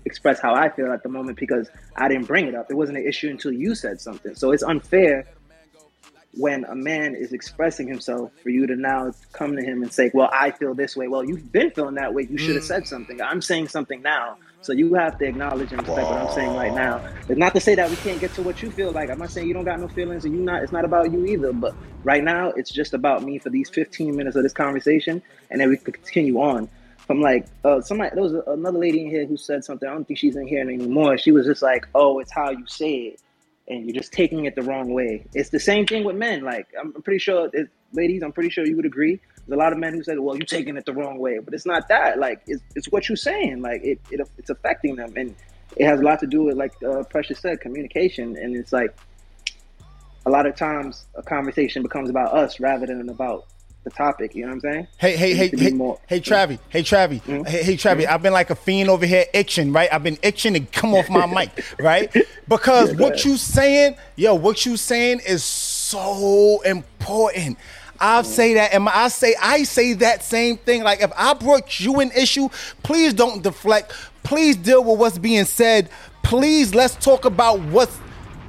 express 0.06 0.40
how 0.40 0.54
I 0.54 0.70
feel 0.70 0.92
at 0.92 1.02
the 1.04 1.10
moment 1.10 1.38
because 1.38 1.70
I 1.96 2.08
didn't 2.08 2.26
bring 2.28 2.48
it 2.48 2.56
up. 2.56 2.70
It 2.70 2.74
wasn't 2.76 2.98
an 2.98 3.08
issue 3.08 3.30
until 3.30 3.52
you 3.54 3.74
said 3.76 4.02
something. 4.02 4.36
So 4.36 4.52
it's 4.52 4.64
unfair 4.64 5.26
when 6.36 6.66
a 6.66 6.76
man 6.76 7.16
is 7.16 7.32
expressing 7.32 7.88
himself 7.88 8.32
for 8.42 8.50
you 8.50 8.66
to 8.68 8.76
now 8.76 9.12
come 9.34 9.56
to 9.56 9.64
him 9.64 9.84
and 9.84 9.92
say, 9.92 10.10
"Well, 10.14 10.30
I 10.34 10.52
feel 10.52 10.74
this 10.74 10.96
way." 10.96 11.08
Well, 11.08 11.24
you've 11.24 11.52
been 11.52 11.72
feeling 11.72 11.96
that 11.96 12.14
way. 12.14 12.28
You 12.30 12.38
should 12.38 12.56
have 12.56 12.64
said 12.64 12.88
something. 12.88 13.22
I'm 13.22 13.42
saying 13.42 13.68
something 13.68 14.02
now. 14.02 14.38
So 14.64 14.72
you 14.72 14.94
have 14.94 15.18
to 15.18 15.26
acknowledge 15.26 15.74
and 15.74 15.86
respect 15.86 16.10
what 16.10 16.22
I'm 16.22 16.34
saying 16.34 16.56
right 16.56 16.74
now. 16.74 17.06
It's 17.28 17.38
not 17.38 17.54
to 17.54 17.60
say 17.60 17.76
that 17.76 17.90
we 17.90 17.98
can't 17.98 18.22
get 18.22 18.34
to 18.36 18.42
what 18.42 18.64
you 18.64 18.72
feel 18.72 18.92
like. 18.92 19.10
I'm 19.10 19.20
not 19.20 19.30
saying 19.30 19.46
you 19.46 19.54
don't 19.54 19.66
got 19.66 19.78
no 19.78 19.90
feelings 19.90 20.24
and 20.24 20.34
you 20.34 20.40
not. 20.40 20.64
It's 20.64 20.72
not 20.72 20.86
about 20.86 21.12
you 21.12 21.26
either. 21.26 21.52
But 21.52 21.76
right 22.06 22.24
now, 22.24 22.50
it's 22.52 22.72
just 22.72 22.94
about 22.94 23.24
me 23.24 23.40
for 23.40 23.50
these 23.50 23.70
15 23.70 24.16
minutes 24.16 24.38
of 24.38 24.44
this 24.44 24.54
conversation, 24.54 25.22
and 25.52 25.60
then 25.60 25.70
we 25.70 25.78
could 25.78 25.96
continue 25.96 26.40
on. 26.40 26.70
From 27.06 27.20
like 27.20 27.46
uh, 27.66 27.82
somebody, 27.82 28.12
there 28.14 28.24
was 28.24 28.34
another 28.48 28.80
lady 28.80 29.02
in 29.02 29.10
here 29.10 29.26
who 29.26 29.36
said 29.36 29.66
something. 29.66 29.88
I 29.88 29.92
don't 29.92 30.08
think 30.08 30.18
she's 30.18 30.38
in 30.38 30.48
here 30.48 30.62
anymore. 30.62 31.18
She 31.18 31.34
was 31.34 31.46
just 31.46 31.62
like, 31.62 31.86
"Oh, 31.94 32.20
it's 32.20 32.32
how 32.32 32.52
you 32.52 32.66
say 32.66 32.94
it." 32.94 33.20
And 33.68 33.86
you're 33.86 33.96
just 33.96 34.12
taking 34.12 34.46
it 34.46 34.56
the 34.56 34.62
wrong 34.62 34.94
way. 34.94 35.26
It's 35.34 35.50
the 35.50 35.60
same 35.60 35.86
thing 35.86 36.04
with 36.04 36.16
men. 36.16 36.44
Like 36.44 36.68
I'm 36.80 36.94
pretty 37.02 37.20
sure, 37.20 37.50
it, 37.54 37.70
ladies, 37.94 38.24
I'm 38.24 38.32
pretty 38.32 38.50
sure 38.50 38.66
you 38.66 38.76
would 38.76 38.86
agree. 38.86 39.20
There's 39.48 39.58
a 39.58 39.60
lot 39.60 39.74
of 39.74 39.80
men 39.80 39.94
who 39.94 40.04
said, 40.04 40.20
"Well, 40.20 40.36
you're 40.38 40.46
taking 40.46 40.78
it 40.78 40.86
the 40.86 40.94
wrong 40.94 41.20
way," 41.20 41.40
but 41.40 41.54
it's 41.54 41.66
not 41.66 41.88
that. 41.90 42.20
Like 42.20 42.42
it's, 42.48 42.64
it's 42.76 42.88
what 42.92 43.10
you're 43.10 43.16
saying. 43.16 43.62
Like 43.62 43.84
it, 43.84 44.00
it 44.10 44.22
it's 44.38 44.50
affecting 44.50 44.96
them, 44.96 45.14
and 45.16 45.36
it 45.76 45.86
has 45.86 46.00
a 46.00 46.04
lot 46.04 46.20
to 46.20 46.28
do 46.28 46.44
with 46.44 46.58
like 46.58 46.74
uh, 46.84 47.04
Precious 47.04 47.40
said, 47.40 47.60
communication. 47.62 48.38
And 48.38 48.56
it's 48.56 48.72
like 48.72 48.96
a 50.26 50.30
lot 50.30 50.46
of 50.46 50.56
times 50.56 51.06
a 51.16 51.24
conversation 51.24 51.82
becomes 51.84 52.10
about 52.10 52.34
us 52.34 52.60
rather 52.60 52.86
than 52.86 53.10
about 53.10 53.46
the 53.84 53.90
topic. 53.90 54.36
You 54.36 54.44
know 54.44 54.50
what 54.50 54.54
I'm 54.56 54.60
saying? 54.62 54.88
Hey, 54.98 55.16
hey, 55.16 55.34
hey, 55.34 55.42
needs 55.44 55.52
to 55.52 55.58
be 55.58 55.64
hey, 55.66 55.72
more- 55.72 56.00
hey, 56.08 56.20
Travi, 56.22 56.60
hey, 56.70 56.82
Travi, 56.84 57.22
mm-hmm. 57.22 57.44
hey, 57.44 57.64
hey, 57.64 57.76
Travi. 57.76 58.02
Mm-hmm. 58.04 58.14
I've 58.14 58.22
been 58.22 58.34
like 58.34 58.50
a 58.50 58.56
fiend 58.56 58.90
over 58.90 59.06
here 59.06 59.26
itching, 59.34 59.72
right? 59.72 59.90
I've 59.92 60.04
been 60.04 60.18
itching 60.22 60.54
to 60.54 60.60
come 60.62 60.94
off 60.94 61.10
my 61.10 61.26
mic, 61.26 61.64
right? 61.80 62.12
Because 62.48 62.92
Yeah, 62.92 63.00
what 63.00 63.14
ahead. 63.14 63.26
you 63.26 63.38
saying, 63.38 63.96
yo, 64.16 64.36
what 64.36 64.66
you 64.66 64.78
saying 64.78 65.22
is 65.28 65.44
so 65.44 66.62
important. 66.62 67.58
I 68.00 68.22
mm-hmm. 68.22 68.32
say 68.32 68.54
that, 68.56 68.74
and 68.74 68.90
I 68.90 69.08
say 69.08 69.36
I 69.42 69.64
say 69.64 69.94
that 69.94 70.24
same 70.24 70.58
thing. 70.58 70.84
Like 70.84 71.02
if 71.02 71.12
I 71.16 71.34
brought 71.34 71.80
you 71.80 72.00
an 72.00 72.12
issue, 72.12 72.50
please 72.82 73.14
don't 73.14 73.42
deflect. 73.42 73.94
Please 74.24 74.56
deal 74.56 74.84
with 74.84 75.00
what's 75.00 75.18
being 75.18 75.46
said. 75.46 75.90
Please 76.24 76.74
let's 76.74 76.96
talk 76.96 77.26
about 77.26 77.60
what's 77.60 78.00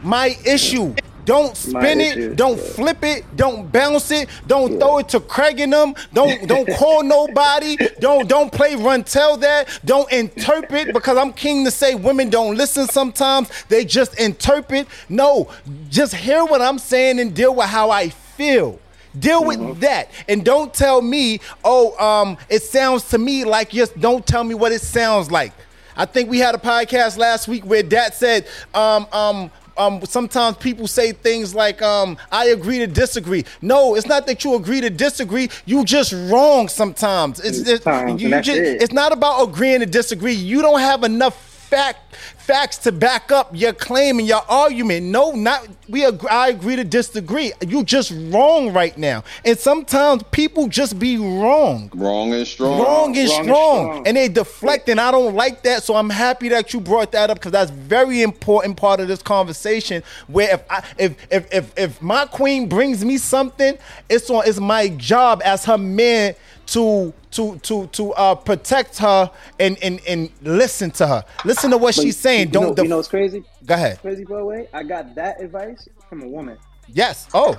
my 0.02 0.36
issue. 0.46 0.94
Don't 1.24 1.56
spin 1.56 2.00
it. 2.00 2.36
Don't 2.36 2.58
yeah. 2.58 2.64
flip 2.64 3.02
it. 3.02 3.24
Don't 3.36 3.70
bounce 3.70 4.10
it. 4.10 4.28
Don't 4.46 4.78
throw 4.78 4.98
it 4.98 5.08
to 5.10 5.20
Craig 5.20 5.60
and 5.60 5.72
them. 5.72 5.94
Don't 6.12 6.46
don't 6.48 6.68
call 6.76 7.02
nobody. 7.02 7.76
Don't 8.00 8.28
don't 8.28 8.52
play 8.52 8.76
run 8.76 9.04
tell 9.04 9.36
that. 9.38 9.68
Don't 9.84 10.10
interpret 10.12 10.92
because 10.92 11.16
I'm 11.16 11.32
king 11.32 11.64
to 11.64 11.70
say 11.70 11.94
women 11.94 12.30
don't 12.30 12.56
listen 12.56 12.86
sometimes. 12.88 13.50
They 13.68 13.84
just 13.84 14.18
interpret. 14.18 14.86
No, 15.08 15.50
just 15.88 16.14
hear 16.14 16.44
what 16.44 16.60
I'm 16.60 16.78
saying 16.78 17.20
and 17.20 17.34
deal 17.34 17.54
with 17.54 17.66
how 17.66 17.90
I 17.90 18.10
feel. 18.10 18.78
Deal 19.18 19.44
with 19.44 19.80
that 19.80 20.10
and 20.28 20.44
don't 20.44 20.74
tell 20.74 21.00
me, 21.00 21.40
oh, 21.62 21.96
um, 22.04 22.36
it 22.48 22.62
sounds 22.62 23.08
to 23.10 23.18
me 23.18 23.44
like 23.44 23.72
yes. 23.72 23.90
Don't 23.90 24.26
tell 24.26 24.42
me 24.42 24.54
what 24.54 24.72
it 24.72 24.80
sounds 24.80 25.30
like. 25.30 25.52
I 25.96 26.06
think 26.06 26.28
we 26.28 26.40
had 26.40 26.56
a 26.56 26.58
podcast 26.58 27.16
last 27.18 27.46
week 27.46 27.64
where 27.64 27.82
Dat 27.82 28.14
said, 28.14 28.48
um, 28.74 29.06
um, 29.12 29.50
um, 29.76 30.04
sometimes 30.04 30.56
people 30.56 30.86
say 30.86 31.12
things 31.12 31.54
like, 31.54 31.82
um, 31.82 32.16
I 32.30 32.46
agree 32.46 32.78
to 32.78 32.86
disagree. 32.86 33.44
No, 33.60 33.94
it's 33.94 34.06
not 34.06 34.26
that 34.26 34.44
you 34.44 34.54
agree 34.54 34.80
to 34.80 34.90
disagree. 34.90 35.50
You 35.66 35.84
just 35.84 36.12
wrong 36.30 36.68
sometimes. 36.68 37.40
It's, 37.40 37.58
it's, 37.58 37.86
you 38.20 38.30
just, 38.30 38.48
it. 38.48 38.82
it's 38.82 38.92
not 38.92 39.12
about 39.12 39.48
agreeing 39.48 39.80
to 39.80 39.86
disagree. 39.86 40.34
You 40.34 40.62
don't 40.62 40.80
have 40.80 41.04
enough 41.04 41.52
fact 41.74 42.16
facts 42.44 42.76
to 42.76 42.92
back 42.92 43.32
up 43.32 43.50
your 43.54 43.72
claim 43.72 44.18
and 44.18 44.28
your 44.28 44.42
argument. 44.50 45.06
No, 45.06 45.32
not 45.32 45.66
we 45.88 46.04
agree, 46.04 46.28
I 46.28 46.48
agree 46.48 46.76
to 46.76 46.84
disagree. 46.84 47.52
You 47.66 47.84
just 47.84 48.12
wrong 48.30 48.72
right 48.72 48.96
now. 48.98 49.24
And 49.46 49.58
sometimes 49.58 50.22
people 50.24 50.68
just 50.68 50.98
be 50.98 51.16
wrong. 51.16 51.90
Wrong 51.94 52.34
and 52.34 52.46
strong. 52.46 52.80
Wrong 52.80 53.14
is 53.14 53.32
strong. 53.32 54.06
And 54.06 54.16
they 54.16 54.28
deflect, 54.28 54.90
and 54.90 55.00
I 55.00 55.10
don't 55.10 55.34
like 55.34 55.62
that. 55.62 55.84
So 55.84 55.96
I'm 55.96 56.10
happy 56.10 56.50
that 56.50 56.74
you 56.74 56.80
brought 56.80 57.12
that 57.12 57.30
up 57.30 57.38
because 57.38 57.52
that's 57.52 57.70
very 57.70 58.22
important 58.22 58.76
part 58.76 59.00
of 59.00 59.08
this 59.08 59.22
conversation. 59.22 60.02
Where 60.26 60.54
if 60.54 60.62
I 60.70 60.84
if 60.98 61.16
if 61.30 61.52
if 61.52 61.78
if 61.78 62.02
my 62.02 62.26
queen 62.26 62.68
brings 62.68 63.02
me 63.04 63.16
something, 63.16 63.78
it's 64.10 64.28
on 64.28 64.46
it's 64.46 64.60
my 64.60 64.88
job 64.88 65.40
as 65.44 65.64
her 65.64 65.78
man 65.78 66.34
to 66.66 67.12
to 67.32 67.58
to 67.58 67.86
to 67.88 68.12
uh 68.12 68.34
protect 68.34 68.98
her 68.98 69.30
and 69.58 69.76
and 69.82 70.00
and 70.06 70.30
listen 70.42 70.90
to 70.92 71.06
her. 71.06 71.24
Listen 71.44 71.70
to 71.70 71.76
what 71.76 71.96
But 71.96 72.02
she's 72.02 72.16
saying. 72.16 72.48
Don't 72.50 72.62
know, 72.62 72.74
def- 72.74 72.84
you 72.84 72.90
know 72.90 72.96
what's 72.96 73.08
crazy? 73.08 73.44
Go 73.64 73.74
ahead. 73.74 74.00
Crazy 74.00 74.24
Broadway. 74.24 74.68
I 74.72 74.82
got 74.82 75.14
that 75.14 75.40
advice 75.40 75.88
from 76.08 76.22
a 76.22 76.28
woman. 76.28 76.58
Yes. 76.88 77.28
Oh. 77.34 77.56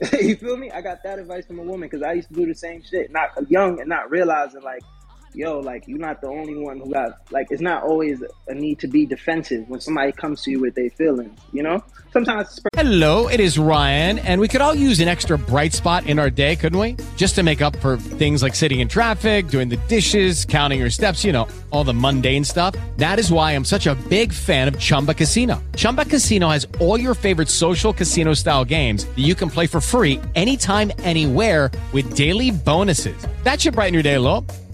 you 0.12 0.36
feel 0.36 0.56
me? 0.56 0.70
I 0.70 0.82
got 0.82 1.02
that 1.04 1.18
advice 1.18 1.46
from 1.46 1.58
a 1.58 1.62
woman 1.62 1.88
because 1.88 2.02
I 2.02 2.12
used 2.12 2.28
to 2.28 2.34
do 2.34 2.46
the 2.46 2.54
same 2.54 2.82
shit, 2.82 3.10
not 3.10 3.30
young 3.50 3.80
and 3.80 3.88
not 3.88 4.10
realizing 4.10 4.62
like, 4.62 4.82
yo, 5.36 5.60
like 5.60 5.86
you're 5.86 5.98
not 5.98 6.20
the 6.20 6.28
only 6.28 6.56
one 6.56 6.80
who 6.80 6.90
got 6.92 7.20
like. 7.30 7.48
It's 7.50 7.62
not 7.62 7.82
always 7.82 8.22
a 8.48 8.54
need 8.54 8.78
to 8.80 8.88
be 8.88 9.06
defensive 9.06 9.68
when 9.68 9.80
somebody 9.80 10.12
comes 10.12 10.42
to 10.42 10.50
you 10.50 10.60
with 10.60 10.74
their 10.74 10.90
feelings. 10.90 11.38
You 11.52 11.62
know, 11.62 11.84
sometimes 12.12 12.60
Hello, 12.74 13.28
it 13.28 13.38
is 13.38 13.58
Ryan, 13.58 14.18
and 14.20 14.40
we 14.40 14.48
could 14.48 14.60
all 14.60 14.74
use 14.74 15.00
an 15.00 15.08
extra 15.08 15.38
bright 15.38 15.74
spot 15.74 16.06
in 16.06 16.18
our 16.18 16.30
day, 16.30 16.56
couldn't 16.56 16.78
we? 16.78 16.96
Just 17.16 17.34
to 17.36 17.42
make 17.42 17.60
up 17.60 17.76
for 17.76 17.96
things 17.96 18.42
like 18.42 18.54
sitting 18.54 18.80
in 18.80 18.88
traffic, 18.88 19.48
doing 19.48 19.68
the 19.68 19.76
dishes, 19.88 20.44
counting 20.44 20.80
your 20.80 20.90
steps, 20.90 21.24
you 21.24 21.32
know, 21.32 21.46
all 21.70 21.84
the 21.84 21.94
mundane 21.94 22.44
stuff. 22.44 22.74
That 22.96 23.18
is 23.18 23.30
why 23.30 23.52
I'm 23.52 23.64
such 23.64 23.86
a 23.86 23.94
big 24.08 24.32
fan 24.32 24.68
of 24.68 24.78
Chumba 24.78 25.14
Casino. 25.14 25.62
Chumba 25.76 26.04
Casino 26.04 26.48
has 26.48 26.66
all 26.80 26.98
your 26.98 27.14
favorite 27.14 27.48
social 27.48 27.92
casino 27.92 28.34
style 28.34 28.64
games 28.64 29.04
that 29.04 29.18
you 29.18 29.34
can 29.34 29.50
play 29.50 29.66
for 29.66 29.80
free 29.80 30.20
anytime, 30.34 30.90
anywhere 30.98 31.70
with 31.92 32.14
daily 32.14 32.50
bonuses. 32.50 33.26
That 33.42 33.60
should 33.60 33.74
brighten 33.74 33.94
your 33.94 34.02
day 34.02 34.14
a 34.14 34.20
little. 34.20 34.44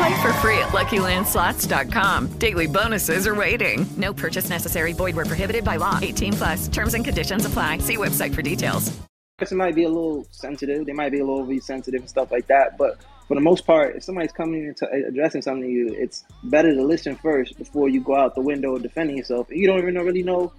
Play 0.00 0.22
for 0.22 0.32
free 0.34 0.58
at 0.58 0.68
LuckyLandSlots.com. 0.68 2.28
Daily 2.38 2.66
bonuses 2.66 3.26
are 3.26 3.34
waiting. 3.34 3.84
No 3.98 4.14
purchase 4.14 4.48
necessary. 4.48 4.94
Void 4.94 5.14
where 5.14 5.26
prohibited 5.26 5.62
by 5.62 5.76
law. 5.76 5.98
18 6.00 6.32
plus. 6.32 6.68
Terms 6.68 6.94
and 6.94 7.04
conditions 7.04 7.44
apply. 7.44 7.78
See 7.78 7.98
website 7.98 8.34
for 8.34 8.40
details. 8.40 8.98
person 9.36 9.58
might 9.58 9.74
be 9.74 9.84
a 9.84 9.90
little 9.90 10.26
sensitive. 10.30 10.86
They 10.86 10.94
might 10.94 11.12
be 11.12 11.18
a 11.18 11.20
little 11.20 11.40
overly 11.40 11.60
sensitive 11.60 12.00
and 12.00 12.08
stuff 12.08 12.32
like 12.32 12.46
that. 12.46 12.78
But 12.78 12.98
for 13.28 13.34
the 13.34 13.42
most 13.42 13.66
part, 13.66 13.94
if 13.94 14.02
somebody's 14.02 14.32
coming 14.32 14.68
into 14.68 14.86
uh, 14.86 15.08
addressing 15.08 15.42
something 15.42 15.64
to 15.64 15.70
you, 15.70 15.94
it's 15.98 16.24
better 16.44 16.74
to 16.74 16.82
listen 16.82 17.14
first 17.16 17.58
before 17.58 17.90
you 17.90 18.00
go 18.00 18.16
out 18.16 18.34
the 18.34 18.40
window 18.40 18.78
defending 18.78 19.18
yourself. 19.18 19.48
You 19.50 19.66
don't 19.66 19.80
even 19.80 19.96
really 19.96 20.22
know 20.22 20.50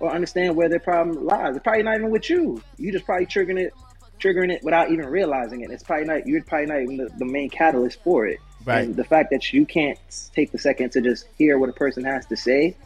or 0.00 0.10
understand 0.10 0.56
where 0.56 0.70
their 0.70 0.80
problem 0.80 1.26
lies. 1.26 1.56
It's 1.56 1.62
probably 1.62 1.82
not 1.82 1.96
even 1.96 2.10
with 2.10 2.30
you. 2.30 2.62
You 2.78 2.90
just 2.90 3.04
probably 3.04 3.26
triggering 3.26 3.60
it, 3.60 3.74
triggering 4.18 4.50
it 4.50 4.64
without 4.64 4.90
even 4.90 5.04
realizing 5.08 5.60
it. 5.60 5.70
It's 5.70 5.82
probably 5.82 6.06
not. 6.06 6.26
You're 6.26 6.42
probably 6.42 6.66
not 6.68 6.80
even 6.80 6.96
the, 6.96 7.10
the 7.18 7.26
main 7.26 7.50
catalyst 7.50 8.02
for 8.02 8.26
it. 8.26 8.40
Right. 8.68 8.84
And 8.84 8.96
the 8.96 9.04
fact 9.04 9.30
that 9.30 9.52
you 9.52 9.64
can't 9.64 9.98
take 10.34 10.52
the 10.52 10.58
second 10.58 10.92
to 10.92 11.00
just 11.00 11.26
hear 11.38 11.58
what 11.58 11.70
a 11.70 11.72
person 11.72 12.04
has 12.04 12.26
to 12.26 12.36
say, 12.36 12.76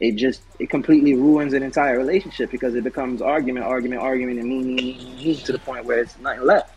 it 0.00 0.12
just 0.12 0.42
it 0.60 0.70
completely 0.70 1.14
ruins 1.14 1.54
an 1.54 1.62
entire 1.62 1.98
relationship 1.98 2.52
because 2.52 2.76
it 2.76 2.84
becomes 2.84 3.20
argument, 3.20 3.66
argument, 3.66 4.00
argument, 4.00 4.38
and 4.38 4.48
me, 4.48 4.62
me, 4.62 4.74
me, 4.74 5.24
me, 5.24 5.36
to 5.40 5.52
the 5.52 5.58
point 5.58 5.86
where 5.86 5.98
it's 5.98 6.16
nothing 6.18 6.44
left. 6.44 6.73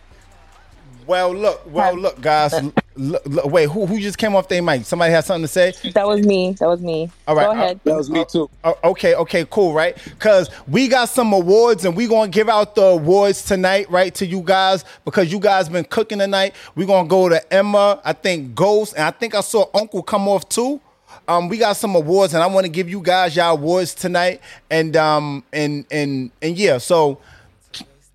Well, 1.07 1.34
look, 1.34 1.61
well, 1.71 1.95
look, 1.95 2.19
guys. 2.19 2.53
Look, 2.95 3.25
look, 3.25 3.45
wait, 3.45 3.69
who 3.69 3.85
who 3.85 3.99
just 3.99 4.17
came 4.17 4.35
off 4.35 4.49
their 4.49 4.61
mic? 4.61 4.84
Somebody 4.84 5.13
has 5.13 5.25
something 5.25 5.43
to 5.43 5.47
say? 5.47 5.73
That 5.91 6.05
was 6.05 6.25
me. 6.25 6.51
That 6.59 6.67
was 6.67 6.81
me. 6.81 7.09
All 7.27 7.35
right. 7.35 7.45
Go 7.45 7.51
ahead. 7.51 7.79
That 7.85 7.95
was 7.95 8.09
me 8.09 8.25
too. 8.25 8.49
okay, 8.84 9.15
okay, 9.15 9.45
cool, 9.49 9.73
right? 9.73 9.95
Because 10.03 10.49
we 10.67 10.89
got 10.89 11.07
some 11.07 11.31
awards 11.31 11.85
and 11.85 11.95
we 11.95 12.07
gonna 12.07 12.29
give 12.29 12.49
out 12.49 12.75
the 12.75 12.84
awards 12.84 13.45
tonight, 13.45 13.89
right, 13.89 14.13
to 14.15 14.25
you 14.25 14.41
guys 14.41 14.84
because 15.05 15.31
you 15.31 15.39
guys 15.39 15.69
been 15.69 15.85
cooking 15.85 16.19
tonight. 16.19 16.55
we 16.75 16.85
gonna 16.85 17.07
go 17.07 17.29
to 17.29 17.53
Emma, 17.53 18.01
I 18.03 18.11
think 18.13 18.53
Ghost, 18.53 18.93
and 18.93 19.03
I 19.03 19.11
think 19.11 19.34
I 19.34 19.41
saw 19.41 19.69
Uncle 19.73 20.03
come 20.03 20.27
off 20.27 20.49
too. 20.49 20.81
Um, 21.27 21.49
we 21.49 21.57
got 21.57 21.73
some 21.73 21.95
awards 21.95 22.34
and 22.34 22.43
I 22.43 22.47
want 22.47 22.65
to 22.65 22.71
give 22.71 22.89
you 22.89 23.01
guys 23.01 23.35
your 23.35 23.45
awards 23.45 23.93
tonight. 23.93 24.41
And 24.69 24.95
um 24.97 25.43
and 25.53 25.85
and 25.91 26.31
and 26.41 26.57
yeah, 26.57 26.79
so 26.79 27.19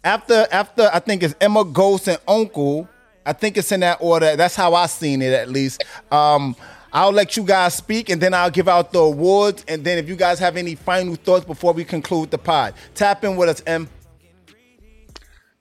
after 0.04 0.46
after 0.50 0.90
I 0.92 0.98
think 0.98 1.22
it's 1.22 1.34
Emma 1.40 1.64
Ghost 1.64 2.08
and 2.08 2.18
Uncle. 2.26 2.88
I 3.24 3.32
think 3.32 3.56
it's 3.56 3.70
in 3.70 3.80
that 3.80 3.98
order. 4.00 4.34
That's 4.36 4.56
how 4.56 4.74
I 4.74 4.86
seen 4.86 5.22
it 5.22 5.32
at 5.32 5.48
least. 5.48 5.84
Um, 6.10 6.56
I'll 6.92 7.12
let 7.12 7.36
you 7.36 7.44
guys 7.44 7.74
speak 7.74 8.10
and 8.10 8.20
then 8.20 8.34
I'll 8.34 8.50
give 8.50 8.68
out 8.68 8.92
the 8.92 8.98
awards. 8.98 9.64
And 9.68 9.84
then 9.84 9.96
if 9.98 10.08
you 10.08 10.16
guys 10.16 10.38
have 10.40 10.56
any 10.56 10.74
final 10.74 11.14
thoughts 11.14 11.44
before 11.44 11.72
we 11.72 11.84
conclude 11.84 12.30
the 12.30 12.38
pod, 12.38 12.74
tap 12.94 13.24
in 13.24 13.36
with 13.36 13.48
us, 13.48 13.62
M. 13.66 13.88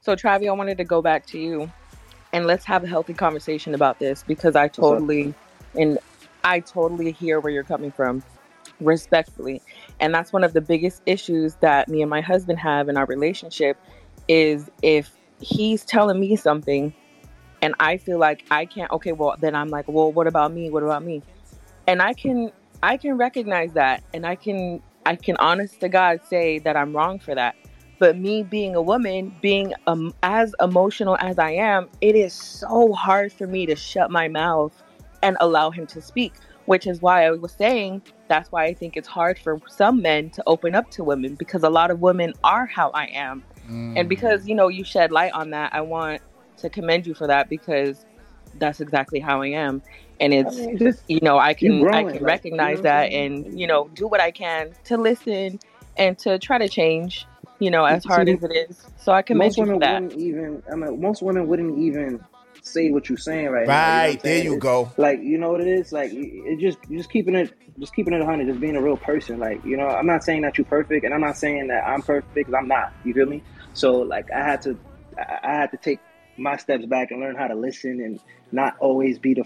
So, 0.01 0.15
Travi, 0.15 0.47
I 0.47 0.51
wanted 0.51 0.77
to 0.79 0.83
go 0.83 1.01
back 1.01 1.27
to 1.27 1.39
you 1.39 1.71
and 2.33 2.47
let's 2.47 2.65
have 2.65 2.83
a 2.83 2.87
healthy 2.87 3.13
conversation 3.13 3.75
about 3.75 3.99
this 3.99 4.23
because 4.23 4.55
I 4.55 4.67
totally 4.67 5.33
and 5.75 5.99
I 6.43 6.59
totally 6.59 7.11
hear 7.11 7.39
where 7.39 7.53
you're 7.53 7.63
coming 7.63 7.91
from, 7.91 8.23
respectfully. 8.79 9.61
And 9.99 10.13
that's 10.13 10.33
one 10.33 10.43
of 10.43 10.53
the 10.53 10.61
biggest 10.61 11.01
issues 11.05 11.55
that 11.55 11.87
me 11.87 12.01
and 12.01 12.09
my 12.09 12.21
husband 12.21 12.59
have 12.59 12.89
in 12.89 12.97
our 12.97 13.05
relationship 13.05 13.77
is 14.31 14.71
if 14.81 15.11
he's 15.41 15.83
telling 15.83 16.17
me 16.17 16.37
something 16.37 16.93
and 17.61 17.75
I 17.81 17.97
feel 17.97 18.17
like 18.17 18.45
I 18.49 18.65
can't 18.65 18.89
okay, 18.91 19.11
well 19.11 19.35
then 19.41 19.55
I'm 19.55 19.67
like, 19.67 19.89
well, 19.89 20.09
what 20.11 20.25
about 20.25 20.53
me? 20.53 20.69
What 20.69 20.83
about 20.83 21.03
me? 21.03 21.21
And 21.85 22.01
I 22.01 22.13
can 22.13 22.53
I 22.81 22.95
can 22.95 23.17
recognize 23.17 23.73
that 23.73 24.03
and 24.13 24.25
I 24.25 24.35
can 24.35 24.81
I 25.05 25.17
can 25.17 25.35
honest 25.37 25.81
to 25.81 25.89
God 25.89 26.21
say 26.25 26.59
that 26.59 26.77
I'm 26.77 26.95
wrong 26.95 27.19
for 27.19 27.35
that. 27.35 27.55
But 27.99 28.17
me 28.17 28.41
being 28.41 28.73
a 28.73 28.81
woman, 28.81 29.35
being 29.41 29.73
um, 29.85 30.13
as 30.23 30.55
emotional 30.61 31.17
as 31.19 31.37
I 31.37 31.51
am, 31.51 31.89
it 31.99 32.15
is 32.15 32.33
so 32.33 32.93
hard 32.93 33.33
for 33.33 33.45
me 33.45 33.65
to 33.65 33.75
shut 33.75 34.09
my 34.09 34.27
mouth 34.29 34.73
and 35.21 35.37
allow 35.39 35.69
him 35.69 35.85
to 35.87 36.01
speak, 36.01 36.33
which 36.65 36.87
is 36.87 37.01
why 37.01 37.25
I 37.25 37.31
was 37.31 37.51
saying 37.51 38.01
that's 38.29 38.49
why 38.51 38.63
I 38.63 38.73
think 38.73 38.95
it's 38.95 39.09
hard 39.09 39.37
for 39.37 39.59
some 39.67 40.01
men 40.01 40.29
to 40.31 40.43
open 40.47 40.73
up 40.73 40.89
to 40.91 41.03
women 41.03 41.35
because 41.35 41.63
a 41.63 41.69
lot 41.69 41.91
of 41.91 41.99
women 41.99 42.33
are 42.45 42.65
how 42.65 42.91
I 42.91 43.07
am. 43.07 43.43
And 43.95 44.07
because, 44.07 44.47
you 44.47 44.55
know, 44.55 44.67
you 44.67 44.83
shed 44.83 45.11
light 45.11 45.33
on 45.33 45.51
that, 45.51 45.73
I 45.73 45.81
want 45.81 46.21
to 46.57 46.69
commend 46.69 47.05
you 47.07 47.13
for 47.13 47.27
that 47.27 47.49
because 47.49 48.05
that's 48.57 48.79
exactly 48.79 49.19
how 49.19 49.41
I 49.41 49.47
am. 49.47 49.81
And 50.19 50.33
it's 50.33 50.57
mean, 50.57 50.77
just- 50.77 51.03
you 51.07 51.19
know, 51.21 51.37
I 51.37 51.55
you 51.59 51.83
can 51.83 51.87
I 51.87 52.03
can 52.03 52.13
like, 52.13 52.21
recognize 52.21 52.77
know 52.77 52.83
that 52.83 53.11
and, 53.11 53.59
you 53.59 53.67
know, 53.67 53.89
do 53.93 54.07
what 54.07 54.21
I 54.21 54.31
can 54.31 54.71
to 54.85 54.97
listen 54.97 55.59
and 55.97 56.17
to 56.19 56.37
try 56.39 56.57
to 56.57 56.69
change, 56.69 57.25
you 57.59 57.71
know, 57.71 57.85
as 57.85 58.05
hard 58.05 58.27
See, 58.27 58.33
as 58.35 58.43
it 58.43 58.51
is. 58.69 58.85
So 58.97 59.11
I 59.11 59.21
commend 59.23 59.49
most 59.49 59.57
you 59.57 59.65
for 59.65 59.79
that. 59.79 60.01
wouldn't 60.03 60.21
even. 60.21 60.63
I 60.71 60.75
mean, 60.75 61.01
most 61.01 61.21
women 61.21 61.47
wouldn't 61.47 61.77
even 61.79 62.23
say 62.61 62.91
what 62.91 63.09
you're 63.09 63.17
saying 63.17 63.49
right, 63.49 63.65
now. 63.67 63.73
Right, 63.73 64.05
you 64.11 64.13
know 64.15 64.19
there 64.21 64.43
you 64.43 64.53
It's 64.53 64.61
go. 64.61 64.91
Like 64.97 65.19
you 65.21 65.37
know 65.37 65.51
what 65.51 65.61
it 65.61 65.67
is. 65.67 65.91
Like 65.91 66.13
you- 66.13 66.43
it 66.45 66.59
just 66.59 66.77
just 66.89 67.11
keeping 67.11 67.35
it, 67.35 67.51
just 67.79 67.95
keeping 67.95 68.13
it 68.13 68.19
100, 68.19 68.47
just 68.47 68.59
being 68.59 68.75
a 68.75 68.81
real 68.81 68.97
person. 68.97 69.39
Like 69.39 69.63
you 69.65 69.77
know, 69.77 69.87
I'm 69.87 70.05
not 70.05 70.23
saying 70.23 70.43
that 70.43 70.57
you're 70.57 70.65
perfect, 70.65 71.03
and 71.03 71.13
I'm 71.13 71.21
not 71.21 71.37
saying 71.37 71.67
that 71.67 71.87
I'm 71.87 72.01
perfect 72.01 72.33
because 72.35 72.53
I'm 72.53 72.67
not. 72.67 72.93
You 73.03 73.13
feel 73.13 73.25
me? 73.25 73.41
So 73.73 73.99
like 74.01 74.31
I 74.31 74.43
had 74.43 74.61
to, 74.63 74.77
I 75.17 75.53
had 75.53 75.71
to 75.71 75.77
take 75.77 75.99
my 76.37 76.57
steps 76.57 76.85
back 76.85 77.11
and 77.11 77.19
learn 77.19 77.35
how 77.35 77.47
to 77.47 77.55
listen 77.55 78.01
and 78.01 78.19
not 78.51 78.75
always 78.79 79.19
be 79.19 79.33
the, 79.33 79.45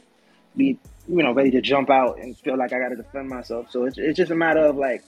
be 0.55 0.79
you 1.07 1.21
know 1.23 1.33
ready 1.33 1.51
to 1.51 1.61
jump 1.61 1.89
out 1.89 2.17
and 2.19 2.37
feel 2.37 2.57
like 2.57 2.73
I 2.73 2.79
got 2.79 2.89
to 2.89 2.95
defend 2.95 3.27
myself. 3.29 3.69
So 3.71 3.85
it's 3.85 3.97
it's 3.97 4.17
just 4.17 4.31
a 4.31 4.35
matter 4.35 4.61
of 4.61 4.75
like 4.77 5.03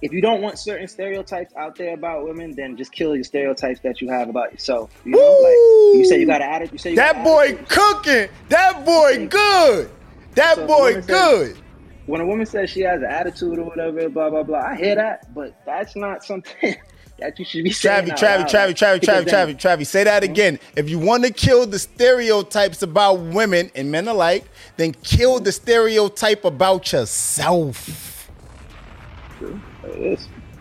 if 0.00 0.12
you 0.12 0.20
don't 0.20 0.42
want 0.42 0.58
certain 0.58 0.88
stereotypes 0.88 1.54
out 1.54 1.76
there 1.76 1.94
about 1.94 2.24
women, 2.24 2.54
then 2.56 2.76
just 2.76 2.90
kill 2.90 3.14
your 3.14 3.22
stereotypes 3.22 3.78
that 3.80 4.00
you 4.00 4.08
have 4.10 4.28
about 4.28 4.50
yourself. 4.50 4.90
You 5.04 5.12
know, 5.12 5.18
like 5.18 5.98
you 5.98 6.04
say 6.08 6.18
you 6.18 6.26
got 6.26 6.42
an 6.42 6.50
attitude. 6.50 6.72
You 6.72 6.78
say 6.78 6.90
you 6.90 6.96
That 6.96 7.22
boy 7.22 7.56
cooking. 7.68 8.28
That 8.48 8.84
boy 8.84 9.28
good. 9.28 9.90
That 10.34 10.56
So 10.56 10.66
boy 10.66 10.88
woman 10.88 11.02
says- 11.02 11.06
good. 11.52 11.58
When 12.06 12.20
a 12.20 12.26
woman 12.26 12.46
says 12.46 12.68
she 12.68 12.80
has 12.80 13.00
an 13.00 13.08
attitude 13.08 13.60
or 13.60 13.64
whatever, 13.64 14.08
blah 14.08 14.28
blah 14.28 14.42
blah, 14.42 14.58
I 14.58 14.74
hear 14.74 14.96
that, 14.96 15.32
but 15.32 15.54
that's 15.64 15.94
not 15.94 16.24
something 16.24 16.74
that 17.22 17.38
you 17.38 17.44
should 17.44 17.64
be 17.64 17.70
saying. 17.70 18.06
Travi, 18.06 18.10
Travi. 18.18 18.44
Travi, 18.44 18.74
Travi, 18.74 19.00
Travi, 19.00 19.24
Travi, 19.24 19.56
Travi. 19.56 19.86
Say 19.86 20.04
that 20.04 20.22
again. 20.22 20.58
If 20.76 20.90
you 20.90 20.98
want 20.98 21.24
to 21.24 21.32
kill 21.32 21.66
the 21.66 21.78
stereotypes 21.78 22.82
about 22.82 23.20
women 23.20 23.70
and 23.74 23.90
men 23.90 24.08
alike, 24.08 24.44
then 24.76 24.92
kill 25.02 25.40
the 25.40 25.52
stereotype 25.52 26.44
about 26.44 26.92
yourself. 26.92 28.28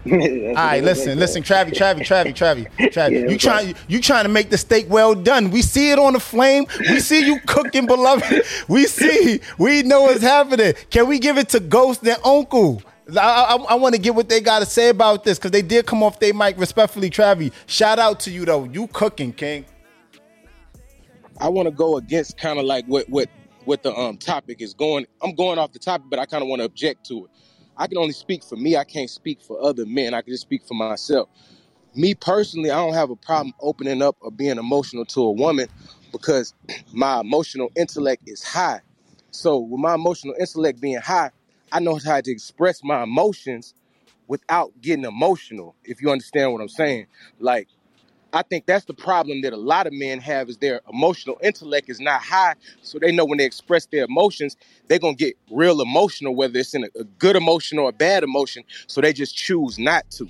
All 0.03 0.17
right, 0.55 0.83
listen, 0.83 1.19
listen, 1.19 1.43
Travi, 1.43 1.71
Travi, 1.71 1.99
Travi, 1.99 2.33
Travi, 2.33 2.67
Travi. 2.91 3.11
Yeah, 3.11 3.29
you 3.29 3.37
trying, 3.37 3.75
you 3.87 4.01
trying 4.01 4.23
to 4.23 4.29
make 4.29 4.49
the 4.49 4.57
steak 4.57 4.87
well 4.89 5.13
done. 5.13 5.51
We 5.51 5.61
see 5.61 5.91
it 5.91 5.99
on 5.99 6.13
the 6.13 6.19
flame. 6.19 6.65
We 6.79 6.99
see 6.99 7.23
you 7.23 7.39
cooking, 7.45 7.85
beloved. 7.85 8.43
We 8.67 8.85
see, 8.85 9.41
we 9.59 9.83
know 9.83 10.01
what's 10.01 10.23
happening. 10.23 10.73
Can 10.89 11.07
we 11.07 11.19
give 11.19 11.37
it 11.37 11.49
to 11.49 11.59
Ghost 11.59 12.01
and 12.07 12.17
Uncle? 12.25 12.81
I, 13.09 13.19
I, 13.19 13.55
I 13.55 13.75
want 13.75 13.95
to 13.95 14.01
get 14.01 14.15
what 14.15 14.29
they 14.29 14.41
got 14.41 14.59
to 14.59 14.65
say 14.65 14.89
about 14.89 15.23
this 15.23 15.37
because 15.37 15.51
they 15.51 15.61
did 15.61 15.85
come 15.85 16.03
off 16.03 16.19
their 16.19 16.33
mic 16.33 16.57
respectfully. 16.57 17.09
Travi, 17.09 17.51
shout 17.65 17.99
out 17.99 18.19
to 18.21 18.31
you 18.31 18.45
though. 18.45 18.65
You 18.65 18.87
cooking, 18.87 19.33
King. 19.33 19.65
I 21.39 21.49
want 21.49 21.67
to 21.67 21.71
go 21.71 21.97
against 21.97 22.37
kind 22.37 22.59
of 22.59 22.65
like 22.65 22.85
what 22.85 23.09
what 23.09 23.27
what 23.65 23.83
the 23.83 23.93
um 23.95 24.17
topic 24.17 24.61
is 24.61 24.73
going. 24.73 25.05
I'm 25.21 25.35
going 25.35 25.57
off 25.57 25.71
the 25.71 25.79
topic, 25.79 26.07
but 26.09 26.19
I 26.19 26.25
kind 26.25 26.43
of 26.43 26.47
want 26.49 26.59
to 26.61 26.65
object 26.65 27.05
to 27.07 27.25
it. 27.25 27.31
I 27.77 27.87
can 27.87 27.97
only 27.97 28.13
speak 28.13 28.43
for 28.43 28.55
me. 28.55 28.77
I 28.77 28.83
can't 28.83 29.09
speak 29.09 29.41
for 29.41 29.61
other 29.61 29.85
men. 29.85 30.13
I 30.13 30.21
can 30.21 30.33
just 30.33 30.43
speak 30.43 30.65
for 30.65 30.75
myself. 30.75 31.29
Me 31.95 32.13
personally, 32.13 32.69
I 32.69 32.75
don't 32.75 32.93
have 32.93 33.09
a 33.09 33.15
problem 33.15 33.53
opening 33.59 34.01
up 34.01 34.15
or 34.21 34.31
being 34.31 34.57
emotional 34.57 35.05
to 35.05 35.21
a 35.21 35.31
woman 35.31 35.67
because 36.11 36.53
my 36.93 37.19
emotional 37.19 37.71
intellect 37.75 38.23
is 38.27 38.43
high. 38.43 38.81
So 39.31 39.57
with 39.57 39.79
my 39.79 39.95
emotional 39.95 40.35
intellect 40.39 40.79
being 40.79 40.99
high, 40.99 41.31
I 41.71 41.79
know 41.79 41.99
how 42.03 42.21
to 42.21 42.31
express 42.31 42.83
my 42.83 43.03
emotions 43.03 43.73
without 44.27 44.71
getting 44.81 45.05
emotional. 45.05 45.75
If 45.83 46.01
you 46.01 46.11
understand 46.11 46.53
what 46.53 46.61
I'm 46.61 46.69
saying, 46.69 47.07
like 47.39 47.67
I 48.33 48.43
think 48.43 48.65
that's 48.65 48.85
the 48.85 48.93
problem 48.93 49.41
that 49.41 49.53
a 49.53 49.57
lot 49.57 49.87
of 49.87 49.93
men 49.93 50.19
have 50.21 50.49
is 50.49 50.57
their 50.57 50.81
emotional 50.91 51.37
intellect 51.43 51.89
is 51.89 51.99
not 51.99 52.21
high. 52.21 52.55
So 52.81 52.97
they 52.97 53.11
know 53.11 53.25
when 53.25 53.37
they 53.37 53.45
express 53.45 53.85
their 53.87 54.05
emotions, 54.05 54.55
they're 54.87 54.99
gonna 54.99 55.15
get 55.15 55.35
real 55.49 55.81
emotional, 55.81 56.35
whether 56.35 56.57
it's 56.57 56.73
in 56.73 56.85
a, 56.85 56.99
a 56.99 57.03
good 57.03 57.35
emotion 57.35 57.77
or 57.77 57.89
a 57.89 57.93
bad 57.93 58.23
emotion. 58.23 58.63
So 58.87 59.01
they 59.01 59.13
just 59.13 59.35
choose 59.35 59.77
not 59.77 60.09
to. 60.11 60.29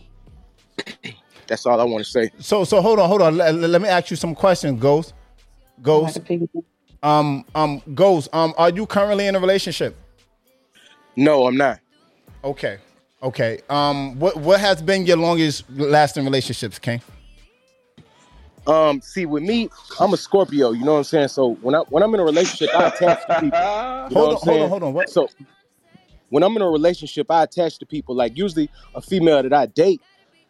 that's 1.48 1.66
all 1.66 1.80
I 1.80 1.84
want 1.84 2.04
to 2.04 2.10
say. 2.10 2.32
So, 2.40 2.64
so 2.64 2.82
hold 2.82 3.00
on, 3.00 3.08
hold 3.08 3.22
on. 3.22 3.38
Let, 3.38 3.54
let 3.54 3.82
me 3.82 3.88
ask 3.88 4.10
you 4.10 4.18
some 4.18 4.34
questions, 4.34 4.80
Ghost. 4.80 5.14
Ghost. 5.82 6.20
Um, 7.04 7.46
um, 7.56 7.82
Ghost. 7.94 8.30
Um, 8.34 8.54
are 8.58 8.70
you 8.70 8.86
currently 8.86 9.28
in 9.28 9.36
a 9.36 9.40
relationship? 9.40 9.96
No, 11.16 11.48
I'm 11.48 11.58
not. 11.58 11.80
Okay. 12.44 12.78
Okay. 13.22 13.60
Um, 13.70 14.20
what 14.20 14.38
what 14.38 14.60
has 14.60 14.82
been 14.82 15.06
your 15.06 15.18
longest 15.18 15.70
lasting 15.70 16.26
relationships, 16.26 16.80
King? 16.80 17.02
Um, 18.68 19.02
see, 19.02 19.26
with 19.26 19.44
me, 19.44 19.70
I'm 20.00 20.14
a 20.14 20.18
Scorpio. 20.18 20.72
You 20.72 20.86
know 20.86 20.94
what 20.94 21.00
I'm 21.00 21.04
saying? 21.04 21.28
So 21.30 21.56
when 21.56 21.76
I 21.76 21.80
when 21.90 22.04
I'm 22.04 22.14
in 22.14 22.20
a 22.20 22.24
relationship, 22.24 22.74
I 22.76 22.88
attach 22.88 23.26
to 23.28 23.40
people. 23.42 23.60
Hold 24.12 24.34
on, 24.34 24.40
hold 24.42 24.62
on, 24.62 24.70
hold 24.70 24.84
on. 24.84 24.94
What? 24.94 25.10
So 25.10 25.30
when 26.30 26.44
I'm 26.44 26.56
in 26.56 26.62
a 26.62 26.70
relationship, 26.70 27.30
I 27.30 27.44
attach 27.44 27.78
to 27.80 27.86
people. 27.86 28.16
Like 28.16 28.38
usually 28.38 28.70
a 28.94 29.02
female 29.02 29.42
that 29.42 29.54
I 29.54 29.68
date, 29.68 30.02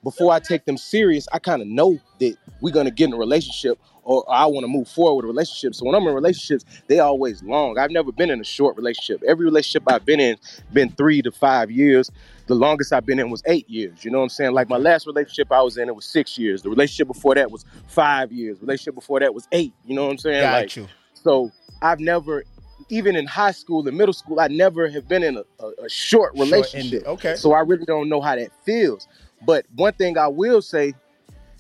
before 0.04 0.32
I 0.34 0.40
take 0.40 0.66
them 0.66 0.78
serious, 0.78 1.28
I 1.32 1.40
kind 1.40 1.62
of 1.62 1.68
know 1.68 2.00
that 2.20 2.38
we're 2.60 2.74
gonna 2.74 2.92
get 2.92 3.10
in 3.10 3.14
a 3.14 3.18
relationship 3.18 3.78
or 4.04 4.26
I 4.30 4.46
want 4.46 4.64
to 4.64 4.68
move 4.68 4.88
forward 4.88 5.26
with 5.26 5.26
a 5.26 5.34
relationship. 5.34 5.76
So 5.76 5.86
when 5.86 5.96
I'm 5.96 6.08
in 6.08 6.14
relationships, 6.14 6.66
they 6.88 7.00
always 7.00 7.44
long. 7.44 7.78
I've 7.78 7.92
never 7.92 8.12
been 8.12 8.30
in 8.30 8.40
a 8.40 8.44
short 8.44 8.76
relationship. 8.76 9.24
Every 9.28 9.46
relationship 9.46 9.84
I've 9.88 10.06
been 10.06 10.20
in 10.20 10.38
been 10.74 10.90
three 10.90 11.22
to 11.22 11.32
five 11.32 11.70
years. 11.70 12.10
The 12.48 12.56
longest 12.56 12.92
I've 12.94 13.06
been 13.06 13.20
in 13.20 13.30
was 13.30 13.44
eight 13.46 13.70
years. 13.70 14.04
You 14.04 14.12
know 14.12 14.18
what 14.18 14.24
I'm 14.26 14.30
saying? 14.30 14.54
Like 14.54 14.70
my 14.70 14.78
last 14.78 15.08
relationship 15.08 15.52
I 15.52 15.62
was 15.62 15.78
in, 15.78 15.88
it 15.88 15.96
was 15.96 16.06
six 16.06 16.38
years. 16.38 16.62
The 16.62 16.70
relationship 16.70 17.08
before 17.08 17.36
that 17.36 17.52
was 17.52 17.66
five 17.88 18.32
years. 18.32 18.60
The 18.60 18.66
relationship 18.66 18.96
before 18.96 19.20
that 19.20 19.34
was 19.34 19.48
eight. 19.52 19.74
You 19.86 19.96
know 19.96 20.06
what 20.06 20.12
I'm 20.12 20.18
saying? 20.18 20.42
Got 20.42 20.62
like, 20.62 20.76
you. 20.76 20.88
So 21.14 21.52
I've 21.82 22.00
never, 22.00 22.44
even 22.90 23.16
in 23.16 23.28
high 23.28 23.52
school 23.52 23.88
and 23.88 23.96
middle 23.96 24.14
school, 24.14 24.40
I 24.40 24.48
never 24.48 24.90
have 24.90 25.08
been 25.08 25.24
in 25.24 25.38
a, 25.38 25.44
a, 25.64 25.86
a 25.86 25.90
short 25.90 26.34
relationship. 26.34 27.06
okay. 27.06 27.36
So 27.36 27.54
I 27.54 27.60
really 27.62 27.86
don't 27.86 28.10
know 28.10 28.22
how 28.22 28.36
that 28.36 28.50
feels. 28.66 29.08
But 29.46 29.66
one 29.76 29.94
thing 29.94 30.18
I 30.18 30.28
will 30.28 30.62
say, 30.62 30.94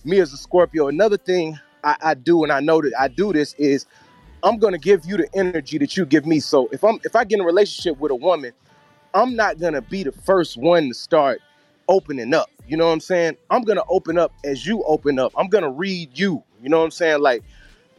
me 0.03 0.19
as 0.19 0.33
a 0.33 0.37
Scorpio, 0.37 0.87
another 0.87 1.17
thing 1.17 1.59
I, 1.83 1.95
I 2.01 2.13
do, 2.13 2.43
and 2.43 2.51
I 2.51 2.59
know 2.59 2.81
that 2.81 2.93
I 2.99 3.07
do 3.07 3.33
this 3.33 3.53
is 3.55 3.85
I'm 4.43 4.57
gonna 4.57 4.77
give 4.77 5.05
you 5.05 5.17
the 5.17 5.27
energy 5.33 5.77
that 5.77 5.95
you 5.95 6.05
give 6.05 6.25
me. 6.25 6.39
So 6.39 6.67
if 6.71 6.83
I'm 6.83 6.99
if 7.03 7.15
I 7.15 7.23
get 7.23 7.35
in 7.35 7.41
a 7.41 7.45
relationship 7.45 7.99
with 7.99 8.11
a 8.11 8.15
woman, 8.15 8.53
I'm 9.13 9.35
not 9.35 9.59
gonna 9.59 9.81
be 9.81 10.03
the 10.03 10.11
first 10.11 10.57
one 10.57 10.89
to 10.89 10.93
start 10.93 11.41
opening 11.87 12.33
up. 12.33 12.49
You 12.67 12.77
know 12.77 12.87
what 12.87 12.93
I'm 12.93 12.99
saying? 12.99 13.37
I'm 13.49 13.63
gonna 13.63 13.83
open 13.89 14.17
up 14.17 14.33
as 14.45 14.65
you 14.65 14.83
open 14.83 15.19
up. 15.19 15.33
I'm 15.37 15.47
gonna 15.47 15.71
read 15.71 16.17
you. 16.17 16.43
You 16.61 16.69
know 16.69 16.79
what 16.79 16.85
I'm 16.85 16.91
saying? 16.91 17.21
Like 17.21 17.43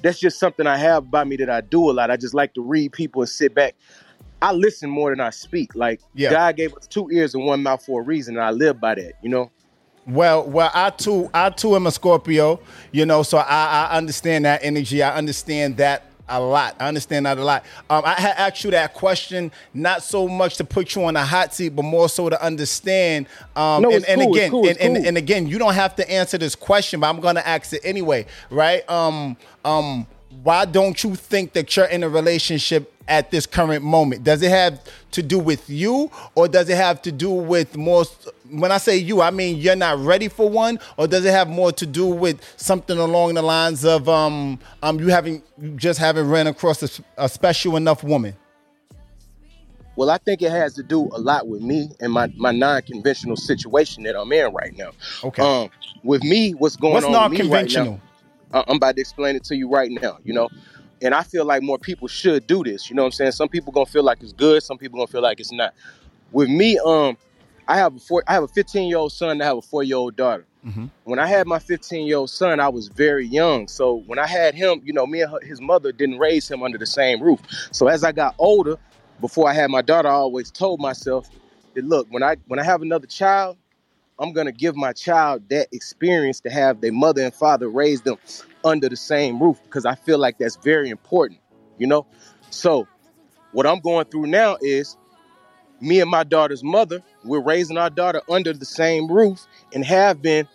that's 0.02 0.18
just 0.18 0.38
something 0.38 0.66
I 0.66 0.76
have 0.76 1.10
by 1.10 1.24
me 1.24 1.36
that 1.36 1.50
I 1.50 1.60
do 1.60 1.90
a 1.90 1.92
lot. 1.92 2.10
I 2.10 2.16
just 2.16 2.34
like 2.34 2.54
to 2.54 2.62
read 2.62 2.92
people 2.92 3.22
and 3.22 3.28
sit 3.28 3.54
back. 3.54 3.74
I 4.40 4.52
listen 4.52 4.90
more 4.90 5.10
than 5.10 5.20
I 5.20 5.30
speak. 5.30 5.76
Like 5.76 6.00
Yeah. 6.14 6.30
God 6.30 6.56
gave 6.56 6.74
us 6.74 6.88
two 6.88 7.08
ears 7.12 7.34
and 7.34 7.44
one 7.44 7.62
mouth 7.62 7.84
for 7.84 8.00
a 8.00 8.04
reason, 8.04 8.36
and 8.36 8.44
I 8.44 8.50
live 8.50 8.80
by 8.80 8.96
that. 8.96 9.12
You 9.22 9.28
know. 9.28 9.50
Well, 10.06 10.44
well, 10.44 10.70
I 10.74 10.90
too, 10.90 11.30
I 11.32 11.50
too 11.50 11.76
am 11.76 11.86
a 11.86 11.92
Scorpio, 11.92 12.60
you 12.90 13.06
know, 13.06 13.22
so 13.22 13.38
I, 13.38 13.88
I 13.90 13.96
understand 13.96 14.44
that 14.44 14.60
energy. 14.64 15.02
I 15.02 15.16
understand 15.16 15.76
that 15.76 16.06
a 16.28 16.40
lot. 16.40 16.76
I 16.80 16.88
understand 16.88 17.26
that 17.26 17.38
a 17.38 17.44
lot. 17.44 17.64
Um, 17.90 18.02
I 18.04 18.14
had 18.14 18.34
asked 18.36 18.64
you 18.64 18.70
that 18.72 18.94
question 18.94 19.52
not 19.74 20.02
so 20.02 20.26
much 20.26 20.56
to 20.56 20.64
put 20.64 20.94
you 20.94 21.04
on 21.04 21.14
a 21.16 21.24
hot 21.24 21.54
seat, 21.54 21.70
but 21.70 21.82
more 21.82 22.08
so 22.08 22.28
to 22.30 22.42
understand. 22.42 23.26
Um, 23.54 23.82
No, 23.82 23.92
and, 23.92 24.04
and 24.06 24.20
cool, 24.22 24.34
again, 24.34 24.50
cool, 24.50 24.68
and, 24.68 24.78
and, 24.78 24.96
cool. 24.96 25.06
and 25.06 25.16
again, 25.18 25.46
you 25.46 25.58
don't 25.58 25.74
have 25.74 25.94
to 25.96 26.10
answer 26.10 26.38
this 26.38 26.54
question, 26.54 27.00
but 27.00 27.08
I'm 27.08 27.20
going 27.20 27.36
to 27.36 27.46
ask 27.46 27.72
it 27.72 27.82
anyway, 27.84 28.26
right? 28.50 28.88
Um, 28.90 29.36
um, 29.64 30.06
why 30.42 30.64
don't 30.64 31.02
you 31.04 31.14
think 31.14 31.52
that 31.52 31.76
you're 31.76 31.86
in 31.86 32.02
a 32.02 32.08
relationship 32.08 32.91
at 33.08 33.30
this 33.30 33.46
current 33.46 33.84
moment? 33.84 34.24
Does 34.24 34.42
it 34.42 34.50
have 34.50 34.82
to 35.12 35.22
do 35.22 35.38
with 35.38 35.68
you, 35.68 36.10
or 36.34 36.48
does 36.48 36.68
it 36.68 36.76
have 36.76 37.02
to 37.02 37.12
do 37.12 37.30
with 37.30 37.76
more? 37.76 38.04
When 38.50 38.72
I 38.72 38.78
say 38.78 38.96
you, 38.96 39.20
I 39.20 39.30
mean 39.30 39.56
you're 39.58 39.76
not 39.76 39.98
ready 39.98 40.28
for 40.28 40.48
one, 40.48 40.78
or 40.96 41.06
does 41.06 41.24
it 41.24 41.30
have 41.30 41.48
more 41.48 41.72
to 41.72 41.86
do 41.86 42.06
with 42.06 42.40
something 42.56 42.98
along 42.98 43.34
the 43.34 43.42
lines 43.42 43.84
of 43.84 44.08
um, 44.08 44.58
um, 44.82 44.98
you 45.00 45.08
having 45.08 45.42
you 45.60 45.70
just 45.76 45.98
haven't 45.98 46.28
ran 46.28 46.46
across 46.46 46.82
a, 46.82 47.02
a 47.16 47.28
special 47.28 47.76
enough 47.76 48.02
woman? 48.04 48.34
Well, 49.94 50.10
I 50.10 50.18
think 50.18 50.40
it 50.40 50.50
has 50.50 50.72
to 50.74 50.82
do 50.82 51.10
a 51.12 51.18
lot 51.18 51.46
with 51.46 51.60
me 51.60 51.90
and 52.00 52.12
my, 52.12 52.32
my 52.36 52.50
non-conventional 52.50 53.36
situation 53.36 54.04
that 54.04 54.18
I'm 54.18 54.32
in 54.32 54.52
right 54.54 54.74
now. 54.76 54.92
Okay. 55.22 55.42
Um, 55.42 55.68
with 56.02 56.24
me, 56.24 56.52
what's 56.52 56.76
going 56.76 56.94
What's 56.94 57.04
on 57.04 57.12
with 57.12 57.32
me 57.32 57.38
right 57.40 57.70
non-conventional? 57.70 58.00
now? 58.52 58.64
I'm 58.68 58.76
about 58.76 58.96
to 58.96 59.00
explain 59.00 59.36
it 59.36 59.44
to 59.44 59.56
you 59.56 59.68
right 59.68 59.90
now. 59.90 60.18
You 60.24 60.32
know, 60.34 60.48
and 61.02 61.14
I 61.14 61.22
feel 61.22 61.44
like 61.44 61.62
more 61.62 61.78
people 61.78 62.08
should 62.08 62.46
do 62.46 62.62
this. 62.62 62.88
You 62.88 62.96
know 62.96 63.02
what 63.02 63.06
I'm 63.06 63.12
saying? 63.12 63.32
Some 63.32 63.48
people 63.48 63.72
gonna 63.72 63.86
feel 63.86 64.04
like 64.04 64.22
it's 64.22 64.32
good. 64.32 64.62
Some 64.62 64.78
people 64.78 64.98
gonna 64.98 65.08
feel 65.08 65.22
like 65.22 65.40
it's 65.40 65.52
not. 65.52 65.74
With 66.30 66.48
me, 66.48 66.78
um, 66.78 67.16
I 67.68 67.76
have 67.76 67.96
a 67.96 67.98
four, 67.98 68.22
I 68.26 68.34
have 68.34 68.44
a 68.44 68.48
15 68.48 68.88
year 68.88 68.98
old 68.98 69.12
son. 69.12 69.30
and 69.30 69.42
I 69.42 69.46
have 69.46 69.58
a 69.58 69.62
four 69.62 69.82
year 69.82 69.96
old 69.96 70.16
daughter. 70.16 70.46
Mm-hmm. 70.66 70.86
When 71.04 71.18
I 71.18 71.26
had 71.26 71.46
my 71.46 71.58
15 71.58 72.06
year 72.06 72.18
old 72.18 72.30
son, 72.30 72.60
I 72.60 72.68
was 72.68 72.88
very 72.88 73.26
young. 73.26 73.66
So 73.66 74.02
when 74.06 74.18
I 74.18 74.26
had 74.26 74.54
him, 74.54 74.80
you 74.84 74.92
know, 74.92 75.06
me 75.06 75.22
and 75.22 75.30
her, 75.30 75.40
his 75.42 75.60
mother 75.60 75.90
didn't 75.90 76.18
raise 76.18 76.48
him 76.48 76.62
under 76.62 76.78
the 76.78 76.86
same 76.86 77.20
roof. 77.20 77.40
So 77.72 77.88
as 77.88 78.04
I 78.04 78.12
got 78.12 78.34
older, 78.38 78.76
before 79.20 79.48
I 79.48 79.54
had 79.54 79.70
my 79.70 79.82
daughter, 79.82 80.08
I 80.08 80.12
always 80.12 80.50
told 80.50 80.80
myself 80.80 81.28
that 81.74 81.84
look, 81.84 82.06
when 82.10 82.22
I 82.22 82.36
when 82.46 82.60
I 82.60 82.64
have 82.64 82.82
another 82.82 83.06
child, 83.06 83.56
I'm 84.18 84.32
gonna 84.32 84.52
give 84.52 84.76
my 84.76 84.92
child 84.92 85.48
that 85.48 85.68
experience 85.72 86.38
to 86.40 86.50
have 86.50 86.80
their 86.80 86.92
mother 86.92 87.22
and 87.22 87.34
father 87.34 87.68
raise 87.68 88.02
them 88.02 88.18
under 88.64 88.88
the 88.88 88.96
same 88.96 89.42
roof 89.42 89.58
because 89.64 89.84
I 89.84 89.94
feel 89.94 90.18
like 90.18 90.38
that's 90.38 90.56
very 90.56 90.90
important, 90.90 91.40
you 91.78 91.86
know. 91.86 92.06
So 92.50 92.86
what 93.52 93.66
I'm 93.66 93.80
going 93.80 94.06
through 94.06 94.26
now 94.26 94.56
is 94.60 94.96
me 95.80 96.00
and 96.00 96.10
my 96.10 96.24
daughter's 96.24 96.62
mother, 96.62 97.02
we're 97.24 97.40
raising 97.40 97.76
our 97.76 97.90
daughter 97.90 98.22
under 98.30 98.52
the 98.52 98.64
same 98.64 99.10
roof 99.10 99.46
and 99.74 99.84
have 99.84 100.22
been 100.22 100.46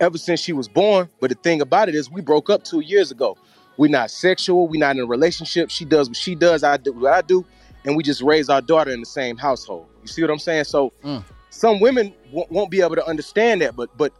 ever 0.00 0.18
since 0.18 0.40
she 0.40 0.52
was 0.52 0.68
born. 0.68 1.08
But 1.20 1.30
the 1.30 1.36
thing 1.36 1.60
about 1.60 1.88
it 1.88 1.94
is 1.94 2.10
we 2.10 2.20
broke 2.20 2.50
up 2.50 2.64
two 2.64 2.80
years 2.80 3.10
ago. 3.10 3.36
We're 3.76 3.90
not 3.90 4.10
sexual, 4.10 4.68
we're 4.68 4.80
not 4.80 4.96
in 4.96 5.02
a 5.02 5.06
relationship. 5.06 5.70
She 5.70 5.84
does 5.84 6.08
what 6.08 6.16
she 6.16 6.34
does, 6.34 6.62
I 6.62 6.76
do 6.76 6.92
what 6.92 7.12
I 7.12 7.22
do, 7.22 7.46
and 7.84 7.96
we 7.96 8.02
just 8.02 8.20
raise 8.20 8.48
our 8.48 8.60
daughter 8.60 8.90
in 8.90 9.00
the 9.00 9.06
same 9.06 9.36
household. 9.36 9.86
You 10.02 10.08
see 10.08 10.22
what 10.22 10.30
I'm 10.30 10.38
saying? 10.38 10.64
So 10.64 10.92
mm. 11.02 11.24
some 11.48 11.80
women 11.80 12.12
w- 12.26 12.46
won't 12.50 12.70
be 12.70 12.82
able 12.82 12.96
to 12.96 13.06
understand 13.06 13.62
that, 13.62 13.76
but 13.76 13.96
but 13.96 14.12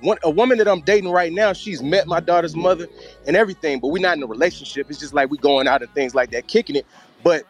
one, 0.00 0.18
a 0.22 0.30
woman 0.30 0.58
that 0.58 0.68
I'm 0.68 0.80
dating 0.80 1.10
right 1.10 1.32
now, 1.32 1.52
she's 1.52 1.82
met 1.82 2.06
my 2.06 2.20
daughter's 2.20 2.54
mother 2.54 2.86
and 3.26 3.36
everything, 3.36 3.80
but 3.80 3.88
we're 3.88 4.02
not 4.02 4.16
in 4.16 4.22
a 4.22 4.26
relationship. 4.26 4.88
It's 4.90 4.98
just 4.98 5.14
like 5.14 5.30
we 5.30 5.38
going 5.38 5.66
out 5.66 5.82
and 5.82 5.92
things 5.92 6.14
like 6.14 6.30
that, 6.30 6.46
kicking 6.46 6.76
it. 6.76 6.86
But 7.22 7.44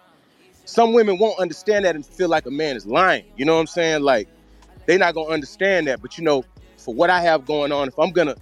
some 0.65 0.93
women 0.93 1.19
won't 1.19 1.39
understand 1.39 1.85
that 1.85 1.95
and 1.95 2.05
feel 2.05 2.29
like 2.29 2.47
a 2.47 2.51
man 2.51 2.77
is 2.77 2.87
lying. 2.87 3.25
You 3.37 3.45
know 3.45 3.55
what 3.55 3.61
I'm 3.61 3.67
saying? 3.67 4.03
Like 4.03 4.29
they're 4.87 4.99
not 4.99 5.15
gonna 5.15 5.31
understand 5.31 5.87
that. 5.89 6.01
But 6.01 6.19
you 6.19 6.25
know, 6.25 6.45
for 6.77 6.95
what 6.95 7.11
I 7.11 7.21
have 7.21 7.45
going 7.47 7.73
on, 7.73 7.89
if 7.89 7.99
I'm 7.99 8.11
gonna 8.11 8.37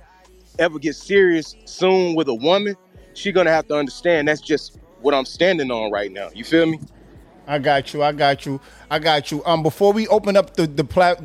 ever 0.59 0.79
get 0.79 0.95
serious 0.97 1.57
soon 1.65 2.15
with 2.15 2.29
a 2.29 2.35
woman, 2.35 2.77
she 3.15 3.33
gonna 3.33 3.51
have 3.51 3.67
to 3.69 3.75
understand 3.77 4.29
that's 4.29 4.41
just 4.41 4.79
what 5.01 5.15
I'm 5.15 5.25
standing 5.25 5.71
on 5.71 5.91
right 5.91 6.13
now. 6.13 6.31
You 6.35 6.45
feel 6.45 6.67
me? 6.67 6.81
I 7.47 7.59
got 7.59 7.95
you. 7.95 8.03
I 8.03 8.13
got 8.13 8.45
you. 8.45 8.61
I 8.91 8.99
got 8.99 9.31
you. 9.31 9.45
Um, 9.45 9.63
before 9.63 9.93
we 9.93 10.09
open 10.09 10.37
up 10.37 10.55
the 10.55 10.67
the 10.67 10.85
plat, 10.85 11.21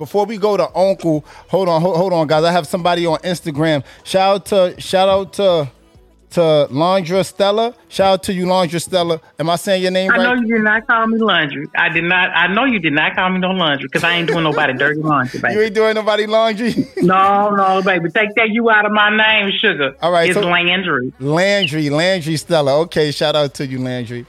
before 0.00 0.24
we 0.24 0.38
go 0.38 0.56
to 0.56 0.66
Uncle, 0.76 1.24
hold 1.48 1.68
on, 1.68 1.80
hold, 1.82 1.96
hold 1.96 2.12
on, 2.14 2.26
guys. 2.26 2.42
I 2.42 2.50
have 2.52 2.66
somebody 2.66 3.04
on 3.06 3.18
Instagram. 3.18 3.84
Shout 4.02 4.34
out 4.34 4.46
to 4.46 4.80
shout 4.80 5.08
out 5.10 5.34
to 5.34 5.70
to 6.30 6.40
Landra 6.70 7.26
Stella. 7.26 7.74
Shout 7.88 8.06
out 8.14 8.22
to 8.22 8.32
you, 8.32 8.46
Landra 8.46 8.80
Stella. 8.80 9.20
Am 9.38 9.50
I 9.50 9.56
saying 9.56 9.82
your 9.82 9.90
name 9.90 10.10
I 10.12 10.16
right? 10.16 10.22
know 10.22 10.34
you 10.40 10.54
did 10.54 10.62
not 10.64 10.86
call 10.86 11.06
me 11.08 11.18
laundry. 11.18 11.66
I 11.76 11.88
did 11.90 12.04
not. 12.04 12.30
I 12.34 12.46
know 12.46 12.64
you 12.64 12.78
did 12.78 12.92
not 12.94 13.14
call 13.14 13.28
me 13.30 13.40
no 13.40 13.50
laundry 13.50 13.88
because 13.88 14.02
I 14.04 14.14
ain't 14.14 14.28
doing 14.28 14.44
nobody 14.44 14.72
dirty 14.72 15.00
laundry, 15.00 15.38
baby. 15.42 15.54
You 15.54 15.60
ain't 15.60 15.74
doing 15.74 15.94
nobody 15.94 16.26
laundry. 16.26 16.74
no, 17.02 17.50
no, 17.50 17.82
baby. 17.82 18.08
Take 18.10 18.34
that 18.36 18.48
you 18.50 18.70
out 18.70 18.86
of 18.86 18.92
my 18.92 19.14
name, 19.14 19.52
sugar. 19.60 19.94
All 20.00 20.12
right, 20.12 20.30
it's 20.30 20.38
so- 20.40 20.48
Landry. 20.48 21.12
Landry, 21.18 21.90
Landry 21.90 22.36
Stella. 22.36 22.80
Okay, 22.82 23.10
shout 23.10 23.36
out 23.36 23.52
to 23.54 23.66
you, 23.66 23.78
Landry. 23.80 24.24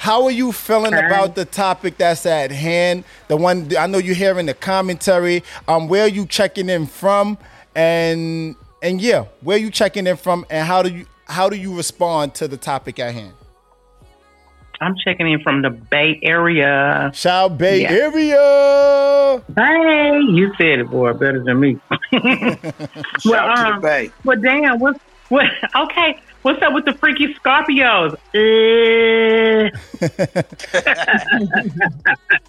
How 0.00 0.24
are 0.24 0.30
you 0.30 0.50
feeling 0.50 0.94
Hi. 0.94 1.00
about 1.06 1.34
the 1.34 1.44
topic 1.44 1.98
that's 1.98 2.24
at 2.24 2.50
hand? 2.50 3.04
The 3.28 3.36
one 3.36 3.68
I 3.76 3.86
know 3.86 3.98
you're 3.98 4.14
hearing 4.14 4.46
the 4.46 4.54
commentary. 4.54 5.42
Um, 5.68 5.88
where 5.88 6.04
are 6.04 6.08
you 6.08 6.24
checking 6.24 6.70
in 6.70 6.86
from? 6.86 7.36
And 7.74 8.56
and 8.82 8.98
yeah, 8.98 9.26
where 9.42 9.58
are 9.58 9.60
you 9.60 9.70
checking 9.70 10.06
in 10.06 10.16
from? 10.16 10.46
And 10.48 10.66
how 10.66 10.82
do 10.82 10.88
you 10.88 11.04
how 11.26 11.50
do 11.50 11.56
you 11.58 11.76
respond 11.76 12.34
to 12.36 12.48
the 12.48 12.56
topic 12.56 12.98
at 12.98 13.12
hand? 13.12 13.34
I'm 14.80 14.94
checking 15.04 15.30
in 15.30 15.42
from 15.42 15.60
the 15.60 15.68
Bay 15.68 16.18
Area. 16.22 17.10
Shout 17.12 17.58
Bay 17.58 17.82
Yeah. 17.82 17.92
Area. 17.92 19.42
Hey, 19.54 20.18
you 20.30 20.50
said 20.56 20.78
it, 20.78 20.88
boy, 20.90 21.12
better 21.12 21.44
than 21.44 21.60
me. 21.60 21.78
well, 22.12 23.34
out 23.34 23.56
to 23.56 23.62
the 23.64 23.72
um, 23.74 23.80
Bay. 23.82 24.10
well, 24.24 24.40
damn, 24.40 24.78
what, 24.80 24.98
what? 25.28 25.44
Okay, 25.76 26.18
what's 26.42 26.62
up 26.62 26.72
with 26.72 26.84
the 26.84 26.92
freaky 26.94 27.34
Scorpios? 27.34 28.16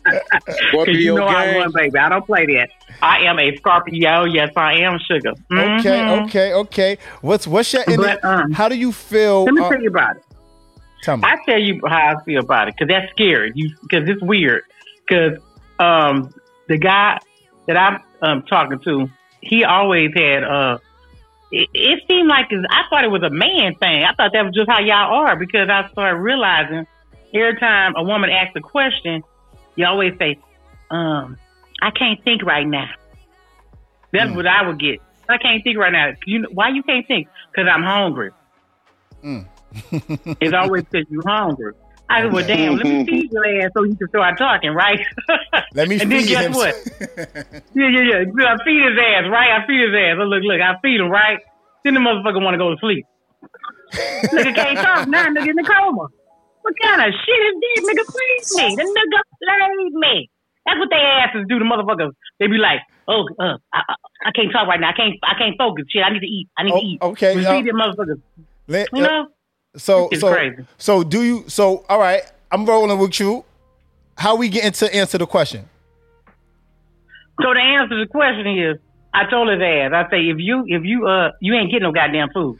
Uh, 0.03 0.39
Because 0.71 0.87
you 0.97 1.15
know 1.15 1.25
I 1.25 1.55
won, 1.57 1.71
baby. 1.73 1.97
I 1.97 2.09
don't 2.09 2.25
play 2.25 2.45
that. 2.47 2.69
I 3.01 3.19
am 3.19 3.39
a 3.39 3.55
Scorpio. 3.57 4.25
Yes, 4.25 4.51
I 4.55 4.73
am, 4.79 4.99
sugar. 4.99 5.31
Okay, 5.51 6.01
Mhm. 6.01 6.25
okay, 6.25 6.53
okay. 6.53 6.97
What's 7.21 7.47
what's 7.47 7.71
your 7.73 7.83
But, 7.85 8.23
um, 8.23 8.51
how 8.51 8.67
do 8.69 8.75
you 8.75 8.91
feel? 8.91 9.45
Let 9.45 9.53
me 9.53 9.61
uh, 9.61 9.69
tell 9.69 9.81
you 9.81 9.89
about 9.89 10.17
it. 10.17 10.23
Tell 11.03 11.17
me. 11.17 11.23
I 11.25 11.37
tell 11.45 11.59
you 11.59 11.79
how 11.87 12.15
I 12.17 12.23
feel 12.23 12.41
about 12.41 12.67
it 12.67 12.75
because 12.77 12.89
that's 12.89 13.11
scary. 13.11 13.51
You 13.55 13.69
because 13.81 14.07
it's 14.09 14.21
weird. 14.21 14.63
Because 15.07 15.37
um, 15.79 16.33
the 16.67 16.77
guy 16.77 17.19
that 17.67 17.77
I'm 17.77 18.01
um, 18.21 18.43
talking 18.43 18.79
to, 18.79 19.09
he 19.41 19.63
always 19.63 20.11
had. 20.15 20.43
Uh, 20.43 20.77
it, 21.51 21.69
it 21.73 22.03
seemed 22.07 22.29
like 22.29 22.47
I 22.51 22.83
thought 22.89 23.03
it 23.03 23.11
was 23.11 23.23
a 23.23 23.29
man 23.29 23.75
thing. 23.75 24.03
I 24.03 24.13
thought 24.13 24.31
that 24.33 24.45
was 24.45 24.53
just 24.53 24.69
how 24.69 24.79
y'all 24.79 25.25
are 25.25 25.35
because 25.35 25.69
I 25.69 25.89
started 25.91 26.17
realizing 26.19 26.87
every 27.33 27.59
time 27.59 27.93
a 27.95 28.03
woman 28.03 28.29
asks 28.29 28.55
a 28.55 28.61
question, 28.61 29.23
you 29.75 29.85
always 29.85 30.13
say, 30.17 30.39
um, 30.89 31.37
"I 31.81 31.91
can't 31.91 32.23
think 32.23 32.43
right 32.43 32.67
now." 32.67 32.89
That's 34.11 34.31
what 34.35 34.45
I 34.45 34.67
would 34.67 34.79
get. 34.79 34.99
I 35.29 35.37
can't 35.37 35.63
think 35.63 35.77
right 35.77 35.91
now. 35.91 36.11
You 36.25 36.39
know, 36.39 36.49
why 36.51 36.69
you 36.69 36.83
can't 36.83 37.07
think? 37.07 37.27
Because 37.51 37.69
I'm 37.73 37.83
hungry. 37.83 38.31
Mm. 39.23 39.47
It's 40.41 40.53
always 40.53 40.83
because 40.83 41.07
you're 41.09 41.25
hungry. 41.25 41.73
I 42.11 42.21
said, 42.23 42.33
well, 42.33 42.45
damn, 42.45 42.75
let 42.75 42.85
me 42.85 43.05
feed 43.05 43.31
your 43.31 43.45
ass 43.63 43.71
so 43.75 43.83
you 43.83 43.95
can 43.95 44.07
start 44.09 44.37
talking, 44.37 44.71
right? 44.71 44.99
Let 45.73 45.87
me 45.87 45.99
and 45.99 46.11
then 46.11 46.25
guess 46.25 46.45
him. 46.45 46.53
what? 46.53 46.75
Yeah, 47.73 47.87
yeah, 47.87 48.27
yeah. 48.27 48.53
I 48.53 48.57
feed 48.65 48.83
his 48.83 48.97
ass, 48.99 49.25
right? 49.31 49.51
I 49.55 49.65
feed 49.65 49.79
his 49.87 49.95
ass. 49.95 50.17
Oh, 50.19 50.25
look, 50.27 50.43
look, 50.43 50.59
I 50.59 50.75
feed 50.83 50.99
him, 50.99 51.09
right? 51.09 51.39
Then 51.85 51.93
the 51.95 52.01
motherfucker 52.03 52.43
want 52.43 52.53
to 52.55 52.57
go 52.59 52.71
to 52.71 52.77
sleep. 52.81 53.05
nigga 54.35 54.53
can't 54.55 54.77
talk 54.77 55.07
now, 55.07 55.25
nigga 55.27 55.49
in 55.49 55.55
the 55.55 55.63
coma. 55.63 56.07
What 56.61 56.73
kind 56.83 57.01
of 57.01 57.09
shit 57.15 57.41
is 57.47 57.55
this? 57.63 57.79
Nigga 57.89 58.05
played 58.05 58.45
me. 58.59 58.75
The 58.75 58.83
nigga 58.83 59.19
played 59.41 59.93
me. 59.93 60.29
That's 60.65 60.77
what 60.79 60.89
they 60.91 60.97
asses 61.01 61.45
do 61.49 61.57
to 61.59 61.65
motherfuckers. 61.65 62.11
They 62.39 62.47
be 62.47 62.57
like, 62.57 62.79
oh, 63.07 63.25
uh, 63.39 63.57
I, 63.73 63.79
I, 63.89 63.95
I 64.27 64.31
can't 64.35 64.51
talk 64.51 64.67
right 64.67 64.79
now. 64.79 64.89
I 64.89 64.93
can't, 64.93 65.15
I 65.23 65.33
can't 65.37 65.55
focus. 65.57 65.85
Shit, 65.89 66.03
I 66.03 66.13
need 66.13 66.19
to 66.19 66.27
eat. 66.27 66.49
I 66.57 66.63
need 66.63 66.71
to 66.79 66.85
eat. 66.85 67.01
okay, 67.01 67.35
We 67.35 67.45
uh, 67.45 67.51
feed 67.57 67.65
them 67.67 67.77
motherfuckers. 67.77 68.21
Let- 68.67 68.89
You 68.93 69.01
know? 69.01 69.27
So 69.75 70.09
It's 70.11 70.21
so 70.21 70.33
crazy. 70.33 70.65
so 70.77 71.03
do 71.03 71.23
you 71.23 71.45
so 71.47 71.85
all 71.87 71.99
right, 71.99 72.23
I'm 72.51 72.65
rolling 72.65 72.99
with 72.99 73.19
you. 73.19 73.45
How 74.17 74.35
we 74.35 74.49
getting 74.49 74.71
to 74.73 74.93
answer 74.93 75.17
the 75.17 75.25
question? 75.25 75.67
So 77.41 77.53
the 77.53 77.59
answer 77.59 77.95
to 77.97 78.05
the 78.05 78.09
question 78.11 78.45
is, 78.59 78.77
I 79.13 79.29
told 79.29 79.49
his 79.49 79.61
ass, 79.61 79.91
I 79.93 80.09
say, 80.11 80.29
if 80.29 80.37
you, 80.37 80.63
if 80.67 80.83
you, 80.85 81.07
uh, 81.07 81.31
you 81.39 81.53
ain't 81.55 81.71
getting 81.71 81.83
no 81.83 81.91
goddamn 81.91 82.29
food 82.29 82.59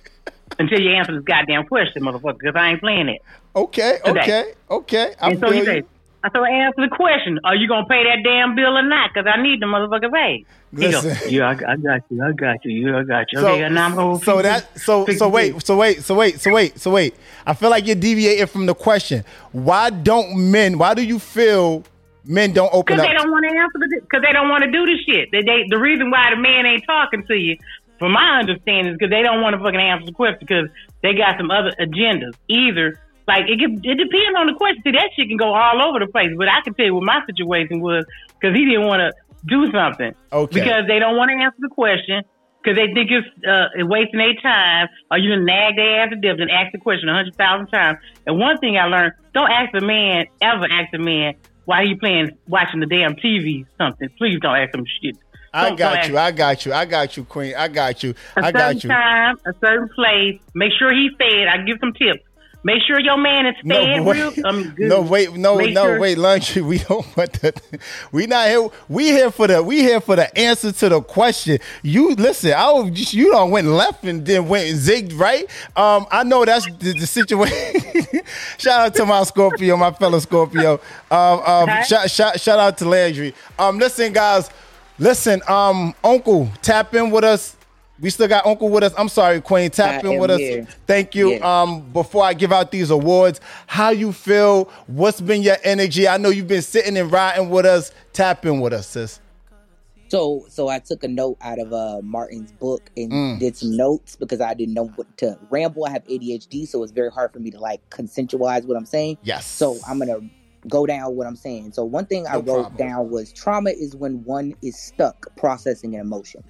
until 0.58 0.80
you 0.80 0.90
answer 0.90 1.14
this 1.14 1.24
goddamn 1.24 1.66
question, 1.66 2.02
motherfucker, 2.02 2.38
because 2.38 2.54
I 2.54 2.70
ain't 2.70 2.80
playing 2.80 3.08
it. 3.08 3.20
Okay, 3.56 3.98
Today. 4.04 4.20
okay, 4.20 4.44
okay. 4.70 5.14
I 5.20 5.30
and 5.30 5.40
so 5.40 5.50
he 5.50 5.64
said, 5.64 5.84
you. 6.22 6.30
I 6.30 6.32
said, 6.32 6.52
answer 6.52 6.88
the 6.88 6.94
question. 6.94 7.40
Are 7.44 7.54
you 7.54 7.68
gonna 7.68 7.86
pay 7.86 8.04
that 8.04 8.18
damn 8.24 8.54
bill 8.54 8.76
or 8.76 8.82
not? 8.82 9.10
Because 9.12 9.26
I 9.32 9.40
need 9.42 9.60
the 9.60 9.66
motherfucker 9.66 10.12
paid. 10.12 10.46
He 10.76 10.90
goes, 10.90 11.04
Listen. 11.04 11.30
yeah, 11.30 11.48
I, 11.48 11.72
I 11.72 11.76
got 11.76 12.00
you, 12.10 12.22
I 12.24 12.32
got 12.32 12.64
you, 12.64 12.90
yeah, 12.90 12.98
I 12.98 13.02
got 13.04 13.32
you. 13.32 13.38
Okay, 13.40 13.68
now 13.68 13.86
I'm 13.86 13.94
gonna 13.94 14.18
so 14.20 14.40
that 14.40 14.78
so 14.80 15.04
so 15.06 15.28
wait 15.28 15.60
so 15.66 15.76
wait 15.76 16.02
so 16.02 16.14
wait 16.14 16.40
so 16.40 16.52
wait 16.52 16.78
so 16.78 16.90
wait. 16.90 17.14
I 17.46 17.52
feel 17.54 17.68
like 17.70 17.86
you're 17.86 17.96
deviating 17.96 18.46
from 18.46 18.66
the 18.66 18.74
question. 18.74 19.24
Why 19.52 19.90
don't 19.90 20.34
men? 20.50 20.78
Why 20.78 20.94
do 20.94 21.02
you 21.02 21.18
feel 21.18 21.84
men 22.24 22.52
don't 22.52 22.72
open 22.72 22.96
Because 22.96 23.04
up? 23.04 23.08
they 23.10 23.14
don't 23.14 23.30
want 23.30 23.44
to 23.44 23.54
answer 23.54 23.78
the 23.80 24.00
because 24.00 24.22
they 24.22 24.32
don't 24.32 24.48
want 24.48 24.64
to 24.64 24.70
do 24.70 24.86
the 24.86 24.96
shit. 25.04 25.30
They, 25.30 25.42
they 25.42 25.66
the 25.68 25.78
reason 25.78 26.10
why 26.10 26.30
the 26.34 26.40
man 26.40 26.64
ain't 26.64 26.84
talking 26.86 27.26
to 27.26 27.34
you, 27.34 27.58
from 27.98 28.12
my 28.12 28.38
understanding, 28.40 28.94
is 28.94 28.98
because 28.98 29.10
they 29.10 29.22
don't 29.22 29.42
want 29.42 29.54
to 29.54 29.62
fucking 29.62 29.78
answer 29.78 30.06
the 30.06 30.12
question 30.12 30.38
because 30.40 30.70
they 31.02 31.12
got 31.14 31.36
some 31.36 31.50
other 31.50 31.72
agendas. 31.78 32.32
Either 32.48 32.98
like 33.28 33.44
it 33.48 33.58
can, 33.58 33.76
it 33.82 33.96
depends 33.98 34.34
on 34.36 34.46
the 34.46 34.54
question. 34.56 34.82
See, 34.84 34.92
that 34.92 35.10
shit 35.16 35.28
can 35.28 35.36
go 35.36 35.54
all 35.54 35.82
over 35.82 35.98
the 35.98 36.10
place. 36.10 36.30
But 36.36 36.48
I 36.48 36.60
can 36.62 36.74
tell 36.74 36.86
you 36.86 36.94
what 36.94 37.04
my 37.04 37.20
situation 37.26 37.80
was 37.80 38.04
because 38.40 38.56
he 38.56 38.64
didn't 38.64 38.86
want 38.86 39.00
to 39.00 39.12
do 39.46 39.70
something. 39.72 40.12
Okay. 40.32 40.60
Because 40.60 40.84
they 40.88 40.98
don't 40.98 41.16
want 41.16 41.30
to 41.30 41.36
answer 41.36 41.58
the 41.60 41.68
question. 41.68 42.22
Because 42.62 42.76
they 42.78 42.94
think 42.94 43.10
it's 43.10 43.26
uh, 43.44 43.84
wasting 43.86 44.18
their 44.18 44.34
time, 44.40 44.86
or 45.10 45.18
you 45.18 45.34
done 45.34 45.44
nag 45.44 45.74
their 45.74 46.04
ass 46.04 46.10
to 46.10 46.16
death 46.16 46.38
and 46.38 46.48
ask 46.48 46.70
the 46.70 46.78
question 46.78 47.08
a 47.08 47.14
hundred 47.14 47.34
thousand 47.34 47.66
times. 47.68 47.98
And 48.24 48.38
one 48.38 48.58
thing 48.58 48.76
I 48.78 48.86
learned: 48.86 49.14
don't 49.34 49.50
ask 49.50 49.74
a 49.74 49.84
man 49.84 50.26
ever 50.40 50.66
ask 50.70 50.94
a 50.94 50.98
man 50.98 51.34
why 51.64 51.84
he 51.84 51.96
playing 51.96 52.30
watching 52.46 52.78
the 52.78 52.86
damn 52.86 53.16
TV 53.16 53.66
something. 53.78 54.08
Please 54.16 54.38
don't 54.40 54.54
ask 54.56 54.72
him 54.74 54.84
shit. 55.02 55.16
I 55.52 55.68
Don't- 55.68 55.78
got 55.78 56.08
you. 56.08 56.16
I 56.16 56.30
got 56.30 56.64
you. 56.64 56.72
I 56.72 56.84
got 56.84 57.16
you, 57.16 57.24
Queen. 57.24 57.54
I 57.56 57.68
got 57.68 58.02
you. 58.02 58.14
a 58.36 58.44
I 58.46 58.52
got 58.52 58.82
you. 58.82 58.88
time, 58.88 59.36
a 59.44 59.52
certain 59.60 59.88
place. 59.94 60.40
Make 60.54 60.72
sure 60.78 60.92
he's 60.94 61.10
fed. 61.18 61.48
I 61.48 61.58
give 61.66 61.78
some 61.80 61.92
tips. 61.92 62.22
Make 62.64 62.82
sure 62.86 63.00
your 63.00 63.16
man 63.16 63.46
is 63.46 63.56
No, 63.64 63.74
fed 63.74 64.04
wait. 64.04 64.16
real. 64.36 64.46
I 64.46 64.52
mean, 64.52 64.70
good. 64.76 64.88
No, 64.88 65.00
wait, 65.02 65.32
no, 65.34 65.56
Make 65.56 65.74
no, 65.74 65.82
sure- 65.84 65.98
wait, 66.00 66.16
laundry. 66.16 66.62
We 66.62 66.78
don't 66.78 67.16
want 67.16 67.32
that. 67.40 67.60
We 68.12 68.26
not 68.26 68.46
here. 68.48 68.68
We 68.88 69.06
here 69.06 69.30
for 69.32 69.48
the. 69.48 69.62
We 69.62 69.80
here 69.80 70.00
for 70.00 70.14
the 70.16 70.38
answer 70.38 70.70
to 70.70 70.88
the 70.88 71.00
question. 71.00 71.58
You 71.82 72.14
listen. 72.14 72.52
I 72.52 72.70
was 72.70 72.90
just 72.92 73.14
you 73.14 73.30
don't 73.32 73.50
went 73.50 73.66
left 73.66 74.04
and 74.04 74.24
then 74.24 74.46
went 74.48 74.68
zigged 74.76 75.18
right. 75.18 75.44
Um, 75.76 76.06
I 76.10 76.22
know 76.22 76.44
that's 76.44 76.66
the, 76.78 76.92
the 76.92 77.06
situation. 77.06 78.22
shout 78.58 78.80
out 78.80 78.94
to 78.94 79.06
my 79.06 79.22
Scorpio, 79.24 79.76
my 79.76 79.90
fellow 79.92 80.18
Scorpio. 80.20 80.74
Um, 81.10 81.40
um, 81.40 81.62
Okay. 81.68 81.82
shout, 81.84 82.10
shout, 82.10 82.40
shout 82.40 82.58
out 82.60 82.78
to 82.78 82.88
Landry. 82.88 83.34
Um, 83.58 83.78
listen, 83.78 84.12
guys. 84.12 84.48
Listen, 84.98 85.40
um, 85.48 85.94
Uncle, 86.04 86.48
tap 86.60 86.94
in 86.94 87.10
with 87.10 87.24
us. 87.24 87.56
We 88.02 88.10
still 88.10 88.26
got 88.28 88.44
Uncle 88.44 88.68
with 88.68 88.82
us. 88.82 88.92
I'm 88.98 89.08
sorry, 89.08 89.40
Queen. 89.40 89.70
Tap 89.70 90.04
I 90.04 90.08
in 90.08 90.18
with 90.18 90.30
us. 90.30 90.40
here. 90.40 90.66
Thank 90.88 91.14
you. 91.14 91.34
Yeah. 91.34 91.62
Um, 91.62 91.82
before 91.92 92.24
I 92.24 92.34
give 92.34 92.52
out 92.52 92.72
these 92.72 92.90
awards, 92.90 93.40
how 93.68 93.90
you 93.90 94.12
feel? 94.12 94.64
What's 94.88 95.20
been 95.20 95.40
your 95.40 95.56
energy? 95.62 96.08
I 96.08 96.16
know 96.16 96.28
you've 96.28 96.48
been 96.48 96.62
sitting 96.62 96.96
and 96.96 97.10
riding 97.12 97.48
with 97.48 97.64
us. 97.64 97.92
Tap 98.12 98.44
in 98.44 98.60
with 98.60 98.72
us, 98.72 98.88
sis. 98.88 99.20
So, 100.08 100.44
so 100.48 100.68
I 100.68 100.78
took 100.80 101.04
a 101.04 101.08
note 101.08 101.38
out 101.40 101.58
of 101.58 101.72
uh, 101.72 102.00
Martin's 102.02 102.52
book 102.52 102.90
and 102.96 103.10
Mm. 103.10 103.38
did 103.38 103.56
some 103.56 103.74
notes 103.76 104.16
because 104.16 104.40
I 104.42 104.52
didn't 104.52 104.74
know 104.74 104.88
what 104.96 105.06
to 105.18 105.38
ramble. 105.48 105.86
I 105.86 105.90
have 105.90 106.04
ADHD, 106.04 106.66
so 106.68 106.82
it's 106.82 106.92
very 106.92 107.10
hard 107.10 107.32
for 107.32 107.38
me 107.38 107.50
to 107.52 107.58
like 107.60 107.88
consensualize 107.88 108.66
what 108.66 108.76
I'm 108.76 108.84
saying. 108.84 109.16
Yes. 109.22 109.46
So 109.46 109.78
I'm 109.88 109.98
gonna 109.98 110.18
go 110.68 110.84
down 110.86 111.16
what 111.16 111.26
I'm 111.26 111.36
saying. 111.36 111.72
So 111.72 111.84
one 111.84 112.04
thing 112.06 112.26
I 112.26 112.34
wrote 112.34 112.44
problem. 112.72 112.76
down 112.76 113.10
was 113.10 113.32
trauma 113.32 113.70
is 113.70 113.96
when 113.96 114.22
one 114.24 114.54
is 114.60 114.76
stuck 114.76 115.34
processing 115.36 115.94
an 115.94 116.00
emotion. 116.02 116.42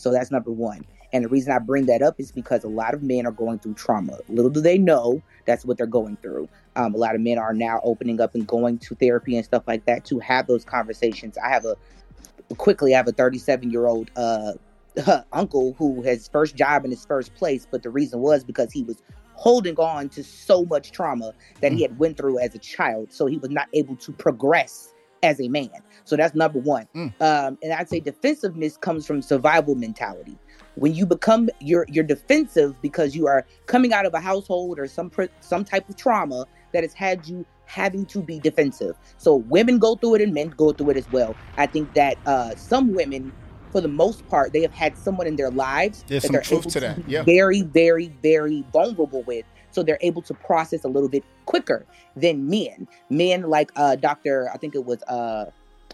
So 0.00 0.10
that's 0.10 0.30
number 0.30 0.50
one. 0.50 0.86
And 1.12 1.24
the 1.24 1.28
reason 1.28 1.52
I 1.52 1.58
bring 1.58 1.86
that 1.86 2.00
up 2.00 2.18
is 2.18 2.32
because 2.32 2.64
a 2.64 2.68
lot 2.68 2.94
of 2.94 3.02
men 3.02 3.26
are 3.26 3.32
going 3.32 3.58
through 3.58 3.74
trauma. 3.74 4.18
Little 4.28 4.50
do 4.50 4.60
they 4.60 4.78
know 4.78 5.22
that's 5.44 5.64
what 5.64 5.76
they're 5.76 5.86
going 5.86 6.16
through. 6.22 6.48
Um, 6.76 6.94
a 6.94 6.96
lot 6.96 7.14
of 7.14 7.20
men 7.20 7.36
are 7.36 7.52
now 7.52 7.80
opening 7.84 8.20
up 8.20 8.34
and 8.34 8.46
going 8.46 8.78
to 8.78 8.94
therapy 8.94 9.36
and 9.36 9.44
stuff 9.44 9.64
like 9.66 9.84
that 9.84 10.06
to 10.06 10.18
have 10.20 10.46
those 10.46 10.64
conversations. 10.64 11.36
I 11.36 11.50
have 11.50 11.66
a 11.66 11.76
quickly, 12.54 12.94
I 12.94 12.98
have 12.98 13.08
a 13.08 13.12
37 13.12 13.70
year 13.70 13.86
old 13.86 14.10
uh, 14.16 14.52
uncle 15.32 15.74
who 15.76 16.00
his 16.02 16.28
first 16.28 16.56
job 16.56 16.84
in 16.84 16.90
his 16.90 17.04
first 17.04 17.34
place, 17.34 17.66
but 17.70 17.82
the 17.82 17.90
reason 17.90 18.20
was 18.20 18.42
because 18.42 18.72
he 18.72 18.84
was 18.84 19.02
holding 19.34 19.76
on 19.76 20.08
to 20.10 20.24
so 20.24 20.64
much 20.64 20.92
trauma 20.92 21.32
that 21.60 21.72
he 21.72 21.82
had 21.82 21.98
went 21.98 22.16
through 22.16 22.38
as 22.38 22.54
a 22.54 22.58
child, 22.58 23.12
so 23.12 23.26
he 23.26 23.36
was 23.38 23.50
not 23.50 23.68
able 23.74 23.96
to 23.96 24.12
progress 24.12 24.94
as 25.22 25.40
a 25.40 25.48
man. 25.48 25.70
So 26.10 26.16
that's 26.16 26.34
number 26.34 26.58
one. 26.58 26.88
Um, 27.20 27.56
and 27.62 27.72
I'd 27.72 27.88
say 27.88 28.00
defensiveness 28.00 28.76
comes 28.76 29.06
from 29.06 29.22
survival 29.22 29.76
mentality. 29.76 30.36
When 30.74 30.92
you 30.92 31.06
become 31.06 31.48
you're 31.60 31.86
you're 31.88 32.02
defensive 32.02 32.74
because 32.82 33.14
you 33.14 33.28
are 33.28 33.46
coming 33.66 33.92
out 33.92 34.06
of 34.06 34.14
a 34.14 34.18
household 34.18 34.80
or 34.80 34.88
some 34.88 35.08
pr- 35.08 35.26
some 35.38 35.64
type 35.64 35.88
of 35.88 35.96
trauma 35.96 36.46
that 36.72 36.82
has 36.82 36.92
had 36.94 37.28
you 37.28 37.46
having 37.66 38.04
to 38.06 38.22
be 38.22 38.40
defensive. 38.40 38.96
So 39.18 39.36
women 39.36 39.78
go 39.78 39.94
through 39.94 40.16
it 40.16 40.22
and 40.22 40.34
men 40.34 40.48
go 40.48 40.72
through 40.72 40.90
it 40.90 40.96
as 40.96 41.10
well. 41.12 41.36
I 41.56 41.66
think 41.66 41.94
that 41.94 42.18
uh, 42.26 42.56
some 42.56 42.92
women, 42.92 43.32
for 43.70 43.80
the 43.80 43.88
most 43.88 44.26
part, 44.26 44.52
they 44.52 44.62
have 44.62 44.72
had 44.72 44.98
someone 44.98 45.28
in 45.28 45.36
their 45.36 45.52
lives 45.52 46.04
There's 46.08 46.24
that 46.24 46.32
they're 46.32 46.40
truth 46.40 46.62
able 46.62 46.70
to 46.72 46.80
that, 46.80 47.06
be 47.06 47.12
yeah. 47.12 47.22
very, 47.22 47.62
very, 47.62 48.08
very 48.20 48.64
vulnerable 48.72 49.22
with. 49.22 49.44
So 49.70 49.84
they're 49.84 49.98
able 50.00 50.22
to 50.22 50.34
process 50.34 50.82
a 50.82 50.88
little 50.88 51.08
bit 51.08 51.22
quicker 51.44 51.86
than 52.16 52.48
men. 52.48 52.88
Men 53.08 53.42
like 53.42 53.70
uh, 53.76 53.94
Dr. 53.94 54.50
I 54.52 54.56
think 54.56 54.74
it 54.74 54.84
was 54.84 55.02
uh, 55.04 55.50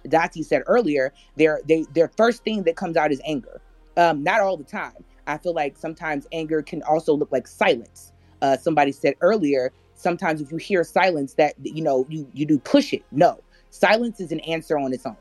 Dati 0.07 0.45
said 0.45 0.63
earlier, 0.67 1.13
their 1.37 1.61
they 1.67 1.85
their 1.95 2.11
first 2.17 2.45
thing 2.45 2.63
that 2.65 2.77
comes 2.77 2.97
out 2.97 3.13
is 3.13 3.21
anger. 3.25 3.61
Um, 3.97 4.23
not 4.23 4.41
all 4.41 4.57
the 4.57 4.65
time. 4.65 5.05
I 5.27 5.39
feel 5.39 5.55
like 5.55 5.77
sometimes 5.77 6.27
anger 6.33 6.63
can 6.63 6.83
also 6.83 7.15
look 7.15 7.33
like 7.33 7.49
silence. 7.49 8.13
Uh, 8.43 8.57
somebody 8.57 8.93
said 8.93 9.15
earlier, 9.21 9.73
sometimes 9.95 10.41
if 10.41 10.53
you 10.53 10.59
hear 10.59 10.85
silence, 10.85 11.35
that 11.35 11.55
you 11.63 11.83
know 11.83 12.07
you 12.09 12.29
you 12.35 12.47
do 12.47 12.59
push 12.59 12.93
it. 12.93 13.03
No, 13.13 13.41
silence 13.71 14.21
is 14.21 14.33
an 14.33 14.41
answer 14.41 14.79
on 14.79 14.93
its 14.93 15.07
own. 15.07 15.17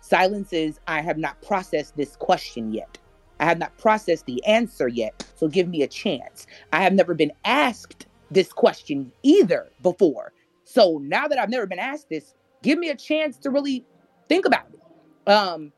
Silence 0.00 0.52
is 0.52 0.78
I 0.86 1.00
have 1.00 1.18
not 1.18 1.40
processed 1.42 1.96
this 1.96 2.16
question 2.16 2.72
yet. 2.72 2.98
I 3.38 3.44
have 3.44 3.58
not 3.58 3.76
processed 3.78 4.26
the 4.26 4.44
answer 4.44 4.88
yet. 4.88 5.26
So 5.36 5.48
give 5.48 5.68
me 5.68 5.82
a 5.82 5.88
chance. 5.88 6.46
I 6.72 6.82
have 6.82 6.92
never 6.92 7.14
been 7.14 7.32
asked 7.44 8.06
this 8.30 8.52
question 8.52 9.12
either 9.22 9.70
before. 9.82 10.32
So 10.64 10.98
now 11.02 11.26
that 11.26 11.38
I've 11.38 11.48
never 11.48 11.66
been 11.66 11.78
asked 11.78 12.10
this, 12.10 12.34
give 12.62 12.78
me 12.78 12.90
a 12.90 12.96
chance 12.96 13.38
to 13.38 13.50
really 13.50 13.84
think 14.30 14.46
about 14.46 14.66
it. 14.72 15.30
Um, 15.30 15.72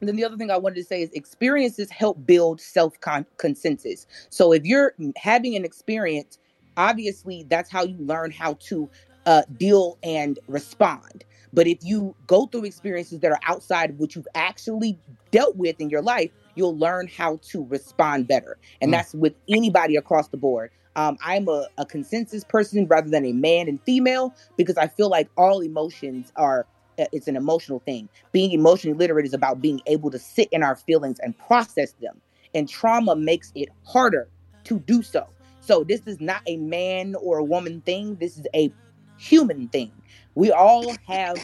and 0.00 0.08
then 0.08 0.16
the 0.16 0.24
other 0.24 0.36
thing 0.36 0.50
I 0.50 0.58
wanted 0.58 0.76
to 0.76 0.84
say 0.84 1.02
is 1.02 1.10
experiences 1.12 1.90
help 1.90 2.26
build 2.26 2.60
self 2.60 2.94
consensus. 3.38 4.06
So 4.30 4.52
if 4.52 4.64
you're 4.64 4.94
having 5.16 5.56
an 5.56 5.64
experience, 5.64 6.38
obviously 6.76 7.46
that's 7.48 7.70
how 7.70 7.84
you 7.84 7.96
learn 7.98 8.30
how 8.32 8.54
to 8.68 8.90
uh, 9.26 9.42
deal 9.56 9.98
and 10.02 10.38
respond. 10.48 11.24
But 11.54 11.66
if 11.66 11.78
you 11.82 12.14
go 12.26 12.46
through 12.46 12.64
experiences 12.64 13.20
that 13.20 13.32
are 13.32 13.40
outside 13.46 13.90
of 13.90 13.98
what 13.98 14.14
you've 14.14 14.28
actually 14.34 15.00
dealt 15.30 15.56
with 15.56 15.76
in 15.80 15.88
your 15.88 16.02
life, 16.02 16.30
you'll 16.56 16.78
learn 16.78 17.08
how 17.08 17.40
to 17.50 17.64
respond 17.64 18.28
better. 18.28 18.58
And 18.82 18.90
Mm. 18.90 18.92
that's 18.92 19.14
with 19.14 19.34
anybody 19.48 19.96
across 19.96 20.28
the 20.28 20.36
board. 20.36 20.70
Um, 20.96 21.18
I'm 21.24 21.48
a, 21.48 21.68
a 21.78 21.86
consensus 21.86 22.44
person 22.44 22.86
rather 22.86 23.10
than 23.10 23.24
a 23.24 23.32
man 23.32 23.68
and 23.68 23.80
female 23.82 24.34
because 24.56 24.76
I 24.76 24.88
feel 24.88 25.10
like 25.10 25.30
all 25.36 25.60
emotions 25.60 26.32
are 26.36 26.66
it's 26.98 27.28
an 27.28 27.36
emotional 27.36 27.80
thing. 27.80 28.08
Being 28.32 28.52
emotionally 28.52 28.96
literate 28.96 29.26
is 29.26 29.34
about 29.34 29.60
being 29.60 29.80
able 29.86 30.10
to 30.10 30.18
sit 30.18 30.48
in 30.50 30.62
our 30.62 30.76
feelings 30.76 31.18
and 31.20 31.36
process 31.38 31.92
them. 32.00 32.20
And 32.54 32.68
trauma 32.68 33.16
makes 33.16 33.52
it 33.54 33.68
harder 33.84 34.28
to 34.64 34.78
do 34.80 35.02
so. 35.02 35.26
So 35.60 35.84
this 35.84 36.06
is 36.06 36.20
not 36.20 36.42
a 36.46 36.56
man 36.56 37.14
or 37.16 37.38
a 37.38 37.44
woman 37.44 37.82
thing. 37.82 38.16
This 38.16 38.38
is 38.38 38.46
a 38.54 38.72
human 39.16 39.68
thing. 39.68 39.92
We 40.34 40.52
all 40.52 40.94
have 41.08 41.36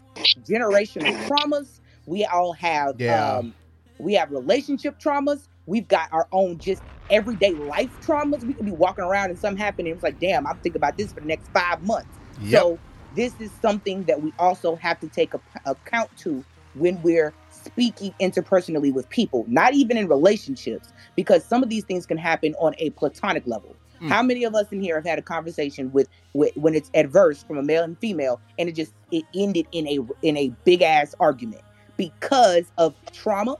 generational 0.48 1.14
traumas. 1.26 1.80
We 2.06 2.24
all 2.24 2.52
have 2.54 3.00
Yeah. 3.00 3.38
um, 3.38 3.54
We 3.98 4.14
have 4.14 4.30
relationship 4.32 4.98
traumas. 4.98 5.46
We've 5.66 5.86
got 5.86 6.12
our 6.12 6.26
own 6.32 6.58
just 6.58 6.82
everyday 7.08 7.52
life 7.54 7.90
traumas. 8.04 8.42
We 8.42 8.52
could 8.52 8.66
be 8.66 8.72
walking 8.72 9.04
around 9.04 9.30
and 9.30 9.38
something 9.38 9.62
happening. 9.62 9.92
It's 9.92 10.02
like, 10.02 10.18
damn, 10.18 10.44
I'm 10.46 10.56
thinking 10.58 10.78
about 10.78 10.96
this 10.96 11.12
for 11.12 11.20
the 11.20 11.26
next 11.26 11.48
five 11.52 11.82
months. 11.84 12.18
Yep. 12.40 12.60
So 12.62 12.78
this 13.14 13.34
is 13.40 13.50
something 13.60 14.04
that 14.04 14.22
we 14.22 14.32
also 14.38 14.76
have 14.76 15.00
to 15.00 15.08
take 15.08 15.34
a, 15.34 15.40
account 15.66 16.14
to 16.18 16.44
when 16.74 17.00
we're 17.02 17.32
speaking 17.50 18.14
interpersonally 18.20 18.92
with 18.92 19.08
people, 19.10 19.44
not 19.48 19.74
even 19.74 19.96
in 19.96 20.08
relationships, 20.08 20.92
because 21.16 21.44
some 21.44 21.62
of 21.62 21.68
these 21.68 21.84
things 21.84 22.06
can 22.06 22.16
happen 22.16 22.54
on 22.58 22.74
a 22.78 22.90
platonic 22.90 23.46
level. 23.46 23.76
Mm. 24.00 24.08
How 24.08 24.22
many 24.22 24.44
of 24.44 24.54
us 24.54 24.72
in 24.72 24.80
here 24.80 24.96
have 24.96 25.04
had 25.04 25.18
a 25.18 25.22
conversation 25.22 25.92
with, 25.92 26.08
with 26.32 26.56
when 26.56 26.74
it's 26.74 26.90
adverse 26.94 27.42
from 27.42 27.58
a 27.58 27.62
male 27.62 27.84
and 27.84 27.98
female, 27.98 28.40
and 28.58 28.68
it 28.68 28.72
just 28.72 28.92
it 29.10 29.24
ended 29.34 29.66
in 29.72 29.86
a 29.86 29.98
in 30.22 30.36
a 30.36 30.48
big 30.64 30.82
ass 30.82 31.14
argument 31.20 31.62
because 31.96 32.72
of 32.78 32.94
trauma, 33.12 33.56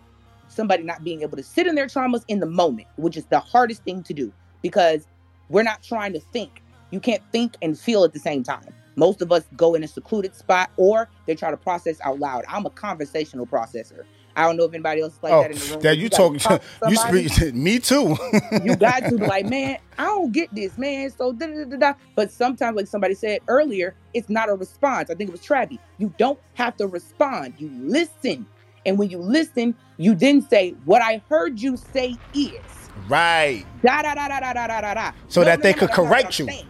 somebody 0.49 0.83
not 0.83 1.05
being 1.05 1.23
able 1.23 1.37
to 1.37 1.43
sit 1.43 1.67
in 1.67 1.75
their 1.75 1.87
traumas 1.87 2.25
in 2.29 2.41
the 2.41 2.47
moment, 2.47 2.89
which 2.97 3.17
is 3.17 3.27
the 3.27 3.39
hardest 3.39 3.85
thing 3.85 4.03
to 4.03 4.15
do 4.15 4.33
because 4.63 5.07
we're 5.49 5.63
not 5.63 5.83
trying 5.83 6.13
to 6.15 6.21
think. 6.21 6.63
You 6.91 7.01
can't 7.01 7.23
think 7.31 7.57
and 7.63 7.79
feel 7.79 8.05
at 8.05 8.13
the 8.13 8.19
same 8.19 8.43
time. 8.43 8.75
Most 8.97 9.23
of 9.23 9.33
us 9.33 9.45
go 9.57 9.75
in 9.75 9.83
a 9.83 9.89
secluded 9.89 10.35
spot 10.35 10.71
or 10.77 11.09
they 11.27 11.35
try 11.35 11.51
to 11.51 11.57
process 11.57 12.01
out 12.03 12.19
loud. 12.19 12.45
I'm 12.49 12.67
a 12.67 12.71
conversational 12.71 13.47
processor. 13.47 14.05
I 14.37 14.47
don't 14.47 14.57
know 14.57 14.65
if 14.65 14.73
anybody 14.73 15.03
else 15.03 15.15
is 15.15 15.23
like 15.23 15.33
oh, 15.33 15.43
that 15.43 15.51
in 15.51 15.59
the 15.59 15.73
room. 15.73 15.81
That 15.83 15.97
you, 15.97 16.05
you 16.05 16.09
talking? 16.09 16.39
Talk 16.39 16.63
to 16.83 16.91
you 16.91 16.97
speak? 17.29 17.55
Me 17.55 17.79
too. 17.79 18.17
you 18.63 18.77
got 18.77 19.01
to 19.05 19.19
be 19.19 19.27
like, 19.27 19.47
man, 19.47 19.79
I 19.99 20.05
don't 20.05 20.33
get 20.33 20.55
this, 20.55 20.79
man. 20.79 21.11
So 21.11 21.33
da 21.33 21.47
da 21.47 21.65
da 21.65 21.77
da. 21.77 21.93
But 22.15 22.31
sometimes, 22.31 22.77
like 22.77 22.87
somebody 22.87 23.15
said 23.15 23.41
earlier, 23.49 23.95
it's 24.15 24.29
not 24.29 24.49
a 24.49 24.55
response. 24.55 25.11
I 25.11 25.15
think 25.15 25.29
it 25.29 25.33
was 25.33 25.43
Travi. 25.43 25.79
You 25.99 26.13
don't 26.19 26.39
have 26.55 26.77
to 26.79 26.87
respond. 26.87 27.55
You 27.59 27.71
listen, 27.83 28.47
and 28.87 28.99
when 28.99 29.11
you 29.11 29.19
listen, 29.19 29.75
you 29.99 30.15
then 30.15 30.43
say, 30.49 30.75
"What 30.85 31.03
I 31.03 31.23
heard 31.29 31.61
you 31.61 31.77
say 31.77 32.17
is 32.35 32.61
right." 33.09 33.65
Da 33.83 34.03
da 34.03 34.15
da 34.15 34.29
da 34.29 34.41
da 34.41 34.53
da 34.53 34.81
da 34.81 34.95
da. 34.95 35.13
So 35.29 35.43
no, 35.43 35.47
that 35.47 35.63
they 35.63 35.73
no, 35.73 35.79
could 35.79 35.91
no, 35.91 35.95
correct 35.95 36.39
you. 36.39 36.47
Saying. 36.47 36.67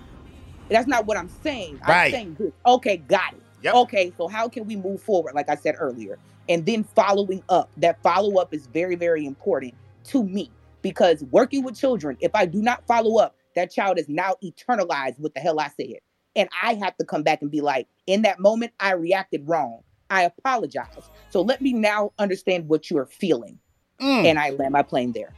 That's 0.73 0.89
not 0.89 1.07
what 1.07 1.17
I'm 1.17 1.29
saying. 1.43 1.81
Right. 1.87 2.07
I'm 2.07 2.11
saying 2.11 2.37
this. 2.39 2.53
Okay, 2.67 2.97
got 2.99 3.35
it. 3.35 3.41
Okay, 3.75 4.13
so 4.17 4.27
how 4.29 4.49
can 4.49 4.67
we 4.67 4.75
move 4.77 5.01
forward? 5.03 5.35
Like 5.35 5.49
I 5.49 5.55
said 5.55 5.77
earlier, 5.79 6.19
and 6.49 6.67
then 6.67 6.83
following 6.85 7.43
up. 7.49 7.71
That 7.77 8.03
follow 8.03 8.41
up 8.41 8.53
is 8.53 8.67
very, 8.67 8.97
very 8.97 9.25
important 9.25 9.75
to 10.05 10.25
me 10.25 10.51
because 10.83 11.23
working 11.31 11.63
with 11.63 11.77
children, 11.79 12.17
if 12.21 12.35
I 12.35 12.45
do 12.47 12.61
not 12.61 12.85
follow 12.87 13.19
up, 13.19 13.37
that 13.55 13.71
child 13.71 13.99
is 13.99 14.09
now 14.09 14.35
eternalized 14.43 15.19
what 15.21 15.35
the 15.35 15.41
hell 15.41 15.61
I 15.61 15.69
said, 15.69 15.99
and 16.35 16.49
I 16.61 16.75
have 16.75 16.97
to 16.97 17.05
come 17.05 17.23
back 17.23 17.43
and 17.43 17.51
be 17.51 17.61
like, 17.61 17.87
in 18.07 18.23
that 18.23 18.41
moment, 18.41 18.73
I 18.81 18.93
reacted 18.93 19.49
wrong. 19.49 19.83
I 20.11 20.25
apologize. 20.25 21.11
So 21.31 21.41
let 21.41 21.63
me 21.63 21.73
now 21.73 22.13
understand 22.19 22.69
what 22.69 22.91
you 22.91 22.99
are 22.99 23.07
feeling, 23.07 23.59
Mm. 24.01 24.25
and 24.25 24.39
I 24.39 24.51
land 24.51 24.73
my 24.73 24.83
plane 24.83 25.13
there. 25.13 25.33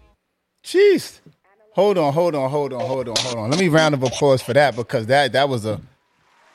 Jeez. 0.64 1.20
Hold 1.74 1.98
on, 1.98 2.12
hold 2.12 2.36
on, 2.36 2.48
hold 2.50 2.72
on, 2.72 2.80
hold 2.86 3.08
on, 3.08 3.16
hold 3.18 3.36
on. 3.36 3.50
Let 3.50 3.58
me 3.58 3.66
round 3.66 3.94
of 3.94 4.02
applause 4.04 4.40
for 4.40 4.52
that 4.52 4.76
because 4.76 5.06
that 5.06 5.32
that 5.32 5.48
was 5.48 5.64
a 5.66 5.80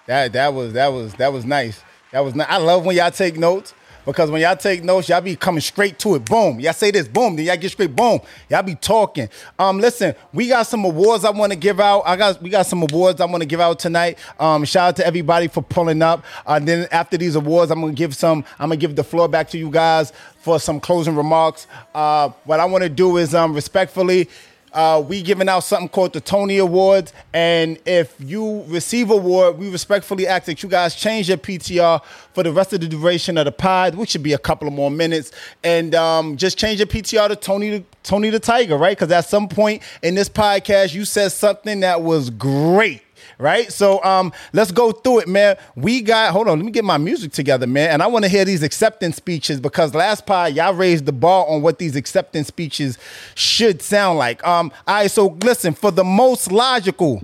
that 0.08 0.32
that 0.32 0.54
was 0.54 0.72
that 0.74 0.88
was 0.88 1.14
that 1.16 1.34
was 1.34 1.44
nice. 1.44 1.84
That 2.14 2.22
was. 2.22 2.40
I 2.40 2.56
love 2.56 2.86
when 2.86 2.96
y'all 2.96 3.12
take 3.12 3.38
notes 3.38 3.74
because 4.06 4.32
when 4.32 4.42
y'all 4.42 4.56
take 4.56 4.82
notes, 4.82 5.10
y'all 5.10 5.20
be 5.20 5.36
coming 5.36 5.60
straight 5.60 6.00
to 6.00 6.16
it. 6.16 6.24
Boom. 6.24 6.62
Y'all 6.62 6.72
say 6.72 6.90
this, 6.90 7.08
boom, 7.08 7.36
then 7.36 7.46
y'all 7.46 7.58
get 7.58 7.70
straight, 7.70 7.94
boom. 7.94 8.22
Y'all 8.50 8.64
be 8.64 8.76
talking. 8.76 9.28
Um, 9.60 9.80
listen, 9.80 10.16
we 10.34 10.48
got 10.48 10.68
some 10.68 10.86
awards 10.86 11.26
I 11.26 11.32
want 11.32 11.52
to 11.52 11.58
give 11.58 11.82
out. 11.82 12.04
I 12.06 12.16
got 12.16 12.42
we 12.42 12.50
got 12.50 12.66
some 12.66 12.82
awards 12.82 13.20
I 13.20 13.26
want 13.26 13.42
to 13.42 13.48
give 13.48 13.60
out 13.60 13.78
tonight. 13.78 14.18
Um, 14.40 14.64
shout 14.64 14.88
out 14.88 14.96
to 14.96 15.06
everybody 15.06 15.50
for 15.50 15.62
pulling 15.62 16.02
up. 16.02 16.24
Uh, 16.46 16.60
then 16.60 16.88
after 16.94 17.18
these 17.18 17.36
awards, 17.36 17.72
I'm 17.72 17.82
gonna 17.82 17.92
give 17.92 18.16
some. 18.16 18.46
I'm 18.58 18.70
gonna 18.70 18.78
give 18.78 18.96
the 18.96 19.04
floor 19.04 19.28
back 19.28 19.50
to 19.50 19.58
you 19.58 19.70
guys 19.70 20.14
for 20.40 20.60
some 20.60 20.80
closing 20.80 21.16
remarks. 21.16 21.68
Uh, 21.94 22.30
what 22.46 22.62
I 22.62 22.66
want 22.66 22.84
to 22.84 22.90
do 22.90 23.18
is 23.18 23.36
um 23.36 23.54
respectfully 23.54 24.30
uh, 24.74 25.04
we 25.06 25.22
giving 25.22 25.50
out 25.50 25.62
something 25.62 25.90
called 25.90 26.14
the 26.14 26.22
Tony 26.22 26.58
Awards, 26.58 27.14
and 27.34 27.80
if 27.86 28.16
you 28.20 28.64
receive 28.68 29.10
award, 29.10 29.58
we 29.58 29.70
respectfully 29.70 30.28
ask 30.28 30.46
that 30.46 30.64
you 30.64 30.70
guys 30.70 30.96
change 30.96 31.30
your 31.30 31.38
PTR 31.38 32.04
for 32.34 32.44
the 32.44 32.52
rest 32.52 32.74
of 32.74 32.82
the 32.82 32.88
duration 32.88 33.38
of 33.38 33.46
the 33.46 33.52
pod, 33.52 33.96
which 33.96 34.10
should 34.12 34.24
be 34.24 34.34
a 34.34 34.38
couple 34.38 34.68
of 34.68 34.74
more 34.74 34.92
minutes, 34.92 35.32
and 35.64 35.96
um, 35.96 36.38
just 36.38 36.58
change 36.58 36.80
your 36.80 36.88
PTR 36.88 37.30
to 37.30 37.36
Tony 37.36 37.86
Tony 38.04 38.30
the 38.30 38.40
Tiger, 38.40 38.78
right? 38.78 38.98
Because 38.98 39.12
at 39.12 39.26
some 39.26 39.48
point 39.48 39.84
in 40.02 40.16
this 40.16 40.30
podcast, 40.30 40.94
you 40.94 41.06
said 41.06 41.32
something 41.32 41.82
that 41.82 42.02
was 42.02 42.30
great. 42.30 43.04
Right, 43.42 43.72
so 43.72 44.04
um, 44.04 44.34
let's 44.52 44.70
go 44.70 44.92
through 44.92 45.20
it, 45.20 45.30
man. 45.30 45.56
We 45.74 46.02
got 46.02 46.34
hold 46.34 46.50
on, 46.50 46.60
let 46.60 46.66
me 46.66 46.74
get 46.74 46.84
my 46.84 46.98
music 46.98 47.32
together, 47.32 47.66
man. 47.68 47.90
And 47.92 48.04
I 48.04 48.08
want 48.08 48.26
to 48.26 48.30
hear 48.30 48.44
these 48.44 48.64
acceptance 48.64 49.16
speeches 49.16 49.62
because 49.62 49.96
last 49.96 50.26
pod 50.26 50.54
y'all 50.56 50.74
raised 50.74 51.06
the 51.06 51.14
bar 51.14 51.46
on 51.48 51.62
what 51.62 51.80
these 51.80 51.96
acceptance 51.96 52.48
speeches 52.48 52.98
should 53.36 53.82
sound 53.82 54.20
like. 54.20 54.46
Um, 54.46 54.74
all 54.86 54.96
right, 54.96 55.10
so 55.10 55.38
listen 55.42 55.74
for 55.74 55.90
the 55.90 56.04
most 56.04 56.52
logical. 56.52 57.24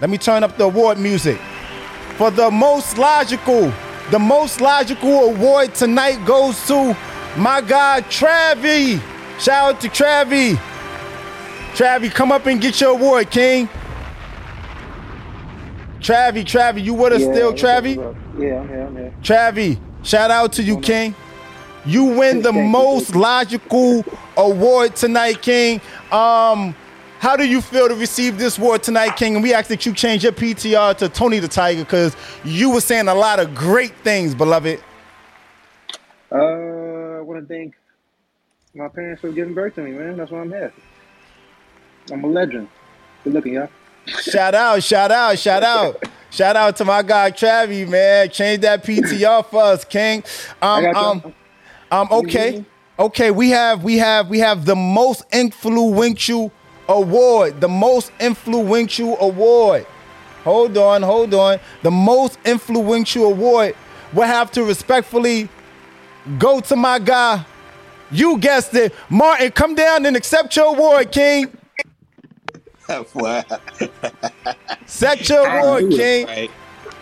Let 0.00 0.10
me 0.10 0.18
turn 0.18 0.44
up 0.44 0.56
the 0.56 0.64
award 0.64 0.96
music. 0.96 1.40
For 2.18 2.30
the 2.30 2.52
most 2.52 2.96
logical, 2.96 3.72
the 4.12 4.18
most 4.20 4.60
logical 4.60 5.34
award 5.34 5.74
tonight 5.74 6.24
goes 6.24 6.64
to 6.68 6.96
my 7.36 7.62
guy 7.62 8.02
Travi. 8.02 9.00
Shout 9.40 9.74
out 9.74 9.80
to 9.80 9.88
Travi. 9.88 10.54
Travi, 11.74 12.12
come 12.12 12.30
up 12.30 12.46
and 12.46 12.60
get 12.60 12.80
your 12.80 12.90
award, 12.90 13.28
King. 13.32 13.68
Travi, 16.00 16.44
Travi, 16.44 16.82
you 16.84 16.94
with 16.94 17.12
us 17.12 17.22
Yeah, 17.22 17.32
still, 17.32 17.52
Travi? 17.52 17.96
Yeah, 18.38 18.60
I'm 18.60 18.68
here. 18.68 18.82
I'm 18.82 18.96
here. 18.96 19.14
Travi, 19.22 19.80
shout 20.02 20.30
out 20.30 20.52
to 20.54 20.62
you, 20.62 20.78
King. 20.78 21.14
You 21.84 22.04
win 22.04 22.42
the 22.42 22.52
most 22.52 23.14
logical 23.14 24.04
award 24.36 24.94
tonight, 24.94 25.42
King. 25.42 25.80
Um, 26.12 26.74
how 27.18 27.36
do 27.36 27.46
you 27.48 27.60
feel 27.60 27.88
to 27.88 27.94
receive 27.94 28.38
this 28.38 28.58
award 28.58 28.82
tonight, 28.82 29.16
King? 29.16 29.34
And 29.34 29.42
we 29.42 29.52
ask 29.54 29.68
that 29.68 29.84
you 29.86 29.92
change 29.92 30.22
your 30.22 30.32
PTR 30.32 30.96
to 30.98 31.08
Tony 31.08 31.40
the 31.40 31.48
Tiger 31.48 31.82
because 31.84 32.16
you 32.44 32.70
were 32.70 32.80
saying 32.80 33.08
a 33.08 33.14
lot 33.14 33.40
of 33.40 33.54
great 33.54 33.94
things, 34.04 34.34
beloved. 34.34 34.80
Uh, 36.30 36.36
I 36.36 37.20
want 37.22 37.40
to 37.40 37.46
thank 37.52 37.74
my 38.74 38.88
parents 38.88 39.20
for 39.20 39.32
giving 39.32 39.54
birth 39.54 39.74
to 39.76 39.82
me, 39.82 39.92
man. 39.92 40.16
That's 40.16 40.30
why 40.30 40.40
I'm 40.40 40.50
here. 40.50 40.72
I'm 42.12 42.22
a 42.22 42.28
legend. 42.28 42.68
Good 43.24 43.32
looking, 43.32 43.54
y'all. 43.54 43.68
Shout 44.08 44.54
out, 44.54 44.82
shout 44.82 45.10
out, 45.10 45.38
shout 45.38 45.62
out. 45.62 46.02
Shout 46.30 46.56
out 46.56 46.76
to 46.76 46.84
my 46.84 47.02
guy 47.02 47.30
Travi, 47.30 47.88
man. 47.88 48.28
Change 48.30 48.60
that 48.62 48.84
PTR 48.84 49.46
for 49.46 49.62
us, 49.62 49.84
King. 49.84 50.22
Um, 50.60 50.84
um, 50.94 51.22
you. 51.24 51.34
um, 51.90 52.08
okay. 52.10 52.64
Okay, 52.98 53.30
we 53.30 53.50
have 53.50 53.84
we 53.84 53.98
have 53.98 54.28
we 54.28 54.40
have 54.40 54.64
the 54.64 54.76
most 54.76 55.22
influential 55.32 56.52
award. 56.88 57.60
The 57.60 57.68
most 57.68 58.12
influential 58.20 59.16
award. 59.20 59.86
Hold 60.44 60.76
on, 60.76 61.02
hold 61.02 61.32
on. 61.34 61.60
The 61.82 61.90
most 61.90 62.38
influential 62.44 63.26
award 63.26 63.76
will 64.12 64.26
have 64.26 64.50
to 64.52 64.64
respectfully 64.64 65.48
go 66.38 66.60
to 66.60 66.76
my 66.76 66.98
guy. 66.98 67.44
You 68.10 68.38
guessed 68.38 68.74
it. 68.74 68.94
Martin, 69.08 69.50
come 69.52 69.74
down 69.74 70.06
and 70.06 70.16
accept 70.16 70.56
your 70.56 70.74
award, 70.74 71.12
King. 71.12 71.57
Set 74.86 75.28
your 75.28 75.46
I 75.46 75.60
award, 75.60 75.90
King. 75.90 76.26
right? 76.26 76.50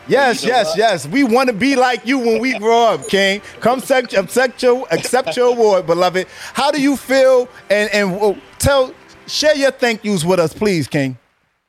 Yes, 0.09 0.43
You 0.45 0.51
know 0.51 0.57
yes, 0.57 0.67
what? 0.69 0.79
yes. 0.79 1.07
We 1.09 1.25
want 1.25 1.49
to 1.49 1.53
be 1.53 1.75
like 1.77 2.07
you 2.07 2.19
when 2.19 2.41
we 2.41 2.57
grow 2.59 2.95
up, 2.95 3.09
King. 3.09 3.41
Come 3.61 3.79
accept, 3.81 4.13
accept 4.15 4.63
your 4.63 4.87
accept 4.93 5.37
your 5.37 5.49
award, 5.53 5.87
beloved. 5.87 6.27
How 6.55 6.71
do 6.71 6.81
you 6.81 6.97
feel? 6.97 7.49
And 7.71 7.91
and 7.93 8.21
uh, 8.23 8.35
tell, 8.59 8.93
share 9.27 9.57
your 9.57 9.73
thank 9.73 10.05
yous 10.05 10.25
with 10.25 10.39
us, 10.39 10.53
please, 10.53 10.87
King. 10.87 11.19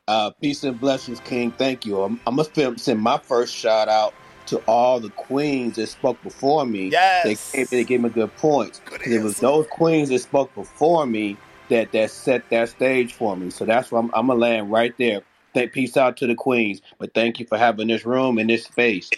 Uh, 0.07 0.29
peace 0.41 0.63
and 0.63 0.79
blessings, 0.79 1.19
King. 1.21 1.51
Thank 1.51 1.85
you. 1.85 2.01
I'm, 2.01 2.19
I'm 2.27 2.35
gonna 2.37 2.77
send 2.77 2.99
my 3.01 3.17
first 3.17 3.53
shout 3.55 3.87
out 3.89 4.13
to 4.47 4.57
all 4.67 4.99
the 4.99 5.09
queens 5.09 5.75
that 5.75 5.87
spoke 5.87 6.21
before 6.23 6.65
me. 6.65 6.89
Yes. 6.89 7.51
they 7.51 7.65
came 7.65 7.67
in 7.71 7.79
and 7.79 7.87
gave 7.87 8.01
me 8.01 8.09
good 8.09 8.35
points. 8.37 8.79
'Cause 8.85 8.99
it 9.05 9.21
was 9.21 9.39
those 9.39 9.65
queens 9.71 10.09
that 10.09 10.19
spoke 10.19 10.53
before 10.55 11.05
me 11.05 11.35
that 11.69 11.91
that 11.91 12.11
set 12.11 12.49
that 12.49 12.69
stage 12.69 13.13
for 13.13 13.35
me. 13.35 13.49
So 13.49 13.65
that's 13.65 13.91
why 13.91 13.99
I'm, 13.99 14.11
I'm 14.13 14.27
gonna 14.27 14.39
land 14.39 14.71
right 14.71 14.93
there. 14.97 15.21
Thank 15.53 15.73
peace 15.73 15.97
out 15.97 16.17
to 16.17 16.27
the 16.27 16.35
queens, 16.35 16.81
but 16.99 17.13
thank 17.13 17.39
you 17.39 17.47
for 17.47 17.57
having 17.57 17.87
this 17.87 18.05
room 18.05 18.37
and 18.37 18.49
this 18.49 18.65
space. 18.65 19.09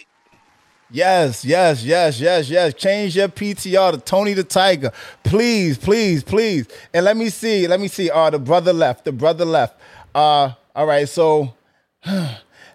Yes, 0.92 1.44
yes, 1.44 1.84
yes, 1.84 2.18
yes, 2.18 2.50
yes. 2.50 2.74
Change 2.74 3.14
your 3.14 3.28
PTR 3.28 3.92
to 3.92 3.98
Tony 3.98 4.34
the 4.34 4.42
Tiger, 4.42 4.90
please, 5.22 5.78
please, 5.78 6.24
please. 6.24 6.66
And 6.92 7.04
let 7.04 7.16
me 7.16 7.28
see, 7.28 7.68
let 7.68 7.78
me 7.78 7.86
see. 7.86 8.10
Uh, 8.10 8.30
the 8.30 8.40
brother 8.40 8.72
left. 8.72 9.04
The 9.04 9.12
brother 9.12 9.44
left. 9.44 9.80
Uh, 10.12 10.52
all 10.74 10.86
right. 10.86 11.08
So, 11.08 11.54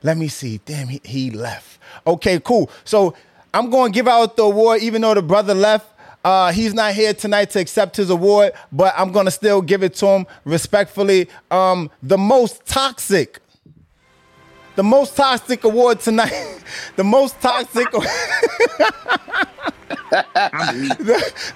let 0.01 0.17
me 0.17 0.29
see. 0.29 0.61
Damn, 0.63 0.87
he, 0.87 1.01
he 1.03 1.29
left. 1.29 1.79
Okay, 2.07 2.39
cool. 2.39 2.69
So 2.85 3.15
I'm 3.53 3.69
to 3.69 3.91
give 3.91 4.07
out 4.07 4.37
the 4.37 4.43
award, 4.43 4.81
even 4.81 5.01
though 5.01 5.13
the 5.13 5.21
brother 5.21 5.53
left. 5.53 5.91
Uh, 6.25 6.51
he's 6.51 6.73
not 6.73 6.93
here 6.93 7.13
tonight 7.13 7.51
to 7.51 7.59
accept 7.59 7.95
his 7.95 8.09
award, 8.09 8.53
but 8.71 8.95
I'm 8.97 9.11
gonna 9.11 9.29
still 9.29 9.61
give 9.61 9.83
it 9.83 9.93
to 9.95 10.07
him 10.07 10.27
respectfully. 10.43 11.29
Um, 11.51 11.91
the 12.01 12.17
most 12.17 12.65
toxic 12.65 13.39
the 14.75 14.83
most 14.83 15.15
toxic 15.15 15.63
award 15.63 16.01
tonight. 16.01 16.59
the 16.95 17.03
most 17.03 17.39
toxic. 17.41 17.89
the, 17.91 18.09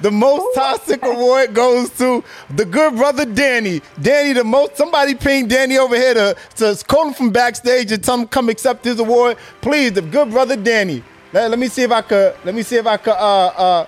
the 0.01 0.11
most 0.11 0.55
toxic 0.55 1.03
award 1.03 1.53
goes 1.53 1.89
to 1.97 2.23
the 2.55 2.63
good 2.63 2.95
brother 2.95 3.25
Danny. 3.25 3.81
Danny, 4.01 4.33
the 4.33 4.43
most. 4.43 4.77
Somebody 4.77 5.15
ping 5.15 5.47
Danny 5.47 5.77
over 5.77 5.95
here 5.95 6.13
to, 6.13 6.35
to 6.57 6.83
call 6.87 7.09
him 7.09 7.13
from 7.13 7.31
backstage 7.31 7.91
and 7.91 8.03
tell 8.03 8.17
him 8.17 8.27
come 8.27 8.49
accept 8.49 8.85
his 8.85 8.99
award. 8.99 9.37
Please, 9.61 9.93
the 9.93 10.01
good 10.01 10.31
brother 10.31 10.55
Danny. 10.55 11.03
Let, 11.33 11.49
let 11.49 11.59
me 11.59 11.67
see 11.67 11.83
if 11.83 11.91
I 11.91 12.01
could. 12.01 12.35
Let 12.45 12.55
me 12.55 12.63
see 12.63 12.77
if 12.77 12.87
I 12.87 12.97
could. 12.97 13.13
Uh, 13.13 13.47
uh. 13.47 13.85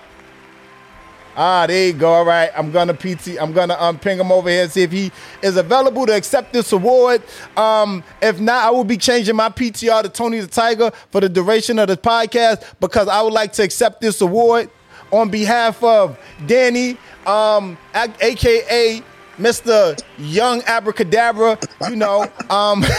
Ah, 1.34 1.66
there 1.66 1.86
you 1.88 1.92
go. 1.94 2.12
All 2.12 2.24
right, 2.24 2.50
I'm 2.56 2.70
gonna 2.70 2.92
PT. 2.94 3.38
I'm 3.40 3.52
gonna 3.52 3.74
um 3.78 3.98
ping 3.98 4.18
him 4.18 4.30
over 4.30 4.50
here 4.50 4.64
and 4.64 4.70
see 4.72 4.82
if 4.82 4.92
he 4.92 5.10
is 5.42 5.56
available 5.56 6.04
to 6.06 6.14
accept 6.14 6.52
this 6.52 6.72
award. 6.72 7.22
Um, 7.56 8.04
if 8.20 8.38
not, 8.38 8.64
I 8.66 8.70
will 8.70 8.84
be 8.84 8.98
changing 8.98 9.36
my 9.36 9.48
PTR 9.48 10.02
to 10.02 10.08
Tony 10.08 10.40
the 10.40 10.46
Tiger 10.46 10.90
for 11.10 11.20
the 11.22 11.28
duration 11.28 11.78
of 11.78 11.88
the 11.88 11.96
podcast 11.96 12.64
because 12.80 13.08
I 13.08 13.22
would 13.22 13.32
like 13.32 13.52
to 13.54 13.62
accept 13.62 14.00
this 14.02 14.20
award 14.20 14.70
on 15.10 15.30
behalf 15.30 15.82
of 15.82 16.18
Danny, 16.46 16.98
um, 17.26 17.78
aka 17.94 19.02
Mr. 19.38 20.00
Young 20.18 20.62
Abracadabra. 20.62 21.58
You 21.88 21.96
know, 21.96 22.26
um. 22.50 22.84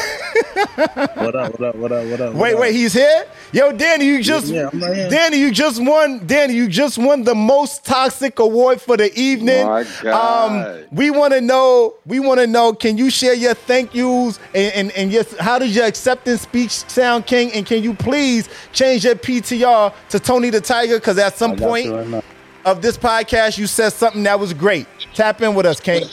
What 0.76 1.36
up? 1.36 1.60
What 1.60 1.62
up? 1.62 1.76
What 1.76 1.92
up? 1.92 2.06
What 2.08 2.22
up? 2.22 2.34
Wait, 2.34 2.58
wait, 2.58 2.74
he's 2.74 2.94
here. 2.94 3.26
Yo, 3.52 3.72
Danny, 3.72 4.06
you 4.06 4.24
just 4.24 4.48
Yeah, 4.48 4.70
I'm 4.72 4.82
right 4.82 4.96
here. 4.96 5.10
Danny, 5.10 5.38
you 5.38 5.52
just 5.52 5.82
won. 5.84 6.26
Danny, 6.26 6.54
you 6.56 6.68
just 6.68 6.98
won 6.98 7.24
the 7.24 7.36
most 7.36 7.86
toxic 7.86 8.40
award 8.40 8.82
for 8.82 8.98
the 8.98 9.14
evening. 9.18 9.66
My 9.66 9.86
God. 10.02 10.80
Um, 10.80 10.86
we 10.92 11.12
want 11.12 11.34
to 11.34 11.42
know. 11.42 11.96
We 12.06 12.20
want 12.20 12.40
to 12.40 12.48
know. 12.48 12.74
Can 12.74 12.98
you 12.98 13.10
share 13.10 13.34
your 13.36 13.54
thank 13.54 13.94
yous 13.94 14.40
and 14.56 14.74
and, 14.74 14.92
and 14.92 15.12
yes, 15.12 15.36
how 15.38 15.60
does 15.60 15.76
your 15.76 15.86
acceptance 15.86 16.42
speech 16.42 16.72
sound, 16.72 17.26
King? 17.28 17.52
And 17.54 17.66
can 17.66 17.84
you 17.84 17.94
please 17.94 18.50
change 18.72 19.06
your 19.06 19.16
PTR 19.16 19.94
to 20.10 20.20
Tony 20.20 20.50
the 20.50 20.62
Tiger? 20.62 20.98
Because 20.98 21.18
at 21.20 21.38
some 21.38 21.56
point 21.56 21.86
you 21.86 21.96
right 21.96 22.08
now. 22.08 22.24
Of 22.66 22.82
this 22.82 22.98
podcast, 22.98 23.58
you 23.58 23.68
said 23.68 23.90
something 23.92 24.24
that 24.24 24.40
was 24.40 24.54
great. 24.54 24.88
Tap 25.14 25.42
in 25.42 25.56
with 25.56 25.66
us, 25.66 25.80
King. 25.80 26.04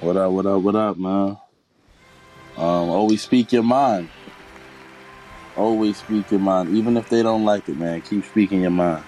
What 0.00 0.16
up? 0.16 0.32
What 0.32 0.46
up? 0.46 0.62
What 0.62 0.76
up, 0.76 0.96
man? 0.96 1.38
Um, 2.56 2.90
always 2.90 3.22
speak 3.22 3.52
your 3.52 3.62
mind. 3.62 4.08
Always 5.56 5.98
speak 5.98 6.30
your 6.30 6.40
mind, 6.40 6.76
even 6.76 6.96
if 6.96 7.08
they 7.08 7.22
don't 7.22 7.44
like 7.44 7.68
it, 7.68 7.76
man. 7.76 8.00
Keep 8.02 8.24
speaking 8.26 8.62
your 8.62 8.70
mind. 8.70 9.04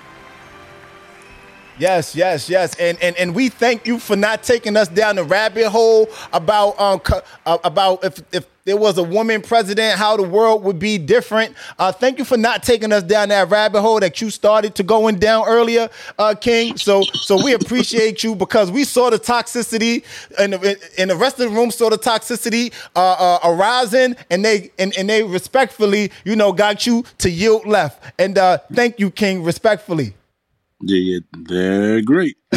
Yes, 1.79 2.15
yes, 2.17 2.49
yes, 2.49 2.75
and 2.79 2.99
and 3.03 3.15
and 3.17 3.35
we 3.35 3.51
thank 3.51 3.87
you 3.87 3.99
for 3.99 4.17
not 4.17 4.43
taking 4.43 4.77
us 4.79 4.89
down 4.89 5.17
the 5.17 5.25
rabbit 5.25 5.69
hole 5.69 6.09
about 6.33 6.81
um 6.81 7.03
uh, 7.45 7.59
about 7.65 8.03
if 8.03 8.23
if 8.33 8.47
there 8.65 8.79
was 8.79 8.97
a 8.97 9.03
woman 9.03 9.43
president, 9.43 9.99
how 9.99 10.17
the 10.17 10.23
world 10.23 10.65
would 10.65 10.79
be 10.79 10.97
different. 10.99 11.55
Uh, 11.79 11.93
thank 11.93 12.19
you 12.19 12.25
for 12.25 12.39
not 12.39 12.63
taking 12.63 12.93
us 12.93 13.03
down 13.03 13.29
that 13.29 13.51
rabbit 13.51 13.83
hole 13.83 14.01
that 14.01 14.23
you 14.23 14.31
started 14.31 14.75
to 14.77 14.83
going 14.83 15.17
down 15.19 15.47
earlier, 15.47 15.91
uh, 16.19 16.35
King. 16.35 16.79
So 16.79 17.03
so 17.27 17.45
we 17.45 17.53
appreciate 17.53 18.25
you 18.25 18.35
because 18.35 18.71
we 18.71 18.85
saw 18.85 19.11
the 19.11 19.19
toxicity, 19.19 20.03
and 20.39 20.55
the, 20.55 20.81
and 20.99 21.11
the 21.11 21.17
rest 21.17 21.39
of 21.41 21.51
the 21.51 21.55
room 21.57 21.71
saw 21.71 21.91
the 21.91 21.99
toxicity 21.99 22.73
uh, 22.97 23.39
uh, 23.45 23.51
arising, 23.53 24.17
and 24.31 24.43
they 24.43 24.73
and, 24.79 24.97
and 24.97 25.11
they 25.11 25.23
respectfully, 25.23 26.11
you 26.25 26.37
know, 26.37 26.55
got 26.55 26.87
you 26.87 27.05
to 27.19 27.31
yield 27.31 27.67
left. 27.67 28.03
And 28.19 28.39
uh, 28.39 28.59
thank 28.73 28.99
you, 28.99 29.11
King, 29.11 29.43
respectfully. 29.45 30.16
Yeah, 30.83 30.99
yeah, 30.99 31.19
they're 31.49 32.03
great. 32.03 32.37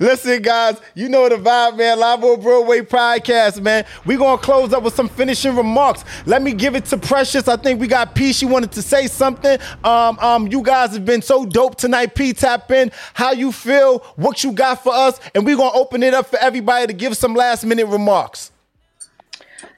Listen, 0.00 0.42
guys, 0.42 0.80
you 0.96 1.08
know 1.08 1.28
the 1.28 1.36
vibe, 1.36 1.76
man. 1.76 2.00
Live 2.00 2.24
on 2.24 2.40
Broadway 2.40 2.80
podcast, 2.80 3.60
man. 3.60 3.86
we 4.04 4.16
going 4.16 4.36
to 4.36 4.44
close 4.44 4.72
up 4.72 4.82
with 4.82 4.94
some 4.94 5.08
finishing 5.08 5.54
remarks. 5.54 6.04
Let 6.26 6.42
me 6.42 6.52
give 6.52 6.74
it 6.74 6.86
to 6.86 6.98
Precious. 6.98 7.46
I 7.46 7.56
think 7.56 7.80
we 7.80 7.86
got 7.86 8.16
P. 8.16 8.32
She 8.32 8.44
wanted 8.44 8.72
to 8.72 8.82
say 8.82 9.06
something. 9.06 9.56
Um, 9.84 10.18
um, 10.18 10.48
you 10.48 10.62
guys 10.62 10.92
have 10.94 11.04
been 11.04 11.22
so 11.22 11.46
dope 11.46 11.76
tonight. 11.76 12.16
P, 12.16 12.32
tap 12.32 12.72
in. 12.72 12.90
How 13.14 13.30
you 13.30 13.52
feel? 13.52 14.00
What 14.16 14.42
you 14.42 14.50
got 14.50 14.82
for 14.82 14.92
us? 14.92 15.20
And 15.32 15.46
we're 15.46 15.56
going 15.56 15.72
to 15.72 15.78
open 15.78 16.02
it 16.02 16.12
up 16.12 16.26
for 16.26 16.40
everybody 16.40 16.88
to 16.88 16.92
give 16.92 17.16
some 17.16 17.34
last 17.34 17.64
minute 17.64 17.86
remarks. 17.86 18.50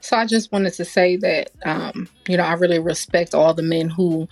So 0.01 0.17
I 0.17 0.25
just 0.25 0.51
wanted 0.51 0.73
to 0.73 0.85
say 0.85 1.15
that, 1.17 1.51
um, 1.63 2.09
you 2.27 2.37
know, 2.37 2.43
I 2.43 2.53
really 2.53 2.79
respect 2.79 3.35
all 3.35 3.53
the 3.53 3.61
men 3.63 3.89
who 3.89 4.27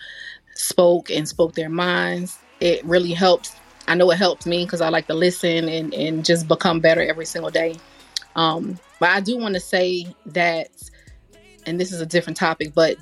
spoke 0.62 1.10
and 1.10 1.28
spoke 1.28 1.56
their 1.56 1.70
minds. 1.70 2.38
It 2.60 2.84
really 2.86 3.14
helps. 3.14 3.56
I 3.88 3.96
know 3.96 4.12
it 4.12 4.18
helps 4.18 4.46
me 4.46 4.64
because 4.66 4.82
I 4.82 4.90
like 4.90 5.08
to 5.08 5.14
listen 5.14 5.68
and, 5.68 5.94
and 5.94 6.24
just 6.24 6.48
become 6.48 6.80
better 6.80 7.02
every 7.02 7.26
single 7.26 7.50
day. 7.50 7.76
Um, 8.36 8.80
but 9.00 9.10
I 9.10 9.20
do 9.20 9.38
want 9.38 9.56
to 9.56 9.60
say 9.60 10.08
that, 10.28 10.70
and 11.66 11.80
this 11.80 11.92
is 11.92 12.00
a 12.00 12.06
different 12.06 12.38
topic, 12.38 12.74
but 12.74 12.96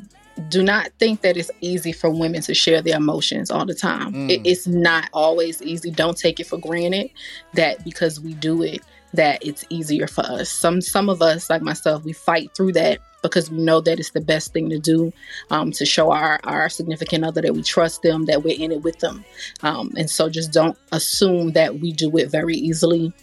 do 0.47 0.63
not 0.63 0.91
think 0.99 1.21
that 1.21 1.35
it's 1.35 1.51
easy 1.59 1.91
for 1.91 2.09
women 2.09 2.41
to 2.43 2.53
share 2.53 2.81
their 2.81 2.95
emotions 2.95 3.51
all 3.51 3.65
the 3.65 3.75
time. 3.75 4.13
Mm. 4.13 4.29
It, 4.29 4.41
it's 4.45 4.65
not 4.65 5.09
always 5.11 5.61
easy. 5.61 5.91
Don't 5.91 6.17
take 6.17 6.39
it 6.39 6.47
for 6.47 6.57
granted 6.57 7.11
that 7.53 7.83
because 7.83 8.21
we 8.21 8.33
do 8.35 8.63
it, 8.63 8.81
that 9.13 9.45
it's 9.45 9.65
easier 9.69 10.07
for 10.07 10.21
us. 10.21 10.49
Some 10.49 10.81
some 10.81 11.09
of 11.09 11.21
us, 11.21 11.49
like 11.49 11.61
myself, 11.61 12.05
we 12.05 12.13
fight 12.13 12.51
through 12.55 12.73
that 12.73 12.99
because 13.21 13.49
we 13.51 13.57
know 13.57 13.81
that 13.81 13.99
it's 13.99 14.11
the 14.11 14.21
best 14.21 14.53
thing 14.53 14.69
to 14.69 14.79
do 14.79 15.11
um, 15.49 15.71
to 15.71 15.85
show 15.85 16.11
our 16.11 16.39
our 16.43 16.69
significant 16.69 17.23
other 17.23 17.41
that 17.41 17.53
we 17.53 17.63
trust 17.63 18.01
them, 18.01 18.25
that 18.25 18.43
we're 18.43 18.59
in 18.59 18.71
it 18.71 18.81
with 18.81 18.99
them, 18.99 19.23
um, 19.63 19.91
and 19.97 20.09
so 20.09 20.29
just 20.29 20.51
don't 20.51 20.77
assume 20.91 21.51
that 21.53 21.79
we 21.79 21.91
do 21.91 22.15
it 22.17 22.29
very 22.29 22.55
easily. 22.55 23.13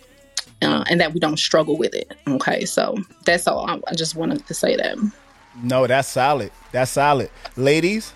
Uh, 0.63 0.83
and 0.89 0.99
that 0.99 1.13
we 1.13 1.21
don't 1.21 1.39
struggle 1.39 1.77
with 1.77 1.95
it. 1.95 2.17
Okay, 2.27 2.65
so 2.65 2.97
that's 3.27 3.47
all. 3.47 3.69
I, 3.69 3.79
I 3.89 3.95
just 3.95 4.15
wanted 4.15 4.47
to 4.47 4.55
say 4.55 4.75
that. 4.75 4.97
No, 5.63 5.87
that's 5.87 6.09
solid. 6.09 6.51
That's 6.73 6.93
solid. 6.93 7.31
Ladies, 7.57 8.15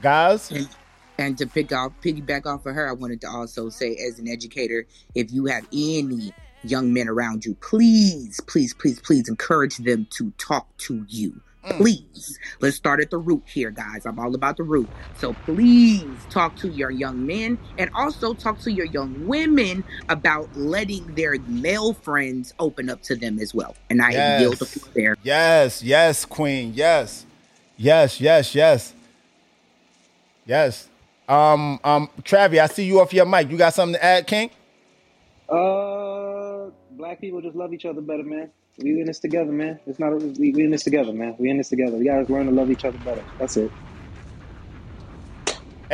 guys. 0.00 0.52
And, 0.52 0.68
and 1.18 1.38
to 1.38 1.46
pick 1.48 1.72
off, 1.72 1.92
piggyback 2.02 2.46
off 2.46 2.66
of 2.66 2.74
her, 2.74 2.88
I 2.88 2.92
wanted 2.92 3.20
to 3.22 3.28
also 3.28 3.68
say, 3.68 3.96
as 3.96 4.20
an 4.20 4.28
educator, 4.28 4.86
if 5.16 5.32
you 5.32 5.46
have 5.46 5.66
any 5.72 6.32
young 6.64 6.92
men 6.92 7.08
around 7.08 7.44
you, 7.44 7.56
please, 7.56 8.40
please, 8.46 8.74
please, 8.74 9.00
please 9.00 9.28
encourage 9.28 9.78
them 9.78 10.08
to 10.18 10.32
talk 10.38 10.76
to 10.78 11.04
you. 11.08 11.42
Please, 11.70 12.38
let's 12.60 12.76
start 12.76 13.00
at 13.00 13.10
the 13.10 13.18
root 13.18 13.44
here, 13.46 13.70
guys. 13.70 14.06
I'm 14.06 14.18
all 14.18 14.34
about 14.34 14.56
the 14.58 14.64
root. 14.64 14.90
So 15.14 15.34
please 15.34 16.26
talk 16.30 16.56
to 16.58 16.68
your 16.68 16.90
young 16.90 17.26
men 17.26 17.58
and 17.78 17.90
also 17.94 18.34
talk 18.34 18.60
to 18.60 18.72
your 18.72 18.86
young 18.86 19.26
women 19.26 19.84
about 20.08 20.50
letting 20.54 21.14
their 21.14 21.36
male 21.46 21.94
friends 21.94 22.54
open 22.58 22.90
up 22.90 23.02
to 23.04 23.16
them 23.16 23.38
as 23.40 23.54
well. 23.54 23.76
And 23.90 24.02
I 24.02 24.12
Yes. 24.12 24.40
yield 24.40 24.58
the 24.60 24.66
floor 24.66 24.92
there. 24.94 25.16
Yes, 25.22 25.82
yes, 25.82 26.24
Queen. 26.26 26.72
Yes. 26.74 27.26
Yes, 27.76 28.20
yes, 28.20 28.54
yes. 28.54 28.94
Yes. 30.46 30.88
Um, 31.28 31.80
um, 31.84 32.10
Travi, 32.22 32.60
I 32.60 32.66
see 32.66 32.84
you 32.84 33.00
off 33.00 33.12
your 33.14 33.26
mic. 33.26 33.50
You 33.50 33.56
got 33.56 33.74
something 33.74 33.94
to 33.94 34.04
add, 34.04 34.26
King? 34.26 34.50
Uh, 35.48 36.23
black 37.04 37.20
people 37.20 37.42
just 37.42 37.54
love 37.54 37.74
each 37.74 37.84
other 37.84 38.00
better, 38.00 38.22
man. 38.22 38.50
We 38.78 38.98
in 38.98 39.04
this 39.04 39.18
together, 39.18 39.52
man. 39.52 39.78
It's 39.86 39.98
not 39.98 40.14
we, 40.22 40.52
we 40.52 40.64
in 40.64 40.70
this 40.70 40.84
together, 40.84 41.12
man. 41.12 41.36
We 41.38 41.50
in 41.50 41.58
this 41.58 41.68
together. 41.68 41.98
We 41.98 42.06
gotta 42.06 42.32
learn 42.32 42.46
to 42.46 42.52
love 42.52 42.70
each 42.70 42.86
other 42.86 42.96
better. 42.96 43.22
That's 43.38 43.58
it. 43.58 43.70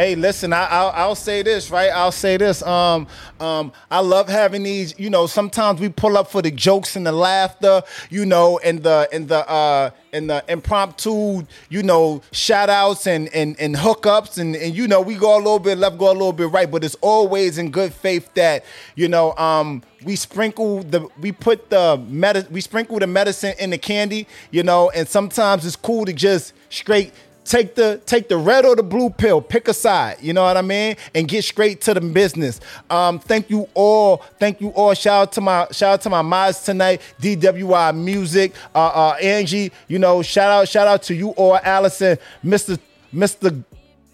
Hey, 0.01 0.15
listen, 0.15 0.55
I, 0.55 0.65
I'll, 0.65 0.93
I'll 0.95 1.15
say 1.15 1.43
this, 1.43 1.71
right? 1.71 1.91
I'll 1.91 2.11
say 2.11 2.39
this. 2.39 2.63
Um, 2.63 3.07
um, 3.39 3.71
I 3.91 4.01
love 4.01 4.31
having 4.31 4.63
these. 4.63 4.99
You 4.99 5.11
know, 5.11 5.27
sometimes 5.27 5.79
we 5.79 5.91
pull 5.91 6.17
up 6.17 6.31
for 6.31 6.41
the 6.41 6.51
jokes 6.51 6.97
and 6.97 7.07
the 7.07 7.13
laughter, 7.13 7.83
you 8.09 8.25
know, 8.25 8.59
and 8.61 8.83
the 8.83 9.11
and 9.13 9.29
the 9.29 9.47
uh 9.47 9.91
and 10.15 10.31
the 10.31 10.43
impromptu, 10.49 11.43
you 11.69 11.83
know, 11.83 12.23
shout 12.33 12.71
outs 12.71 13.07
and 13.07 13.29
and 13.35 13.61
and 13.61 13.77
hookups, 13.77 14.39
and 14.39 14.57
and 14.57 14.75
you 14.75 14.89
know, 14.89 15.03
we 15.03 15.17
go 15.17 15.37
a 15.37 15.37
little 15.37 15.59
bit 15.59 15.77
left, 15.77 15.99
go 15.99 16.11
a 16.11 16.15
little 16.15 16.33
bit 16.33 16.51
right, 16.51 16.71
but 16.71 16.83
it's 16.83 16.97
always 17.03 17.59
in 17.59 17.71
good 17.71 17.93
faith 17.93 18.33
that 18.33 18.65
you 18.95 19.07
know, 19.07 19.37
um, 19.37 19.83
we 20.03 20.17
sprinkle 20.17 20.83
the 20.83 21.07
we 21.21 21.31
put 21.31 21.69
the 21.69 22.03
med 22.09 22.49
we 22.51 22.63
sprinkle 22.63 22.99
the 22.99 23.07
medicine 23.07 23.53
in 23.59 23.69
the 23.69 23.77
candy, 23.77 24.27
you 24.51 24.63
know, 24.63 24.89
and 24.95 25.07
sometimes 25.07 25.67
it's 25.67 25.77
cool 25.77 26.07
to 26.07 26.15
just 26.15 26.55
straight 26.71 27.13
take 27.45 27.75
the 27.75 28.01
take 28.07 28.29
the 28.29 28.37
red 28.37 28.65
or 28.65 28.77
the 28.77 28.83
blue 28.83 29.11
pill 29.11 29.41
pick 29.41 29.69
a 29.69 29.75
side 29.75 30.17
you 30.21 30.33
know 30.33 30.43
what 30.43 30.57
i 30.57 30.63
mean 30.63 30.95
and 31.15 31.29
get 31.29 31.43
straight 31.43 31.81
to 31.81 31.95
the 31.95 32.01
business 32.01 32.61
um 32.91 33.19
thank 33.19 33.51
you 33.51 33.69
all 33.75 34.19
thank 34.39 34.61
you 34.61 34.69
all 34.71 34.95
shout 34.95 35.23
out 35.23 35.33
to 35.33 35.41
my 35.41 35.67
shout 35.73 35.95
out 35.95 36.01
to 36.01 36.11
my 36.11 36.23
mods 36.23 36.63
tonight 36.63 37.01
dwi 37.21 37.97
music 37.97 38.53
uh 38.75 38.79
uh 38.79 39.17
angie 39.21 39.73
you 39.89 39.99
know 39.99 40.23
shout 40.23 40.51
out 40.51 40.69
shout 40.69 40.87
out 40.87 41.03
to 41.03 41.15
you 41.15 41.31
all 41.31 41.59
allison 41.63 42.19
mr 42.45 42.79
mr 43.13 43.65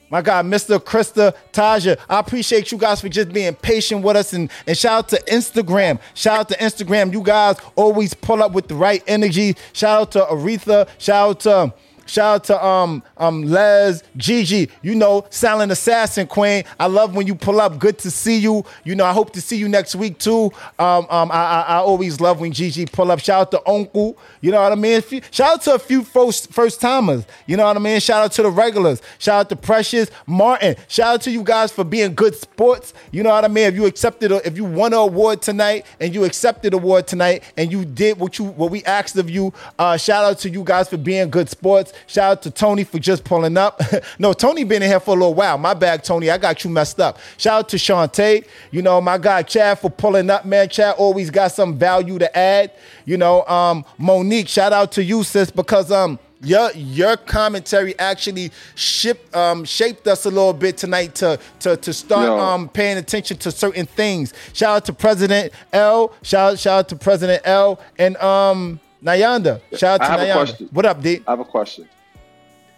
my 0.09 0.23
God, 0.23 0.47
Mr. 0.47 0.79
Krista, 0.79 1.35
Taja, 1.53 1.99
I 2.09 2.21
appreciate 2.21 2.71
you 2.71 2.79
guys 2.79 3.01
for 3.01 3.09
just 3.09 3.33
being 3.33 3.55
patient 3.55 4.05
with 4.05 4.17
us 4.17 4.33
and, 4.33 4.51
and 4.67 4.79
shout 4.79 4.99
out 4.99 5.09
to 5.09 5.17
Instagram. 5.27 5.99
Shout 6.15 6.39
out 6.39 6.49
to 6.51 6.55
Instagram. 6.59 7.13
You 7.13 7.23
guys 7.23 7.57
always 7.75 8.15
pull 8.15 8.43
up 8.43 8.53
with 8.53 8.69
the 8.69 8.77
right 8.77 9.03
energy. 9.09 9.57
Shout 9.73 10.01
out 10.01 10.13
to 10.13 10.21
Aretha. 10.21 10.89
Shout 10.99 11.31
out 11.31 11.41
to 11.41 11.75
Shout 12.07 12.35
out 12.35 12.45
to 12.45 12.65
um 12.65 13.03
um 13.17 13.43
Les, 13.43 14.03
Gigi, 14.17 14.71
you 14.83 14.95
know, 14.95 15.27
silent 15.31 15.73
assassin 15.73 16.27
queen. 16.27 16.65
I 16.79 16.87
love 16.87 17.15
when 17.15 17.27
you 17.27 17.35
pull 17.35 17.61
up. 17.61 17.79
Good 17.79 17.99
to 17.99 18.11
see 18.11 18.39
you. 18.39 18.65
You 18.85 18.95
know, 18.95 19.05
I 19.05 19.13
hope 19.13 19.33
to 19.33 19.41
see 19.41 19.57
you 19.57 19.69
next 19.69 19.95
week 19.95 20.19
too. 20.19 20.51
Um, 20.79 21.07
um, 21.11 21.31
I, 21.31 21.35
I, 21.35 21.61
I 21.61 21.77
always 21.77 22.21
love 22.21 22.41
when 22.41 22.53
Gigi 22.53 22.87
pull 22.87 23.11
up. 23.11 23.21
Shout 23.21 23.41
out 23.41 23.51
to 23.53 23.69
Uncle. 23.69 24.19
You 24.41 24.53
know 24.53 24.63
what 24.63 24.73
I 24.73 24.75
mean? 24.75 25.03
Shout 25.31 25.55
out 25.55 25.63
to 25.63 25.75
a 25.75 25.79
few 25.79 26.03
first 26.03 26.53
first 26.53 26.81
timers. 26.81 27.25
You 27.47 27.57
know 27.57 27.65
what 27.65 27.77
I 27.77 27.81
mean? 27.81 28.01
Shout 28.01 28.25
out 28.25 28.33
to 28.33 28.43
the 28.43 28.51
regulars. 28.51 29.03
Shout 29.19 29.41
out 29.41 29.49
to 29.51 29.57
Precious 29.57 30.11
Martin. 30.27 30.77
Shout 30.89 31.15
out 31.15 31.23
to 31.23 31.31
you 31.31 31.43
guys 31.43 31.73
for 31.73 31.85
being 31.85 32.15
good 32.15 32.35
sports. 32.35 32.95
You 33.11 33.23
know 33.23 33.31
what 33.31 33.45
I 33.45 33.49
mean? 33.49 33.65
If 33.65 33.75
you 33.75 33.87
accepted, 33.87 34.33
a, 34.33 34.47
if 34.47 34.57
you 34.57 34.65
won 34.65 34.93
an 34.93 34.99
award 34.99 35.43
tonight 35.43 35.87
and 36.01 36.15
you 36.15 36.25
accepted 36.25 36.75
award 36.75 37.07
tonight 37.07 37.43
and 37.57 37.71
you 37.73 37.85
did 37.85 38.19
what 38.19 38.39
you 38.39 38.45
what 38.47 38.71
we 38.71 38.85
asked 38.85 39.17
of 39.17 39.29
you, 39.31 39.53
uh, 39.79 39.97
shout 39.97 40.25
out 40.25 40.39
to 40.41 40.51
you 40.51 40.63
guys 40.63 40.89
for 40.89 40.97
being 40.97 41.31
good 41.31 41.49
sports. 41.49 41.93
Shout 42.07 42.31
out 42.31 42.43
to 42.43 42.51
Tony 42.51 42.85
for 42.85 42.99
just 42.99 43.25
pulling 43.25 43.57
up. 43.57 43.81
no, 44.19 44.33
Tony 44.33 44.65
been 44.65 44.83
in 44.83 44.89
here 44.89 45.01
for 45.01 45.11
a 45.11 45.19
little 45.19 45.35
while. 45.35 45.59
My 45.59 45.75
bad, 45.75 46.05
Tony. 46.05 46.31
I 46.31 46.39
got 46.39 46.65
you 46.65 46.71
messed 46.71 47.01
up. 47.01 47.19
Shout 47.37 47.59
out 47.59 47.69
to 47.71 47.77
Shantae. 47.77 48.47
You 48.71 48.83
know, 48.83 49.01
my 49.01 49.19
guy 49.19 49.43
Chad 49.43 49.79
for 49.79 49.91
pulling 49.91 50.31
up, 50.31 50.45
man. 50.45 50.69
Chad 50.69 50.95
always 50.99 51.31
got 51.31 51.53
some 51.53 51.77
value 51.77 52.19
to 52.19 52.37
add. 52.37 52.73
You 53.05 53.17
know, 53.17 53.45
um, 53.47 53.85
Monique, 53.99 54.49
shout 54.49 54.73
out 54.73 54.93
to 54.93 55.05
you, 55.05 55.23
sis, 55.23 55.51
because 55.51 55.91
um 55.91 56.19
your 56.43 56.71
your 56.73 57.17
commentary 57.17 57.99
actually 57.99 58.53
ship, 58.75 59.35
um, 59.35 59.65
shaped 59.65 60.07
us 60.07 60.27
a 60.27 60.29
little 60.29 60.53
bit 60.53 60.77
tonight 60.77 61.15
to 61.17 61.39
to 61.61 61.77
to 61.79 61.93
start 61.93 62.27
Yo. 62.27 62.39
um 62.39 62.69
paying 62.69 62.99
attention 62.99 63.37
to 63.39 63.51
certain 63.51 63.87
things. 63.87 64.35
Shout 64.53 64.77
out 64.77 64.85
to 64.87 64.93
President 64.93 65.53
L. 65.73 66.15
Shout 66.23 66.53
out, 66.53 66.59
shout 66.59 66.79
out 66.79 66.89
to 66.91 66.97
President 66.97 67.43
L. 67.45 67.81
And 67.99 68.17
um 68.19 68.81
Nayanda. 69.03 69.61
Shout 69.77 70.01
out 70.01 70.19
to 70.19 70.25
Nayanda. 70.25 70.73
What 70.73 70.87
up, 70.87 71.03
D? 71.03 71.23
I 71.27 71.33
have 71.33 71.41
a 71.41 71.45
question. 71.45 71.89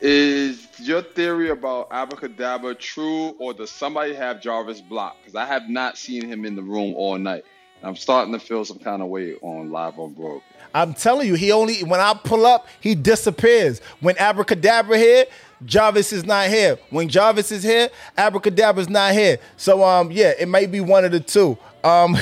Is 0.00 0.68
your 0.78 1.02
theory 1.02 1.50
about 1.50 1.88
Abracadabra 1.90 2.76
true, 2.76 3.34
or 3.38 3.52
does 3.52 3.70
somebody 3.70 4.14
have 4.14 4.40
Jarvis 4.40 4.80
blocked? 4.80 5.22
Because 5.22 5.34
I 5.34 5.44
have 5.44 5.68
not 5.68 5.98
seen 5.98 6.26
him 6.28 6.44
in 6.44 6.54
the 6.54 6.62
room 6.62 6.94
all 6.94 7.18
night. 7.18 7.44
I'm 7.82 7.96
starting 7.96 8.32
to 8.32 8.40
feel 8.40 8.64
some 8.64 8.78
kind 8.78 9.02
of 9.02 9.08
way 9.08 9.34
on 9.36 9.70
live 9.70 9.98
on 9.98 10.12
Broad. 10.12 10.42
I'm 10.74 10.94
telling 10.94 11.26
you, 11.26 11.34
he 11.34 11.52
only 11.52 11.82
when 11.82 12.00
I 12.00 12.14
pull 12.14 12.44
up, 12.46 12.66
he 12.80 12.94
disappears. 12.94 13.80
When 14.00 14.16
Abracadabra 14.18 14.98
here, 14.98 15.26
Jarvis 15.64 16.12
is 16.12 16.24
not 16.24 16.48
here. 16.48 16.78
When 16.90 17.08
Jarvis 17.08 17.50
is 17.50 17.62
here, 17.62 17.88
Abracadabra's 18.16 18.88
not 18.88 19.12
here. 19.12 19.38
So 19.56 19.84
um, 19.84 20.10
yeah, 20.10 20.32
it 20.38 20.48
might 20.48 20.70
be 20.70 20.80
one 20.80 21.04
of 21.04 21.12
the 21.12 21.20
two. 21.20 21.56
Um, 21.82 22.16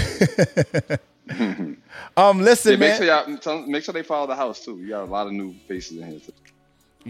um, 2.17 2.41
listen, 2.41 2.73
Yeah, 2.73 2.79
make 2.79 3.01
man. 3.01 3.33
sure 3.41 3.57
y'all, 3.57 3.67
make 3.67 3.85
sure 3.85 3.93
they 3.93 4.03
follow 4.03 4.27
the 4.27 4.37
house 4.37 4.65
too. 4.65 4.79
You 4.79 4.89
got 4.91 5.03
a 5.03 5.11
lot 5.11 5.27
of 5.27 5.33
new 5.33 5.55
faces 5.67 5.99
in 5.99 6.07
here. 6.11 6.21
Too. 6.21 6.33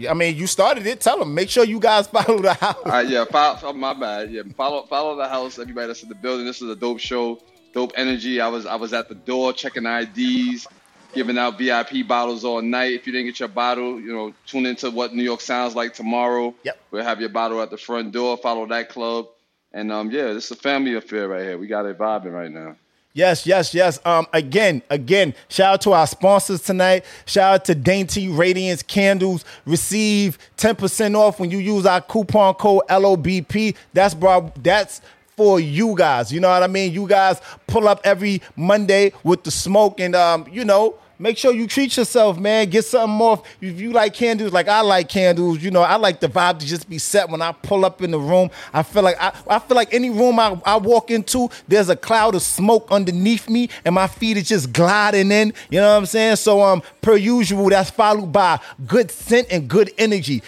I 0.09 0.13
mean, 0.13 0.35
you 0.35 0.45
started 0.45 0.85
it. 0.85 0.99
Tell 1.01 1.19
them. 1.19 1.33
Make 1.33 1.49
sure 1.49 1.63
you 1.63 1.79
guys 1.79 2.07
follow 2.07 2.39
the 2.41 2.53
house. 2.53 2.75
All 2.85 2.91
right, 2.91 3.07
yeah, 3.07 3.25
follow, 3.25 3.59
oh, 3.63 3.73
my 3.73 3.93
bad. 3.93 4.31
Yeah, 4.31 4.43
follow 4.55 4.85
follow 4.85 5.15
the 5.15 5.27
house. 5.27 5.57
Everybody 5.57 5.87
that's 5.87 6.03
in 6.03 6.09
the 6.09 6.15
building. 6.15 6.45
This 6.45 6.61
is 6.61 6.69
a 6.69 6.75
dope 6.75 6.99
show, 6.99 7.39
dope 7.73 7.93
energy. 7.95 8.41
I 8.41 8.47
was 8.47 8.65
I 8.65 8.75
was 8.75 8.93
at 8.93 9.09
the 9.09 9.15
door 9.15 9.53
checking 9.53 9.85
IDs, 9.85 10.67
giving 11.13 11.37
out 11.37 11.57
VIP 11.57 12.07
bottles 12.07 12.43
all 12.43 12.61
night. 12.61 12.93
If 12.93 13.07
you 13.07 13.13
didn't 13.13 13.27
get 13.27 13.39
your 13.39 13.49
bottle, 13.49 13.99
you 13.99 14.13
know, 14.13 14.33
tune 14.45 14.65
into 14.65 14.91
what 14.91 15.13
New 15.13 15.23
York 15.23 15.41
sounds 15.41 15.75
like 15.75 15.93
tomorrow. 15.93 16.53
Yep. 16.63 16.79
We'll 16.91 17.03
have 17.03 17.19
your 17.19 17.29
bottle 17.29 17.61
at 17.61 17.71
the 17.71 17.77
front 17.77 18.11
door. 18.11 18.37
Follow 18.37 18.67
that 18.67 18.89
club. 18.89 19.27
And 19.73 19.91
um, 19.91 20.11
yeah, 20.11 20.33
this 20.33 20.45
is 20.45 20.51
a 20.51 20.55
family 20.55 20.95
affair 20.95 21.27
right 21.27 21.41
here. 21.41 21.57
We 21.57 21.67
got 21.67 21.85
it 21.85 21.97
vibing 21.97 22.33
right 22.33 22.51
now. 22.51 22.75
Yes, 23.17 23.47
yes, 23.47 23.73
yes. 23.73 23.99
Um, 24.05 24.27
again, 24.31 24.83
again, 24.91 25.33
shout 25.49 25.73
out 25.73 25.81
to 25.81 25.93
our 25.93 26.05
sponsors 26.05 26.61
tonight. 26.61 27.03
Shout 27.25 27.53
out 27.55 27.65
to 27.65 27.73
Dainty 27.73 28.27
Radiance 28.29 28.83
Candles. 28.83 29.43
Receive 29.65 30.37
10% 30.57 31.15
off 31.15 31.39
when 31.39 31.49
you 31.49 31.57
use 31.57 31.87
our 31.87 31.99
coupon 31.99 32.53
code 32.53 32.83
LOBP. 32.87 33.75
That's 33.91 34.13
bro, 34.13 34.53
that's 34.61 35.01
for 35.35 35.59
you 35.59 35.95
guys. 35.95 36.31
You 36.31 36.41
know 36.41 36.49
what 36.49 36.61
I 36.61 36.67
mean? 36.67 36.93
You 36.93 37.07
guys 37.07 37.41
pull 37.65 37.87
up 37.87 38.01
every 38.03 38.39
Monday 38.55 39.13
with 39.23 39.43
the 39.43 39.49
smoke 39.49 39.99
and 39.99 40.15
um, 40.15 40.45
you 40.51 40.63
know, 40.63 40.99
make 41.19 41.37
sure 41.37 41.53
you 41.53 41.67
treat 41.67 41.97
yourself, 41.97 42.37
man. 42.39 42.69
Get 42.69 42.85
something 42.85 43.15
more. 43.15 43.41
If 43.61 43.79
you 43.79 43.91
like 43.91 44.13
candles, 44.13 44.51
like 44.51 44.67
I 44.67 44.81
like 44.81 45.09
candles, 45.09 45.61
you 45.61 45.71
know, 45.71 45.81
I 45.81 45.95
like 45.95 46.19
the 46.19 46.27
vibe 46.27 46.59
to 46.59 46.65
just 46.65 46.89
be 46.89 46.97
set 46.97 47.29
when 47.29 47.41
I 47.41 47.51
pull 47.51 47.85
up 47.85 48.01
in 48.01 48.11
the 48.11 48.19
room. 48.19 48.49
I 48.73 48.83
feel 48.83 49.03
like 49.03 49.17
I, 49.19 49.33
I 49.49 49.59
feel 49.59 49.75
like 49.75 49.93
any 49.93 50.09
room 50.09 50.39
I, 50.39 50.59
I 50.65 50.77
walk 50.77 51.11
into, 51.11 51.49
there's 51.67 51.89
a 51.89 51.95
cloud 51.95 52.35
of 52.35 52.41
smoke 52.41 52.87
underneath 52.91 53.49
me, 53.49 53.69
and 53.85 53.95
my 53.95 54.07
feet 54.07 54.37
are 54.37 54.41
just 54.41 54.73
gliding 54.73 55.31
in. 55.31 55.53
You 55.69 55.79
know 55.79 55.91
what 55.93 55.97
I'm 55.97 56.05
saying? 56.05 56.37
So 56.37 56.61
um, 56.61 56.81
per 57.01 57.15
usual, 57.15 57.69
that's 57.69 57.89
followed 57.89 58.31
by 58.31 58.59
good 58.85 59.11
scent 59.11 59.47
and 59.51 59.67
good 59.67 59.91
energy. 59.97 60.43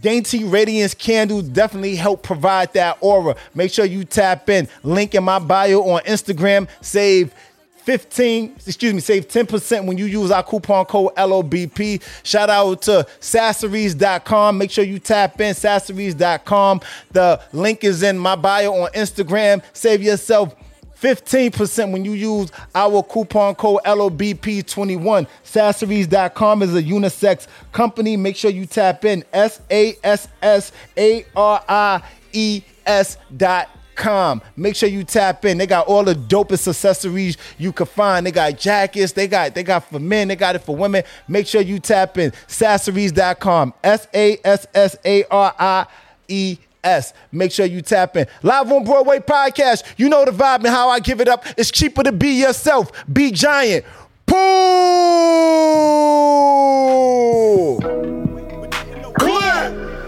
Dainty 0.00 0.44
Radiance 0.44 0.94
candles 0.94 1.44
definitely 1.44 1.96
help 1.96 2.22
provide 2.22 2.72
that 2.74 2.98
aura. 3.00 3.34
Make 3.54 3.72
sure 3.72 3.84
you 3.84 4.04
tap 4.04 4.48
in. 4.48 4.68
Link 4.82 5.14
in 5.14 5.24
my 5.24 5.38
bio 5.38 5.82
on 5.82 6.02
Instagram. 6.02 6.68
Save 6.80 7.34
15, 7.80 8.56
excuse 8.66 8.94
me, 8.94 9.00
save 9.00 9.28
10% 9.28 9.86
when 9.86 9.98
you 9.98 10.04
use 10.04 10.30
our 10.30 10.42
coupon 10.42 10.84
code 10.84 11.14
LOBP. 11.16 12.02
Shout 12.22 12.50
out 12.50 12.82
to 12.82 13.06
sassaries.com. 13.20 14.58
Make 14.58 14.70
sure 14.70 14.84
you 14.84 14.98
tap 14.98 15.40
in 15.40 15.54
sassaries.com. 15.54 16.80
The 17.12 17.40
link 17.52 17.84
is 17.84 18.02
in 18.02 18.18
my 18.18 18.36
bio 18.36 18.72
on 18.72 18.92
Instagram. 18.92 19.62
Save 19.72 20.02
yourself 20.02 20.54
15% 21.00 21.92
when 21.92 22.04
you 22.04 22.12
use 22.12 22.50
our 22.74 23.02
coupon 23.02 23.54
code 23.54 23.80
LOBP21. 23.84 25.26
Sassaries.com 25.42 26.62
is 26.62 26.76
a 26.76 26.82
unisex 26.82 27.46
company. 27.72 28.16
Make 28.16 28.36
sure 28.36 28.50
you 28.50 28.66
tap 28.66 29.04
in 29.04 29.24
S 29.32 29.60
A 29.70 29.96
S 30.04 30.28
S 30.42 30.72
A 30.96 31.24
R 31.34 31.64
I 31.68 32.02
E 32.32 32.62
S 32.84 33.16
dot 33.34 33.70
com. 34.00 34.42
Make 34.56 34.74
sure 34.74 34.88
you 34.88 35.04
tap 35.04 35.44
in. 35.44 35.58
They 35.58 35.66
got 35.66 35.86
all 35.86 36.02
the 36.02 36.14
dopest 36.14 36.66
accessories 36.66 37.36
you 37.58 37.72
can 37.72 37.86
find. 37.86 38.26
They 38.26 38.32
got 38.32 38.58
jackets. 38.58 39.12
They 39.12 39.28
got 39.28 39.54
they 39.54 39.62
got 39.62 39.84
for 39.88 40.00
men. 40.00 40.26
They 40.28 40.36
got 40.36 40.56
it 40.56 40.60
for 40.60 40.74
women. 40.74 41.04
Make 41.28 41.46
sure 41.46 41.60
you 41.60 41.78
tap 41.78 42.18
in. 42.18 42.32
Sassaries.com. 42.48 43.74
S 43.84 44.08
A 44.12 44.38
S 44.42 44.66
S 44.74 44.96
A 45.04 45.22
R 45.30 45.54
I 45.58 45.86
E 46.26 46.58
S. 46.82 47.12
Make 47.30 47.52
sure 47.52 47.66
you 47.66 47.82
tap 47.82 48.16
in. 48.16 48.26
Live 48.42 48.72
on 48.72 48.84
Broadway 48.84 49.18
podcast. 49.20 49.84
You 49.98 50.08
know 50.08 50.24
the 50.24 50.32
vibe 50.32 50.56
and 50.56 50.68
how 50.68 50.88
I 50.88 50.98
give 50.98 51.20
it 51.20 51.28
up. 51.28 51.44
It's 51.56 51.70
cheaper 51.70 52.02
to 52.02 52.10
be 52.12 52.40
yourself. 52.40 52.90
Be 53.12 53.30
giant. 53.30 53.84
Pool. 54.26 54.40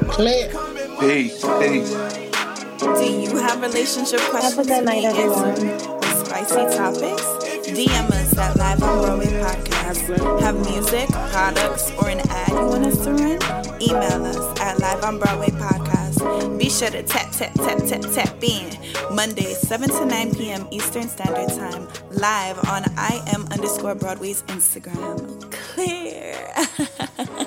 Clear. 0.09 0.51
Peace, 1.01 1.45
peace. 1.59 2.42
Do 2.83 3.05
you 3.05 3.36
have 3.36 3.61
relationship 3.62 4.19
questions? 4.23 4.57
Have 4.57 4.67
a 4.67 4.69
good 4.69 4.85
night, 4.85 5.05
everyone. 5.05 5.57
Spicy 6.27 6.77
topics? 6.77 7.23
DM 7.70 8.11
us 8.11 8.36
at 8.36 8.57
Live 8.57 8.83
on 8.83 8.99
Broadway 9.05 9.27
Podcast. 9.27 10.41
Have 10.41 10.57
music, 10.69 11.09
products, 11.31 11.93
or 11.93 12.09
an 12.09 12.19
ad 12.28 12.49
you 12.49 12.67
want 12.67 12.85
us 12.86 13.05
to 13.05 13.12
run? 13.12 13.81
Email 13.81 14.27
us 14.27 14.61
at 14.61 14.81
Live 14.81 15.05
on 15.05 15.20
Broadway 15.20 15.51
Podcast. 15.51 16.59
Be 16.59 16.69
sure 16.69 16.91
to 16.91 17.05
tap, 17.05 17.31
tap, 17.31 17.55
tap, 17.55 17.78
tap, 17.86 18.01
tap 18.12 18.43
in. 18.43 18.77
Monday, 19.15 19.55
7 19.55 19.89
to 19.89 20.05
9 20.05 20.35
p.m. 20.35 20.67
Eastern 20.73 21.09
Standard 21.09 21.51
Time. 21.57 21.86
Live 22.11 22.59
on 22.69 22.83
I 22.99 23.23
am 23.33 23.47
underscore 23.52 23.94
Broadway's 23.94 24.43
Instagram. 24.49 25.52
Clear. 25.52 26.36